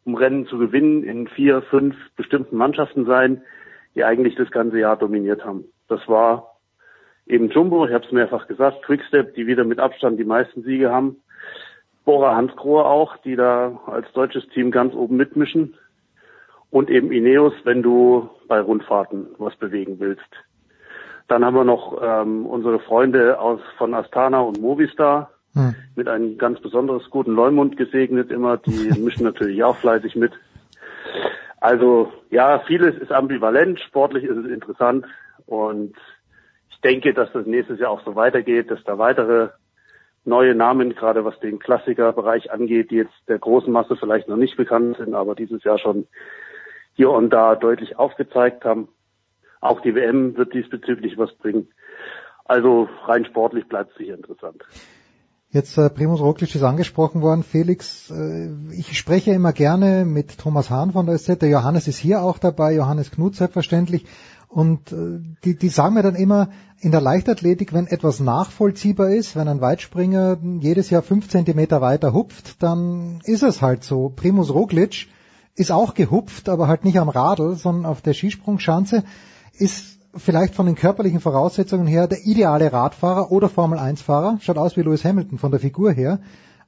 um 0.04 0.16
Rennen 0.16 0.48
zu 0.48 0.58
gewinnen, 0.58 1.04
in 1.04 1.28
vier, 1.28 1.62
fünf 1.62 1.95
bestimmten 2.16 2.58
Mannschaften 2.58 3.06
sein, 3.06 3.41
die 3.95 4.04
eigentlich 4.04 4.36
das 4.36 4.49
ganze 4.52 4.80
Jahr 4.80 4.98
dominiert 4.98 5.45
haben. 5.45 5.66
Das 5.88 6.06
war 6.08 6.57
eben 7.28 7.49
Jumbo, 7.49 7.86
ich 7.86 7.94
habe 7.94 8.06
es 8.06 8.12
mehrfach 8.12 8.48
gesagt, 8.48 8.84
Quickstep, 8.84 9.36
die 9.36 9.48
wieder 9.48 9.64
mit 9.64 9.80
Abstand 9.80 10.20
die 10.20 10.26
meisten 10.26 10.64
Siege 10.64 10.91
haben. 10.91 11.18
Bora 12.06 12.36
Hansgrohe 12.36 12.86
auch, 12.86 13.18
die 13.18 13.36
da 13.36 13.80
als 13.86 14.12
deutsches 14.14 14.48
Team 14.49 14.72
ganz 14.72 14.94
oben 14.94 15.18
mitmischen. 15.18 15.76
Und 16.70 16.90
eben 16.90 17.12
Ineos, 17.12 17.54
wenn 17.64 17.82
du 17.82 18.30
bei 18.48 18.60
Rundfahrten 18.60 19.28
was 19.38 19.56
bewegen 19.56 19.99
willst. 19.99 20.22
Dann 21.28 21.44
haben 21.44 21.56
wir 21.56 21.64
noch 21.64 22.02
ähm, 22.02 22.45
unsere 22.45 22.80
Freunde 22.80 23.40
aus 23.40 23.60
von 23.78 23.94
Astana 23.94 24.41
und 24.41 24.62
Movistar 24.62 25.32
Hm. 25.58 25.74
mit 25.95 26.08
einem 26.08 26.38
ganz 26.38 26.60
besonderes 26.60 27.10
guten 27.10 27.34
Leumund 27.34 27.78
gesegnet 27.78 28.30
immer. 28.30 28.58
Die 28.58 28.91
mischen 28.99 29.24
natürlich 29.24 29.64
auch 29.64 29.76
fleißig 29.76 30.16
mit. 30.16 30.32
Also 31.60 32.14
ja, 32.30 32.60
vieles 32.60 32.95
ist 32.98 33.12
ambivalent, 33.12 33.80
sportlich 33.80 34.24
ist 34.24 34.38
es 34.38 34.45
interessant 34.45 35.06
und 35.48 35.95
ich 36.78 36.82
denke, 36.82 37.12
dass 37.16 37.32
das 37.34 37.48
nächstes 37.48 37.80
Jahr 37.80 37.90
auch 37.90 38.06
so 38.06 38.16
weitergeht, 38.16 38.70
dass 38.70 38.84
da 38.84 38.99
weitere 38.99 39.49
neue 40.26 40.54
Namen, 40.54 40.94
gerade 40.94 41.26
was 41.26 41.40
den 41.40 41.58
Klassikerbereich 41.58 42.52
angeht, 42.52 42.91
die 42.91 42.98
jetzt 42.98 43.16
der 43.28 43.40
großen 43.40 43.72
Masse 43.74 43.95
vielleicht 43.95 44.28
noch 44.28 44.38
nicht 44.38 44.58
bekannt 44.58 44.98
sind, 44.98 45.16
aber 45.16 45.34
dieses 45.34 45.64
Jahr 45.64 45.80
schon 45.80 46.06
hier 46.94 47.10
und 47.10 47.32
da 47.32 47.56
deutlich 47.56 47.98
aufgezeigt 47.98 48.64
haben. 48.64 48.90
Auch 49.60 49.82
die 49.82 49.95
WM 49.95 50.38
wird 50.38 50.54
diesbezüglich 50.54 51.18
was 51.18 51.34
bringen. 51.38 51.70
Also 52.45 52.88
rein 53.06 53.26
sportlich 53.26 53.68
bleibt 53.68 53.91
es 53.91 53.98
sicher 53.98 54.14
interessant. 54.14 54.64
Jetzt 55.49 55.78
äh, 55.78 55.90
Primus 55.90 56.22
Roglic 56.22 56.54
ist 56.54 56.64
angesprochen 56.64 57.22
worden. 57.22 57.41
Felix, 57.41 58.12
äh, 58.12 58.49
ich 58.72 58.98
spreche 58.98 59.32
immer 59.32 59.54
gerne 59.54 60.06
mit 60.06 60.38
Thomas 60.38 60.70
Hahn 60.70 60.91
von 60.91 61.08
der 61.08 61.18
SZ. 61.18 61.41
Der 61.41 61.49
Johannes 61.49 61.88
ist 61.88 61.98
hier 61.98 62.22
auch 62.22 62.38
dabei, 62.38 62.74
Johannes 62.74 63.10
Knut 63.10 63.36
selbstverständlich. 63.36 64.06
Und 64.49 64.91
äh, 64.91 65.19
die, 65.44 65.57
die 65.57 65.69
sagen 65.69 65.95
mir 65.95 66.03
dann 66.03 66.15
immer, 66.15 66.49
in 66.80 66.91
der 66.91 67.02
Leichtathletik, 67.02 67.74
wenn 67.74 67.88
etwas 67.88 68.19
nachvollziehbar 68.19 69.10
ist, 69.10 69.36
wenn 69.36 69.48
ein 69.48 69.61
Weitspringer 69.61 70.38
jedes 70.60 70.90
Jahr 70.90 71.02
fünf 71.02 71.28
Zentimeter 71.28 71.82
weiter 71.82 72.14
hupft, 72.14 72.61
dann 72.61 73.19
ist 73.24 73.44
es 73.44 73.61
halt 73.61 73.84
so. 73.84 74.11
Primus 74.15 74.53
Roglic 74.53 75.07
ist 75.56 75.72
auch 75.72 75.95
gehupft, 75.95 76.49
aber 76.49 76.68
halt 76.68 76.86
nicht 76.86 76.99
am 76.99 77.10
Radl, 77.10 77.56
sondern 77.56 77.86
auf 77.86 78.02
der 78.02 78.14
Skisprungschanze. 78.14 79.03
Ist 79.53 79.98
vielleicht 80.15 80.56
von 80.56 80.68
den 80.68 80.76
körperlichen 80.76 81.19
Voraussetzungen 81.19 81.88
her 81.88 82.07
der 82.07 82.26
ideale 82.26 82.72
Radfahrer 82.72 83.32
oder 83.32 83.49
Formel 83.49 83.80
1 83.80 84.02
Fahrer, 84.02 84.38
schaut 84.41 84.57
aus 84.57 84.78
wie 84.78 84.82
Lewis 84.82 85.03
Hamilton 85.03 85.40
von 85.40 85.52
der 85.52 85.60
Figur 85.60 85.91
her. 85.91 86.19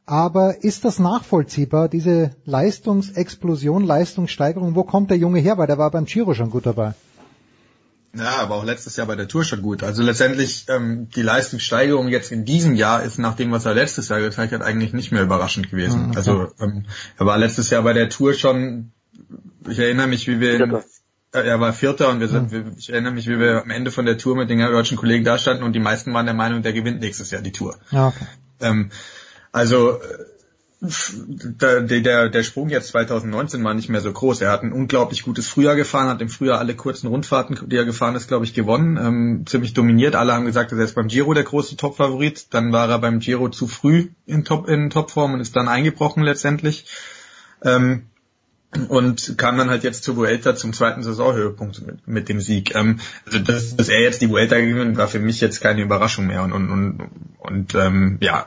Aber 0.05 0.63
ist 0.63 0.85
das 0.85 0.97
nachvollziehbar, 0.97 1.87
diese 1.87 2.31
Leistungsexplosion, 2.45 3.83
Leistungssteigerung? 3.83 4.73
Wo 4.73 4.83
kommt 4.83 5.11
der 5.11 5.17
Junge 5.17 5.39
her? 5.39 5.59
Weil 5.59 5.67
der 5.67 5.77
war 5.77 5.91
beim 5.91 6.05
Giro 6.05 6.33
schon 6.33 6.49
gut 6.49 6.65
dabei. 6.65 6.95
Ja, 8.15 8.37
aber 8.37 8.55
auch 8.55 8.63
letztes 8.63 8.95
Jahr 8.95 9.05
bei 9.05 9.15
der 9.15 9.27
Tour 9.27 9.43
schon 9.43 9.61
gut. 9.61 9.83
Also 9.83 10.01
letztendlich 10.01 10.65
ähm, 10.67 11.09
die 11.09 11.21
Leistungssteigerung 11.21 12.07
jetzt 12.07 12.31
in 12.31 12.43
diesem 12.43 12.75
Jahr 12.75 13.03
ist 13.03 13.19
nach 13.19 13.35
dem, 13.35 13.51
was 13.51 13.65
er 13.65 13.75
letztes 13.75 14.09
Jahr 14.09 14.19
gezeigt 14.19 14.51
hat, 14.51 14.63
eigentlich 14.63 14.93
nicht 14.93 15.11
mehr 15.11 15.21
überraschend 15.21 15.69
gewesen. 15.69 16.01
Mhm, 16.01 16.09
okay. 16.09 16.17
Also 16.17 16.51
ähm, 16.59 16.85
er 17.17 17.25
war 17.25 17.37
letztes 17.37 17.69
Jahr 17.69 17.83
bei 17.83 17.93
der 17.93 18.09
Tour 18.09 18.33
schon, 18.33 18.91
ich 19.67 19.77
erinnere 19.77 20.07
mich, 20.07 20.27
wie 20.27 20.39
wir 20.39 20.55
in, 20.55 20.73
äh, 20.73 20.81
er 21.31 21.59
war 21.59 21.71
Vierter 21.71 22.09
und 22.09 22.19
wir 22.19 22.27
sind, 22.27 22.51
mhm. 22.51 22.73
ich 22.77 22.89
erinnere 22.89 23.13
mich, 23.13 23.27
wie 23.27 23.39
wir 23.39 23.61
am 23.61 23.69
Ende 23.69 23.91
von 23.91 24.05
der 24.05 24.17
Tour 24.17 24.35
mit 24.35 24.49
den 24.49 24.59
deutschen 24.59 24.97
Kollegen 24.97 25.23
da 25.23 25.37
standen 25.37 25.63
und 25.63 25.73
die 25.73 25.79
meisten 25.79 26.11
waren 26.13 26.25
der 26.25 26.35
Meinung, 26.35 26.63
der 26.63 26.73
gewinnt 26.73 27.01
nächstes 27.01 27.29
Jahr 27.29 27.43
die 27.43 27.51
Tour. 27.51 27.77
Ja, 27.91 28.07
okay. 28.07 28.25
ähm, 28.61 28.89
also 29.51 29.99
der, 30.81 31.81
der, 31.81 32.29
der 32.29 32.43
Sprung 32.43 32.69
jetzt 32.69 32.89
2019 32.89 33.63
war 33.65 33.73
nicht 33.73 33.89
mehr 33.89 33.99
so 33.99 34.13
groß. 34.13 34.39
Er 34.41 34.51
hat 34.51 34.63
ein 34.63 34.71
unglaublich 34.71 35.23
gutes 35.23 35.47
Frühjahr 35.47 35.75
gefahren, 35.75 36.07
hat 36.07 36.21
im 36.21 36.29
Frühjahr 36.29 36.57
alle 36.57 36.73
kurzen 36.73 37.07
Rundfahrten, 37.07 37.59
die 37.67 37.75
er 37.75 37.83
gefahren 37.83 38.15
ist, 38.15 38.29
glaube 38.29 38.45
ich, 38.45 38.53
gewonnen, 38.53 38.97
ähm, 38.97 39.43
ziemlich 39.45 39.73
dominiert. 39.73 40.15
Alle 40.15 40.33
haben 40.33 40.45
gesagt, 40.45 40.71
er 40.71 40.79
ist 40.79 40.95
beim 40.95 41.09
Giro 41.09 41.33
der 41.33 41.43
große 41.43 41.75
Topfavorit. 41.75 42.53
Dann 42.53 42.71
war 42.71 42.89
er 42.89 42.99
beim 42.99 43.19
Giro 43.19 43.49
zu 43.49 43.67
früh 43.67 44.07
in, 44.25 44.45
Top, 44.45 44.69
in 44.69 44.89
Topform 44.89 45.33
und 45.33 45.41
ist 45.41 45.55
dann 45.55 45.67
eingebrochen 45.67 46.23
letztendlich. 46.23 46.85
Ähm, 47.61 48.03
und 48.87 49.37
kam 49.37 49.57
dann 49.57 49.69
halt 49.69 49.83
jetzt 49.83 50.03
zur 50.03 50.15
Vuelta 50.15 50.55
zum 50.55 50.73
zweiten 50.73 51.01
Saisonhöhepunkt 51.01 51.85
mit, 51.85 52.07
mit 52.07 52.29
dem 52.29 52.39
Sieg. 52.39 52.73
Ähm, 52.75 52.99
also 53.25 53.39
dass, 53.39 53.75
dass 53.75 53.89
er 53.89 54.01
jetzt 54.01 54.21
die 54.21 54.29
Vuelta 54.29 54.57
gewinnt, 54.59 54.95
war 54.95 55.07
für 55.07 55.19
mich 55.19 55.41
jetzt 55.41 55.59
keine 55.59 55.81
Überraschung 55.81 56.27
mehr 56.27 56.43
und 56.43 56.53
und 56.53 56.69
und, 56.69 57.09
und 57.39 57.75
ähm, 57.75 58.17
ja 58.21 58.45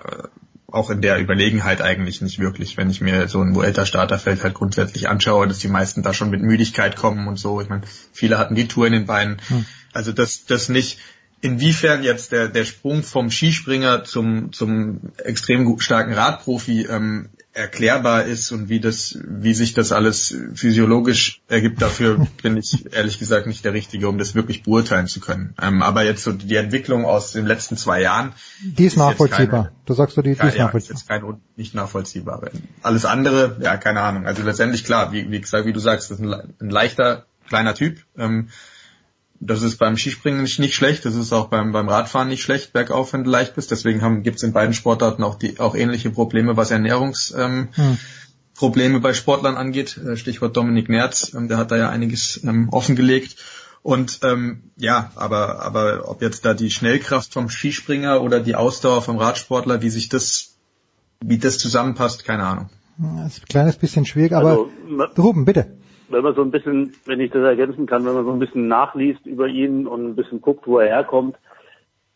auch 0.73 0.91
in 0.91 1.03
der 1.03 1.21
Überlegenheit 1.21 1.83
eigentlich 1.83 2.23
nicht 2.23 2.39
wirklich, 2.39 2.77
wenn 2.77 2.91
ich 2.91 3.01
mir 3.01 3.29
so 3.29 3.41
ein 3.41 3.55
Vuelta-Starterfeld 3.55 4.43
halt 4.43 4.55
grundsätzlich 4.55 5.09
anschaue, 5.09 5.47
dass 5.47 5.59
die 5.59 5.69
meisten 5.69 6.03
da 6.03 6.15
schon 6.15 6.31
mit 6.31 6.41
Müdigkeit 6.41 6.97
kommen 6.97 7.29
und 7.29 7.39
so. 7.39 7.61
Ich 7.61 7.69
meine, 7.69 7.83
viele 8.13 8.39
hatten 8.39 8.55
die 8.55 8.69
Tour 8.69 8.87
in 8.87 8.95
den 8.95 9.07
Beinen. 9.07 9.41
Hm. 9.49 9.67
Also 9.93 10.13
das, 10.13 10.47
das 10.47 10.71
nicht, 10.71 10.99
inwiefern 11.43 12.03
jetzt 12.03 12.33
der, 12.33 12.49
der 12.49 12.65
Sprung 12.65 13.03
vom 13.03 13.31
Skispringer 13.31 14.05
zum, 14.05 14.53
zum 14.53 15.13
extrem 15.19 15.79
starken 15.81 16.15
Radprofi 16.15 16.87
ähm, 16.89 17.31
erklärbar 17.53 18.25
ist 18.25 18.53
und 18.53 18.69
wie 18.69 18.81
das, 18.81 19.19
wie 19.23 19.53
sich 19.53 19.75
das 19.75 19.93
alles 19.93 20.35
physiologisch 20.55 21.43
ergibt, 21.49 21.83
dafür 21.83 22.27
bin 22.43 22.57
ich 22.57 22.95
ehrlich 22.95 23.19
gesagt 23.19 23.47
nicht 23.49 23.65
der 23.65 23.75
Richtige, 23.75 24.09
um 24.09 24.19
das 24.19 24.35
wirklich 24.35 24.63
beurteilen 24.63 25.09
zu 25.09 25.21
können. 25.21 25.55
Ähm, 25.61 25.83
aber 25.83 26.05
jetzt 26.05 26.23
so 26.23 26.33
die 26.33 26.57
Entwicklung 26.57 27.05
aus 27.05 27.33
den 27.33 27.45
letzten 27.45 27.77
zwei 27.77 28.01
Jahren. 28.01 28.33
Die 28.63 28.85
ist, 28.85 28.93
ist 28.93 28.99
nachvollziehbar. 28.99 29.65
Keine, 29.65 29.77
du 29.85 29.95
sagst 29.95 30.17
du, 30.17 30.23
die, 30.23 30.35
die 30.35 30.39
ja, 30.39 30.47
ist 30.47 30.59
nachvollziehbar. 30.59 30.73
Ja, 30.73 30.79
ist 30.79 30.89
jetzt 30.89 31.09
kein 31.09 31.41
nicht 31.57 31.75
nachvollziehbar. 31.75 32.51
Alles 32.83 33.05
andere, 33.05 33.57
ja, 33.61 33.77
keine 33.77 34.01
Ahnung. 34.01 34.27
Also 34.27 34.45
letztendlich 34.45 34.85
klar, 34.85 35.13
wie, 35.13 35.29
wie 35.31 35.41
gesagt, 35.41 35.67
wie 35.67 35.73
du 35.73 35.81
sagst, 35.81 36.11
das 36.11 36.21
ist 36.21 36.25
ein, 36.25 36.55
ein 36.61 36.71
leichter, 36.71 37.27
kleiner 37.49 37.75
Typ. 37.75 37.99
Ähm, 38.17 38.49
das 39.45 39.63
ist 39.63 39.79
beim 39.79 39.97
Skispringen 39.97 40.43
nicht, 40.43 40.61
nicht 40.61 40.75
schlecht, 40.75 41.05
das 41.05 41.17
ist 41.17 41.33
auch 41.33 41.49
beim, 41.49 41.73
beim 41.73 41.89
Radfahren 41.89 42.29
nicht 42.29 42.43
schlecht, 42.43 42.73
bergauf, 42.73 43.13
wenn 43.13 43.25
du 43.25 43.31
leicht 43.31 43.57
bist. 43.57 43.73
Deswegen 43.73 44.01
haben, 44.01 44.23
gibt's 44.23 44.45
in 44.45 44.53
beiden 44.53 44.73
Sportarten 44.73 45.25
auch, 45.25 45.35
die, 45.35 45.59
auch 45.59 45.75
ähnliche 45.75 46.11
Probleme, 46.11 46.57
was 46.57 46.71
Ernährungsprobleme 46.71 47.69
ähm, 47.75 48.95
hm. 48.95 49.03
bei 49.03 49.15
Sportlern 49.15 49.57
angeht. 49.57 49.99
Äh, 49.99 50.17
Stichwort 50.17 50.57
Dominik 50.57 50.89
Nerz, 50.89 51.35
ähm, 51.35 51.49
der 51.49 51.59
hat 51.59 51.73
da 51.73 51.77
ja 51.77 51.91
einiges 51.91 52.43
ähm, 52.45 52.69
offengelegt. 52.71 53.37
Und 53.83 54.21
ähm, 54.23 54.71
ja, 54.77 55.11
aber, 55.17 55.63
aber 55.63 56.09
ob 56.09 56.23
jetzt 56.23 56.45
da 56.45 56.55
die 56.55 56.71
Schnellkraft 56.71 57.33
vom 57.33 57.51
Skispringer 57.51 58.23
oder 58.23 58.39
die 58.39 58.55
Ausdauer 58.55 59.03
vom 59.03 59.19
Radsportler, 59.19 59.83
wie 59.83 59.91
sich 59.91 60.09
das, 60.09 60.57
wie 61.21 61.39
das 61.39 61.59
zusammenpasst, 61.59 62.25
keine 62.25 62.45
Ahnung. 62.45 62.71
Das 63.25 63.39
ist 63.39 63.43
ein 63.43 63.49
kleines 63.49 63.77
bisschen 63.77 64.07
schwierig, 64.07 64.33
aber 64.35 64.51
also, 64.51 64.71
Ruben, 65.19 65.45
bitte 65.45 65.82
wenn 66.13 66.23
man 66.23 66.35
so 66.35 66.43
ein 66.43 66.51
bisschen, 66.51 66.95
wenn 67.07 67.21
ich 67.21 67.31
das 67.31 67.43
ergänzen 67.43 67.87
kann, 67.87 68.05
wenn 68.05 68.15
man 68.15 68.25
so 68.25 68.33
ein 68.33 68.39
bisschen 68.39 68.69
nachliest 68.69 69.27
über 69.27 69.49
ihn 69.49 69.87
und 69.87 70.05
ein 70.05 70.17
bisschen 70.17 70.41
guckt, 70.41 70.67
wo 70.67 70.79
er 70.79 70.89
herkommt, 70.89 71.37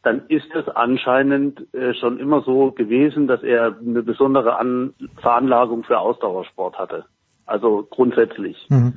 dann 0.03 0.23
ist 0.29 0.55
es 0.55 0.69
anscheinend 0.69 1.75
äh, 1.75 1.93
schon 1.95 2.21
immer 2.21 2.43
so 2.43 2.71
gewesen, 2.71 3.27
dass 3.27 3.43
er 3.43 3.77
eine 3.79 4.03
besondere 4.03 4.57
An 4.57 4.95
Veranlagung 5.21 5.83
für 5.83 5.99
Ausdauersport 5.99 6.79
hatte. 6.79 7.07
Also 7.45 7.87
grundsätzlich. 7.91 8.67
Mhm. 8.69 8.95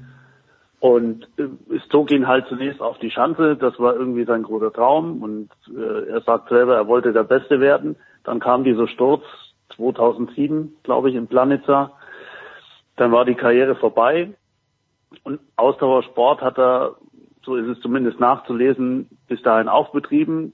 Und 0.80 1.28
äh, 1.38 1.48
es 1.76 1.88
zog 1.90 2.12
ihn 2.12 2.28
halt 2.28 2.46
zunächst 2.48 2.80
auf 2.80 3.00
die 3.00 3.12
Schanze, 3.12 3.56
das 3.56 3.80
war 3.80 3.96
irgendwie 3.96 4.26
sein 4.26 4.44
großer 4.44 4.72
Traum 4.72 5.24
und 5.24 5.50
äh, 5.76 6.10
er 6.10 6.22
sagt 6.22 6.50
selber, 6.50 6.76
er 6.76 6.88
wollte 6.88 7.12
der 7.12 7.24
Beste 7.24 7.60
werden. 7.60 7.96
Dann 8.24 8.40
kam 8.40 8.64
dieser 8.64 8.88
Sturz 8.88 9.24
2007, 9.76 10.76
glaube 10.84 11.10
ich, 11.10 11.16
in 11.16 11.28
Planitza. 11.28 11.92
Dann 12.98 13.12
war 13.12 13.26
die 13.26 13.36
Karriere 13.36 13.76
vorbei 13.76 14.30
und 15.24 15.40
Ausdauersport 15.56 16.42
hat 16.42 16.58
er, 16.58 16.96
so 17.44 17.56
ist 17.56 17.68
es 17.68 17.80
zumindest 17.82 18.20
nachzulesen, 18.20 19.10
bis 19.28 19.42
dahin 19.42 19.68
auch 19.68 19.92
betrieben. 19.92 20.54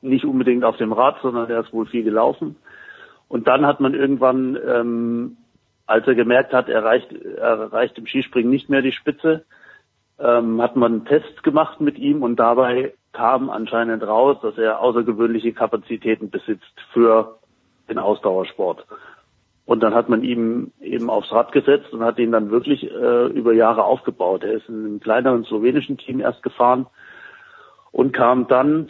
Nicht 0.00 0.24
unbedingt 0.24 0.64
auf 0.64 0.76
dem 0.76 0.92
Rad, 0.92 1.16
sondern 1.22 1.50
er 1.50 1.60
ist 1.60 1.72
wohl 1.72 1.86
viel 1.86 2.04
gelaufen. 2.04 2.56
Und 3.28 3.48
dann 3.48 3.66
hat 3.66 3.80
man 3.80 3.94
irgendwann, 3.94 4.56
ähm, 4.64 5.36
als 5.86 6.06
er 6.06 6.14
gemerkt 6.14 6.52
hat, 6.52 6.68
er 6.68 6.84
reicht, 6.84 7.12
er 7.12 7.72
reicht 7.72 7.98
im 7.98 8.06
Skispringen 8.06 8.50
nicht 8.50 8.68
mehr 8.68 8.82
die 8.82 8.92
Spitze, 8.92 9.44
ähm, 10.18 10.60
hat 10.62 10.76
man 10.76 10.92
einen 10.92 11.04
Test 11.04 11.42
gemacht 11.42 11.80
mit 11.80 11.98
ihm 11.98 12.22
und 12.22 12.36
dabei 12.36 12.94
kam 13.12 13.50
anscheinend 13.50 14.02
raus, 14.02 14.36
dass 14.42 14.56
er 14.58 14.80
außergewöhnliche 14.80 15.52
Kapazitäten 15.52 16.30
besitzt 16.30 16.74
für 16.92 17.38
den 17.88 17.98
Ausdauersport. 17.98 18.86
Und 19.68 19.80
dann 19.80 19.94
hat 19.94 20.08
man 20.08 20.24
ihm 20.24 20.72
eben 20.80 21.10
aufs 21.10 21.30
Rad 21.30 21.52
gesetzt 21.52 21.92
und 21.92 22.02
hat 22.02 22.18
ihn 22.18 22.32
dann 22.32 22.50
wirklich 22.50 22.84
äh, 22.84 23.26
über 23.26 23.52
Jahre 23.52 23.84
aufgebaut. 23.84 24.42
Er 24.42 24.54
ist 24.54 24.66
in 24.66 24.76
einem 24.76 24.98
kleineren 24.98 25.44
slowenischen 25.44 25.98
Team 25.98 26.20
erst 26.20 26.42
gefahren 26.42 26.86
und 27.92 28.14
kam 28.14 28.48
dann, 28.48 28.88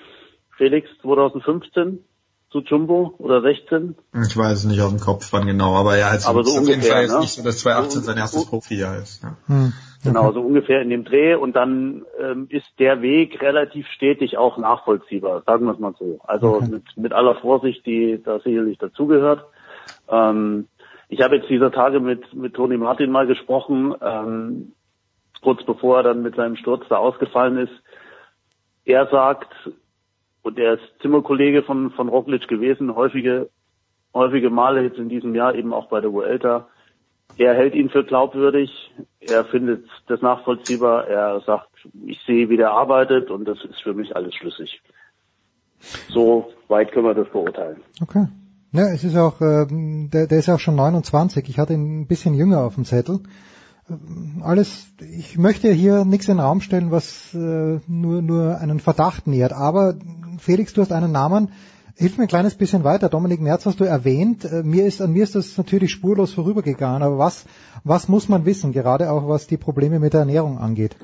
Felix, 0.57 0.89
2015 1.03 2.05
zu 2.53 2.61
Jumbo 2.61 3.13
oder 3.19 3.43
16? 3.43 3.97
Ich 4.25 4.37
weiß 4.37 4.59
es 4.59 4.65
nicht 4.67 4.81
aus 4.81 4.91
dem 4.91 5.01
Kopf, 5.01 5.33
wann 5.33 5.49
genau, 5.49 5.75
aber 5.75 5.99
ja, 5.99 6.11
also 6.11 6.29
aber 6.29 6.45
so 6.45 6.53
auf 6.53 6.59
ungefähr, 6.59 6.77
jeden 6.77 6.89
Fall 6.89 7.03
jetzt 7.03 7.15
ne? 7.15 7.21
nicht 7.23 7.33
so, 7.33 7.43
dass 7.43 7.59
2018 7.59 8.03
sein 8.03 8.17
erstes 8.17 8.47
Profijahr 8.47 8.99
ist. 8.99 9.25
Ja. 9.25 9.37
Hm. 9.49 9.73
Genau, 10.05 10.31
so 10.31 10.43
ungefähr 10.43 10.81
in 10.81 10.91
dem 10.91 11.05
Dreh 11.05 11.35
und 11.35 11.57
dann 11.57 12.05
ähm, 12.21 12.47
ist 12.51 12.69
der 12.79 13.03
Weg 13.03 13.43
relativ 13.43 13.85
stetig 13.89 14.39
auch 14.39 14.59
nachvollziehbar, 14.59 15.43
sagen 15.45 15.67
wir 15.67 15.73
es 15.73 15.81
mal 15.81 15.95
so. 15.99 16.21
Also 16.23 16.55
okay. 16.55 16.69
mit, 16.71 16.85
mit 16.97 17.13
aller 17.13 17.35
Vorsicht, 17.35 17.85
die 17.85 18.23
da 18.25 18.39
sicherlich 18.39 18.79
dazugehört. 18.79 19.45
Ähm, 20.09 20.69
ich 21.09 21.23
habe 21.23 21.37
jetzt 21.37 21.49
dieser 21.49 21.73
Tage 21.73 22.01
mit, 22.01 22.35
mit 22.35 22.55
Toni 22.55 22.77
Martin 22.77 23.11
mal 23.11 23.27
gesprochen, 23.27 23.95
ähm, 24.01 24.73
kurz 25.43 25.65
bevor 25.65 25.99
er 25.99 26.03
dann 26.03 26.23
mit 26.23 26.37
seinem 26.37 26.57
Sturz 26.57 26.85
da 26.89 26.97
ausgefallen 26.97 27.59
ist. 27.59 27.73
Er 28.85 29.07
sagt, 29.07 29.53
und 30.43 30.59
er 30.59 30.75
ist 30.75 30.83
Zimmerkollege 31.01 31.63
von, 31.63 31.91
von 31.93 32.09
Roglic 32.09 32.49
gewesen, 32.49 32.95
häufige, 32.95 33.49
häufige 34.15 34.51
Male 34.51 34.83
jetzt 34.83 34.99
in 34.99 35.09
diesem 35.09 35.35
Jahr 35.35 35.55
eben 35.55 35.73
auch 35.73 35.89
bei 35.89 36.01
der 36.01 36.13
Vuelta. 36.13 36.69
Er 37.37 37.55
hält 37.55 37.75
ihn 37.75 37.91
für 37.91 38.05
glaubwürdig, 38.05 38.93
er 39.21 39.45
findet 39.45 39.85
das 40.09 40.21
nachvollziehbar, 40.23 41.07
er 41.07 41.41
sagt, 41.41 41.69
ich 42.05 42.21
sehe, 42.23 42.49
wie 42.49 42.57
der 42.57 42.73
arbeitet 42.73 43.31
und 43.31 43.45
das 43.45 43.63
ist 43.65 43.81
für 43.83 43.95
mich 43.95 44.17
alles 44.17 44.35
schlüssig. 44.35 44.83
So 46.09 46.53
weit 46.67 46.91
können 46.93 47.07
wir 47.07 47.15
das 47.15 47.29
beurteilen. 47.29 47.83
Okay. 48.03 48.27
Ja, 48.71 48.89
es 48.89 49.03
ist 49.03 49.17
auch, 49.17 49.41
äh, 49.41 49.67
der, 49.69 50.27
der 50.27 50.39
ist 50.39 50.51
auch 50.51 50.61
schon 50.61 50.77
29. 50.77 51.49
Ich 51.49 51.59
hatte 51.59 51.73
ihn 51.73 52.01
ein 52.01 52.07
bisschen 52.07 52.35
jünger 52.35 52.61
auf 52.61 52.75
dem 52.75 52.85
Zettel. 52.85 53.21
Ähm, 53.89 54.43
alles, 54.45 54.89
ich 55.01 55.39
möchte 55.39 55.73
hier 55.73 56.05
nichts 56.05 56.29
in 56.29 56.37
den 56.37 56.45
Raum 56.45 56.61
stellen, 56.61 56.91
was 56.91 57.33
äh, 57.33 57.81
nur, 57.87 58.21
nur 58.21 58.59
einen 58.59 58.79
Verdacht 58.79 59.27
nähert. 59.27 59.55
Aber 59.55 59.95
Felix, 60.39 60.75
du 60.75 60.83
hast 60.83 60.93
einen 60.93 61.13
Namen. 61.13 61.49
Hilf 61.97 62.19
mir 62.19 62.25
ein 62.25 62.29
kleines 62.29 62.57
bisschen 62.57 62.85
weiter. 62.85 63.09
Dominik 63.09 63.41
Merz 63.41 63.65
hast 63.65 63.81
du 63.81 63.85
erwähnt. 63.85 64.45
Äh, 64.45 64.63
mir 64.65 64.85
ist, 64.85 65.01
an 65.01 65.13
mir 65.13 65.25
ist 65.25 65.35
das 65.35 65.57
natürlich 65.57 65.91
spurlos 65.91 66.35
vorübergegangen. 66.35 67.03
Aber 67.03 67.17
was, 67.17 67.47
was 67.85 68.07
muss 68.07 68.29
man 68.29 68.45
wissen, 68.45 68.73
gerade 68.73 69.11
auch 69.11 69.29
was 69.29 69.47
die 69.47 69.57
Probleme 69.57 69.99
mit 69.99 70.13
der 70.13 70.21
Ernährung 70.21 70.59
angeht? 70.59 70.95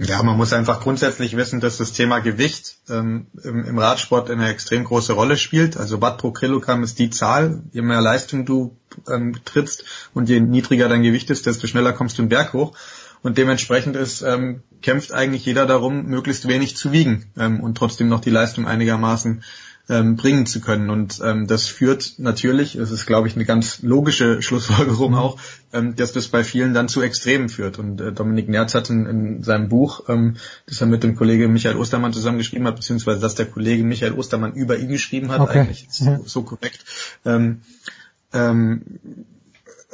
Ja, 0.00 0.22
man 0.22 0.36
muss 0.36 0.52
einfach 0.52 0.80
grundsätzlich 0.80 1.36
wissen, 1.36 1.60
dass 1.60 1.76
das 1.76 1.92
Thema 1.92 2.20
Gewicht 2.20 2.78
ähm, 2.88 3.26
im, 3.42 3.64
im, 3.64 3.78
Radsport 3.78 4.30
eine 4.30 4.48
extrem 4.48 4.84
große 4.84 5.12
Rolle 5.12 5.36
spielt. 5.36 5.76
Also 5.76 6.00
Watt 6.00 6.18
pro 6.18 6.30
Kilogramm 6.30 6.82
ist 6.82 6.98
die 6.98 7.10
Zahl. 7.10 7.62
Je 7.72 7.82
mehr 7.82 8.00
Leistung 8.00 8.46
du 8.46 8.76
ähm, 9.10 9.36
trittst 9.44 9.84
und 10.14 10.28
je 10.28 10.40
niedriger 10.40 10.88
dein 10.88 11.02
Gewicht 11.02 11.28
ist, 11.28 11.44
desto 11.44 11.66
schneller 11.66 11.92
kommst 11.92 12.16
du 12.16 12.22
den 12.22 12.30
Berg 12.30 12.54
hoch. 12.54 12.76
Und 13.22 13.36
dementsprechend 13.36 13.96
ist, 13.96 14.22
ähm, 14.22 14.62
kämpft 14.80 15.12
eigentlich 15.12 15.44
jeder 15.44 15.66
darum, 15.66 16.06
möglichst 16.06 16.48
wenig 16.48 16.76
zu 16.76 16.92
wiegen 16.92 17.26
ähm, 17.36 17.60
und 17.60 17.76
trotzdem 17.76 18.08
noch 18.08 18.20
die 18.20 18.30
Leistung 18.30 18.66
einigermaßen 18.66 19.42
ähm, 19.90 20.14
bringen 20.14 20.46
zu 20.46 20.60
können. 20.60 20.88
Und 20.88 21.20
ähm, 21.22 21.48
das 21.48 21.66
führt 21.66 22.14
natürlich, 22.18 22.76
es 22.76 22.92
ist 22.92 23.06
glaube 23.06 23.26
ich 23.26 23.34
eine 23.34 23.44
ganz 23.44 23.82
logische 23.82 24.40
Schlussfolgerung 24.40 25.14
auch, 25.16 25.38
ähm, 25.72 25.96
dass 25.96 26.12
das 26.12 26.28
bei 26.28 26.44
vielen 26.44 26.72
dann 26.72 26.88
zu 26.88 27.02
Extremen 27.02 27.48
führt. 27.48 27.78
Und 27.78 28.00
äh, 28.00 28.12
Dominik 28.12 28.48
Nerz 28.48 28.74
hat 28.74 28.88
in, 28.88 29.04
in 29.06 29.42
seinem 29.42 29.68
Buch, 29.68 30.08
ähm, 30.08 30.36
das 30.66 30.80
er 30.80 30.86
mit 30.86 31.02
dem 31.02 31.16
Kollegen 31.16 31.52
Michael 31.52 31.76
Ostermann 31.76 32.12
zusammengeschrieben 32.12 32.66
hat, 32.68 32.76
beziehungsweise 32.76 33.20
dass 33.20 33.34
der 33.34 33.46
Kollege 33.46 33.82
Michael 33.82 34.12
Ostermann 34.12 34.52
über 34.52 34.78
ihn 34.78 34.88
geschrieben 34.88 35.30
hat, 35.32 35.40
Okay. 35.40 35.60
eigentlich 35.60 35.88
so, 35.90 36.22
so 36.24 36.42
korrekt, 36.42 36.84
ähm, 37.24 37.62
ähm, 38.32 38.82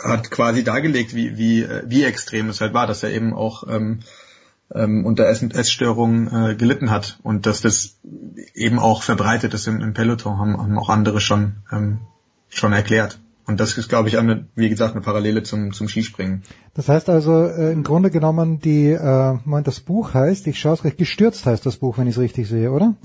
hat 0.02 0.31
quasi 0.31 0.62
dargelegt, 0.62 1.14
wie, 1.14 1.39
wie, 1.39 1.62
äh, 1.62 1.85
wie 1.86 2.05
extrem 2.05 2.51
es 2.51 2.60
halt 2.60 2.74
war, 2.74 2.86
dass 2.86 3.02
er 3.02 3.12
eben 3.12 3.32
auch 3.32 3.66
ähm, 3.66 4.01
ähm, 4.75 5.05
unter 5.07 5.29
Ess- 5.29 5.43
Essstörungen 5.43 6.51
äh, 6.51 6.55
gelitten 6.57 6.91
hat 6.91 7.19
und 7.23 7.47
dass 7.47 7.61
das 7.61 7.97
eben 8.55 8.79
auch 8.79 9.03
verbreitet 9.03 9.55
ist 9.55 9.67
im, 9.67 9.81
im 9.81 9.95
Peloton, 9.95 10.39
haben, 10.39 10.57
haben 10.57 10.79
auch 10.79 10.89
andere 10.89 11.21
schon, 11.21 11.57
ähm, 11.73 11.99
schon 12.49 12.73
erklärt. 12.73 13.19
Und 13.49 13.61
das 13.61 13.79
ist, 13.79 13.89
glaube 13.89 14.09
ich, 14.09 14.19
eine, 14.19 14.47
wie 14.57 14.69
gesagt, 14.69 14.95
eine 14.95 15.03
Parallele 15.03 15.45
zum, 15.45 15.73
zum 15.73 15.89
Skispringen. 15.89 16.43
Das 16.75 16.89
heißt 16.89 17.09
also 17.09 17.45
äh, 17.45 17.71
im 17.71 17.85
Grunde 17.85 18.11
genommen, 18.11 18.59
die, 18.59 18.89
äh, 18.89 19.39
Moment, 19.45 19.69
das 19.69 19.79
Buch 19.79 20.15
heißt, 20.15 20.49
ich 20.49 20.59
schaue 20.59 20.75
es 20.75 20.83
recht, 20.85 20.99
gestürzt 20.99 21.47
heißt 21.47 21.65
das 21.65 21.77
Buch, 21.77 21.97
wenn 21.97 22.09
ich 22.09 22.17
es 22.17 22.21
richtig 22.21 22.49
sehe, 22.49 22.73
oder? 22.73 22.97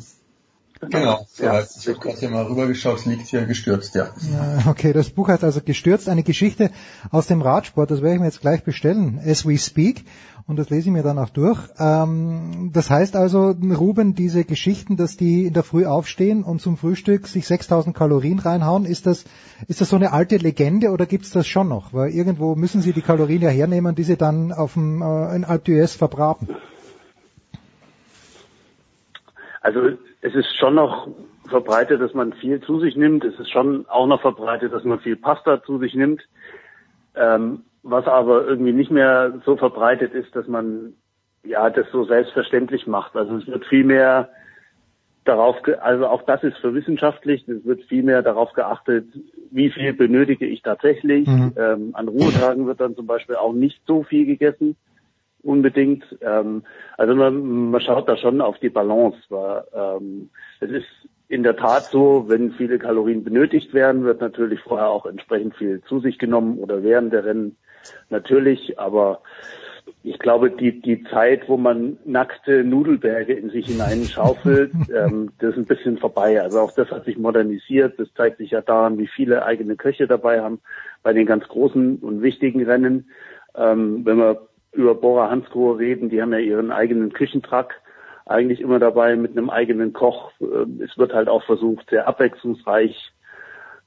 Genau, 0.89 1.27
so 1.31 1.47
heißt 1.47 1.77
es. 1.77 1.83
Ich 1.83 1.89
habe 1.89 1.99
gerade 1.99 2.17
hier 2.17 2.31
mal 2.31 2.43
rübergeschaut, 2.45 2.97
es 2.97 3.05
liegt 3.05 3.27
hier 3.27 3.45
gestürzt, 3.45 3.93
ja. 3.93 4.09
Ja, 4.33 4.63
okay, 4.67 4.93
das 4.93 5.11
Buch 5.11 5.27
heißt 5.27 5.43
also 5.43 5.61
Gestürzt, 5.61 6.09
eine 6.09 6.23
Geschichte 6.23 6.71
aus 7.11 7.27
dem 7.27 7.43
Radsport. 7.43 7.91
Das 7.91 8.01
werde 8.01 8.15
ich 8.15 8.19
mir 8.19 8.25
jetzt 8.25 8.41
gleich 8.41 8.63
bestellen, 8.63 9.21
as 9.23 9.45
we 9.45 9.59
speak. 9.59 10.05
Und 10.47 10.57
das 10.57 10.69
lese 10.69 10.89
ich 10.89 10.93
mir 10.93 11.03
dann 11.03 11.17
auch 11.17 11.29
durch. 11.29 11.59
Ähm, 11.79 12.71
das 12.73 12.89
heißt 12.89 13.15
also, 13.15 13.51
Ruben, 13.51 14.15
diese 14.15 14.43
Geschichten, 14.43 14.97
dass 14.97 15.17
die 15.17 15.45
in 15.45 15.53
der 15.53 15.63
Früh 15.63 15.85
aufstehen 15.85 16.43
und 16.43 16.61
zum 16.61 16.77
Frühstück 16.77 17.27
sich 17.27 17.47
6000 17.47 17.95
Kalorien 17.95 18.39
reinhauen, 18.39 18.85
ist 18.85 19.05
das, 19.05 19.25
ist 19.67 19.81
das 19.81 19.89
so 19.89 19.95
eine 19.95 20.11
alte 20.13 20.37
Legende 20.37 20.89
oder 20.89 21.05
gibt's 21.05 21.31
das 21.31 21.47
schon 21.47 21.69
noch? 21.69 21.93
Weil 21.93 22.11
irgendwo 22.11 22.55
müssen 22.55 22.81
sie 22.81 22.93
die 22.93 23.01
Kalorien 23.01 23.41
ja 23.41 23.49
hernehmen, 23.49 23.95
die 23.95 24.03
sie 24.03 24.17
dann 24.17 24.51
auf 24.51 24.73
dem, 24.73 25.01
äh, 25.01 25.35
in 25.35 25.45
Alpe 25.45 25.71
d'Huez 25.71 25.97
verbraten. 25.97 26.49
Also 29.61 29.79
es 30.21 30.33
ist 30.33 30.55
schon 30.59 30.75
noch 30.75 31.07
verbreitet, 31.49 32.01
dass 32.01 32.13
man 32.13 32.33
viel 32.33 32.61
zu 32.61 32.79
sich 32.79 32.95
nimmt. 32.95 33.23
Es 33.23 33.39
ist 33.39 33.51
schon 33.51 33.85
auch 33.87 34.07
noch 34.07 34.21
verbreitet, 34.21 34.73
dass 34.73 34.83
man 34.83 34.99
viel 34.99 35.15
Pasta 35.15 35.61
zu 35.63 35.77
sich 35.77 35.93
nimmt. 35.93 36.21
Ähm, 37.15 37.63
was 37.83 38.05
aber 38.05 38.45
irgendwie 38.45 38.73
nicht 38.73 38.91
mehr 38.91 39.41
so 39.45 39.57
verbreitet 39.57 40.13
ist, 40.13 40.35
dass 40.35 40.47
man 40.47 40.93
ja 41.43 41.69
das 41.69 41.87
so 41.91 42.03
selbstverständlich 42.05 42.87
macht. 42.87 43.15
Also 43.15 43.37
es 43.37 43.47
wird 43.47 43.65
viel 43.65 43.83
mehr 43.83 44.29
darauf, 45.23 45.61
ge 45.63 45.75
also 45.75 46.07
auch 46.07 46.23
das 46.23 46.43
ist 46.43 46.57
verwissenschaftlich, 46.57 47.47
es 47.47 47.65
wird 47.65 47.83
viel 47.83 48.03
mehr 48.03 48.21
darauf 48.21 48.53
geachtet, 48.53 49.07
wie 49.51 49.71
viel 49.71 49.93
benötige 49.93 50.45
ich 50.45 50.61
tatsächlich. 50.61 51.27
Mhm. 51.27 51.53
Ähm, 51.57 51.89
an 51.93 52.07
Ruhetagen 52.07 52.67
wird 52.67 52.79
dann 52.79 52.95
zum 52.95 53.07
Beispiel 53.07 53.35
auch 53.35 53.53
nicht 53.53 53.81
so 53.85 54.03
viel 54.03 54.25
gegessen 54.25 54.75
unbedingt. 55.43 56.03
Ähm, 56.21 56.63
also 56.97 57.15
man, 57.15 57.71
man 57.71 57.81
schaut 57.81 58.07
da 58.07 58.17
schon 58.17 58.41
auf 58.41 58.57
die 58.59 58.69
Balance. 58.69 59.17
Weil, 59.29 59.63
ähm, 59.73 60.29
es 60.59 60.69
ist 60.69 60.87
in 61.27 61.43
der 61.43 61.55
Tat 61.55 61.83
so, 61.83 62.25
wenn 62.27 62.51
viele 62.51 62.77
Kalorien 62.77 63.23
benötigt 63.23 63.73
werden, 63.73 64.03
wird 64.03 64.21
natürlich 64.21 64.59
vorher 64.61 64.89
auch 64.89 65.05
entsprechend 65.05 65.55
viel 65.55 65.81
zu 65.83 65.99
sich 65.99 66.17
genommen 66.17 66.57
oder 66.57 66.83
während 66.83 67.13
der 67.13 67.25
Rennen 67.25 67.57
natürlich. 68.09 68.79
Aber 68.79 69.21
ich 70.03 70.17
glaube, 70.19 70.51
die, 70.51 70.81
die 70.81 71.03
Zeit, 71.05 71.47
wo 71.47 71.57
man 71.57 71.97
nackte 72.05 72.63
Nudelberge 72.63 73.33
in 73.33 73.49
sich 73.49 73.67
hineinschaufelt, 73.67 74.71
ähm, 74.95 75.31
das 75.39 75.51
ist 75.51 75.57
ein 75.57 75.65
bisschen 75.65 75.97
vorbei. 75.97 76.41
Also 76.41 76.59
auch 76.59 76.71
das 76.71 76.89
hat 76.91 77.05
sich 77.05 77.17
modernisiert. 77.17 77.99
Das 77.99 78.13
zeigt 78.15 78.37
sich 78.37 78.51
ja 78.51 78.61
daran, 78.61 78.97
wie 78.97 79.07
viele 79.07 79.45
eigene 79.45 79.75
Köche 79.75 80.07
dabei 80.07 80.41
haben 80.41 80.59
bei 81.03 81.13
den 81.13 81.25
ganz 81.25 81.47
großen 81.47 81.97
und 81.97 82.21
wichtigen 82.21 82.63
Rennen. 82.63 83.09
Ähm, 83.55 84.05
wenn 84.05 84.17
wir 84.17 84.47
über 84.71 84.95
Bora 84.95 85.29
Hansgrohe 85.29 85.77
reden, 85.77 86.09
die 86.09 86.21
haben 86.21 86.33
ja 86.33 86.39
ihren 86.39 86.71
eigenen 86.71 87.11
Küchentrack 87.13 87.81
eigentlich 88.25 88.61
immer 88.61 88.79
dabei 88.79 89.15
mit 89.15 89.31
einem 89.31 89.49
eigenen 89.49 89.93
Koch. 89.93 90.31
Ähm, 90.39 90.81
Es 90.83 90.97
wird 90.97 91.13
halt 91.13 91.27
auch 91.27 91.43
versucht, 91.43 91.89
sehr 91.89 92.07
abwechslungsreich 92.07 93.11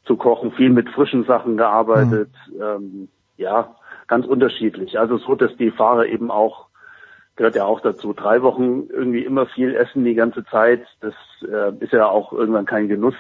zu 0.05 0.17
kochen, 0.17 0.53
viel 0.53 0.71
mit 0.71 0.89
frischen 0.91 1.25
Sachen 1.25 1.57
gearbeitet. 1.57 2.31
Ähm, 2.61 3.09
ja, 3.37 3.75
ganz 4.07 4.27
unterschiedlich. 4.27 4.99
Also 4.99 5.19
so, 5.19 5.35
dass 5.35 5.57
die 5.57 5.71
Fahrer 5.71 6.07
eben 6.07 6.31
auch, 6.31 6.67
gehört 7.37 7.57
ja 7.57 7.65
auch 7.65 7.81
dazu, 7.81 8.13
drei 8.13 8.43
Wochen 8.43 8.85
irgendwie 8.91 9.25
immer 9.25 9.47
viel 9.47 9.75
essen 9.75 10.05
die 10.05 10.15
ganze 10.15 10.45
Zeit. 10.45 10.87
Das 11.01 11.15
äh, 11.43 11.73
ist 11.81 11.93
ja 11.93 12.07
auch 12.07 12.33
irgendwann 12.33 12.67
kein 12.67 12.89
Genuss. 12.89 13.15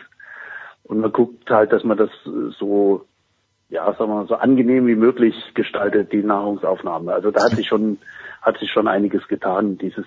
Und 0.85 1.01
man 1.01 1.12
guckt 1.12 1.51
halt, 1.51 1.73
dass 1.73 1.82
man 1.82 1.97
das 1.97 2.11
so, 2.59 3.06
ja, 3.70 3.86
sagen 3.94 4.11
wir 4.11 4.16
mal, 4.16 4.27
so 4.27 4.36
angenehm 4.36 4.86
wie 4.86 4.97
möglich 4.97 5.35
gestaltet, 5.55 6.12
die 6.12 6.23
Nahrungsaufnahme. 6.23 7.12
Also 7.12 7.31
da 7.31 7.44
hat 7.44 7.52
sich 7.52 7.66
schon, 7.66 7.98
hat 8.43 8.59
sich 8.59 8.70
schon 8.70 8.86
einiges 8.86 9.27
getan. 9.28 9.78
Dieses 9.78 10.05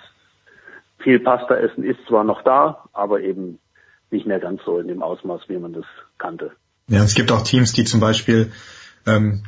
viel 0.99 1.19
Pasta 1.19 1.55
essen 1.55 1.83
ist 1.83 1.99
zwar 2.07 2.23
noch 2.23 2.43
da, 2.43 2.85
aber 2.93 3.21
eben 3.21 3.59
nicht 4.11 4.25
mehr 4.25 4.39
ganz 4.39 4.61
so 4.65 4.77
in 4.79 4.87
dem 4.87 5.01
Ausmaß, 5.01 5.41
wie 5.47 5.57
man 5.57 5.73
das 5.73 5.85
kannte. 6.17 6.51
Ja, 6.87 7.03
es 7.03 7.15
gibt 7.15 7.31
auch 7.31 7.43
Teams, 7.43 7.73
die 7.73 7.83
zum 7.83 7.99
Beispiel 7.99 8.51
ähm, 9.05 9.43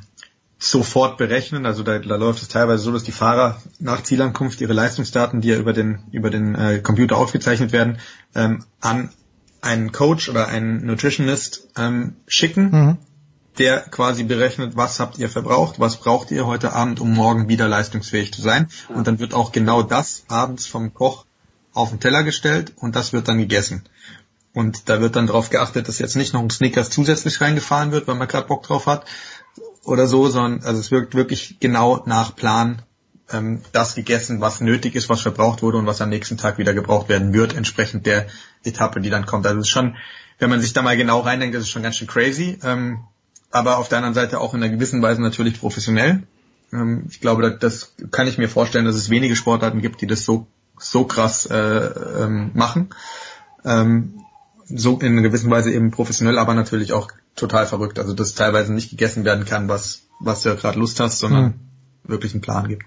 sofort 0.59 1.17
berechnen. 1.17 1.65
Also 1.65 1.83
da, 1.83 1.97
da 1.99 2.15
läuft 2.17 2.41
es 2.41 2.49
teilweise 2.49 2.83
so, 2.83 2.91
dass 2.91 3.03
die 3.03 3.13
Fahrer 3.13 3.61
nach 3.79 4.03
Zielankunft 4.03 4.59
ihre 4.61 4.73
Leistungsdaten, 4.73 5.41
die 5.41 5.47
ja 5.47 5.57
über 5.57 5.73
den 5.73 6.03
über 6.11 6.29
den 6.29 6.53
äh, 6.53 6.79
Computer 6.79 7.17
aufgezeichnet 7.17 7.71
werden, 7.71 7.97
ähm, 8.35 8.65
an 8.81 9.09
einen 9.61 9.91
Coach 9.91 10.29
oder 10.29 10.47
einen 10.47 10.85
Nutritionist 10.85 11.69
ähm, 11.77 12.17
schicken, 12.27 12.69
Mhm. 12.71 12.97
der 13.57 13.79
quasi 13.81 14.23
berechnet, 14.23 14.75
was 14.75 14.99
habt 14.99 15.17
ihr 15.17 15.29
verbraucht, 15.29 15.79
was 15.79 15.97
braucht 15.97 16.31
ihr 16.31 16.45
heute 16.45 16.73
Abend, 16.73 16.99
um 16.99 17.13
morgen 17.13 17.49
wieder 17.49 17.67
leistungsfähig 17.67 18.33
zu 18.33 18.41
sein. 18.41 18.67
Und 18.89 19.07
dann 19.07 19.19
wird 19.19 19.33
auch 19.33 19.51
genau 19.51 19.81
das 19.81 20.23
abends 20.27 20.65
vom 20.65 20.93
Koch 20.93 21.25
auf 21.73 21.89
den 21.89 21.99
Teller 21.99 22.23
gestellt 22.23 22.73
und 22.77 22.95
das 22.95 23.13
wird 23.13 23.27
dann 23.27 23.37
gegessen. 23.37 23.83
Und 24.53 24.89
da 24.89 24.99
wird 24.99 25.15
dann 25.15 25.27
darauf 25.27 25.49
geachtet, 25.49 25.87
dass 25.87 25.99
jetzt 25.99 26.15
nicht 26.15 26.33
noch 26.33 26.41
ein 26.41 26.49
Snickers 26.49 26.89
zusätzlich 26.89 27.39
reingefahren 27.39 27.91
wird, 27.91 28.07
weil 28.07 28.15
man 28.15 28.27
gerade 28.27 28.47
Bock 28.47 28.63
drauf 28.63 28.87
hat 28.87 29.05
oder 29.89 30.07
so, 30.07 30.29
sondern 30.29 30.63
also 30.63 30.79
es 30.79 30.91
wirkt 30.91 31.15
wirklich 31.15 31.57
genau 31.59 32.03
nach 32.05 32.35
Plan 32.35 32.81
ähm, 33.31 33.61
das 33.71 33.95
gegessen, 33.95 34.41
was 34.41 34.61
nötig 34.61 34.95
ist, 34.95 35.09
was 35.09 35.21
verbraucht 35.21 35.61
wurde 35.61 35.77
und 35.77 35.85
was 35.85 36.01
am 36.01 36.09
nächsten 36.09 36.37
Tag 36.37 36.57
wieder 36.57 36.73
gebraucht 36.73 37.09
werden 37.09 37.33
wird, 37.33 37.55
entsprechend 37.55 38.05
der 38.05 38.27
Etappe, 38.63 39.01
die 39.01 39.09
dann 39.09 39.25
kommt. 39.25 39.45
Also 39.45 39.59
es 39.59 39.67
ist 39.67 39.71
schon, 39.71 39.95
wenn 40.37 40.49
man 40.49 40.61
sich 40.61 40.73
da 40.73 40.81
mal 40.81 40.97
genau 40.97 41.19
reindenkt, 41.19 41.55
das 41.55 41.63
ist 41.63 41.69
schon 41.69 41.83
ganz 41.83 41.97
schön 41.97 42.07
crazy, 42.07 42.59
ähm, 42.63 42.99
aber 43.51 43.77
auf 43.77 43.89
der 43.89 43.97
anderen 43.97 44.15
Seite 44.15 44.39
auch 44.39 44.53
in 44.53 44.63
einer 44.63 44.71
gewissen 44.71 45.01
Weise 45.01 45.21
natürlich 45.21 45.59
professionell. 45.59 46.23
Ähm, 46.71 47.05
ich 47.09 47.19
glaube, 47.19 47.41
das, 47.41 47.59
das 47.59 48.11
kann 48.11 48.27
ich 48.27 48.37
mir 48.37 48.49
vorstellen, 48.49 48.85
dass 48.85 48.95
es 48.95 49.09
wenige 49.09 49.35
Sportarten 49.35 49.81
gibt, 49.81 50.01
die 50.01 50.07
das 50.07 50.23
so 50.23 50.47
so 50.79 51.03
krass 51.03 51.45
äh, 51.45 51.55
ähm, 51.57 52.51
machen. 52.53 52.89
Ähm, 53.65 54.21
so 54.69 54.99
in 54.99 55.13
einer 55.13 55.21
gewissen 55.21 55.49
Weise 55.51 55.71
eben 55.71 55.91
professionell, 55.91 56.37
aber 56.37 56.53
natürlich 56.53 56.93
auch 56.93 57.09
total 57.35 57.65
verrückt. 57.65 57.99
Also 57.99 58.13
dass 58.13 58.35
teilweise 58.35 58.73
nicht 58.73 58.89
gegessen 58.89 59.25
werden 59.25 59.45
kann, 59.45 59.67
was, 59.67 60.03
was 60.19 60.41
du 60.43 60.55
gerade 60.55 60.79
Lust 60.79 60.99
hast, 60.99 61.19
sondern 61.19 61.45
Hm. 61.45 61.53
wirklich 62.03 62.33
einen 62.33 62.41
Plan 62.41 62.67
gibt. 62.67 62.83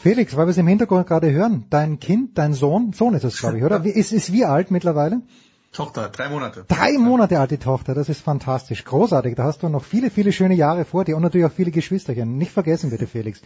Felix, 0.00 0.36
weil 0.36 0.46
wir 0.46 0.50
es 0.50 0.58
im 0.58 0.66
Hintergrund 0.66 1.06
gerade 1.06 1.30
hören, 1.30 1.66
dein 1.70 2.00
Kind, 2.00 2.36
dein 2.36 2.54
Sohn, 2.54 2.92
Sohn 2.92 3.14
ist 3.14 3.22
es, 3.24 3.38
glaube 3.38 3.58
ich, 3.58 3.64
oder? 3.64 3.84
Wie- 3.84 3.90
Ist, 3.90 4.12
ist 4.12 4.32
wie 4.32 4.44
alt 4.44 4.70
mittlerweile? 4.72 5.20
Tochter, 5.72 6.08
drei 6.08 6.28
Monate. 6.28 6.64
Drei 6.68 6.98
Monate 6.98 7.38
alte 7.38 7.58
Tochter, 7.58 7.94
das 7.94 8.08
ist 8.08 8.20
fantastisch, 8.20 8.84
großartig. 8.84 9.36
Da 9.36 9.44
hast 9.44 9.62
du 9.62 9.68
noch 9.68 9.84
viele, 9.84 10.10
viele 10.10 10.32
schöne 10.32 10.54
Jahre 10.54 10.84
vor 10.84 11.04
dir 11.04 11.16
und 11.16 11.22
natürlich 11.22 11.46
auch 11.46 11.52
viele 11.52 11.70
Geschwisterchen. 11.70 12.36
Nicht 12.36 12.50
vergessen 12.52 12.90
bitte, 12.90 13.06
Felix. 13.06 13.40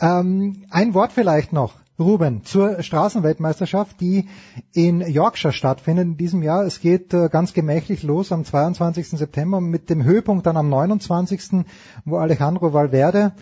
Ähm, 0.00 0.64
ein 0.70 0.94
Wort 0.94 1.12
vielleicht 1.12 1.52
noch, 1.52 1.74
Ruben, 2.00 2.44
zur 2.44 2.82
Straßenweltmeisterschaft, 2.82 4.00
die 4.00 4.28
in 4.72 5.00
Yorkshire 5.00 5.52
stattfindet 5.52 6.06
in 6.06 6.16
diesem 6.16 6.42
Jahr. 6.42 6.64
Es 6.64 6.80
geht 6.80 7.12
äh, 7.14 7.28
ganz 7.28 7.52
gemächlich 7.52 8.02
los 8.02 8.32
am 8.32 8.44
22. 8.44 9.10
September 9.10 9.60
mit 9.60 9.90
dem 9.90 10.04
Höhepunkt 10.04 10.46
dann 10.46 10.56
am 10.56 10.68
29., 10.68 11.64
wo 12.04 12.16
Alejandro 12.16 12.72
Valverde 12.72 13.32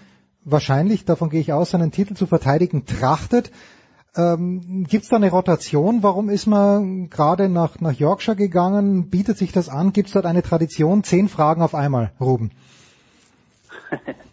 wahrscheinlich, 0.45 1.05
davon 1.05 1.31
gehe 1.31 1.41
ich 1.41 1.53
aus, 1.53 1.71
seinen 1.71 1.93
Titel 1.93 2.15
zu 2.15 2.27
verteidigen 2.27 2.87
trachtet. 2.87 3.51
Ähm, 4.17 4.85
Gibt 4.89 5.05
es 5.05 5.11
da 5.11 5.17
eine 5.17 5.31
Rotation? 5.31 6.03
Warum 6.03 6.29
ist 6.29 6.47
man 6.47 7.11
gerade 7.11 7.49
nach, 7.49 7.81
nach 7.81 7.93
Yorkshire 7.93 8.37
gegangen? 8.37 9.11
Bietet 9.11 9.39
sich 9.39 9.53
das 9.53 9.69
an? 9.69 9.93
Gibt 9.93 10.09
es 10.09 10.15
dort 10.15 10.27
eine 10.27 10.43
Tradition? 10.43 11.05
Zehn 11.05 11.29
Fragen 11.29 11.63
auf 11.63 11.75
einmal, 11.75 12.13
Ruben. 12.21 12.51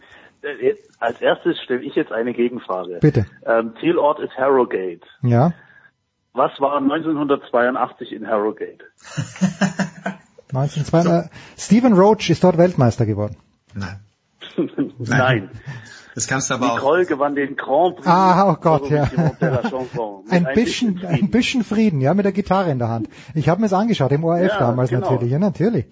Als 0.99 1.21
erstes 1.21 1.59
stelle 1.61 1.81
ich 1.81 1.95
jetzt 1.95 2.11
eine 2.11 2.33
Gegenfrage. 2.33 2.99
Bitte. 3.01 3.25
Ähm, 3.45 3.73
Zielort 3.79 4.19
ist 4.19 4.35
Harrogate. 4.37 5.01
Ja. 5.21 5.53
Was 6.33 6.51
war 6.59 6.77
1982 6.77 8.11
in 8.11 8.27
Harrogate? 8.27 8.83
1902. 10.53 11.09
Äh, 11.09 11.23
Stephen 11.57 11.93
Roach 11.93 12.29
ist 12.29 12.43
dort 12.43 12.57
Weltmeister 12.57 13.05
geworden. 13.05 13.37
Nein. 13.73 13.99
Nein. 14.97 15.49
Das 16.13 16.27
kannst 16.27 16.49
du 16.49 16.53
aber 16.53 16.75
Nicole 16.75 17.03
auch. 17.03 17.07
gewann 17.07 17.35
den 17.35 17.57
Grand 17.57 17.97
Prix. 17.97 18.07
Ah, 18.07 18.49
oh 18.49 18.55
Gott, 18.55 18.89
ja. 18.89 19.03
Ein 20.29 20.47
bisschen, 20.53 21.05
ein 21.05 21.29
bisschen 21.29 21.63
Frieden, 21.63 21.99
ja, 21.99 22.13
mit 22.13 22.23
der 22.23 22.31
Gitarre 22.31 22.71
in 22.71 22.79
der 22.79 22.87
Hand. 22.87 23.09
Ich 23.33 23.49
habe 23.49 23.59
mir 23.59 23.67
es 23.67 23.73
angeschaut, 23.73 24.11
im 24.13 24.23
ORF 24.23 24.47
Ja, 24.53 24.59
damals 24.59 24.89
genau. 24.89 25.11
natürlich, 25.11 25.31
ja, 25.31 25.39
natürlich. 25.39 25.85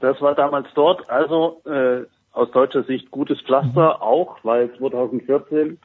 Das 0.00 0.20
war 0.20 0.34
damals 0.34 0.66
dort. 0.74 1.08
Also 1.08 1.62
äh, 1.66 2.02
aus 2.38 2.50
deutscher 2.52 2.84
Sicht 2.84 3.10
gutes 3.10 3.40
Pflaster, 3.42 3.96
Mhm. 3.96 4.02
auch 4.02 4.38
weil 4.42 4.72
2014 4.76 5.78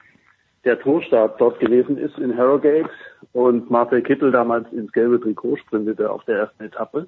der 0.63 0.80
Torstart 0.80 1.41
dort 1.41 1.59
gewesen 1.59 1.97
ist 1.97 2.17
in 2.17 2.38
Harrogate 2.38 2.89
und 3.34 3.69
Marcel 3.69 4.01
Kittel 4.01 4.31
damals 4.31 4.71
ins 4.71 4.91
gelbe 4.91 5.19
Trikot 5.19 5.57
sprintete 5.57 6.09
auf 6.09 6.23
der 6.25 6.38
ersten 6.38 6.63
Etappe. 6.63 7.07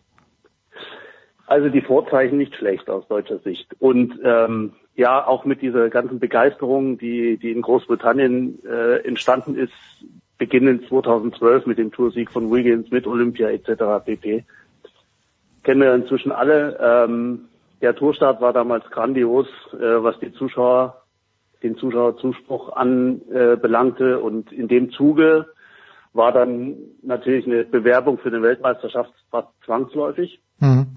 Also 1.48 1.70
die 1.70 1.82
Vorzeichen 1.82 2.38
nicht 2.38 2.56
schlecht 2.56 2.90
aus 2.90 3.08
deutscher 3.08 3.38
Sicht. 3.40 3.76
Und 3.80 4.20
ähm, 4.24 4.74
ja, 4.96 5.26
auch 5.26 5.46
mit 5.46 5.62
dieser 5.62 5.90
ganzen 5.90 6.20
Begeisterung, 6.20 6.98
die, 6.98 7.38
die 7.38 7.52
in 7.52 7.62
Großbritannien 7.62 8.60
äh, 8.66 9.08
entstanden 9.08 9.56
ist, 9.56 9.74
beginnend 10.38 10.88
2012 10.90 11.66
mit 11.66 11.78
dem 11.78 11.92
Toursieg 11.92 12.32
von 12.32 12.52
Wiggins, 12.52 12.90
mit 12.92 13.06
Olympia 13.06 13.50
etc. 13.50 14.04
pp. 14.04 14.44
Kennen 15.64 15.82
wir 15.82 15.94
inzwischen 15.94 16.32
alle. 16.32 16.78
Ähm, 16.82 17.46
der 17.82 17.96
Tourstart 17.96 18.42
war 18.42 18.54
damals 18.54 18.86
grandios, 18.90 19.48
äh, 19.74 19.78
was 20.04 20.20
die 20.20 20.34
Zuschauer, 20.34 21.02
den 21.64 21.78
Zuschauerzuspruch 21.78 22.74
anbelangte. 22.76 24.12
Äh, 24.12 24.16
und 24.16 24.52
in 24.52 24.68
dem 24.68 24.92
Zuge 24.92 25.48
war 26.14 26.32
dann 26.32 26.76
natürlich 27.02 27.46
eine 27.46 27.66
Bewerbung 27.66 28.18
für 28.18 28.30
eine 28.30 28.42
Weltmeisterschaft 28.42 29.12
fast 29.30 29.50
zwangsläufig. 29.66 30.40
Mhm. 30.60 30.88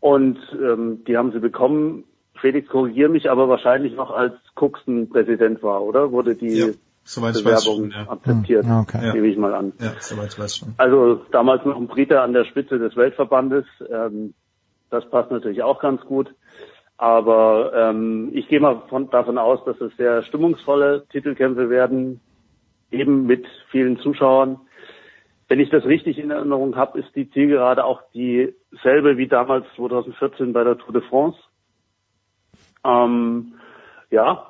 Und 0.00 0.38
ähm, 0.52 1.02
die 1.06 1.16
haben 1.16 1.32
sie 1.32 1.40
bekommen. 1.40 2.04
Felix, 2.40 2.68
korrigier 2.68 3.08
mich, 3.08 3.30
aber 3.30 3.48
wahrscheinlich 3.48 3.94
noch 3.94 4.10
als 4.10 4.34
Cookson 4.54 5.08
Präsident 5.08 5.62
war, 5.62 5.82
oder? 5.82 6.12
Wurde 6.12 6.34
die 6.34 6.58
Ja, 6.58 6.66
soweit 7.04 7.36
ich 7.36 7.44
weiß 7.44 7.64
Bewerbung 7.64 7.90
schon, 7.90 8.04
ja. 8.06 8.10
akzeptiert, 8.12 8.66
Hm, 8.66 8.78
okay. 8.80 9.12
nehme 9.14 9.26
ich 9.28 9.38
mal 9.38 9.54
an. 9.54 9.72
Ja, 9.80 9.92
soweit 10.00 10.32
ich 10.32 10.38
weiß 10.38 10.56
schon. 10.58 10.74
Also 10.76 11.22
damals 11.30 11.64
noch 11.64 11.76
ein 11.76 11.86
Brite 11.86 12.20
an 12.20 12.32
der 12.32 12.44
Spitze 12.44 12.78
des 12.78 12.96
Weltverbandes. 12.96 13.64
Ähm, 13.90 14.34
das 14.94 15.08
passt 15.10 15.30
natürlich 15.30 15.62
auch 15.62 15.80
ganz 15.80 16.00
gut. 16.02 16.34
Aber 16.96 17.72
ähm, 17.74 18.30
ich 18.32 18.48
gehe 18.48 18.60
mal 18.60 18.82
von, 18.88 19.10
davon 19.10 19.36
aus, 19.36 19.64
dass 19.64 19.80
es 19.80 19.96
sehr 19.96 20.22
stimmungsvolle 20.22 21.06
Titelkämpfe 21.10 21.68
werden, 21.68 22.20
eben 22.90 23.26
mit 23.26 23.46
vielen 23.70 23.98
Zuschauern. 23.98 24.60
Wenn 25.48 25.60
ich 25.60 25.70
das 25.70 25.84
richtig 25.84 26.18
in 26.18 26.30
Erinnerung 26.30 26.76
habe, 26.76 26.98
ist 27.00 27.14
die 27.14 27.28
Zielgerade 27.30 27.84
auch 27.84 28.02
dieselbe 28.14 29.18
wie 29.18 29.26
damals 29.26 29.66
2014 29.76 30.52
bei 30.52 30.64
der 30.64 30.78
Tour 30.78 30.92
de 30.92 31.02
France. 31.02 31.38
Ähm, 32.84 33.54
ja, 34.10 34.46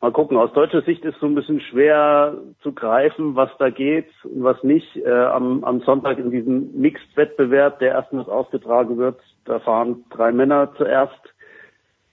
mal 0.00 0.12
gucken. 0.12 0.36
Aus 0.36 0.52
deutscher 0.52 0.82
Sicht 0.82 1.04
ist 1.04 1.18
so 1.20 1.26
ein 1.26 1.34
bisschen 1.34 1.60
schwer 1.60 2.38
zu 2.62 2.72
greifen, 2.72 3.36
was 3.36 3.50
da 3.58 3.70
geht 3.70 4.08
und 4.24 4.42
was 4.42 4.62
nicht. 4.64 4.96
Äh, 4.96 5.10
am, 5.10 5.62
am 5.64 5.80
Sonntag 5.80 6.18
in 6.18 6.30
diesem 6.30 6.80
Mixed-Wettbewerb, 6.80 7.78
der 7.80 7.92
erstmals 7.92 8.28
ausgetragen 8.28 8.98
wird, 8.98 9.20
da 9.50 9.58
fahren 9.60 10.04
drei 10.10 10.32
Männer 10.32 10.72
zuerst 10.76 11.20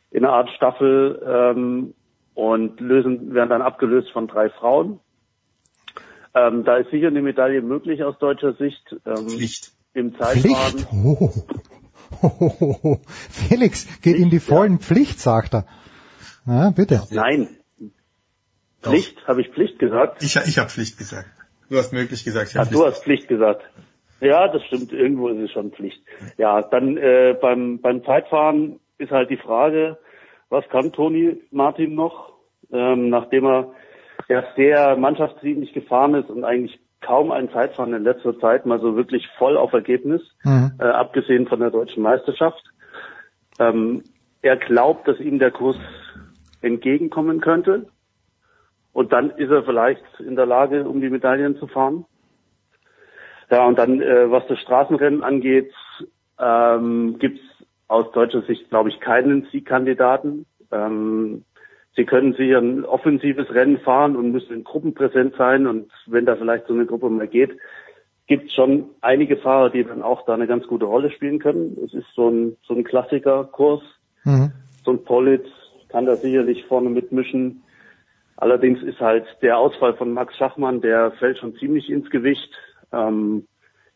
in 0.10 0.26
einer 0.26 0.34
Art 0.34 0.50
Staffel 0.56 1.22
ähm, 1.26 1.94
und 2.34 2.80
lösen, 2.80 3.34
werden 3.34 3.50
dann 3.50 3.62
abgelöst 3.62 4.10
von 4.12 4.28
drei 4.28 4.50
Frauen. 4.50 5.00
Ähm, 6.34 6.64
da 6.64 6.78
ist 6.78 6.90
sicher 6.92 7.08
eine 7.08 7.22
Medaille 7.22 7.62
möglich 7.62 8.04
aus 8.04 8.18
deutscher 8.20 8.54
Sicht. 8.54 8.96
Ähm, 9.06 9.30
Pflicht. 9.30 9.72
Im 9.94 10.18
Zeitfahren. 10.18 10.80
Pflicht? 10.80 10.88
Oh. 10.94 11.32
Felix 13.30 13.88
geht 14.02 14.18
in 14.18 14.30
die 14.30 14.40
vollen 14.40 14.80
Pflicht, 14.80 15.20
sagt 15.20 15.54
er. 15.54 15.66
Na, 16.46 16.72
bitte. 16.72 17.04
Nein. 17.12 17.50
Pflicht? 18.82 19.28
Habe 19.28 19.42
ich 19.42 19.50
Pflicht 19.50 19.80
gesagt? 19.80 20.24
Ich, 20.24 20.36
ich 20.36 20.58
habe 20.58 20.70
Pflicht 20.70 20.98
gesagt. 20.98 21.30
Du 21.70 21.78
hast 21.78 21.92
möglich 21.92 22.24
gesagt. 22.24 22.52
Ich 22.52 22.60
Ach, 22.60 22.68
du 22.68 22.86
hast 22.86 23.04
Pflicht 23.04 23.28
gesagt. 23.28 23.62
Ja, 24.19 24.48
das 24.48 24.64
stimmt. 24.65 24.91
Irgendwo 24.91 25.27
ist 25.30 25.39
es 25.39 25.52
schon 25.52 25.72
Pflicht. 25.72 26.02
Ja, 26.38 26.61
dann 26.61 26.98
äh, 26.98 27.35
beim 27.39 27.80
beim 27.80 28.03
Zeitfahren 28.03 28.80
ist 28.98 29.11
halt 29.11 29.30
die 29.30 29.38
Frage, 29.38 29.98
was 30.49 30.68
kann 30.69 30.91
Toni 30.91 31.41
Martin 31.52 31.95
noch, 31.95 32.34
ähm, 32.72 33.10
nachdem 33.10 33.45
er 33.45 33.72
ja 34.27 34.44
sehr 34.56 34.95
mannschaftsdienlich 34.98 35.73
gefahren 35.73 36.15
ist 36.15 36.30
und 36.30 36.44
eigentlich 36.44 36.80
kaum 37.02 37.31
ein 37.31 37.49
Zeitfahren 37.52 37.94
in 37.94 38.03
letzter 38.03 38.38
Zeit 38.39 38.65
mal 38.65 38.80
so 38.80 38.95
wirklich 38.95 39.27
voll 39.38 39.56
auf 39.56 39.72
Ergebnis, 39.73 40.22
Mhm. 40.44 40.72
äh, 40.80 40.84
abgesehen 40.85 41.48
von 41.48 41.60
der 41.60 41.69
deutschen 41.69 42.02
Meisterschaft. 42.02 42.64
Ähm, 43.60 44.03
er 44.41 44.57
glaubt, 44.57 45.07
dass 45.07 45.19
ihm 45.19 45.39
der 45.39 45.52
Kurs 45.52 45.77
entgegenkommen 46.61 47.39
könnte. 47.39 47.88
Und 48.94 49.14
dann 49.14 49.30
ist 49.31 49.52
er 49.52 49.64
vielleicht 49.64 50.03
in 50.19 50.35
der 50.35 50.48
Lage, 50.48 50.88
um 50.88 51.02
die 51.02 51.10
Medaillen 51.10 51.57
zu 51.57 51.68
fahren. 51.68 52.06
Ja, 53.49 53.65
und 53.65 53.78
dann, 53.78 54.02
äh, 54.02 54.30
was 54.30 54.45
das 54.48 54.60
Straßenrennen 54.60 55.24
angeht, 55.24 55.72
ähm, 56.40 57.18
gibt 57.19 57.40
es 57.40 57.68
aus 57.88 58.11
deutscher 58.11 58.41
Sicht, 58.41 58.69
glaube 58.69 58.90
ich, 58.90 58.99
keinen 58.99 59.48
Siegkandidaten. 59.52 60.45
Ähm, 60.72 61.44
sie 61.95 62.06
können 62.06 62.34
sicher 62.34 62.60
ein 62.60 62.84
offensives 62.84 63.53
Rennen 63.53 63.80
fahren 63.80 64.15
und 64.15 64.32
müssen 64.32 64.53
in 64.53 64.64
Gruppen 64.64 64.94
präsent 64.94 65.36
sein. 65.38 65.68
Und 65.68 65.90
wenn 66.06 66.26
da 66.26 66.36
vielleicht 66.36 66.68
so 66.68 66.74
eine 66.74 66.86
Gruppe 66.86 67.10
mal 67.10 67.28
geht, 67.28 67.57
gibt 68.28 68.48
es 68.48 68.53
schon 68.53 68.90
einige 69.02 69.38
Fahrer, 69.38 69.69
die 69.69 69.84
dann 69.86 70.02
auch 70.02 70.26
da 70.26 70.34
eine 70.34 70.48
ganz 70.48 70.68
gute 70.68 70.86
Rolle 70.86 71.10
spielen 71.11 71.40
können. 71.40 71.78
Es 71.86 71.94
ist 71.94 72.07
so 72.14 72.30
ein, 72.30 72.57
so 72.64 72.74
ein 72.74 72.84
Klassikerkurs. 72.84 73.82
Mhm. 74.26 74.52
So 74.84 74.91
ein 74.91 75.03
Politz 75.03 75.48
kann 75.90 76.06
da 76.06 76.18
sicherlich 76.18 76.65
vorne 76.65 76.90
mitmischen. 76.90 77.64
Allerdings 78.36 78.84
ist 78.84 78.99
halt 78.99 79.26
der 79.41 79.57
Ausfall 79.57 79.95
von 79.95 80.14
Max 80.14 80.36
Schachmann, 80.36 80.82
der 80.82 81.11
fällt 81.14 81.40
schon 81.40 81.56
ziemlich 81.56 81.90
ins 81.90 82.10
Gewicht. 82.10 82.53
Ähm, 82.92 83.48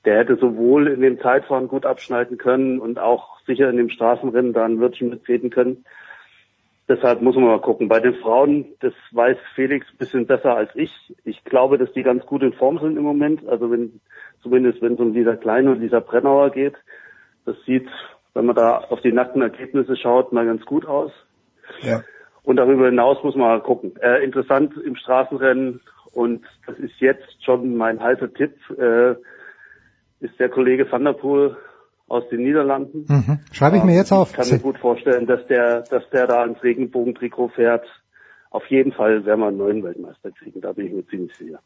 der 0.06 0.18
hätte 0.18 0.36
sowohl 0.36 0.88
in 0.88 1.02
dem 1.02 1.20
Zeitfahren 1.20 1.68
gut 1.68 1.86
abschneiden 1.86 2.38
können 2.38 2.80
und 2.80 3.00
auch 3.00 3.40
sicher 3.46 3.70
in 3.70 3.78
dem 3.78 3.90
Straßenrennen 3.90 4.54
da 4.54 4.66
ein 4.66 4.80
Wörtchen 4.80 5.10
mitreden 5.10 5.50
können. 5.50 5.86
Deshalb 6.88 7.22
muss 7.22 7.36
man 7.36 7.46
mal 7.46 7.62
gucken. 7.62 7.88
Bei 7.88 8.00
den 8.00 8.16
Frauen, 8.16 8.66
das 8.80 8.94
weiß 9.12 9.38
Felix 9.56 9.88
ein 9.92 9.98
bisschen 9.98 10.26
besser 10.26 10.56
als 10.56 10.72
ich. 10.76 10.92
Ich 11.24 11.44
glaube, 11.44 11.78
dass 11.78 11.94
die 11.94 12.04
ganz 12.04 12.26
gut 12.26 12.42
in 12.42 12.54
Form 12.54 12.80
sind 12.80 12.98
im 12.98 13.04
Moment. 13.04 13.48
Also 13.48 13.72
wenn, 13.72 14.02
zumindest 14.42 14.82
wenn 14.82 14.96
es 14.96 15.00
um 15.00 15.14
Lisa 15.14 15.36
Klein 15.36 15.68
und 15.68 15.80
Lisa 15.80 16.00
Brennauer 16.00 16.50
geht. 16.50 16.76
Das 17.46 17.56
sieht, 17.66 17.88
wenn 18.34 18.46
man 18.46 18.56
da 18.56 18.80
auf 18.80 19.02
die 19.02 19.14
nackten 19.14 19.42
Ergebnisse 19.42 19.96
schaut, 19.96 20.34
mal 20.34 20.46
ganz 20.46 20.66
gut 20.66 20.86
aus. 20.86 21.12
Ja. 21.82 22.04
Und 22.44 22.58
darüber 22.58 22.88
hinaus 22.88 23.24
muss 23.24 23.36
man 23.36 23.48
mal 23.48 23.62
gucken. 23.62 23.96
Äh, 24.02 24.24
interessant 24.24 24.74
im 24.76 24.96
Straßenrennen 24.96 25.80
und 26.14 26.44
das 26.68 26.78
ist 26.80 27.00
jetzt 27.00 27.44
schon 27.44 27.76
mein 27.76 28.00
heißer 28.00 28.34
Tipp, 28.34 28.56
äh, 28.78 29.12
ist 30.20 30.40
der 30.40 30.50
Kollege 30.50 30.92
Van 30.92 31.04
der 31.04 31.14
Poel 31.14 31.58
aus 32.08 32.24
den 32.30 32.44
Niederlanden. 32.44 33.06
Mhm. 33.08 33.40
Schreibe 33.52 33.78
ich 33.78 33.84
mir 33.84 33.96
jetzt 33.96 34.12
auf. 34.12 34.32
Ich 34.32 34.36
kann 34.36 34.50
mir 34.50 34.60
gut 34.60 34.78
vorstellen, 34.78 35.26
dass 35.26 35.46
der, 35.48 35.82
dass 35.82 36.04
der 36.12 36.28
da 36.28 36.44
ins 36.46 36.62
Regenbogentrikot 36.62 37.50
fährt. 37.50 37.86
Auf 38.50 38.66
jeden 38.68 38.92
Fall 38.92 39.26
werden 39.26 39.40
wir 39.40 39.48
einen 39.48 39.58
neuen 39.58 39.84
Weltmeister 39.84 40.32
kriegen, 40.32 40.60
da 40.60 40.74
bin 40.74 40.88
ich 40.88 40.94
mir 40.94 41.08
ziemlich 41.08 41.36
sicher. 41.38 41.60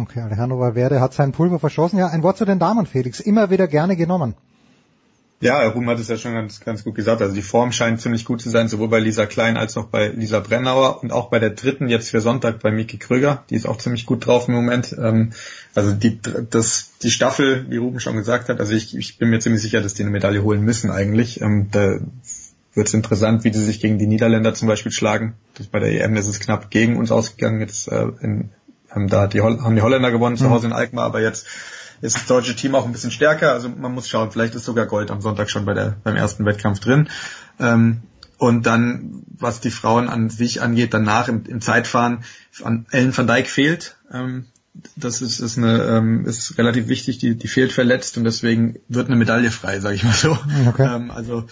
Okay, 0.00 0.20
Alejandro 0.20 0.58
Valverde 0.58 1.00
hat 1.00 1.12
sein 1.12 1.32
Pulver 1.32 1.58
verschossen. 1.58 1.98
Ja, 1.98 2.08
ein 2.08 2.22
Wort 2.22 2.36
zu 2.36 2.44
den 2.44 2.58
Damen, 2.58 2.86
Felix. 2.86 3.20
Immer 3.20 3.50
wieder 3.50 3.66
gerne 3.66 3.96
genommen. 3.96 4.34
Ja, 5.42 5.66
Ruhm 5.66 5.88
hat 5.88 5.98
es 5.98 6.08
ja 6.08 6.18
schon 6.18 6.34
ganz, 6.34 6.60
ganz 6.60 6.84
gut 6.84 6.94
gesagt. 6.94 7.22
Also 7.22 7.34
die 7.34 7.40
Form 7.40 7.72
scheint 7.72 7.98
ziemlich 7.98 8.26
gut 8.26 8.42
zu 8.42 8.50
sein, 8.50 8.68
sowohl 8.68 8.88
bei 8.88 9.00
Lisa 9.00 9.24
Klein 9.24 9.56
als 9.56 9.78
auch 9.78 9.86
bei 9.86 10.08
Lisa 10.08 10.40
Brennauer 10.40 11.02
und 11.02 11.12
auch 11.12 11.30
bei 11.30 11.38
der 11.38 11.50
dritten 11.50 11.88
jetzt 11.88 12.10
für 12.10 12.20
Sonntag 12.20 12.60
bei 12.60 12.70
Miki 12.70 12.98
Kröger. 12.98 13.42
Die 13.48 13.54
ist 13.54 13.66
auch 13.66 13.78
ziemlich 13.78 14.04
gut 14.04 14.26
drauf 14.26 14.48
im 14.48 14.54
Moment. 14.54 14.94
Ähm, 14.98 15.32
also 15.74 15.92
die, 15.92 16.20
das, 16.50 16.90
die 17.02 17.10
Staffel, 17.10 17.64
wie 17.70 17.78
Ruben 17.78 18.00
schon 18.00 18.16
gesagt 18.16 18.50
hat, 18.50 18.60
also 18.60 18.74
ich, 18.74 18.94
ich 18.94 19.16
bin 19.16 19.30
mir 19.30 19.40
ziemlich 19.40 19.62
sicher, 19.62 19.80
dass 19.80 19.94
die 19.94 20.02
eine 20.02 20.10
Medaille 20.10 20.42
holen 20.42 20.60
müssen 20.60 20.90
eigentlich. 20.90 21.40
Ähm, 21.40 21.68
da 21.70 22.00
wird 22.74 22.88
es 22.88 22.92
interessant, 22.92 23.42
wie 23.44 23.52
sie 23.52 23.64
sich 23.64 23.80
gegen 23.80 23.98
die 23.98 24.06
Niederländer 24.06 24.52
zum 24.52 24.68
Beispiel 24.68 24.92
schlagen. 24.92 25.36
Bei 25.72 25.78
der 25.78 26.04
EM 26.04 26.16
ist 26.16 26.28
es 26.28 26.40
knapp 26.40 26.70
gegen 26.70 26.98
uns 26.98 27.10
ausgegangen. 27.10 27.60
Jetzt 27.60 27.88
äh, 27.88 28.08
in, 28.20 28.50
haben 28.90 29.08
da 29.08 29.26
die, 29.26 29.40
haben 29.40 29.74
die 29.74 29.82
Holländer 29.82 30.10
gewonnen 30.10 30.36
zu 30.36 30.50
Hause 30.50 30.66
in 30.66 30.74
Alkmaar, 30.74 31.06
aber 31.06 31.22
jetzt 31.22 31.46
ist 32.00 32.16
das 32.16 32.26
deutsche 32.26 32.56
Team 32.56 32.74
auch 32.74 32.86
ein 32.86 32.92
bisschen 32.92 33.10
stärker. 33.10 33.52
Also 33.52 33.68
man 33.68 33.92
muss 33.92 34.08
schauen, 34.08 34.30
vielleicht 34.30 34.54
ist 34.54 34.64
sogar 34.64 34.86
Gold 34.86 35.10
am 35.10 35.20
Sonntag 35.20 35.50
schon 35.50 35.64
bei 35.64 35.74
der, 35.74 35.96
beim 36.02 36.16
ersten 36.16 36.44
Wettkampf 36.44 36.80
drin. 36.80 37.08
Ähm, 37.58 38.02
und 38.38 38.64
dann, 38.64 39.22
was 39.26 39.60
die 39.60 39.70
Frauen 39.70 40.08
an 40.08 40.30
sich 40.30 40.62
angeht, 40.62 40.94
danach 40.94 41.28
im, 41.28 41.44
im 41.44 41.60
Zeitfahren, 41.60 42.24
an 42.62 42.86
Ellen 42.90 43.16
van 43.16 43.26
Dijk 43.26 43.48
fehlt. 43.48 43.96
Ähm, 44.10 44.46
das 44.96 45.20
ist, 45.20 45.40
ist, 45.40 45.58
eine, 45.58 45.82
ähm, 45.82 46.24
ist 46.24 46.56
relativ 46.56 46.88
wichtig, 46.88 47.18
die, 47.18 47.34
die 47.34 47.48
fehlt 47.48 47.72
verletzt 47.72 48.16
und 48.16 48.24
deswegen 48.24 48.78
wird 48.88 49.08
eine 49.08 49.16
Medaille 49.16 49.50
frei, 49.50 49.80
sage 49.80 49.96
ich 49.96 50.04
mal 50.04 50.14
so. 50.14 50.38
Okay. 50.68 50.88
Ähm, 50.94 51.10
also 51.10 51.44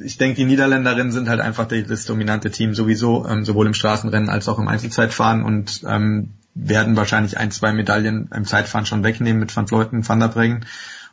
ich 0.00 0.16
denke, 0.16 0.36
die 0.36 0.44
Niederländerinnen 0.44 1.12
sind 1.12 1.28
halt 1.28 1.40
einfach 1.40 1.66
die, 1.66 1.82
das 1.82 2.04
dominante 2.04 2.50
Team 2.50 2.74
sowieso, 2.74 3.26
ähm, 3.26 3.44
sowohl 3.44 3.66
im 3.66 3.74
Straßenrennen 3.74 4.30
als 4.30 4.48
auch 4.48 4.58
im 4.58 4.68
Einzelzeitfahren 4.68 5.42
und 5.42 5.82
ähm, 5.86 6.30
werden 6.54 6.96
wahrscheinlich 6.96 7.38
ein, 7.38 7.50
zwei 7.50 7.72
Medaillen 7.72 8.28
im 8.34 8.44
Zeitfahren 8.44 8.86
schon 8.86 9.04
wegnehmen 9.04 9.40
mit 9.40 9.54
Van 9.54 9.66
Vleuten, 9.66 10.06
Van 10.06 10.20
der 10.20 10.28
Breggen. 10.28 10.66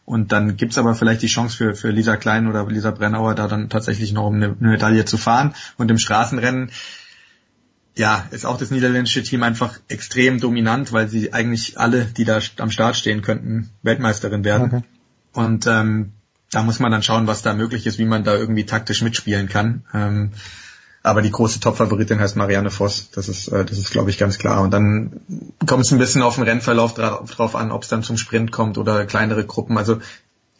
Und 0.06 0.32
dann 0.32 0.58
gibt's 0.58 0.78
aber 0.78 0.96
vielleicht 0.96 1.22
die 1.22 1.28
Chance 1.28 1.56
für, 1.56 1.76
für 1.76 1.92
Lisa 1.92 2.18
Klein 2.18 2.48
oder 2.48 2.66
Lisa 2.68 2.92
Brennauer 2.92 3.36
da 3.36 3.48
dann 3.48 3.70
tatsächlich 3.70 4.12
noch 4.12 4.26
um 4.26 4.36
eine, 4.36 4.56
eine 4.60 4.70
Medaille 4.70 5.06
zu 5.06 5.18
fahren. 5.18 5.54
Und 5.78 5.92
im 5.92 6.00
Straßenrennen, 6.00 6.72
ja, 7.96 8.26
ist 8.32 8.46
auch 8.46 8.58
das 8.58 8.72
niederländische 8.72 9.24
Team 9.24 9.44
einfach 9.44 9.80
extrem 9.88 10.40
dominant, 10.40 10.94
weil 10.94 11.10
sie 11.10 11.34
eigentlich 11.34 11.80
alle, 11.80 12.06
die 12.06 12.26
da 12.26 12.40
am 12.58 12.72
Start 12.72 12.96
stehen 12.96 13.22
könnten, 13.22 13.70
Weltmeisterin 13.84 14.44
werden. 14.44 14.66
Okay. 14.66 14.84
Und 15.34 15.68
ähm, 15.68 16.14
da 16.50 16.64
muss 16.64 16.80
man 16.80 16.92
dann 16.92 17.04
schauen, 17.04 17.28
was 17.28 17.42
da 17.42 17.54
möglich 17.54 17.86
ist, 17.86 18.00
wie 18.00 18.06
man 18.06 18.24
da 18.24 18.34
irgendwie 18.36 18.66
taktisch 18.66 19.02
mitspielen 19.02 19.48
kann. 19.48 19.84
Ähm, 19.94 20.32
aber 21.02 21.22
die 21.22 21.32
große 21.32 21.60
Top-Favoritin 21.60 22.20
heißt 22.20 22.36
Marianne 22.36 22.72
Voss. 22.72 23.10
Das 23.12 23.30
ist, 23.30 23.48
äh, 23.48 23.64
das 23.66 23.78
ist, 23.78 23.92
glaube 23.92 24.10
ich, 24.10 24.18
ganz 24.18 24.38
klar. 24.38 24.62
Und 24.62 24.72
dann 24.72 25.22
kommt 25.66 25.86
es 25.86 25.92
ein 25.92 25.98
bisschen 25.98 26.22
auf 26.22 26.36
den 26.36 26.44
Rennverlauf 26.44 26.94
dra 26.94 27.24
drauf 27.26 27.56
an, 27.56 27.72
ob 27.72 27.84
es 27.84 27.90
dann 27.90 28.04
zum 28.04 28.18
Sprint 28.18 28.52
kommt 28.52 28.78
oder 28.78 29.06
kleinere 29.06 29.46
Gruppen. 29.46 29.78
Also 29.78 30.00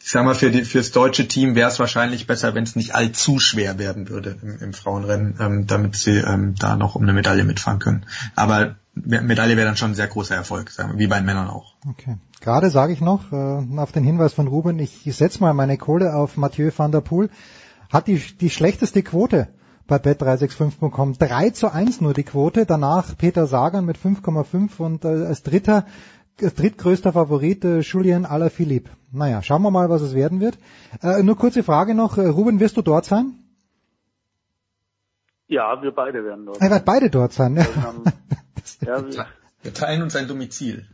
ich 0.02 0.10
sag 0.10 0.24
mal, 0.24 0.34
für 0.34 0.50
die, 0.50 0.64
fürs 0.64 0.92
deutsche 0.92 1.28
Team 1.28 1.54
wäre 1.54 1.68
es 1.68 1.78
wahrscheinlich 1.78 2.26
besser, 2.26 2.54
wenn 2.54 2.64
es 2.64 2.74
nicht 2.74 2.94
allzu 2.94 3.38
schwer 3.38 3.78
werden 3.78 4.08
würde 4.08 4.38
im, 4.42 4.58
im 4.58 4.72
Frauenrennen, 4.72 5.36
ähm, 5.38 5.66
damit 5.66 5.94
sie 5.94 6.16
ähm, 6.16 6.54
da 6.58 6.76
noch 6.76 6.94
um 6.94 7.02
eine 7.02 7.12
Medaille 7.12 7.44
mitfahren 7.44 7.78
können. 7.78 8.06
Aber 8.34 8.76
Medaille 8.94 9.56
wäre 9.56 9.66
dann 9.66 9.76
schon 9.76 9.92
ein 9.92 9.94
sehr 9.94 10.08
großer 10.08 10.34
Erfolg, 10.34 10.70
sagen 10.70 10.92
wir, 10.92 10.98
wie 10.98 11.06
bei 11.06 11.16
den 11.16 11.26
Männern 11.26 11.48
auch. 11.48 11.74
Okay. 11.86 12.16
Gerade 12.40 12.70
sage 12.70 12.94
ich 12.94 13.02
noch, 13.02 13.30
äh, 13.30 13.76
auf 13.76 13.92
den 13.92 14.02
Hinweis 14.02 14.32
von 14.32 14.48
Ruben, 14.48 14.78
ich 14.78 15.02
setze 15.04 15.40
mal 15.40 15.52
meine 15.52 15.76
Kohle 15.76 16.14
auf 16.14 16.38
Mathieu 16.38 16.70
van 16.74 16.92
der 16.92 17.02
Poel, 17.02 17.28
hat 17.90 18.06
die, 18.06 18.22
die 18.40 18.50
schlechteste 18.50 19.02
Quote 19.02 19.48
bei 19.90 19.96
bet365.com. 19.96 21.18
3 21.18 21.50
zu 21.50 21.72
1 21.72 22.00
nur 22.00 22.14
die 22.14 22.22
Quote, 22.22 22.64
danach 22.64 23.18
Peter 23.18 23.46
Sagan 23.46 23.84
mit 23.84 23.98
5,5 23.98 24.78
und 24.78 25.04
äh, 25.04 25.08
als 25.26 25.42
dritter, 25.42 25.84
als 26.40 26.54
drittgrößter 26.54 27.12
Favorit 27.12 27.64
äh, 27.64 27.80
Julien 27.80 28.24
Alaphilippe. 28.24 28.90
Naja, 29.10 29.42
schauen 29.42 29.62
wir 29.62 29.72
mal, 29.72 29.90
was 29.90 30.02
es 30.02 30.14
werden 30.14 30.40
wird. 30.40 30.56
Äh, 31.02 31.24
nur 31.24 31.36
kurze 31.36 31.64
Frage 31.64 31.94
noch, 31.94 32.18
äh, 32.18 32.26
Ruben, 32.26 32.60
wirst 32.60 32.76
du 32.76 32.82
dort 32.82 33.04
sein? 33.04 33.34
Ja, 35.48 35.82
wir 35.82 35.90
beide 35.90 36.24
werden 36.24 36.46
dort. 36.46 36.60
Er 36.60 36.70
wird 36.70 36.84
beide 36.84 37.10
dort 37.10 37.32
sein. 37.32 37.56
Ja. 37.56 37.66
ja, 38.86 39.04
wir, 39.04 39.26
wir 39.62 39.74
teilen 39.74 40.02
uns 40.02 40.14
ein 40.14 40.28
Domizil 40.28 40.86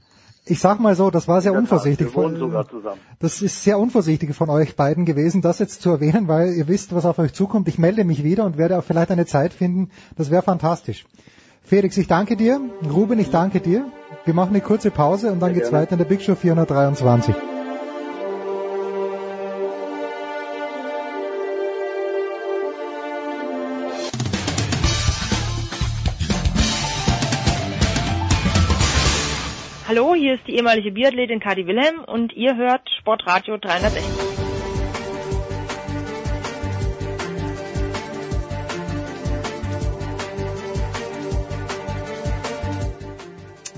ich 0.48 0.60
sag 0.60 0.78
mal 0.78 0.94
so, 0.94 1.10
das 1.10 1.26
war 1.26 1.42
sehr 1.42 1.52
unvorsichtig. 1.52 2.08
Zusammen. 2.12 3.00
Das 3.18 3.42
ist 3.42 3.64
sehr 3.64 3.78
unvorsichtig 3.78 4.34
von 4.34 4.48
euch 4.48 4.76
beiden 4.76 5.04
gewesen, 5.04 5.42
das 5.42 5.58
jetzt 5.58 5.82
zu 5.82 5.90
erwähnen, 5.90 6.28
weil 6.28 6.52
ihr 6.54 6.68
wisst, 6.68 6.94
was 6.94 7.04
auf 7.04 7.18
euch 7.18 7.32
zukommt. 7.32 7.66
Ich 7.66 7.78
melde 7.78 8.04
mich 8.04 8.22
wieder 8.22 8.44
und 8.44 8.56
werde 8.56 8.78
auch 8.78 8.84
vielleicht 8.84 9.10
eine 9.10 9.26
Zeit 9.26 9.52
finden. 9.52 9.90
Das 10.16 10.30
wäre 10.30 10.42
fantastisch. 10.42 11.04
Felix, 11.62 11.96
ich 11.96 12.06
danke 12.06 12.36
dir. 12.36 12.60
Ruben, 12.88 13.18
ich 13.18 13.30
danke 13.30 13.60
dir. 13.60 13.90
Wir 14.24 14.34
machen 14.34 14.50
eine 14.50 14.60
kurze 14.60 14.92
Pause 14.92 15.32
und 15.32 15.40
dann 15.40 15.48
sehr 15.48 15.54
geht's 15.54 15.70
gerne. 15.70 15.82
weiter 15.82 15.92
in 15.92 15.98
der 15.98 16.04
Big 16.04 16.22
Show 16.22 16.36
423. 16.36 17.34
hier 30.26 30.34
ist 30.34 30.48
die 30.48 30.56
ehemalige 30.56 30.90
Biathletin 30.90 31.38
Kadi 31.38 31.68
Wilhelm 31.68 32.02
und 32.04 32.32
ihr 32.32 32.56
hört 32.56 32.80
Sportradio 32.98 33.58
360. 33.58 34.02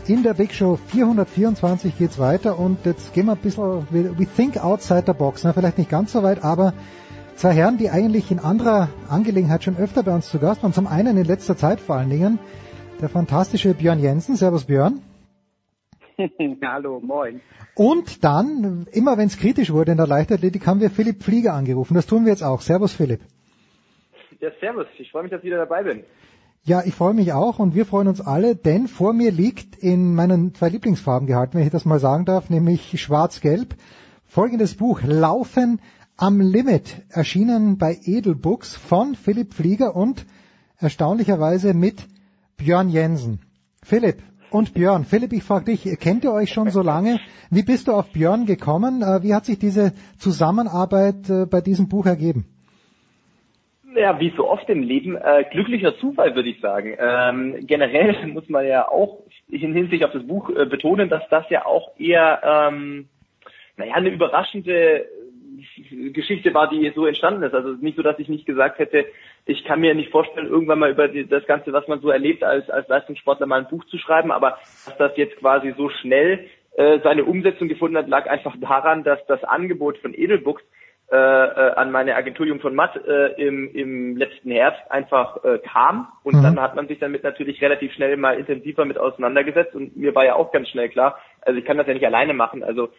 In 0.07 0.23
der 0.23 0.33
Big 0.33 0.55
Show 0.55 0.79
424 0.87 1.99
geht's 1.99 2.19
weiter 2.19 2.59
und 2.59 2.79
jetzt 2.87 3.13
gehen 3.13 3.27
wir 3.27 3.33
ein 3.33 3.39
bisschen, 3.39 3.87
we 3.91 4.25
think 4.25 4.57
outside 4.57 5.03
the 5.07 5.13
box. 5.13 5.45
Na, 5.45 5.53
vielleicht 5.53 5.77
nicht 5.77 5.91
ganz 5.91 6.13
so 6.13 6.23
weit, 6.23 6.43
aber 6.43 6.73
zwei 7.37 7.53
Herren, 7.53 7.77
die 7.77 7.91
eigentlich 7.91 8.31
in 8.31 8.39
anderer 8.39 8.89
Angelegenheit 9.11 9.65
schon 9.65 9.77
öfter 9.77 10.03
bei 10.03 10.15
uns 10.15 10.31
zu 10.31 10.39
Gast 10.39 10.63
waren. 10.63 10.73
Zum 10.73 10.87
einen 10.87 11.19
in 11.19 11.27
letzter 11.27 11.59
Zeit 11.59 11.79
vor 11.79 11.97
allen 11.97 12.09
Dingen 12.09 12.39
der 13.03 13.11
fantastische 13.11 13.75
Björn 13.75 14.01
Jensen. 14.01 14.35
Servus 14.35 14.65
Björn. 14.65 15.03
Hallo, 16.63 17.01
moin. 17.01 17.41
Und 17.75 18.25
dann, 18.25 18.87
immer 18.93 19.17
wenn 19.19 19.29
es 19.29 19.39
kritisch 19.39 19.73
wurde 19.73 19.93
in 19.93 19.99
der 19.99 20.07
Leichtathletik, 20.07 20.67
haben 20.67 20.81
wir 20.81 20.91
Philipp 20.91 21.23
Flieger 21.23 21.55
angerufen. 21.55 21.95
Das 21.95 22.07
tun 22.07 22.25
wir 22.25 22.33
jetzt 22.33 22.43
auch. 22.43 22.61
Servus 22.61 22.93
Philipp. 22.93 23.21
Ja, 24.41 24.51
servus. 24.61 24.87
Ich 24.99 25.11
freue 25.11 25.23
mich, 25.23 25.31
dass 25.31 25.41
ich 25.41 25.47
wieder 25.47 25.59
dabei 25.59 25.83
bin. 25.83 26.05
Ja, 26.65 26.83
ich 26.85 26.95
freue 26.95 27.15
mich 27.15 27.33
auch 27.33 27.59
und 27.59 27.75
wir 27.75 27.87
freuen 27.87 28.09
uns 28.09 28.21
alle, 28.21 28.57
denn 28.57 28.89
vor 28.89 29.13
mir 29.13 29.31
liegt 29.31 29.77
in 29.77 30.15
meinen 30.15 30.55
zwei 30.55 30.69
Lieblingsfarben 30.69 31.27
gehalten, 31.27 31.57
wenn 31.57 31.65
ich 31.65 31.71
das 31.71 31.85
mal 31.85 32.01
sagen 32.01 32.25
darf, 32.25 32.51
nämlich 32.51 33.01
schwarz-gelb, 33.01 33.75
folgendes 34.27 34.75
Buch, 34.75 35.01
Laufen 35.03 35.81
am 36.17 36.41
Limit, 36.41 37.03
erschienen 37.09 37.79
bei 37.79 37.97
Edelbooks 38.05 38.75
von 38.75 39.15
Philipp 39.15 39.55
Flieger 39.55 39.95
und 39.95 40.27
erstaunlicherweise 40.79 41.75
mit 41.75 42.07
Björn 42.57 42.91
Jensen. 42.91 43.41
Philipp, 43.83 44.21
und 44.51 44.75
Björn, 44.75 45.05
Philipp, 45.05 45.33
ich 45.33 45.43
frage 45.43 45.67
dich, 45.67 45.99
kennt 46.01 46.25
ihr 46.25 46.33
euch 46.33 46.51
schon 46.51 46.71
so 46.71 46.83
lange? 46.83 47.21
Wie 47.51 47.63
bist 47.63 47.89
du 47.89 47.93
auf 47.93 48.13
Björn 48.13 48.47
gekommen? 48.47 49.03
Äh, 49.03 49.23
wie 49.23 49.35
hat 49.35 49.45
sich 49.45 49.59
diese 49.59 49.93
Zusammenarbeit 50.19 51.29
äh, 51.29 51.47
bei 51.47 51.61
diesem 51.61 51.89
Buch 51.89 52.07
ergeben? 52.07 52.47
Ja, 53.95 54.21
wie 54.21 54.33
so 54.37 54.49
oft 54.49 54.69
im 54.69 54.83
Leben, 54.83 55.17
äh, 55.17 55.45
glücklicher 55.51 55.97
Zufall, 55.99 56.35
würde 56.35 56.49
ich 56.49 56.61
sagen. 56.61 56.97
Ähm, 56.99 57.67
generell 57.67 58.27
muss 58.33 58.49
man 58.49 58.67
ja 58.67 58.89
auch 58.89 59.23
in 59.49 59.73
Hinsicht 59.75 60.05
auf 60.05 60.13
das 60.13 60.27
Buch 60.27 60.51
äh, 60.51 60.67
betonen, 60.67 61.09
dass 61.09 61.23
das 61.31 61.49
ja 61.51 61.67
auch 61.67 61.99
eher, 61.99 62.41
ähm, 62.43 63.09
naja, 63.77 63.95
eine 63.95 64.11
überraschende 64.11 65.07
Geschichte 66.13 66.55
war, 66.55 66.69
die 66.69 66.91
so 66.95 67.07
entstanden 67.07 67.43
ist. 67.43 67.55
Also 67.55 67.71
nicht 67.81 67.97
so, 67.97 68.03
dass 68.03 68.19
ich 68.19 68.29
nicht 68.29 68.47
gesagt 68.47 68.79
hätte, 68.79 69.07
ich 69.47 69.65
kann 69.65 69.81
mir 69.81 69.95
nicht 69.95 70.11
vorstellen, 70.11 70.49
irgendwann 70.49 70.79
mal 70.79 70.91
über 70.91 71.09
das 71.09 71.47
Ganze, 71.47 71.73
was 71.73 71.89
man 71.89 72.01
so 72.01 72.11
erlebt, 72.11 72.45
als, 72.45 72.69
als 72.71 72.89
Leistungssportler 72.89 73.47
mal 73.47 73.61
ein 73.61 73.69
Buch 73.69 73.85
zu 73.87 73.99
schreiben, 73.99 74.31
aber 74.31 74.59
dass 74.87 74.97
das 74.99 75.17
jetzt 75.17 75.37
quasi 75.37 75.75
so 75.77 75.89
schnell 75.89 76.47
äh, 76.77 77.01
seine 77.03 77.25
Umsetzung 77.25 77.69
gefunden 77.69 77.97
hat, 77.97 78.09
lag 78.09 78.29
einfach 78.29 78.55
daran, 78.61 79.05
dass 79.05 79.25
das 79.27 79.43
Angebot 79.45 79.99
von 79.99 80.15
Edelbooks 80.15 80.63
äh, 81.11 81.17
äh, 81.17 81.73
an 81.75 81.91
meine 81.91 82.17
Agentur 82.17 82.45
Jung 82.45 82.61
von 82.61 82.75
Matt 82.75 82.95
äh, 82.97 83.29
im, 83.43 83.75
im 83.75 84.19
letzten 84.19 84.51
Herbst 84.51 84.83
einfach 84.91 85.43
äh, 85.43 85.59
kam 85.59 86.09
und 86.23 86.35
mhm. 86.35 86.43
dann 86.43 86.61
hat 86.61 86.77
man 86.77 86.87
sich 86.87 86.99
damit 86.99 87.25
natürlich 87.25 87.63
relativ 87.63 87.95
schnell 87.95 88.19
mal 88.19 88.39
intensiver 88.39 88.85
mit 88.85 88.99
auseinandergesetzt 88.99 89.75
und 89.75 89.97
mir 89.97 90.15
war 90.15 90.27
ja 90.27 90.35
auch 90.35 90.53
ganz 90.53 90.69
schnell 90.69 90.91
klar, 90.91 91.19
also 91.41 91.59
ich 91.59 91.65
kann 91.65 91.79
das 91.79 91.87
ja 91.87 91.95
nicht 91.95 92.05
alleine 92.05 92.35
machen, 92.35 92.63
also 92.63 92.91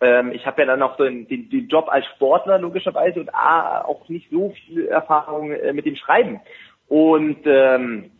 ähm, 0.00 0.32
ich 0.32 0.46
habe 0.46 0.62
ja 0.62 0.66
dann 0.66 0.82
auch 0.82 0.98
so 0.98 1.04
den, 1.04 1.26
den, 1.26 1.48
den 1.48 1.68
Job 1.68 1.88
als 1.88 2.06
Sportler 2.06 2.58
logischerweise 2.58 3.20
und 3.20 3.34
A, 3.34 3.82
auch 3.82 4.08
nicht 4.08 4.30
so 4.30 4.50
viel 4.50 4.86
Erfahrung 4.86 5.52
äh, 5.52 5.72
mit 5.72 5.86
dem 5.86 5.96
Schreiben. 5.96 6.40
Und 6.88 7.38
ähm, 7.46 8.10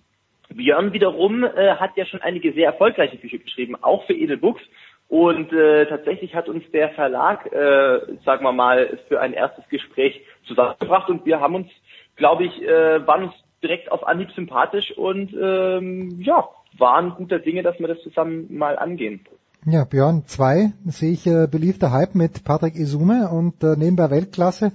Björn 0.48 0.92
wiederum 0.92 1.44
äh, 1.44 1.76
hat 1.76 1.96
ja 1.96 2.06
schon 2.06 2.22
einige 2.22 2.52
sehr 2.52 2.66
erfolgreiche 2.66 3.16
Bücher 3.16 3.38
geschrieben, 3.38 3.76
auch 3.80 4.06
für 4.06 4.14
Edelbooks. 4.14 4.62
Und 5.08 5.52
äh, 5.52 5.86
tatsächlich 5.86 6.34
hat 6.34 6.48
uns 6.48 6.68
der 6.72 6.90
Verlag, 6.90 7.46
äh, 7.52 8.00
sagen 8.24 8.44
wir 8.44 8.52
mal, 8.52 8.98
für 9.08 9.20
ein 9.20 9.34
erstes 9.34 9.68
Gespräch 9.68 10.20
zusammengebracht 10.46 11.08
und 11.10 11.24
wir 11.26 11.40
haben 11.40 11.54
uns, 11.54 11.68
glaube 12.16 12.44
ich, 12.44 12.62
äh, 12.62 13.06
waren 13.06 13.24
uns 13.24 13.34
direkt 13.62 13.92
auf 13.92 14.06
Anhieb 14.06 14.32
sympathisch 14.32 14.96
und 14.96 15.32
ähm, 15.40 16.20
ja, 16.20 16.48
waren 16.78 17.14
guter 17.14 17.38
Dinge, 17.38 17.62
dass 17.62 17.78
wir 17.78 17.88
das 17.88 18.02
zusammen 18.02 18.46
mal 18.56 18.78
angehen. 18.78 19.24
Ja, 19.68 19.82
Björn, 19.82 20.22
zwei 20.26 20.70
sehe 20.84 21.10
ich 21.10 21.26
äh, 21.26 21.48
beliebter 21.50 21.90
Hype 21.90 22.14
mit 22.14 22.44
Patrick 22.44 22.76
Isume 22.76 23.28
und 23.30 23.64
äh, 23.64 23.74
nebenbei 23.76 24.12
Weltklasse 24.12 24.70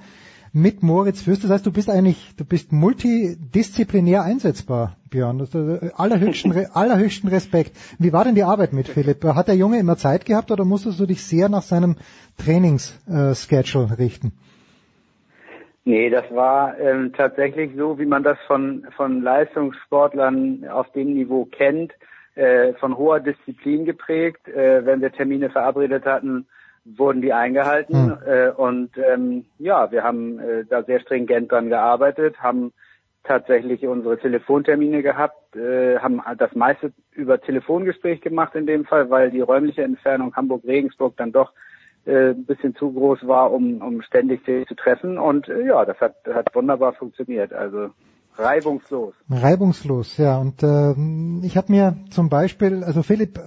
mit 0.51 0.83
Moritz 0.83 1.21
Fürst. 1.21 1.45
Das 1.45 1.51
heißt, 1.51 1.65
du 1.65 1.71
bist 1.71 1.89
eigentlich, 1.89 2.35
du 2.35 2.43
bist 2.43 2.73
multidisziplinär 2.73 4.23
einsetzbar, 4.23 4.97
Björn. 5.09 5.37
Das 5.37 5.55
äh, 5.55 5.91
allerhöchsten, 5.95 6.51
allerhöchsten 6.73 7.29
Respekt. 7.29 7.71
Wie 7.99 8.11
war 8.11 8.25
denn 8.25 8.35
die 8.35 8.43
Arbeit 8.43 8.73
mit 8.73 8.89
Philipp? 8.89 9.23
Hat 9.23 9.47
der 9.47 9.55
Junge 9.55 9.79
immer 9.79 9.95
Zeit 9.95 10.25
gehabt 10.25 10.51
oder 10.51 10.65
musstest 10.65 10.99
du 10.99 11.05
dich 11.05 11.23
sehr 11.23 11.47
nach 11.47 11.61
seinem 11.61 11.95
Trainingsschedule 12.37 13.91
äh, 13.91 13.93
richten? 13.93 14.33
Nee, 15.85 16.09
das 16.09 16.25
war 16.31 16.77
ähm, 16.77 17.13
tatsächlich 17.15 17.71
so, 17.77 17.97
wie 17.97 18.05
man 18.05 18.23
das 18.23 18.37
von, 18.45 18.85
von 18.97 19.21
Leistungssportlern 19.21 20.67
auf 20.67 20.91
dem 20.91 21.13
Niveau 21.13 21.45
kennt 21.45 21.93
äh, 22.35 22.73
von 22.73 22.97
hoher 22.97 23.19
Disziplin 23.19 23.85
geprägt. 23.85 24.47
Äh, 24.47 24.85
wenn 24.85 25.01
wir 25.01 25.11
Termine 25.11 25.49
verabredet 25.49 26.05
hatten, 26.05 26.47
wurden 26.85 27.21
die 27.21 27.33
eingehalten. 27.33 28.07
Mhm. 28.07 28.17
Äh, 28.25 28.49
und 28.49 28.91
ähm, 28.97 29.45
ja, 29.59 29.91
wir 29.91 30.03
haben 30.03 30.39
äh, 30.39 30.65
da 30.65 30.83
sehr 30.83 30.99
stringent 30.99 31.51
dran 31.51 31.69
gearbeitet, 31.69 32.41
haben 32.41 32.73
tatsächlich 33.23 33.85
unsere 33.85 34.17
Telefontermine 34.17 35.03
gehabt, 35.03 35.55
äh, 35.55 35.99
haben 35.99 36.21
das 36.37 36.55
meiste 36.55 36.91
über 37.11 37.39
Telefongespräch 37.39 38.21
gemacht 38.21 38.55
in 38.55 38.65
dem 38.65 38.85
Fall, 38.85 39.09
weil 39.09 39.29
die 39.29 39.41
räumliche 39.41 39.83
Entfernung 39.83 40.35
Hamburg-Regensburg 40.35 41.15
dann 41.17 41.31
doch 41.31 41.51
äh, 42.05 42.31
ein 42.31 42.45
bisschen 42.45 42.75
zu 42.75 42.91
groß 42.91 43.27
war, 43.27 43.51
um, 43.51 43.81
um 43.81 44.01
ständig 44.01 44.43
zu 44.45 44.75
treffen. 44.75 45.19
Und 45.19 45.49
äh, 45.49 45.65
ja, 45.67 45.85
das 45.85 45.99
hat, 45.99 46.15
hat 46.33 46.53
wunderbar 46.55 46.93
funktioniert. 46.93 47.53
Also 47.53 47.91
Reibungslos. 48.37 49.13
Reibungslos, 49.29 50.17
ja. 50.17 50.37
Und 50.37 50.63
äh, 50.63 51.45
ich 51.45 51.57
habe 51.57 51.71
mir 51.71 51.97
zum 52.09 52.29
Beispiel, 52.29 52.83
also 52.83 53.03
Philipp 53.03 53.39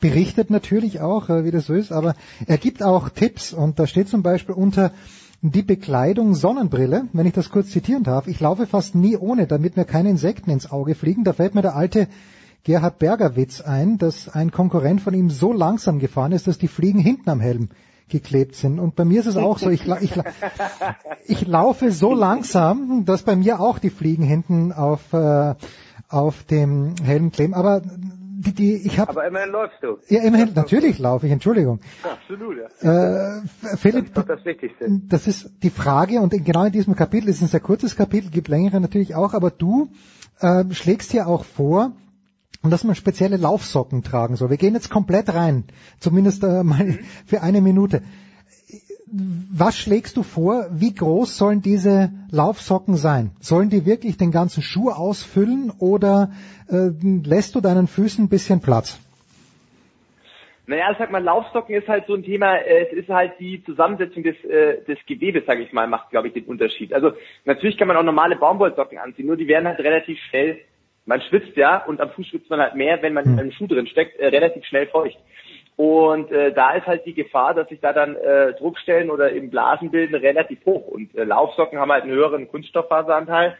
berichtet 0.00 0.50
natürlich 0.50 1.00
auch, 1.00 1.30
äh, 1.30 1.44
wie 1.44 1.50
das 1.50 1.66
so 1.66 1.74
ist, 1.74 1.92
aber 1.92 2.14
er 2.46 2.58
gibt 2.58 2.82
auch 2.82 3.08
Tipps 3.08 3.52
und 3.52 3.78
da 3.78 3.86
steht 3.86 4.08
zum 4.08 4.22
Beispiel 4.22 4.54
unter 4.54 4.92
die 5.42 5.62
Bekleidung 5.62 6.34
Sonnenbrille, 6.34 7.08
wenn 7.12 7.26
ich 7.26 7.32
das 7.32 7.50
kurz 7.50 7.70
zitieren 7.70 8.04
darf. 8.04 8.28
Ich 8.28 8.38
laufe 8.38 8.66
fast 8.66 8.94
nie 8.94 9.16
ohne, 9.16 9.46
damit 9.46 9.76
mir 9.76 9.84
keine 9.84 10.10
Insekten 10.10 10.50
ins 10.50 10.70
Auge 10.70 10.94
fliegen. 10.94 11.24
Da 11.24 11.32
fällt 11.32 11.54
mir 11.54 11.62
der 11.62 11.74
alte 11.74 12.06
Gerhard 12.62 13.00
Berger 13.00 13.34
Witz 13.34 13.60
ein, 13.60 13.98
dass 13.98 14.28
ein 14.28 14.52
Konkurrent 14.52 15.00
von 15.00 15.14
ihm 15.14 15.30
so 15.30 15.52
langsam 15.52 15.98
gefahren 15.98 16.30
ist, 16.30 16.46
dass 16.46 16.58
die 16.58 16.68
Fliegen 16.68 17.00
hinten 17.00 17.28
am 17.28 17.40
Helm 17.40 17.70
geklebt 18.08 18.54
sind. 18.54 18.78
Und 18.78 18.94
bei 18.94 19.04
mir 19.04 19.20
ist 19.20 19.26
es 19.26 19.36
auch 19.36 19.58
so, 19.58 19.70
ich, 19.70 19.86
ich, 19.86 20.12
ich 21.26 21.46
laufe 21.46 21.90
so 21.92 22.14
langsam, 22.14 23.04
dass 23.04 23.22
bei 23.22 23.36
mir 23.36 23.60
auch 23.60 23.78
die 23.78 23.90
Fliegen 23.90 24.24
hinten 24.24 24.72
auf, 24.72 25.12
äh, 25.12 25.54
auf 26.08 26.44
dem 26.44 26.94
Helm 27.02 27.32
kleben. 27.32 27.54
Aber 27.54 27.82
die, 28.42 28.52
die, 28.52 28.86
ich 28.86 28.98
habe. 28.98 29.10
Aber 29.10 29.26
immerhin 29.26 29.50
läufst 29.50 29.82
du. 29.82 29.98
Ja, 30.08 30.22
immerhin, 30.22 30.52
natürlich 30.54 30.98
laufe 30.98 31.26
ich, 31.26 31.32
Entschuldigung. 31.32 31.80
Absolut, 32.02 32.56
ja. 32.82 33.38
Äh, 33.38 33.42
Philipp, 33.76 34.14
das 34.14 34.24
ist 34.24 34.30
das 34.30 34.44
Wichtigste. 34.44 34.86
Das 35.08 35.26
ist 35.26 35.52
die 35.62 35.70
Frage 35.70 36.20
und 36.20 36.30
genau 36.44 36.64
in 36.64 36.72
diesem 36.72 36.96
Kapitel, 36.96 37.28
es 37.28 37.36
ist 37.36 37.42
ein 37.42 37.48
sehr 37.48 37.60
kurzes 37.60 37.96
Kapitel, 37.96 38.30
gibt 38.30 38.48
längere 38.48 38.80
natürlich 38.80 39.14
auch, 39.14 39.34
aber 39.34 39.50
du 39.50 39.90
äh, 40.40 40.64
schlägst 40.72 41.12
ja 41.12 41.26
auch 41.26 41.44
vor, 41.44 41.92
dass 42.70 42.84
man 42.84 42.94
spezielle 42.94 43.36
Laufsocken 43.36 44.02
tragen 44.02 44.36
soll. 44.36 44.50
Wir 44.50 44.56
gehen 44.56 44.74
jetzt 44.74 44.90
komplett 44.90 45.34
rein, 45.34 45.64
zumindest 45.98 46.44
äh, 46.44 46.62
mal 46.62 46.98
für 47.26 47.42
eine 47.42 47.60
Minute. 47.60 48.02
Was 49.14 49.76
schlägst 49.76 50.16
du 50.16 50.22
vor? 50.22 50.66
Wie 50.70 50.94
groß 50.94 51.36
sollen 51.36 51.60
diese 51.60 52.10
Laufsocken 52.30 52.96
sein? 52.96 53.32
Sollen 53.40 53.68
die 53.68 53.84
wirklich 53.84 54.16
den 54.16 54.30
ganzen 54.30 54.62
Schuh 54.62 54.90
ausfüllen 54.90 55.70
oder 55.78 56.30
äh, 56.68 56.88
lässt 57.02 57.54
du 57.54 57.60
deinen 57.60 57.88
Füßen 57.88 58.24
ein 58.24 58.28
bisschen 58.28 58.60
Platz? 58.60 58.98
Naja, 60.66 60.94
sag 60.96 61.10
mal, 61.10 61.22
Laufsocken 61.22 61.74
ist 61.74 61.88
halt 61.88 62.06
so 62.06 62.14
ein 62.14 62.22
Thema, 62.22 62.56
äh, 62.56 62.86
es 62.86 62.92
ist 62.92 63.08
halt 63.08 63.32
die 63.40 63.62
Zusammensetzung 63.64 64.22
des, 64.22 64.36
äh, 64.44 64.82
des 64.84 64.98
Gewebes, 65.06 65.44
sage 65.44 65.62
ich 65.62 65.72
mal, 65.72 65.88
macht, 65.88 66.10
glaube 66.10 66.28
ich, 66.28 66.34
den 66.34 66.44
Unterschied. 66.44 66.94
Also 66.94 67.12
natürlich 67.44 67.76
kann 67.76 67.88
man 67.88 67.96
auch 67.96 68.02
normale 68.04 68.36
Baumwollsocken 68.36 68.96
anziehen, 68.98 69.26
nur 69.26 69.36
die 69.36 69.48
werden 69.48 69.66
halt 69.66 69.80
relativ 69.80 70.18
schnell, 70.30 70.60
man 71.04 71.20
schwitzt 71.22 71.56
ja 71.56 71.84
und 71.84 72.00
am 72.00 72.10
Fuß 72.10 72.26
schwitzt 72.28 72.50
man 72.50 72.60
halt 72.60 72.74
mehr, 72.74 73.02
wenn 73.02 73.14
man 73.14 73.24
in 73.24 73.38
einem 73.38 73.52
Schuh 73.52 73.66
drin 73.66 73.86
steckt, 73.86 74.18
äh, 74.18 74.28
relativ 74.28 74.64
schnell 74.64 74.86
feucht. 74.86 75.18
Und 75.76 76.30
äh, 76.30 76.52
da 76.52 76.74
ist 76.74 76.86
halt 76.86 77.06
die 77.06 77.14
Gefahr, 77.14 77.54
dass 77.54 77.68
sich 77.68 77.80
da 77.80 77.92
dann 77.92 78.14
äh, 78.16 78.52
Druckstellen 78.54 79.10
oder 79.10 79.32
eben 79.32 79.50
Blasen 79.50 79.90
bilden, 79.90 80.14
relativ 80.14 80.64
hoch. 80.66 80.86
Und 80.86 81.14
äh, 81.16 81.24
Laufsocken 81.24 81.78
haben 81.78 81.90
halt 81.90 82.04
einen 82.04 82.12
höheren 82.12 82.48
Kunststofffaseranteil, 82.48 83.56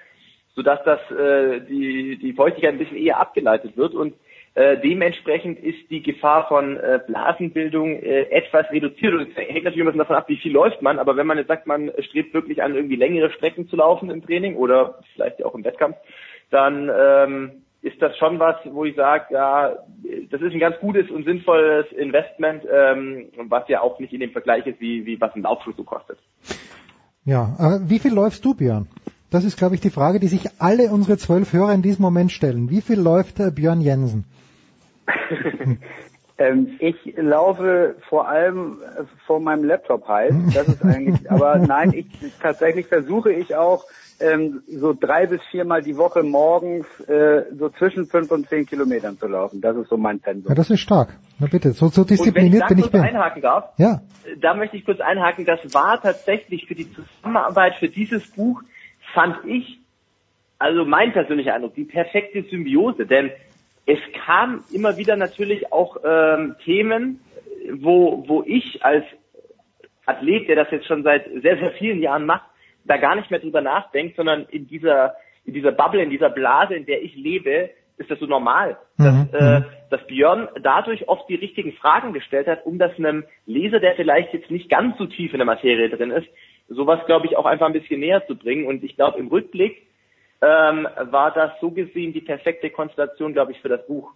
sodass 0.54 0.80
das 0.84 1.00
äh, 1.10 1.60
die, 1.62 2.18
die 2.18 2.32
Feuchtigkeit 2.34 2.74
ein 2.74 2.78
bisschen 2.78 2.98
eher 2.98 3.18
abgeleitet 3.18 3.76
wird. 3.76 3.94
Und 3.94 4.14
äh, 4.54 4.76
dementsprechend 4.76 5.58
ist 5.60 5.90
die 5.90 6.02
Gefahr 6.02 6.46
von 6.48 6.76
äh, 6.76 7.00
Blasenbildung 7.06 8.02
äh, 8.02 8.24
etwas 8.30 8.70
reduziert. 8.70 9.14
Und 9.14 9.30
es 9.30 9.36
hängt 9.36 9.64
natürlich 9.64 9.78
immer 9.78 9.92
davon 9.92 10.16
ab, 10.16 10.28
wie 10.28 10.36
viel 10.36 10.52
läuft 10.52 10.82
man. 10.82 10.98
Aber 10.98 11.16
wenn 11.16 11.26
man 11.26 11.38
jetzt 11.38 11.48
sagt, 11.48 11.66
man 11.66 11.90
strebt 12.00 12.34
wirklich 12.34 12.62
an, 12.62 12.74
irgendwie 12.74 12.96
längere 12.96 13.32
Strecken 13.32 13.66
zu 13.68 13.76
laufen 13.76 14.10
im 14.10 14.24
Training 14.24 14.56
oder 14.56 14.98
vielleicht 15.14 15.42
auch 15.42 15.54
im 15.54 15.64
Wettkampf, 15.64 15.96
dann 16.52 16.90
ähm, 16.94 17.50
ist 17.82 18.00
das 18.00 18.16
schon 18.16 18.38
was, 18.38 18.56
wo 18.64 18.84
ich 18.84 18.94
sage, 18.94 19.26
ja, 19.30 19.72
das 20.30 20.40
ist 20.40 20.52
ein 20.52 20.60
ganz 20.60 20.78
gutes 20.80 21.10
und 21.10 21.24
sinnvolles 21.24 21.86
Investment, 21.92 22.62
ähm, 22.70 23.28
was 23.48 23.68
ja 23.68 23.80
auch 23.80 23.98
nicht 23.98 24.12
in 24.12 24.20
dem 24.20 24.30
Vergleich 24.30 24.66
ist, 24.66 24.80
wie, 24.80 25.04
wie 25.04 25.20
was 25.20 25.34
ein 25.34 25.42
Laufschuh 25.42 25.72
so 25.72 25.82
kostet. 25.82 26.18
Ja, 27.24 27.56
äh, 27.58 27.90
wie 27.90 27.98
viel 27.98 28.12
läufst 28.12 28.44
du, 28.44 28.54
Björn? 28.54 28.88
Das 29.30 29.44
ist, 29.44 29.56
glaube 29.56 29.74
ich, 29.74 29.80
die 29.80 29.90
Frage, 29.90 30.20
die 30.20 30.28
sich 30.28 30.44
alle 30.58 30.90
unsere 30.90 31.16
zwölf 31.16 31.52
Hörer 31.52 31.72
in 31.72 31.82
diesem 31.82 32.02
Moment 32.02 32.30
stellen. 32.30 32.70
Wie 32.70 32.82
viel 32.82 33.00
läuft 33.00 33.40
äh, 33.40 33.50
Björn 33.50 33.80
Jensen? 33.80 34.24
ähm, 36.38 36.76
ich 36.78 36.96
laufe 37.16 37.96
vor 38.08 38.28
allem 38.28 38.78
äh, 38.82 39.04
vor 39.26 39.40
meinem 39.40 39.64
Laptop 39.64 40.06
heiß. 40.06 40.34
Das 40.54 40.68
ist 40.68 40.84
eigentlich, 40.84 41.30
aber 41.30 41.58
nein, 41.58 41.92
ich 41.94 42.06
tatsächlich 42.40 42.86
versuche 42.86 43.32
ich 43.32 43.56
auch 43.56 43.84
ähm, 44.20 44.62
so 44.66 44.92
drei 44.92 45.26
bis 45.26 45.40
viermal 45.50 45.82
die 45.82 45.96
Woche 45.96 46.22
morgens 46.22 46.86
äh, 47.08 47.44
so 47.56 47.68
zwischen 47.70 48.06
fünf 48.06 48.30
und 48.30 48.48
zehn 48.48 48.66
Kilometern 48.66 49.18
zu 49.18 49.26
laufen. 49.26 49.60
Das 49.60 49.76
ist 49.76 49.88
so 49.88 49.96
mein 49.96 50.20
Pensum. 50.20 50.48
Ja, 50.48 50.54
das 50.54 50.70
ist 50.70 50.80
stark. 50.80 51.16
Na 51.38 51.46
bitte, 51.50 51.72
so, 51.72 51.88
so 51.88 52.04
diszipliniert 52.04 52.68
bin 52.68 52.78
ich 52.78 52.90
bin. 52.90 53.00
einhaken 53.00 53.42
darf, 53.42 53.72
ja. 53.78 54.00
da 54.40 54.54
möchte 54.54 54.76
ich 54.76 54.84
kurz 54.84 55.00
einhaken, 55.00 55.44
das 55.44 55.60
war 55.74 56.00
tatsächlich 56.00 56.66
für 56.66 56.74
die 56.74 56.88
Zusammenarbeit 56.92 57.74
für 57.76 57.88
dieses 57.88 58.30
Buch, 58.30 58.62
fand 59.14 59.44
ich, 59.46 59.80
also 60.58 60.84
mein 60.84 61.12
persönlicher 61.12 61.54
Eindruck, 61.54 61.74
die 61.74 61.84
perfekte 61.84 62.42
Symbiose, 62.42 63.06
denn 63.06 63.30
es 63.86 63.98
kam 64.24 64.62
immer 64.72 64.96
wieder 64.96 65.16
natürlich 65.16 65.72
auch 65.72 65.96
ähm, 66.04 66.54
Themen, 66.64 67.20
wo, 67.74 68.24
wo 68.28 68.42
ich 68.46 68.84
als 68.84 69.04
Athlet, 70.06 70.48
der 70.48 70.56
das 70.56 70.70
jetzt 70.70 70.86
schon 70.86 71.02
seit 71.02 71.24
sehr, 71.42 71.58
sehr 71.58 71.72
vielen 71.72 72.00
Jahren 72.00 72.26
macht, 72.26 72.51
da 72.84 72.96
gar 72.96 73.16
nicht 73.16 73.30
mehr 73.30 73.40
drüber 73.40 73.60
nachdenkt, 73.60 74.16
sondern 74.16 74.46
in 74.50 74.66
dieser, 74.66 75.14
in 75.44 75.54
dieser 75.54 75.72
Bubble, 75.72 76.02
in 76.02 76.10
dieser 76.10 76.30
Blase, 76.30 76.74
in 76.74 76.86
der 76.86 77.02
ich 77.02 77.14
lebe, 77.16 77.70
ist 77.98 78.10
das 78.10 78.18
so 78.18 78.26
normal, 78.26 78.78
dass, 78.98 79.14
Mhm. 79.14 79.28
äh, 79.32 79.62
dass 79.90 80.06
Björn 80.06 80.48
dadurch 80.62 81.08
oft 81.08 81.28
die 81.28 81.34
richtigen 81.34 81.72
Fragen 81.72 82.12
gestellt 82.12 82.46
hat, 82.46 82.64
um 82.66 82.78
das 82.78 82.96
einem 82.98 83.24
Leser, 83.46 83.80
der 83.80 83.94
vielleicht 83.94 84.32
jetzt 84.32 84.50
nicht 84.50 84.68
ganz 84.68 84.98
so 84.98 85.06
tief 85.06 85.32
in 85.32 85.38
der 85.38 85.46
Materie 85.46 85.88
drin 85.90 86.10
ist, 86.10 86.26
sowas, 86.68 87.00
glaube 87.06 87.26
ich, 87.26 87.36
auch 87.36 87.46
einfach 87.46 87.66
ein 87.66 87.72
bisschen 87.72 88.00
näher 88.00 88.26
zu 88.26 88.36
bringen. 88.36 88.66
Und 88.66 88.82
ich 88.82 88.96
glaube, 88.96 89.18
im 89.18 89.28
Rückblick 89.28 89.86
ähm, 90.40 90.88
war 91.10 91.32
das 91.32 91.52
so 91.60 91.70
gesehen 91.70 92.12
die 92.12 92.20
perfekte 92.20 92.70
Konstellation, 92.70 93.32
glaube 93.32 93.52
ich, 93.52 93.60
für 93.60 93.68
das 93.68 93.86
Buch. 93.86 94.10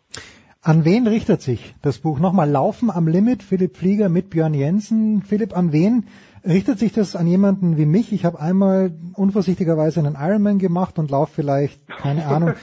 An 0.63 0.85
wen 0.85 1.07
richtet 1.07 1.43
sich 1.43 1.75
das 1.83 2.01
Buch? 2.01 2.19
Nochmal 2.19 2.51
Laufen 2.51 2.91
am 2.91 3.07
Limit, 3.07 3.45
Philipp 3.45 3.77
Flieger 3.77 4.09
mit 4.09 4.31
Björn 4.31 4.53
Jensen. 4.53 5.23
Philipp, 5.23 5.57
an 5.57 5.73
wen 5.73 6.07
richtet 6.47 6.79
sich 6.79 6.93
das 6.93 7.17
an 7.17 7.27
jemanden 7.27 7.77
wie 7.77 7.87
mich? 7.87 8.13
Ich 8.13 8.25
habe 8.25 8.41
einmal 8.41 8.93
unvorsichtigerweise 9.15 10.01
einen 10.01 10.17
Ironman 10.19 10.59
gemacht 10.59 10.99
und 10.99 11.11
laufe 11.11 11.35
vielleicht, 11.35 11.87
keine 11.89 12.27
Ahnung, 12.27 12.55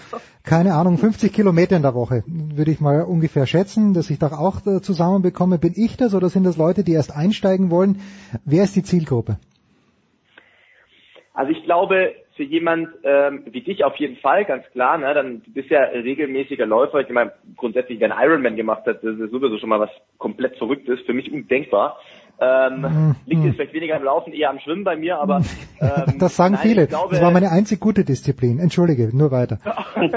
keine 0.43 0.73
Ahnung, 0.73 0.97
50 0.97 1.31
Kilometer 1.33 1.75
in 1.75 1.81
der 1.81 1.93
Woche, 1.93 2.23
würde 2.27 2.71
ich 2.71 2.79
mal 2.79 3.01
ungefähr 3.03 3.45
schätzen, 3.45 3.93
dass 3.93 4.09
ich 4.09 4.19
da 4.19 4.27
auch 4.27 4.65
äh, 4.65 4.81
zusammenbekomme. 4.81 5.57
Bin 5.57 5.73
ich 5.75 5.97
das 5.97 6.15
oder 6.15 6.29
sind 6.29 6.45
das 6.45 6.57
Leute, 6.57 6.83
die 6.83 6.93
erst 6.93 7.15
einsteigen 7.15 7.69
wollen? 7.69 8.01
Wer 8.45 8.63
ist 8.63 8.75
die 8.75 8.83
Zielgruppe? 8.83 9.37
Also 11.33 11.51
ich 11.51 11.63
glaube, 11.63 12.13
für 12.35 12.43
jemand 12.43 12.89
ähm, 13.03 13.43
wie 13.45 13.61
dich 13.61 13.83
auf 13.83 13.95
jeden 13.97 14.17
Fall, 14.17 14.45
ganz 14.45 14.65
klar, 14.71 14.97
ne, 14.97 15.13
dann 15.13 15.41
du 15.43 15.51
bist 15.51 15.69
ja 15.69 15.81
regelmäßiger 15.81 16.65
Läufer. 16.65 16.99
Ich 16.99 17.09
meine, 17.09 17.33
grundsätzlich, 17.57 17.99
wer 17.99 18.11
einen 18.11 18.23
Ironman 18.23 18.55
gemacht 18.55 18.85
hat, 18.85 19.03
das 19.03 19.17
ist 19.17 19.31
sowieso 19.31 19.57
schon 19.57 19.69
mal 19.69 19.79
was 19.79 19.91
komplett 20.17 20.57
Verrücktes, 20.57 20.99
für 21.01 21.13
mich 21.13 21.31
undenkbar. 21.31 21.99
Ähm, 22.39 22.81
Mhm. 22.81 23.15
liegt 23.25 23.43
jetzt 23.43 23.55
vielleicht 23.55 23.73
weniger 23.73 23.95
am 23.95 24.03
Laufen, 24.03 24.33
eher 24.33 24.49
am 24.49 24.59
Schwimmen 24.59 24.83
bei 24.83 24.95
mir, 24.95 25.19
aber 25.19 25.37
ähm, 25.81 26.17
Das 26.19 26.35
sagen 26.35 26.55
nein, 26.55 26.63
viele. 26.63 26.87
Glaube, 26.87 27.11
das 27.11 27.21
war 27.21 27.31
meine 27.31 27.51
einzig 27.51 27.79
gute 27.79 28.03
Disziplin. 28.03 28.59
Entschuldige, 28.59 29.15
nur 29.15 29.31
weiter. 29.31 29.59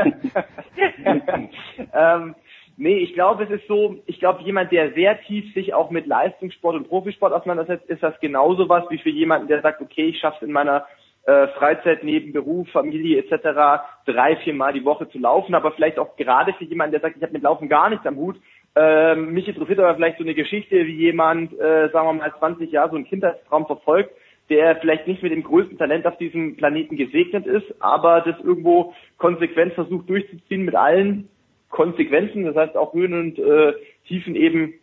ähm, 1.95 2.35
nee, 2.77 2.99
ich 2.99 3.13
glaube, 3.15 3.45
es 3.45 3.51
ist 3.51 3.69
so, 3.69 3.97
ich 4.07 4.19
glaube, 4.19 4.43
jemand, 4.43 4.73
der 4.73 4.93
sehr 4.95 5.21
tief 5.23 5.53
sich 5.55 5.75
auch 5.75 5.91
mit 5.91 6.07
Leistungssport 6.07 6.75
und 6.77 6.89
Profisport 6.89 7.33
auseinandersetzt, 7.33 7.89
ist 7.91 8.03
das 8.03 8.19
genauso 8.21 8.69
was 8.69 8.89
wie 8.91 8.99
für 8.99 9.11
jemanden, 9.11 9.49
der 9.49 9.61
sagt, 9.61 9.81
okay, 9.83 10.07
ich 10.07 10.19
schaffe 10.19 10.39
es 10.41 10.47
in 10.47 10.53
meiner 10.53 10.87
äh, 11.27 11.49
Freizeit 11.49 12.05
neben 12.05 12.33
Beruf, 12.33 12.69
Familie 12.71 13.19
etc. 13.19 13.83
drei, 14.07 14.37
viermal 14.37 14.73
die 14.73 14.85
Woche 14.85 15.09
zu 15.09 15.19
laufen, 15.19 15.55
aber 15.55 15.73
vielleicht 15.73 15.99
auch 15.99 16.17
gerade 16.17 16.55
für 16.55 16.65
jemanden, 16.65 16.93
der 16.93 17.01
sagt, 17.01 17.17
ich 17.17 17.23
habe 17.23 17.33
mit 17.33 17.43
Laufen 17.43 17.69
gar 17.69 17.91
nichts 17.91 18.07
am 18.07 18.17
Hut, 18.17 18.37
ähm, 18.77 19.33
mich 19.33 19.49
interessiert 19.49 19.79
aber 19.79 19.95
vielleicht 19.95 20.19
so 20.19 20.25
eine 20.25 20.35
Geschichte, 20.35 20.87
wie 20.87 20.97
jemand, 20.97 21.53
äh, 21.59 21.89
sagen 21.91 22.09
wir 22.09 22.13
mal, 22.13 22.35
20 22.39 22.71
Jahre 22.71 22.91
so 22.91 22.97
einen 22.97 23.07
Kindheitstraum 23.07 23.67
verfolgt, 23.67 24.11
der 24.51 24.77
vielleicht 24.77 25.07
nicht 25.09 25.23
mit 25.23 25.33
dem 25.33 25.43
größten 25.43 25.79
Talent 25.79 26.07
auf 26.07 26.19
diesem 26.19 26.57
Planeten 26.57 26.97
gesegnet 26.97 27.47
ist, 27.47 27.67
aber 27.81 28.21
das 28.21 28.37
irgendwo 28.45 28.95
konsequent 29.17 29.73
versucht 29.73 30.09
durchzuziehen 30.11 30.65
mit 30.65 30.75
allen 30.75 31.29
Konsequenzen, 31.71 32.45
das 32.45 32.55
heißt 32.55 32.77
auch 32.77 32.93
Höhen 32.93 33.15
und 33.15 33.39
äh, 33.39 33.73
Tiefen 34.07 34.37
eben 34.37 34.75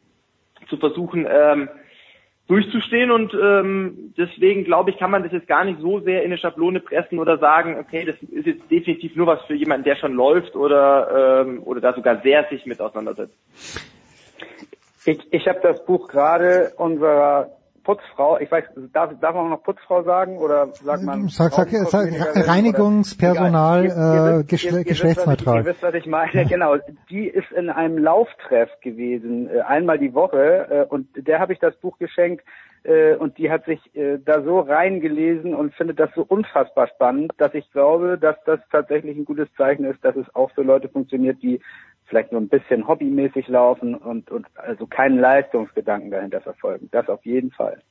zu 0.70 0.78
versuchen 0.78 1.28
ähm, 1.30 1.70
durchzustehen 2.48 3.10
und 3.10 3.34
ähm, 3.34 4.14
deswegen 4.18 4.66
glaube 4.66 4.90
ich, 4.90 4.98
kann 4.98 5.12
man 5.12 5.24
das 5.24 5.32
jetzt 5.32 5.48
gar 5.48 5.64
nicht 5.64 5.80
so 5.80 6.00
sehr 6.02 6.24
in 6.24 6.32
eine 6.32 6.38
Schablone 6.38 6.82
pressen 6.82 7.20
oder 7.20 7.38
sagen, 7.38 7.78
okay, 7.80 8.04
das 8.06 8.16
ist 8.22 8.46
jetzt 8.46 8.70
definitiv 8.70 9.16
nur 9.16 9.28
was 9.28 9.42
für 9.44 9.56
jemanden, 9.56 9.86
der 9.86 9.96
schon 9.96 10.14
läuft 10.14 10.56
oder 10.56 11.42
ähm, 11.42 11.64
oder 11.64 11.80
da 11.80 11.94
sogar 11.94 12.22
sehr 12.22 12.46
sich 12.50 12.66
mit 12.66 12.82
auseinandersetzt. 12.82 13.34
Ich, 15.06 15.20
ich 15.32 15.48
habe 15.48 15.60
das 15.62 15.86
Buch 15.86 16.08
gerade 16.08 16.74
unserer 16.78 17.52
Putzfrau, 17.84 18.40
ich 18.40 18.52
weiß, 18.52 18.64
darf, 18.94 19.12
darf 19.20 19.36
man 19.36 19.50
noch 19.50 19.64
Putzfrau 19.64 20.04
sagen 20.04 20.38
oder 20.38 20.68
sagt 20.74 21.04
man 21.04 21.28
Sag, 21.28 21.54
sag, 21.54 21.70
sag, 21.70 22.08
Reinigungspersonal, 22.48 23.86
Egal. 23.86 23.98
Ihr- 23.98 24.34
äh, 24.34 24.38
ihr- 24.38 24.44
geschle 24.44 24.70
ihr 24.70 24.76
wisst, 24.78 24.88
geschlechtsneutral. 24.88 25.58
Ihr 25.60 25.66
wisst, 25.66 25.84
was 25.84 25.94
ich 25.94 26.06
meine, 26.06 26.46
genau. 26.50 26.76
Die 27.10 27.28
ist 27.28 27.52
in 27.52 27.70
einem 27.70 27.98
Lauftreff 27.98 28.70
gewesen, 28.82 29.50
äh, 29.50 29.62
einmal 29.62 30.00
die 30.00 30.14
Woche 30.14 30.88
äh, 30.90 30.94
und 30.94 31.08
der 31.16 31.40
habe 31.40 31.54
ich 31.54 31.60
das 31.60 31.76
Buch 31.76 31.98
geschenkt 31.98 32.44
äh, 32.84 33.16
und 33.16 33.38
die 33.38 33.50
hat 33.52 33.66
sich 33.66 33.80
äh, 33.96 34.18
da 34.24 34.42
so 34.44 34.60
reingelesen 34.60 35.54
und 35.54 35.74
findet 35.76 36.00
das 36.00 36.10
so 36.16 36.24
unfassbar 36.28 36.88
spannend, 36.88 37.34
dass 37.38 37.54
ich 37.54 37.70
glaube, 37.72 38.18
dass 38.18 38.36
das 38.46 38.60
tatsächlich 38.72 39.18
ein 39.18 39.26
gutes 39.26 39.48
Zeichen 39.58 39.86
ist, 39.86 40.04
dass 40.04 40.16
es 40.16 40.26
auch 40.36 40.52
für 40.52 40.64
Leute 40.64 40.90
funktioniert, 40.90 41.42
die 41.42 41.60
vielleicht 42.06 42.32
nur 42.32 42.42
ein 42.42 42.50
bisschen 42.50 42.88
hobbymäßig 42.88 43.48
laufen 43.48 43.96
und, 43.96 44.30
und 44.32 44.48
also 44.56 44.88
keinen 44.88 45.20
Leistungsgedanken 45.20 46.12
dahinter 46.12 46.42
verfolgen. 46.42 46.90
Das 46.92 47.08
auf 47.10 47.26
jeden 47.26 47.52
Fall. 47.52 47.82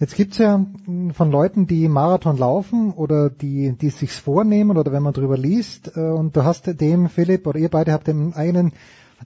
Jetzt 0.00 0.16
gibt's 0.16 0.38
ja 0.38 0.64
von 1.12 1.30
Leuten, 1.30 1.66
die 1.66 1.86
Marathon 1.86 2.38
laufen 2.38 2.92
oder 2.92 3.28
die, 3.28 3.76
die 3.78 3.88
es 3.88 3.98
sich 3.98 4.12
vornehmen 4.12 4.78
oder 4.78 4.92
wenn 4.92 5.02
man 5.02 5.12
drüber 5.12 5.36
liest, 5.36 5.94
äh, 5.94 6.00
und 6.00 6.34
du 6.34 6.44
hast 6.44 6.80
dem, 6.80 7.10
Philipp, 7.10 7.46
oder 7.46 7.58
ihr 7.58 7.68
beide 7.68 7.92
habt 7.92 8.06
dem 8.06 8.32
einen, 8.34 8.72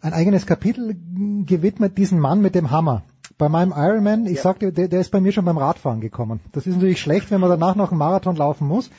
ein 0.02 0.12
eigenes 0.12 0.46
Kapitel 0.46 0.96
gewidmet, 1.46 1.96
diesen 1.96 2.18
Mann 2.18 2.40
mit 2.40 2.56
dem 2.56 2.72
Hammer. 2.72 3.02
Bei 3.38 3.48
meinem 3.48 3.72
Ironman, 3.76 4.26
ich 4.26 4.40
sagte, 4.40 4.72
der, 4.72 4.88
der 4.88 5.00
ist 5.00 5.12
bei 5.12 5.20
mir 5.20 5.30
schon 5.30 5.44
beim 5.44 5.58
Radfahren 5.58 6.00
gekommen. 6.00 6.40
Das 6.50 6.66
ist 6.66 6.74
natürlich 6.74 7.00
schlecht, 7.00 7.30
wenn 7.30 7.40
man 7.40 7.50
danach 7.50 7.76
noch 7.76 7.92
einen 7.92 7.98
Marathon 7.98 8.34
laufen 8.34 8.66
muss. 8.66 8.90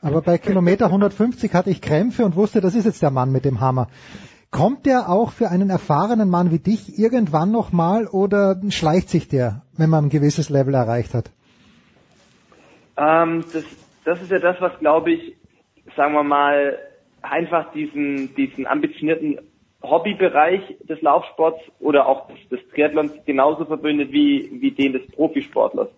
Aber 0.00 0.22
bei 0.22 0.38
Kilometer 0.38 0.86
150 0.86 1.52
hatte 1.52 1.68
ich 1.68 1.82
Krämpfe 1.82 2.24
und 2.24 2.36
wusste, 2.36 2.62
das 2.62 2.74
ist 2.74 2.86
jetzt 2.86 3.02
der 3.02 3.10
Mann 3.10 3.32
mit 3.32 3.44
dem 3.44 3.60
Hammer. 3.60 3.88
Kommt 4.50 4.86
der 4.86 5.10
auch 5.10 5.30
für 5.30 5.50
einen 5.50 5.68
erfahrenen 5.68 6.30
Mann 6.30 6.50
wie 6.50 6.58
dich 6.58 6.98
irgendwann 6.98 7.52
nochmal 7.52 8.06
oder 8.06 8.58
schleicht 8.70 9.10
sich 9.10 9.28
der, 9.28 9.62
wenn 9.76 9.90
man 9.90 10.06
ein 10.06 10.10
gewisses 10.10 10.48
Level 10.48 10.74
erreicht 10.74 11.12
hat? 11.12 11.30
Ähm, 12.96 13.44
das, 13.52 13.64
das 14.04 14.22
ist 14.22 14.30
ja 14.30 14.38
das, 14.38 14.56
was 14.60 14.78
glaube 14.78 15.12
ich, 15.12 15.36
sagen 15.96 16.14
wir 16.14 16.22
mal, 16.22 16.78
einfach 17.20 17.72
diesen, 17.72 18.34
diesen 18.36 18.66
ambitionierten 18.66 19.38
Hobbybereich 19.82 20.78
des 20.80 21.00
Laufsports 21.02 21.60
oder 21.78 22.06
auch 22.06 22.28
des, 22.28 22.48
des 22.48 22.60
Triathlons 22.70 23.12
genauso 23.26 23.66
verbindet 23.66 24.12
wie, 24.12 24.48
wie 24.60 24.70
den 24.70 24.94
des 24.94 25.06
Profisportlers. 25.08 25.88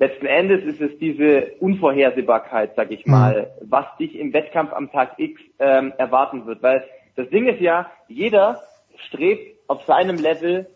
Letzten 0.00 0.26
Endes 0.26 0.64
ist 0.64 0.80
es 0.80 0.98
diese 0.98 1.52
Unvorhersehbarkeit, 1.60 2.72
sag 2.74 2.90
ich 2.90 3.06
mal, 3.06 3.50
was 3.60 3.84
dich 3.98 4.18
im 4.18 4.32
Wettkampf 4.32 4.72
am 4.72 4.90
Tag 4.90 5.18
X 5.18 5.40
ähm, 5.58 5.92
erwarten 5.98 6.46
wird. 6.46 6.62
Weil 6.62 6.84
das 7.20 7.30
Ding 7.30 7.46
ist 7.48 7.60
ja, 7.60 7.90
jeder 8.08 8.62
strebt 9.08 9.58
auf 9.68 9.84
seinem 9.84 10.16
Level, 10.16 10.66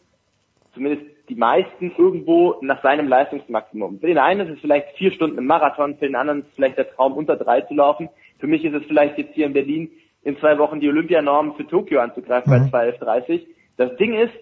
zumindest 0.75 1.07
die 1.29 1.35
meisten, 1.35 1.93
irgendwo 1.97 2.57
nach 2.61 2.83
seinem 2.83 3.09
Leistungsmaximum. 3.09 3.99
Für 4.01 4.07
den 4.07 4.19
einen 4.19 4.47
ist 4.47 4.55
es 4.55 4.61
vielleicht 4.61 4.89
vier 4.97 5.11
Stunden 5.13 5.39
im 5.39 5.47
Marathon, 5.47 5.97
für 5.97 6.07
den 6.07 6.17
anderen 6.17 6.41
ist 6.41 6.49
es 6.49 6.55
vielleicht 6.55 6.79
der 6.79 6.91
Traum, 6.91 7.15
unter 7.15 7.37
drei 7.37 7.63
zu 7.63 7.75
laufen. 7.75 8.11
Für 8.39 8.47
mich 8.47 8.65
ist 8.65 8.75
es 8.75 8.85
vielleicht 8.87 9.17
jetzt 9.17 9.35
hier 9.35 9.47
in 9.47 9.55
Berlin 9.55 9.91
in 10.23 10.39
zwei 10.39 10.59
Wochen 10.59 10.81
die 10.81 10.89
Olympianorm 10.89 11.55
für 11.57 11.67
Tokio 11.67 12.01
anzugreifen 12.01 12.53
Mhm. 12.53 12.71
bei 12.71 12.91
2.11.30. 12.91 13.47
Das 13.77 13.97
Ding 13.97 14.15
ist, 14.15 14.33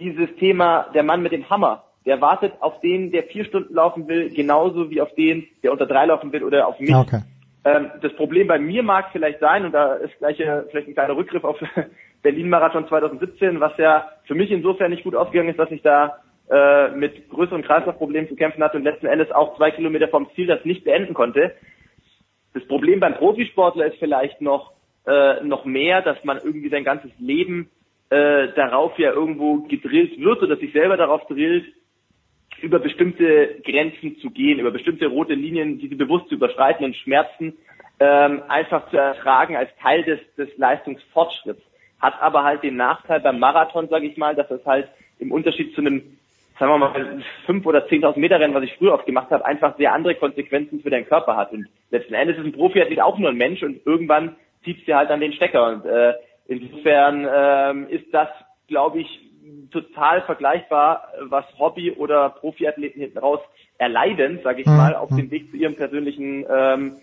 dieses 0.00 0.34
Thema, 0.36 0.86
der 0.94 1.02
Mann 1.02 1.22
mit 1.22 1.32
dem 1.32 1.48
Hammer, 1.50 1.84
der 2.06 2.20
wartet 2.20 2.54
auf 2.60 2.80
den, 2.80 3.12
der 3.12 3.24
vier 3.24 3.44
Stunden 3.44 3.74
laufen 3.74 4.08
will, 4.08 4.30
genauso 4.30 4.90
wie 4.90 5.00
auf 5.00 5.14
den, 5.14 5.46
der 5.62 5.72
unter 5.72 5.86
drei 5.86 6.06
laufen 6.06 6.32
will 6.32 6.44
oder 6.44 6.66
auf 6.66 6.80
mich. 6.80 6.94
Okay. 6.94 7.20
Ähm, 7.64 7.90
das 8.00 8.14
Problem 8.14 8.48
bei 8.48 8.58
mir 8.58 8.82
mag 8.82 9.10
vielleicht 9.12 9.40
sein, 9.40 9.64
und 9.64 9.72
da 9.72 9.94
ist 9.94 10.16
gleich 10.18 10.38
äh, 10.40 10.62
vielleicht 10.70 10.88
ein 10.88 10.94
kleiner 10.94 11.16
Rückgriff 11.16 11.44
auf 11.44 11.58
Berlin-Marathon 12.22 12.88
2017, 12.88 13.60
was 13.60 13.76
ja 13.78 14.10
für 14.24 14.34
mich 14.34 14.50
insofern 14.50 14.90
nicht 14.90 15.04
gut 15.04 15.14
ausgegangen 15.14 15.50
ist, 15.50 15.58
dass 15.58 15.70
ich 15.70 15.82
da 15.82 16.18
äh, 16.50 16.90
mit 16.90 17.30
größeren 17.30 17.62
Kreislaufproblemen 17.62 18.28
zu 18.28 18.36
kämpfen 18.36 18.62
hatte 18.62 18.76
und 18.76 18.84
letzten 18.84 19.06
Endes 19.06 19.30
auch 19.30 19.56
zwei 19.56 19.70
Kilometer 19.70 20.08
vom 20.08 20.28
Ziel 20.34 20.46
das 20.46 20.64
nicht 20.64 20.84
beenden 20.84 21.14
konnte. 21.14 21.54
Das 22.52 22.66
Problem 22.66 23.00
beim 23.00 23.14
Profisportler 23.14 23.86
ist 23.86 23.98
vielleicht 23.98 24.40
noch, 24.40 24.72
äh, 25.06 25.42
noch 25.42 25.64
mehr, 25.64 26.02
dass 26.02 26.22
man 26.24 26.38
irgendwie 26.38 26.68
sein 26.68 26.84
ganzes 26.84 27.10
Leben 27.18 27.70
äh, 28.10 28.48
darauf 28.54 28.98
ja 28.98 29.12
irgendwo 29.12 29.62
gedrillt 29.62 30.18
wird 30.20 30.42
oder 30.42 30.56
sich 30.56 30.72
selber 30.72 30.96
darauf 30.96 31.26
drillt, 31.28 31.64
über 32.62 32.78
bestimmte 32.78 33.60
Grenzen 33.64 34.18
zu 34.18 34.30
gehen, 34.30 34.58
über 34.58 34.70
bestimmte 34.70 35.06
rote 35.06 35.34
Linien, 35.34 35.78
diese 35.78 35.96
bewusst 35.96 36.28
zu 36.28 36.34
überschreiten 36.34 36.84
und 36.84 36.96
Schmerzen 36.96 37.54
ähm, 38.00 38.42
einfach 38.48 38.88
zu 38.90 38.96
ertragen 38.96 39.56
als 39.56 39.70
Teil 39.80 40.02
des, 40.02 40.20
des 40.36 40.48
Leistungsfortschritts. 40.56 41.62
Hat 42.00 42.20
aber 42.20 42.42
halt 42.42 42.62
den 42.62 42.76
Nachteil 42.76 43.20
beim 43.20 43.38
Marathon, 43.38 43.88
sage 43.88 44.06
ich 44.06 44.16
mal, 44.16 44.34
dass 44.34 44.50
es 44.50 44.64
halt 44.66 44.88
im 45.18 45.30
Unterschied 45.30 45.74
zu 45.74 45.80
einem, 45.80 46.18
sagen 46.58 46.72
wir 46.72 46.78
mal, 46.78 47.22
5 47.46 47.64
oder 47.64 47.86
10.000 47.86 48.18
Meter 48.18 48.40
Rennen, 48.40 48.54
was 48.54 48.64
ich 48.64 48.74
früher 48.76 48.94
oft 48.94 49.06
gemacht 49.06 49.30
habe, 49.30 49.44
einfach 49.44 49.76
sehr 49.76 49.92
andere 49.92 50.16
Konsequenzen 50.16 50.80
für 50.80 50.90
deinen 50.90 51.06
Körper 51.06 51.36
hat. 51.36 51.52
Und 51.52 51.68
letzten 51.90 52.14
Endes 52.14 52.38
ist 52.38 52.44
ein 52.44 52.52
Profiathlet 52.52 53.00
auch 53.00 53.18
nur 53.18 53.30
ein 53.30 53.36
Mensch 53.36 53.62
und 53.62 53.86
irgendwann 53.86 54.36
zieht 54.64 54.86
dir 54.86 54.96
halt 54.96 55.10
an 55.10 55.20
den 55.20 55.32
Stecker. 55.32 55.68
Und 55.68 55.84
äh, 55.84 56.14
insofern 56.48 57.28
ähm, 57.32 57.86
ist 57.88 58.12
das, 58.12 58.28
glaube 58.66 59.00
ich, 59.00 59.20
total 59.70 60.22
vergleichbar, 60.22 61.08
was 61.28 61.44
Hobby- 61.58 61.92
oder 61.92 62.30
Profiathleten 62.30 63.00
hinten 63.00 63.18
raus 63.18 63.40
erleiden, 63.78 64.40
sage 64.44 64.62
ich 64.62 64.66
Mhm. 64.66 64.76
mal, 64.76 64.94
auf 64.94 65.08
dem 65.08 65.30
Weg 65.30 65.50
zu 65.50 65.56
ihrem 65.56 65.74
persönlichen 65.74 66.44
ähm, 66.48 66.96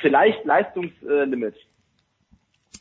vielleicht 0.00 0.44
Leistungslimit. 0.44 1.54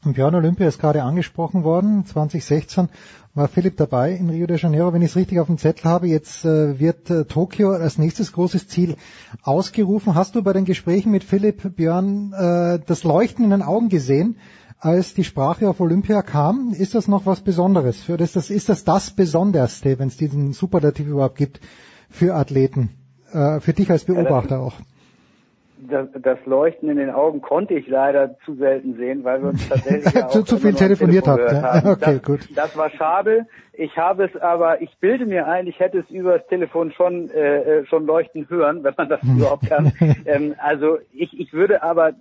Und 0.06 0.16
Björn 0.16 0.36
Olympia 0.36 0.68
ist 0.68 0.80
gerade 0.80 1.04
angesprochen 1.04 1.64
worden. 1.64 2.06
2016 2.06 2.90
war 3.36 3.48
Philipp 3.48 3.78
dabei 3.78 4.12
in 4.12 4.30
Rio 4.30 4.48
de 4.48 4.58
Janeiro. 4.58 4.92
Wenn 4.92 5.02
ich 5.02 5.12
es 5.12 5.16
richtig 5.16 5.40
auf 5.40 5.48
dem 5.48 5.58
Zettel 5.58 5.86
habe, 5.86 6.08
jetzt 6.08 6.44
äh, 6.44 6.78
wird 6.78 7.10
äh, 7.10 7.24
Tokio 7.24 7.72
als 7.72 7.98
nächstes 7.98 8.34
großes 8.34 8.68
Ziel 8.68 8.98
ausgerufen. 9.44 10.14
Hast 10.14 10.36
du 10.36 10.44
bei 10.44 10.52
den 10.52 10.66
Gesprächen 10.66 11.12
mit 11.12 11.24
Philipp 11.24 11.76
Björn 11.78 12.34
äh, 12.34 12.80
das 12.86 13.06
Leuchten 13.06 13.46
in 13.46 13.52
den 13.52 13.62
Augen 13.62 13.88
gesehen, 13.88 14.38
als 14.84 15.14
die 15.14 15.24
Sprache 15.24 15.70
auf 15.70 15.80
Olympia 15.80 16.22
kam? 16.22 16.74
Ist 16.78 16.94
das 16.94 17.08
noch 17.08 17.26
was 17.26 17.42
Besonderes? 17.42 18.04
Für 18.04 18.18
das, 18.18 18.34
das 18.34 18.50
ist 18.50 18.68
das 18.70 18.84
das 18.84 19.12
Besonderste, 19.12 19.98
wenn 19.98 20.08
es 20.10 20.18
diesen 20.18 20.52
Superlativ 20.52 21.08
überhaupt 21.08 21.38
gibt 21.38 21.62
für 22.10 22.36
Athleten? 22.36 22.90
Äh, 23.32 23.62
für 23.62 23.74
dich 23.74 23.90
als 23.90 24.04
Beobachter 24.06 24.60
auch. 24.60 24.74
Das, 25.90 26.08
das 26.22 26.38
Leuchten 26.46 26.90
in 26.90 26.98
den 26.98 27.10
Augen 27.10 27.42
konnte 27.42 27.74
ich 27.74 27.88
leider 27.88 28.38
zu 28.46 28.56
selten 28.56 28.96
sehen, 28.96 29.24
weil 29.24 29.42
wir 29.42 29.50
uns 29.50 29.68
tatsächlich 29.70 30.14
ja 30.14 30.28
Zu- 30.28 30.44
zu 30.44 30.58
viel 30.58 30.74
telefoniert 30.74 31.26
Telefon 31.26 31.46
habt, 31.46 31.54
ja. 31.54 31.62
haben. 31.62 31.88
Okay, 31.92 32.14
das, 32.16 32.24
gut. 32.24 32.50
Das 32.56 32.78
war 32.78 32.90
schade. 32.90 33.46
Ich 33.74 33.98
habe 33.98 34.26
es 34.26 34.42
aber, 34.42 34.82
ich 34.82 34.96
bilde 35.00 35.26
mir 35.26 35.48
ein, 35.48 35.68
ich 35.68 35.80
hätte 35.80 36.00
es 36.00 36.10
über 36.10 36.38
das 36.38 36.48
Telefon 36.48 36.92
schon 36.92 37.30
äh, 37.32 37.80
äh, 37.80 37.86
schon 37.86 38.06
leuchten 38.06 38.48
hören, 38.50 38.84
wenn 38.84 38.94
man 38.98 39.10
das 39.10 39.24
überhaupt 39.24 39.66
kann. 39.68 39.92
ähm, 40.26 40.56
also 40.58 40.98
ich, 41.12 41.38
ich 41.40 41.54
würde 41.54 41.82
aber 41.84 42.14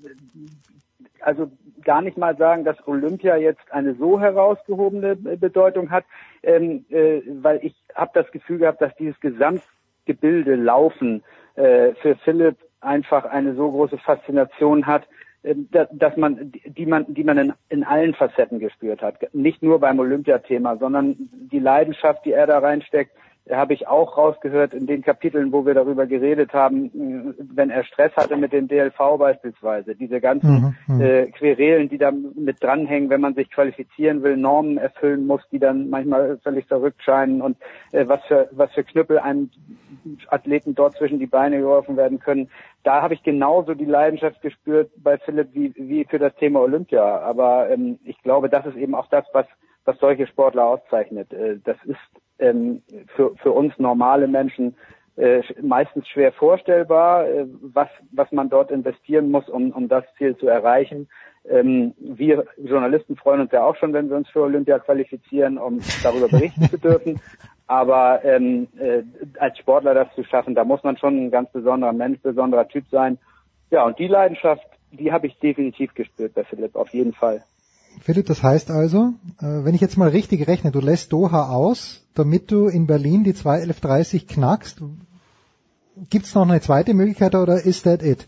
also 1.20 1.50
gar 1.84 2.02
nicht 2.02 2.16
mal 2.18 2.36
sagen, 2.36 2.64
dass 2.64 2.76
Olympia 2.86 3.36
jetzt 3.36 3.70
eine 3.70 3.94
so 3.94 4.20
herausgehobene 4.20 5.16
Bedeutung 5.16 5.90
hat, 5.90 6.04
ähm, 6.42 6.84
äh, 6.90 7.20
weil 7.42 7.60
ich 7.62 7.74
habe 7.94 8.10
das 8.14 8.30
Gefühl 8.32 8.58
gehabt, 8.58 8.80
dass 8.80 8.94
dieses 8.96 9.18
Gesamtgebilde 9.20 10.54
Laufen 10.56 11.22
äh, 11.56 11.92
für 12.00 12.16
Philipp 12.16 12.56
einfach 12.80 13.24
eine 13.24 13.54
so 13.54 13.70
große 13.70 13.98
Faszination 13.98 14.86
hat, 14.86 15.06
äh, 15.42 15.54
da- 15.70 15.88
dass 15.92 16.16
man, 16.16 16.52
die 16.64 16.86
man, 16.86 17.04
die 17.12 17.24
man 17.24 17.38
in, 17.38 17.52
in 17.68 17.84
allen 17.84 18.14
Facetten 18.14 18.58
gespürt 18.58 19.02
hat. 19.02 19.16
Nicht 19.34 19.62
nur 19.62 19.78
beim 19.80 19.98
Olympiathema, 19.98 20.76
sondern 20.76 21.16
die 21.30 21.58
Leidenschaft, 21.60 22.24
die 22.24 22.32
er 22.32 22.46
da 22.46 22.58
reinsteckt, 22.58 23.12
habe 23.50 23.74
ich 23.74 23.88
auch 23.88 24.16
rausgehört 24.16 24.72
in 24.72 24.86
den 24.86 25.02
Kapiteln, 25.02 25.52
wo 25.52 25.66
wir 25.66 25.74
darüber 25.74 26.06
geredet 26.06 26.52
haben, 26.52 26.90
mh, 26.94 27.34
wenn 27.54 27.70
er 27.70 27.84
Stress 27.84 28.12
hatte 28.16 28.36
mit 28.36 28.52
dem 28.52 28.68
DLV 28.68 29.18
beispielsweise, 29.18 29.96
diese 29.96 30.20
ganzen 30.20 30.52
Mhm, 30.52 30.74
mhm. 30.86 31.00
äh, 31.00 31.26
Querelen, 31.26 31.88
die 31.88 31.98
da 31.98 32.12
mit 32.12 32.62
dranhängen, 32.62 33.10
wenn 33.10 33.20
man 33.20 33.34
sich 33.34 33.50
qualifizieren 33.50 34.22
will, 34.22 34.36
Normen 34.36 34.78
erfüllen 34.78 35.26
muss, 35.26 35.42
die 35.50 35.58
dann 35.58 35.90
manchmal 35.90 36.38
völlig 36.38 36.66
verrückt 36.66 37.02
scheinen 37.02 37.42
und 37.42 37.56
äh, 37.92 38.06
was 38.06 38.22
für 38.26 38.48
was 38.52 38.72
für 38.72 38.84
Knüppel 38.84 39.18
einem 39.18 39.50
Athleten 40.28 40.74
dort 40.74 40.96
zwischen 40.96 41.18
die 41.18 41.26
Beine 41.26 41.58
geworfen 41.58 41.96
werden 41.96 42.18
können. 42.20 42.48
Da 42.84 43.02
habe 43.02 43.14
ich 43.14 43.22
genauso 43.22 43.74
die 43.74 43.84
Leidenschaft 43.84 44.40
gespürt 44.42 44.90
bei 44.96 45.18
Philipp 45.18 45.48
wie, 45.52 45.72
wie 45.76 46.04
für 46.04 46.18
das 46.18 46.34
Thema 46.36 46.60
Olympia. 46.60 47.20
Aber 47.20 47.70
ähm, 47.70 47.98
ich 48.04 48.20
glaube, 48.22 48.48
das 48.48 48.66
ist 48.66 48.76
eben 48.76 48.94
auch 48.94 49.08
das, 49.08 49.24
was 49.32 49.46
was 49.84 49.98
solche 49.98 50.26
Sportler 50.26 50.64
auszeichnet. 50.64 51.32
Äh, 51.32 51.58
das 51.64 51.76
ist 51.84 51.98
ähm, 52.42 52.82
für, 53.14 53.34
für 53.36 53.52
uns 53.52 53.78
normale 53.78 54.26
Menschen 54.26 54.74
äh, 55.16 55.42
meistens 55.60 56.08
schwer 56.08 56.32
vorstellbar, 56.32 57.28
äh, 57.28 57.46
was, 57.60 57.88
was 58.12 58.30
man 58.32 58.48
dort 58.48 58.70
investieren 58.70 59.30
muss, 59.30 59.48
um, 59.48 59.70
um 59.70 59.88
das 59.88 60.04
Ziel 60.16 60.36
zu 60.36 60.48
erreichen. 60.48 61.08
Ähm, 61.48 61.94
wir 61.98 62.46
Journalisten 62.56 63.16
freuen 63.16 63.40
uns 63.40 63.52
ja 63.52 63.62
auch 63.62 63.76
schon, 63.76 63.92
wenn 63.92 64.08
wir 64.08 64.16
uns 64.16 64.28
für 64.28 64.42
Olympia 64.42 64.78
qualifizieren, 64.78 65.58
um 65.58 65.80
darüber 66.02 66.28
berichten 66.28 66.68
zu 66.70 66.78
dürfen. 66.78 67.18
Aber 67.66 68.24
ähm, 68.24 68.68
äh, 68.78 69.02
als 69.38 69.58
Sportler 69.58 69.94
das 69.94 70.14
zu 70.14 70.24
schaffen, 70.24 70.54
da 70.54 70.64
muss 70.64 70.82
man 70.82 70.96
schon 70.96 71.26
ein 71.26 71.30
ganz 71.30 71.50
besonderer 71.52 71.92
Mensch, 71.92 72.20
besonderer 72.20 72.68
Typ 72.68 72.84
sein. 72.90 73.18
Ja, 73.70 73.84
und 73.84 73.98
die 73.98 74.08
Leidenschaft, 74.08 74.66
die 74.92 75.12
habe 75.12 75.26
ich 75.26 75.38
definitiv 75.38 75.94
gespürt 75.94 76.34
bei 76.34 76.44
Philipp, 76.44 76.76
auf 76.76 76.90
jeden 76.90 77.12
Fall. 77.12 77.42
Philipp, 78.00 78.26
das 78.26 78.42
heißt 78.42 78.70
also, 78.70 79.14
äh, 79.40 79.64
wenn 79.64 79.74
ich 79.74 79.80
jetzt 79.80 79.96
mal 79.96 80.08
richtig 80.08 80.48
rechne, 80.48 80.70
du 80.72 80.80
lässt 80.80 81.12
Doha 81.12 81.50
aus, 81.50 82.06
damit 82.14 82.50
du 82.50 82.68
in 82.68 82.86
Berlin 82.86 83.24
die 83.24 83.32
2.11.30 83.32 84.26
knackst. 84.26 84.82
Gibt 86.10 86.24
es 86.26 86.34
noch 86.34 86.48
eine 86.48 86.60
zweite 86.60 86.94
Möglichkeit 86.94 87.34
oder 87.34 87.62
ist 87.62 87.84
that 87.84 88.02
it? 88.02 88.26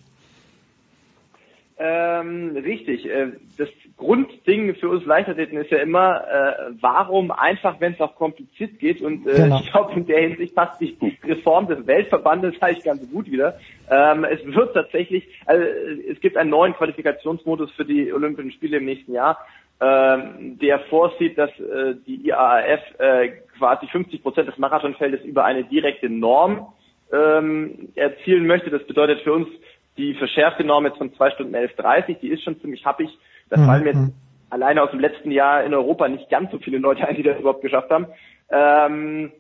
Ähm, 1.79 2.57
richtig. 2.57 3.07
Äh, 3.07 3.33
Das 3.57 3.69
Grundding 3.97 4.75
für 4.75 4.89
uns 4.89 5.05
Leichtathleten 5.05 5.57
ist 5.59 5.71
ja 5.71 5.79
immer, 5.79 6.23
äh, 6.27 6.73
warum 6.81 7.31
einfach, 7.31 7.81
wenn 7.81 7.93
es 7.93 8.01
auch 8.01 8.17
kompliziert 8.17 8.79
geht. 8.81 9.01
Und 9.01 9.27
äh, 9.27 9.35
Genau. 9.35 9.61
ich 9.61 9.71
glaube, 9.71 9.93
in 9.95 10.07
der 10.07 10.21
Hinsicht 10.21 10.55
passt 10.55 10.81
die 10.81 10.97
Reform 11.25 11.69
des 11.69 11.87
Weltverbandes 11.87 12.61
eigentlich 12.61 12.85
ganz 12.85 13.09
gut 13.11 13.31
wieder. 13.31 13.59
Ähm, 13.89 14.25
es 14.25 14.45
wird 14.45 14.75
tatsächlich, 14.75 15.29
also 15.47 15.65
es 16.11 16.21
gibt 16.21 16.37
einen 16.37 16.51
neuen 16.51 16.75
Qualifikationsmodus 16.75 17.71
für 17.73 17.85
die 17.85 18.13
Olympischen 18.13 18.51
Spiele 18.51 18.79
im 18.79 18.85
nächsten 18.85 19.13
Jahr, 19.13 19.39
ähm, 19.81 20.59
der 20.61 20.81
vorsieht, 20.81 21.39
dass 21.39 21.51
äh, 21.61 21.95
die 22.07 22.27
IAAF 22.27 22.81
äh, 22.99 23.29
quasi 23.59 23.87
50 23.87 24.23
Prozent 24.23 24.49
des 24.49 24.59
Marathonfeldes 24.59 25.23
über 25.25 25.45
eine 25.45 25.65
direkte 25.65 26.09
Norm 26.09 26.73
ähm, 27.13 27.91
erzielen 27.95 28.47
möchte. 28.47 28.71
Das 28.71 28.85
bedeutet 28.87 29.21
für 29.23 29.33
uns 29.33 29.49
die 29.97 30.15
verschärfte 30.15 30.65
Norm 30.65 30.87
jetzt 30.87 30.99
von 30.99 31.15
zwei 31.15 31.31
Stunden 31.31 31.55
11.30, 31.55 32.19
die 32.21 32.29
ist 32.29 32.43
schon 32.43 32.61
ziemlich 32.61 32.85
happig. 32.85 33.09
Da 33.51 33.57
Mhm. 33.57 33.67
fallen 33.67 33.85
mir 33.85 33.93
jetzt 33.93 34.13
alleine 34.51 34.83
aus 34.83 34.91
dem 34.91 35.01
letzten 35.01 35.31
Jahr 35.31 35.65
in 35.65 35.75
Europa 35.75 36.09
nicht 36.09 36.31
ganz 36.31 36.51
so 36.51 36.59
viele 36.59 36.79
Leute 36.79 37.07
ein, 37.07 37.17
die 37.17 37.23
das 37.23 37.39
überhaupt 37.39 37.63
geschafft 37.63 37.91
haben. 37.91 38.07
Ähm, 38.51 39.33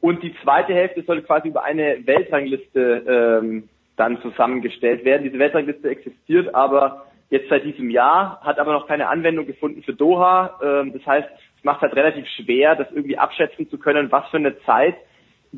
und 0.00 0.22
die 0.22 0.34
zweite 0.42 0.74
Hälfte 0.74 1.02
soll 1.02 1.22
quasi 1.22 1.48
über 1.48 1.64
eine 1.64 2.06
Weltrangliste 2.06 3.40
ähm, 3.42 3.68
dann 3.96 4.20
zusammengestellt 4.20 5.04
werden. 5.04 5.24
Diese 5.24 5.38
Weltrangliste 5.38 5.88
existiert 5.88 6.54
aber 6.54 7.06
jetzt 7.30 7.48
seit 7.48 7.64
diesem 7.64 7.90
Jahr, 7.90 8.40
hat 8.42 8.58
aber 8.58 8.72
noch 8.72 8.86
keine 8.86 9.08
Anwendung 9.08 9.46
gefunden 9.46 9.82
für 9.82 9.94
Doha. 9.94 10.58
Ähm, 10.62 10.92
das 10.92 11.04
heißt, 11.06 11.28
es 11.58 11.64
macht 11.64 11.80
halt 11.80 11.96
relativ 11.96 12.26
schwer, 12.28 12.76
das 12.76 12.90
irgendwie 12.92 13.18
abschätzen 13.18 13.68
zu 13.70 13.78
können, 13.78 14.12
was 14.12 14.28
für 14.30 14.36
eine 14.36 14.58
Zeit 14.62 14.96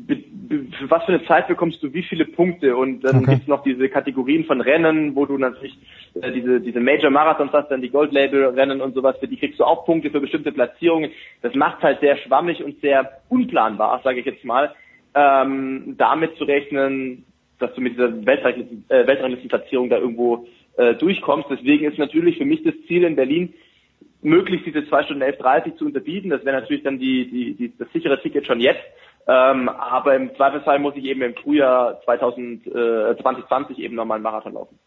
für 0.07 0.89
was 0.89 1.03
für 1.05 1.13
eine 1.13 1.25
Zeit 1.25 1.47
bekommst 1.47 1.81
du 1.83 1.93
wie 1.93 2.03
viele 2.03 2.25
Punkte 2.25 2.75
und 2.75 3.01
dann 3.01 3.17
Okay. 3.17 3.35
gibt's 3.35 3.47
noch 3.47 3.63
diese 3.63 3.89
Kategorien 3.89 4.45
von 4.45 4.61
Rennen, 4.61 5.15
wo 5.15 5.25
du 5.25 5.37
natürlich 5.37 5.77
äh, 6.21 6.31
diese 6.31 6.59
diese 6.61 6.79
Major 6.79 7.11
Marathons 7.11 7.51
hast, 7.53 7.69
dann 7.69 7.81
die 7.81 7.89
Gold 7.89 8.11
Label 8.11 8.45
Rennen 8.45 8.81
und 8.81 8.95
sowas, 8.95 9.17
für 9.19 9.27
die 9.27 9.37
kriegst 9.37 9.59
du 9.59 9.63
auch 9.63 9.85
Punkte 9.85 10.09
für 10.09 10.19
bestimmte 10.21 10.51
Platzierungen. 10.51 11.11
Das 11.41 11.53
macht 11.55 11.81
halt 11.83 11.99
sehr 11.99 12.17
schwammig 12.17 12.63
und 12.63 12.79
sehr 12.81 13.19
unplanbar, 13.29 14.01
sage 14.03 14.19
ich 14.19 14.25
jetzt 14.25 14.43
mal, 14.45 14.73
ähm, 15.15 15.95
damit 15.97 16.35
zu 16.37 16.43
rechnen, 16.45 17.25
dass 17.59 17.73
du 17.75 17.81
mit 17.81 17.93
dieser 17.93 18.25
Weltranglisten, 18.25 18.85
äh, 18.89 19.05
Weltranglistenplatzierung 19.05 19.89
da 19.89 19.97
irgendwo 19.97 20.47
äh, 20.77 20.95
durchkommst. 20.95 21.49
Deswegen 21.49 21.85
ist 21.85 21.97
natürlich 21.97 22.37
für 22.37 22.45
mich 22.45 22.63
das 22.63 22.73
Ziel 22.87 23.03
in 23.03 23.15
Berlin, 23.15 23.53
möglichst 24.21 24.65
diese 24.65 24.87
2 24.87 25.03
Stunden 25.03 25.23
11.30 25.23 25.75
zu 25.77 25.85
unterbieten. 25.85 26.29
Das 26.29 26.43
wäre 26.45 26.59
natürlich 26.59 26.83
dann 26.83 26.99
die, 26.99 27.29
die, 27.29 27.53
die, 27.55 27.77
das 27.77 27.91
sichere 27.93 28.21
Ticket 28.21 28.45
schon 28.45 28.59
jetzt. 28.59 28.81
Ähm, 29.27 29.69
aber 29.69 30.15
im 30.15 30.35
Zweifelsfall 30.35 30.79
muss 30.79 30.95
ich 30.95 31.05
eben 31.05 31.21
im 31.21 31.35
Frühjahr 31.35 32.01
2000, 32.05 32.65
äh, 32.67 33.15
2020 33.21 33.77
eben 33.79 33.95
nochmal 33.95 34.15
einen 34.15 34.23
Marathon 34.23 34.53
laufen. 34.53 34.79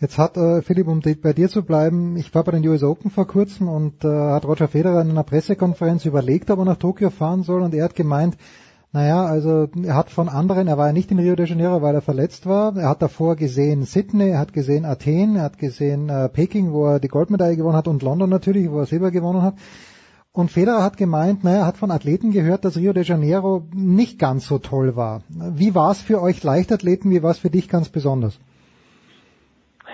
Jetzt 0.00 0.16
hat 0.16 0.36
äh, 0.38 0.62
Philipp, 0.62 0.88
um 0.88 1.02
bei 1.22 1.32
dir 1.34 1.48
zu 1.48 1.62
bleiben, 1.62 2.16
ich 2.16 2.34
war 2.34 2.42
bei 2.42 2.52
den 2.52 2.66
US 2.66 2.82
Open 2.82 3.10
vor 3.10 3.26
kurzem 3.26 3.68
und 3.68 4.02
äh, 4.02 4.08
hat 4.08 4.46
Roger 4.46 4.66
Federer 4.68 5.02
in 5.02 5.10
einer 5.10 5.24
Pressekonferenz 5.24 6.06
überlegt, 6.06 6.50
ob 6.50 6.60
er 6.60 6.64
nach 6.64 6.76
Tokio 6.76 7.10
fahren 7.10 7.42
soll 7.42 7.60
und 7.60 7.74
er 7.74 7.84
hat 7.84 7.94
gemeint, 7.94 8.38
naja, 8.92 9.24
also 9.24 9.68
er 9.84 9.94
hat 9.94 10.10
von 10.10 10.28
anderen, 10.28 10.66
er 10.68 10.78
war 10.78 10.86
ja 10.86 10.92
nicht 10.92 11.10
in 11.10 11.18
Rio 11.18 11.36
de 11.36 11.46
Janeiro, 11.46 11.82
weil 11.82 11.94
er 11.94 12.00
verletzt 12.00 12.46
war, 12.46 12.76
er 12.76 12.88
hat 12.88 13.02
davor 13.02 13.36
gesehen 13.36 13.84
Sydney, 13.84 14.30
er 14.30 14.38
hat 14.38 14.52
gesehen 14.52 14.84
Athen, 14.84 15.36
er 15.36 15.42
hat 15.42 15.58
gesehen 15.58 16.08
äh, 16.08 16.28
Peking, 16.28 16.72
wo 16.72 16.86
er 16.86 16.98
die 16.98 17.08
Goldmedaille 17.08 17.56
gewonnen 17.56 17.76
hat 17.76 17.86
und 17.86 18.02
London 18.02 18.30
natürlich, 18.30 18.70
wo 18.70 18.78
er 18.78 18.86
Silber 18.86 19.10
gewonnen 19.10 19.42
hat. 19.42 19.54
Und 20.32 20.52
Federer 20.52 20.84
hat 20.84 20.96
gemeint, 20.96 21.42
naja, 21.42 21.60
er 21.62 21.66
hat 21.66 21.76
von 21.76 21.90
Athleten 21.90 22.30
gehört, 22.30 22.64
dass 22.64 22.76
Rio 22.76 22.92
de 22.92 23.02
Janeiro 23.02 23.64
nicht 23.74 24.20
ganz 24.20 24.46
so 24.46 24.58
toll 24.58 24.94
war. 24.94 25.22
Wie 25.28 25.74
war 25.74 25.90
es 25.90 26.02
für 26.02 26.22
euch 26.22 26.44
Leichtathleten, 26.44 27.10
wie 27.10 27.22
war 27.22 27.32
es 27.32 27.40
für 27.40 27.50
dich 27.50 27.68
ganz 27.68 27.88
besonders? 27.88 28.40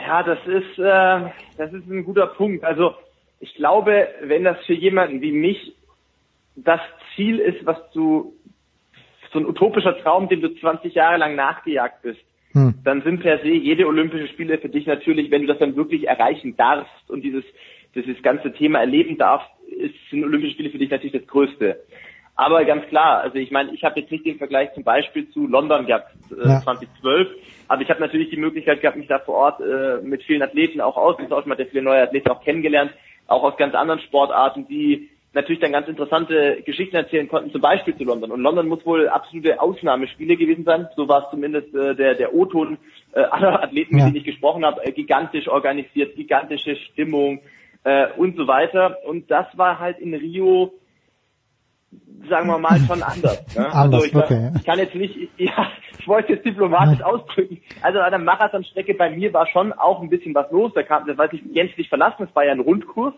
Ja, 0.06 0.22
das 0.22 0.38
ist, 0.46 0.78
äh, 0.78 1.30
das 1.56 1.72
ist 1.72 1.88
ein 1.88 2.04
guter 2.04 2.26
Punkt. 2.26 2.64
Also 2.64 2.94
ich 3.40 3.54
glaube, 3.54 4.08
wenn 4.24 4.44
das 4.44 4.58
für 4.66 4.74
jemanden 4.74 5.22
wie 5.22 5.32
mich 5.32 5.74
das 6.54 6.80
Ziel 7.14 7.38
ist, 7.38 7.64
was 7.64 7.78
du, 7.92 8.34
so 9.32 9.38
ein 9.38 9.46
utopischer 9.46 9.98
Traum, 10.02 10.28
dem 10.28 10.42
du 10.42 10.54
20 10.54 10.94
Jahre 10.94 11.16
lang 11.16 11.34
nachgejagt 11.34 12.02
bist, 12.02 12.20
Hm. 12.56 12.72
dann 12.84 13.02
sind 13.02 13.20
per 13.20 13.38
se 13.40 13.48
jede 13.48 13.86
Olympische 13.86 14.28
Spiele 14.28 14.56
für 14.56 14.70
dich 14.70 14.86
natürlich, 14.86 15.30
wenn 15.30 15.42
du 15.42 15.48
das 15.48 15.58
dann 15.58 15.76
wirklich 15.76 16.08
erreichen 16.08 16.56
darfst 16.56 17.10
und 17.10 17.20
dieses, 17.20 17.44
dieses 18.02 18.22
ganze 18.22 18.52
Thema 18.52 18.80
erleben 18.80 19.18
darfst, 19.18 19.48
ist, 19.68 19.94
sind 20.10 20.24
Olympische 20.24 20.52
Spiele 20.54 20.70
für 20.70 20.78
dich 20.78 20.90
natürlich 20.90 21.12
das 21.12 21.26
Größte. 21.26 21.80
Aber 22.34 22.64
ganz 22.64 22.86
klar, 22.88 23.20
also 23.22 23.36
ich 23.38 23.50
meine, 23.50 23.72
ich 23.72 23.82
habe 23.82 23.98
jetzt 24.00 24.12
nicht 24.12 24.26
den 24.26 24.36
Vergleich 24.38 24.72
zum 24.74 24.84
Beispiel 24.84 25.28
zu 25.30 25.46
London 25.46 25.86
gehabt, 25.86 26.12
äh, 26.30 26.48
Ja. 26.48 26.62
2012, 26.62 27.28
aber 27.68 27.82
ich 27.82 27.88
habe 27.90 28.00
natürlich 28.00 28.30
die 28.30 28.36
Möglichkeit 28.36 28.80
gehabt, 28.82 28.96
mich 28.98 29.08
da 29.08 29.18
vor 29.18 29.34
Ort 29.36 29.60
äh, 29.60 30.02
mit 30.02 30.22
vielen 30.22 30.42
Athleten 30.42 30.80
auch 30.80 30.96
auszutauschen, 30.96 31.48
man 31.48 31.58
hat 31.58 31.64
ja 31.64 31.70
viele 31.70 31.82
neue 31.82 32.02
Athleten 32.02 32.28
auch 32.30 32.42
kennengelernt, 32.44 32.92
auch 33.26 33.42
aus 33.42 33.56
ganz 33.56 33.74
anderen 33.74 34.00
Sportarten, 34.00 34.68
die 34.68 35.08
natürlich 35.32 35.60
dann 35.60 35.72
ganz 35.72 35.88
interessante 35.88 36.62
Geschichten 36.64 36.96
erzählen 36.96 37.28
konnten, 37.28 37.50
zum 37.52 37.60
Beispiel 37.60 37.94
zu 37.96 38.04
London. 38.04 38.30
Und 38.30 38.40
London 38.40 38.68
muss 38.68 38.84
wohl 38.86 39.08
absolute 39.08 39.60
Ausnahmespiele 39.60 40.36
gewesen 40.36 40.64
sein, 40.64 40.88
so 40.96 41.08
war 41.08 41.24
es 41.24 41.30
zumindest 41.30 41.74
äh, 41.74 41.94
der, 41.94 42.14
der 42.14 42.34
O-Ton 42.34 42.78
äh, 43.12 43.20
aller 43.20 43.62
Athleten, 43.62 43.94
mit 43.96 44.00
Ja. 44.00 44.06
denen 44.06 44.16
ich 44.16 44.24
gesprochen 44.24 44.64
habe, 44.64 44.84
äh, 44.84 44.92
gigantisch 44.92 45.48
organisiert, 45.48 46.16
gigantische 46.16 46.76
Stimmung 46.76 47.40
äh, 47.86 48.08
und 48.16 48.36
so 48.36 48.48
weiter. 48.48 48.98
Und 49.06 49.30
das 49.30 49.46
war 49.56 49.78
halt 49.78 49.98
in 49.98 50.12
Rio 50.12 50.72
sagen 52.28 52.48
wir 52.48 52.58
mal, 52.58 52.78
schon 52.80 53.02
anders. 53.02 53.56
Ne? 53.56 53.66
Anders, 53.72 54.02
also 54.02 54.04
ich, 54.04 54.16
okay. 54.16 54.50
ich 54.56 54.64
kann 54.64 54.78
jetzt 54.78 54.94
nicht, 54.96 55.16
ja, 55.36 55.68
ich 55.98 56.08
wollte 56.08 56.34
es 56.34 56.42
diplomatisch 56.42 57.00
ausdrücken. 57.02 57.60
Also 57.82 58.00
an 58.00 58.10
der 58.10 58.18
Marathonstrecke 58.18 58.94
bei 58.94 59.10
mir 59.10 59.32
war 59.32 59.46
schon 59.46 59.72
auch 59.72 60.02
ein 60.02 60.10
bisschen 60.10 60.34
was 60.34 60.50
los. 60.50 60.72
Da 60.74 60.82
kam, 60.82 61.06
das 61.06 61.16
war 61.16 61.32
nicht 61.32 61.44
gänzlich 61.54 61.88
verlassen, 61.88 62.26
es 62.28 62.34
war 62.34 62.44
ja 62.44 62.52
ein 62.52 62.60
Rundkurs. 62.60 63.14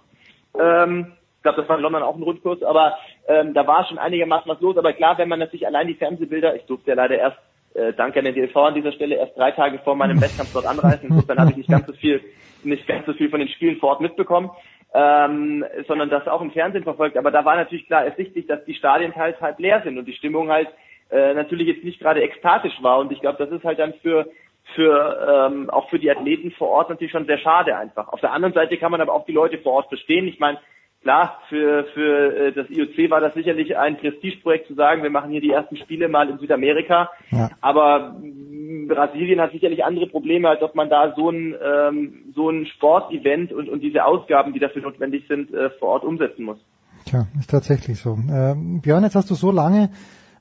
Ähm, 0.59 1.13
ich 1.37 1.43
glaube, 1.43 1.61
das 1.61 1.69
war 1.69 1.77
in 1.77 1.83
London 1.83 2.03
auch 2.03 2.17
ein 2.17 2.23
Rundkurs, 2.23 2.63
aber 2.63 2.99
ähm, 3.27 3.55
da 3.55 3.67
war 3.67 3.87
schon 3.87 3.99
einigermaßen 3.99 4.51
was 4.51 4.61
los. 4.61 4.77
Aber 4.77 4.93
klar, 4.93 5.17
wenn 5.17 5.29
man 5.29 5.39
natürlich 5.39 5.67
allein 5.67 5.87
die 5.87 5.95
Fernsehbilder, 5.95 6.57
ich 6.57 6.67
durfte 6.67 6.91
ja 6.91 6.97
leider 6.97 7.17
erst, 7.17 7.39
äh, 7.75 7.93
danke 7.93 8.19
an 8.19 8.25
den 8.25 8.35
DLV 8.35 8.57
an 8.57 8.75
dieser 8.75 8.93
Stelle, 8.93 9.17
erst 9.17 9.37
drei 9.37 9.53
Tage 9.53 9.79
vor 9.79 9.95
meinem 9.95 10.21
Wettkampf 10.21 10.53
dort 10.53 10.67
anreisen. 10.67 11.11
Insofern 11.11 11.39
habe 11.39 11.51
ich 11.51 11.57
nicht 11.57 11.71
ganz 11.71 11.87
so 11.87 11.93
viel, 11.93 12.21
nicht 12.65 12.87
ganz 12.87 13.07
so 13.07 13.13
viel 13.13 13.31
von 13.31 13.41
den 13.41 13.49
Spielen 13.49 13.77
vor 13.79 13.91
Ort 13.91 14.01
mitbekommen 14.01 14.51
ähm, 14.95 15.65
sondern 15.87 16.11
das 16.11 16.27
auch 16.27 16.41
im 16.41 16.51
Fernsehen 16.51 16.85
verfolgt. 16.85 17.17
Aber 17.17 17.31
da 17.31 17.45
war 17.45 17.57
natürlich 17.57 17.87
klar 17.87 18.05
ersichtlich, 18.05 18.47
dass 18.47 18.65
die 18.65 18.75
Stadien 18.75 19.13
teils 19.13 19.41
halb 19.41 19.59
leer 19.59 19.83
sind 19.83 19.99
und 19.99 20.07
die 20.07 20.15
Stimmung 20.15 20.51
halt 20.51 20.69
äh, 21.11 21.35
natürlich 21.35 21.69
jetzt 21.69 21.85
nicht 21.85 22.01
gerade 22.01 22.23
ekstatisch 22.23 22.83
war. 22.83 22.99
Und 22.99 23.13
ich 23.13 23.21
glaube, 23.21 23.39
das 23.39 23.51
ist 23.51 23.65
halt 23.65 23.79
dann 23.79 23.95
für 23.95 24.29
für 24.75 25.49
ähm, 25.51 25.71
auch 25.71 25.89
für 25.89 25.99
die 25.99 26.11
Athleten 26.11 26.51
vor 26.51 26.69
Ort 26.69 26.91
natürlich 26.91 27.13
schon 27.13 27.25
sehr 27.25 27.39
schade 27.39 27.75
einfach. 27.77 28.09
Auf 28.09 28.21
der 28.21 28.33
anderen 28.33 28.53
Seite 28.53 28.77
kann 28.77 28.91
man 28.91 29.01
aber 29.01 29.15
auch 29.15 29.25
die 29.25 29.33
Leute 29.33 29.59
vor 29.59 29.73
Ort 29.73 29.89
verstehen. 29.89 30.29
Ich 30.29 30.39
meine, 30.41 30.59
klar, 31.03 31.39
für 31.49 31.85
für 31.95 32.37
äh, 32.37 32.53
das 32.53 32.69
IOC 32.71 33.11
war 33.11 33.21
das 33.21 33.35
sicherlich 33.35 33.77
ein 33.77 33.99
Prestigeprojekt 33.99 34.67
zu 34.67 34.75
sagen, 34.75 35.03
wir 35.03 35.11
machen 35.11 35.31
hier 35.31 35.41
die 35.41 35.51
ersten 35.51 35.77
Spiele 35.77 36.09
mal 36.09 36.29
in 36.29 36.39
Südamerika. 36.39 37.11
Ja. 37.31 37.51
Aber 37.61 38.17
mh, 38.21 38.95
Brasilien 38.95 39.41
hat 39.41 39.53
sicherlich 39.53 39.85
andere 39.85 40.07
Probleme, 40.07 40.49
als 40.49 40.63
ob 40.63 40.75
man 40.75 40.89
da 40.91 41.15
so 41.17 41.31
ein 41.31 41.55
ähm, 41.63 42.33
so 42.35 42.51
ein 42.51 42.67
Sportevent 42.67 43.53
und 43.53 43.69
und 43.69 43.81
diese 43.81 44.05
Ausgaben, 44.05 44.53
die 44.53 44.61
dafür 44.61 44.83
notwendig 44.83 45.25
sind, 45.29 45.53
äh, 45.53 45.71
vor 45.79 45.89
Ort 45.89 46.05
umsetzen 46.05 46.45
muss. 46.45 46.59
Tja, 47.05 47.27
ist 47.39 47.51
tatsächlich 47.51 47.99
so. 47.99 48.19
Ähm, 48.31 48.81
Björn, 48.83 49.05
jetzt 49.05 49.15
hast 49.15 49.31
du 49.31 49.35
so 49.35 49.51
lange 49.51 49.91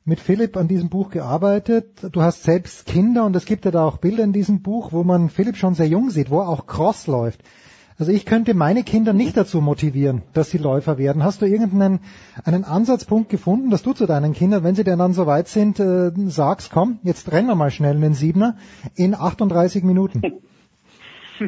mit 0.07 0.19
Philipp 0.21 0.55
an 0.55 0.67
diesem 0.67 0.89
Buch 0.89 1.09
gearbeitet. 1.09 1.85
Du 2.13 2.21
hast 2.21 2.43
selbst 2.43 2.85
Kinder 2.85 3.25
und 3.25 3.35
es 3.35 3.45
gibt 3.45 3.65
ja 3.65 3.71
da 3.71 3.83
auch 3.83 3.97
Bilder 3.97 4.23
in 4.23 4.31
diesem 4.31 4.61
Buch, 4.61 4.93
wo 4.93 5.03
man 5.03 5.29
Philipp 5.29 5.57
schon 5.57 5.73
sehr 5.73 5.87
jung 5.87 6.09
sieht, 6.09 6.29
wo 6.29 6.39
er 6.39 6.47
auch 6.47 6.65
Cross 6.65 7.07
läuft. 7.07 7.41
Also 7.99 8.11
ich 8.11 8.25
könnte 8.27 8.53
meine 8.53 8.83
Kinder 8.83 9.11
nicht 9.11 9.35
dazu 9.35 9.59
motivieren, 9.59 10.21
dass 10.33 10.51
sie 10.51 10.59
Läufer 10.59 10.99
werden. 10.99 11.23
Hast 11.23 11.41
du 11.41 11.47
irgendeinen 11.47 11.99
einen 12.45 12.63
Ansatzpunkt 12.63 13.29
gefunden, 13.29 13.71
dass 13.71 13.81
du 13.81 13.93
zu 13.93 14.05
deinen 14.05 14.33
Kindern, 14.33 14.63
wenn 14.63 14.75
sie 14.75 14.83
denn 14.83 14.99
dann 14.99 15.13
so 15.13 15.25
weit 15.25 15.47
sind, 15.47 15.79
äh, 15.79 16.11
sagst, 16.27 16.71
komm, 16.71 16.99
jetzt 17.01 17.31
rennen 17.31 17.47
wir 17.47 17.55
mal 17.55 17.71
schnell 17.71 17.95
einen 17.95 18.13
Siebener 18.13 18.57
in 18.95 19.15
38 19.15 19.83
Minuten? 19.83 20.21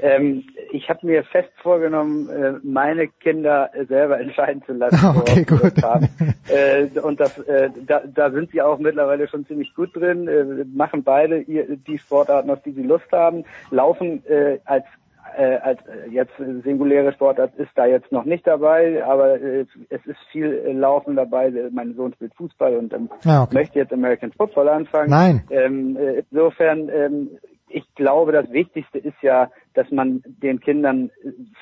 ähm, 0.00 0.44
ich 0.72 0.88
habe 0.88 1.06
mir 1.06 1.24
fest 1.24 1.50
vorgenommen, 1.62 2.28
äh, 2.28 2.54
meine 2.62 3.08
Kinder 3.08 3.70
äh, 3.74 3.84
selber 3.84 4.18
entscheiden 4.20 4.62
zu 4.64 4.72
lassen. 4.72 5.04
Okay, 5.18 5.44
gut. 5.44 5.72
Äh, 6.48 6.88
und 7.00 7.20
das, 7.20 7.32
da, 7.86 8.02
da 8.04 8.30
sind 8.30 8.50
sie 8.50 8.60
auch 8.60 8.78
mittlerweile 8.78 9.26
schon 9.28 9.46
ziemlich 9.46 9.74
gut 9.74 9.94
drin, 9.94 10.28
machen 10.74 11.02
beide 11.02 11.44
die 11.44 11.98
Sportarten, 11.98 12.50
auf 12.50 12.62
die 12.62 12.72
sie 12.72 12.82
Lust 12.82 13.10
haben, 13.12 13.44
laufen 13.70 14.22
als 14.64 14.84
äh, 15.36 15.56
als 15.58 15.80
jetzt 16.10 16.32
singuläre 16.64 17.12
Sportart 17.12 17.54
ist 17.56 17.70
da 17.74 17.86
jetzt 17.86 18.12
noch 18.12 18.24
nicht 18.24 18.46
dabei, 18.46 19.02
aber 19.04 19.40
äh, 19.40 19.64
es 19.88 20.04
ist 20.04 20.18
viel 20.30 20.52
äh, 20.66 20.72
Laufen 20.72 21.16
dabei. 21.16 21.52
Mein 21.70 21.94
Sohn 21.94 22.12
spielt 22.14 22.34
Fußball 22.34 22.76
und 22.76 22.92
ähm, 22.92 23.08
Ah, 23.24 23.44
okay. 23.44 23.54
möchte 23.54 23.78
jetzt 23.78 23.92
American 23.92 24.32
Football 24.32 24.68
anfangen. 24.68 25.10
Nein. 25.10 25.42
Ähm, 25.50 25.96
äh, 25.96 26.22
insofern, 26.30 26.88
ähm, 26.90 27.30
ich 27.72 27.94
glaube, 27.94 28.32
das 28.32 28.50
Wichtigste 28.52 28.98
ist 28.98 29.20
ja, 29.22 29.50
dass 29.74 29.90
man 29.90 30.22
den 30.24 30.60
Kindern 30.60 31.10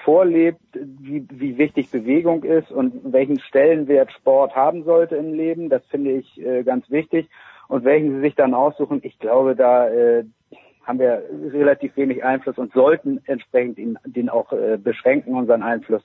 vorlebt, 0.05 0.60
wie, 0.74 1.26
wie 1.30 1.58
wichtig 1.58 1.90
Bewegung 1.90 2.44
ist 2.44 2.70
und 2.70 3.12
welchen 3.12 3.39
Stellenwert 3.40 4.12
Sport 4.12 4.55
haben 4.55 4.84
sollte 4.84 5.16
im 5.16 5.34
Leben. 5.34 5.68
Das 5.68 5.84
finde 5.86 6.12
ich 6.12 6.40
äh, 6.40 6.62
ganz 6.62 6.90
wichtig. 6.90 7.28
Und 7.68 7.84
welchen 7.84 8.14
sie 8.14 8.20
sich 8.20 8.34
dann 8.34 8.52
aussuchen, 8.52 9.00
ich 9.05 9.18
glaube, 9.18 9.55
da 9.55 9.89
äh, 9.89 10.24
haben 10.82 10.98
wir 10.98 11.22
relativ 11.52 11.97
wenig 11.97 12.24
Einfluss 12.24 12.58
und 12.58 12.72
sollten 12.72 13.20
entsprechend 13.26 13.78
ihn, 13.78 13.98
den 14.05 14.28
auch 14.28 14.52
äh, 14.52 14.76
beschränken, 14.76 15.34
unseren 15.34 15.62
Einfluss. 15.62 16.02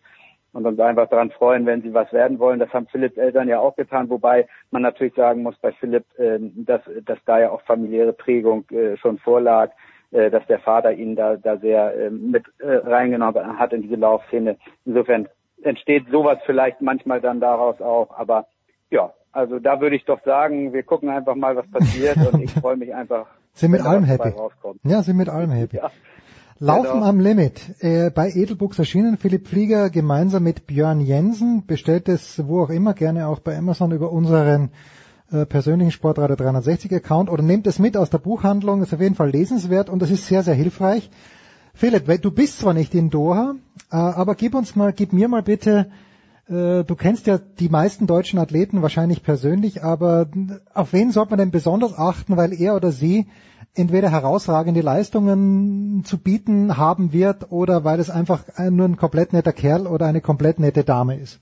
Und 0.54 0.66
uns 0.66 0.80
einfach 0.80 1.10
daran 1.10 1.32
freuen, 1.32 1.66
wenn 1.66 1.82
sie 1.82 1.94
was 1.94 2.14
werden 2.14 2.40
wollen. 2.40 2.60
Das 2.60 2.72
haben 2.72 2.88
Philipps 2.88 3.18
Eltern 3.18 3.50
ja 3.50 3.60
auch 3.60 3.76
getan, 3.76 4.10
wobei 4.10 4.48
man 4.72 4.84
natürlich 4.84 5.14
sagen 5.14 5.44
muss 5.44 5.58
bei 5.58 5.74
Philipp, 5.74 6.06
äh, 6.18 6.38
dass, 6.40 6.82
dass 7.04 7.20
da 7.26 7.40
ja 7.40 7.50
auch 7.50 7.62
familiäre 7.64 8.14
Prägung 8.14 8.64
äh, 8.70 8.96
schon 8.96 9.18
vorlag, 9.18 9.72
äh, 10.12 10.30
dass 10.30 10.46
der 10.48 10.60
Vater 10.60 10.94
ihn 10.94 11.16
da, 11.16 11.36
da 11.38 11.58
sehr 11.58 11.94
äh, 11.96 12.10
mit 12.10 12.46
äh, 12.60 12.76
reingenommen 12.76 13.60
hat 13.60 13.74
in 13.74 13.82
diese 13.82 13.96
Laufszene. 13.96 14.58
Insofern 14.86 15.28
entsteht 15.64 16.06
sowas 16.12 16.38
vielleicht 16.46 16.82
manchmal 16.82 17.22
dann 17.22 17.40
daraus 17.40 17.82
auch, 17.82 18.18
aber 18.18 18.46
ja, 18.92 19.12
Also 19.32 19.60
da 19.60 19.82
würde 19.82 19.96
ich 19.98 20.06
doch 20.06 20.22
sagen, 20.24 20.72
wir 20.74 20.84
gucken 20.84 21.10
einfach 21.10 21.36
mal, 21.36 21.56
was 21.56 21.70
passiert 21.70 22.18
und 22.18 22.42
ich 22.42 22.52
freue 22.62 22.78
mich 22.78 22.94
einfach. 22.94 23.28
Sind 23.54 23.72
mit 23.72 23.82
allem 23.86 24.04
happy. 24.06 24.30
rauskommt. 24.30 24.80
Ja, 24.84 25.02
sind 25.02 25.18
mit 25.18 25.28
allem 25.30 25.52
happy. 25.52 25.78
Ja. 25.78 25.92
Laufen 26.60 26.94
Genau. 26.94 27.06
am 27.06 27.20
Limit. 27.20 27.76
Äh, 27.82 28.12
bei 28.12 28.30
Edelbooks 28.30 28.80
erschienen 28.80 29.18
Philipp 29.18 29.48
Flieger 29.48 29.90
gemeinsam 29.90 30.44
mit 30.44 30.68
Björn 30.68 31.02
Jensen. 31.02 31.66
Bestellt 31.68 32.08
es 32.08 32.48
wo 32.48 32.62
auch 32.64 32.70
immer, 32.70 32.94
gerne 32.94 33.28
auch 33.28 33.40
bei 33.40 33.58
Amazon 33.58 33.92
über 33.92 34.10
unseren 34.12 34.70
äh, 35.32 35.46
persönlichen 35.46 35.92
Sportradio 35.92 36.36
360 36.36 36.94
Account 36.94 37.30
oder 37.30 37.44
nehmt 37.44 37.68
es 37.68 37.80
mit 37.80 37.98
aus 37.98 38.10
der 38.10 38.20
Buchhandlung. 38.20 38.82
Ist 38.82 38.94
auf 38.94 39.02
jeden 39.02 39.16
Fall 39.16 39.30
lesenswert 39.30 39.90
und 39.90 40.02
es 40.02 40.12
ist 40.12 40.28
sehr, 40.28 40.44
sehr 40.44 40.54
hilfreich. 40.54 41.10
Philipp, 41.74 42.22
du 42.22 42.32
bist 42.32 42.60
zwar 42.60 42.74
nicht 42.74 42.96
in 42.96 43.10
Doha, 43.10 43.56
äh, 43.92 43.96
aber 43.96 44.36
gib 44.36 44.56
uns 44.56 44.76
mal, 44.76 44.94
gib 44.94 45.14
mir 45.14 45.28
mal 45.28 45.44
bitte, 45.44 45.92
äh, 46.48 46.84
du 46.84 46.96
kennst 46.96 47.28
ja 47.28 47.38
die 47.38 47.70
meisten 47.70 48.08
deutschen 48.08 48.40
Athleten 48.40 48.82
wahrscheinlich 48.82 49.24
persönlich, 49.24 49.84
aber 49.84 50.28
auf 50.74 50.94
wen 50.94 51.12
sollte 51.12 51.32
man 51.32 51.40
denn 51.40 51.52
besonders 51.52 51.98
achten, 51.98 52.38
weil 52.38 52.54
er 52.54 52.76
oder 52.76 52.92
sie 52.92 53.28
entweder 53.74 54.10
herausragende 54.10 54.82
Leistungen 54.82 56.04
zu 56.06 56.18
bieten 56.18 56.78
haben 56.78 57.12
wird 57.12 57.52
oder 57.52 57.84
weil 57.84 58.00
es 58.00 58.10
einfach 58.10 58.46
ein, 58.56 58.76
nur 58.76 58.88
ein 58.88 58.96
komplett 58.96 59.34
netter 59.34 59.54
Kerl 59.54 59.88
oder 59.88 60.06
eine 60.06 60.22
komplett 60.22 60.60
nette 60.60 60.84
Dame 60.84 61.18
ist? 61.18 61.40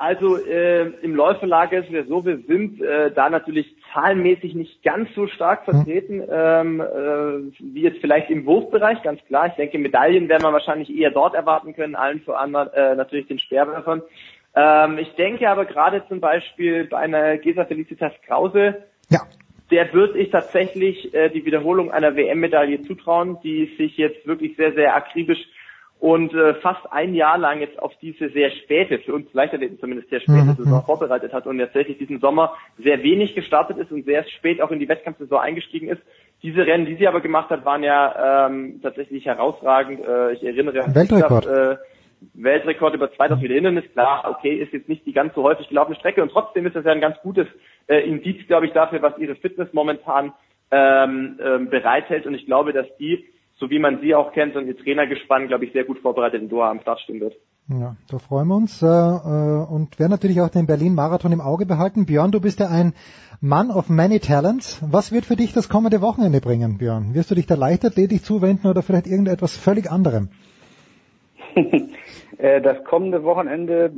Also 0.00 0.38
äh, 0.38 0.86
im 1.02 1.14
Läuferlager 1.14 1.80
ist 1.80 1.88
es 1.88 1.94
ja 1.94 2.04
so, 2.04 2.24
wir 2.24 2.38
sind 2.46 2.80
äh, 2.80 3.12
da 3.12 3.28
natürlich 3.28 3.76
zahlenmäßig 3.92 4.54
nicht 4.54 4.82
ganz 4.82 5.14
so 5.14 5.26
stark 5.26 5.66
vertreten 5.66 6.22
ähm, 6.26 6.80
äh, 6.80 7.52
wie 7.58 7.82
jetzt 7.82 8.00
vielleicht 8.00 8.30
im 8.30 8.46
Wurfbereich, 8.46 9.02
ganz 9.02 9.22
klar. 9.26 9.48
Ich 9.48 9.56
denke, 9.56 9.78
Medaillen 9.78 10.30
werden 10.30 10.42
wir 10.42 10.54
wahrscheinlich 10.54 10.88
eher 10.88 11.10
dort 11.10 11.34
erwarten 11.34 11.74
können, 11.74 11.96
allen 11.96 12.22
anderen 12.28 12.72
äh, 12.72 12.94
natürlich 12.94 13.26
den 13.26 13.38
Speerwerfern. 13.38 14.00
Ähm, 14.56 14.96
ich 14.96 15.14
denke 15.16 15.50
aber 15.50 15.66
gerade 15.66 16.02
zum 16.08 16.18
Beispiel 16.18 16.84
bei 16.84 16.96
einer 16.96 17.36
Gesa 17.36 17.66
Felicitas 17.66 18.14
Krause, 18.26 18.82
ja. 19.10 19.20
der 19.70 19.92
würde 19.92 20.18
ich 20.18 20.30
tatsächlich 20.30 21.12
äh, 21.12 21.28
die 21.28 21.44
Wiederholung 21.44 21.90
einer 21.90 22.16
WM-Medaille 22.16 22.80
zutrauen, 22.84 23.36
die 23.44 23.70
sich 23.76 23.98
jetzt 23.98 24.26
wirklich 24.26 24.56
sehr, 24.56 24.72
sehr 24.72 24.96
akribisch 24.96 25.46
und 26.00 26.32
äh, 26.32 26.54
fast 26.54 26.80
ein 26.90 27.14
Jahr 27.14 27.36
lang 27.36 27.60
jetzt 27.60 27.78
auf 27.78 27.92
diese 28.00 28.30
sehr 28.30 28.50
späte, 28.50 28.98
für 29.00 29.14
uns 29.14 29.32
Leichtathleten 29.34 29.78
zumindest 29.78 30.08
sehr 30.08 30.20
späte 30.20 30.44
Mhm, 30.44 30.56
Saison 30.56 30.82
vorbereitet 30.84 31.32
hat 31.32 31.46
und 31.46 31.58
tatsächlich 31.58 31.98
diesen 31.98 32.20
Sommer 32.20 32.54
sehr 32.78 33.02
wenig 33.02 33.34
gestartet 33.34 33.76
ist 33.76 33.92
und 33.92 34.06
sehr 34.06 34.24
spät 34.24 34.62
auch 34.62 34.70
in 34.70 34.78
die 34.78 34.88
Wettkampfsaison 34.88 35.38
eingestiegen 35.38 35.88
ist. 35.88 36.00
Diese 36.42 36.66
Rennen, 36.66 36.86
die 36.86 36.96
sie 36.96 37.06
aber 37.06 37.20
gemacht 37.20 37.50
hat, 37.50 37.66
waren 37.66 37.82
ja 37.82 38.46
ähm, 38.46 38.80
tatsächlich 38.82 39.26
herausragend. 39.26 40.00
Äh, 40.00 40.32
ich 40.32 40.42
erinnere 40.42 40.84
an 40.84 40.94
Weltrekord. 40.94 41.46
Äh, 41.46 41.76
Weltrekord 42.34 42.94
über 42.94 43.12
2000 43.12 43.42
Meter 43.42 43.54
Hindernis. 43.54 43.84
Klar, 43.92 44.24
okay, 44.28 44.54
ist 44.54 44.72
jetzt 44.72 44.88
nicht 44.88 45.04
die 45.04 45.12
ganz 45.12 45.34
so 45.34 45.42
häufig 45.42 45.68
gelaufene 45.68 45.96
Strecke 45.96 46.22
und 46.22 46.30
trotzdem 46.30 46.66
ist 46.66 46.76
das 46.76 46.84
ja 46.84 46.92
ein 46.92 47.00
ganz 47.00 47.18
gutes 47.22 47.46
äh, 47.88 48.00
Indiz, 48.00 48.46
glaube 48.46 48.66
ich, 48.66 48.72
dafür, 48.72 49.02
was 49.02 49.18
ihre 49.18 49.34
Fitness 49.36 49.68
momentan 49.72 50.32
ähm, 50.70 51.38
ähm, 51.42 51.68
bereithält. 51.68 52.26
Und 52.26 52.34
ich 52.34 52.46
glaube, 52.46 52.72
dass 52.72 52.86
die, 52.98 53.26
so 53.60 53.68
wie 53.68 53.78
man 53.78 54.00
sie 54.00 54.14
auch 54.14 54.32
kennt 54.32 54.56
und 54.56 54.66
ihr 54.66 54.76
Trainer 54.76 55.06
gespannt, 55.06 55.48
glaube 55.48 55.66
ich, 55.66 55.72
sehr 55.72 55.84
gut 55.84 55.98
vorbereitet 55.98 56.40
in 56.42 56.48
Doha 56.48 56.70
am 56.70 56.80
Start 56.80 56.98
stehen 57.00 57.20
wird. 57.20 57.34
Ja, 57.68 57.94
da 58.10 58.18
freuen 58.18 58.48
wir 58.48 58.56
uns 58.56 58.82
äh, 58.82 58.86
äh, 58.86 59.66
und 59.70 60.00
werden 60.00 60.10
natürlich 60.10 60.40
auch 60.40 60.48
den 60.48 60.66
Berlin-Marathon 60.66 61.30
im 61.30 61.40
Auge 61.40 61.66
behalten. 61.66 62.06
Björn, 62.06 62.32
du 62.32 62.40
bist 62.40 62.58
ja 62.58 62.68
ein 62.68 62.94
Mann 63.40 63.70
of 63.70 63.88
many 63.88 64.18
talents. 64.18 64.82
Was 64.90 65.12
wird 65.12 65.24
für 65.24 65.36
dich 65.36 65.52
das 65.52 65.68
kommende 65.68 66.00
Wochenende 66.00 66.40
bringen, 66.40 66.78
Björn? 66.78 67.14
Wirst 67.14 67.30
du 67.30 67.36
dich 67.36 67.46
der 67.46 67.58
Leichtathletik 67.58 68.24
zuwenden 68.24 68.66
oder 68.66 68.82
vielleicht 68.82 69.06
irgendetwas 69.06 69.56
völlig 69.56 69.90
anderem? 69.90 70.30
Äh, 72.38 72.62
Das 72.62 72.82
kommende 72.84 73.22
Wochenende 73.22 73.92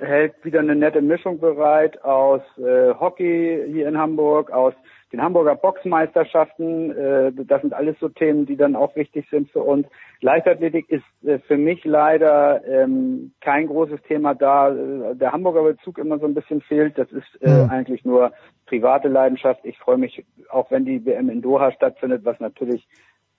hält 0.00 0.44
wieder 0.44 0.58
eine 0.58 0.74
nette 0.74 1.00
Mischung 1.00 1.38
bereit 1.38 2.02
aus 2.02 2.40
äh, 2.58 2.92
Hockey 2.98 3.62
hier 3.70 3.86
in 3.86 3.96
Hamburg, 3.96 4.50
aus 4.50 4.74
den 5.14 5.22
Hamburger 5.22 5.54
Boxmeisterschaften. 5.54 6.90
Äh, 6.90 7.32
das 7.46 7.60
sind 7.62 7.72
alles 7.72 7.96
so 8.00 8.08
Themen, 8.08 8.46
die 8.46 8.56
dann 8.56 8.74
auch 8.74 8.96
wichtig 8.96 9.26
sind 9.30 9.50
für 9.50 9.60
uns. 9.60 9.86
Leichtathletik 10.20 10.90
ist 10.90 11.04
äh, 11.24 11.38
für 11.38 11.56
mich 11.56 11.84
leider 11.84 12.64
ähm, 12.66 13.32
kein 13.40 13.66
großes 13.68 14.02
Thema 14.08 14.34
da. 14.34 14.70
Äh, 14.70 15.14
Der 15.14 15.32
Hamburger 15.32 15.62
Bezug 15.62 15.98
immer 15.98 16.18
so 16.18 16.26
ein 16.26 16.34
bisschen 16.34 16.60
fehlt. 16.62 16.98
Das 16.98 17.10
ist 17.12 17.40
äh, 17.40 17.62
Mhm. 17.64 17.70
eigentlich 17.70 18.04
nur 18.04 18.32
private 18.66 19.08
Leidenschaft. 19.08 19.60
Ich 19.64 19.78
freue 19.78 19.98
mich, 19.98 20.24
auch 20.50 20.70
wenn 20.70 20.84
die 20.84 21.04
WM 21.06 21.30
in 21.30 21.42
Doha 21.42 21.70
stattfindet, 21.72 22.24
was 22.24 22.40
natürlich 22.40 22.86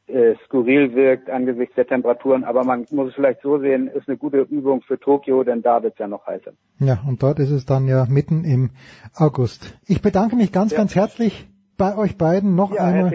äh, 0.08 0.36
skurril 0.46 0.94
wirkt 0.94 1.30
angesichts 1.30 1.76
der 1.76 1.88
Temperaturen, 1.88 2.44
aber 2.44 2.64
man 2.64 2.86
muss 2.92 3.10
es 3.10 3.16
vielleicht 3.16 3.42
so 3.42 3.58
sehen, 3.60 3.88
ist 3.88 4.08
eine 4.08 4.18
gute 4.18 4.42
Übung 4.42 4.82
für 4.82 5.00
Tokio, 5.00 5.44
denn 5.44 5.62
da 5.64 5.82
wird 5.82 5.94
es 5.94 6.00
ja 6.00 6.08
noch 6.08 6.26
heißer. 6.28 6.52
Ja, 6.80 7.00
und 7.08 7.24
dort 7.24 7.40
ist 7.40 7.50
es 7.52 7.66
dann 7.66 7.88
ja 7.88 8.06
mitten 8.08 8.44
im 8.44 8.70
August. 9.16 9.80
Ich 9.88 10.02
bedanke 10.02 10.36
mich 10.36 10.52
ganz, 10.52 10.76
ganz 10.76 10.96
herzlich 10.96 11.48
bei 11.78 11.98
euch 11.98 12.18
beiden. 12.18 12.56
Noch 12.56 12.74
Ja, 12.74 12.86
einmal, 12.86 13.12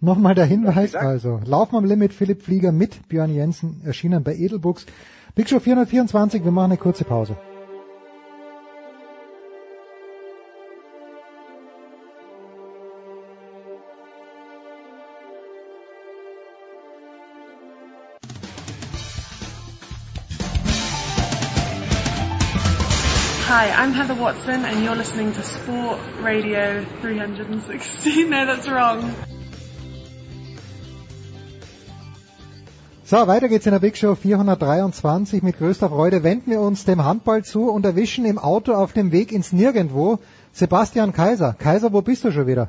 nochmal 0.00 0.34
der 0.34 0.46
Hinweis. 0.46 0.94
Also, 0.94 1.40
Laufen 1.44 1.76
am 1.76 1.84
Limit, 1.84 2.12
Philipp 2.12 2.42
Flieger 2.42 2.72
mit 2.72 3.08
Björn 3.08 3.34
Jensen, 3.34 3.82
erschienen 3.84 4.22
bei 4.22 4.34
Edelbooks. 4.34 4.86
Big 5.34 5.48
Show 5.48 5.60
424, 5.60 6.44
wir 6.44 6.50
machen 6.50 6.72
eine 6.72 6.78
kurze 6.78 7.04
Pause. 7.04 7.36
Hi, 23.58 23.70
I'm 23.72 23.92
Heather 23.92 24.14
Watson, 24.14 24.64
and 24.64 24.84
you're 24.84 24.94
listening 24.94 25.32
to 25.32 25.42
Sport 25.42 25.98
Radio 26.20 26.84
360. 27.00 28.22
No, 28.30 28.46
that's 28.46 28.68
wrong. 28.68 29.12
So, 33.02 33.26
weiter 33.26 33.48
geht's 33.48 33.66
in 33.66 33.72
der 33.72 33.80
Big 33.80 33.96
Show 33.96 34.14
423. 34.14 35.42
Mit 35.42 35.58
größter 35.58 35.88
Freude 35.88 36.22
wenden 36.22 36.52
wir 36.52 36.60
uns 36.60 36.84
dem 36.84 37.04
Handball 37.04 37.42
zu 37.42 37.68
und 37.68 37.84
erwischen 37.84 38.26
im 38.26 38.38
Auto 38.38 38.74
auf 38.74 38.92
dem 38.92 39.10
Weg 39.10 39.32
ins 39.32 39.52
Nirgendwo 39.52 40.20
Sebastian 40.52 41.12
Kaiser. 41.12 41.52
Kaiser, 41.54 41.92
wo 41.92 42.00
bist 42.00 42.22
du 42.22 42.30
schon 42.30 42.46
wieder? 42.46 42.68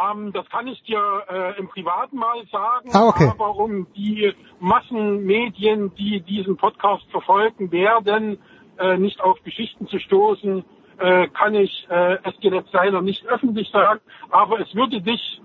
Ähm, 0.00 0.32
das 0.32 0.48
kann 0.48 0.66
ich 0.66 0.82
dir 0.84 1.24
äh, 1.28 1.58
im 1.58 1.68
Privaten 1.68 2.16
mal 2.16 2.42
sagen. 2.50 2.88
Ah, 2.92 3.08
okay. 3.08 3.28
Aber 3.28 3.54
um 3.56 3.86
die 3.94 4.32
Massenmedien, 4.60 5.94
die 5.96 6.20
diesen 6.20 6.56
Podcast 6.56 7.04
verfolgen 7.10 7.70
werden, 7.72 8.38
äh, 8.78 8.96
nicht 8.96 9.20
auf 9.20 9.42
Geschichten 9.44 9.86
zu 9.88 9.98
stoßen, 9.98 10.64
äh, 10.98 11.28
kann 11.28 11.54
ich 11.54 11.86
äh, 11.90 12.18
es 12.24 12.34
jetzt 12.40 12.72
leider 12.72 13.02
nicht 13.02 13.26
öffentlich 13.26 13.70
sagen. 13.70 14.00
Aber 14.30 14.60
es 14.60 14.74
würde 14.74 15.00
dich, 15.00 15.40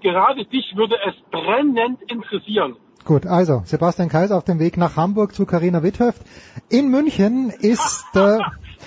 gerade 0.00 0.44
dich 0.44 0.74
würde 0.76 0.96
es 1.06 1.14
brennend 1.30 2.00
interessieren. 2.10 2.76
Gut, 3.04 3.26
also 3.26 3.62
Sebastian 3.64 4.08
Kaiser 4.08 4.36
auf 4.36 4.44
dem 4.44 4.58
Weg 4.58 4.78
nach 4.78 4.96
Hamburg 4.96 5.34
zu 5.34 5.44
Carina 5.44 5.82
Witthöft. 5.82 6.22
In 6.70 6.90
München 6.90 7.50
ist 7.50 8.06
äh, 8.14 8.38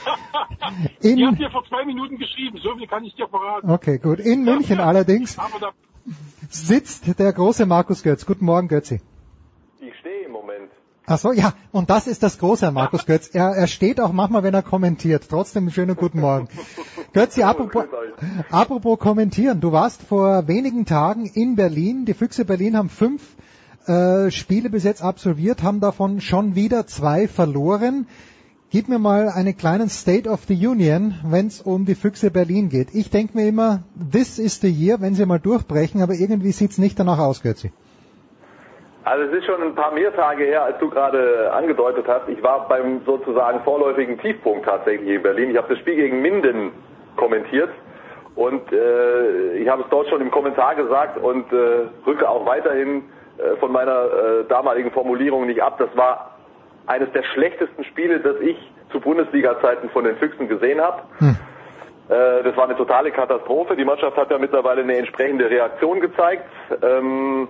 Die 1.04 1.12
in 1.12 1.28
hat 1.28 1.40
dir 1.40 1.52
vor 1.52 1.64
zwei 1.66 1.86
Minuten 1.86 2.18
geschrieben, 2.18 2.58
so 2.64 2.76
viel 2.76 2.88
kann 2.88 3.04
ich 3.04 3.16
dir 3.16 3.28
verraten. 3.28 3.70
Okay, 3.70 4.00
gut. 4.00 4.20
In 4.20 4.44
München 4.44 4.80
allerdings 4.90 5.38
sitzt 6.50 7.20
der 7.20 7.34
große 7.34 7.66
Markus 7.66 8.04
Götz. 8.04 8.26
Guten 8.26 8.46
Morgen, 8.46 8.68
Götzi. 8.68 9.02
Ich 9.80 9.96
stehe 10.00 10.26
im 10.26 10.32
Moment. 10.32 10.72
Ach 11.10 11.18
so, 11.18 11.32
ja, 11.32 11.54
und 11.72 11.90
das 11.90 12.06
ist 12.06 12.22
das 12.22 12.38
Große 12.38 12.68
an 12.68 12.74
Markus 12.74 13.06
Götz. 13.06 13.30
Er, 13.32 13.52
er 13.56 13.68
steht 13.68 14.02
auch 14.02 14.12
manchmal, 14.12 14.44
wenn 14.44 14.54
er 14.54 14.62
kommentiert. 14.62 15.28
Trotzdem 15.30 15.64
einen 15.64 15.72
schönen 15.72 15.96
guten 15.96 16.20
Morgen. 16.20 16.50
Götzi, 17.14 17.44
apropos, 17.44 17.86
apropos 18.52 19.00
kommentieren. 19.00 19.62
Du 19.62 19.72
warst 19.72 20.02
vor 20.02 20.50
wenigen 20.50 20.86
Tagen 20.86 21.26
in 21.26 21.56
Berlin. 21.56 22.04
Die 22.04 22.14
Füchse 22.14 22.44
Berlin 22.44 22.76
haben 22.76 22.90
fünf 22.90 23.22
äh, 23.86 24.30
Spiele 24.32 24.70
bis 24.70 24.84
jetzt 24.84 25.02
absolviert, 25.02 25.64
haben 25.64 25.80
davon 25.80 26.20
schon 26.20 26.56
wieder 26.56 26.88
zwei 26.88 27.30
verloren. 27.30 28.06
Gib 28.70 28.90
mir 28.90 29.00
mal 29.00 29.30
einen 29.30 29.56
kleinen 29.56 29.88
State 29.88 30.28
of 30.30 30.42
the 30.50 30.68
Union, 30.68 31.16
wenn 31.24 31.48
es 31.48 31.62
um 31.62 31.86
die 31.86 31.96
Füchse 31.96 32.32
Berlin 32.32 32.68
geht. 32.68 32.94
Ich 32.94 33.10
denke 33.12 33.38
mir 33.38 33.48
immer, 33.48 33.84
this 34.12 34.40
is 34.40 34.60
the 34.60 34.68
year, 34.68 35.00
wenn 35.00 35.16
sie 35.16 35.26
mal 35.26 35.40
durchbrechen, 35.40 36.02
aber 36.02 36.16
irgendwie 36.16 36.52
sieht's 36.52 36.78
nicht 36.78 37.00
danach 37.00 37.20
aus, 37.20 37.44
Götzi. 37.44 37.72
Also 39.08 39.24
es 39.24 39.32
ist 39.40 39.46
schon 39.46 39.62
ein 39.64 39.74
paar 39.74 39.94
mehr 39.94 40.14
Tage 40.14 40.44
her, 40.44 40.64
als 40.66 40.78
du 40.80 40.90
gerade 40.90 41.50
angedeutet 41.54 42.06
hast. 42.10 42.28
Ich 42.28 42.44
war 42.44 42.68
beim 42.68 43.02
sozusagen 43.06 43.62
vorläufigen 43.62 44.20
Tiefpunkt 44.20 44.66
tatsächlich 44.66 45.08
in 45.08 45.24
Berlin. 45.24 45.52
Ich 45.52 45.58
habe 45.58 45.70
das 45.70 45.80
Spiel 45.80 45.96
gegen 45.96 46.22
Minden 46.22 46.74
kommentiert 47.16 47.70
und 48.36 48.70
äh, 48.74 49.54
ich 49.60 49.70
habe 49.70 49.84
es 49.84 49.88
dort 49.90 50.10
schon 50.10 50.20
im 50.20 50.30
Kommentar 50.30 50.76
gesagt 50.76 51.18
und 51.20 51.52
äh, 51.54 51.88
rücke 52.06 52.30
auch 52.30 52.46
weiterhin 52.46 53.04
äh, 53.38 53.56
von 53.62 53.72
meiner 53.72 54.06
äh, 54.06 54.44
damaligen 54.50 54.92
Formulierung 54.92 55.48
nicht 55.48 55.62
ab. 55.64 55.78
Das 55.80 55.90
war 55.96 56.36
eines 56.88 57.10
der 57.14 57.24
schlechtesten 57.24 57.86
Spiele, 57.86 58.20
das 58.20 58.36
ich 58.42 58.58
zu 58.92 59.00
Bundesliga-Zeiten 59.00 59.90
von 59.90 60.04
den 60.04 60.18
Füchsen 60.18 60.50
gesehen 60.50 60.82
habe. 60.82 61.02
Äh, 62.10 62.44
Das 62.44 62.58
war 62.58 62.66
eine 62.66 62.76
totale 62.76 63.12
Katastrophe. 63.12 63.78
Die 63.78 63.86
Mannschaft 63.86 64.18
hat 64.18 64.32
ja 64.32 64.38
mittlerweile 64.38 64.82
eine 64.82 64.98
entsprechende 64.98 65.50
Reaktion 65.50 66.02
gezeigt. 66.02 66.44
Ähm, 66.82 67.48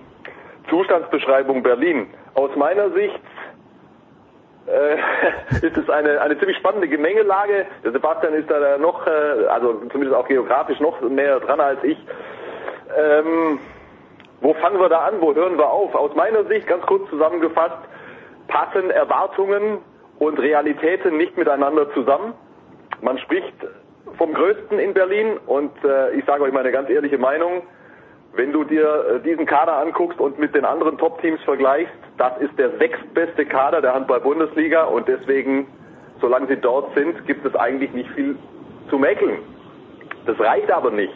Zustandsbeschreibung 0.68 1.62
Berlin. 1.62 2.08
Aus 2.34 2.54
meiner 2.56 2.90
Sicht 2.90 3.20
äh, 4.66 4.96
ist 5.66 5.76
es 5.76 5.90
eine, 5.90 6.20
eine 6.20 6.38
ziemlich 6.38 6.58
spannende 6.58 6.88
Gemengelage. 6.88 7.66
Der 7.84 7.92
Sebastian 7.92 8.34
ist 8.34 8.50
da 8.50 8.78
noch, 8.78 9.06
äh, 9.06 9.46
also 9.48 9.74
zumindest 9.90 10.14
auch 10.14 10.28
geografisch 10.28 10.80
noch 10.80 11.00
mehr 11.02 11.40
dran 11.40 11.60
als 11.60 11.82
ich. 11.82 11.98
Ähm, 12.96 13.58
wo 14.40 14.54
fangen 14.54 14.80
wir 14.80 14.88
da 14.88 15.00
an? 15.00 15.20
Wo 15.20 15.34
hören 15.34 15.58
wir 15.58 15.68
auf? 15.68 15.94
Aus 15.94 16.14
meiner 16.14 16.44
Sicht, 16.44 16.66
ganz 16.66 16.84
kurz 16.86 17.08
zusammengefasst, 17.10 17.78
passen 18.46 18.90
Erwartungen 18.90 19.78
und 20.18 20.38
Realitäten 20.38 21.16
nicht 21.16 21.36
miteinander 21.36 21.92
zusammen. 21.92 22.34
Man 23.00 23.18
spricht 23.18 23.54
vom 24.16 24.32
Größten 24.32 24.78
in 24.78 24.94
Berlin 24.94 25.38
und 25.46 25.72
äh, 25.84 26.12
ich 26.12 26.24
sage 26.24 26.42
euch 26.42 26.52
meine 26.52 26.72
ganz 26.72 26.88
ehrliche 26.88 27.18
Meinung, 27.18 27.62
wenn 28.38 28.52
du 28.52 28.62
dir 28.62 29.16
äh, 29.16 29.20
diesen 29.20 29.46
Kader 29.46 29.76
anguckst 29.78 30.20
und 30.20 30.38
mit 30.38 30.54
den 30.54 30.64
anderen 30.64 30.96
Top-Teams 30.96 31.42
vergleichst, 31.42 31.92
das 32.18 32.38
ist 32.38 32.56
der 32.56 32.70
sechstbeste 32.78 33.44
Kader 33.44 33.82
der 33.82 33.92
Handball-Bundesliga 33.94 34.84
und 34.84 35.08
deswegen, 35.08 35.66
solange 36.20 36.46
sie 36.46 36.56
dort 36.56 36.94
sind, 36.94 37.26
gibt 37.26 37.44
es 37.44 37.54
eigentlich 37.56 37.92
nicht 37.92 38.08
viel 38.12 38.36
zu 38.88 38.96
mäkeln. 38.96 39.40
Das 40.24 40.38
reicht 40.38 40.70
aber 40.70 40.92
nicht, 40.92 41.12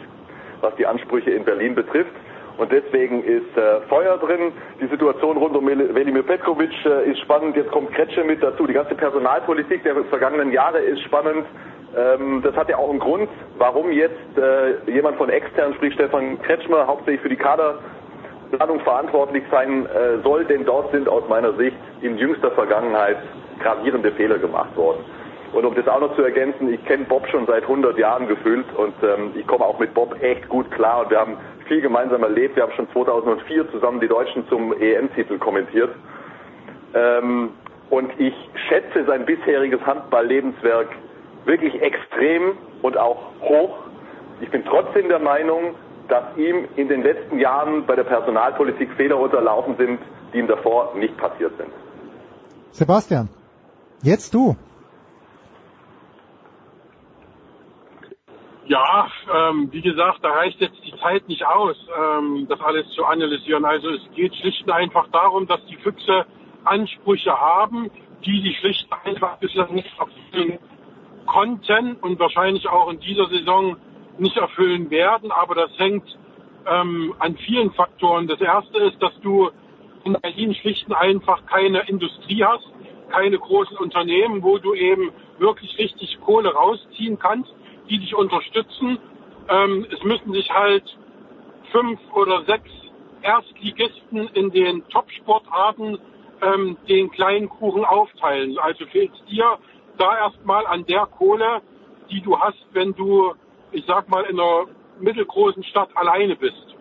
was 0.59 0.75
die 0.75 0.85
Ansprüche 0.85 1.31
in 1.31 1.45
Berlin 1.45 1.75
betrifft. 1.75 2.11
Und 2.57 2.71
deswegen 2.71 3.23
ist 3.23 3.57
äh, 3.57 3.81
Feuer 3.87 4.17
drin. 4.17 4.51
Die 4.79 4.87
Situation 4.87 5.37
rund 5.37 5.55
um 5.55 5.65
Velimir 5.65 6.23
Petkovic 6.23 6.71
äh, 6.85 7.09
ist 7.09 7.19
spannend. 7.21 7.55
Jetzt 7.55 7.71
kommt 7.71 7.91
Kretsche 7.93 8.23
mit 8.23 8.43
dazu. 8.43 8.67
Die 8.67 8.73
ganze 8.73 8.95
Personalpolitik 8.95 9.81
der 9.83 9.95
vergangenen 10.05 10.51
Jahre 10.51 10.79
ist 10.79 11.01
spannend. 11.03 11.45
Ähm, 11.95 12.41
das 12.41 12.55
hat 12.55 12.69
ja 12.69 12.77
auch 12.77 12.89
einen 12.89 12.99
Grund, 12.99 13.29
warum 13.57 13.91
jetzt 13.91 14.37
äh, 14.37 14.91
jemand 14.91 15.17
von 15.17 15.29
extern, 15.29 15.73
sprich 15.75 15.93
Stefan 15.93 16.41
Kretschmer, 16.41 16.87
hauptsächlich 16.87 17.21
für 17.21 17.29
die 17.29 17.35
Kaderplanung 17.35 18.79
verantwortlich 18.81 19.43
sein 19.51 19.85
äh, 19.85 20.21
soll, 20.23 20.45
denn 20.45 20.65
dort 20.65 20.91
sind 20.91 21.07
aus 21.07 21.23
meiner 21.29 21.53
Sicht 21.53 21.77
in 22.01 22.17
jüngster 22.17 22.51
Vergangenheit 22.51 23.17
gravierende 23.59 24.11
Fehler 24.11 24.39
gemacht 24.39 24.75
worden. 24.75 25.05
Und 25.53 25.65
um 25.65 25.75
das 25.75 25.87
auch 25.87 25.99
noch 25.99 26.15
zu 26.15 26.23
ergänzen, 26.23 26.73
ich 26.73 26.83
kenne 26.85 27.05
Bob 27.05 27.27
schon 27.27 27.45
seit 27.45 27.61
100 27.63 27.95
Jahren 27.99 28.27
gefühlt 28.27 28.65
und 28.75 28.95
ähm, 29.03 29.31
ich 29.35 29.45
komme 29.45 29.63
auch 29.63 29.77
mit 29.77 29.93
Bob 29.93 30.15
echt 30.21 30.49
gut 30.49 30.69
klar 30.71 31.01
und 31.01 31.11
wir 31.11 31.19
haben 31.19 31.37
viel 31.67 31.79
gemeinsam 31.79 32.23
erlebt. 32.23 32.55
Wir 32.55 32.63
haben 32.63 32.73
schon 32.73 32.89
2004 32.91 33.69
zusammen 33.71 33.99
die 33.99 34.07
Deutschen 34.07 34.47
zum 34.47 34.73
EM-Titel 34.73 35.37
kommentiert. 35.37 35.91
Ähm, 36.95 37.49
und 37.91 38.11
ich 38.19 38.33
schätze 38.67 39.05
sein 39.05 39.25
bisheriges 39.25 39.79
Handball-Lebenswerk 39.85 40.87
wirklich 41.45 41.81
extrem 41.81 42.57
und 42.81 42.97
auch 42.97 43.17
hoch. 43.41 43.77
Ich 44.41 44.49
bin 44.49 44.63
trotzdem 44.65 45.09
der 45.09 45.19
Meinung, 45.19 45.75
dass 46.07 46.23
ihm 46.37 46.67
in 46.75 46.87
den 46.87 47.03
letzten 47.03 47.39
Jahren 47.39 47.85
bei 47.85 47.95
der 47.95 48.03
Personalpolitik 48.03 48.91
Fehler 48.93 49.17
unterlaufen 49.17 49.75
sind, 49.77 49.99
die 50.33 50.39
ihm 50.39 50.47
davor 50.47 50.93
nicht 50.95 51.15
passiert 51.17 51.55
sind. 51.57 51.71
Sebastian, 52.71 53.29
jetzt 54.01 54.33
du. 54.33 54.55
Ja, 58.65 59.07
ähm, 59.33 59.67
wie 59.71 59.81
gesagt, 59.81 60.19
da 60.23 60.29
reicht 60.29 60.59
jetzt 60.61 60.77
die 60.85 60.97
Zeit 60.99 61.27
nicht 61.27 61.45
aus, 61.45 61.75
ähm, 61.99 62.47
das 62.49 62.59
alles 62.61 62.89
zu 62.95 63.03
analysieren. 63.03 63.65
Also 63.65 63.89
es 63.89 64.01
geht 64.15 64.33
schlicht 64.35 64.63
und 64.65 64.71
einfach 64.71 65.07
darum, 65.11 65.47
dass 65.47 65.63
die 65.65 65.75
Füchse 65.77 66.25
Ansprüche 66.63 67.37
haben, 67.37 67.91
die 68.25 68.41
sie 68.41 68.55
schlicht 68.59 68.87
und 68.89 69.05
einfach 69.05 69.37
bislang 69.37 69.73
nicht 69.73 69.91
erfüllen 69.99 70.59
konnten 71.33 71.95
und 71.95 72.19
wahrscheinlich 72.19 72.69
auch 72.69 72.91
in 72.91 72.99
dieser 72.99 73.27
Saison 73.27 73.75
nicht 74.19 74.37
erfüllen 74.37 74.91
werden. 74.91 75.31
Aber 75.31 75.55
das 75.55 75.71
hängt 75.77 76.05
ähm, 76.67 77.15
an 77.19 77.35
vielen 77.37 77.71
Faktoren. 77.71 78.27
Das 78.27 78.39
erste 78.39 78.77
ist, 78.77 79.01
dass 79.01 79.13
du 79.21 79.49
in 80.03 80.13
Berlin 80.21 80.53
schlicht 80.53 80.87
und 80.87 80.93
einfach 80.93 81.45
keine 81.47 81.79
Industrie 81.87 82.43
hast, 82.43 82.65
keine 83.09 83.39
großen 83.39 83.77
Unternehmen, 83.77 84.43
wo 84.43 84.59
du 84.59 84.75
eben 84.75 85.11
wirklich 85.39 85.77
richtig 85.79 86.19
Kohle 86.21 86.53
rausziehen 86.53 87.17
kannst, 87.17 87.51
die 87.89 87.97
dich 87.97 88.13
unterstützen. 88.13 88.99
Ähm, 89.49 89.87
es 89.91 90.03
müssen 90.03 90.33
sich 90.33 90.49
halt 90.51 90.83
fünf 91.71 91.99
oder 92.13 92.43
sechs 92.45 92.69
Erstligisten 93.23 94.27
in 94.33 94.51
den 94.51 94.87
Top-Sportarten 94.89 95.97
ähm, 96.41 96.77
den 96.87 97.09
kleinen 97.09 97.49
Kuchen 97.49 97.85
aufteilen. 97.85 98.59
Also 98.59 98.85
fehlt 98.85 99.11
dir 99.29 99.57
da 99.97 100.17
erstmal 100.17 100.65
an 100.67 100.85
der 100.85 101.05
Kohle, 101.05 101.61
die 102.09 102.21
du 102.21 102.39
hast, 102.39 102.65
wenn 102.73 102.93
du, 102.93 103.33
ich 103.71 103.85
sag 103.85 104.09
mal, 104.09 104.23
in 104.23 104.39
einer 104.39 104.65
mittelgroßen 104.99 105.63
Stadt 105.63 105.89
alleine 105.95 106.35
bist. 106.35 106.75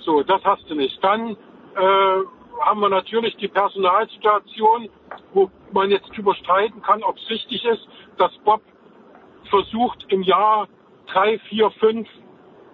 So, 0.00 0.22
das 0.22 0.42
hast 0.44 0.68
du 0.70 0.74
nicht. 0.74 1.02
Dann 1.02 1.30
äh, 1.30 2.18
haben 2.60 2.80
wir 2.80 2.88
natürlich 2.88 3.36
die 3.36 3.48
Personalsituation, 3.48 4.88
wo 5.32 5.50
man 5.72 5.90
jetzt 5.90 6.08
drüber 6.16 6.34
streiten 6.34 6.82
kann, 6.82 7.02
ob 7.02 7.16
es 7.16 7.30
richtig 7.30 7.64
ist, 7.64 7.86
dass 8.18 8.36
Bob 8.44 8.62
versucht 9.50 10.06
im 10.08 10.22
Jahr 10.22 10.68
drei, 11.06 11.38
vier, 11.48 11.70
fünf 11.72 12.08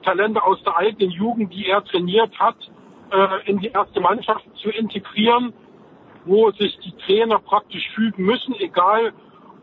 Talente 0.02 0.42
aus 0.42 0.62
der 0.64 0.76
eigenen 0.76 1.10
Jugend, 1.10 1.52
die 1.52 1.66
er 1.68 1.84
trainiert 1.84 2.38
hat, 2.38 2.56
äh, 3.10 3.50
in 3.50 3.58
die 3.58 3.68
erste 3.68 4.00
Mannschaft 4.00 4.44
zu 4.56 4.70
integrieren, 4.70 5.52
wo 6.24 6.50
sich 6.52 6.78
die 6.80 6.96
Trainer 7.04 7.38
praktisch 7.38 7.88
fügen 7.94 8.24
müssen, 8.24 8.54
egal 8.54 9.12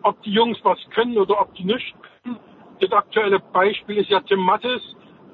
ob 0.04 0.22
die 0.24 0.32
Jungs 0.32 0.58
was 0.64 0.78
können 0.94 1.18
oder 1.18 1.42
ob 1.42 1.54
die 1.56 1.64
nicht 1.64 1.96
können. 2.24 2.38
Das 2.80 2.92
aktuelle 2.92 3.40
Beispiel 3.40 3.98
ist 3.98 4.10
ja 4.10 4.22
Tim 4.22 4.40
Mattes, 4.40 4.82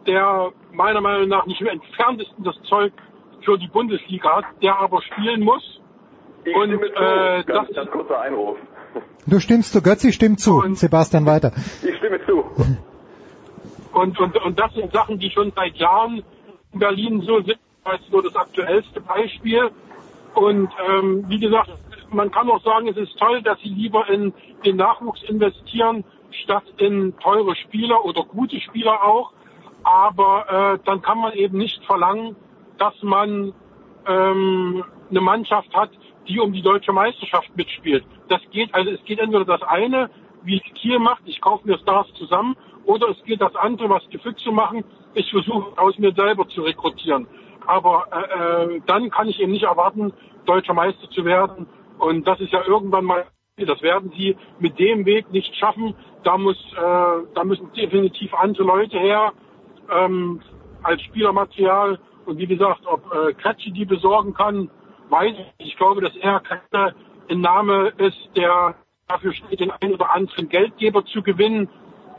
der 0.07 0.51
meiner 0.71 1.01
Meinung 1.01 1.27
nach 1.29 1.45
nicht 1.45 1.61
im 1.61 1.67
entferntesten 1.67 2.43
das 2.43 2.55
Zeug 2.69 2.93
für 3.43 3.57
die 3.57 3.67
Bundesliga 3.67 4.37
hat, 4.37 4.45
der 4.61 4.77
aber 4.77 5.01
spielen 5.01 5.43
muss. 5.43 5.81
Ich 6.43 6.55
und 6.55 6.69
stimme 6.69 6.87
zu. 6.87 7.01
äh, 7.01 7.43
ganz, 7.43 7.67
das 7.67 7.75
ganz 7.75 7.91
kurzer 7.91 8.21
Einruf. 8.21 8.57
Du 9.27 9.39
stimmst 9.39 9.73
zu, 9.73 9.81
Götzi 9.81 10.13
stimmt 10.13 10.39
zu. 10.39 10.63
Sebastian 10.73 11.25
weiter. 11.25 11.51
Ich 11.83 11.97
stimme 11.97 12.23
zu. 12.25 12.43
Und, 13.93 14.19
und, 14.19 14.35
und 14.37 14.59
das 14.59 14.73
sind 14.73 14.91
Sachen, 14.91 15.19
die 15.19 15.31
schon 15.31 15.51
seit 15.55 15.75
Jahren 15.77 16.23
in 16.73 16.79
Berlin 16.79 17.21
so 17.21 17.41
sind. 17.41 17.57
Das 17.83 17.99
ist 18.01 18.11
nur 18.11 18.23
das 18.23 18.35
aktuellste 18.35 19.01
Beispiel. 19.01 19.69
Und 20.33 20.69
ähm, 20.87 21.25
wie 21.27 21.39
gesagt, 21.39 21.71
man 22.11 22.31
kann 22.31 22.49
auch 22.49 22.61
sagen, 22.63 22.87
es 22.87 22.97
ist 22.97 23.17
toll, 23.17 23.41
dass 23.41 23.59
sie 23.59 23.69
lieber 23.69 24.09
in 24.09 24.33
den 24.65 24.77
Nachwuchs 24.77 25.23
investieren, 25.23 26.03
statt 26.43 26.63
in 26.77 27.17
teure 27.19 27.55
Spieler 27.55 28.03
oder 28.05 28.23
gute 28.23 28.59
Spieler 28.59 29.03
auch. 29.03 29.31
Aber 29.83 30.73
äh, 30.75 30.79
dann 30.85 31.01
kann 31.01 31.19
man 31.19 31.33
eben 31.33 31.57
nicht 31.57 31.83
verlangen, 31.85 32.35
dass 32.77 32.93
man 33.03 33.53
ähm, 34.07 34.83
eine 35.09 35.21
Mannschaft 35.21 35.73
hat, 35.73 35.91
die 36.27 36.39
um 36.39 36.53
die 36.53 36.61
deutsche 36.61 36.91
Meisterschaft 36.91 37.55
mitspielt. 37.55 38.03
Das 38.29 38.41
geht, 38.51 38.73
also 38.73 38.89
es 38.91 39.03
geht 39.05 39.19
entweder 39.19 39.45
das 39.45 39.61
eine, 39.61 40.09
wie 40.43 40.57
es 40.57 40.73
Kiel 40.75 40.99
macht, 40.99 41.21
ich 41.25 41.39
kaufe 41.41 41.67
mir 41.67 41.77
Stars 41.79 42.07
zusammen, 42.17 42.55
oder 42.85 43.09
es 43.09 43.23
geht 43.23 43.41
das 43.41 43.55
andere, 43.55 43.89
was 43.89 44.07
die 44.09 44.17
Füchse 44.17 44.51
machen, 44.51 44.83
ich 45.13 45.29
versuche 45.31 45.77
aus 45.77 45.97
mir 45.97 46.13
selber 46.13 46.47
zu 46.49 46.61
rekrutieren. 46.61 47.27
Aber 47.65 48.05
äh, 48.11 48.75
äh, 48.75 48.81
dann 48.85 49.09
kann 49.09 49.27
ich 49.27 49.39
eben 49.39 49.51
nicht 49.51 49.63
erwarten, 49.63 50.13
deutscher 50.45 50.73
Meister 50.73 51.09
zu 51.09 51.25
werden. 51.25 51.67
Und 51.97 52.27
das 52.27 52.39
ist 52.39 52.51
ja 52.51 52.63
irgendwann 52.65 53.05
mal, 53.05 53.25
das 53.57 53.81
werden 53.81 54.11
sie 54.17 54.35
mit 54.59 54.77
dem 54.79 55.05
Weg 55.05 55.31
nicht 55.31 55.55
schaffen. 55.55 55.95
Da 56.23 56.37
muss, 56.37 56.57
äh, 56.73 57.33
da 57.33 57.43
müssen 57.43 57.71
definitiv 57.73 58.33
andere 58.33 58.63
Leute 58.63 58.99
her 58.99 59.33
ähm, 59.89 60.41
als 60.83 61.01
Spielermaterial. 61.03 61.99
Und 62.25 62.37
wie 62.37 62.47
gesagt, 62.47 62.81
ob 62.85 63.11
äh, 63.13 63.33
Kretschi 63.33 63.71
die 63.71 63.85
besorgen 63.85 64.33
kann, 64.33 64.69
weiß 65.09 65.31
ich. 65.31 65.37
nicht. 65.37 65.53
Ich 65.59 65.77
glaube, 65.77 66.01
dass 66.01 66.15
er 66.17 66.39
keine 66.41 66.95
ein 67.29 67.41
Name 67.41 67.91
ist, 67.97 68.17
der 68.35 68.75
dafür 69.07 69.33
steht, 69.33 69.59
den 69.59 69.71
einen 69.71 69.93
oder 69.93 70.13
anderen 70.13 70.49
Geldgeber 70.49 71.05
zu 71.05 71.21
gewinnen. 71.21 71.69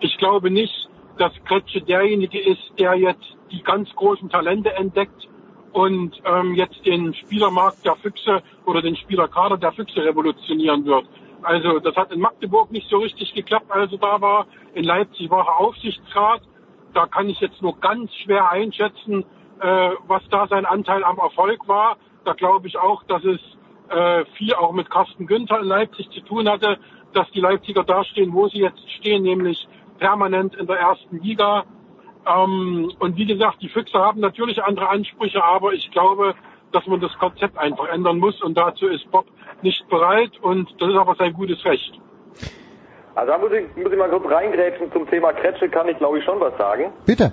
Ich 0.00 0.16
glaube 0.18 0.50
nicht, 0.50 0.88
dass 1.18 1.32
Kretsche 1.44 1.80
derjenige 1.82 2.38
ist, 2.38 2.72
der 2.78 2.94
jetzt 2.94 3.36
die 3.50 3.62
ganz 3.62 3.88
großen 3.94 4.28
Talente 4.28 4.72
entdeckt 4.74 5.28
und 5.76 6.22
ähm, 6.24 6.54
jetzt 6.54 6.86
den 6.86 7.12
Spielermarkt 7.12 7.84
der 7.84 7.96
Füchse 7.96 8.42
oder 8.64 8.80
den 8.80 8.96
Spielerkader 8.96 9.58
der 9.58 9.72
Füchse 9.72 10.02
revolutionieren 10.02 10.86
wird. 10.86 11.04
Also 11.42 11.80
das 11.80 11.94
hat 11.96 12.10
in 12.12 12.20
Magdeburg 12.20 12.70
nicht 12.70 12.88
so 12.88 12.96
richtig 12.96 13.34
geklappt, 13.34 13.70
also 13.70 13.98
da 13.98 14.18
war. 14.22 14.46
In 14.72 14.84
Leipzig 14.84 15.28
war 15.28 15.46
er 15.46 15.60
Aufsichtsrat. 15.60 16.40
Da 16.94 17.04
kann 17.04 17.28
ich 17.28 17.40
jetzt 17.40 17.60
nur 17.60 17.78
ganz 17.78 18.10
schwer 18.14 18.50
einschätzen, 18.50 19.26
äh, 19.60 19.90
was 20.06 20.22
da 20.30 20.46
sein 20.46 20.64
Anteil 20.64 21.04
am 21.04 21.18
Erfolg 21.18 21.68
war. 21.68 21.98
Da 22.24 22.32
glaube 22.32 22.68
ich 22.68 22.78
auch, 22.78 23.02
dass 23.02 23.22
es 23.24 23.40
äh, 23.90 24.24
viel 24.38 24.54
auch 24.54 24.72
mit 24.72 24.88
Carsten 24.88 25.26
Günther 25.26 25.60
in 25.60 25.66
Leipzig 25.66 26.08
zu 26.08 26.20
tun 26.22 26.48
hatte, 26.48 26.78
dass 27.12 27.30
die 27.32 27.40
Leipziger 27.40 27.84
da 27.84 28.02
stehen, 28.02 28.32
wo 28.32 28.48
sie 28.48 28.60
jetzt 28.60 28.90
stehen, 28.92 29.24
nämlich 29.24 29.68
permanent 29.98 30.54
in 30.54 30.66
der 30.66 30.78
ersten 30.78 31.18
Liga. 31.18 31.64
Ähm, 32.26 32.92
und 32.98 33.16
wie 33.16 33.26
gesagt, 33.26 33.62
die 33.62 33.68
Füchse 33.68 33.98
haben 33.98 34.20
natürlich 34.20 34.62
andere 34.62 34.88
Ansprüche, 34.88 35.42
aber 35.42 35.72
ich 35.72 35.90
glaube, 35.90 36.34
dass 36.72 36.86
man 36.86 37.00
das 37.00 37.16
Konzept 37.18 37.56
einfach 37.56 37.88
ändern 37.88 38.18
muss 38.18 38.42
und 38.42 38.56
dazu 38.56 38.86
ist 38.88 39.10
Bob 39.10 39.26
nicht 39.62 39.88
bereit 39.88 40.32
und 40.42 40.68
das 40.80 40.90
ist 40.90 40.96
aber 40.96 41.14
sein 41.14 41.32
gutes 41.32 41.64
Recht. 41.64 42.00
Also 43.14 43.32
da 43.32 43.38
muss 43.38 43.50
ich, 43.52 43.82
muss 43.82 43.92
ich 43.92 43.98
mal 43.98 44.10
kurz 44.10 44.30
reingrätschen 44.30 44.92
zum 44.92 45.08
Thema 45.08 45.32
Kretsche, 45.32 45.68
kann 45.68 45.88
ich 45.88 45.96
glaube 45.98 46.18
ich 46.18 46.24
schon 46.24 46.38
was 46.40 46.56
sagen. 46.58 46.92
Bitte. 47.06 47.32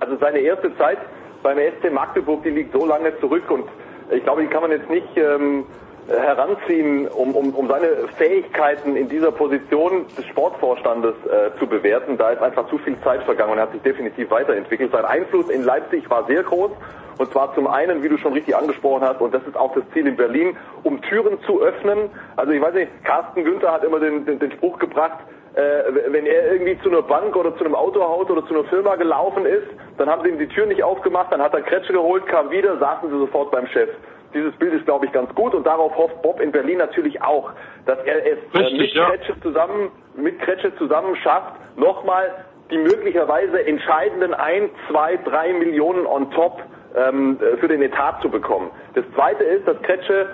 Also 0.00 0.16
seine 0.20 0.38
erste 0.38 0.76
Zeit 0.78 0.98
beim 1.42 1.58
SC 1.58 1.92
Magdeburg, 1.92 2.42
die 2.44 2.50
liegt 2.50 2.72
so 2.72 2.86
lange 2.86 3.18
zurück 3.20 3.50
und 3.50 3.64
ich 4.10 4.22
glaube, 4.24 4.42
die 4.42 4.48
kann 4.48 4.62
man 4.62 4.70
jetzt 4.70 4.88
nicht 4.88 5.06
ähm, 5.16 5.60
äh, 5.60 5.64
heranziehen, 6.08 7.08
um, 7.08 7.34
um, 7.34 7.50
um 7.54 7.68
seine 7.68 8.08
Fähigkeiten 8.16 8.96
in 8.96 9.08
dieser 9.08 9.30
Position 9.30 10.06
des 10.16 10.26
Sportvorstandes 10.26 11.14
äh, 11.26 11.58
zu 11.58 11.66
bewerten. 11.66 12.18
Da 12.18 12.30
ist 12.30 12.42
einfach 12.42 12.68
zu 12.68 12.78
viel 12.78 12.96
Zeit 13.02 13.22
vergangen 13.22 13.52
und 13.52 13.58
er 13.58 13.64
hat 13.64 13.72
sich 13.72 13.82
definitiv 13.82 14.30
weiterentwickelt. 14.30 14.92
Sein 14.92 15.04
Einfluss 15.04 15.48
in 15.48 15.62
Leipzig 15.62 16.08
war 16.10 16.26
sehr 16.26 16.42
groß. 16.42 16.70
Und 17.18 17.30
zwar 17.30 17.54
zum 17.54 17.66
einen, 17.66 18.02
wie 18.02 18.08
du 18.08 18.16
schon 18.16 18.32
richtig 18.32 18.56
angesprochen 18.56 19.06
hast, 19.06 19.20
und 19.20 19.34
das 19.34 19.42
ist 19.46 19.56
auch 19.56 19.74
das 19.74 19.84
Ziel 19.92 20.06
in 20.06 20.16
Berlin, 20.16 20.56
um 20.82 21.00
Türen 21.02 21.38
zu 21.42 21.60
öffnen. 21.60 22.10
Also 22.36 22.52
ich 22.52 22.60
weiß 22.60 22.74
nicht, 22.74 23.04
Carsten 23.04 23.44
Günther 23.44 23.70
hat 23.70 23.84
immer 23.84 24.00
den, 24.00 24.24
den, 24.24 24.38
den 24.38 24.50
Spruch 24.52 24.78
gebracht, 24.78 25.18
äh, 25.54 25.60
wenn 26.08 26.24
er 26.24 26.52
irgendwie 26.52 26.78
zu 26.82 26.88
einer 26.88 27.02
Bank 27.02 27.36
oder 27.36 27.54
zu 27.56 27.64
einem 27.64 27.74
Autohaus 27.74 28.28
oder 28.30 28.44
zu 28.46 28.54
einer 28.54 28.64
Firma 28.64 28.96
gelaufen 28.96 29.44
ist, 29.44 29.66
dann 29.98 30.08
haben 30.08 30.22
sie 30.22 30.30
ihm 30.30 30.38
die 30.38 30.48
Tür 30.48 30.66
nicht 30.66 30.82
aufgemacht, 30.82 31.30
dann 31.30 31.42
hat 31.42 31.52
er 31.52 31.60
Kretsche 31.60 31.92
geholt, 31.92 32.26
kam 32.26 32.50
wieder, 32.50 32.78
saßen 32.78 33.10
sie 33.10 33.18
sofort 33.18 33.50
beim 33.50 33.66
Chef. 33.66 33.90
Dieses 34.34 34.54
Bild 34.56 34.72
ist, 34.72 34.84
glaube 34.84 35.06
ich, 35.06 35.12
ganz 35.12 35.34
gut 35.34 35.54
und 35.54 35.66
darauf 35.66 35.96
hofft 35.96 36.22
Bob 36.22 36.40
in 36.40 36.52
Berlin 36.52 36.78
natürlich 36.78 37.20
auch, 37.22 37.52
dass 37.86 37.98
er 38.04 38.26
es 38.26 38.38
äh, 38.52 38.58
Richtig, 38.58 38.78
mit, 38.78 38.92
ja. 38.94 39.10
Kretsche 39.10 39.40
zusammen, 39.40 39.90
mit 40.16 40.38
Kretsche 40.40 40.74
zusammen 40.76 41.16
schafft, 41.16 41.54
nochmal 41.76 42.30
die 42.70 42.78
möglicherweise 42.78 43.66
entscheidenden 43.66 44.32
ein, 44.32 44.70
zwei, 44.88 45.16
drei 45.18 45.52
Millionen 45.52 46.06
on 46.06 46.30
top 46.30 46.62
ähm, 46.96 47.38
für 47.60 47.68
den 47.68 47.82
Etat 47.82 48.20
zu 48.22 48.30
bekommen. 48.30 48.70
Das 48.94 49.04
Zweite 49.14 49.44
ist, 49.44 49.68
dass 49.68 49.80
Kretsche 49.82 50.30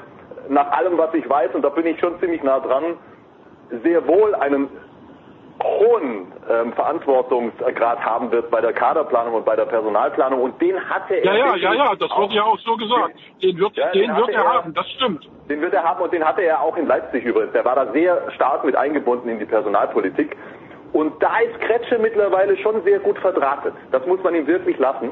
nach 0.48 0.70
allem, 0.72 0.96
was 0.96 1.12
ich 1.14 1.28
weiß, 1.28 1.54
und 1.54 1.62
da 1.62 1.68
bin 1.68 1.86
ich 1.86 1.98
schon 1.98 2.18
ziemlich 2.20 2.42
nah 2.42 2.60
dran, 2.60 2.96
sehr 3.82 4.06
wohl 4.06 4.34
einen 4.36 4.68
hohen 5.62 6.32
ähm, 6.48 6.72
Verantwortungsgrad 6.72 7.98
haben 8.04 8.30
wird 8.30 8.50
bei 8.50 8.60
der 8.60 8.72
Kaderplanung 8.72 9.34
und 9.34 9.44
bei 9.44 9.56
der 9.56 9.64
Personalplanung 9.64 10.40
und 10.40 10.60
den 10.60 10.78
hatte 10.88 11.14
er 11.14 11.24
Ja, 11.24 11.34
ja, 11.34 11.56
ja, 11.56 11.74
ja, 11.74 11.94
das 11.96 12.10
wird 12.16 12.32
ja 12.32 12.42
auch 12.44 12.58
so 12.60 12.76
gesagt. 12.76 13.14
Den 13.42 13.58
wird, 13.58 13.76
Ja, 13.76 13.90
den 13.90 14.02
den 14.02 14.16
wird 14.16 14.28
er 14.30 14.44
er. 14.44 14.54
haben, 14.54 14.74
das 14.74 14.88
stimmt. 14.90 15.28
Den 15.48 15.60
wird 15.60 15.74
er 15.74 15.82
haben 15.82 16.00
und 16.02 16.12
den 16.12 16.24
hatte 16.24 16.42
er 16.42 16.60
auch 16.62 16.76
in 16.76 16.86
Leipzig 16.86 17.24
übrigens. 17.24 17.52
Der 17.52 17.64
war 17.64 17.74
da 17.74 17.90
sehr 17.92 18.30
stark 18.32 18.64
mit 18.64 18.76
eingebunden 18.76 19.28
in 19.28 19.38
die 19.38 19.46
Personalpolitik. 19.46 20.36
Und 20.92 21.20
da 21.22 21.38
ist 21.38 21.60
Kretsche 21.60 21.98
mittlerweile 21.98 22.56
schon 22.58 22.82
sehr 22.84 23.00
gut 23.00 23.18
verdrahtet. 23.18 23.74
Das 23.90 24.06
muss 24.06 24.22
man 24.22 24.34
ihm 24.34 24.46
wirklich 24.46 24.78
lassen. 24.78 25.10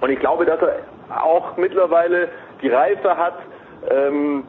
Und 0.00 0.10
ich 0.10 0.18
glaube, 0.18 0.44
dass 0.46 0.60
er 0.60 1.24
auch 1.24 1.56
mittlerweile 1.56 2.28
die 2.62 2.68
Reife 2.68 3.16
hat, 3.16 3.34
ähm, 3.90 4.44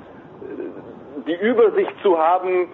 die 1.28 1.36
Übersicht 1.36 1.94
zu 2.02 2.18
haben, 2.18 2.70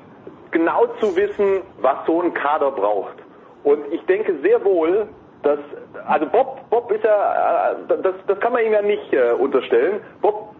genau 0.51 0.87
zu 0.99 1.15
wissen, 1.15 1.61
was 1.81 1.97
so 2.05 2.21
ein 2.21 2.33
Kader 2.33 2.71
braucht. 2.71 3.15
Und 3.63 3.79
ich 3.91 4.03
denke 4.05 4.35
sehr 4.41 4.63
wohl, 4.63 5.07
dass, 5.43 5.59
also 6.07 6.25
Bob, 6.27 6.69
Bob 6.69 6.91
ist 6.91 7.03
ja, 7.03 7.71
äh, 7.71 8.01
das, 8.01 8.15
das 8.27 8.39
kann 8.39 8.53
man 8.53 8.65
ihm 8.65 8.73
ja 8.73 8.81
nicht 8.81 9.13
äh, 9.13 9.31
unterstellen. 9.31 10.01
Bob 10.21 10.55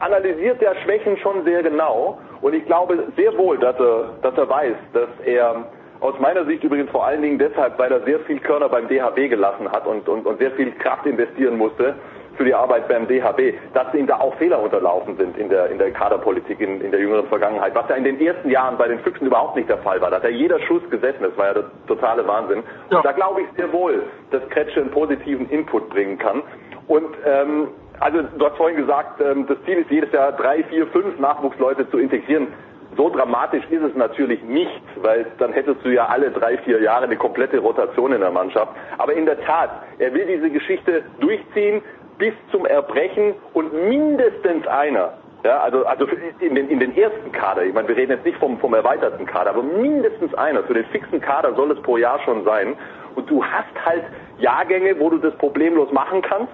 analysiert 0.00 0.60
ja 0.60 0.74
Schwächen 0.84 1.16
schon 1.18 1.44
sehr 1.44 1.62
genau 1.62 2.18
und 2.42 2.54
ich 2.54 2.64
glaube 2.66 3.04
sehr 3.16 3.36
wohl, 3.38 3.58
dass 3.58 3.78
er, 3.78 4.10
dass 4.22 4.36
er 4.36 4.48
weiß, 4.48 4.76
dass 4.92 5.08
er 5.24 5.64
aus 6.00 6.14
meiner 6.20 6.44
Sicht 6.44 6.62
übrigens 6.62 6.90
vor 6.90 7.06
allen 7.06 7.22
Dingen 7.22 7.38
deshalb, 7.38 7.78
weil 7.78 7.90
er 7.90 8.02
sehr 8.02 8.20
viel 8.20 8.38
Körner 8.38 8.68
beim 8.68 8.86
DHB 8.86 9.30
gelassen 9.30 9.70
hat 9.70 9.86
und, 9.86 10.08
und, 10.08 10.26
und 10.26 10.38
sehr 10.38 10.52
viel 10.52 10.72
Kraft 10.72 11.06
investieren 11.06 11.56
musste 11.56 11.94
für 12.38 12.44
die 12.44 12.54
Arbeit 12.54 12.88
beim 12.88 13.06
DHB, 13.08 13.54
dass 13.74 13.92
ihm 13.92 14.06
da 14.06 14.20
auch 14.20 14.34
Fehler 14.36 14.62
unterlaufen 14.62 15.16
sind 15.16 15.36
in 15.36 15.48
der, 15.48 15.70
in 15.70 15.78
der 15.78 15.90
Kaderpolitik 15.90 16.60
in, 16.60 16.80
in 16.80 16.92
der 16.92 17.00
jüngeren 17.00 17.26
Vergangenheit, 17.26 17.74
was 17.74 17.88
ja 17.88 17.96
in 17.96 18.04
den 18.04 18.20
ersten 18.20 18.48
Jahren 18.48 18.78
bei 18.78 18.86
den 18.86 19.00
Füchsen 19.00 19.26
überhaupt 19.26 19.56
nicht 19.56 19.68
der 19.68 19.78
Fall 19.78 20.00
war. 20.00 20.10
Da 20.10 20.16
hat 20.16 20.24
ja 20.24 20.30
jeder 20.30 20.60
Schuss 20.60 20.82
gesessen, 20.88 21.22
das 21.22 21.36
war 21.36 21.48
ja 21.48 21.54
der 21.54 21.64
totale 21.88 22.26
Wahnsinn. 22.26 22.62
Und 22.90 23.04
da 23.04 23.12
glaube 23.12 23.42
ich 23.42 23.48
sehr 23.56 23.72
wohl, 23.72 24.04
dass 24.30 24.48
Kretsche 24.50 24.80
einen 24.80 24.90
positiven 24.90 25.50
Input 25.50 25.90
bringen 25.90 26.16
kann. 26.16 26.42
Und 26.86 27.08
ähm, 27.26 27.68
also 27.98 28.22
du 28.22 28.46
hast 28.46 28.56
vorhin 28.56 28.76
gesagt, 28.76 29.20
ähm, 29.20 29.46
das 29.48 29.58
Ziel 29.64 29.78
ist 29.78 29.90
jedes 29.90 30.12
Jahr 30.12 30.30
drei, 30.32 30.62
vier, 30.64 30.86
fünf 30.86 31.18
Nachwuchsleute 31.18 31.90
zu 31.90 31.98
integrieren. 31.98 32.48
So 32.96 33.10
dramatisch 33.10 33.64
ist 33.70 33.82
es 33.82 33.94
natürlich 33.94 34.42
nicht, 34.42 34.82
weil 34.96 35.26
dann 35.38 35.52
hättest 35.52 35.84
du 35.84 35.88
ja 35.90 36.06
alle 36.06 36.30
drei, 36.30 36.58
vier 36.58 36.80
Jahre 36.80 37.04
eine 37.04 37.16
komplette 37.16 37.58
Rotation 37.58 38.12
in 38.12 38.20
der 38.20 38.30
Mannschaft. 38.30 38.72
Aber 38.96 39.12
in 39.12 39.26
der 39.26 39.40
Tat, 39.42 39.70
er 39.98 40.14
will 40.14 40.26
diese 40.26 40.50
Geschichte 40.50 41.02
durchziehen 41.20 41.82
bis 42.18 42.34
zum 42.50 42.66
Erbrechen 42.66 43.34
und 43.54 43.72
mindestens 43.72 44.66
einer, 44.66 45.14
ja, 45.44 45.60
also, 45.60 45.84
also 45.86 46.06
in 46.40 46.54
den, 46.54 46.68
in 46.68 46.80
den 46.80 46.96
ersten 46.96 47.30
Kader, 47.32 47.64
ich 47.64 47.72
meine, 47.72 47.86
wir 47.88 47.96
reden 47.96 48.12
jetzt 48.12 48.24
nicht 48.24 48.38
vom, 48.38 48.58
vom 48.58 48.74
erweiterten 48.74 49.24
Kader, 49.24 49.50
aber 49.50 49.62
mindestens 49.62 50.34
einer, 50.34 50.64
für 50.64 50.74
den 50.74 50.84
fixen 50.86 51.20
Kader 51.20 51.54
soll 51.54 51.70
es 51.70 51.80
pro 51.82 51.96
Jahr 51.96 52.18
schon 52.24 52.44
sein. 52.44 52.76
Und 53.14 53.30
du 53.30 53.44
hast 53.44 53.72
halt 53.84 54.02
Jahrgänge, 54.38 54.98
wo 54.98 55.10
du 55.10 55.18
das 55.18 55.34
problemlos 55.36 55.92
machen 55.92 56.22
kannst. 56.22 56.52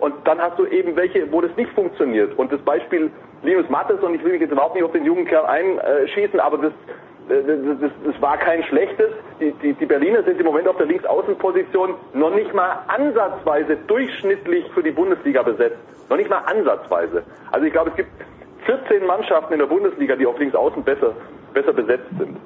Und 0.00 0.14
dann 0.24 0.38
hast 0.38 0.58
du 0.58 0.66
eben 0.66 0.94
welche, 0.94 1.30
wo 1.32 1.40
das 1.40 1.50
nicht 1.56 1.70
funktioniert. 1.72 2.38
Und 2.38 2.52
das 2.52 2.60
Beispiel 2.60 3.10
Linus 3.42 3.68
Mattes, 3.68 4.00
und 4.00 4.14
ich 4.14 4.22
will 4.22 4.32
mich 4.32 4.42
jetzt 4.42 4.52
überhaupt 4.52 4.74
nicht 4.74 4.84
auf 4.84 4.92
den 4.92 5.04
jungen 5.04 5.24
Kerl 5.24 5.46
einschießen, 5.46 6.38
aber 6.38 6.58
das, 6.58 6.72
das, 7.28 7.44
das, 7.80 7.90
das 8.04 8.22
war 8.22 8.36
kein 8.38 8.62
schlechtes. 8.64 9.10
Die, 9.40 9.52
die, 9.62 9.74
die 9.74 9.86
Berliner 9.86 10.22
sind 10.22 10.40
im 10.40 10.46
Moment 10.46 10.66
auf 10.68 10.76
der 10.76 10.86
Linksaußenposition 10.86 11.94
noch 12.14 12.34
nicht 12.34 12.52
mal 12.54 12.82
ansatzweise 12.88 13.76
durchschnittlich 13.86 14.64
für 14.74 14.82
die 14.82 14.90
Bundesliga 14.90 15.42
besetzt. 15.42 15.78
Noch 16.08 16.16
nicht 16.16 16.30
mal 16.30 16.42
ansatzweise. 16.46 17.22
Also 17.52 17.66
ich 17.66 17.72
glaube, 17.72 17.90
es 17.90 17.96
gibt 17.96 18.10
14 18.64 19.06
Mannschaften 19.06 19.52
in 19.52 19.58
der 19.58 19.66
Bundesliga, 19.66 20.16
die 20.16 20.26
auf 20.26 20.38
Linksaußen 20.38 20.82
besser, 20.82 21.14
besser 21.52 21.72
besetzt 21.72 22.10
sind. 22.18 22.36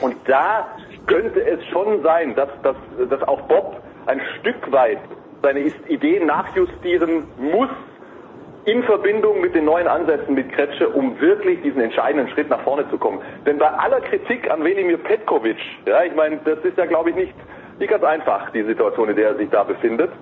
Und 0.00 0.16
da 0.26 0.68
könnte 1.06 1.44
es 1.44 1.64
schon 1.66 2.02
sein, 2.02 2.34
dass, 2.34 2.48
dass, 2.62 2.76
dass 3.08 3.22
auch 3.28 3.40
Bob 3.42 3.80
ein 4.06 4.20
Stück 4.40 4.72
weit 4.72 4.98
seine 5.42 5.60
Ideen 5.88 6.26
nachjustieren 6.26 7.24
muss 7.38 7.70
in 8.64 8.82
Verbindung 8.84 9.40
mit 9.40 9.54
den 9.54 9.64
neuen 9.64 9.88
Ansätzen 9.88 10.34
mit 10.34 10.52
Kretsche, 10.52 10.88
um 10.88 11.20
wirklich 11.20 11.60
diesen 11.62 11.80
entscheidenden 11.80 12.28
Schritt 12.28 12.48
nach 12.48 12.60
vorne 12.60 12.88
zu 12.90 12.98
kommen. 12.98 13.20
Denn 13.44 13.58
bei 13.58 13.68
aller 13.68 14.00
Kritik 14.00 14.48
an 14.50 14.62
Velimir 14.62 14.98
Petkovic, 14.98 15.58
ja, 15.86 16.04
ich 16.04 16.14
meine, 16.14 16.38
das 16.44 16.58
ist 16.60 16.78
ja 16.78 16.86
glaube 16.86 17.10
ich 17.10 17.16
nicht, 17.16 17.34
nicht 17.78 17.90
ganz 17.90 18.04
einfach, 18.04 18.50
die 18.50 18.62
Situation, 18.62 19.08
in 19.08 19.16
der 19.16 19.30
er 19.30 19.34
sich 19.36 19.50
da 19.50 19.64
befindet. 19.64 20.12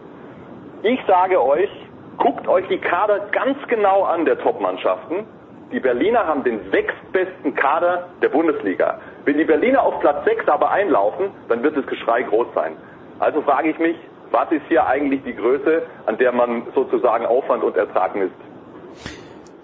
Ich 0.83 0.99
sage 1.07 1.43
euch, 1.43 1.69
guckt 2.17 2.49
euch 2.49 2.67
die 2.69 2.78
Kader 2.78 3.28
ganz 3.33 3.59
genau 3.69 4.05
an 4.05 4.25
der 4.25 4.39
Top-Mannschaften. 4.39 5.27
Die 5.70 5.81
Berliner 5.81 6.27
haben 6.27 6.43
den 6.43 6.70
sechstbesten 6.70 7.55
Kader 7.55 8.09
der 8.23 8.31
Bundesliga. 8.31 9.01
Wenn 9.25 9.36
die 9.36 9.44
Berliner 9.44 9.83
auf 9.83 10.01
Platz 10.01 10.25
6 10.25 10.49
aber 10.49 10.70
einlaufen, 10.70 11.31
dann 11.49 11.62
wird 11.62 11.77
das 11.77 11.86
Geschrei 11.86 12.23
groß 12.23 12.49
sein. 12.55 12.73
Also 13.19 13.43
frage 13.43 13.69
ich 13.69 13.78
mich, 13.78 13.97
was 14.31 14.50
ist 14.52 14.62
hier 14.68 14.86
eigentlich 14.86 15.23
die 15.25 15.34
Größe, 15.34 15.83
an 16.07 16.18
der 16.18 16.33
man 16.33 16.65
sozusagen 16.75 17.26
Aufwand 17.26 17.65
und 17.65 17.76
Ertrag 17.76 18.15
misst? 18.15 18.34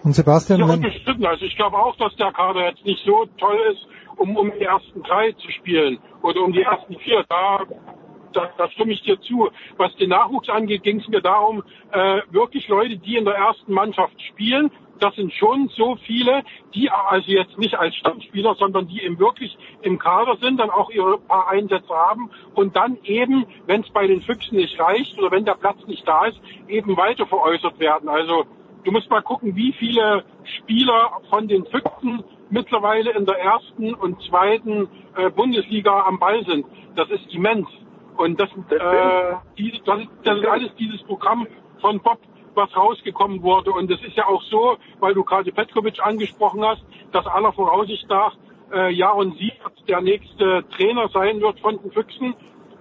Und 0.02 0.12
Sebastian, 0.12 0.60
Ja, 0.60 0.68
wenn, 0.68 0.74
unbestritten. 0.74 1.26
Also 1.26 1.44
ich 1.44 1.56
glaube 1.56 1.76
auch, 1.76 1.96
dass 1.96 2.14
der 2.16 2.32
Kader 2.32 2.68
jetzt 2.68 2.84
nicht 2.84 3.04
so 3.04 3.26
toll 3.38 3.58
ist, 3.72 3.86
um, 4.16 4.36
um 4.36 4.52
die 4.58 4.64
ersten 4.64 5.02
drei 5.02 5.32
zu 5.32 5.50
spielen 5.50 5.98
oder 6.22 6.42
um 6.42 6.52
die 6.52 6.62
ersten 6.62 6.96
vier. 6.96 7.24
Da, 7.28 7.60
da, 8.32 8.50
da 8.56 8.70
stimme 8.70 8.92
ich 8.92 9.02
dir 9.02 9.20
zu. 9.20 9.48
Was 9.76 9.94
den 9.96 10.10
Nachwuchs 10.10 10.48
angeht, 10.48 10.82
ging 10.82 11.00
es 11.00 11.08
mir 11.08 11.22
darum, 11.22 11.62
äh, 11.92 12.20
wirklich 12.30 12.68
Leute, 12.68 12.98
die 12.98 13.16
in 13.16 13.24
der 13.24 13.34
ersten 13.34 13.72
Mannschaft 13.72 14.20
spielen, 14.22 14.70
das 15.00 15.14
sind 15.14 15.32
schon 15.32 15.68
so 15.68 15.96
viele, 15.96 16.42
die 16.74 16.90
also 16.90 17.30
jetzt 17.30 17.58
nicht 17.58 17.74
als 17.74 17.94
Stammspieler, 17.96 18.54
sondern 18.54 18.88
die 18.88 19.02
eben 19.02 19.18
wirklich 19.18 19.56
im 19.82 19.98
Kader 19.98 20.36
sind, 20.40 20.58
dann 20.58 20.70
auch 20.70 20.90
ihre 20.90 21.18
paar 21.18 21.48
Einsätze 21.48 21.94
haben 21.94 22.30
und 22.54 22.76
dann 22.76 22.98
eben, 23.04 23.46
wenn 23.66 23.82
es 23.82 23.90
bei 23.90 24.06
den 24.06 24.22
Füchsen 24.22 24.56
nicht 24.56 24.78
reicht 24.80 25.18
oder 25.18 25.30
wenn 25.30 25.44
der 25.44 25.54
Platz 25.54 25.78
nicht 25.86 26.06
da 26.06 26.26
ist, 26.26 26.40
eben 26.68 26.96
weiter 26.96 27.26
veräußert 27.26 27.78
werden. 27.78 28.08
Also 28.08 28.44
du 28.84 28.92
musst 28.92 29.10
mal 29.10 29.22
gucken, 29.22 29.56
wie 29.56 29.72
viele 29.72 30.24
Spieler 30.44 31.20
von 31.30 31.48
den 31.48 31.66
Füchsen 31.66 32.22
mittlerweile 32.50 33.10
in 33.10 33.26
der 33.26 33.38
ersten 33.38 33.94
und 33.94 34.22
zweiten 34.22 34.88
äh, 35.16 35.30
Bundesliga 35.30 36.04
am 36.06 36.18
Ball 36.18 36.44
sind. 36.44 36.66
Das 36.94 37.10
ist 37.10 37.34
immens. 37.34 37.68
Und 38.16 38.40
das, 38.40 38.48
äh, 38.70 39.34
die, 39.58 39.80
das, 39.84 40.00
ist, 40.00 40.08
das 40.24 40.38
ist 40.38 40.46
alles 40.46 40.70
dieses 40.78 41.02
Programm 41.02 41.46
von 41.80 42.00
Bob, 42.00 42.18
was 42.56 42.74
rausgekommen 42.76 43.42
wurde. 43.42 43.70
Und 43.70 43.90
es 43.90 44.02
ist 44.02 44.16
ja 44.16 44.26
auch 44.26 44.42
so, 44.42 44.76
weil 45.00 45.14
du 45.14 45.22
gerade 45.22 45.52
Petkovic 45.52 46.04
angesprochen 46.04 46.64
hast, 46.64 46.82
dass 47.12 47.26
aller 47.26 47.52
Voraussicht 47.52 48.08
nach 48.08 48.34
äh, 48.72 48.92
Jaron 48.92 49.32
Siebert 49.32 49.88
der 49.88 50.00
nächste 50.00 50.64
Trainer 50.70 51.08
sein 51.08 51.40
wird 51.40 51.60
von 51.60 51.78
den 51.80 51.92
Füchsen, 51.92 52.34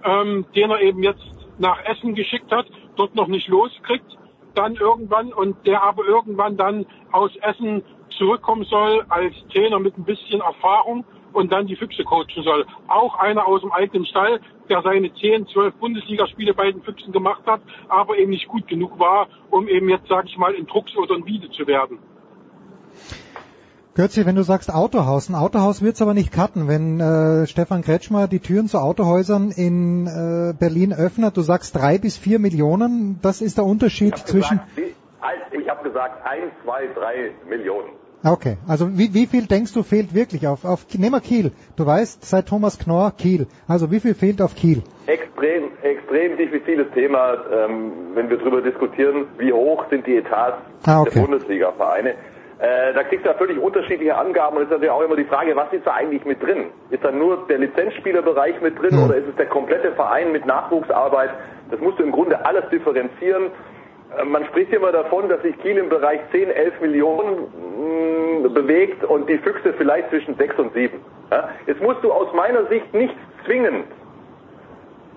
ähm, 0.04 0.46
den 0.54 0.70
er 0.70 0.80
eben 0.80 1.02
jetzt 1.02 1.24
nach 1.58 1.82
Essen 1.84 2.14
geschickt 2.14 2.50
hat, 2.50 2.66
dort 2.96 3.14
noch 3.14 3.28
nicht 3.28 3.48
loskriegt, 3.48 4.18
dann 4.54 4.74
irgendwann 4.74 5.32
und 5.32 5.66
der 5.66 5.82
aber 5.82 6.04
irgendwann 6.04 6.56
dann 6.56 6.86
aus 7.12 7.34
Essen 7.36 7.82
zurückkommen 8.18 8.64
soll 8.64 9.04
als 9.08 9.34
Trainer 9.52 9.78
mit 9.78 9.96
ein 9.98 10.04
bisschen 10.04 10.40
Erfahrung 10.40 11.04
und 11.36 11.52
dann 11.52 11.66
die 11.66 11.76
Füchse 11.76 12.02
coachen 12.02 12.42
soll. 12.42 12.66
Auch 12.88 13.18
einer 13.18 13.46
aus 13.46 13.60
dem 13.60 13.70
eigenen 13.70 14.06
Stall, 14.06 14.40
der 14.70 14.80
seine 14.82 15.12
10, 15.12 15.46
12 15.48 15.74
Bundesligaspiele 15.74 16.54
bei 16.54 16.72
den 16.72 16.82
Füchsen 16.82 17.12
gemacht 17.12 17.42
hat, 17.46 17.60
aber 17.88 18.16
eben 18.16 18.30
nicht 18.30 18.48
gut 18.48 18.66
genug 18.66 18.98
war, 18.98 19.28
um 19.50 19.68
eben 19.68 19.88
jetzt, 19.88 20.08
sage 20.08 20.28
ich 20.28 20.38
mal, 20.38 20.54
in 20.54 20.66
Drucks 20.66 20.96
oder 20.96 21.14
in 21.14 21.26
Wiede 21.26 21.50
zu 21.50 21.66
werden. 21.66 21.98
Götzi, 23.94 24.26
wenn 24.26 24.34
du 24.34 24.42
sagst 24.42 24.72
Autohaus, 24.74 25.28
ein 25.28 25.34
Autohaus 25.34 25.80
wird's 25.82 26.02
aber 26.02 26.12
nicht 26.12 26.32
cutten, 26.32 26.68
wenn 26.68 27.00
äh, 27.00 27.46
Stefan 27.46 27.82
Kretschmer 27.82 28.28
die 28.28 28.40
Türen 28.40 28.68
zu 28.68 28.78
Autohäusern 28.78 29.50
in 29.50 30.06
äh, 30.06 30.54
Berlin 30.58 30.92
öffnet. 30.92 31.36
Du 31.36 31.40
sagst 31.42 31.76
drei 31.76 31.98
bis 31.98 32.16
vier 32.18 32.38
Millionen, 32.38 33.18
das 33.22 33.40
ist 33.40 33.56
der 33.58 33.64
Unterschied 33.64 34.14
Ich 34.14 34.20
hab 34.20 34.28
zwischen... 34.28 34.60
gesagt, 34.74 35.52
ich 35.52 35.68
habe 35.68 35.82
gesagt, 35.82 36.26
ein, 36.26 36.50
zwei, 36.62 36.86
drei 36.88 37.32
Millionen. 37.48 37.90
Okay, 38.24 38.56
also 38.66 38.98
wie, 38.98 39.14
wie 39.14 39.26
viel 39.26 39.46
denkst 39.46 39.72
du 39.72 39.82
fehlt 39.82 40.14
wirklich 40.14 40.46
auf, 40.48 40.64
auf 40.64 40.86
nehmen 40.94 41.12
wir 41.12 41.20
Kiel. 41.20 41.52
Du 41.76 41.86
weißt, 41.86 42.24
seit 42.24 42.48
Thomas 42.48 42.78
Knorr 42.78 43.12
Kiel. 43.16 43.46
Also 43.68 43.90
wie 43.90 44.00
viel 44.00 44.14
fehlt 44.14 44.42
auf 44.42 44.54
Kiel? 44.54 44.82
Extrem, 45.06 45.70
extrem 45.82 46.36
diffiziles 46.36 46.86
Thema, 46.92 47.34
ähm, 47.52 47.92
wenn 48.14 48.28
wir 48.28 48.38
darüber 48.38 48.62
diskutieren, 48.62 49.26
wie 49.38 49.52
hoch 49.52 49.84
sind 49.90 50.06
die 50.06 50.16
Etats 50.16 50.58
Ah, 50.86 51.02
okay. 51.02 51.10
der 51.14 51.20
Bundesliga-Vereine. 51.20 52.14
Äh, 52.58 52.94
da 52.94 53.04
kriegst 53.04 53.26
du 53.26 53.28
ja 53.30 53.36
völlig 53.36 53.58
unterschiedliche 53.58 54.16
Angaben 54.16 54.56
und 54.56 54.62
es 54.62 54.68
ist 54.68 54.72
natürlich 54.72 54.90
auch 54.90 55.02
immer 55.02 55.16
die 55.16 55.24
Frage, 55.24 55.54
was 55.54 55.70
ist 55.74 55.86
da 55.86 55.92
eigentlich 55.92 56.24
mit 56.24 56.42
drin? 56.42 56.68
Ist 56.88 57.04
da 57.04 57.12
nur 57.12 57.46
der 57.48 57.58
Lizenzspielerbereich 57.58 58.62
mit 58.62 58.80
drin 58.80 58.98
oder 59.04 59.16
ist 59.16 59.28
es 59.28 59.36
der 59.36 59.46
komplette 59.46 59.92
Verein 59.92 60.32
mit 60.32 60.46
Nachwuchsarbeit? 60.46 61.30
Das 61.70 61.80
musst 61.80 61.98
du 61.98 62.02
im 62.04 62.12
Grunde 62.12 62.46
alles 62.46 62.64
differenzieren. 62.70 63.50
Man 64.24 64.44
spricht 64.46 64.72
immer 64.72 64.92
davon, 64.92 65.28
dass 65.28 65.42
sich 65.42 65.58
Kiel 65.60 65.76
im 65.76 65.88
Bereich 65.88 66.20
10, 66.32 66.50
11 66.50 66.80
Millionen 66.80 68.42
mh, 68.42 68.48
bewegt 68.48 69.04
und 69.04 69.28
die 69.28 69.38
Füchse 69.38 69.72
vielleicht 69.74 70.08
zwischen 70.10 70.36
6 70.36 70.58
und 70.58 70.72
7. 70.72 70.98
Ja? 71.30 71.48
Jetzt 71.66 71.82
musst 71.82 72.02
du 72.02 72.12
aus 72.12 72.32
meiner 72.34 72.64
Sicht 72.66 72.92
nicht 72.94 73.14
zwingend 73.44 73.86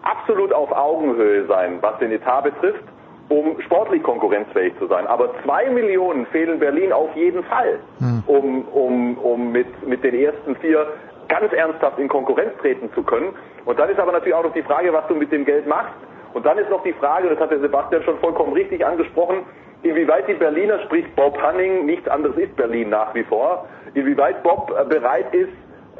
absolut 0.01 0.53
auf 0.53 0.71
Augenhöhe 0.71 1.45
sein, 1.47 1.79
was 1.81 1.97
den 1.99 2.11
Etat 2.11 2.41
betrifft, 2.41 2.83
um 3.29 3.59
sportlich 3.61 4.01
konkurrenzfähig 4.03 4.73
zu 4.79 4.87
sein. 4.87 5.07
Aber 5.07 5.31
zwei 5.43 5.69
Millionen 5.69 6.25
fehlen 6.27 6.59
Berlin 6.59 6.91
auf 6.91 7.15
jeden 7.15 7.43
Fall, 7.43 7.79
um, 8.27 8.63
um, 8.69 9.17
um 9.17 9.51
mit, 9.51 9.87
mit 9.87 10.03
den 10.03 10.15
ersten 10.15 10.55
vier 10.57 10.87
ganz 11.27 11.53
ernsthaft 11.53 11.99
in 11.99 12.07
Konkurrenz 12.07 12.51
treten 12.61 12.91
zu 12.93 13.03
können. 13.03 13.33
Und 13.65 13.77
dann 13.79 13.89
ist 13.89 13.99
aber 13.99 14.11
natürlich 14.11 14.33
auch 14.33 14.43
noch 14.43 14.53
die 14.53 14.63
Frage, 14.63 14.91
was 14.91 15.07
du 15.07 15.15
mit 15.15 15.31
dem 15.31 15.45
Geld 15.45 15.67
machst. 15.67 15.93
Und 16.33 16.45
dann 16.45 16.57
ist 16.57 16.69
noch 16.69 16.83
die 16.83 16.93
Frage, 16.93 17.29
das 17.29 17.39
hat 17.39 17.51
der 17.51 17.59
Sebastian 17.59 18.03
schon 18.03 18.19
vollkommen 18.19 18.53
richtig 18.53 18.85
angesprochen, 18.85 19.43
inwieweit 19.83 20.27
die 20.27 20.33
Berliner, 20.33 20.79
sprich 20.85 21.05
Bob 21.15 21.41
Hanning, 21.41 21.85
nichts 21.85 22.07
anderes 22.07 22.37
ist 22.37 22.55
Berlin 22.55 22.89
nach 22.89 23.13
wie 23.15 23.23
vor, 23.23 23.67
inwieweit 23.93 24.43
Bob 24.43 24.71
äh, 24.71 24.85
bereit 24.85 25.33
ist, 25.33 25.53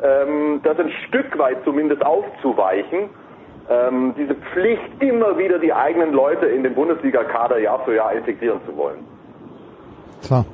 ähm, 0.04 0.62
das 0.64 0.80
ein 0.80 0.92
Stück 1.08 1.38
weit 1.38 1.58
zumindest 1.64 2.06
aufzuweichen, 2.06 3.10
ähm, 3.70 4.14
diese 4.18 4.36
Pflicht, 4.36 5.02
immer 5.02 5.38
wieder 5.38 5.60
die 5.60 5.74
eigenen 5.74 6.14
Leute 6.14 6.46
in 6.48 6.64
den 6.64 6.74
Bundesliga-Kader 6.74 7.60
Jahr 7.60 7.84
für 7.86 7.96
Jahr 7.96 8.14
integrieren 8.14 8.60
zu 8.66 8.76
wollen. 8.76 9.00
So. 10.22 10.46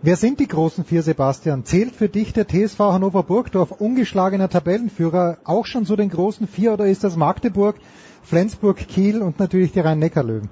Wer 0.00 0.14
sind 0.14 0.38
die 0.38 0.46
großen 0.46 0.84
vier, 0.84 1.02
Sebastian? 1.02 1.64
Zählt 1.64 1.92
für 1.96 2.08
dich 2.08 2.32
der 2.32 2.46
TSV 2.46 2.78
Hannover 2.78 3.24
Burgdorf 3.24 3.72
ungeschlagener 3.72 4.48
Tabellenführer 4.48 5.38
auch 5.44 5.66
schon 5.66 5.86
zu 5.86 5.96
den 5.96 6.08
großen 6.08 6.46
vier 6.46 6.72
oder 6.74 6.86
ist 6.86 7.02
das 7.02 7.16
Magdeburg, 7.16 7.74
Flensburg, 8.28 8.76
Kiel 8.76 9.22
und 9.22 9.38
natürlich 9.40 9.72
die 9.72 9.80
Rhein-Neckar-Löwen? 9.80 10.50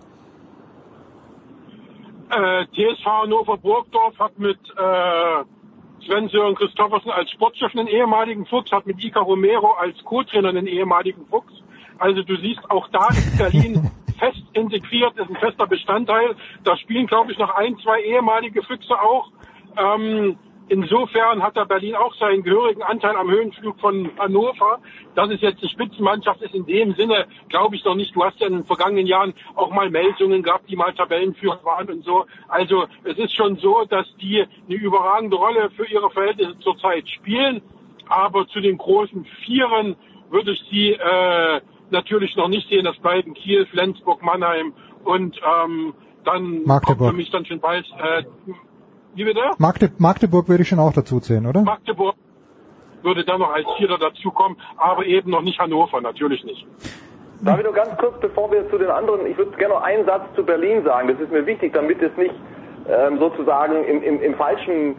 Äh, 2.31 2.65
TSV 2.67 3.05
Hannover 3.05 3.59
Burgdorf 3.59 4.19
hat 4.19 4.39
mit 4.39 4.59
äh, 4.77 6.07
Sven-Sören 6.07 6.55
Christoffersen 6.55 7.11
als 7.11 7.31
Sportchef 7.31 7.75
einen 7.77 7.87
ehemaligen 7.87 8.47
Fuchs, 8.47 8.73
hat 8.73 8.87
mit 8.87 9.03
Ika 9.05 9.21
Romero 9.21 9.73
als 9.73 9.97
Co-Trainer 10.05 10.49
einen 10.49 10.67
ehemaligen 10.67 11.27
Fuchs. 11.27 11.53
Also 11.99 12.23
du 12.23 12.37
siehst, 12.37 12.71
auch 12.71 12.89
da 12.89 13.09
ist 13.09 13.37
Berlin 13.37 13.91
fest 14.19 14.43
integriert, 14.55 15.17
ist 15.19 15.29
ein 15.29 15.37
fester 15.37 15.67
Bestandteil. 15.67 16.35
Da 16.65 16.79
spielen, 16.79 17.07
glaube 17.07 17.33
ich, 17.33 17.39
noch 17.39 17.55
ein, 17.55 17.77
zwei 17.79 18.01
ehemalige 18.01 18.63
Füchse 18.63 18.95
auch. 18.99 19.31
Ähm, 19.77 20.39
insofern 20.69 21.43
hat 21.43 21.57
der 21.57 21.65
Berlin 21.65 21.95
auch 21.95 22.15
seinen 22.15 22.43
gehörigen 22.43 22.83
Anteil 22.83 23.17
am 23.17 23.31
Höhenflug 23.31 23.79
von 23.81 24.11
Hannover. 24.19 24.79
Dass 25.15 25.31
es 25.31 25.41
jetzt 25.41 25.61
eine 25.61 25.71
Spitzenmannschaft 25.71 26.43
ist, 26.43 26.55
in 26.55 26.67
dem 26.67 26.95
Sinne, 26.95 27.27
glaube 27.49 27.77
ich 27.77 27.85
noch 27.85 27.95
nicht. 27.95 28.15
Du 28.15 28.25
hast 28.25 28.41
ja 28.41 28.47
in 28.47 28.55
den 28.55 28.65
vergangenen 28.65 29.07
Jahren 29.07 29.35
auch 29.55 29.71
mal 29.71 29.91
Meldungen 29.91 30.43
gehabt, 30.43 30.69
die 30.69 30.77
mal 30.77 30.93
Tabellenführer 30.93 31.65
waren 31.65 31.89
und 31.89 32.05
so. 32.05 32.27
Also 32.49 32.87
es 33.05 33.17
ist 33.19 33.35
schon 33.35 33.57
so, 33.57 33.85
dass 33.85 34.07
die 34.21 34.45
eine 34.67 34.77
überragende 34.77 35.37
Rolle 35.37 35.71
für 35.71 35.87
ihre 35.87 36.11
Verhältnisse 36.11 36.59
zurzeit 36.61 37.09
spielen. 37.09 37.63
Aber 38.09 38.47
zu 38.49 38.61
den 38.61 38.79
großen 38.79 39.25
Vieren 39.45 39.97
würde 40.31 40.53
ich 40.53 40.63
sie 40.71 40.93
äh, 40.93 41.61
natürlich 41.91 42.37
noch 42.37 42.49
nicht 42.49 42.69
sehen. 42.69 42.85
Das 42.85 42.99
bleiben 42.99 43.35
Kiel, 43.35 43.67
Flensburg, 43.67 44.23
Mannheim 44.23 44.75
und 45.05 45.37
ähm, 45.39 45.95
dann 46.25 46.65
Magdeburg. 46.65 46.99
kommt 46.99 47.11
für 47.11 47.17
mich 47.17 47.31
dann 47.31 47.47
schon 47.47 47.61
bald 47.61 47.87
äh, 47.99 48.25
wie 49.17 49.25
bitte? 49.25 49.41
Magde 49.59 49.91
Magdeburg 49.99 50.49
würde 50.49 50.63
ich 50.63 50.69
schon 50.69 50.79
auch 50.79 50.93
dazu 50.93 51.21
zählen, 51.21 51.47
oder? 51.47 51.63
Magdeburg 51.63 52.15
würde 53.03 53.25
dann 53.25 53.41
noch 53.41 53.53
als 53.53 53.67
Vierter 53.79 53.99
dazukommen, 53.99 54.59
aber 54.77 55.07
eben 55.07 55.31
noch 55.31 55.43
nicht 55.43 55.59
Hannover, 55.59 56.01
natürlich 56.01 56.45
nicht. 56.45 56.67
Darf 57.43 57.59
ich 57.59 57.65
nur 57.65 57.75
ganz 57.75 57.97
kurz, 57.99 58.19
bevor 58.21 58.51
wir 58.51 58.69
zu 58.71 58.79
den 58.79 58.91
anderen, 58.91 59.27
ich 59.27 59.37
würde 59.37 59.57
gerne 59.57 59.75
noch 59.75 59.83
einen 59.83 60.05
Satz 60.07 60.23
zu 60.35 60.45
Berlin 60.45 60.85
sagen. 60.85 61.09
Das 61.09 61.21
ist 61.21 61.31
mir 61.31 61.47
wichtig, 61.47 61.73
damit 61.75 62.01
es 62.01 62.17
nicht 62.17 62.35
ähm, 62.89 63.19
sozusagen 63.19 63.85
im, 63.85 64.03
im, 64.03 64.23
im 64.23 64.35
falschen 64.35 64.97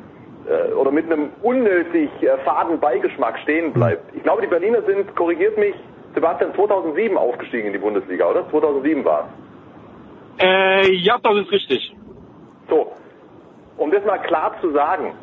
äh, 0.48 0.72
oder 0.74 0.92
mit 0.92 1.12
einem 1.12 1.30
unnötig 1.42 2.10
äh, 2.22 2.38
faden 2.46 2.80
Beigeschmack 2.80 3.40
stehen 3.40 3.74
bleibt. 3.74 4.16
Ich 4.16 4.24
glaube, 4.24 4.42
die 4.42 4.48
Berliner 4.48 4.82
sind, 4.84 5.16
korrigiert 5.16 5.58
mich, 5.58 5.76
Sebastian, 6.14 6.54
2007 6.56 7.18
aufgestiegen 7.18 7.68
in 7.68 7.74
die 7.74 7.80
Bundesliga, 7.80 8.30
oder? 8.30 8.50
2007 8.50 9.04
war 9.04 9.28
es. 10.38 10.44
Äh, 10.44 10.94
ja, 10.94 11.18
das 11.22 11.36
ist 11.38 11.52
richtig. 11.52 11.96
So, 12.70 12.94
um 13.78 13.92
das 13.92 14.04
mal 14.06 14.20
klar 14.20 14.54
zu 14.62 14.72
sagen, 14.72 15.14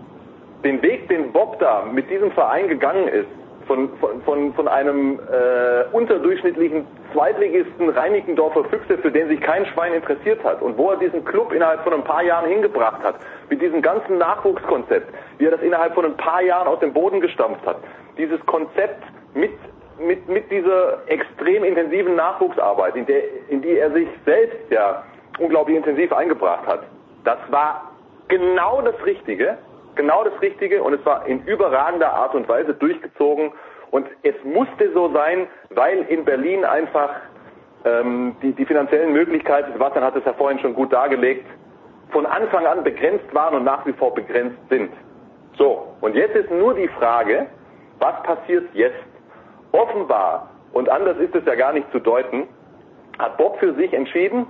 den 0.65 0.83
Weg, 0.83 1.09
den 1.09 1.33
Bob 1.33 1.59
da 1.59 1.85
mit 1.93 2.09
diesem 2.11 2.31
Verein 2.33 2.69
gegangen 2.69 3.09
ist, 3.09 3.29
von, 3.67 3.89
von, 3.99 4.23
von, 4.23 4.53
von 4.55 4.69
einem 4.69 5.19
äh, 5.19 5.85
unterdurchschnittlichen 5.93 6.87
Zweitligisten 7.13 7.89
Reinickendorfer 7.89 8.65
Füchse, 8.65 8.99
für 8.99 9.11
den 9.11 9.29
sich 9.29 9.41
kein 9.41 9.65
Schwein 9.67 9.95
interessiert 9.95 10.43
hat 10.45 10.61
und 10.61 10.77
wo 10.77 10.91
er 10.91 10.99
diesen 10.99 11.25
Club 11.25 11.53
innerhalb 11.53 11.83
von 11.83 11.95
ein 11.95 12.05
paar 12.05 12.23
Jahren 12.23 12.49
hingebracht 12.49 13.03
hat, 13.03 13.17
mit 13.49 13.63
diesem 13.63 13.81
ganzen 13.83 14.19
Nachwuchskonzept, 14.19 15.13
wie 15.39 15.47
er 15.47 15.53
das 15.53 15.63
innerhalb 15.63 15.95
von 15.95 16.05
ein 16.05 16.17
paar 16.17 16.43
Jahren 16.43 16.69
aus 16.69 16.81
dem 16.81 16.93
Boden 16.93 17.21
gestampft 17.21 17.65
hat, 17.67 17.77
dieses 18.19 18.45
Konzept 18.47 19.03
mit 19.35 19.53
mit, 19.99 20.29
mit 20.29 20.51
dieser 20.51 20.99
extrem 21.07 21.63
intensiven 21.63 22.17
Nachwuchsarbeit, 22.17 22.97
in, 22.97 23.07
der, 23.07 23.23
in 23.49 23.63
die 23.63 23.79
er 23.79 23.93
sich 23.93 24.09
selbst 24.25 24.71
ja 24.71 25.05
unglaublich 25.39 25.77
intensiv 25.77 26.13
eingebracht 26.13 26.67
hat. 26.67 26.81
Das 27.23 27.39
war 27.51 27.94
genau 28.29 28.81
das 28.83 28.95
Richtige, 29.05 29.59
genau 29.95 30.25
das 30.25 30.41
Richtige 30.41 30.83
und 30.83 30.95
es 30.95 31.05
war 31.05 31.27
in 31.27 31.45
überragender 31.45 32.13
Art 32.13 32.35
und 32.35 32.49
Weise 32.49 32.75
durchgezogen 32.75 33.53
und 33.91 34.07
es 34.23 34.35
musste 34.45 34.93
so 34.93 35.13
sein, 35.13 35.47
weil 35.71 36.03
in 36.09 36.25
Berlin 36.25 36.65
einfach 36.65 37.11
ähm, 37.85 38.35
die, 38.43 38.53
die 38.53 38.65
finanziellen 38.65 39.13
Möglichkeiten, 39.13 39.73
Sebastian 39.73 40.05
hat 40.05 40.17
es 40.17 40.25
ja 40.25 40.33
vorhin 40.33 40.59
schon 40.59 40.75
gut 40.75 40.93
dargelegt, 40.93 41.47
von 42.11 42.27
Anfang 42.27 42.67
an 42.67 42.83
begrenzt 42.83 43.33
waren 43.35 43.55
und 43.55 43.65
nach 43.65 43.85
wie 43.87 43.93
vor 43.93 44.15
begrenzt 44.15 44.59
sind. 44.69 44.91
So, 45.57 45.95
und 46.01 46.15
jetzt 46.15 46.35
ist 46.35 46.51
nur 46.51 46.75
die 46.75 46.89
Frage, 46.89 47.47
was 47.99 48.23
passiert 48.23 48.69
jetzt? 48.75 49.05
Offenbar, 49.73 50.51
und 50.73 50.89
anders 50.89 51.19
ist 51.19 51.35
es 51.35 51.45
ja 51.45 51.55
gar 51.55 51.73
nicht 51.73 51.91
zu 51.93 51.99
deuten, 51.99 52.49
hat 53.19 53.37
Bob 53.37 53.59
für 53.59 53.75
sich 53.75 53.93
entschieden, 53.93 54.47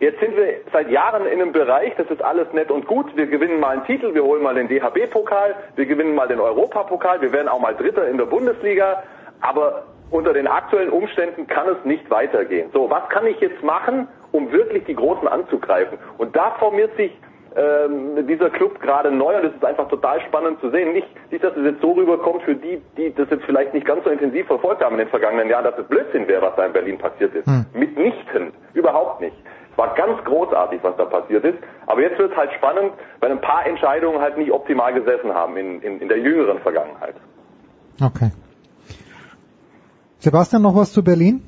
Jetzt 0.00 0.18
sind 0.18 0.34
wir 0.34 0.54
seit 0.72 0.90
Jahren 0.90 1.26
in 1.26 1.42
einem 1.42 1.52
Bereich, 1.52 1.92
das 1.96 2.10
ist 2.10 2.24
alles 2.24 2.50
nett 2.54 2.70
und 2.70 2.86
gut. 2.86 3.14
Wir 3.16 3.26
gewinnen 3.26 3.60
mal 3.60 3.76
einen 3.76 3.84
Titel, 3.84 4.14
wir 4.14 4.24
holen 4.24 4.42
mal 4.42 4.54
den 4.54 4.66
DHB-Pokal, 4.66 5.54
wir 5.76 5.84
gewinnen 5.84 6.14
mal 6.14 6.26
den 6.26 6.40
Europapokal, 6.40 7.20
wir 7.20 7.34
werden 7.34 7.48
auch 7.48 7.60
mal 7.60 7.74
Dritter 7.74 8.08
in 8.08 8.16
der 8.16 8.24
Bundesliga. 8.24 9.02
Aber 9.42 9.84
unter 10.10 10.32
den 10.32 10.46
aktuellen 10.46 10.88
Umständen 10.88 11.46
kann 11.46 11.68
es 11.68 11.84
nicht 11.84 12.10
weitergehen. 12.10 12.70
So, 12.72 12.88
was 12.88 13.06
kann 13.10 13.26
ich 13.26 13.38
jetzt 13.40 13.62
machen, 13.62 14.08
um 14.32 14.50
wirklich 14.52 14.84
die 14.84 14.94
Großen 14.94 15.28
anzugreifen? 15.28 15.98
Und 16.16 16.34
da 16.34 16.52
formiert 16.52 16.96
sich 16.96 17.12
ähm, 17.54 18.26
dieser 18.26 18.48
Club 18.48 18.80
gerade 18.80 19.10
neu 19.10 19.36
und 19.36 19.44
es 19.44 19.54
ist 19.54 19.64
einfach 19.64 19.88
total 19.88 20.22
spannend 20.22 20.60
zu 20.60 20.70
sehen. 20.70 20.94
Nicht, 20.94 21.08
nicht, 21.30 21.44
dass 21.44 21.54
es 21.58 21.64
jetzt 21.64 21.82
so 21.82 21.92
rüberkommt 21.92 22.42
für 22.44 22.54
die, 22.54 22.80
die 22.96 23.14
das 23.14 23.28
jetzt 23.28 23.44
vielleicht 23.44 23.74
nicht 23.74 23.86
ganz 23.86 24.02
so 24.04 24.10
intensiv 24.10 24.46
verfolgt 24.46 24.82
haben 24.82 24.94
in 24.94 25.00
den 25.00 25.08
vergangenen 25.08 25.50
Jahren, 25.50 25.64
dass 25.64 25.76
es 25.76 25.86
Blödsinn 25.88 26.26
wäre, 26.26 26.40
was 26.40 26.56
da 26.56 26.64
in 26.64 26.72
Berlin 26.72 26.96
passiert 26.96 27.34
ist. 27.34 27.46
Mitnichten. 27.74 28.52
Überhaupt 28.72 29.20
nicht. 29.20 29.36
War 29.80 29.94
ganz 29.94 30.22
großartig, 30.24 30.80
was 30.82 30.94
da 30.98 31.06
passiert 31.06 31.42
ist. 31.42 31.56
Aber 31.86 32.02
jetzt 32.02 32.18
wird 32.18 32.32
es 32.32 32.36
halt 32.36 32.52
spannend, 32.52 32.92
weil 33.20 33.30
ein 33.30 33.40
paar 33.40 33.64
Entscheidungen 33.66 34.20
halt 34.20 34.36
nicht 34.36 34.52
optimal 34.52 34.92
gesessen 34.92 35.32
haben 35.32 35.56
in, 35.56 35.80
in, 35.80 36.02
in 36.02 36.08
der 36.08 36.18
jüngeren 36.18 36.58
Vergangenheit. 36.58 37.14
Okay. 37.98 38.30
Sebastian, 40.18 40.60
noch 40.60 40.76
was 40.76 40.92
zu 40.92 41.02
Berlin? 41.02 41.42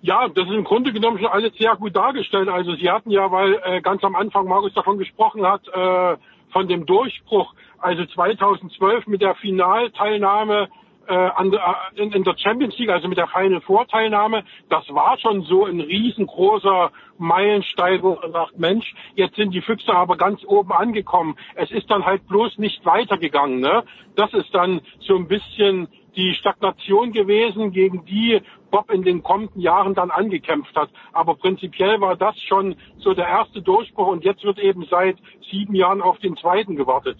Ja, 0.00 0.28
das 0.28 0.46
ist 0.46 0.54
im 0.54 0.64
Grunde 0.64 0.94
genommen 0.94 1.18
schon 1.18 1.26
alles 1.26 1.52
sehr 1.58 1.76
gut 1.76 1.94
dargestellt. 1.94 2.48
Also 2.48 2.74
Sie 2.76 2.90
hatten 2.90 3.10
ja, 3.10 3.30
weil 3.30 3.60
äh, 3.62 3.82
ganz 3.82 4.02
am 4.02 4.16
Anfang 4.16 4.46
Markus 4.46 4.72
davon 4.72 4.96
gesprochen 4.96 5.46
hat, 5.46 5.60
äh, 5.68 6.16
von 6.54 6.68
dem 6.68 6.86
Durchbruch, 6.86 7.52
also 7.80 8.06
2012 8.06 9.08
mit 9.08 9.20
der 9.20 9.34
Finalteilnahme 9.34 10.68
in, 11.08 12.12
in 12.12 12.24
der 12.24 12.36
Champions 12.36 12.76
League, 12.78 12.90
also 12.90 13.08
mit 13.08 13.18
der 13.18 13.28
Final 13.28 13.60
Four 13.60 13.86
Teilnahme, 13.86 14.44
das 14.68 14.84
war 14.88 15.18
schon 15.18 15.42
so 15.42 15.64
ein 15.64 15.80
riesengroßer 15.80 16.90
Meilenstein, 17.18 18.02
wo 18.02 18.18
man 18.20 18.32
sagt, 18.32 18.58
Mensch, 18.58 18.94
jetzt 19.14 19.36
sind 19.36 19.52
die 19.52 19.62
Füchse 19.62 19.92
aber 19.92 20.16
ganz 20.16 20.44
oben 20.44 20.72
angekommen. 20.72 21.36
Es 21.54 21.70
ist 21.70 21.90
dann 21.90 22.04
halt 22.04 22.26
bloß 22.26 22.58
nicht 22.58 22.84
weitergegangen. 22.84 23.60
Ne? 23.60 23.84
Das 24.14 24.32
ist 24.34 24.54
dann 24.54 24.80
so 25.00 25.16
ein 25.16 25.28
bisschen 25.28 25.88
die 26.16 26.34
Stagnation 26.34 27.12
gewesen, 27.12 27.72
gegen 27.72 28.04
die 28.06 28.40
Bob 28.70 28.90
in 28.90 29.02
den 29.02 29.22
kommenden 29.22 29.60
Jahren 29.60 29.94
dann 29.94 30.10
angekämpft 30.10 30.74
hat. 30.74 30.90
Aber 31.12 31.36
prinzipiell 31.36 32.00
war 32.00 32.16
das 32.16 32.38
schon 32.40 32.76
so 32.98 33.14
der 33.14 33.28
erste 33.28 33.62
Durchbruch 33.62 34.08
und 34.08 34.24
jetzt 34.24 34.42
wird 34.42 34.58
eben 34.58 34.86
seit 34.90 35.16
sieben 35.50 35.74
Jahren 35.74 36.02
auf 36.02 36.18
den 36.18 36.36
zweiten 36.36 36.76
gewartet. 36.76 37.18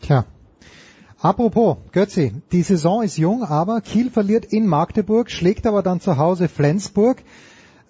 Tja. 0.00 0.24
Apropos, 1.22 1.76
Götzi, 1.92 2.32
die 2.50 2.62
Saison 2.62 3.04
ist 3.04 3.16
jung, 3.16 3.44
aber 3.44 3.80
Kiel 3.80 4.10
verliert 4.10 4.44
in 4.44 4.66
Magdeburg, 4.66 5.30
schlägt 5.30 5.68
aber 5.68 5.84
dann 5.84 6.00
zu 6.00 6.18
Hause 6.18 6.48
Flensburg. 6.48 7.18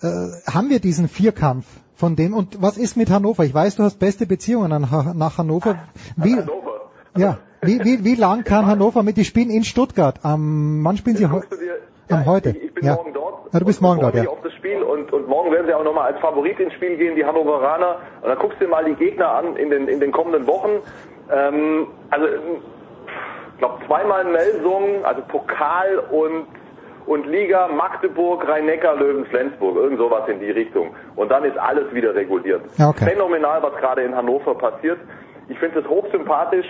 Äh, 0.03 0.07
haben 0.53 0.69
wir 0.69 0.81
diesen 0.81 1.09
Vierkampf 1.09 1.65
von 1.95 2.15
dem? 2.15 2.35
Und 2.35 2.61
was 2.61 2.77
ist 2.77 2.95
mit 2.95 3.09
Hannover? 3.09 3.45
Ich 3.45 3.55
weiß, 3.55 3.77
du 3.77 3.85
hast 3.85 3.99
beste 3.99 4.27
Beziehungen 4.27 4.71
an, 4.71 4.83
nach 5.17 5.39
Hannover. 5.39 5.79
Wie, 6.17 6.37
Hannover. 6.37 6.91
Ja, 7.17 7.39
wie, 7.63 7.83
wie, 7.83 8.05
wie 8.05 8.17
lang 8.17 8.45
kann 8.45 8.67
Hannover 8.67 9.03
mit? 9.03 9.17
Die 9.17 9.25
spielen 9.25 9.49
in 9.49 9.65
Stuttgart. 9.65 10.21
Am, 10.25 10.85
wann 10.85 10.99
spielen 10.99 11.17
sie 11.17 11.31
heu 11.31 11.41
am 12.11 12.27
heute? 12.27 12.51
Ich, 12.51 12.65
ich 12.65 12.75
bin 12.75 12.85
ja. 12.85 12.97
morgen 12.97 13.15
dort. 13.15 13.55
Ja, 13.55 13.61
du 13.61 13.65
bist 13.65 13.81
morgen 13.81 14.03
dort, 14.03 14.15
ja. 14.15 14.29
auf 14.29 14.43
das 14.43 14.53
Spiel 14.53 14.83
und, 14.83 15.11
und 15.11 15.27
morgen 15.27 15.51
werden 15.53 15.67
sie 15.67 15.73
auch 15.73 15.85
nochmal 15.85 16.13
als 16.13 16.21
Favorit 16.21 16.61
ins 16.61 16.75
Spiel 16.75 16.99
gehen, 16.99 17.17
die 17.17 17.25
Hannoveraner. 17.25 17.97
Und 18.21 18.29
dann 18.29 18.39
guckst 18.39 18.61
du 18.61 18.67
dir 18.67 18.71
mal 18.71 18.85
die 18.85 18.95
Gegner 18.95 19.31
an 19.31 19.57
in 19.57 19.71
den, 19.71 19.89
in 19.89 20.01
den 20.01 20.13
kommenden 20.13 20.47
Wochen. 20.47 20.83
Ähm, 21.33 21.87
also, 22.11 22.27
glaube, 23.63 23.87
zweimal 23.87 24.25
Melsung, 24.25 25.05
also 25.05 25.23
Pokal 25.29 25.99
und, 26.11 26.47
und 27.07 27.27
Liga, 27.27 27.69
Magdeburg, 27.69 28.47
Rhein-Neckar, 28.47 28.97
Löwen, 28.97 29.25
Flensburg, 29.27 29.77
irgend 29.77 29.99
sowas 29.99 30.29
in 30.29 30.41
die 30.41 30.51
Richtung. 30.51 30.95
Und 31.15 31.31
dann 31.31 31.45
ist 31.45 31.57
alles 31.57 31.93
wieder 31.95 32.13
reguliert. 32.15 32.63
Okay. 32.81 33.11
Phänomenal, 33.11 33.63
was 33.63 33.75
gerade 33.77 34.03
in 34.03 34.17
Hannover 34.17 34.57
passiert. 34.57 34.99
Ich 35.49 35.59
finde 35.59 35.79
es 35.79 35.89
hochsympathisch, 35.89 36.67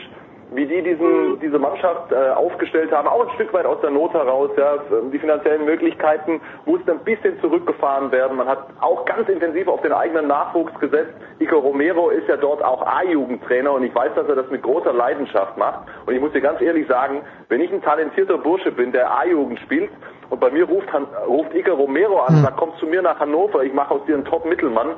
wie 0.54 0.66
die 0.66 0.82
diesen, 0.82 1.40
diese 1.40 1.58
Mannschaft 1.58 2.12
äh, 2.12 2.30
aufgestellt 2.30 2.92
haben, 2.92 3.08
auch 3.08 3.26
ein 3.26 3.34
Stück 3.34 3.52
weit 3.52 3.66
aus 3.66 3.80
der 3.80 3.90
Not 3.90 4.12
heraus. 4.12 4.50
Ja, 4.56 4.76
die 5.12 5.18
finanziellen 5.18 5.64
Möglichkeiten 5.64 6.40
mussten 6.66 6.90
ein 6.90 6.98
bisschen 7.00 7.40
zurückgefahren 7.40 8.12
werden. 8.12 8.36
Man 8.36 8.48
hat 8.48 8.66
auch 8.80 9.04
ganz 9.04 9.28
intensiv 9.28 9.68
auf 9.68 9.80
den 9.82 9.92
eigenen 9.92 10.28
Nachwuchs 10.28 10.72
gesetzt. 10.80 11.14
Ico 11.38 11.58
Romero 11.58 12.10
ist 12.10 12.28
ja 12.28 12.36
dort 12.36 12.62
auch 12.62 12.86
A-Jugendtrainer 12.86 13.72
und 13.72 13.82
ich 13.84 13.94
weiß, 13.94 14.14
dass 14.14 14.28
er 14.28 14.36
das 14.36 14.50
mit 14.50 14.62
großer 14.62 14.92
Leidenschaft 14.92 15.56
macht. 15.56 15.88
Und 16.06 16.14
ich 16.14 16.20
muss 16.20 16.32
dir 16.32 16.40
ganz 16.40 16.60
ehrlich 16.60 16.86
sagen, 16.86 17.22
wenn 17.48 17.60
ich 17.60 17.72
ein 17.72 17.82
talentierter 17.82 18.38
Bursche 18.38 18.72
bin, 18.72 18.92
der 18.92 19.10
A-Jugend 19.10 19.58
spielt 19.60 19.90
und 20.30 20.40
bei 20.40 20.50
mir 20.50 20.64
ruft, 20.64 20.88
ruft 21.26 21.54
Ico 21.54 21.74
Romero 21.74 22.20
an 22.20 22.36
und 22.36 22.42
sagt, 22.42 22.56
komm 22.56 22.72
zu 22.78 22.86
mir 22.86 23.02
nach 23.02 23.18
Hannover, 23.20 23.62
ich 23.62 23.72
mache 23.72 23.94
aus 23.94 24.04
dir 24.06 24.14
einen 24.14 24.24
Top-Mittelmann, 24.24 24.88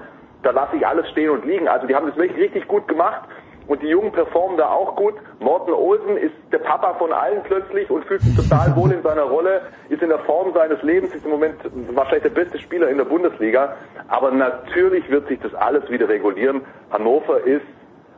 da 0.42 0.50
lasse 0.50 0.76
ich 0.76 0.86
alles 0.86 1.08
stehen 1.10 1.30
und 1.30 1.44
liegen. 1.44 1.68
Also 1.68 1.86
die 1.86 1.94
haben 1.94 2.06
das 2.06 2.16
wirklich 2.16 2.44
richtig 2.44 2.68
gut 2.68 2.86
gemacht. 2.86 3.22
Und 3.66 3.82
die 3.82 3.88
Jungen 3.88 4.12
performen 4.12 4.58
da 4.58 4.68
auch 4.68 4.94
gut. 4.96 5.14
Morten 5.40 5.72
Olsen 5.72 6.16
ist 6.18 6.34
der 6.52 6.58
Papa 6.58 6.94
von 6.94 7.12
allen 7.12 7.42
plötzlich 7.44 7.90
und 7.90 8.04
fühlt 8.04 8.20
sich 8.20 8.36
total 8.36 8.76
wohl 8.76 8.92
in 8.92 9.02
seiner 9.02 9.22
Rolle, 9.22 9.62
ist 9.88 10.02
in 10.02 10.10
der 10.10 10.18
Form 10.20 10.52
seines 10.52 10.82
Lebens, 10.82 11.14
ist 11.14 11.24
im 11.24 11.30
Moment 11.30 11.56
wahrscheinlich 11.94 12.24
der 12.24 12.30
beste 12.30 12.58
Spieler 12.58 12.88
in 12.88 12.98
der 12.98 13.06
Bundesliga. 13.06 13.76
Aber 14.08 14.30
natürlich 14.30 15.08
wird 15.10 15.28
sich 15.28 15.40
das 15.40 15.54
alles 15.54 15.88
wieder 15.90 16.08
regulieren. 16.08 16.60
Hannover 16.90 17.40
ist 17.40 17.64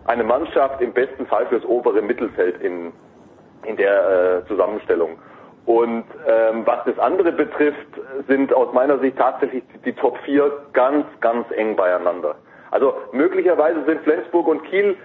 eine 0.06 0.24
Mannschaft 0.24 0.80
im 0.80 0.92
besten 0.92 1.26
Fall 1.26 1.46
fürs 1.46 1.64
obere 1.64 2.02
Mittelfeld 2.02 2.60
in, 2.60 2.92
in 3.64 3.76
der 3.76 4.42
äh, 4.44 4.48
Zusammenstellung. 4.48 5.18
Und 5.64 6.04
ähm, 6.28 6.62
was 6.64 6.84
das 6.84 6.98
andere 6.98 7.32
betrifft, 7.32 7.88
sind 8.28 8.52
aus 8.54 8.72
meiner 8.72 8.98
Sicht 9.00 9.16
tatsächlich 9.16 9.64
die 9.84 9.92
Top 9.92 10.16
4 10.24 10.50
ganz, 10.72 11.06
ganz 11.20 11.50
eng 11.50 11.74
beieinander. 11.74 12.36
Also 12.70 12.94
möglicherweise 13.12 13.84
sind 13.84 14.02
Flensburg 14.02 14.46
und 14.46 14.62
Kiel 14.64 14.96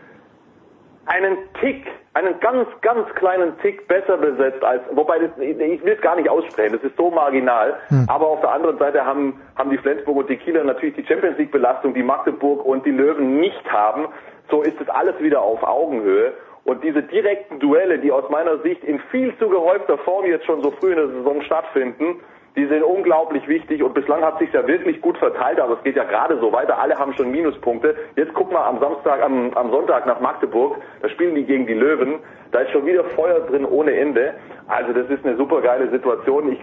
einen 1.11 1.37
Tick, 1.59 1.85
einen 2.13 2.39
ganz, 2.39 2.67
ganz 2.81 3.07
kleinen 3.15 3.57
Tick 3.59 3.85
besser 3.87 4.17
besetzt 4.17 4.63
als, 4.63 4.81
wobei 4.91 5.19
das, 5.19 5.31
ich 5.39 5.57
will 5.59 5.93
es 5.93 6.01
gar 6.01 6.15
nicht 6.15 6.29
aussprechen, 6.29 6.73
das 6.73 6.83
ist 6.83 6.95
so 6.95 7.11
marginal. 7.11 7.75
Aber 8.07 8.27
auf 8.27 8.39
der 8.39 8.51
anderen 8.51 8.77
Seite 8.77 9.05
haben, 9.05 9.41
haben 9.57 9.69
die 9.71 9.77
Flensburg 9.77 10.15
und 10.15 10.29
die 10.29 10.37
Kieler 10.37 10.63
natürlich 10.63 10.95
die 10.95 11.05
Champions 11.05 11.37
League 11.37 11.51
Belastung, 11.51 11.93
die 11.93 12.03
Magdeburg 12.03 12.65
und 12.65 12.85
die 12.85 12.91
Löwen 12.91 13.39
nicht 13.41 13.69
haben. 13.69 14.07
So 14.49 14.61
ist 14.61 14.79
es 14.79 14.87
alles 14.89 15.19
wieder 15.19 15.41
auf 15.41 15.61
Augenhöhe. 15.63 16.33
Und 16.63 16.83
diese 16.83 17.01
direkten 17.03 17.59
Duelle, 17.59 17.99
die 17.99 18.11
aus 18.11 18.29
meiner 18.29 18.59
Sicht 18.59 18.83
in 18.83 18.99
viel 19.11 19.35
zu 19.37 19.49
gehäufter 19.49 19.97
Form 19.97 20.25
jetzt 20.25 20.45
schon 20.45 20.61
so 20.61 20.71
früh 20.71 20.91
in 20.91 20.97
der 20.97 21.07
Saison 21.07 21.41
stattfinden, 21.41 22.21
die 22.55 22.65
sind 22.65 22.83
unglaublich 22.83 23.47
wichtig 23.47 23.81
und 23.81 23.93
bislang 23.93 24.23
hat 24.23 24.39
sich 24.39 24.51
ja 24.51 24.67
wirklich 24.67 24.99
gut 25.01 25.17
verteilt, 25.17 25.59
aber 25.59 25.75
es 25.75 25.83
geht 25.83 25.95
ja 25.95 26.03
gerade 26.03 26.37
so 26.39 26.51
weiter. 26.51 26.77
Alle 26.79 26.97
haben 26.97 27.13
schon 27.13 27.31
Minuspunkte. 27.31 27.95
Jetzt 28.17 28.33
guck 28.33 28.51
mal 28.51 28.65
am 28.67 28.79
Samstag, 28.79 29.21
am, 29.21 29.53
am 29.53 29.71
Sonntag 29.71 30.05
nach 30.05 30.19
Magdeburg, 30.19 30.77
da 31.01 31.07
spielen 31.09 31.35
die 31.35 31.45
gegen 31.45 31.65
die 31.65 31.73
Löwen. 31.73 32.19
Da 32.51 32.59
ist 32.59 32.71
schon 32.71 32.85
wieder 32.85 33.05
Feuer 33.05 33.39
drin 33.41 33.63
ohne 33.65 33.95
Ende. 33.95 34.33
Also 34.67 34.91
das 34.91 35.09
ist 35.09 35.25
eine 35.25 35.37
super 35.37 35.61
geile 35.61 35.89
Situation. 35.91 36.51
Ich 36.51 36.59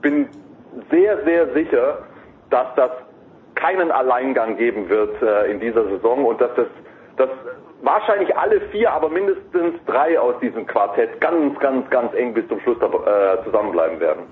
bin 0.00 0.28
sehr, 0.90 1.24
sehr 1.24 1.52
sicher, 1.52 1.98
dass 2.50 2.66
das 2.76 2.90
keinen 3.56 3.90
Alleingang 3.90 4.56
geben 4.56 4.88
wird 4.88 5.20
äh, 5.20 5.50
in 5.50 5.58
dieser 5.58 5.84
Saison 5.88 6.24
und 6.24 6.40
dass 6.40 6.54
das, 6.54 6.66
dass 7.16 7.30
wahrscheinlich 7.82 8.36
alle 8.36 8.60
vier, 8.72 8.92
aber 8.92 9.08
mindestens 9.08 9.74
drei 9.86 10.18
aus 10.18 10.38
diesem 10.40 10.66
Quartett 10.66 11.20
ganz, 11.20 11.58
ganz, 11.58 11.88
ganz 11.90 12.14
eng 12.14 12.34
bis 12.34 12.46
zum 12.46 12.60
Schluss 12.60 12.78
äh, 12.78 13.44
zusammenbleiben 13.44 13.98
werden. 13.98 14.22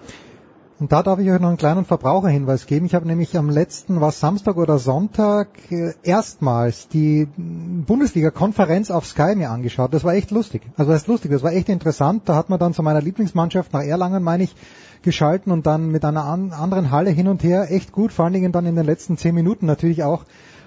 Und 0.83 0.91
da 0.91 1.05
darf 1.05 1.21
ich 1.21 1.31
euch 1.31 1.39
noch 1.39 1.47
einen 1.47 1.59
kleinen 1.59 1.85
Verbraucherhinweis 1.85 2.67
geben. 2.67 2.87
Ich 2.87 2.97
habe 2.97 3.07
nämlich 3.07 3.39
am 3.39 3.49
letzten, 3.49 4.01
was 4.01 4.19
Samstag 4.19 4.57
oder 4.57 4.81
Sonntag, 4.81 5.47
äh, 5.71 5.93
erstmals 6.03 6.89
die 6.89 7.29
Bundesliga-Konferenz 7.37 8.91
auf 8.91 9.07
Sky 9.07 9.37
mir 9.37 9.51
angeschaut. 9.51 9.95
Das 9.95 10.03
war 10.03 10.15
echt 10.15 10.33
lustig. 10.33 10.63
Also 10.77 10.91
das 10.91 11.03
ist 11.03 11.07
lustig, 11.07 11.31
das 11.31 11.45
war 11.45 11.53
echt 11.53 11.69
interessant. 11.69 12.23
Da 12.25 12.35
hat 12.35 12.51
man 12.51 12.59
dann 12.59 12.75
zu 12.75 12.83
meiner 12.83 13.01
Lieblingsmannschaft 13.01 13.73
nach 13.73 13.85
Erlangen, 13.85 14.25
meine 14.25 14.43
ich, 14.43 14.57
geschalten 15.03 15.53
und 15.53 15.67
dann 15.67 15.93
mit 15.93 16.05
einer 16.05 16.25
an, 16.25 16.51
anderen 16.51 16.91
Halle 16.91 17.11
hin 17.11 17.29
und 17.29 17.45
her. 17.45 17.71
Echt 17.71 17.93
gut, 17.93 18.11
vor 18.11 18.25
allen 18.25 18.35
Dingen 18.35 18.51
dann 18.51 18.67
in 18.67 18.75
den 18.75 18.85
letzten 18.85 19.17
zehn 19.17 19.37
Minuten 19.37 19.67
natürlich 19.67 20.03
auch, 20.03 20.25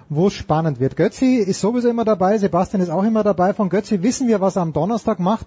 wo 0.07 0.27
es 0.27 0.33
spannend 0.33 0.79
wird. 0.79 0.95
Götzi 0.95 1.43
ist 1.45 1.59
sowieso 1.59 1.89
immer 1.89 2.05
dabei, 2.05 2.37
Sebastian 2.37 2.81
ist 2.81 2.89
auch 2.89 3.03
immer 3.03 3.23
dabei. 3.23 3.53
Von 3.53 3.67
Götzi 3.67 4.01
wissen 4.01 4.29
wir, 4.29 4.39
was 4.39 4.55
er 4.55 4.61
am 4.61 4.71
Donnerstag 4.71 5.19
macht. 5.19 5.45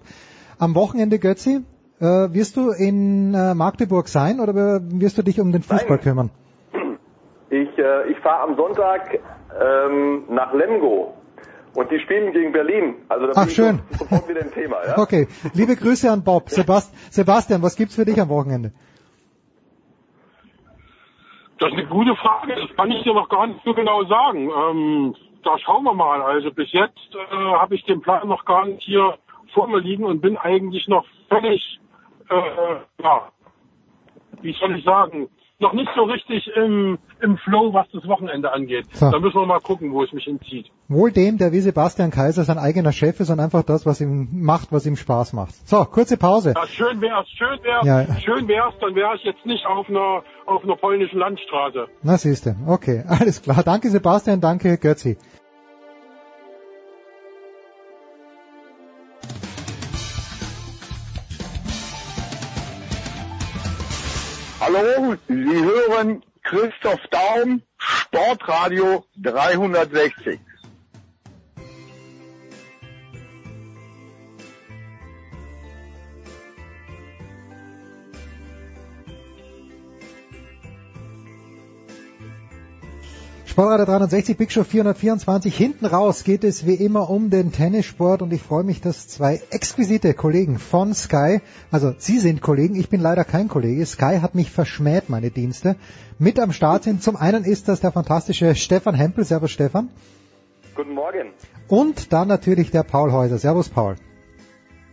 Am 0.59 0.75
Wochenende, 0.75 1.17
Götzi, 1.17 1.61
äh, 1.99 2.33
wirst 2.33 2.55
du 2.57 2.71
in 2.71 3.33
äh, 3.33 3.53
Magdeburg 3.55 4.07
sein 4.07 4.39
oder 4.39 4.53
wirst 4.53 5.17
du 5.17 5.23
dich 5.23 5.39
um 5.39 5.51
den 5.51 5.61
Fußball 5.63 5.97
Nein. 5.97 6.01
kümmern? 6.01 6.29
Ich, 7.49 7.77
äh, 7.77 8.11
ich 8.11 8.17
fahre 8.19 8.43
am 8.49 8.55
Sonntag 8.55 9.19
ähm, 9.59 10.23
nach 10.29 10.53
Lemgo 10.53 11.13
und 11.75 11.91
die 11.91 11.99
spielen 11.99 12.31
gegen 12.31 12.51
Berlin. 12.51 12.95
Also 13.09 13.25
da 13.27 13.33
Ach, 13.35 13.41
bin 13.41 13.49
ich 13.49 13.55
schön. 13.55 13.79
so- 13.91 13.97
sofort 14.05 14.29
wieder 14.29 14.41
im 14.41 14.51
Thema. 14.53 14.77
Ja? 14.85 14.97
Okay, 14.97 15.27
liebe 15.53 15.75
Grüße 15.75 16.09
an 16.11 16.23
Bob. 16.23 16.49
Sebast 16.49 16.93
Sebastian, 17.13 17.61
was 17.63 17.75
gibt's 17.75 17.95
für 17.95 18.05
dich 18.05 18.19
am 18.21 18.29
Wochenende? 18.29 18.71
Das 21.59 21.69
ist 21.71 21.77
eine 21.77 21.87
gute 21.87 22.15
Frage. 22.15 22.55
Das 22.55 22.73
kann 22.77 22.89
ich 22.91 23.03
dir 23.03 23.13
noch 23.13 23.27
gar 23.27 23.47
nicht 23.47 23.59
so 23.65 23.73
genau 23.73 24.03
sagen. 24.05 24.49
Ähm, 24.49 25.15
da 25.43 25.57
schauen 25.59 25.83
wir 25.83 25.93
mal. 25.93 26.21
Also 26.21 26.51
bis 26.51 26.71
jetzt 26.71 26.97
äh, 27.13 27.35
habe 27.35 27.75
ich 27.75 27.83
den 27.85 28.01
Plan 28.01 28.27
noch 28.27 28.45
gar 28.45 28.65
nicht 28.65 28.81
hier 28.83 29.15
vor 29.53 29.67
mir 29.67 29.79
liegen 29.79 30.05
und 30.05 30.21
bin 30.21 30.37
eigentlich 30.37 30.87
noch 30.87 31.05
völlig, 31.27 31.79
äh, 32.29 33.03
ja, 33.03 33.31
wie 34.41 34.53
soll 34.53 34.77
ich 34.77 34.85
sagen, 34.85 35.29
noch 35.59 35.73
nicht 35.73 35.89
so 35.93 36.03
richtig 36.03 36.49
im, 36.55 36.97
im 37.19 37.37
Flow, 37.37 37.73
was 37.73 37.85
das 37.91 38.07
Wochenende 38.07 38.51
angeht. 38.53 38.85
So. 38.93 39.11
Da 39.11 39.19
müssen 39.19 39.35
wir 39.35 39.45
mal 39.45 39.59
gucken, 39.59 39.91
wo 39.91 40.03
es 40.03 40.13
mich 40.13 40.23
hinzieht. 40.23 40.71
Wohl 40.87 41.11
dem, 41.11 41.37
der 41.37 41.51
wie 41.51 41.59
Sebastian 41.59 42.11
Kaiser 42.11 42.45
sein 42.45 42.57
eigener 42.57 42.93
Chef 42.93 43.19
ist 43.19 43.29
und 43.29 43.39
einfach 43.39 43.63
das, 43.63 43.85
was 43.85 43.99
ihm 43.99 44.29
macht, 44.31 44.71
was 44.71 44.85
ihm 44.85 44.95
Spaß 44.95 45.33
macht. 45.33 45.67
So, 45.67 45.83
kurze 45.83 46.17
Pause. 46.17 46.53
Ja, 46.55 46.65
schön 46.65 47.01
wär's, 47.01 47.27
schön 47.29 47.59
wär's, 47.63 47.85
Ja, 47.85 48.05
schön 48.21 48.47
wär's, 48.47 48.73
dann 48.79 48.95
wäre 48.95 49.15
ich 49.15 49.23
jetzt 49.23 49.45
nicht 49.45 49.65
auf 49.65 49.89
einer, 49.89 50.23
auf 50.45 50.63
einer 50.63 50.77
polnischen 50.77 51.19
Landstraße. 51.19 51.87
Na 52.03 52.17
siehste, 52.17 52.55
okay, 52.65 53.03
alles 53.07 53.41
klar. 53.41 53.63
Danke 53.63 53.89
Sebastian, 53.89 54.39
danke 54.39 54.77
Götzi. 54.77 55.17
Hallo, 64.71 65.15
Sie 65.27 65.63
hören 65.63 66.23
Christoph 66.43 67.01
Daum, 67.09 67.63
Sportradio 67.79 69.03
360. 69.17 70.39
Sportradio 83.59 83.87
360, 83.87 84.37
Big 84.37 84.53
Show 84.53 84.63
424. 84.63 85.53
Hinten 85.53 85.85
raus 85.85 86.23
geht 86.23 86.45
es 86.45 86.65
wie 86.65 86.75
immer 86.75 87.09
um 87.09 87.29
den 87.29 87.51
Tennissport 87.51 88.21
und 88.21 88.31
ich 88.31 88.41
freue 88.41 88.63
mich, 88.63 88.79
dass 88.79 89.09
zwei 89.09 89.41
exquisite 89.49 90.13
Kollegen 90.13 90.57
von 90.57 90.93
Sky, 90.93 91.41
also 91.69 91.93
Sie 91.97 92.19
sind 92.19 92.41
Kollegen, 92.41 92.75
ich 92.75 92.87
bin 92.87 93.01
leider 93.01 93.25
kein 93.25 93.49
Kollege, 93.49 93.85
Sky 93.85 94.19
hat 94.21 94.33
mich 94.33 94.49
verschmäht, 94.49 95.09
meine 95.09 95.29
Dienste, 95.29 95.75
mit 96.19 96.39
am 96.39 96.53
Start 96.53 96.85
sind. 96.85 97.03
Zum 97.03 97.17
einen 97.17 97.43
ist 97.43 97.67
das 97.67 97.81
der 97.81 97.91
fantastische 97.91 98.55
Stefan 98.55 98.95
Hempel, 98.95 99.25
Servus 99.25 99.51
Stefan. 99.51 99.89
Guten 100.73 100.93
Morgen. 100.93 101.33
Und 101.67 102.13
dann 102.13 102.29
natürlich 102.29 102.71
der 102.71 102.83
Paul 102.83 103.11
Häuser, 103.11 103.39
Servus 103.39 103.67
Paul. 103.67 103.97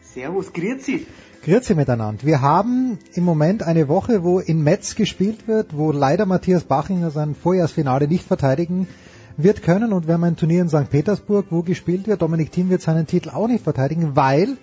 Servus, 0.01 0.53
grüezi. 0.53 1.07
Grüezi 1.47 1.76
miteinander. 1.76 2.26
Wir 2.26 2.42
haben 2.42 2.99
im 3.15 3.23
Moment 3.23 3.62
eine 3.62 3.86
Woche, 3.86 4.25
wo 4.25 4.41
in 4.41 4.65
Metz 4.65 4.97
gespielt 4.97 5.47
wird, 5.47 5.76
wo 5.76 5.92
leider 5.92 6.26
Matthias 6.26 6.65
Bachinger 6.65 7.12
sein 7.12 7.36
Vorjahresfinale 7.36 8.08
nicht 8.08 8.26
verteidigen 8.26 8.89
wird 9.36 9.62
können 9.62 9.92
und 9.92 10.08
wir 10.08 10.15
haben 10.15 10.25
ein 10.25 10.34
Turnier 10.34 10.62
in 10.62 10.68
St. 10.68 10.91
Petersburg, 10.91 11.47
wo 11.50 11.62
gespielt 11.62 12.08
wird. 12.08 12.20
Dominik 12.20 12.50
Thiem 12.50 12.68
wird 12.68 12.83
seinen 12.83 13.07
Titel 13.07 13.31
auch 13.31 13.47
nicht 13.47 13.62
verteidigen, 13.62 14.16
weil 14.16 14.57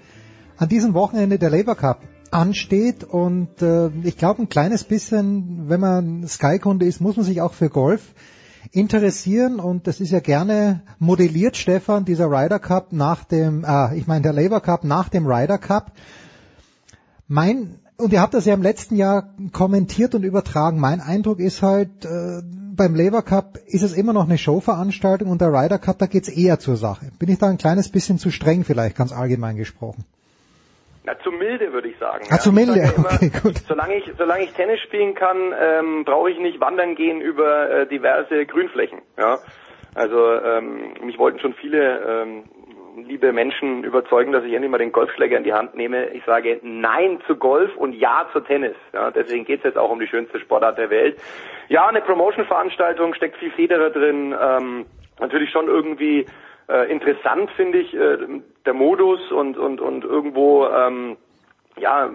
an 0.58 0.68
diesem 0.68 0.94
Wochenende 0.94 1.40
der 1.40 1.52
Labour 1.52 1.76
Cup 1.76 2.02
ansteht 2.32 3.06
und 3.06 3.62
äh, 3.62 3.88
ich 4.04 4.18
glaube 4.18 4.42
ein 4.42 4.50
kleines 4.50 4.84
bisschen, 4.84 5.70
wenn 5.70 5.80
man 5.80 6.28
Sky-Kunde 6.28 6.86
ist, 6.86 7.00
muss 7.00 7.16
man 7.16 7.26
sich 7.26 7.40
auch 7.40 7.54
für 7.54 7.70
Golf 7.70 8.14
interessieren 8.74 9.62
und 9.62 9.88
das 9.88 10.02
ist 10.02 10.12
ja 10.12 10.20
gerne 10.20 10.82
modelliert, 11.00 11.56
Stefan, 11.56 12.04
dieser 12.04 12.28
Ryder 12.30 12.60
Cup 12.60 12.92
nach 12.92 13.24
dem, 13.24 13.64
äh, 13.64 13.96
ich 13.96 14.06
meine 14.06 14.24
der 14.24 14.34
Labour 14.34 14.60
Cup 14.60 14.84
nach 14.84 15.08
dem 15.08 15.26
Ryder 15.26 15.58
Cup. 15.58 15.94
Mein 17.34 17.80
und 17.98 18.14
ihr 18.14 18.22
habt 18.22 18.34
das 18.34 18.46
ja 18.46 18.54
im 18.54 18.62
letzten 18.62 18.96
Jahr 18.96 19.34
kommentiert 19.54 20.14
und 20.14 20.24
übertragen. 20.24 20.80
Mein 20.80 21.00
Eindruck 21.00 21.40
ist 21.40 21.64
halt, 21.64 22.06
äh, 22.06 22.42
beim 22.76 22.96
Labour 22.96 23.24
Cup 23.24 23.58
ist 23.66 23.82
es 23.82 23.96
immer 23.96 24.14
noch 24.14 24.26
eine 24.26 24.38
Showveranstaltung 24.38 25.30
und 25.30 25.42
der 25.42 25.50
Ryder 25.50 25.80
Cup, 25.80 26.00
da 26.00 26.06
geht's 26.06 26.30
eher 26.30 26.60
zur 26.60 26.76
Sache. 26.76 27.08
Bin 27.20 27.30
ich 27.30 27.40
da 27.40 27.48
ein 27.48 27.58
kleines 27.58 27.92
bisschen 27.92 28.18
zu 28.18 28.30
streng 28.30 28.64
vielleicht, 28.64 28.98
ganz 28.98 29.14
allgemein 29.14 29.58
gesprochen? 29.58 30.06
Na, 31.06 31.18
zu 31.20 31.32
milde 31.32 31.74
würde 31.74 31.90
ich 31.90 31.98
sagen. 31.98 32.26
Ah, 32.30 32.36
ja. 32.36 32.40
zu 32.40 32.52
milde, 32.52 32.78
ja 32.78 32.90
okay, 32.98 33.32
gut. 33.42 33.58
Solange 33.68 33.96
ich, 33.96 34.12
solange 34.18 34.44
ich 34.44 34.54
Tennis 34.54 34.80
spielen 34.82 35.16
kann, 35.16 35.38
ähm, 35.60 36.04
brauche 36.06 36.32
ich 36.32 36.40
nicht 36.40 36.60
wandern 36.62 36.96
gehen 36.96 37.20
über 37.20 37.70
äh, 37.70 37.88
diverse 37.88 38.46
Grünflächen. 38.46 39.00
Ja, 39.18 39.40
also 39.96 40.34
ähm, 40.34 40.94
mich 41.06 41.18
wollten 41.20 41.40
schon 41.40 41.54
viele 41.54 42.24
ähm, 42.24 42.44
liebe 42.96 43.34
Menschen 43.34 43.84
überzeugen, 43.84 44.32
dass 44.32 44.44
ich 44.44 44.54
endlich 44.54 44.72
mal 44.72 44.78
den 44.78 44.92
Golfschläger 44.92 45.38
in 45.38 45.44
die 45.44 45.54
Hand 45.54 45.76
nehme. 45.76 46.08
Ich 46.10 46.24
sage 46.26 46.60
Nein 46.62 47.20
zu 47.28 47.36
Golf 47.36 47.76
und 47.76 47.94
Ja 47.94 48.28
zu 48.32 48.42
Tennis. 48.42 48.76
Ja, 48.94 49.12
deswegen 49.12 49.46
geht's 49.46 49.64
jetzt 49.64 49.78
auch 49.78 49.90
um 49.90 50.00
die 50.00 50.08
schönste 50.08 50.40
Sportart 50.40 50.78
der 50.78 50.90
Welt. 50.90 51.18
Ja, 51.70 51.88
eine 51.88 52.02
Promotion-Veranstaltung 52.02 53.14
steckt 53.14 53.38
viel 53.38 53.52
Federer 53.52 53.90
drin. 53.90 54.36
Ähm, 54.40 54.86
natürlich 55.20 55.50
schon 55.50 55.68
irgendwie 55.68 56.26
äh, 56.70 56.92
interessant 56.92 57.52
finde 57.52 57.80
ich 57.80 57.94
äh, 57.94 58.18
der 58.66 58.74
Modus 58.74 59.32
und 59.32 59.58
und 59.58 59.82
und 59.82 60.04
irgendwo 60.04 60.68
ähm, 60.68 61.18
ja 61.78 62.10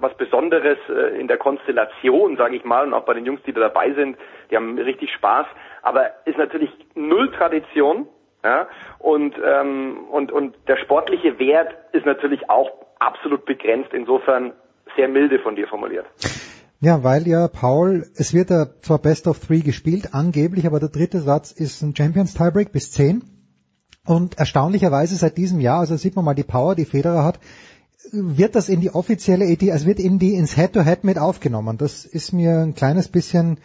was 0.00 0.16
Besonderes 0.16 0.78
äh, 0.88 1.18
in 1.18 1.28
der 1.28 1.38
Konstellation, 1.38 2.36
sage 2.36 2.56
ich 2.56 2.64
mal, 2.64 2.86
und 2.86 2.94
auch 2.94 3.04
bei 3.04 3.14
den 3.14 3.24
Jungs, 3.24 3.42
die 3.46 3.52
da 3.52 3.60
dabei 3.60 3.92
sind, 3.92 4.16
die 4.50 4.56
haben 4.56 4.78
richtig 4.78 5.12
Spaß. 5.12 5.46
Aber 5.82 6.10
ist 6.24 6.38
natürlich 6.38 6.70
null 6.94 7.30
Tradition, 7.32 8.08
ja, 8.44 8.68
und 8.98 9.34
ähm, 9.42 10.04
und 10.10 10.30
und 10.30 10.54
der 10.68 10.76
sportliche 10.76 11.38
Wert 11.38 11.74
ist 11.92 12.04
natürlich 12.04 12.50
auch 12.50 12.70
absolut 12.98 13.46
begrenzt. 13.46 13.92
Insofern 13.92 14.52
sehr 14.96 15.08
milde 15.08 15.38
von 15.38 15.56
dir 15.56 15.66
formuliert. 15.66 16.06
Ja, 16.80 17.02
weil 17.02 17.26
ja 17.26 17.48
Paul, 17.48 18.06
es 18.16 18.34
wird 18.34 18.50
ja 18.50 18.66
zwar 18.82 18.98
Best 18.98 19.26
of 19.26 19.38
Three 19.38 19.60
gespielt, 19.60 20.10
angeblich, 20.12 20.66
aber 20.66 20.78
der 20.78 20.90
dritte 20.90 21.20
Satz 21.20 21.50
ist 21.52 21.80
ein 21.80 21.96
Champions 21.96 22.34
Tiebreak 22.34 22.72
bis 22.72 22.92
10. 22.92 23.22
Und 24.06 24.38
erstaunlicherweise 24.38 25.16
seit 25.16 25.38
diesem 25.38 25.60
Jahr, 25.60 25.80
also 25.80 25.96
sieht 25.96 26.14
man 26.14 26.26
mal 26.26 26.34
die 26.34 26.42
Power, 26.42 26.74
die 26.74 26.84
Federer 26.84 27.24
hat, 27.24 27.38
wird 28.12 28.54
das 28.54 28.68
in 28.68 28.82
die 28.82 28.90
offizielle 28.90 29.50
AT, 29.50 29.62
also 29.70 29.86
wird 29.86 29.98
in 29.98 30.18
die 30.18 30.34
ins 30.34 30.56
Head-to-Head 30.56 31.04
mit 31.04 31.18
aufgenommen. 31.18 31.78
Das 31.78 32.04
ist 32.04 32.32
mir 32.32 32.58
ein 32.58 32.74
kleines 32.74 33.08
bisschen, 33.08 33.58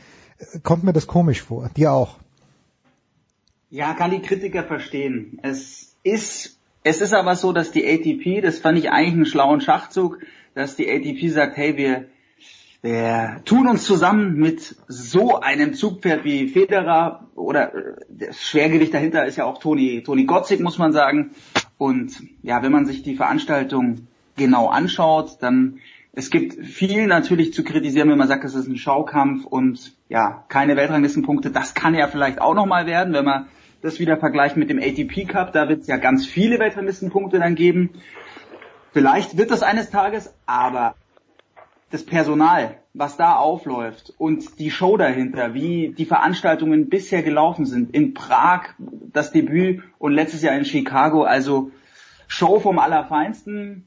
kommt 0.64 0.86
mir 0.86 0.94
das 0.94 1.08
komisch 1.08 1.42
vor. 1.42 1.70
Dir 1.76 1.92
auch. 1.92 2.20
Ja, 3.72 3.94
kann 3.94 4.10
die 4.10 4.22
Kritiker 4.22 4.64
verstehen. 4.64 5.40
Es 5.44 5.96
ist, 6.02 6.60
es 6.84 7.02
ist 7.02 7.14
aber 7.14 7.36
so, 7.36 7.54
dass 7.54 7.72
die 7.72 7.86
ATP, 7.86 8.42
das 8.42 8.58
fand 8.58 8.80
ich 8.80 8.90
eigentlich 8.90 9.14
einen 9.14 9.26
schlauen 9.28 9.62
Schachzug, 9.62 10.20
dass 10.56 10.76
die 10.76 10.90
ATP 10.90 11.30
sagt, 11.30 11.56
hey, 11.56 11.78
wir, 11.78 12.06
wir 12.82 13.42
tun 13.46 13.68
uns 13.68 13.84
zusammen 13.84 14.38
mit 14.38 14.76
so 14.88 15.40
einem 15.40 15.76
Zugpferd 15.76 16.24
wie 16.24 16.48
Federer 16.48 17.28
oder 17.36 17.76
äh, 17.76 17.94
das 18.10 18.42
Schwergewicht 18.42 18.94
dahinter 18.94 19.26
ist 19.26 19.36
ja 19.36 19.46
auch 19.46 19.60
Toni, 19.60 20.02
Toni 20.02 20.26
Gottzig, 20.26 20.62
muss 20.62 20.80
man 20.80 20.92
sagen. 20.92 21.32
Und 21.78 22.24
ja, 22.42 22.64
wenn 22.64 22.72
man 22.72 22.88
sich 22.88 23.04
die 23.04 23.16
Veranstaltung 23.16 24.08
genau 24.36 24.68
anschaut, 24.68 25.38
dann 25.42 25.80
es 26.20 26.30
gibt 26.30 26.66
viel 26.66 27.08
natürlich 27.08 27.54
zu 27.54 27.64
kritisieren, 27.64 28.10
wenn 28.10 28.18
man 28.18 28.28
sagt, 28.28 28.44
es 28.44 28.54
ist 28.54 28.68
ein 28.68 28.76
Schaukampf 28.76 29.46
und 29.46 29.94
ja, 30.10 30.44
keine 30.50 30.76
Weltranglistenpunkte. 30.76 31.50
Das 31.50 31.74
kann 31.74 31.96
ja 31.96 32.08
vielleicht 32.08 32.42
auch 32.42 32.54
nochmal 32.54 32.86
werden, 32.86 33.14
wenn 33.14 33.24
man 33.24 33.48
das 33.82 34.00
wieder 34.02 34.18
vergleicht 34.18 34.58
mit 34.58 34.70
dem 34.70 34.80
ATP 34.80 35.26
Cup. 35.30 35.54
Da 35.54 35.70
wird 35.70 35.82
es 35.82 35.88
ja 35.88 35.96
ganz 35.96 36.26
viele 36.26 36.60
Weltranglistenpunkte 36.60 37.40
dann 37.40 37.56
geben. 37.56 37.92
Vielleicht 38.92 39.38
wird 39.38 39.50
das 39.50 39.64
eines 39.64 39.92
Tages, 39.92 40.34
aber 40.46 40.96
das 41.90 42.06
Personal, 42.06 42.76
was 42.94 43.16
da 43.16 43.38
aufläuft 43.38 44.14
und 44.18 44.60
die 44.60 44.72
Show 44.72 44.98
dahinter, 44.98 45.54
wie 45.54 45.94
die 45.98 46.06
Veranstaltungen 46.06 46.90
bisher 46.90 47.24
gelaufen 47.24 47.66
sind, 47.66 47.96
in 47.96 48.14
Prag 48.14 48.74
das 48.78 49.32
Debüt 49.32 49.84
und 50.00 50.12
letztes 50.12 50.42
Jahr 50.42 50.58
in 50.58 50.66
Chicago, 50.66 51.24
also 51.24 51.72
Show 52.28 52.60
vom 52.60 52.78
Allerfeinsten. 52.78 53.86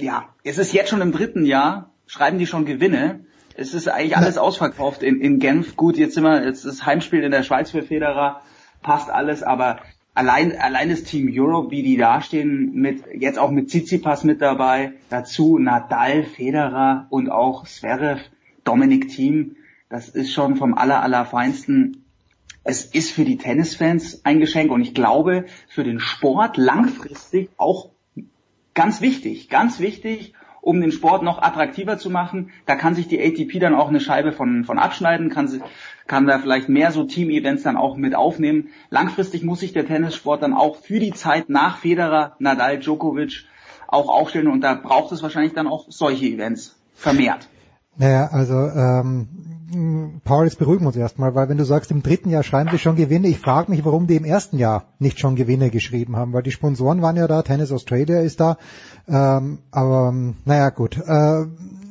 Ja, 0.00 0.28
es 0.44 0.58
ist 0.58 0.72
jetzt 0.72 0.90
schon 0.90 1.00
im 1.00 1.10
dritten 1.10 1.44
Jahr, 1.44 1.90
schreiben 2.06 2.38
die 2.38 2.46
schon 2.46 2.64
Gewinne. 2.64 3.24
Es 3.56 3.74
ist 3.74 3.88
eigentlich 3.88 4.16
alles 4.16 4.38
ausverkauft 4.38 5.02
in, 5.02 5.20
in 5.20 5.40
Genf. 5.40 5.74
Gut, 5.74 5.96
jetzt 5.96 6.14
sind 6.14 6.22
wir, 6.22 6.44
jetzt 6.44 6.64
ist 6.64 6.86
Heimspiel 6.86 7.24
in 7.24 7.32
der 7.32 7.42
Schweiz 7.42 7.72
für 7.72 7.82
Federer, 7.82 8.42
passt 8.80 9.10
alles, 9.10 9.42
aber 9.42 9.80
allein, 10.14 10.56
allein 10.56 10.90
das 10.90 11.02
Team 11.02 11.28
Europe, 11.28 11.72
wie 11.72 11.82
die 11.82 11.96
dastehen, 11.96 12.74
mit, 12.74 13.02
jetzt 13.12 13.40
auch 13.40 13.50
mit 13.50 13.70
Tsitsipas 13.70 14.22
mit 14.22 14.40
dabei, 14.40 14.92
dazu 15.10 15.58
Nadal, 15.58 16.22
Federer 16.22 17.08
und 17.10 17.28
auch 17.28 17.66
Zverev, 17.66 18.20
Dominic 18.62 19.08
Thiem, 19.08 19.56
das 19.90 20.08
ist 20.08 20.32
schon 20.32 20.54
vom 20.54 20.74
aller, 20.74 21.02
allerfeinsten. 21.02 22.04
Es 22.62 22.84
ist 22.84 23.10
für 23.10 23.24
die 23.24 23.38
Tennisfans 23.38 24.24
ein 24.24 24.38
Geschenk 24.38 24.70
und 24.70 24.80
ich 24.80 24.94
glaube, 24.94 25.46
für 25.68 25.82
den 25.82 25.98
Sport 25.98 26.56
langfristig 26.56 27.50
auch 27.56 27.90
ganz 28.78 29.00
wichtig, 29.00 29.48
ganz 29.48 29.80
wichtig, 29.80 30.34
um 30.60 30.80
den 30.80 30.92
Sport 30.92 31.24
noch 31.24 31.42
attraktiver 31.42 31.98
zu 31.98 32.10
machen. 32.10 32.50
Da 32.64 32.76
kann 32.76 32.94
sich 32.94 33.08
die 33.08 33.20
ATP 33.20 33.58
dann 33.58 33.74
auch 33.74 33.88
eine 33.88 33.98
Scheibe 33.98 34.30
von, 34.30 34.62
von 34.62 34.78
abschneiden, 34.78 35.30
kann, 35.30 35.48
sie, 35.48 35.60
kann 36.06 36.28
da 36.28 36.38
vielleicht 36.38 36.68
mehr 36.68 36.92
so 36.92 37.02
Team-Events 37.02 37.64
dann 37.64 37.76
auch 37.76 37.96
mit 37.96 38.14
aufnehmen. 38.14 38.68
Langfristig 38.88 39.42
muss 39.42 39.58
sich 39.58 39.72
der 39.72 39.84
Tennissport 39.84 40.44
dann 40.44 40.54
auch 40.54 40.76
für 40.76 41.00
die 41.00 41.12
Zeit 41.12 41.48
nach 41.48 41.78
Federer, 41.78 42.36
Nadal, 42.38 42.78
Djokovic 42.78 43.46
auch 43.88 44.08
aufstellen 44.08 44.46
und 44.46 44.60
da 44.60 44.74
braucht 44.74 45.10
es 45.10 45.24
wahrscheinlich 45.24 45.54
dann 45.54 45.66
auch 45.66 45.86
solche 45.88 46.26
Events 46.26 46.78
vermehrt. 46.94 47.48
Naja, 47.96 48.28
also 48.30 48.54
ähm, 48.54 49.26
Paul, 50.24 50.44
jetzt 50.44 50.58
beruhigen 50.58 50.84
wir 50.84 50.88
uns 50.88 50.96
erstmal, 50.96 51.34
weil 51.34 51.48
wenn 51.50 51.58
du 51.58 51.64
sagst, 51.64 51.90
im 51.90 52.02
dritten 52.02 52.30
Jahr 52.30 52.42
schreiben 52.42 52.70
sie 52.70 52.78
schon 52.78 52.96
Gewinne, 52.96 53.28
ich 53.28 53.38
frage 53.38 53.70
mich, 53.70 53.84
warum 53.84 54.06
die 54.06 54.16
im 54.16 54.24
ersten 54.24 54.56
Jahr 54.56 54.84
nicht 54.98 55.18
schon 55.18 55.36
Gewinne 55.36 55.70
geschrieben 55.70 56.16
haben, 56.16 56.32
weil 56.32 56.42
die 56.42 56.52
Sponsoren 56.52 57.02
waren 57.02 57.16
ja 57.16 57.26
da, 57.26 57.42
Tennis 57.42 57.70
Australia 57.70 58.20
ist 58.20 58.40
da, 58.40 58.56
ähm, 59.08 59.58
aber 59.70 60.12
naja 60.46 60.70
gut. 60.70 60.96
Äh, 60.96 61.44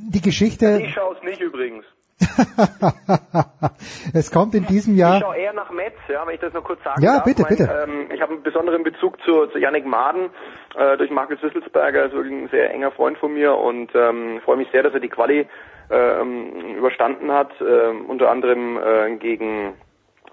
die 0.09 0.21
Geschichte. 0.21 0.81
Ich 0.81 0.93
schaue 0.93 1.15
es 1.17 1.23
nicht 1.23 1.41
übrigens. 1.41 1.83
es 4.13 4.31
kommt 4.31 4.55
in 4.55 4.65
diesem 4.65 4.95
Jahr. 4.95 5.17
Ich 5.17 5.23
schaue 5.23 5.37
eher 5.37 5.53
nach 5.53 5.69
Metz, 5.69 5.97
ja, 6.07 6.25
wenn 6.25 6.33
ich 6.33 6.41
das 6.41 6.53
noch 6.53 6.63
kurz 6.63 6.83
sagen 6.83 7.03
Ja, 7.03 7.17
darf. 7.17 7.25
bitte, 7.25 7.43
mein, 7.43 7.49
bitte. 7.49 7.85
Ähm, 7.87 8.09
ich 8.11 8.21
habe 8.21 8.33
einen 8.33 8.41
besonderen 8.41 8.81
Bezug 8.83 9.21
zu, 9.21 9.45
zu 9.47 9.59
Yannick 9.59 9.85
Maden 9.85 10.31
äh, 10.75 10.97
durch 10.97 11.11
Markus 11.11 11.43
Wisselsberger, 11.43 12.05
ist 12.05 12.13
wirklich 12.13 12.33
ein 12.33 12.49
sehr 12.49 12.71
enger 12.73 12.89
Freund 12.91 13.19
von 13.19 13.33
mir 13.33 13.53
und 13.55 13.91
ähm, 13.93 14.41
freue 14.43 14.57
mich 14.57 14.69
sehr, 14.71 14.81
dass 14.81 14.93
er 14.95 14.99
die 14.99 15.09
Quali 15.09 15.47
ähm, 15.89 16.75
überstanden 16.77 17.31
hat, 17.31 17.51
ähm, 17.61 18.05
unter 18.07 18.29
anderem 18.29 18.77
äh, 18.77 19.15
gegen 19.17 19.73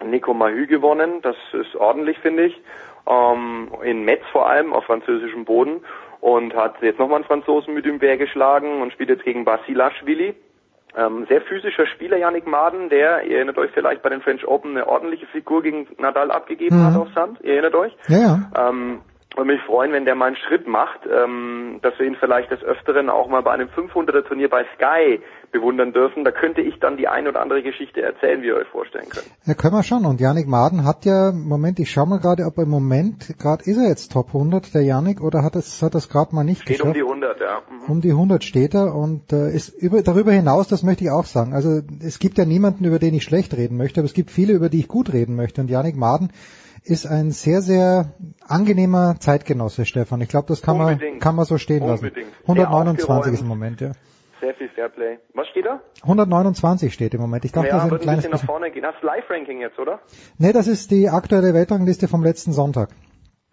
Nico 0.05 0.35
Mahü 0.35 0.67
gewonnen. 0.67 1.21
Das 1.23 1.37
ist 1.53 1.77
ordentlich, 1.77 2.19
finde 2.19 2.47
ich. 2.47 2.61
Ähm, 3.07 3.69
in 3.83 4.05
Metz 4.05 4.23
vor 4.33 4.49
allem, 4.49 4.73
auf 4.73 4.85
französischem 4.85 5.45
Boden. 5.45 5.81
Und 6.21 6.55
hat 6.55 6.81
jetzt 6.81 6.99
nochmal 6.99 7.17
einen 7.17 7.27
Franzosen 7.27 7.75
mit 7.75 7.85
ihm 7.85 8.01
Wehr 8.01 8.17
geschlagen 8.17 8.81
und 8.81 8.93
spielt 8.93 9.11
jetzt 9.11 9.25
gegen 9.25 9.45
Basilashvili. 9.45 10.35
Ähm, 10.97 11.27
sehr 11.29 11.41
physischer 11.43 11.87
Spieler, 11.87 12.17
Yannick 12.17 12.47
Maden, 12.47 12.89
der, 12.89 13.25
ihr 13.25 13.37
erinnert 13.37 13.59
euch 13.59 13.71
vielleicht 13.73 14.01
bei 14.03 14.09
den 14.11 14.21
French 14.23 14.47
Open, 14.47 14.71
eine 14.71 14.87
ordentliche 14.87 15.27
Figur 15.27 15.61
gegen 15.63 15.89
Nadal 15.99 16.31
abgegeben 16.31 16.79
Mhm. 16.79 16.87
hat 16.87 16.97
auf 16.97 17.09
Sand. 17.15 17.41
Ihr 17.43 17.55
erinnert 17.55 17.75
euch? 17.75 17.93
Ja, 18.09 18.19
ja. 18.19 18.69
Ähm, 18.69 19.01
würde 19.37 19.53
mich 19.53 19.63
freuen, 19.63 19.93
wenn 19.93 20.05
der 20.05 20.15
mal 20.15 20.27
einen 20.27 20.37
Schritt 20.37 20.67
macht, 20.67 21.01
ähm, 21.07 21.81
dass 21.83 21.99
wir 21.99 22.07
ihn 22.07 22.17
vielleicht 22.19 22.51
des 22.51 22.63
Öfteren 22.63 23.11
auch 23.11 23.29
mal 23.29 23.43
bei 23.43 23.53
einem 23.53 23.69
500er 23.69 24.25
Turnier 24.27 24.49
bei 24.49 24.65
Sky 24.77 25.21
bewundern 25.51 25.93
dürfen. 25.93 26.25
Da 26.25 26.31
könnte 26.31 26.61
ich 26.61 26.79
dann 26.81 26.97
die 26.97 27.09
ein 27.09 27.27
oder 27.27 27.41
andere 27.41 27.63
Geschichte 27.63 28.03
erzählen, 28.03 28.43
wie 28.43 28.49
ihr 28.49 28.57
euch 28.57 28.69
vorstellen 28.69 29.09
könnt. 29.09 29.27
Ja, 29.45 29.55
können 29.55 29.75
wir 29.75 29.83
schon. 29.83 30.05
Und 30.05 30.21
Yannick 30.21 30.47
Maden 30.47 30.85
hat 30.85 31.05
ja, 31.05 31.33
Moment, 31.33 31.79
ich 31.79 31.91
schau 31.91 32.07
mal 32.07 32.19
gerade, 32.19 32.45
ob 32.45 32.59
im 32.59 32.69
Moment, 32.69 33.39
gerade 33.39 33.63
ist 33.65 33.77
er 33.77 33.89
jetzt 33.89 34.13
Top 34.13 34.29
100, 34.29 34.75
der 34.75 34.83
Yannick, 34.83 35.21
oder 35.21 35.43
hat 35.43 35.57
es, 35.57 35.83
hat 35.83 35.95
das 35.95 36.09
gerade 36.09 36.35
mal 36.35 36.45
nicht 36.45 36.63
Steht 36.63 36.79
geschafft? 36.79 36.89
um 36.89 36.95
die 36.95 37.03
100, 37.03 37.41
ja. 37.41 37.63
Mhm. 37.69 37.91
Um 37.91 38.01
die 38.01 38.11
100 38.11 38.45
steht 38.45 38.75
er 38.75 38.95
und 38.95 39.33
äh, 39.33 39.51
ist 39.55 39.71
über, 39.71 40.03
darüber 40.03 40.33
hinaus, 40.33 40.69
das 40.69 40.83
möchte 40.83 41.05
ich 41.05 41.11
auch 41.11 41.25
sagen. 41.25 41.55
Also 41.55 41.81
es 42.05 42.19
gibt 42.19 42.39
ja 42.39 42.45
niemanden, 42.45 42.85
über 42.85 42.99
den 42.99 43.15
ich 43.15 43.23
schlecht 43.23 43.57
reden 43.57 43.77
möchte, 43.77 44.01
aber 44.01 44.07
es 44.07 44.15
gibt 44.15 44.31
viele, 44.31 44.53
über 44.53 44.69
die 44.69 44.81
ich 44.81 44.89
gut 44.89 45.13
reden 45.13 45.37
möchte. 45.37 45.61
Und 45.61 45.71
Yannick 45.71 45.97
Maden 45.97 46.31
ist 46.85 47.07
ein 47.07 47.31
sehr, 47.31 47.63
sehr 47.63 48.13
angenehmer 48.47 49.17
Zeitgenosse, 49.19 49.87
Stefan. 49.87 50.21
Ich 50.21 50.29
glaube, 50.29 50.49
das 50.49 50.63
kann 50.63 50.77
man, 50.77 51.19
kann 51.19 51.35
man 51.35 51.47
so 51.47 51.59
stehen 51.59 51.87
lassen. 51.87 52.05
Unbedingt. 52.05 52.29
Sehr 52.47 52.69
129 52.69 53.09
aufgeräumt. 53.09 53.35
ist 53.35 53.41
im 53.41 53.49
Moment, 53.49 53.81
ja. 53.81 53.93
Sehr 54.41 54.55
viel 54.55 54.69
Fairplay. 54.69 55.19
Was 55.33 55.49
steht 55.49 55.65
da? 55.65 55.81
129 56.03 56.93
steht 56.93 57.15
im 57.15 57.21
Moment. 57.23 57.45
Ich 57.47 57.53
dachte, 57.53 57.69
ja, 57.69 57.75
das 57.75 57.85
ist 57.85 57.87
ein 57.87 57.91
wird 57.93 58.03
ein 58.03 58.05
kleines 58.05 58.25
bisschen 58.25 58.39
nach 58.39 58.47
vorne 58.47 58.71
gehen. 58.71 58.85
Hast 58.85 59.03
du 59.03 59.07
Live-Ranking 59.07 59.61
jetzt, 59.61 59.79
oder? 59.79 60.01
Nee, 60.37 60.53
das 60.53 60.67
ist 60.67 60.91
die 60.91 61.09
aktuelle 61.09 61.55
Weltrangliste 61.55 62.09
vom 62.09 62.23
letzten 62.23 62.53
Sonntag. 62.53 62.91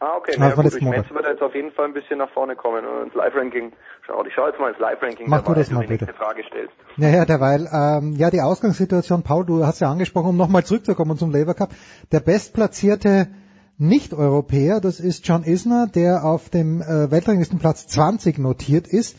Ah, 0.01 0.17
okay. 0.17 0.31
Ah, 0.35 0.39
Na, 0.39 0.49
ja, 0.49 0.55
gut, 0.55 0.81
Monat. 0.81 0.97
Metz 1.05 1.13
wird 1.13 1.25
jetzt 1.27 1.41
auf 1.43 1.53
jeden 1.53 1.71
Fall 1.73 1.85
ein 1.85 1.93
bisschen 1.93 2.17
nach 2.17 2.29
vorne 2.31 2.55
kommen 2.55 2.83
und 2.83 3.05
ins 3.05 3.13
Live-Ranking 3.13 3.71
schaut. 4.07 4.25
Ich 4.25 4.33
schaue 4.33 4.49
jetzt 4.49 4.59
mal 4.59 4.69
ins 4.69 4.79
Live-Ranking, 4.79 5.29
Mach 5.29 5.41
du 5.41 5.49
dabei, 5.49 5.59
das 5.59 5.69
wenn 5.69 5.75
mal 5.75 5.81
du 5.81 5.87
die 5.87 5.93
nächste 5.93 6.05
bitte. 6.07 6.17
Frage 6.17 6.43
stellst. 6.43 6.73
Ja, 6.97 7.09
ja, 7.09 7.25
derweil. 7.25 7.69
Ähm, 7.71 8.13
ja, 8.13 8.31
die 8.31 8.41
Ausgangssituation, 8.41 9.21
Paul, 9.21 9.45
du 9.45 9.63
hast 9.63 9.79
ja 9.79 9.91
angesprochen, 9.91 10.29
um 10.29 10.37
nochmal 10.37 10.63
zurückzukommen 10.65 11.19
zum 11.19 11.29
Labour 11.31 11.53
Cup. 11.53 11.69
Der 12.11 12.19
bestplatzierte 12.19 13.27
Nicht-Europäer, 13.77 14.81
das 14.81 14.99
ist 14.99 15.27
John 15.27 15.43
Isner, 15.43 15.85
der 15.85 16.25
auf 16.25 16.49
dem 16.49 16.81
äh, 16.81 17.11
Weltranglistenplatz 17.11 17.85
20 17.85 18.39
notiert 18.39 18.87
ist. 18.87 19.17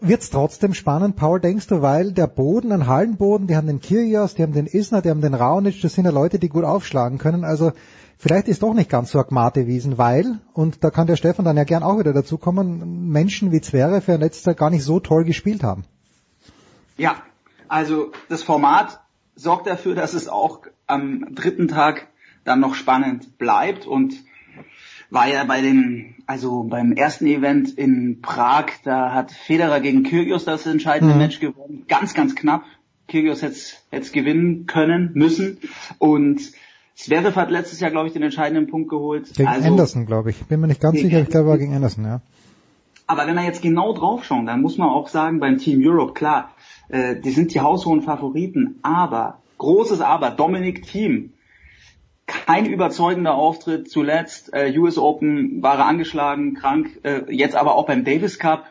Wird's 0.00 0.30
trotzdem 0.30 0.74
spannend, 0.74 1.14
Paul, 1.14 1.38
denkst 1.40 1.68
du, 1.68 1.82
weil 1.82 2.10
der 2.10 2.26
Boden, 2.26 2.72
ein 2.72 2.88
Hallenboden, 2.88 3.46
die 3.46 3.54
haben 3.56 3.68
den 3.68 3.80
Kyrgios, 3.80 4.34
die 4.34 4.42
haben 4.42 4.52
den 4.52 4.66
Isner, 4.66 5.02
die 5.02 5.10
haben 5.10 5.20
den 5.20 5.34
Raonic, 5.34 5.80
das 5.82 5.94
sind 5.94 6.04
ja 6.04 6.10
Leute, 6.10 6.40
die 6.40 6.48
gut 6.48 6.64
aufschlagen 6.64 7.18
können. 7.18 7.44
Also 7.44 7.70
vielleicht 8.18 8.48
ist 8.48 8.62
doch 8.62 8.74
nicht 8.74 8.90
ganz 8.90 9.10
so 9.10 9.18
Agmate-Wiesen, 9.18 9.98
weil, 9.98 10.40
und 10.52 10.82
da 10.84 10.90
kann 10.90 11.06
der 11.06 11.16
Stefan 11.16 11.44
dann 11.44 11.56
ja 11.56 11.64
gern 11.64 11.82
auch 11.82 11.98
wieder 11.98 12.12
dazu 12.12 12.38
kommen, 12.38 13.10
Menschen 13.10 13.52
wie 13.52 13.60
Zverev 13.60 14.10
ja 14.10 14.18
letztes 14.18 14.44
Jahr 14.44 14.54
gar 14.54 14.70
nicht 14.70 14.84
so 14.84 15.00
toll 15.00 15.24
gespielt 15.24 15.62
haben. 15.62 15.84
Ja, 16.96 17.16
also 17.68 18.12
das 18.28 18.42
Format 18.42 19.00
sorgt 19.34 19.66
dafür, 19.66 19.94
dass 19.94 20.14
es 20.14 20.28
auch 20.28 20.60
am 20.86 21.34
dritten 21.34 21.68
Tag 21.68 22.08
dann 22.44 22.60
noch 22.60 22.74
spannend 22.74 23.38
bleibt 23.38 23.86
und 23.86 24.14
war 25.10 25.28
ja 25.28 25.44
bei 25.44 25.60
dem, 25.60 26.16
also 26.26 26.64
beim 26.64 26.92
ersten 26.92 27.26
Event 27.26 27.70
in 27.70 28.20
Prag, 28.20 28.66
da 28.84 29.12
hat 29.12 29.32
Federer 29.32 29.80
gegen 29.80 30.02
Kyrgios 30.02 30.44
das 30.44 30.66
entscheidende 30.66 31.14
Mhm. 31.14 31.20
Match 31.20 31.40
gewonnen, 31.40 31.84
ganz, 31.88 32.14
ganz 32.14 32.34
knapp. 32.34 32.64
Kyrgios 33.08 33.42
hätte 33.42 33.56
es 33.90 34.12
gewinnen 34.12 34.66
können, 34.66 35.10
müssen 35.14 35.58
und 35.98 36.40
Zverev 36.94 37.34
hat 37.34 37.50
letztes 37.50 37.80
Jahr, 37.80 37.90
glaube 37.90 38.06
ich, 38.06 38.12
den 38.12 38.22
entscheidenden 38.22 38.68
Punkt 38.68 38.88
geholt. 38.88 39.34
Gegen 39.34 39.48
also, 39.48 39.68
Anderson, 39.68 40.06
glaube 40.06 40.30
ich. 40.30 40.44
Bin 40.44 40.60
mir 40.60 40.68
nicht 40.68 40.80
ganz 40.80 41.00
sicher, 41.00 41.20
ich 41.20 41.28
glaube, 41.28 41.48
war 41.48 41.58
gegen 41.58 41.74
Anderson, 41.74 42.04
ja. 42.04 42.20
aber 43.06 43.26
wenn 43.26 43.34
wir 43.34 43.44
jetzt 43.44 43.62
genau 43.62 43.92
draufschauen, 43.92 44.46
dann 44.46 44.62
muss 44.62 44.78
man 44.78 44.88
auch 44.88 45.08
sagen, 45.08 45.40
beim 45.40 45.58
Team 45.58 45.80
Europe, 45.82 46.14
klar, 46.14 46.50
äh, 46.88 47.16
die 47.16 47.30
sind 47.30 47.52
die 47.52 47.60
haushohen 47.60 48.02
Favoriten, 48.02 48.78
aber, 48.82 49.38
großes 49.58 50.00
Aber, 50.00 50.30
Dominic 50.30 50.86
Thiem, 50.86 51.32
kein 52.26 52.66
überzeugender 52.66 53.34
Auftritt 53.34 53.90
zuletzt, 53.90 54.52
äh, 54.54 54.72
US 54.78 54.96
Open 54.96 55.62
war 55.62 55.78
er 55.78 55.86
angeschlagen, 55.86 56.54
krank, 56.54 57.00
äh, 57.02 57.22
jetzt 57.28 57.56
aber 57.56 57.74
auch 57.74 57.86
beim 57.86 58.04
Davis 58.04 58.38
Cup. 58.38 58.66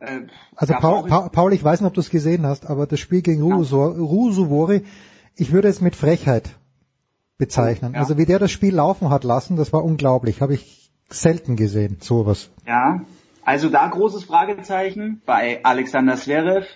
Äh, 0.00 0.26
Also 0.54 0.74
Paul, 0.74 1.08
Paul, 1.08 1.30
Paul, 1.30 1.52
ich 1.54 1.64
weiß 1.64 1.80
nicht, 1.80 1.88
ob 1.88 1.94
du 1.94 2.00
es 2.00 2.10
gesehen 2.10 2.46
hast, 2.46 2.68
aber 2.68 2.86
das 2.86 3.00
Spiel 3.00 3.22
gegen 3.22 3.42
Rusuvori, 3.42 4.84
ich 5.34 5.50
würde 5.50 5.68
es 5.68 5.80
mit 5.80 5.96
Frechheit 5.96 6.57
bezeichnen. 7.38 7.94
Ja. 7.94 8.00
Also 8.00 8.18
wie 8.18 8.26
der 8.26 8.38
das 8.38 8.50
Spiel 8.50 8.74
laufen 8.74 9.10
hat 9.10 9.24
lassen, 9.24 9.56
das 9.56 9.72
war 9.72 9.84
unglaublich. 9.84 10.42
Habe 10.42 10.54
ich 10.54 10.90
selten 11.08 11.56
gesehen, 11.56 11.98
sowas. 12.00 12.50
Ja, 12.66 13.02
also 13.44 13.70
da 13.70 13.86
großes 13.86 14.24
Fragezeichen 14.24 15.22
bei 15.24 15.60
Alexander 15.62 16.16
Zverev. 16.16 16.66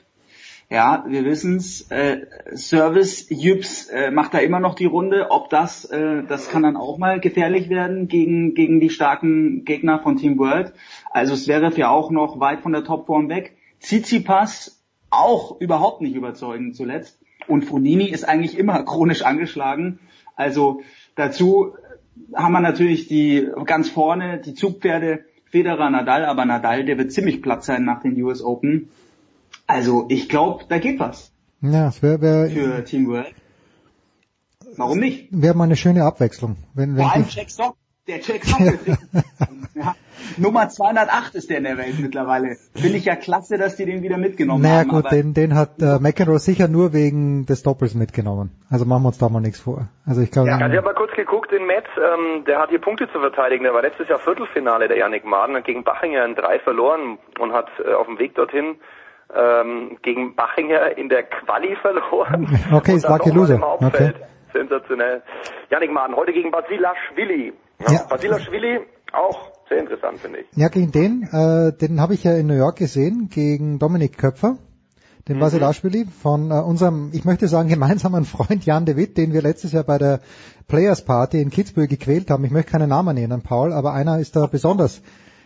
Ja, 0.71 1.05
wir 1.07 1.27
wissen's. 1.27 1.91
Äh, 1.91 2.23
Service 2.55 3.27
Jüps 3.29 3.89
äh, 3.89 4.11
macht 4.11 4.33
da 4.33 4.39
immer 4.39 4.59
noch 4.59 4.75
die 4.75 4.87
Runde. 4.87 5.27
Ob 5.31 5.51
das, 5.51 5.85
äh, 5.85 6.23
das 6.27 6.49
kann 6.49 6.63
dann 6.63 6.79
auch 6.79 6.97
mal 6.97 7.21
gefährlich 7.21 7.69
werden 7.69 8.09
gegen 8.09 8.55
gegen 8.55 8.81
die 8.81 8.89
starken 8.89 9.67
Gegner 9.67 9.99
von 9.99 10.17
Team 10.17 10.39
World. 10.39 10.73
Also 11.11 11.37
Zverev 11.37 11.77
ja 11.77 11.91
auch 11.91 12.11
noch 12.11 12.41
weit 12.41 12.61
von 12.61 12.73
der 12.73 12.85
Topform 12.85 13.29
weg. 13.29 13.55
Tsitsipas 13.81 14.83
auch 15.11 15.61
überhaupt 15.61 16.01
nicht 16.01 16.15
überzeugend 16.15 16.75
zuletzt. 16.75 17.19
Und 17.49 17.67
Fonini 17.67 18.07
ist 18.07 18.27
eigentlich 18.27 18.57
immer 18.57 18.83
chronisch 18.85 19.23
angeschlagen. 19.23 19.99
Also 20.37 20.83
dazu 21.15 21.75
haben 22.35 22.53
wir 22.53 22.61
natürlich 22.61 23.09
die 23.09 23.49
ganz 23.65 23.89
vorne 23.89 24.39
die 24.39 24.55
Zugpferde 24.55 25.25
Federer, 25.51 25.91
Nadal, 25.91 26.25
aber 26.25 26.45
Nadal, 26.47 26.85
der 26.85 26.97
wird 26.97 27.13
ziemlich 27.13 27.43
platt 27.43 27.63
sein 27.65 27.85
nach 27.85 28.01
den 28.03 28.21
US 28.23 28.43
Open. 28.43 28.89
Also 29.67 30.07
ich 30.09 30.29
glaube, 30.29 30.65
da 30.69 30.79
geht 30.79 30.99
was 30.99 31.31
Ja, 31.61 31.89
es 31.89 32.03
wäre 32.03 32.21
wär, 32.21 32.51
für 32.51 32.85
Team 32.85 33.07
World. 33.09 33.35
Warum 34.77 34.99
nicht? 34.99 35.29
wär 35.31 35.55
mal 35.55 35.65
eine 35.65 35.77
schöne 35.77 36.05
Abwechslung. 36.05 36.57
Wenn, 36.75 36.97
wenn 36.97 37.03
Vor 37.05 37.13
allem 37.13 37.27
Jack 37.29 37.51
Sock. 37.51 37.77
Der 38.07 38.21
Jack 38.21 38.45
Sock 38.45 38.61
richtig- 38.61 38.97
ja. 39.75 39.95
Nummer 40.37 40.69
208 40.69 41.35
ist 41.35 41.51
der 41.51 41.59
in 41.59 41.65
der 41.65 41.79
Welt 41.79 41.99
mittlerweile. 42.01 42.57
Finde 42.75 42.97
ich 42.97 43.05
ja 43.05 43.17
klasse, 43.17 43.59
dass 43.59 43.77
die 43.77 43.85
den 43.87 44.03
wieder 44.03 44.19
mitgenommen 44.19 44.63
naja 44.63 44.81
haben. 44.81 44.89
gut, 44.89 45.07
aber 45.07 45.17
den, 45.17 45.35
den 45.35 45.55
hat 45.55 45.81
äh, 45.81 45.99
McEnroe 46.01 46.39
sicher 46.39 46.69
nur 46.69 46.93
wegen 46.93 47.47
des 47.47 47.63
Doppels 47.63 47.95
mitgenommen. 47.95 48.51
Also 48.71 48.85
machen 48.85 49.03
wir 49.03 49.09
uns 49.09 49.19
da 49.19 49.29
mal 49.29 49.41
nichts 49.41 49.61
vor. 49.61 49.89
Also 50.07 50.21
ich 50.21 50.31
glaube, 50.31 50.49
Ja, 50.49 50.57
ich 50.57 50.63
habe 50.63 50.83
mal 50.83 50.95
kurz 50.95 51.13
geguckt 51.15 51.53
in 51.53 51.67
Metz, 51.67 51.87
ähm, 51.97 52.45
der 52.47 52.59
hat 52.59 52.71
hier 52.71 52.81
Punkte 52.81 53.07
zu 53.13 53.19
verteidigen. 53.21 53.65
Der 53.65 53.75
war 53.75 53.83
letztes 53.83 54.09
Jahr 54.09 54.19
Viertelfinale, 54.19 54.89
der 54.89 54.97
Yannick 54.99 55.25
Maden, 55.25 55.57
hat 55.57 55.65
gegen 55.65 55.85
Bachinger 55.85 56.25
in 56.25 56.35
drei 56.35 56.59
verloren 56.61 57.19
und 57.39 57.53
hat 57.53 57.69
äh, 57.85 57.93
auf 57.95 58.07
dem 58.07 58.19
Weg 58.19 58.35
dorthin 58.35 58.77
ähm, 59.35 59.99
gegen 60.03 60.35
Bachinger 60.35 60.97
in 60.99 61.09
der 61.09 61.23
Quali 61.25 61.77
verloren. 61.81 62.49
Okay, 62.73 62.93
und 62.93 62.97
ist 62.99 63.09
Lucky 63.09 63.31
Loser. 63.31 63.55
im 63.55 63.63
Hauptfeld. 63.65 64.17
Sensationell. 64.53 65.23
Yannick 65.71 65.91
Maden, 65.93 66.15
heute 66.17 66.33
gegen 66.33 66.51
Basilashvili. 66.51 67.53
Ja, 67.81 67.93
Ja. 67.93 68.01
Basilashvili, 68.09 68.81
auch 69.15 69.51
sehr 69.69 69.79
interessant, 69.81 70.21
finde 70.21 70.41
ich. 70.41 70.47
Ja, 70.55 70.69
gegen 70.69 70.93
den, 70.93 71.23
äh, 71.23 71.73
den 71.73 72.01
habe 72.01 72.15
ich 72.15 72.25
ja 72.25 72.35
in 72.35 72.47
New 72.47 72.57
York 72.57 72.77
gesehen, 72.77 73.29
gegen 73.31 73.79
Dominik 73.79 74.19
Köpfer, 74.19 74.59
den 75.29 75.37
Mhm. 75.37 75.41
Vasilashvili 75.41 76.07
von 76.07 76.51
äh, 76.51 76.55
unserem, 76.55 77.11
ich 77.13 77.25
möchte 77.25 77.49
sagen, 77.49 77.69
gemeinsamen 77.77 78.25
Freund 78.25 78.65
Jan 78.67 78.85
de 78.85 78.97
Witt, 78.97 79.17
den 79.17 79.33
wir 79.33 79.43
letztes 79.43 79.73
Jahr 79.73 79.85
bei 79.85 79.99
der 79.99 80.21
Players 80.69 81.05
Party 81.05 81.41
in 81.41 81.51
Kitzbühel 81.51 81.89
gequält 81.89 82.31
haben. 82.31 82.45
Ich 82.45 82.51
möchte 82.51 82.73
keine 82.73 82.89
Namen 82.89 83.15
nennen, 83.15 83.43
Paul, 83.43 83.73
aber 83.73 83.93
einer 83.93 84.19
ist 84.19 84.37
da 84.37 84.47
besonders 84.47 85.03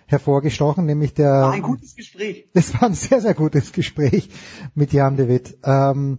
hervorgestochen, 0.07 0.87
nämlich 0.87 1.15
der... 1.15 1.31
war 1.31 1.53
ein 1.53 1.63
gutes 1.63 1.95
Gespräch. 1.97 2.49
Das 2.55 2.73
war 2.75 2.85
ein 2.85 2.95
sehr, 2.95 3.21
sehr 3.21 3.35
gutes 3.35 3.73
Gespräch 3.73 4.31
mit 4.75 4.93
Jan 4.93 5.17
de 5.17 5.29
Witt. 5.29 5.59
Ähm, 5.65 6.19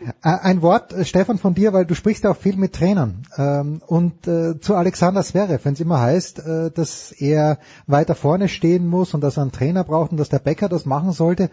äh, 0.00 0.12
ein 0.22 0.62
Wort, 0.62 0.92
äh, 0.92 1.04
Stefan, 1.04 1.38
von 1.38 1.54
dir, 1.54 1.72
weil 1.72 1.84
du 1.84 1.94
sprichst 1.94 2.24
ja 2.24 2.30
auch 2.30 2.36
viel 2.36 2.56
mit 2.56 2.74
Trainern. 2.74 3.22
Ähm, 3.36 3.82
und 3.86 4.26
äh, 4.26 4.58
zu 4.60 4.74
Alexander 4.74 5.22
Zverev, 5.22 5.64
wenn 5.64 5.74
es 5.74 5.80
immer 5.80 6.00
heißt, 6.00 6.38
äh, 6.40 6.70
dass 6.70 7.12
er 7.12 7.58
weiter 7.86 8.14
vorne 8.14 8.48
stehen 8.48 8.86
muss 8.86 9.14
und 9.14 9.20
dass 9.20 9.36
er 9.36 9.42
einen 9.42 9.52
Trainer 9.52 9.84
braucht 9.84 10.10
und 10.12 10.16
dass 10.16 10.28
der 10.30 10.38
Bäcker 10.38 10.68
das 10.68 10.86
machen 10.86 11.12
sollte. 11.12 11.50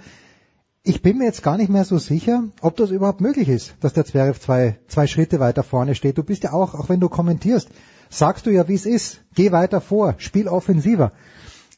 Ich 0.83 1.01
bin 1.01 1.17
mir 1.17 1.25
jetzt 1.25 1.41
gar 1.41 1.57
nicht 1.57 1.69
mehr 1.69 1.83
so 1.83 1.97
sicher, 1.97 2.43
ob 2.61 2.77
das 2.77 2.91
überhaupt 2.91 3.19
möglich 3.19 3.49
ist, 3.49 3.73
dass 3.81 3.93
der 3.93 4.05
Zverev 4.05 4.39
zwei, 4.39 4.77
zwei 4.87 5.07
Schritte 5.07 5.39
weiter 5.39 5.63
vorne 5.63 5.95
steht. 5.95 6.17
Du 6.17 6.23
bist 6.23 6.43
ja 6.43 6.53
auch, 6.53 6.75
auch 6.75 6.89
wenn 6.89 6.99
du 6.99 7.09
kommentierst, 7.09 7.69
sagst 8.09 8.45
du 8.45 8.51
ja, 8.51 8.67
wie 8.67 8.75
es 8.75 8.85
ist. 8.85 9.21
Geh 9.33 9.51
weiter 9.51 9.81
vor, 9.81 10.13
spiel 10.19 10.47
offensiver. 10.47 11.11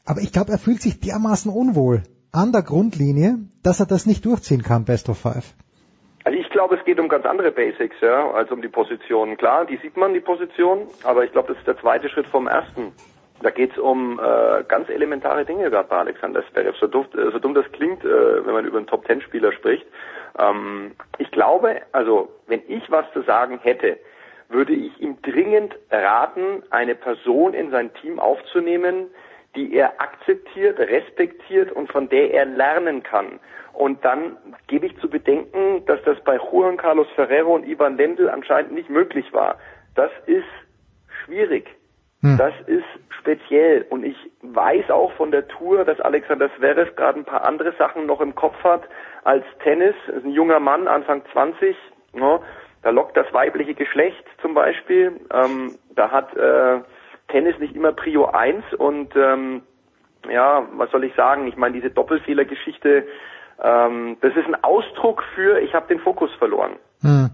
Aber 0.08 0.20
ich 0.20 0.32
glaube, 0.32 0.52
er 0.52 0.58
fühlt 0.58 0.80
sich 0.80 1.00
dermaßen 1.00 1.52
unwohl 1.52 2.02
an 2.32 2.50
der 2.50 2.62
Grundlinie, 2.62 3.40
dass 3.62 3.78
er 3.78 3.86
das 3.86 4.06
nicht 4.06 4.24
durchziehen 4.24 4.62
kann, 4.62 4.86
Best 4.86 5.10
of 5.10 5.18
Five. 5.18 5.52
Also 6.24 6.38
ich 6.38 6.48
glaube, 6.48 6.76
es 6.76 6.84
geht 6.86 6.98
um 6.98 7.10
ganz 7.10 7.26
andere 7.26 7.52
Basics, 7.52 7.96
ja, 8.00 8.30
als 8.30 8.50
um 8.50 8.62
die 8.62 8.68
Positionen. 8.68 9.36
Klar, 9.36 9.66
die 9.66 9.76
sieht 9.76 9.98
man, 9.98 10.14
die 10.14 10.20
Position, 10.20 10.88
aber 11.04 11.24
ich 11.24 11.32
glaube, 11.32 11.48
das 11.48 11.58
ist 11.58 11.66
der 11.66 11.78
zweite 11.78 12.08
Schritt 12.08 12.26
vom 12.26 12.46
ersten. 12.46 12.92
Da 13.42 13.50
geht 13.50 13.72
es 13.72 13.78
um 13.78 14.18
äh, 14.18 14.64
ganz 14.66 14.88
elementare 14.88 15.44
Dinge 15.44 15.70
gerade 15.70 15.88
bei 15.88 15.98
Alexander 15.98 16.42
Zverev. 16.50 16.76
So, 16.80 16.86
äh, 16.86 17.30
so 17.30 17.38
dumm 17.38 17.54
das 17.54 17.70
klingt, 17.72 18.02
äh, 18.02 18.46
wenn 18.46 18.54
man 18.54 18.64
über 18.64 18.78
einen 18.78 18.86
Top-Ten-Spieler 18.86 19.52
spricht. 19.52 19.86
Ähm, 20.38 20.92
ich 21.18 21.30
glaube, 21.30 21.82
also 21.92 22.30
wenn 22.46 22.62
ich 22.66 22.90
was 22.90 23.04
zu 23.12 23.22
sagen 23.22 23.58
hätte, 23.62 23.98
würde 24.48 24.72
ich 24.72 24.98
ihm 25.00 25.20
dringend 25.20 25.76
raten, 25.90 26.62
eine 26.70 26.94
Person 26.94 27.52
in 27.52 27.70
sein 27.70 27.92
Team 28.00 28.18
aufzunehmen, 28.18 29.08
die 29.56 29.74
er 29.74 30.00
akzeptiert, 30.00 30.78
respektiert 30.78 31.72
und 31.72 31.90
von 31.90 32.08
der 32.08 32.32
er 32.32 32.44
lernen 32.44 33.02
kann. 33.02 33.40
Und 33.72 34.04
dann 34.04 34.36
gebe 34.66 34.86
ich 34.86 34.98
zu 34.98 35.08
bedenken, 35.08 35.84
dass 35.86 36.02
das 36.04 36.18
bei 36.24 36.36
Juan 36.36 36.76
Carlos 36.76 37.08
Ferrero 37.14 37.54
und 37.54 37.66
Ivan 37.66 37.96
Lendl 37.96 38.28
anscheinend 38.28 38.72
nicht 38.72 38.90
möglich 38.90 39.32
war. 39.32 39.58
Das 39.94 40.10
ist 40.26 40.44
schwierig. 41.24 41.68
Das 42.20 42.52
ist 42.66 42.84
speziell. 43.10 43.86
Und 43.90 44.04
ich 44.04 44.16
weiß 44.42 44.90
auch 44.90 45.12
von 45.12 45.30
der 45.30 45.46
Tour, 45.46 45.84
dass 45.84 46.00
Alexander 46.00 46.50
Zverev 46.56 46.96
gerade 46.96 47.20
ein 47.20 47.24
paar 47.24 47.46
andere 47.46 47.72
Sachen 47.78 48.06
noch 48.06 48.20
im 48.20 48.34
Kopf 48.34 48.56
hat 48.64 48.82
als 49.22 49.44
Tennis. 49.62 49.94
Ist 50.08 50.24
ein 50.24 50.32
junger 50.32 50.58
Mann, 50.58 50.88
Anfang 50.88 51.22
20. 51.32 51.76
Ne? 52.14 52.40
Da 52.82 52.90
lockt 52.90 53.16
das 53.16 53.32
weibliche 53.32 53.74
Geschlecht 53.74 54.24
zum 54.42 54.54
Beispiel. 54.54 55.12
Ähm, 55.32 55.78
da 55.94 56.10
hat 56.10 56.36
äh, 56.36 56.80
Tennis 57.28 57.58
nicht 57.58 57.76
immer 57.76 57.92
Prio 57.92 58.26
1 58.26 58.74
und 58.74 59.14
ähm, 59.16 59.62
ja, 60.30 60.66
was 60.72 60.90
soll 60.90 61.04
ich 61.04 61.14
sagen? 61.14 61.46
Ich 61.46 61.56
meine, 61.56 61.74
diese 61.74 61.90
Doppelfehlergeschichte, 61.90 63.06
ähm, 63.62 64.16
das 64.20 64.34
ist 64.36 64.46
ein 64.46 64.62
Ausdruck 64.62 65.22
für, 65.34 65.60
ich 65.60 65.74
habe 65.74 65.88
den 65.88 66.00
Fokus 66.00 66.32
verloren. 66.34 66.76
Hm. 67.00 67.30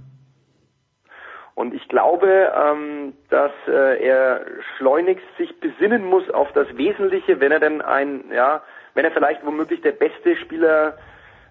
Und 1.54 1.72
ich 1.72 1.88
glaube, 1.88 2.52
ähm, 2.54 3.14
dass 3.30 3.52
äh, 3.68 4.04
er 4.04 4.44
schleunigst 4.76 5.24
sich 5.38 5.60
besinnen 5.60 6.04
muss 6.04 6.28
auf 6.30 6.50
das 6.52 6.66
Wesentliche, 6.76 7.38
wenn 7.40 7.52
er 7.52 7.60
denn 7.60 7.80
ein, 7.80 8.24
ja, 8.32 8.62
wenn 8.94 9.04
er 9.04 9.12
vielleicht 9.12 9.46
womöglich 9.46 9.80
der 9.80 9.92
beste 9.92 10.36
Spieler 10.36 10.98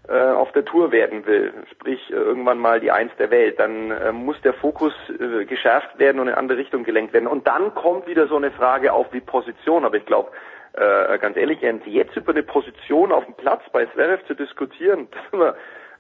äh, 0.08 0.32
auf 0.32 0.52
der 0.52 0.66
Tour 0.66 0.92
werden 0.92 1.26
will, 1.26 1.54
sprich 1.72 2.12
äh, 2.12 2.16
irgendwann 2.16 2.58
mal 2.58 2.82
die 2.82 2.92
Eins 2.92 3.12
der 3.18 3.32
Welt, 3.32 3.58
dann 3.58 3.92
äh, 3.92 4.12
muss 4.12 4.40
der 4.42 4.54
Fokus 4.54 4.94
äh, 5.10 5.46
geschärft 5.46 5.98
werden 5.98 6.20
und 6.20 6.28
in 6.28 6.34
andere 6.34 6.58
Richtung 6.58 6.84
gelenkt 6.84 7.14
werden. 7.14 7.28
Und 7.28 7.48
dann 7.48 7.74
kommt 7.74 8.06
wieder 8.06 8.28
so 8.28 8.36
eine 8.36 8.52
Frage 8.52 8.92
auf 8.92 9.08
wie 9.14 9.22
Position. 9.22 9.86
Aber 9.86 9.96
ich 9.96 10.06
glaube, 10.06 10.32
äh, 10.74 11.18
ganz 11.20 11.38
ehrlich, 11.38 11.62
jetzt 11.86 12.18
über 12.18 12.34
eine 12.34 12.44
Position 12.44 13.14
auf 13.14 13.24
dem 13.26 13.36
Platz 13.36 13.62
bei 13.72 13.86
Zverev 13.86 14.26
zu 14.26 14.34
diskutieren, 14.34 15.08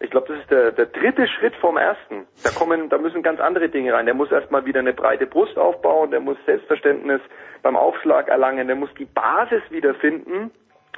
ich 0.01 0.11
glaube, 0.11 0.27
das 0.27 0.39
ist 0.39 0.51
der, 0.51 0.71
der 0.73 0.87
dritte 0.87 1.25
Schritt 1.27 1.55
vom 1.55 1.77
ersten. 1.77 2.27
Da 2.43 2.49
kommen, 2.49 2.89
da 2.89 2.97
müssen 2.97 3.23
ganz 3.23 3.39
andere 3.39 3.69
Dinge 3.69 3.93
rein. 3.93 4.05
Der 4.05 4.15
muss 4.15 4.31
erstmal 4.31 4.65
wieder 4.65 4.81
eine 4.81 4.93
breite 4.93 5.27
Brust 5.27 5.57
aufbauen, 5.57 6.11
der 6.11 6.19
muss 6.19 6.37
Selbstverständnis 6.45 7.21
beim 7.61 7.77
Aufschlag 7.77 8.27
erlangen, 8.27 8.67
der 8.67 8.75
muss 8.75 8.93
die 8.99 9.05
Basis 9.05 9.61
wiederfinden, 9.69 10.51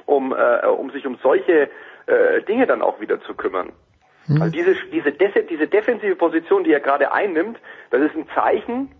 um, 0.06 0.34
äh, 0.34 0.66
um 0.66 0.90
sich 0.90 1.06
um 1.06 1.16
solche 1.22 1.70
äh, 2.06 2.42
Dinge 2.42 2.66
dann 2.66 2.82
auch 2.82 3.00
wieder 3.00 3.20
zu 3.22 3.34
kümmern. 3.34 3.72
Mhm. 4.26 4.40
Weil 4.40 4.50
diese, 4.50 4.74
diese, 4.92 5.12
diese 5.12 5.66
defensive 5.66 6.16
Position, 6.16 6.64
die 6.64 6.72
er 6.72 6.80
gerade 6.80 7.12
einnimmt, 7.12 7.58
das 7.90 8.02
ist 8.02 8.16
ein 8.16 8.28
Zeichen 8.34 8.90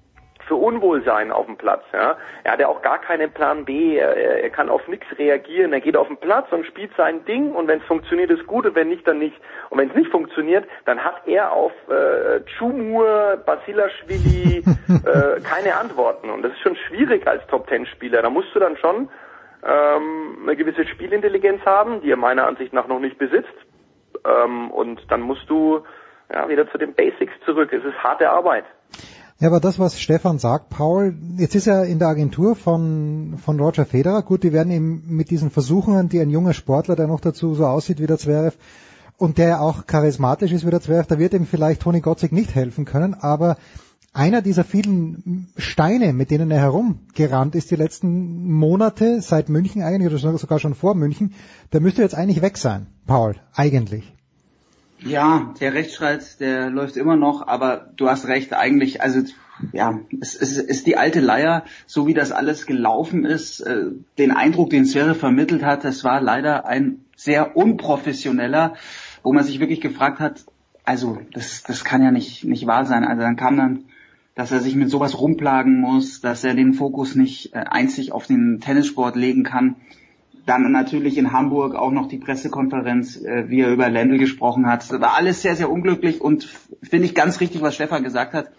für 0.47 0.55
Unwohlsein 0.55 1.33
auf 1.33 1.47
dem 1.47 1.57
Platz. 1.57 1.83
Ja. 1.93 2.17
Er 2.45 2.53
hat 2.53 2.61
ja 2.61 2.69
auch 2.69 2.83
gar 2.83 3.01
keinen 3.01 3.33
Plan 3.33 3.65
B, 3.65 3.97
er, 3.97 4.17
er 4.17 4.51
kann 4.51 4.69
auf 4.69 4.87
nichts 4.89 5.07
reagieren, 5.19 5.73
er 5.73 5.81
geht 5.81 5.97
auf 5.97 6.07
den 6.07 6.17
Platz 6.17 6.47
und 6.53 6.65
spielt 6.67 6.93
sein 6.97 7.25
Ding 7.25 7.53
und 7.53 7.67
wenn 7.69 7.81
es 7.81 7.85
funktioniert, 7.87 8.31
ist 8.31 8.47
gut 8.47 8.65
und 8.65 8.75
wenn 8.75 8.89
nicht, 8.89 9.07
dann 9.07 9.19
nicht. 9.19 9.37
Und 9.71 9.79
wenn 9.79 9.89
es 9.89 9.97
nicht 9.97 10.11
funktioniert, 10.11 10.65
dann 10.85 11.03
hat 11.03 11.27
er 11.27 11.53
auf 11.53 11.73
äh, 11.89 12.41
Chumur, 12.57 13.43
Basilashvili 13.45 14.59
äh, 14.89 15.41
keine 15.41 15.77
Antworten. 15.77 16.31
Und 16.31 16.43
das 16.43 16.53
ist 16.53 16.61
schon 16.61 16.77
schwierig 16.77 17.27
als 17.27 17.45
Top-Ten-Spieler. 17.49 18.23
Da 18.23 18.31
musst 18.31 18.55
du 18.55 18.61
dann 18.61 18.77
schon 18.77 19.09
ähm, 19.67 20.39
eine 20.43 20.57
gewisse 20.57 20.87
Spielintelligenz 20.87 21.63
haben, 21.65 22.01
die 22.01 22.11
er 22.11 22.17
meiner 22.17 22.47
Ansicht 22.47 22.73
nach 22.73 22.87
noch 22.87 23.01
nicht 23.01 23.19
besitzt. 23.19 23.55
Ähm, 24.25 24.71
und 24.71 25.01
dann 25.11 25.21
musst 25.21 25.49
du 25.49 25.81
ja, 26.33 26.49
wieder 26.49 26.71
zu 26.71 26.79
den 26.79 26.95
Basics 26.95 27.33
zurück. 27.45 27.73
Es 27.73 27.85
ist 27.85 27.97
harte 28.03 28.31
Arbeit. 28.31 28.65
Ja, 29.39 29.49
aber 29.49 29.61
das, 29.61 29.79
was 29.79 30.01
Stefan 30.01 30.39
sagt, 30.39 30.71
Paul, 30.71 31.15
jetzt 31.37 31.55
ist 31.55 31.67
er 31.67 31.85
in 31.85 31.99
der 31.99 32.09
Agentur 32.09 32.57
von, 32.57 33.35
von 33.37 33.61
Roger 33.61 33.85
Federer. 33.85 34.23
Gut, 34.23 34.43
die 34.43 34.53
werden 34.53 34.73
ihm 34.73 35.03
mit 35.09 35.31
diesen 35.31 35.51
Versuchungen, 35.51 36.09
die 36.09 36.21
ein 36.21 36.31
junger 36.31 36.55
Sportler, 36.55 36.97
der 36.97 37.07
noch 37.07 37.21
dazu 37.21 37.55
so 37.55 37.67
aussieht 37.67 38.01
wie 38.01 38.07
der 38.07 38.17
Zverev 38.17 38.57
und 39.19 39.39
der 39.39 39.61
auch 39.61 39.87
charismatisch 39.87 40.53
ist 40.53 40.67
wie 40.67 40.71
der 40.71 40.81
Zverev, 40.81 41.07
da 41.09 41.19
wird 41.19 41.35
ihm 41.35 41.47
vielleicht 41.47 41.83
Toni 41.83 42.01
Gotzig 42.01 42.33
nicht 42.33 42.55
helfen 42.55 42.85
können, 42.85 43.15
aber 43.15 43.57
einer 44.17 44.43
dieser 44.43 44.65
vielen 44.65 45.49
Steine, 45.57 46.13
mit 46.13 46.31
denen 46.31 46.51
er 46.51 46.59
herumgerannt 46.59 47.55
ist 47.55 47.71
die 47.71 47.77
letzten 47.77 48.51
Monate, 48.51 49.21
seit 49.21 49.49
München 49.49 49.83
eigentlich, 49.83 50.13
oder 50.13 50.39
sogar 50.39 50.59
schon 50.59 50.75
vor 50.75 50.95
München, 50.95 51.35
der 51.73 51.81
müsste 51.81 52.03
jetzt 52.03 52.15
eigentlich 52.15 52.43
weg 52.43 52.57
sein, 52.57 52.87
Paul, 53.07 53.37
eigentlich. 53.55 54.13
Ja, 55.01 55.53
der 55.61 55.75
Rechtsstreit, 55.75 56.41
der 56.41 56.71
läuft 56.71 56.97
immer 56.97 57.17
noch, 57.17 57.47
aber 57.47 57.93
du 57.97 58.09
hast 58.09 58.27
recht, 58.27 58.55
eigentlich, 58.55 59.03
also 59.03 59.21
ja, 59.73 60.01
es, 60.21 60.35
es 60.35 60.57
ist 60.57 60.87
die 60.87 60.97
alte 60.97 61.21
Leier, 61.21 61.65
so 61.87 62.07
wie 62.07 62.15
das 62.15 62.33
alles 62.33 62.67
gelaufen 62.67 63.27
ist, 63.27 63.61
äh, 63.61 63.91
den 64.19 64.31
Eindruck, 64.31 64.71
den 64.71 64.87
Sverre 64.87 65.15
vermittelt 65.15 65.63
hat, 65.63 65.85
das 65.85 66.05
war 66.05 66.23
leider 66.23 66.67
ein 66.67 67.05
sehr 67.17 67.57
unprofessioneller, 67.57 68.75
wo 69.23 69.33
man 69.33 69.45
sich 69.45 69.61
wirklich 69.61 69.81
gefragt 69.81 70.21
hat, 70.21 70.45
also 70.87 71.19
das, 71.33 71.65
das 71.65 71.85
kann 71.85 72.03
ja 72.03 72.11
nicht, 72.11 72.45
nicht 72.45 72.67
wahr 72.67 72.87
sein. 72.87 73.05
Also 73.05 73.21
dann 73.23 73.37
kam 73.37 73.57
dann, 73.57 73.85
dass 74.37 74.53
er 74.53 74.61
sich 74.61 74.77
mit 74.77 74.91
sowas 74.91 75.19
rumplagen 75.19 75.81
muss, 75.81 76.21
dass 76.21 76.45
er 76.45 76.55
den 76.55 76.75
Fokus 76.75 77.17
nicht 77.17 77.55
äh, 77.55 77.59
einzig 77.59 78.13
auf 78.13 78.27
den 78.27 78.61
Tennissport 78.61 79.17
legen 79.17 79.43
kann. 79.43 79.77
Dann 80.45 80.71
natürlich 80.71 81.17
in 81.17 81.33
Hamburg 81.33 81.75
auch 81.75 81.91
noch 81.91 82.07
die 82.07 82.19
Pressekonferenz, 82.19 83.17
äh, 83.17 83.49
wie 83.49 83.63
er 83.63 83.73
über 83.73 83.89
Lendl 83.89 84.19
gesprochen 84.19 84.67
hat. 84.67 84.83
Das 84.83 85.01
war 85.01 85.15
alles 85.15 85.41
sehr, 85.41 85.57
sehr 85.57 85.71
unglücklich 85.71 86.21
und 86.21 86.45
finde 86.83 87.07
ich 87.07 87.15
ganz 87.15 87.41
richtig, 87.41 87.63
was 87.63 87.75
Stefan 87.75 88.05
gesagt 88.05 88.35
hat. 88.35 88.51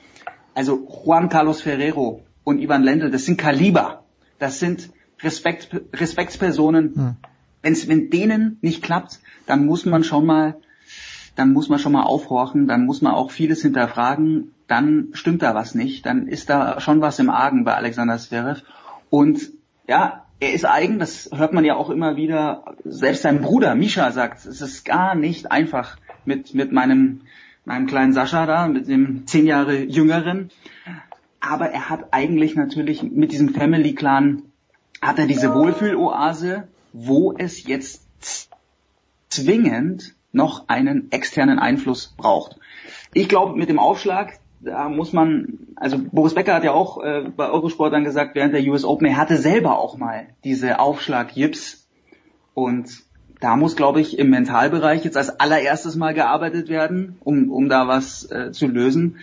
Also 0.55 0.87
Juan 1.05 1.29
Carlos 1.29 1.61
Ferrero 1.61 2.23
und 2.43 2.59
Ivan 2.59 2.81
Lendl, 2.81 3.11
das 3.11 3.25
sind 3.25 3.37
Kaliber. 3.37 4.03
Das 4.39 4.59
sind 4.59 4.89
Respekt, 5.21 5.69
Respektspersonen. 5.93 6.95
Hm. 6.95 7.15
Wenn's, 7.61 7.87
wenn 7.87 8.09
denen 8.09 8.57
nicht 8.61 8.81
klappt, 8.81 9.19
dann 9.45 9.67
muss 9.67 9.85
man 9.85 10.03
schon 10.03 10.25
mal, 10.25 10.57
dann 11.37 11.53
muss 11.53 11.69
man 11.69 11.77
schon 11.77 11.91
mal 11.91 12.03
aufhorchen, 12.03 12.67
dann 12.67 12.85
muss 12.85 13.01
man 13.01 13.13
auch 13.13 13.29
vieles 13.29 13.61
hinterfragen, 13.61 14.53
dann 14.67 15.09
stimmt 15.13 15.43
da 15.43 15.53
was 15.53 15.75
nicht, 15.75 16.05
dann 16.05 16.27
ist 16.27 16.49
da 16.49 16.79
schon 16.79 16.99
was 16.99 17.19
im 17.19 17.29
Argen 17.29 17.63
bei 17.63 17.75
Alexander 17.75 18.17
Zverev. 18.17 18.63
Und 19.11 19.51
ja, 19.87 20.25
er 20.39 20.53
ist 20.53 20.65
eigen, 20.65 20.97
das 20.97 21.29
hört 21.33 21.53
man 21.53 21.63
ja 21.63 21.75
auch 21.75 21.91
immer 21.91 22.15
wieder. 22.15 22.75
Selbst 22.83 23.21
sein 23.21 23.41
Bruder 23.41 23.75
Misha 23.75 24.11
sagt, 24.11 24.45
es 24.45 24.61
ist 24.61 24.83
gar 24.83 25.13
nicht 25.13 25.51
einfach 25.51 25.97
mit, 26.25 26.55
mit 26.55 26.71
meinem, 26.71 27.21
meinem 27.65 27.85
kleinen 27.85 28.13
Sascha 28.13 28.47
da, 28.47 28.67
mit 28.67 28.87
dem 28.87 29.27
zehn 29.27 29.45
Jahre 29.45 29.83
jüngeren. 29.83 30.49
Aber 31.39 31.69
er 31.69 31.89
hat 31.89 32.07
eigentlich 32.11 32.55
natürlich 32.55 33.03
mit 33.03 33.31
diesem 33.31 33.49
Family 33.49 33.93
Clan, 33.93 34.41
hat 35.01 35.19
er 35.19 35.27
diese 35.27 35.53
Wohlfühloase, 35.53 36.67
wo 36.93 37.33
es 37.37 37.67
jetzt 37.67 38.01
zwingend 39.29 40.15
noch 40.37 40.69
einen 40.69 41.11
externen 41.11 41.59
Einfluss 41.59 42.13
braucht. 42.15 42.57
Ich 43.13 43.27
glaube, 43.27 43.57
mit 43.57 43.67
dem 43.67 43.79
Aufschlag, 43.79 44.39
da 44.61 44.87
muss 44.87 45.11
man, 45.11 45.59
also 45.75 45.97
Boris 45.99 46.33
Becker 46.33 46.53
hat 46.53 46.63
ja 46.63 46.71
auch 46.71 47.03
äh, 47.03 47.25
bei 47.35 47.49
Eurosport 47.49 47.91
dann 47.91 48.05
gesagt, 48.05 48.35
während 48.35 48.53
der 48.53 48.63
US 48.63 48.85
Open, 48.85 49.07
er 49.07 49.17
hatte 49.17 49.37
selber 49.37 49.77
auch 49.79 49.97
mal 49.97 50.27
diese 50.45 50.79
Aufschlag-Jips 50.79 51.87
und 52.53 52.89
da 53.39 53.55
muss, 53.55 53.75
glaube 53.75 54.01
ich, 54.01 54.17
im 54.17 54.29
Mentalbereich 54.29 55.03
jetzt 55.03 55.17
als 55.17 55.39
allererstes 55.39 55.95
mal 55.95 56.13
gearbeitet 56.13 56.69
werden, 56.69 57.17
um, 57.23 57.51
um 57.51 57.69
da 57.69 57.87
was 57.87 58.31
äh, 58.31 58.51
zu 58.51 58.67
lösen. 58.67 59.17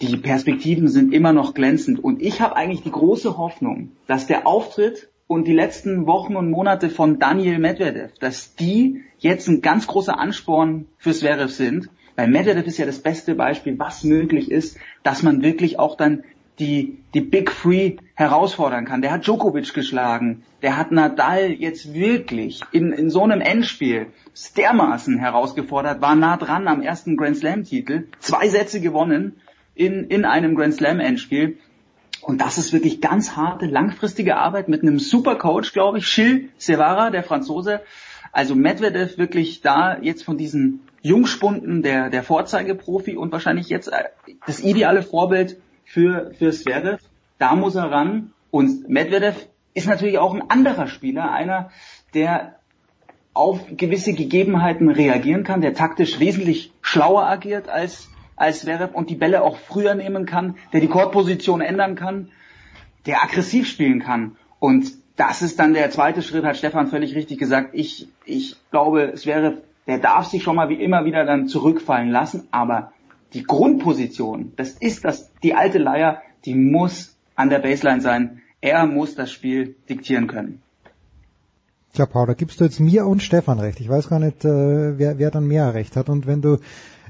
Die 0.00 0.16
Perspektiven 0.16 0.88
sind 0.88 1.14
immer 1.14 1.32
noch 1.32 1.54
glänzend 1.54 2.02
und 2.02 2.20
ich 2.20 2.40
habe 2.40 2.56
eigentlich 2.56 2.82
die 2.82 2.90
große 2.90 3.38
Hoffnung, 3.38 3.92
dass 4.06 4.26
der 4.26 4.46
Auftritt 4.46 5.08
und 5.26 5.46
die 5.46 5.54
letzten 5.54 6.06
Wochen 6.06 6.36
und 6.36 6.50
Monate 6.50 6.90
von 6.90 7.18
Daniel 7.18 7.58
Medvedev, 7.58 8.12
dass 8.20 8.54
die 8.54 9.02
jetzt 9.18 9.48
ein 9.48 9.60
ganz 9.60 9.86
großer 9.86 10.18
Ansporn 10.18 10.86
für 10.98 11.12
Zverev 11.12 11.52
sind 11.52 11.88
weil 12.16 12.28
Medvedev 12.28 12.66
ist 12.66 12.78
ja 12.78 12.86
das 12.86 13.00
beste 13.00 13.34
Beispiel, 13.34 13.78
was 13.78 14.02
möglich 14.02 14.50
ist, 14.50 14.78
dass 15.02 15.22
man 15.22 15.42
wirklich 15.42 15.78
auch 15.78 15.96
dann 15.96 16.24
die, 16.58 16.98
die 17.12 17.20
Big 17.20 17.50
Three 17.50 17.96
herausfordern 18.14 18.86
kann. 18.86 19.02
Der 19.02 19.12
hat 19.12 19.26
Djokovic 19.26 19.74
geschlagen. 19.74 20.42
Der 20.62 20.78
hat 20.78 20.90
Nadal 20.90 21.50
jetzt 21.52 21.92
wirklich 21.92 22.62
in, 22.72 22.92
in 22.92 23.10
so 23.10 23.22
einem 23.22 23.42
Endspiel 23.42 24.06
dermaßen 24.56 25.18
herausgefordert, 25.18 26.00
war 26.00 26.14
nah 26.14 26.38
dran 26.38 26.66
am 26.66 26.80
ersten 26.80 27.18
Grand 27.18 27.36
Slam 27.36 27.64
Titel, 27.64 28.08
zwei 28.18 28.48
Sätze 28.48 28.80
gewonnen 28.80 29.36
in, 29.74 30.04
in 30.04 30.24
einem 30.24 30.54
Grand 30.54 30.72
Slam 30.72 30.98
Endspiel. 30.98 31.58
Und 32.22 32.40
das 32.40 32.58
ist 32.58 32.72
wirklich 32.72 33.00
ganz 33.00 33.36
harte, 33.36 33.66
langfristige 33.66 34.36
Arbeit 34.36 34.68
mit 34.68 34.82
einem 34.82 34.98
super 34.98 35.36
Coach, 35.36 35.72
glaube 35.72 35.98
ich, 35.98 36.14
Gilles 36.14 36.50
Sevara, 36.58 37.10
der 37.10 37.22
Franzose. 37.22 37.80
Also 38.32 38.54
Medvedev 38.54 39.18
wirklich 39.18 39.60
da 39.60 39.98
jetzt 40.00 40.24
von 40.24 40.36
diesen 40.36 40.80
Jungspunden 41.02 41.82
der, 41.82 42.10
der 42.10 42.22
Vorzeigeprofi 42.22 43.16
und 43.16 43.32
wahrscheinlich 43.32 43.68
jetzt 43.68 43.88
äh, 43.88 44.04
das 44.46 44.60
ideale 44.60 45.02
Vorbild 45.02 45.58
für, 45.84 46.32
für 46.38 46.50
Zverev. 46.50 47.02
Da 47.38 47.54
muss 47.54 47.76
er 47.76 47.90
ran. 47.90 48.32
Und 48.50 48.88
Medvedev 48.88 49.48
ist 49.74 49.86
natürlich 49.86 50.18
auch 50.18 50.34
ein 50.34 50.50
anderer 50.50 50.86
Spieler, 50.86 51.30
einer, 51.30 51.70
der 52.14 52.56
auf 53.34 53.60
gewisse 53.76 54.14
Gegebenheiten 54.14 54.88
reagieren 54.88 55.44
kann, 55.44 55.60
der 55.60 55.74
taktisch 55.74 56.18
wesentlich 56.18 56.72
schlauer 56.80 57.26
agiert 57.26 57.68
als, 57.68 58.08
als 58.36 58.60
Zverev 58.60 58.94
und 58.94 59.10
die 59.10 59.16
Bälle 59.16 59.42
auch 59.42 59.56
früher 59.56 59.94
nehmen 59.94 60.26
kann, 60.26 60.56
der 60.72 60.80
die 60.80 60.88
Courtposition 60.88 61.60
ändern 61.60 61.96
kann, 61.96 62.30
der 63.06 63.22
aggressiv 63.22 63.66
spielen 63.68 64.00
kann. 64.00 64.36
Und 64.58 64.92
das 65.16 65.42
ist 65.42 65.58
dann 65.58 65.74
der 65.74 65.90
zweite 65.90 66.22
Schritt, 66.22 66.44
hat 66.44 66.56
Stefan 66.56 66.88
völlig 66.88 67.14
richtig 67.14 67.38
gesagt. 67.38 67.70
Ich, 67.72 68.08
ich 68.24 68.56
glaube, 68.70 69.14
Zverev 69.14 69.56
der 69.86 69.98
darf 69.98 70.26
sich 70.26 70.42
schon 70.42 70.56
mal 70.56 70.68
wie 70.68 70.82
immer 70.82 71.04
wieder 71.04 71.24
dann 71.24 71.46
zurückfallen 71.48 72.10
lassen, 72.10 72.48
aber 72.50 72.92
die 73.32 73.44
Grundposition, 73.44 74.52
das 74.56 74.70
ist 74.70 75.04
das, 75.04 75.30
die 75.42 75.54
alte 75.54 75.78
Leier, 75.78 76.22
die 76.44 76.54
muss 76.54 77.16
an 77.34 77.50
der 77.50 77.58
Baseline 77.58 78.00
sein. 78.00 78.42
Er 78.60 78.86
muss 78.86 79.14
das 79.14 79.30
Spiel 79.30 79.76
diktieren 79.88 80.26
können. 80.26 80.62
Tja, 81.92 82.06
Paul, 82.06 82.26
da 82.26 82.34
gibst 82.34 82.60
du 82.60 82.64
jetzt 82.64 82.80
mir 82.80 83.06
und 83.06 83.22
Stefan 83.22 83.58
recht. 83.58 83.80
Ich 83.80 83.88
weiß 83.88 84.08
gar 84.08 84.18
nicht, 84.18 84.44
äh, 84.44 84.98
wer, 84.98 85.18
wer 85.18 85.30
dann 85.30 85.46
mehr 85.46 85.74
recht 85.74 85.96
hat. 85.96 86.08
Und 86.08 86.26
wenn 86.26 86.42
du 86.42 86.58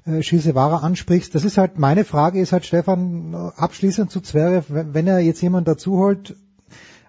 äh, 0.06 0.22
Schisewara 0.22 0.78
ansprichst, 0.78 1.34
das 1.34 1.44
ist 1.44 1.58
halt, 1.58 1.78
meine 1.78 2.04
Frage 2.04 2.40
ist 2.40 2.52
halt, 2.52 2.64
Stefan, 2.64 3.34
abschließend 3.34 4.10
zu 4.10 4.20
Zverev, 4.20 4.66
wenn 4.68 5.06
er 5.06 5.18
jetzt 5.18 5.42
jemand 5.42 5.68
dazu 5.68 5.98
holt, 5.98 6.36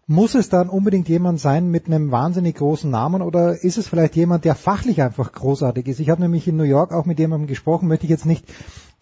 muss 0.07 0.35
es 0.35 0.47
dann 0.47 0.69
unbedingt 0.69 1.09
jemand 1.09 1.39
sein 1.39 1.69
mit 1.69 1.87
einem 1.87 2.11
wahnsinnig 2.11 2.55
großen 2.55 2.89
Namen 2.89 3.21
oder 3.21 3.61
ist 3.61 3.77
es 3.77 3.89
vielleicht 3.89 4.15
jemand, 4.15 4.45
der 4.45 4.55
fachlich 4.55 5.01
einfach 5.01 5.33
großartig 5.33 5.85
ist? 5.87 5.99
Ich 5.99 6.09
habe 6.09 6.21
nämlich 6.21 6.47
in 6.47 6.55
New 6.55 6.63
York 6.63 6.93
auch 6.93 7.05
mit 7.05 7.19
jemandem 7.19 7.47
gesprochen, 7.47 7.89
möchte 7.89 8.05
ich 8.05 8.09
jetzt 8.09 8.25
nicht 8.25 8.45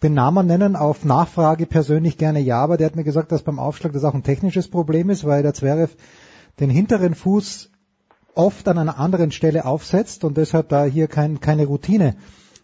den 0.02 0.14
Namen 0.14 0.48
nennen, 0.48 0.74
auf 0.74 1.04
Nachfrage 1.04 1.66
persönlich 1.66 2.18
gerne 2.18 2.40
ja, 2.40 2.60
aber 2.60 2.76
der 2.76 2.88
hat 2.88 2.96
mir 2.96 3.04
gesagt, 3.04 3.30
dass 3.30 3.42
beim 3.42 3.60
Aufschlag 3.60 3.92
das 3.92 4.04
auch 4.04 4.14
ein 4.14 4.24
technisches 4.24 4.68
Problem 4.68 5.08
ist, 5.08 5.24
weil 5.24 5.44
der 5.44 5.54
Zverev 5.54 5.94
den 6.58 6.70
hinteren 6.70 7.14
Fuß 7.14 7.70
oft 8.34 8.66
an 8.68 8.76
einer 8.76 8.98
anderen 8.98 9.30
Stelle 9.30 9.64
aufsetzt 9.64 10.24
und 10.24 10.36
deshalb 10.36 10.68
da 10.68 10.84
hier 10.84 11.06
kein, 11.06 11.40
keine 11.40 11.66
Routine 11.66 12.16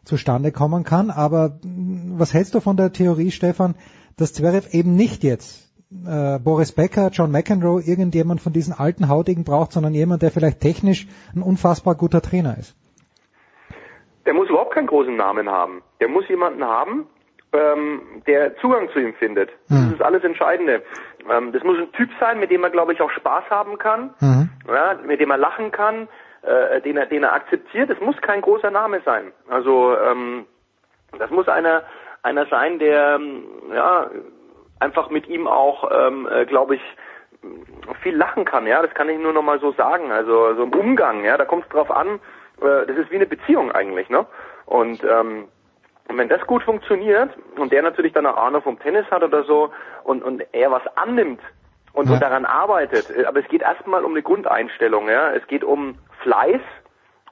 zustande 0.05 0.53
kommen 0.53 0.85
kann. 0.85 1.11
Aber 1.11 1.59
mh, 1.63 2.19
was 2.19 2.35
hältst 2.35 2.55
du 2.55 2.61
von 2.61 2.77
der 2.77 2.93
Theorie, 2.93 3.31
Stefan, 3.31 3.75
dass 4.17 4.33
Zverev 4.33 4.69
eben 4.73 4.95
nicht 4.97 5.25
jetzt 5.25 5.73
äh, 6.07 6.39
Boris 6.39 6.73
Becker, 6.73 7.11
John 7.13 7.31
McEnroe, 7.31 7.83
irgendjemand 7.83 8.41
von 8.41 8.53
diesen 8.53 8.75
alten 8.75 9.09
Hautigen 9.09 9.45
braucht, 9.45 9.73
sondern 9.73 9.95
jemand, 9.95 10.23
der 10.23 10.31
vielleicht 10.31 10.61
technisch 10.61 11.07
ein 11.35 11.43
unfassbar 11.43 11.95
guter 11.95 12.23
Trainer 12.23 12.57
ist? 12.59 12.77
Der 14.27 14.35
muss 14.35 14.49
überhaupt 14.49 14.75
keinen 14.75 14.87
großen 14.87 15.17
Namen 15.17 15.49
haben. 15.49 15.83
Der 16.01 16.09
muss 16.09 16.29
jemanden 16.29 16.65
haben, 16.65 17.07
ähm, 17.53 18.23
der 18.27 18.57
Zugang 18.59 18.89
zu 18.93 19.01
ihm 19.01 19.15
findet. 19.15 19.51
Das 19.69 19.93
ist 19.93 20.03
alles 20.03 20.25
Entscheidende. 20.25 20.83
Ähm, 21.31 21.53
das 21.53 21.63
muss 21.65 21.79
ein 21.79 21.93
Typ 21.93 22.09
sein, 22.21 22.41
mit 22.41 22.51
dem 22.51 22.63
er, 22.65 22.71
glaube 22.71 22.93
ich, 22.93 23.01
auch 23.01 23.11
Spaß 23.11 23.45
haben 23.51 23.79
kann, 23.79 24.15
ja, 24.21 24.99
mit 25.07 25.21
dem 25.21 25.31
er 25.31 25.39
lachen 25.39 25.71
kann, 25.71 26.09
äh, 26.43 26.81
den 26.81 26.97
er, 26.97 27.07
den 27.07 27.23
er 27.23 27.33
akzeptiert. 27.33 27.91
Es 27.91 28.01
muss 28.01 28.17
kein 28.21 28.41
großer 28.41 28.71
Name 28.71 29.01
sein. 29.05 29.33
Also 29.49 29.97
ähm, 29.97 30.47
das 31.19 31.31
muss 31.31 31.49
einer, 31.49 31.83
einer 32.23 32.47
sein, 32.47 32.79
der 32.79 33.17
ähm, 33.17 33.45
ja 33.73 34.11
einfach 34.81 35.11
mit 35.11 35.29
ihm 35.29 35.47
auch, 35.47 35.91
ähm, 35.93 36.29
äh, 36.31 36.45
glaube 36.45 36.77
ich, 36.77 36.83
viel 38.03 38.17
lachen 38.17 38.45
kann. 38.45 38.67
Ja, 38.67 38.83
das 38.83 38.95
kann 38.95 39.09
ich 39.09 39.19
nur 39.19 39.33
noch 39.33 39.43
mal 39.43 39.61
so 39.61 39.73
sagen. 39.73 40.13
Also 40.13 40.55
so 40.55 40.63
im 40.65 40.75
Umgang. 40.75 41.25
Ja, 41.25 41.37
da 41.37 41.45
kommt 41.45 41.65
es 41.65 41.71
drauf 41.71 41.91
an. 41.91 42.21
Äh, 42.61 42.87
das 42.87 42.97
ist 42.97 43.11
wie 43.11 43.17
eine 43.17 43.27
Beziehung 43.27 43.73
eigentlich, 43.73 44.09
ne? 44.09 44.27
Und 44.67 45.03
ähm, 45.05 45.49
und 46.09 46.19
wenn 46.19 46.29
das 46.29 46.47
gut 46.47 46.63
funktioniert 46.63 47.31
und 47.57 47.73
der 47.73 47.83
natürlich 47.83 48.13
dann 48.13 48.27
auch 48.27 48.37
Ahnung 48.37 48.63
vom 48.63 48.79
Tennis 48.79 49.07
hat 49.11 49.23
oder 49.23 49.45
so 49.45 49.73
und, 50.05 50.23
und 50.23 50.45
er 50.53 50.71
was 50.71 50.83
annimmt 50.97 51.41
und, 51.93 52.11
und 52.11 52.23
daran 52.23 52.45
arbeitet, 52.45 53.07
aber 53.27 53.41
es 53.41 53.49
geht 53.49 53.63
erstmal 53.63 54.05
um 54.05 54.13
eine 54.13 54.23
Grundeinstellung, 54.23 55.09
ja. 55.09 55.33
Es 55.33 55.47
geht 55.47 55.65
um 55.65 55.99
Fleiß 56.23 56.61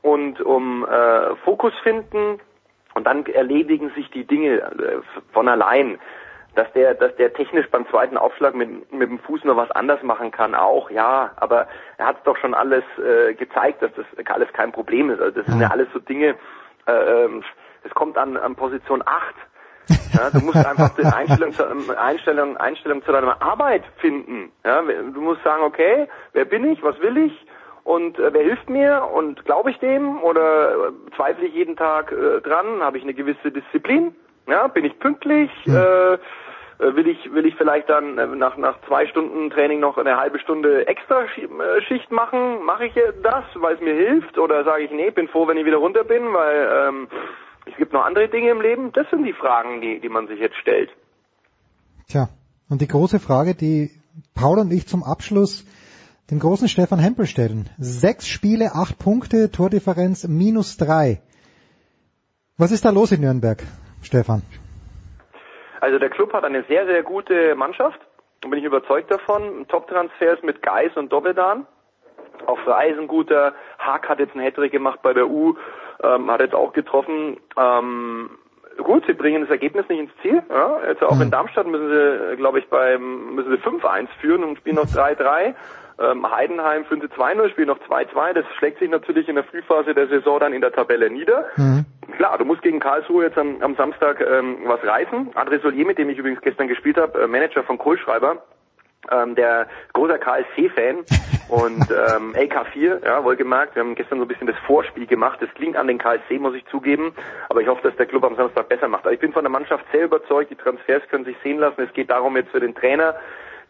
und 0.03 0.41
um 0.41 0.87
äh, 0.87 1.37
Fokus 1.45 1.73
finden 1.83 2.41
und 2.95 3.07
dann 3.07 3.25
erledigen 3.27 3.91
sich 3.95 4.11
die 4.11 4.25
Dinge 4.25 4.59
äh, 4.59 5.01
von 5.33 5.49
allein. 5.49 5.99
Dass 6.57 6.71
der, 6.73 6.95
dass 6.95 7.15
der 7.15 7.33
technisch 7.33 7.71
beim 7.71 7.89
zweiten 7.91 8.17
Aufschlag 8.17 8.57
mit, 8.57 8.93
mit 8.93 9.09
dem 9.09 9.21
Fuß 9.21 9.45
noch 9.45 9.57
was 9.57 9.71
anders 9.71 10.03
machen 10.03 10.33
kann, 10.33 10.57
auch, 10.57 10.91
ja, 10.91 11.31
aber 11.37 11.69
er 11.97 12.07
hat 12.07 12.27
doch 12.27 12.37
schon 12.39 12.55
alles 12.55 12.83
äh, 12.99 13.35
gezeigt, 13.35 13.83
dass 13.83 13.93
das 13.95 14.05
alles 14.27 14.53
kein 14.53 14.73
Problem 14.73 15.11
ist. 15.11 15.21
Also 15.21 15.39
das 15.39 15.47
sind 15.47 15.61
ja 15.61 15.69
alles 15.69 15.87
so 15.93 16.01
Dinge, 16.01 16.35
äh, 16.87 16.93
ähm, 17.25 17.45
es 17.85 17.93
kommt 17.93 18.19
an, 18.19 18.37
an 18.37 18.57
Position 18.57 19.01
8. 19.07 19.35
Ja, 20.13 20.31
du 20.31 20.41
musst 20.41 20.65
einfach 20.65 20.91
die 20.97 21.05
Einstellung 21.07 21.55
zu, 21.55 21.63
ähm, 21.63 21.91
Einstellung, 21.91 22.57
Einstellung 22.57 23.05
zu 23.05 23.13
deiner 23.13 23.41
Arbeit 23.41 23.85
finden. 23.99 24.51
Ja, 24.65 24.83
du 24.83 25.21
musst 25.21 25.43
sagen, 25.45 25.63
okay, 25.63 26.09
wer 26.33 26.45
bin 26.45 26.65
ich, 26.71 26.83
was 26.83 27.01
will 27.01 27.17
ich 27.17 27.47
und 27.85 28.19
äh, 28.19 28.33
wer 28.33 28.43
hilft 28.43 28.69
mir 28.69 29.09
und 29.15 29.45
glaube 29.45 29.71
ich 29.71 29.79
dem 29.79 30.21
oder 30.23 30.71
äh, 30.89 31.17
zweifle 31.17 31.47
ich 31.47 31.55
jeden 31.55 31.77
Tag 31.77 32.11
äh, 32.13 32.41
dran, 32.41 32.83
habe 32.83 32.99
ich 32.99 33.05
eine 33.05 33.15
gewisse 33.15 33.53
Disziplin, 33.53 34.15
ja, 34.49 34.67
bin 34.67 34.85
ich 34.85 34.99
pünktlich, 34.99 35.51
äh, 35.69 36.15
äh, 36.15 36.19
will 36.79 37.07
ich 37.07 37.33
will 37.33 37.47
ich 37.47 37.55
vielleicht 37.55 37.89
dann 37.89 38.19
äh, 38.19 38.27
nach 38.27 38.57
nach 38.57 38.81
zwei 38.89 39.07
Stunden 39.07 39.49
Training 39.51 39.79
noch 39.79 39.97
eine 39.97 40.19
halbe 40.19 40.41
Stunde 40.41 40.89
extra 40.89 41.21
Schi- 41.27 41.49
Schicht 41.83 42.11
machen, 42.11 42.65
mache 42.65 42.87
ich 42.87 42.95
das, 43.23 43.45
weil 43.55 43.77
es 43.77 43.81
mir 43.81 43.95
hilft? 43.95 44.39
Oder 44.39 44.65
sage 44.65 44.83
ich 44.83 44.91
nee, 44.91 45.11
bin 45.11 45.29
froh, 45.29 45.47
wenn 45.47 45.57
ich 45.57 45.67
wieder 45.67 45.77
runter 45.77 46.03
bin, 46.03 46.33
weil 46.33 46.69
ähm, 46.89 47.09
es 47.71 47.77
gibt 47.77 47.93
noch 47.93 48.05
andere 48.05 48.29
Dinge 48.29 48.51
im 48.51 48.61
Leben. 48.61 48.93
Das 48.93 49.09
sind 49.11 49.25
die 49.25 49.33
Fragen, 49.33 49.81
die 49.81 50.01
die 50.01 50.09
man 50.09 50.27
sich 50.27 50.39
jetzt 50.41 50.57
stellt. 50.57 50.91
Tja, 52.09 52.29
und 52.69 52.81
die 52.81 52.89
große 52.89 53.21
Frage, 53.21 53.55
die 53.55 53.91
Paul 54.35 54.59
und 54.59 54.73
ich 54.73 54.87
zum 54.87 55.03
Abschluss 55.03 55.65
den 56.31 56.39
großen 56.39 56.69
Stefan 56.69 56.99
Hempel 56.99 57.27
stellen. 57.27 57.69
Sechs 57.79 58.29
Spiele, 58.29 58.73
acht 58.75 58.99
Punkte, 58.99 59.51
Tordifferenz 59.51 60.27
minus 60.29 60.77
drei. 60.77 61.21
Was 62.57 62.73
ist 62.73 62.85
da 62.85 62.91
los 62.91 63.13
in 63.13 63.21
Nürnberg, 63.23 63.63
Stefan? 64.03 64.43
Also 65.81 65.99
der 65.99 66.11
Club 66.11 66.33
hat 66.33 66.45
eine 66.45 66.63
sehr, 66.69 66.87
sehr 66.87 67.03
gute 67.03 67.55
Mannschaft. 67.55 67.99
Da 68.43 68.49
bin 68.49 68.59
ich 68.59 68.65
überzeugt 68.65 69.11
davon. 69.11 69.67
Top-Transfers 69.69 70.43
mit 70.43 70.63
Geis 70.63 70.95
und 70.97 71.11
Dobedan. 71.13 71.67
Auf 72.47 72.59
Reisen 72.67 73.09
guter. 73.09 73.55
Haag 73.79 74.09
hat 74.09 74.19
jetzt 74.19 74.35
einen 74.35 74.45
Hattrick 74.45 74.73
gemacht 74.73 75.01
bei 75.03 75.13
der 75.13 75.29
U, 75.29 75.57
ähm, 76.03 76.31
hat 76.31 76.41
jetzt 76.41 76.55
auch 76.55 76.73
getroffen. 76.73 77.39
Ähm, 77.59 78.31
gut, 78.79 79.05
sie 79.07 79.13
bringen 79.13 79.43
das 79.43 79.51
Ergebnis 79.51 79.89
nicht 79.89 80.01
ins 80.01 80.13
Ziel. 80.23 80.43
Ja. 80.49 80.81
Jetzt 80.87 81.03
auch 81.03 81.21
in 81.21 81.31
Darmstadt 81.31 81.67
müssen 81.67 81.89
sie, 81.89 82.37
glaube 82.37 82.59
ich, 82.59 82.69
beim 82.69 83.35
müssen 83.35 83.51
sie 83.51 83.59
5-1 83.59 84.09
führen 84.21 84.45
und 84.45 84.59
spielen 84.59 84.77
noch 84.77 84.87
3-3. 84.87 85.55
Ähm, 86.01 86.31
Heidenheim 86.31 86.87
führen 86.87 87.03
sie 87.03 87.09
2-0, 87.09 87.51
spielen 87.51 87.69
noch 87.69 87.81
2-2. 87.81 88.33
Das 88.33 88.45
schlägt 88.57 88.79
sich 88.79 88.91
natürlich 88.91 89.29
in 89.29 89.35
der 89.35 89.45
Frühphase 89.45 89.95
der 89.95 90.09
Saison 90.09 90.41
dann 90.41 90.55
in 90.55 90.63
der 90.63 90.73
Tabelle 90.73 91.11
nieder. 91.11 91.47
Klar, 92.17 92.39
du 92.39 92.45
musst 92.45 92.63
gegen 92.63 92.81
Karlsruhe 92.81 93.25
jetzt 93.25 93.37
am, 93.37 93.61
am 93.61 93.77
Samstag 93.77 94.21
ähm, 94.21 94.59
was 94.65 94.83
reißen. 94.83 95.33
André 95.35 95.61
Solier, 95.61 95.87
mit 95.87 95.99
dem 95.99 96.09
ich 96.09 96.19
übrigens 96.19 96.41
gestern 96.41 96.69
gespielt 96.69 96.97
habe, 96.97 97.23
äh, 97.23 97.27
Manager 97.27 97.63
von 97.65 97.77
Kohlschreiber, 97.77 98.43
ähm, 99.11 99.35
der 99.35 99.67
großer 99.93 100.19
KSC-Fan 100.19 101.05
und 101.49 101.91
ähm, 101.91 102.35
LK4, 102.35 103.05
ja, 103.05 103.25
wohlgemerkt. 103.25 103.75
Wir 103.75 103.83
haben 103.83 103.95
gestern 103.95 104.19
so 104.19 104.25
ein 104.25 104.29
bisschen 104.29 104.47
das 104.47 104.59
Vorspiel 104.67 105.07
gemacht. 105.07 105.39
Das 105.41 105.53
klingt 105.55 105.77
an 105.77 105.87
den 105.87 105.99
KSC, 105.99 106.39
muss 106.39 106.55
ich 106.55 106.67
zugeben. 106.67 107.13
Aber 107.49 107.61
ich 107.61 107.69
hoffe, 107.69 107.83
dass 107.83 107.97
der 107.97 108.07
Club 108.07 108.25
am 108.25 108.37
Samstag 108.37 108.69
besser 108.69 108.89
macht. 108.89 109.05
Aber 109.05 109.13
ich 109.13 109.21
bin 109.21 109.33
von 109.33 109.45
der 109.45 109.51
Mannschaft 109.51 109.85
sehr 109.93 110.05
überzeugt. 110.05 110.51
Die 110.51 110.57
Transfers 110.57 111.03
können 111.11 111.25
sich 111.25 111.37
sehen 111.43 111.59
lassen. 111.59 111.83
Es 111.83 111.93
geht 111.93 112.11
darum 112.11 112.37
jetzt 112.37 112.51
für 112.51 112.61
den 112.61 112.75
Trainer, 112.75 113.15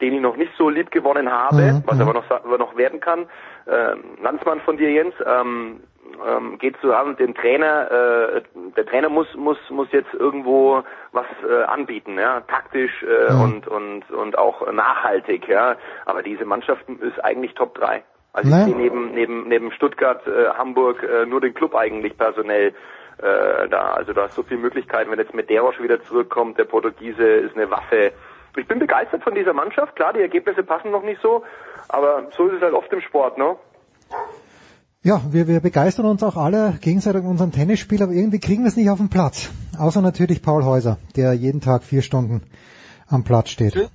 den 0.00 0.14
ich 0.14 0.20
noch 0.20 0.36
nicht 0.36 0.52
so 0.56 0.68
lieb 0.68 0.90
gewonnen 0.90 1.30
habe, 1.30 1.82
was 1.84 2.00
aber 2.00 2.14
noch, 2.14 2.30
aber 2.30 2.58
noch 2.58 2.76
werden 2.76 3.00
kann. 3.00 3.26
Ähm, 3.68 4.18
Landsmann 4.22 4.60
von 4.60 4.76
dir, 4.76 4.90
Jens, 4.90 5.14
ähm, 5.26 5.80
ähm, 6.26 6.58
geht 6.58 6.76
so 6.82 6.92
an 6.92 7.16
den 7.16 7.34
Trainer, 7.34 7.90
äh, 7.90 8.42
der 8.76 8.86
Trainer 8.86 9.08
muss 9.08 9.34
muss 9.34 9.58
muss 9.70 9.88
jetzt 9.92 10.12
irgendwo 10.14 10.82
was 11.12 11.26
äh, 11.48 11.62
anbieten, 11.64 12.18
ja, 12.18 12.40
taktisch 12.42 13.02
äh, 13.02 13.32
und 13.32 13.66
und 13.66 14.10
und 14.10 14.38
auch 14.38 14.70
nachhaltig, 14.72 15.48
ja. 15.48 15.76
Aber 16.06 16.22
diese 16.22 16.44
Mannschaften 16.44 16.98
ist 17.00 17.22
eigentlich 17.24 17.54
Top 17.54 17.74
3. 17.74 18.02
Also 18.32 18.48
ich 18.48 18.64
sehe 18.64 18.76
neben 18.76 19.12
neben 19.12 19.48
neben 19.48 19.72
Stuttgart, 19.72 20.26
äh, 20.26 20.50
Hamburg 20.50 21.02
äh, 21.02 21.26
nur 21.26 21.40
den 21.40 21.54
Club 21.54 21.74
eigentlich 21.74 22.16
personell 22.16 22.74
äh, 23.18 23.68
da. 23.68 23.92
Also 23.92 24.12
da 24.12 24.26
ist 24.26 24.34
so 24.34 24.42
viele 24.42 24.60
Möglichkeiten. 24.60 25.10
Wenn 25.10 25.18
jetzt 25.18 25.34
mit 25.34 25.50
Derosch 25.50 25.80
wieder 25.80 26.02
zurückkommt, 26.04 26.58
der 26.58 26.64
Portugiese 26.64 27.24
ist 27.24 27.56
eine 27.56 27.70
Waffe. 27.70 28.12
Ich 28.56 28.66
bin 28.66 28.78
begeistert 28.78 29.22
von 29.22 29.34
dieser 29.34 29.52
Mannschaft. 29.52 29.96
Klar, 29.96 30.12
die 30.12 30.20
Ergebnisse 30.20 30.62
passen 30.62 30.90
noch 30.90 31.02
nicht 31.02 31.20
so, 31.22 31.44
aber 31.88 32.26
so 32.36 32.48
ist 32.48 32.56
es 32.56 32.62
halt 32.62 32.74
oft 32.74 32.92
im 32.92 33.00
Sport, 33.00 33.38
ne? 33.38 33.56
Ja, 35.02 35.22
wir, 35.30 35.48
wir 35.48 35.60
begeistern 35.60 36.04
uns 36.04 36.22
auch 36.22 36.36
alle 36.36 36.76
gegenseitig 36.82 37.22
in 37.22 37.28
unserem 37.28 37.52
Tennisspiel, 37.52 38.02
aber 38.02 38.12
irgendwie 38.12 38.38
kriegen 38.38 38.64
wir 38.64 38.68
es 38.68 38.76
nicht 38.76 38.90
auf 38.90 38.98
den 38.98 39.08
Platz. 39.08 39.48
Außer 39.78 40.02
natürlich 40.02 40.42
Paul 40.42 40.62
Häuser, 40.64 40.98
der 41.16 41.32
jeden 41.32 41.62
Tag 41.62 41.84
vier 41.84 42.02
Stunden 42.02 42.42
am 43.06 43.24
Platz 43.24 43.48
steht. 43.48 43.88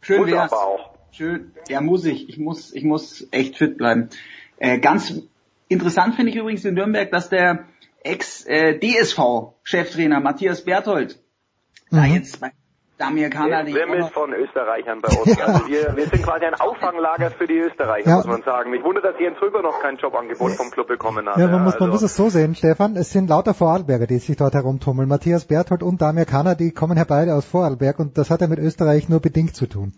Schön 0.00 0.22
Muss 0.22 0.30
wär's. 0.30 0.52
aber 0.52 0.66
auch. 0.66 0.90
Schön. 1.12 1.52
Ja, 1.68 1.80
muss 1.80 2.04
ich. 2.04 2.28
Ich 2.28 2.38
muss, 2.38 2.74
ich 2.74 2.82
muss 2.82 3.28
echt 3.30 3.58
fit 3.58 3.78
bleiben. 3.78 4.08
Äh, 4.56 4.80
ganz 4.80 5.14
interessant 5.68 6.16
finde 6.16 6.32
ich 6.32 6.36
übrigens 6.36 6.64
in 6.64 6.74
Nürnberg, 6.74 7.12
dass 7.12 7.28
der 7.28 7.66
Ex-DSV-Cheftrainer 8.02 10.18
Matthias 10.18 10.64
Berthold 10.64 11.20
da 11.90 12.06
jetzt 12.06 12.40
bei 12.40 12.50
Damir 13.00 13.30
Kana 13.30 13.62
die 13.62 13.74
Wimmelt 13.74 14.12
von 14.12 14.32
Österreichern 14.32 15.00
bei 15.00 15.08
uns. 15.16 15.38
Also 15.40 15.66
wir, 15.68 15.96
wir 15.96 16.06
sind 16.06 16.22
quasi 16.22 16.44
ein 16.44 16.54
Auffanglager 16.54 17.30
für 17.30 17.46
die 17.46 17.58
Österreicher, 17.58 18.08
Ja. 18.08 18.16
muss 18.16 18.26
man 18.26 18.42
sagen. 18.42 18.70
Mich 18.70 18.84
wundert, 18.84 19.04
dass 19.04 19.18
Jens 19.18 19.40
Röber 19.40 19.62
noch 19.62 19.80
kein 19.80 19.96
Jobangebot 19.96 20.52
vom 20.52 20.70
Club 20.70 20.86
bekommen 20.88 21.26
hat. 21.28 21.38
Ja, 21.38 21.48
man 21.48 21.64
muss, 21.64 21.74
man 21.80 21.90
also- 21.90 21.92
muss 21.92 22.02
es 22.02 22.14
so 22.14 22.28
sehen, 22.28 22.54
Stefan. 22.54 22.96
Es 22.96 23.10
sind 23.10 23.30
lauter 23.30 23.54
Vorarlberger, 23.54 24.06
die 24.06 24.18
sich 24.18 24.36
dort 24.36 24.54
herumtummeln. 24.54 25.08
Matthias 25.08 25.46
Berthold 25.46 25.82
und 25.82 26.02
Damir 26.02 26.26
Kanner, 26.26 26.54
die 26.54 26.72
kommen 26.72 26.96
ja 26.98 27.04
beide 27.04 27.34
aus 27.34 27.46
Vorarlberg 27.46 27.98
und 27.98 28.18
das 28.18 28.30
hat 28.30 28.42
ja 28.42 28.46
mit 28.48 28.58
Österreich 28.58 29.08
nur 29.08 29.20
bedingt 29.20 29.56
zu 29.56 29.66
tun. 29.66 29.92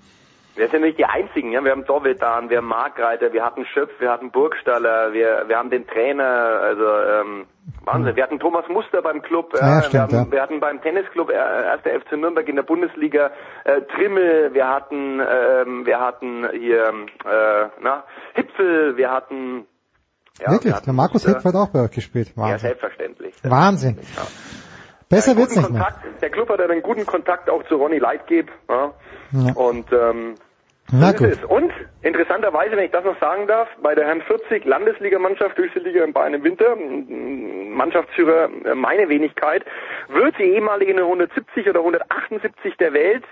Wir 0.54 0.68
sind 0.68 0.82
nicht 0.82 0.98
die 0.98 1.06
einzigen, 1.06 1.52
ja. 1.52 1.64
Wir 1.64 1.70
haben 1.70 1.84
Dovedan, 1.86 2.50
wir 2.50 2.58
haben 2.58 2.66
Markreiter, 2.66 3.32
wir 3.32 3.44
hatten 3.44 3.64
Schöpf, 3.64 3.92
wir 4.00 4.10
hatten 4.10 4.30
Burgstaller, 4.30 5.12
wir, 5.14 5.44
wir 5.46 5.56
haben 5.56 5.70
den 5.70 5.86
Trainer, 5.86 6.24
also 6.24 6.84
ähm, 6.84 7.46
Wahnsinn. 7.84 8.16
Wir 8.16 8.22
hatten 8.22 8.38
Thomas 8.38 8.68
Muster 8.68 9.00
beim 9.00 9.22
Club, 9.22 9.52
ja, 9.54 9.76
wir, 9.76 9.82
stimmt, 9.82 10.02
haben, 10.02 10.12
ja. 10.12 10.32
wir 10.32 10.42
hatten 10.42 10.60
beim 10.60 10.82
Tennisclub 10.82 11.30
äh, 11.30 11.36
1. 11.36 11.82
FC 12.04 12.12
Nürnberg 12.12 12.46
in 12.48 12.56
der 12.56 12.64
Bundesliga 12.64 13.30
äh, 13.64 13.80
Trimmel, 13.96 14.52
wir 14.52 14.68
hatten 14.68 15.20
ähm, 15.20 15.86
wir 15.86 16.00
hatten 16.00 16.46
hier 16.50 16.88
äh, 16.88 17.68
na, 17.80 18.04
Hipfel, 18.34 18.96
wir 18.96 19.10
hatten 19.10 19.66
ja, 20.38 20.46
wir 20.46 20.52
Wirklich, 20.54 20.74
hatten 20.74 20.86
der 20.86 20.94
Markus. 20.94 21.26
Hepf 21.26 21.44
hat 21.44 21.54
auch 21.54 21.68
bei 21.68 21.80
euch 21.84 21.90
gespielt. 21.90 22.32
Ja, 22.36 22.42
Wahnsinn. 22.42 22.58
selbstverständlich. 22.58 23.34
Wahnsinn. 23.42 23.98
Besser 25.08 25.36
wird's 25.36 25.54
nicht 25.54 25.68
mehr. 25.68 25.82
Kontakt, 25.82 26.22
der 26.22 26.30
Club 26.30 26.48
hat 26.48 26.60
einen 26.60 26.80
guten 26.80 27.04
Kontakt 27.04 27.50
auch 27.50 27.62
zu 27.64 27.76
Ronny 27.76 27.98
Leitgeb. 27.98 28.50
Ja. 28.68 28.92
Ja. 29.32 29.54
Und 29.54 29.90
ähm, 29.92 30.34
Na 30.92 31.12
gut. 31.12 31.28
ist 31.28 31.42
es. 31.42 31.44
Und 31.44 31.72
interessanterweise, 32.02 32.76
wenn 32.76 32.84
ich 32.84 32.90
das 32.90 33.04
noch 33.04 33.18
sagen 33.20 33.46
darf, 33.46 33.68
bei 33.82 33.94
der 33.94 34.06
Herrn 34.06 34.22
40 34.22 34.64
Landesligamannschaft, 34.64 35.56
höchste 35.56 35.80
Liga 35.80 36.04
in 36.04 36.12
Bayern 36.12 36.34
im 36.34 36.44
Winter, 36.44 36.76
Mannschaftsführer 36.76 38.48
äh, 38.64 38.74
meine 38.74 39.08
Wenigkeit, 39.08 39.64
wird 40.08 40.38
die 40.38 40.44
ehemalige 40.44 40.94
Nummer 40.94 41.06
170 41.06 41.68
oder 41.68 41.80
178 41.80 42.76
der 42.76 42.92
Welt, 42.92 43.24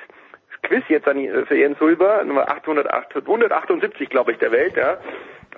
Quiz 0.63 0.85
jetzt 0.89 1.09
an, 1.09 1.19
äh, 1.19 1.45
für 1.47 1.57
Jens 1.57 1.79
Hulber, 1.81 2.25
Nummer 2.25 2.49
808, 2.51 3.17
178 3.17 4.09
glaube 4.09 4.33
ich 4.33 4.39
der 4.39 4.53
Welt, 4.53 4.77
ja, 4.77 4.99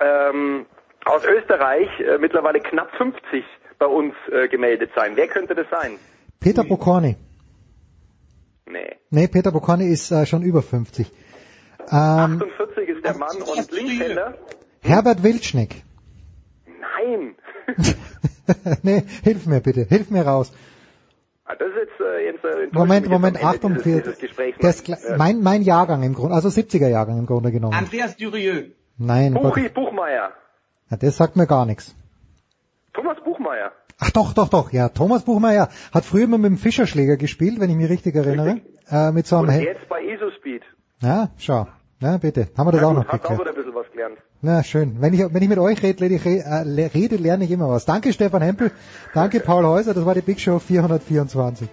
ähm, 0.01 0.67
aus 1.05 1.25
Österreich 1.25 1.89
äh, 2.01 2.19
mittlerweile 2.19 2.61
knapp 2.61 2.91
50 2.97 3.45
bei 3.79 3.87
uns 3.87 4.15
äh, 4.31 4.49
gemeldet 4.49 4.91
sein. 4.95 5.12
Wer 5.17 5.29
könnte 5.29 5.55
das 5.55 5.67
sein? 5.71 5.99
Peter 6.41 6.65
Bocconi. 6.65 7.17
Nee. 8.66 8.97
Nee, 9.10 9.28
Peter 9.28 9.50
Bocconi 9.52 9.86
ist 9.89 10.10
äh, 10.10 10.24
schon 10.26 10.42
über 10.42 10.62
50. 10.62 11.10
Ähm, 11.91 12.41
48 12.42 12.89
ist 12.89 13.05
der 13.05 13.16
Mann 13.16 13.36
und 13.42 13.70
Linkshänder? 13.73 14.34
Herbert 14.82 15.23
Wildschnick. 15.23 15.82
Nein. 16.66 17.34
nee, 18.82 19.02
hilf 19.23 19.47
mir 19.47 19.60
bitte, 19.60 19.82
hilf 19.84 20.10
mir 20.10 20.23
raus. 20.23 20.52
Ah, 21.44 21.55
Das 21.57 21.68
ist 21.68 21.74
jetzt, 21.76 22.00
äh, 22.00 22.24
jetzt 22.24 22.44
äh, 22.44 22.68
Moment, 22.73 23.08
Moment, 23.08 23.42
48. 23.42 24.18
Dieses, 24.18 24.82
dieses 24.82 25.02
Ja. 25.08 25.16
mein, 25.16 25.42
mein 25.42 25.62
Jahrgang 25.62 26.02
im 26.02 26.15
Grunde, 26.15 26.34
also 26.34 26.49
70er 26.49 26.89
Jahrgang 26.89 27.18
im 27.18 27.26
Grunde 27.26 27.50
genommen. 27.50 27.74
Andreas 27.74 28.16
Dürieu. 28.16 28.70
Nein, 28.99 29.34
Gott, 29.34 29.55
Buchi 29.55 29.68
Buchmeier. 29.68 30.32
ja, 30.91 30.97
das 30.97 31.16
sagt 31.16 31.36
mir 31.36 31.47
gar 31.47 31.66
nichts. 31.66 31.94
Thomas 32.92 33.18
Buchmeier. 33.24 33.73
Ach 34.05 34.11
doch, 34.11 34.33
doch, 34.33 34.49
doch, 34.49 34.73
ja. 34.73 34.89
Thomas 34.89 35.23
Buchmeier 35.23 35.69
hat 35.93 36.05
früher 36.05 36.27
mal 36.27 36.39
mit 36.39 36.51
dem 36.51 36.59
Fischerschläger 36.59 37.17
gespielt, 37.17 37.61
wenn 37.61 37.71
ich 37.71 37.77
mich 37.77 37.89
richtig 37.89 38.17
erinnere. 38.17 38.61
Äh, 38.91 39.13
mit 39.13 39.29
so 39.29 39.37
einem 39.37 39.47
Und 39.47 39.53
Hel 39.55 39.63
jetzt 39.63 39.89
bei 39.89 40.03
Isospeed. 40.03 40.63
Ja, 41.01 41.31
schau. 41.39 41.69
Ja, 42.01 42.17
bitte. 42.17 42.49
Haben 42.57 42.67
wir 42.67 42.73
das 42.73 42.81
Na 42.81 42.89
auch 42.89 42.95
gut, 42.95 42.99
noch 42.99 43.07
hast 43.07 43.15
auch 43.15 43.21
geklärt. 43.29 43.41
wieder 43.41 43.51
ein 43.51 43.55
bisschen 43.55 43.75
was 43.77 43.87
gelernt. 43.93 44.19
Na, 44.41 44.65
schön. 44.65 44.97
Wenn 45.01 45.15
ich, 45.15 45.21
wenn 45.33 45.41
ich 45.41 45.49
mit 45.49 45.59
euch 45.59 45.81
rede, 45.85 46.01
rede, 46.01 46.17
ich, 46.17 46.27
äh, 46.27 46.91
rede, 46.93 47.15
lerne 47.15 47.45
ich 47.45 47.53
immer 47.53 47.69
was. 47.69 47.85
Danke, 47.85 48.13
Stefan 48.13 48.43
Hempel. 48.43 48.73
Danke, 49.15 49.39
Paul 49.39 49.65
Häuser. 49.67 49.95
Das 49.95 50.05
war 50.05 50.15
die 50.15 50.21
Big 50.21 50.41
Show 50.41 50.59
424. 50.59 51.69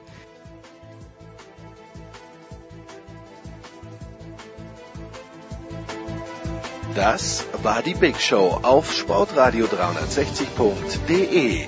Das 6.96 7.46
war 7.64 7.82
die 7.82 7.94
Big 7.94 8.20
Show 8.20 8.60
auf 8.62 8.92
Sportradio 8.94 9.66
360.de. 9.66 11.68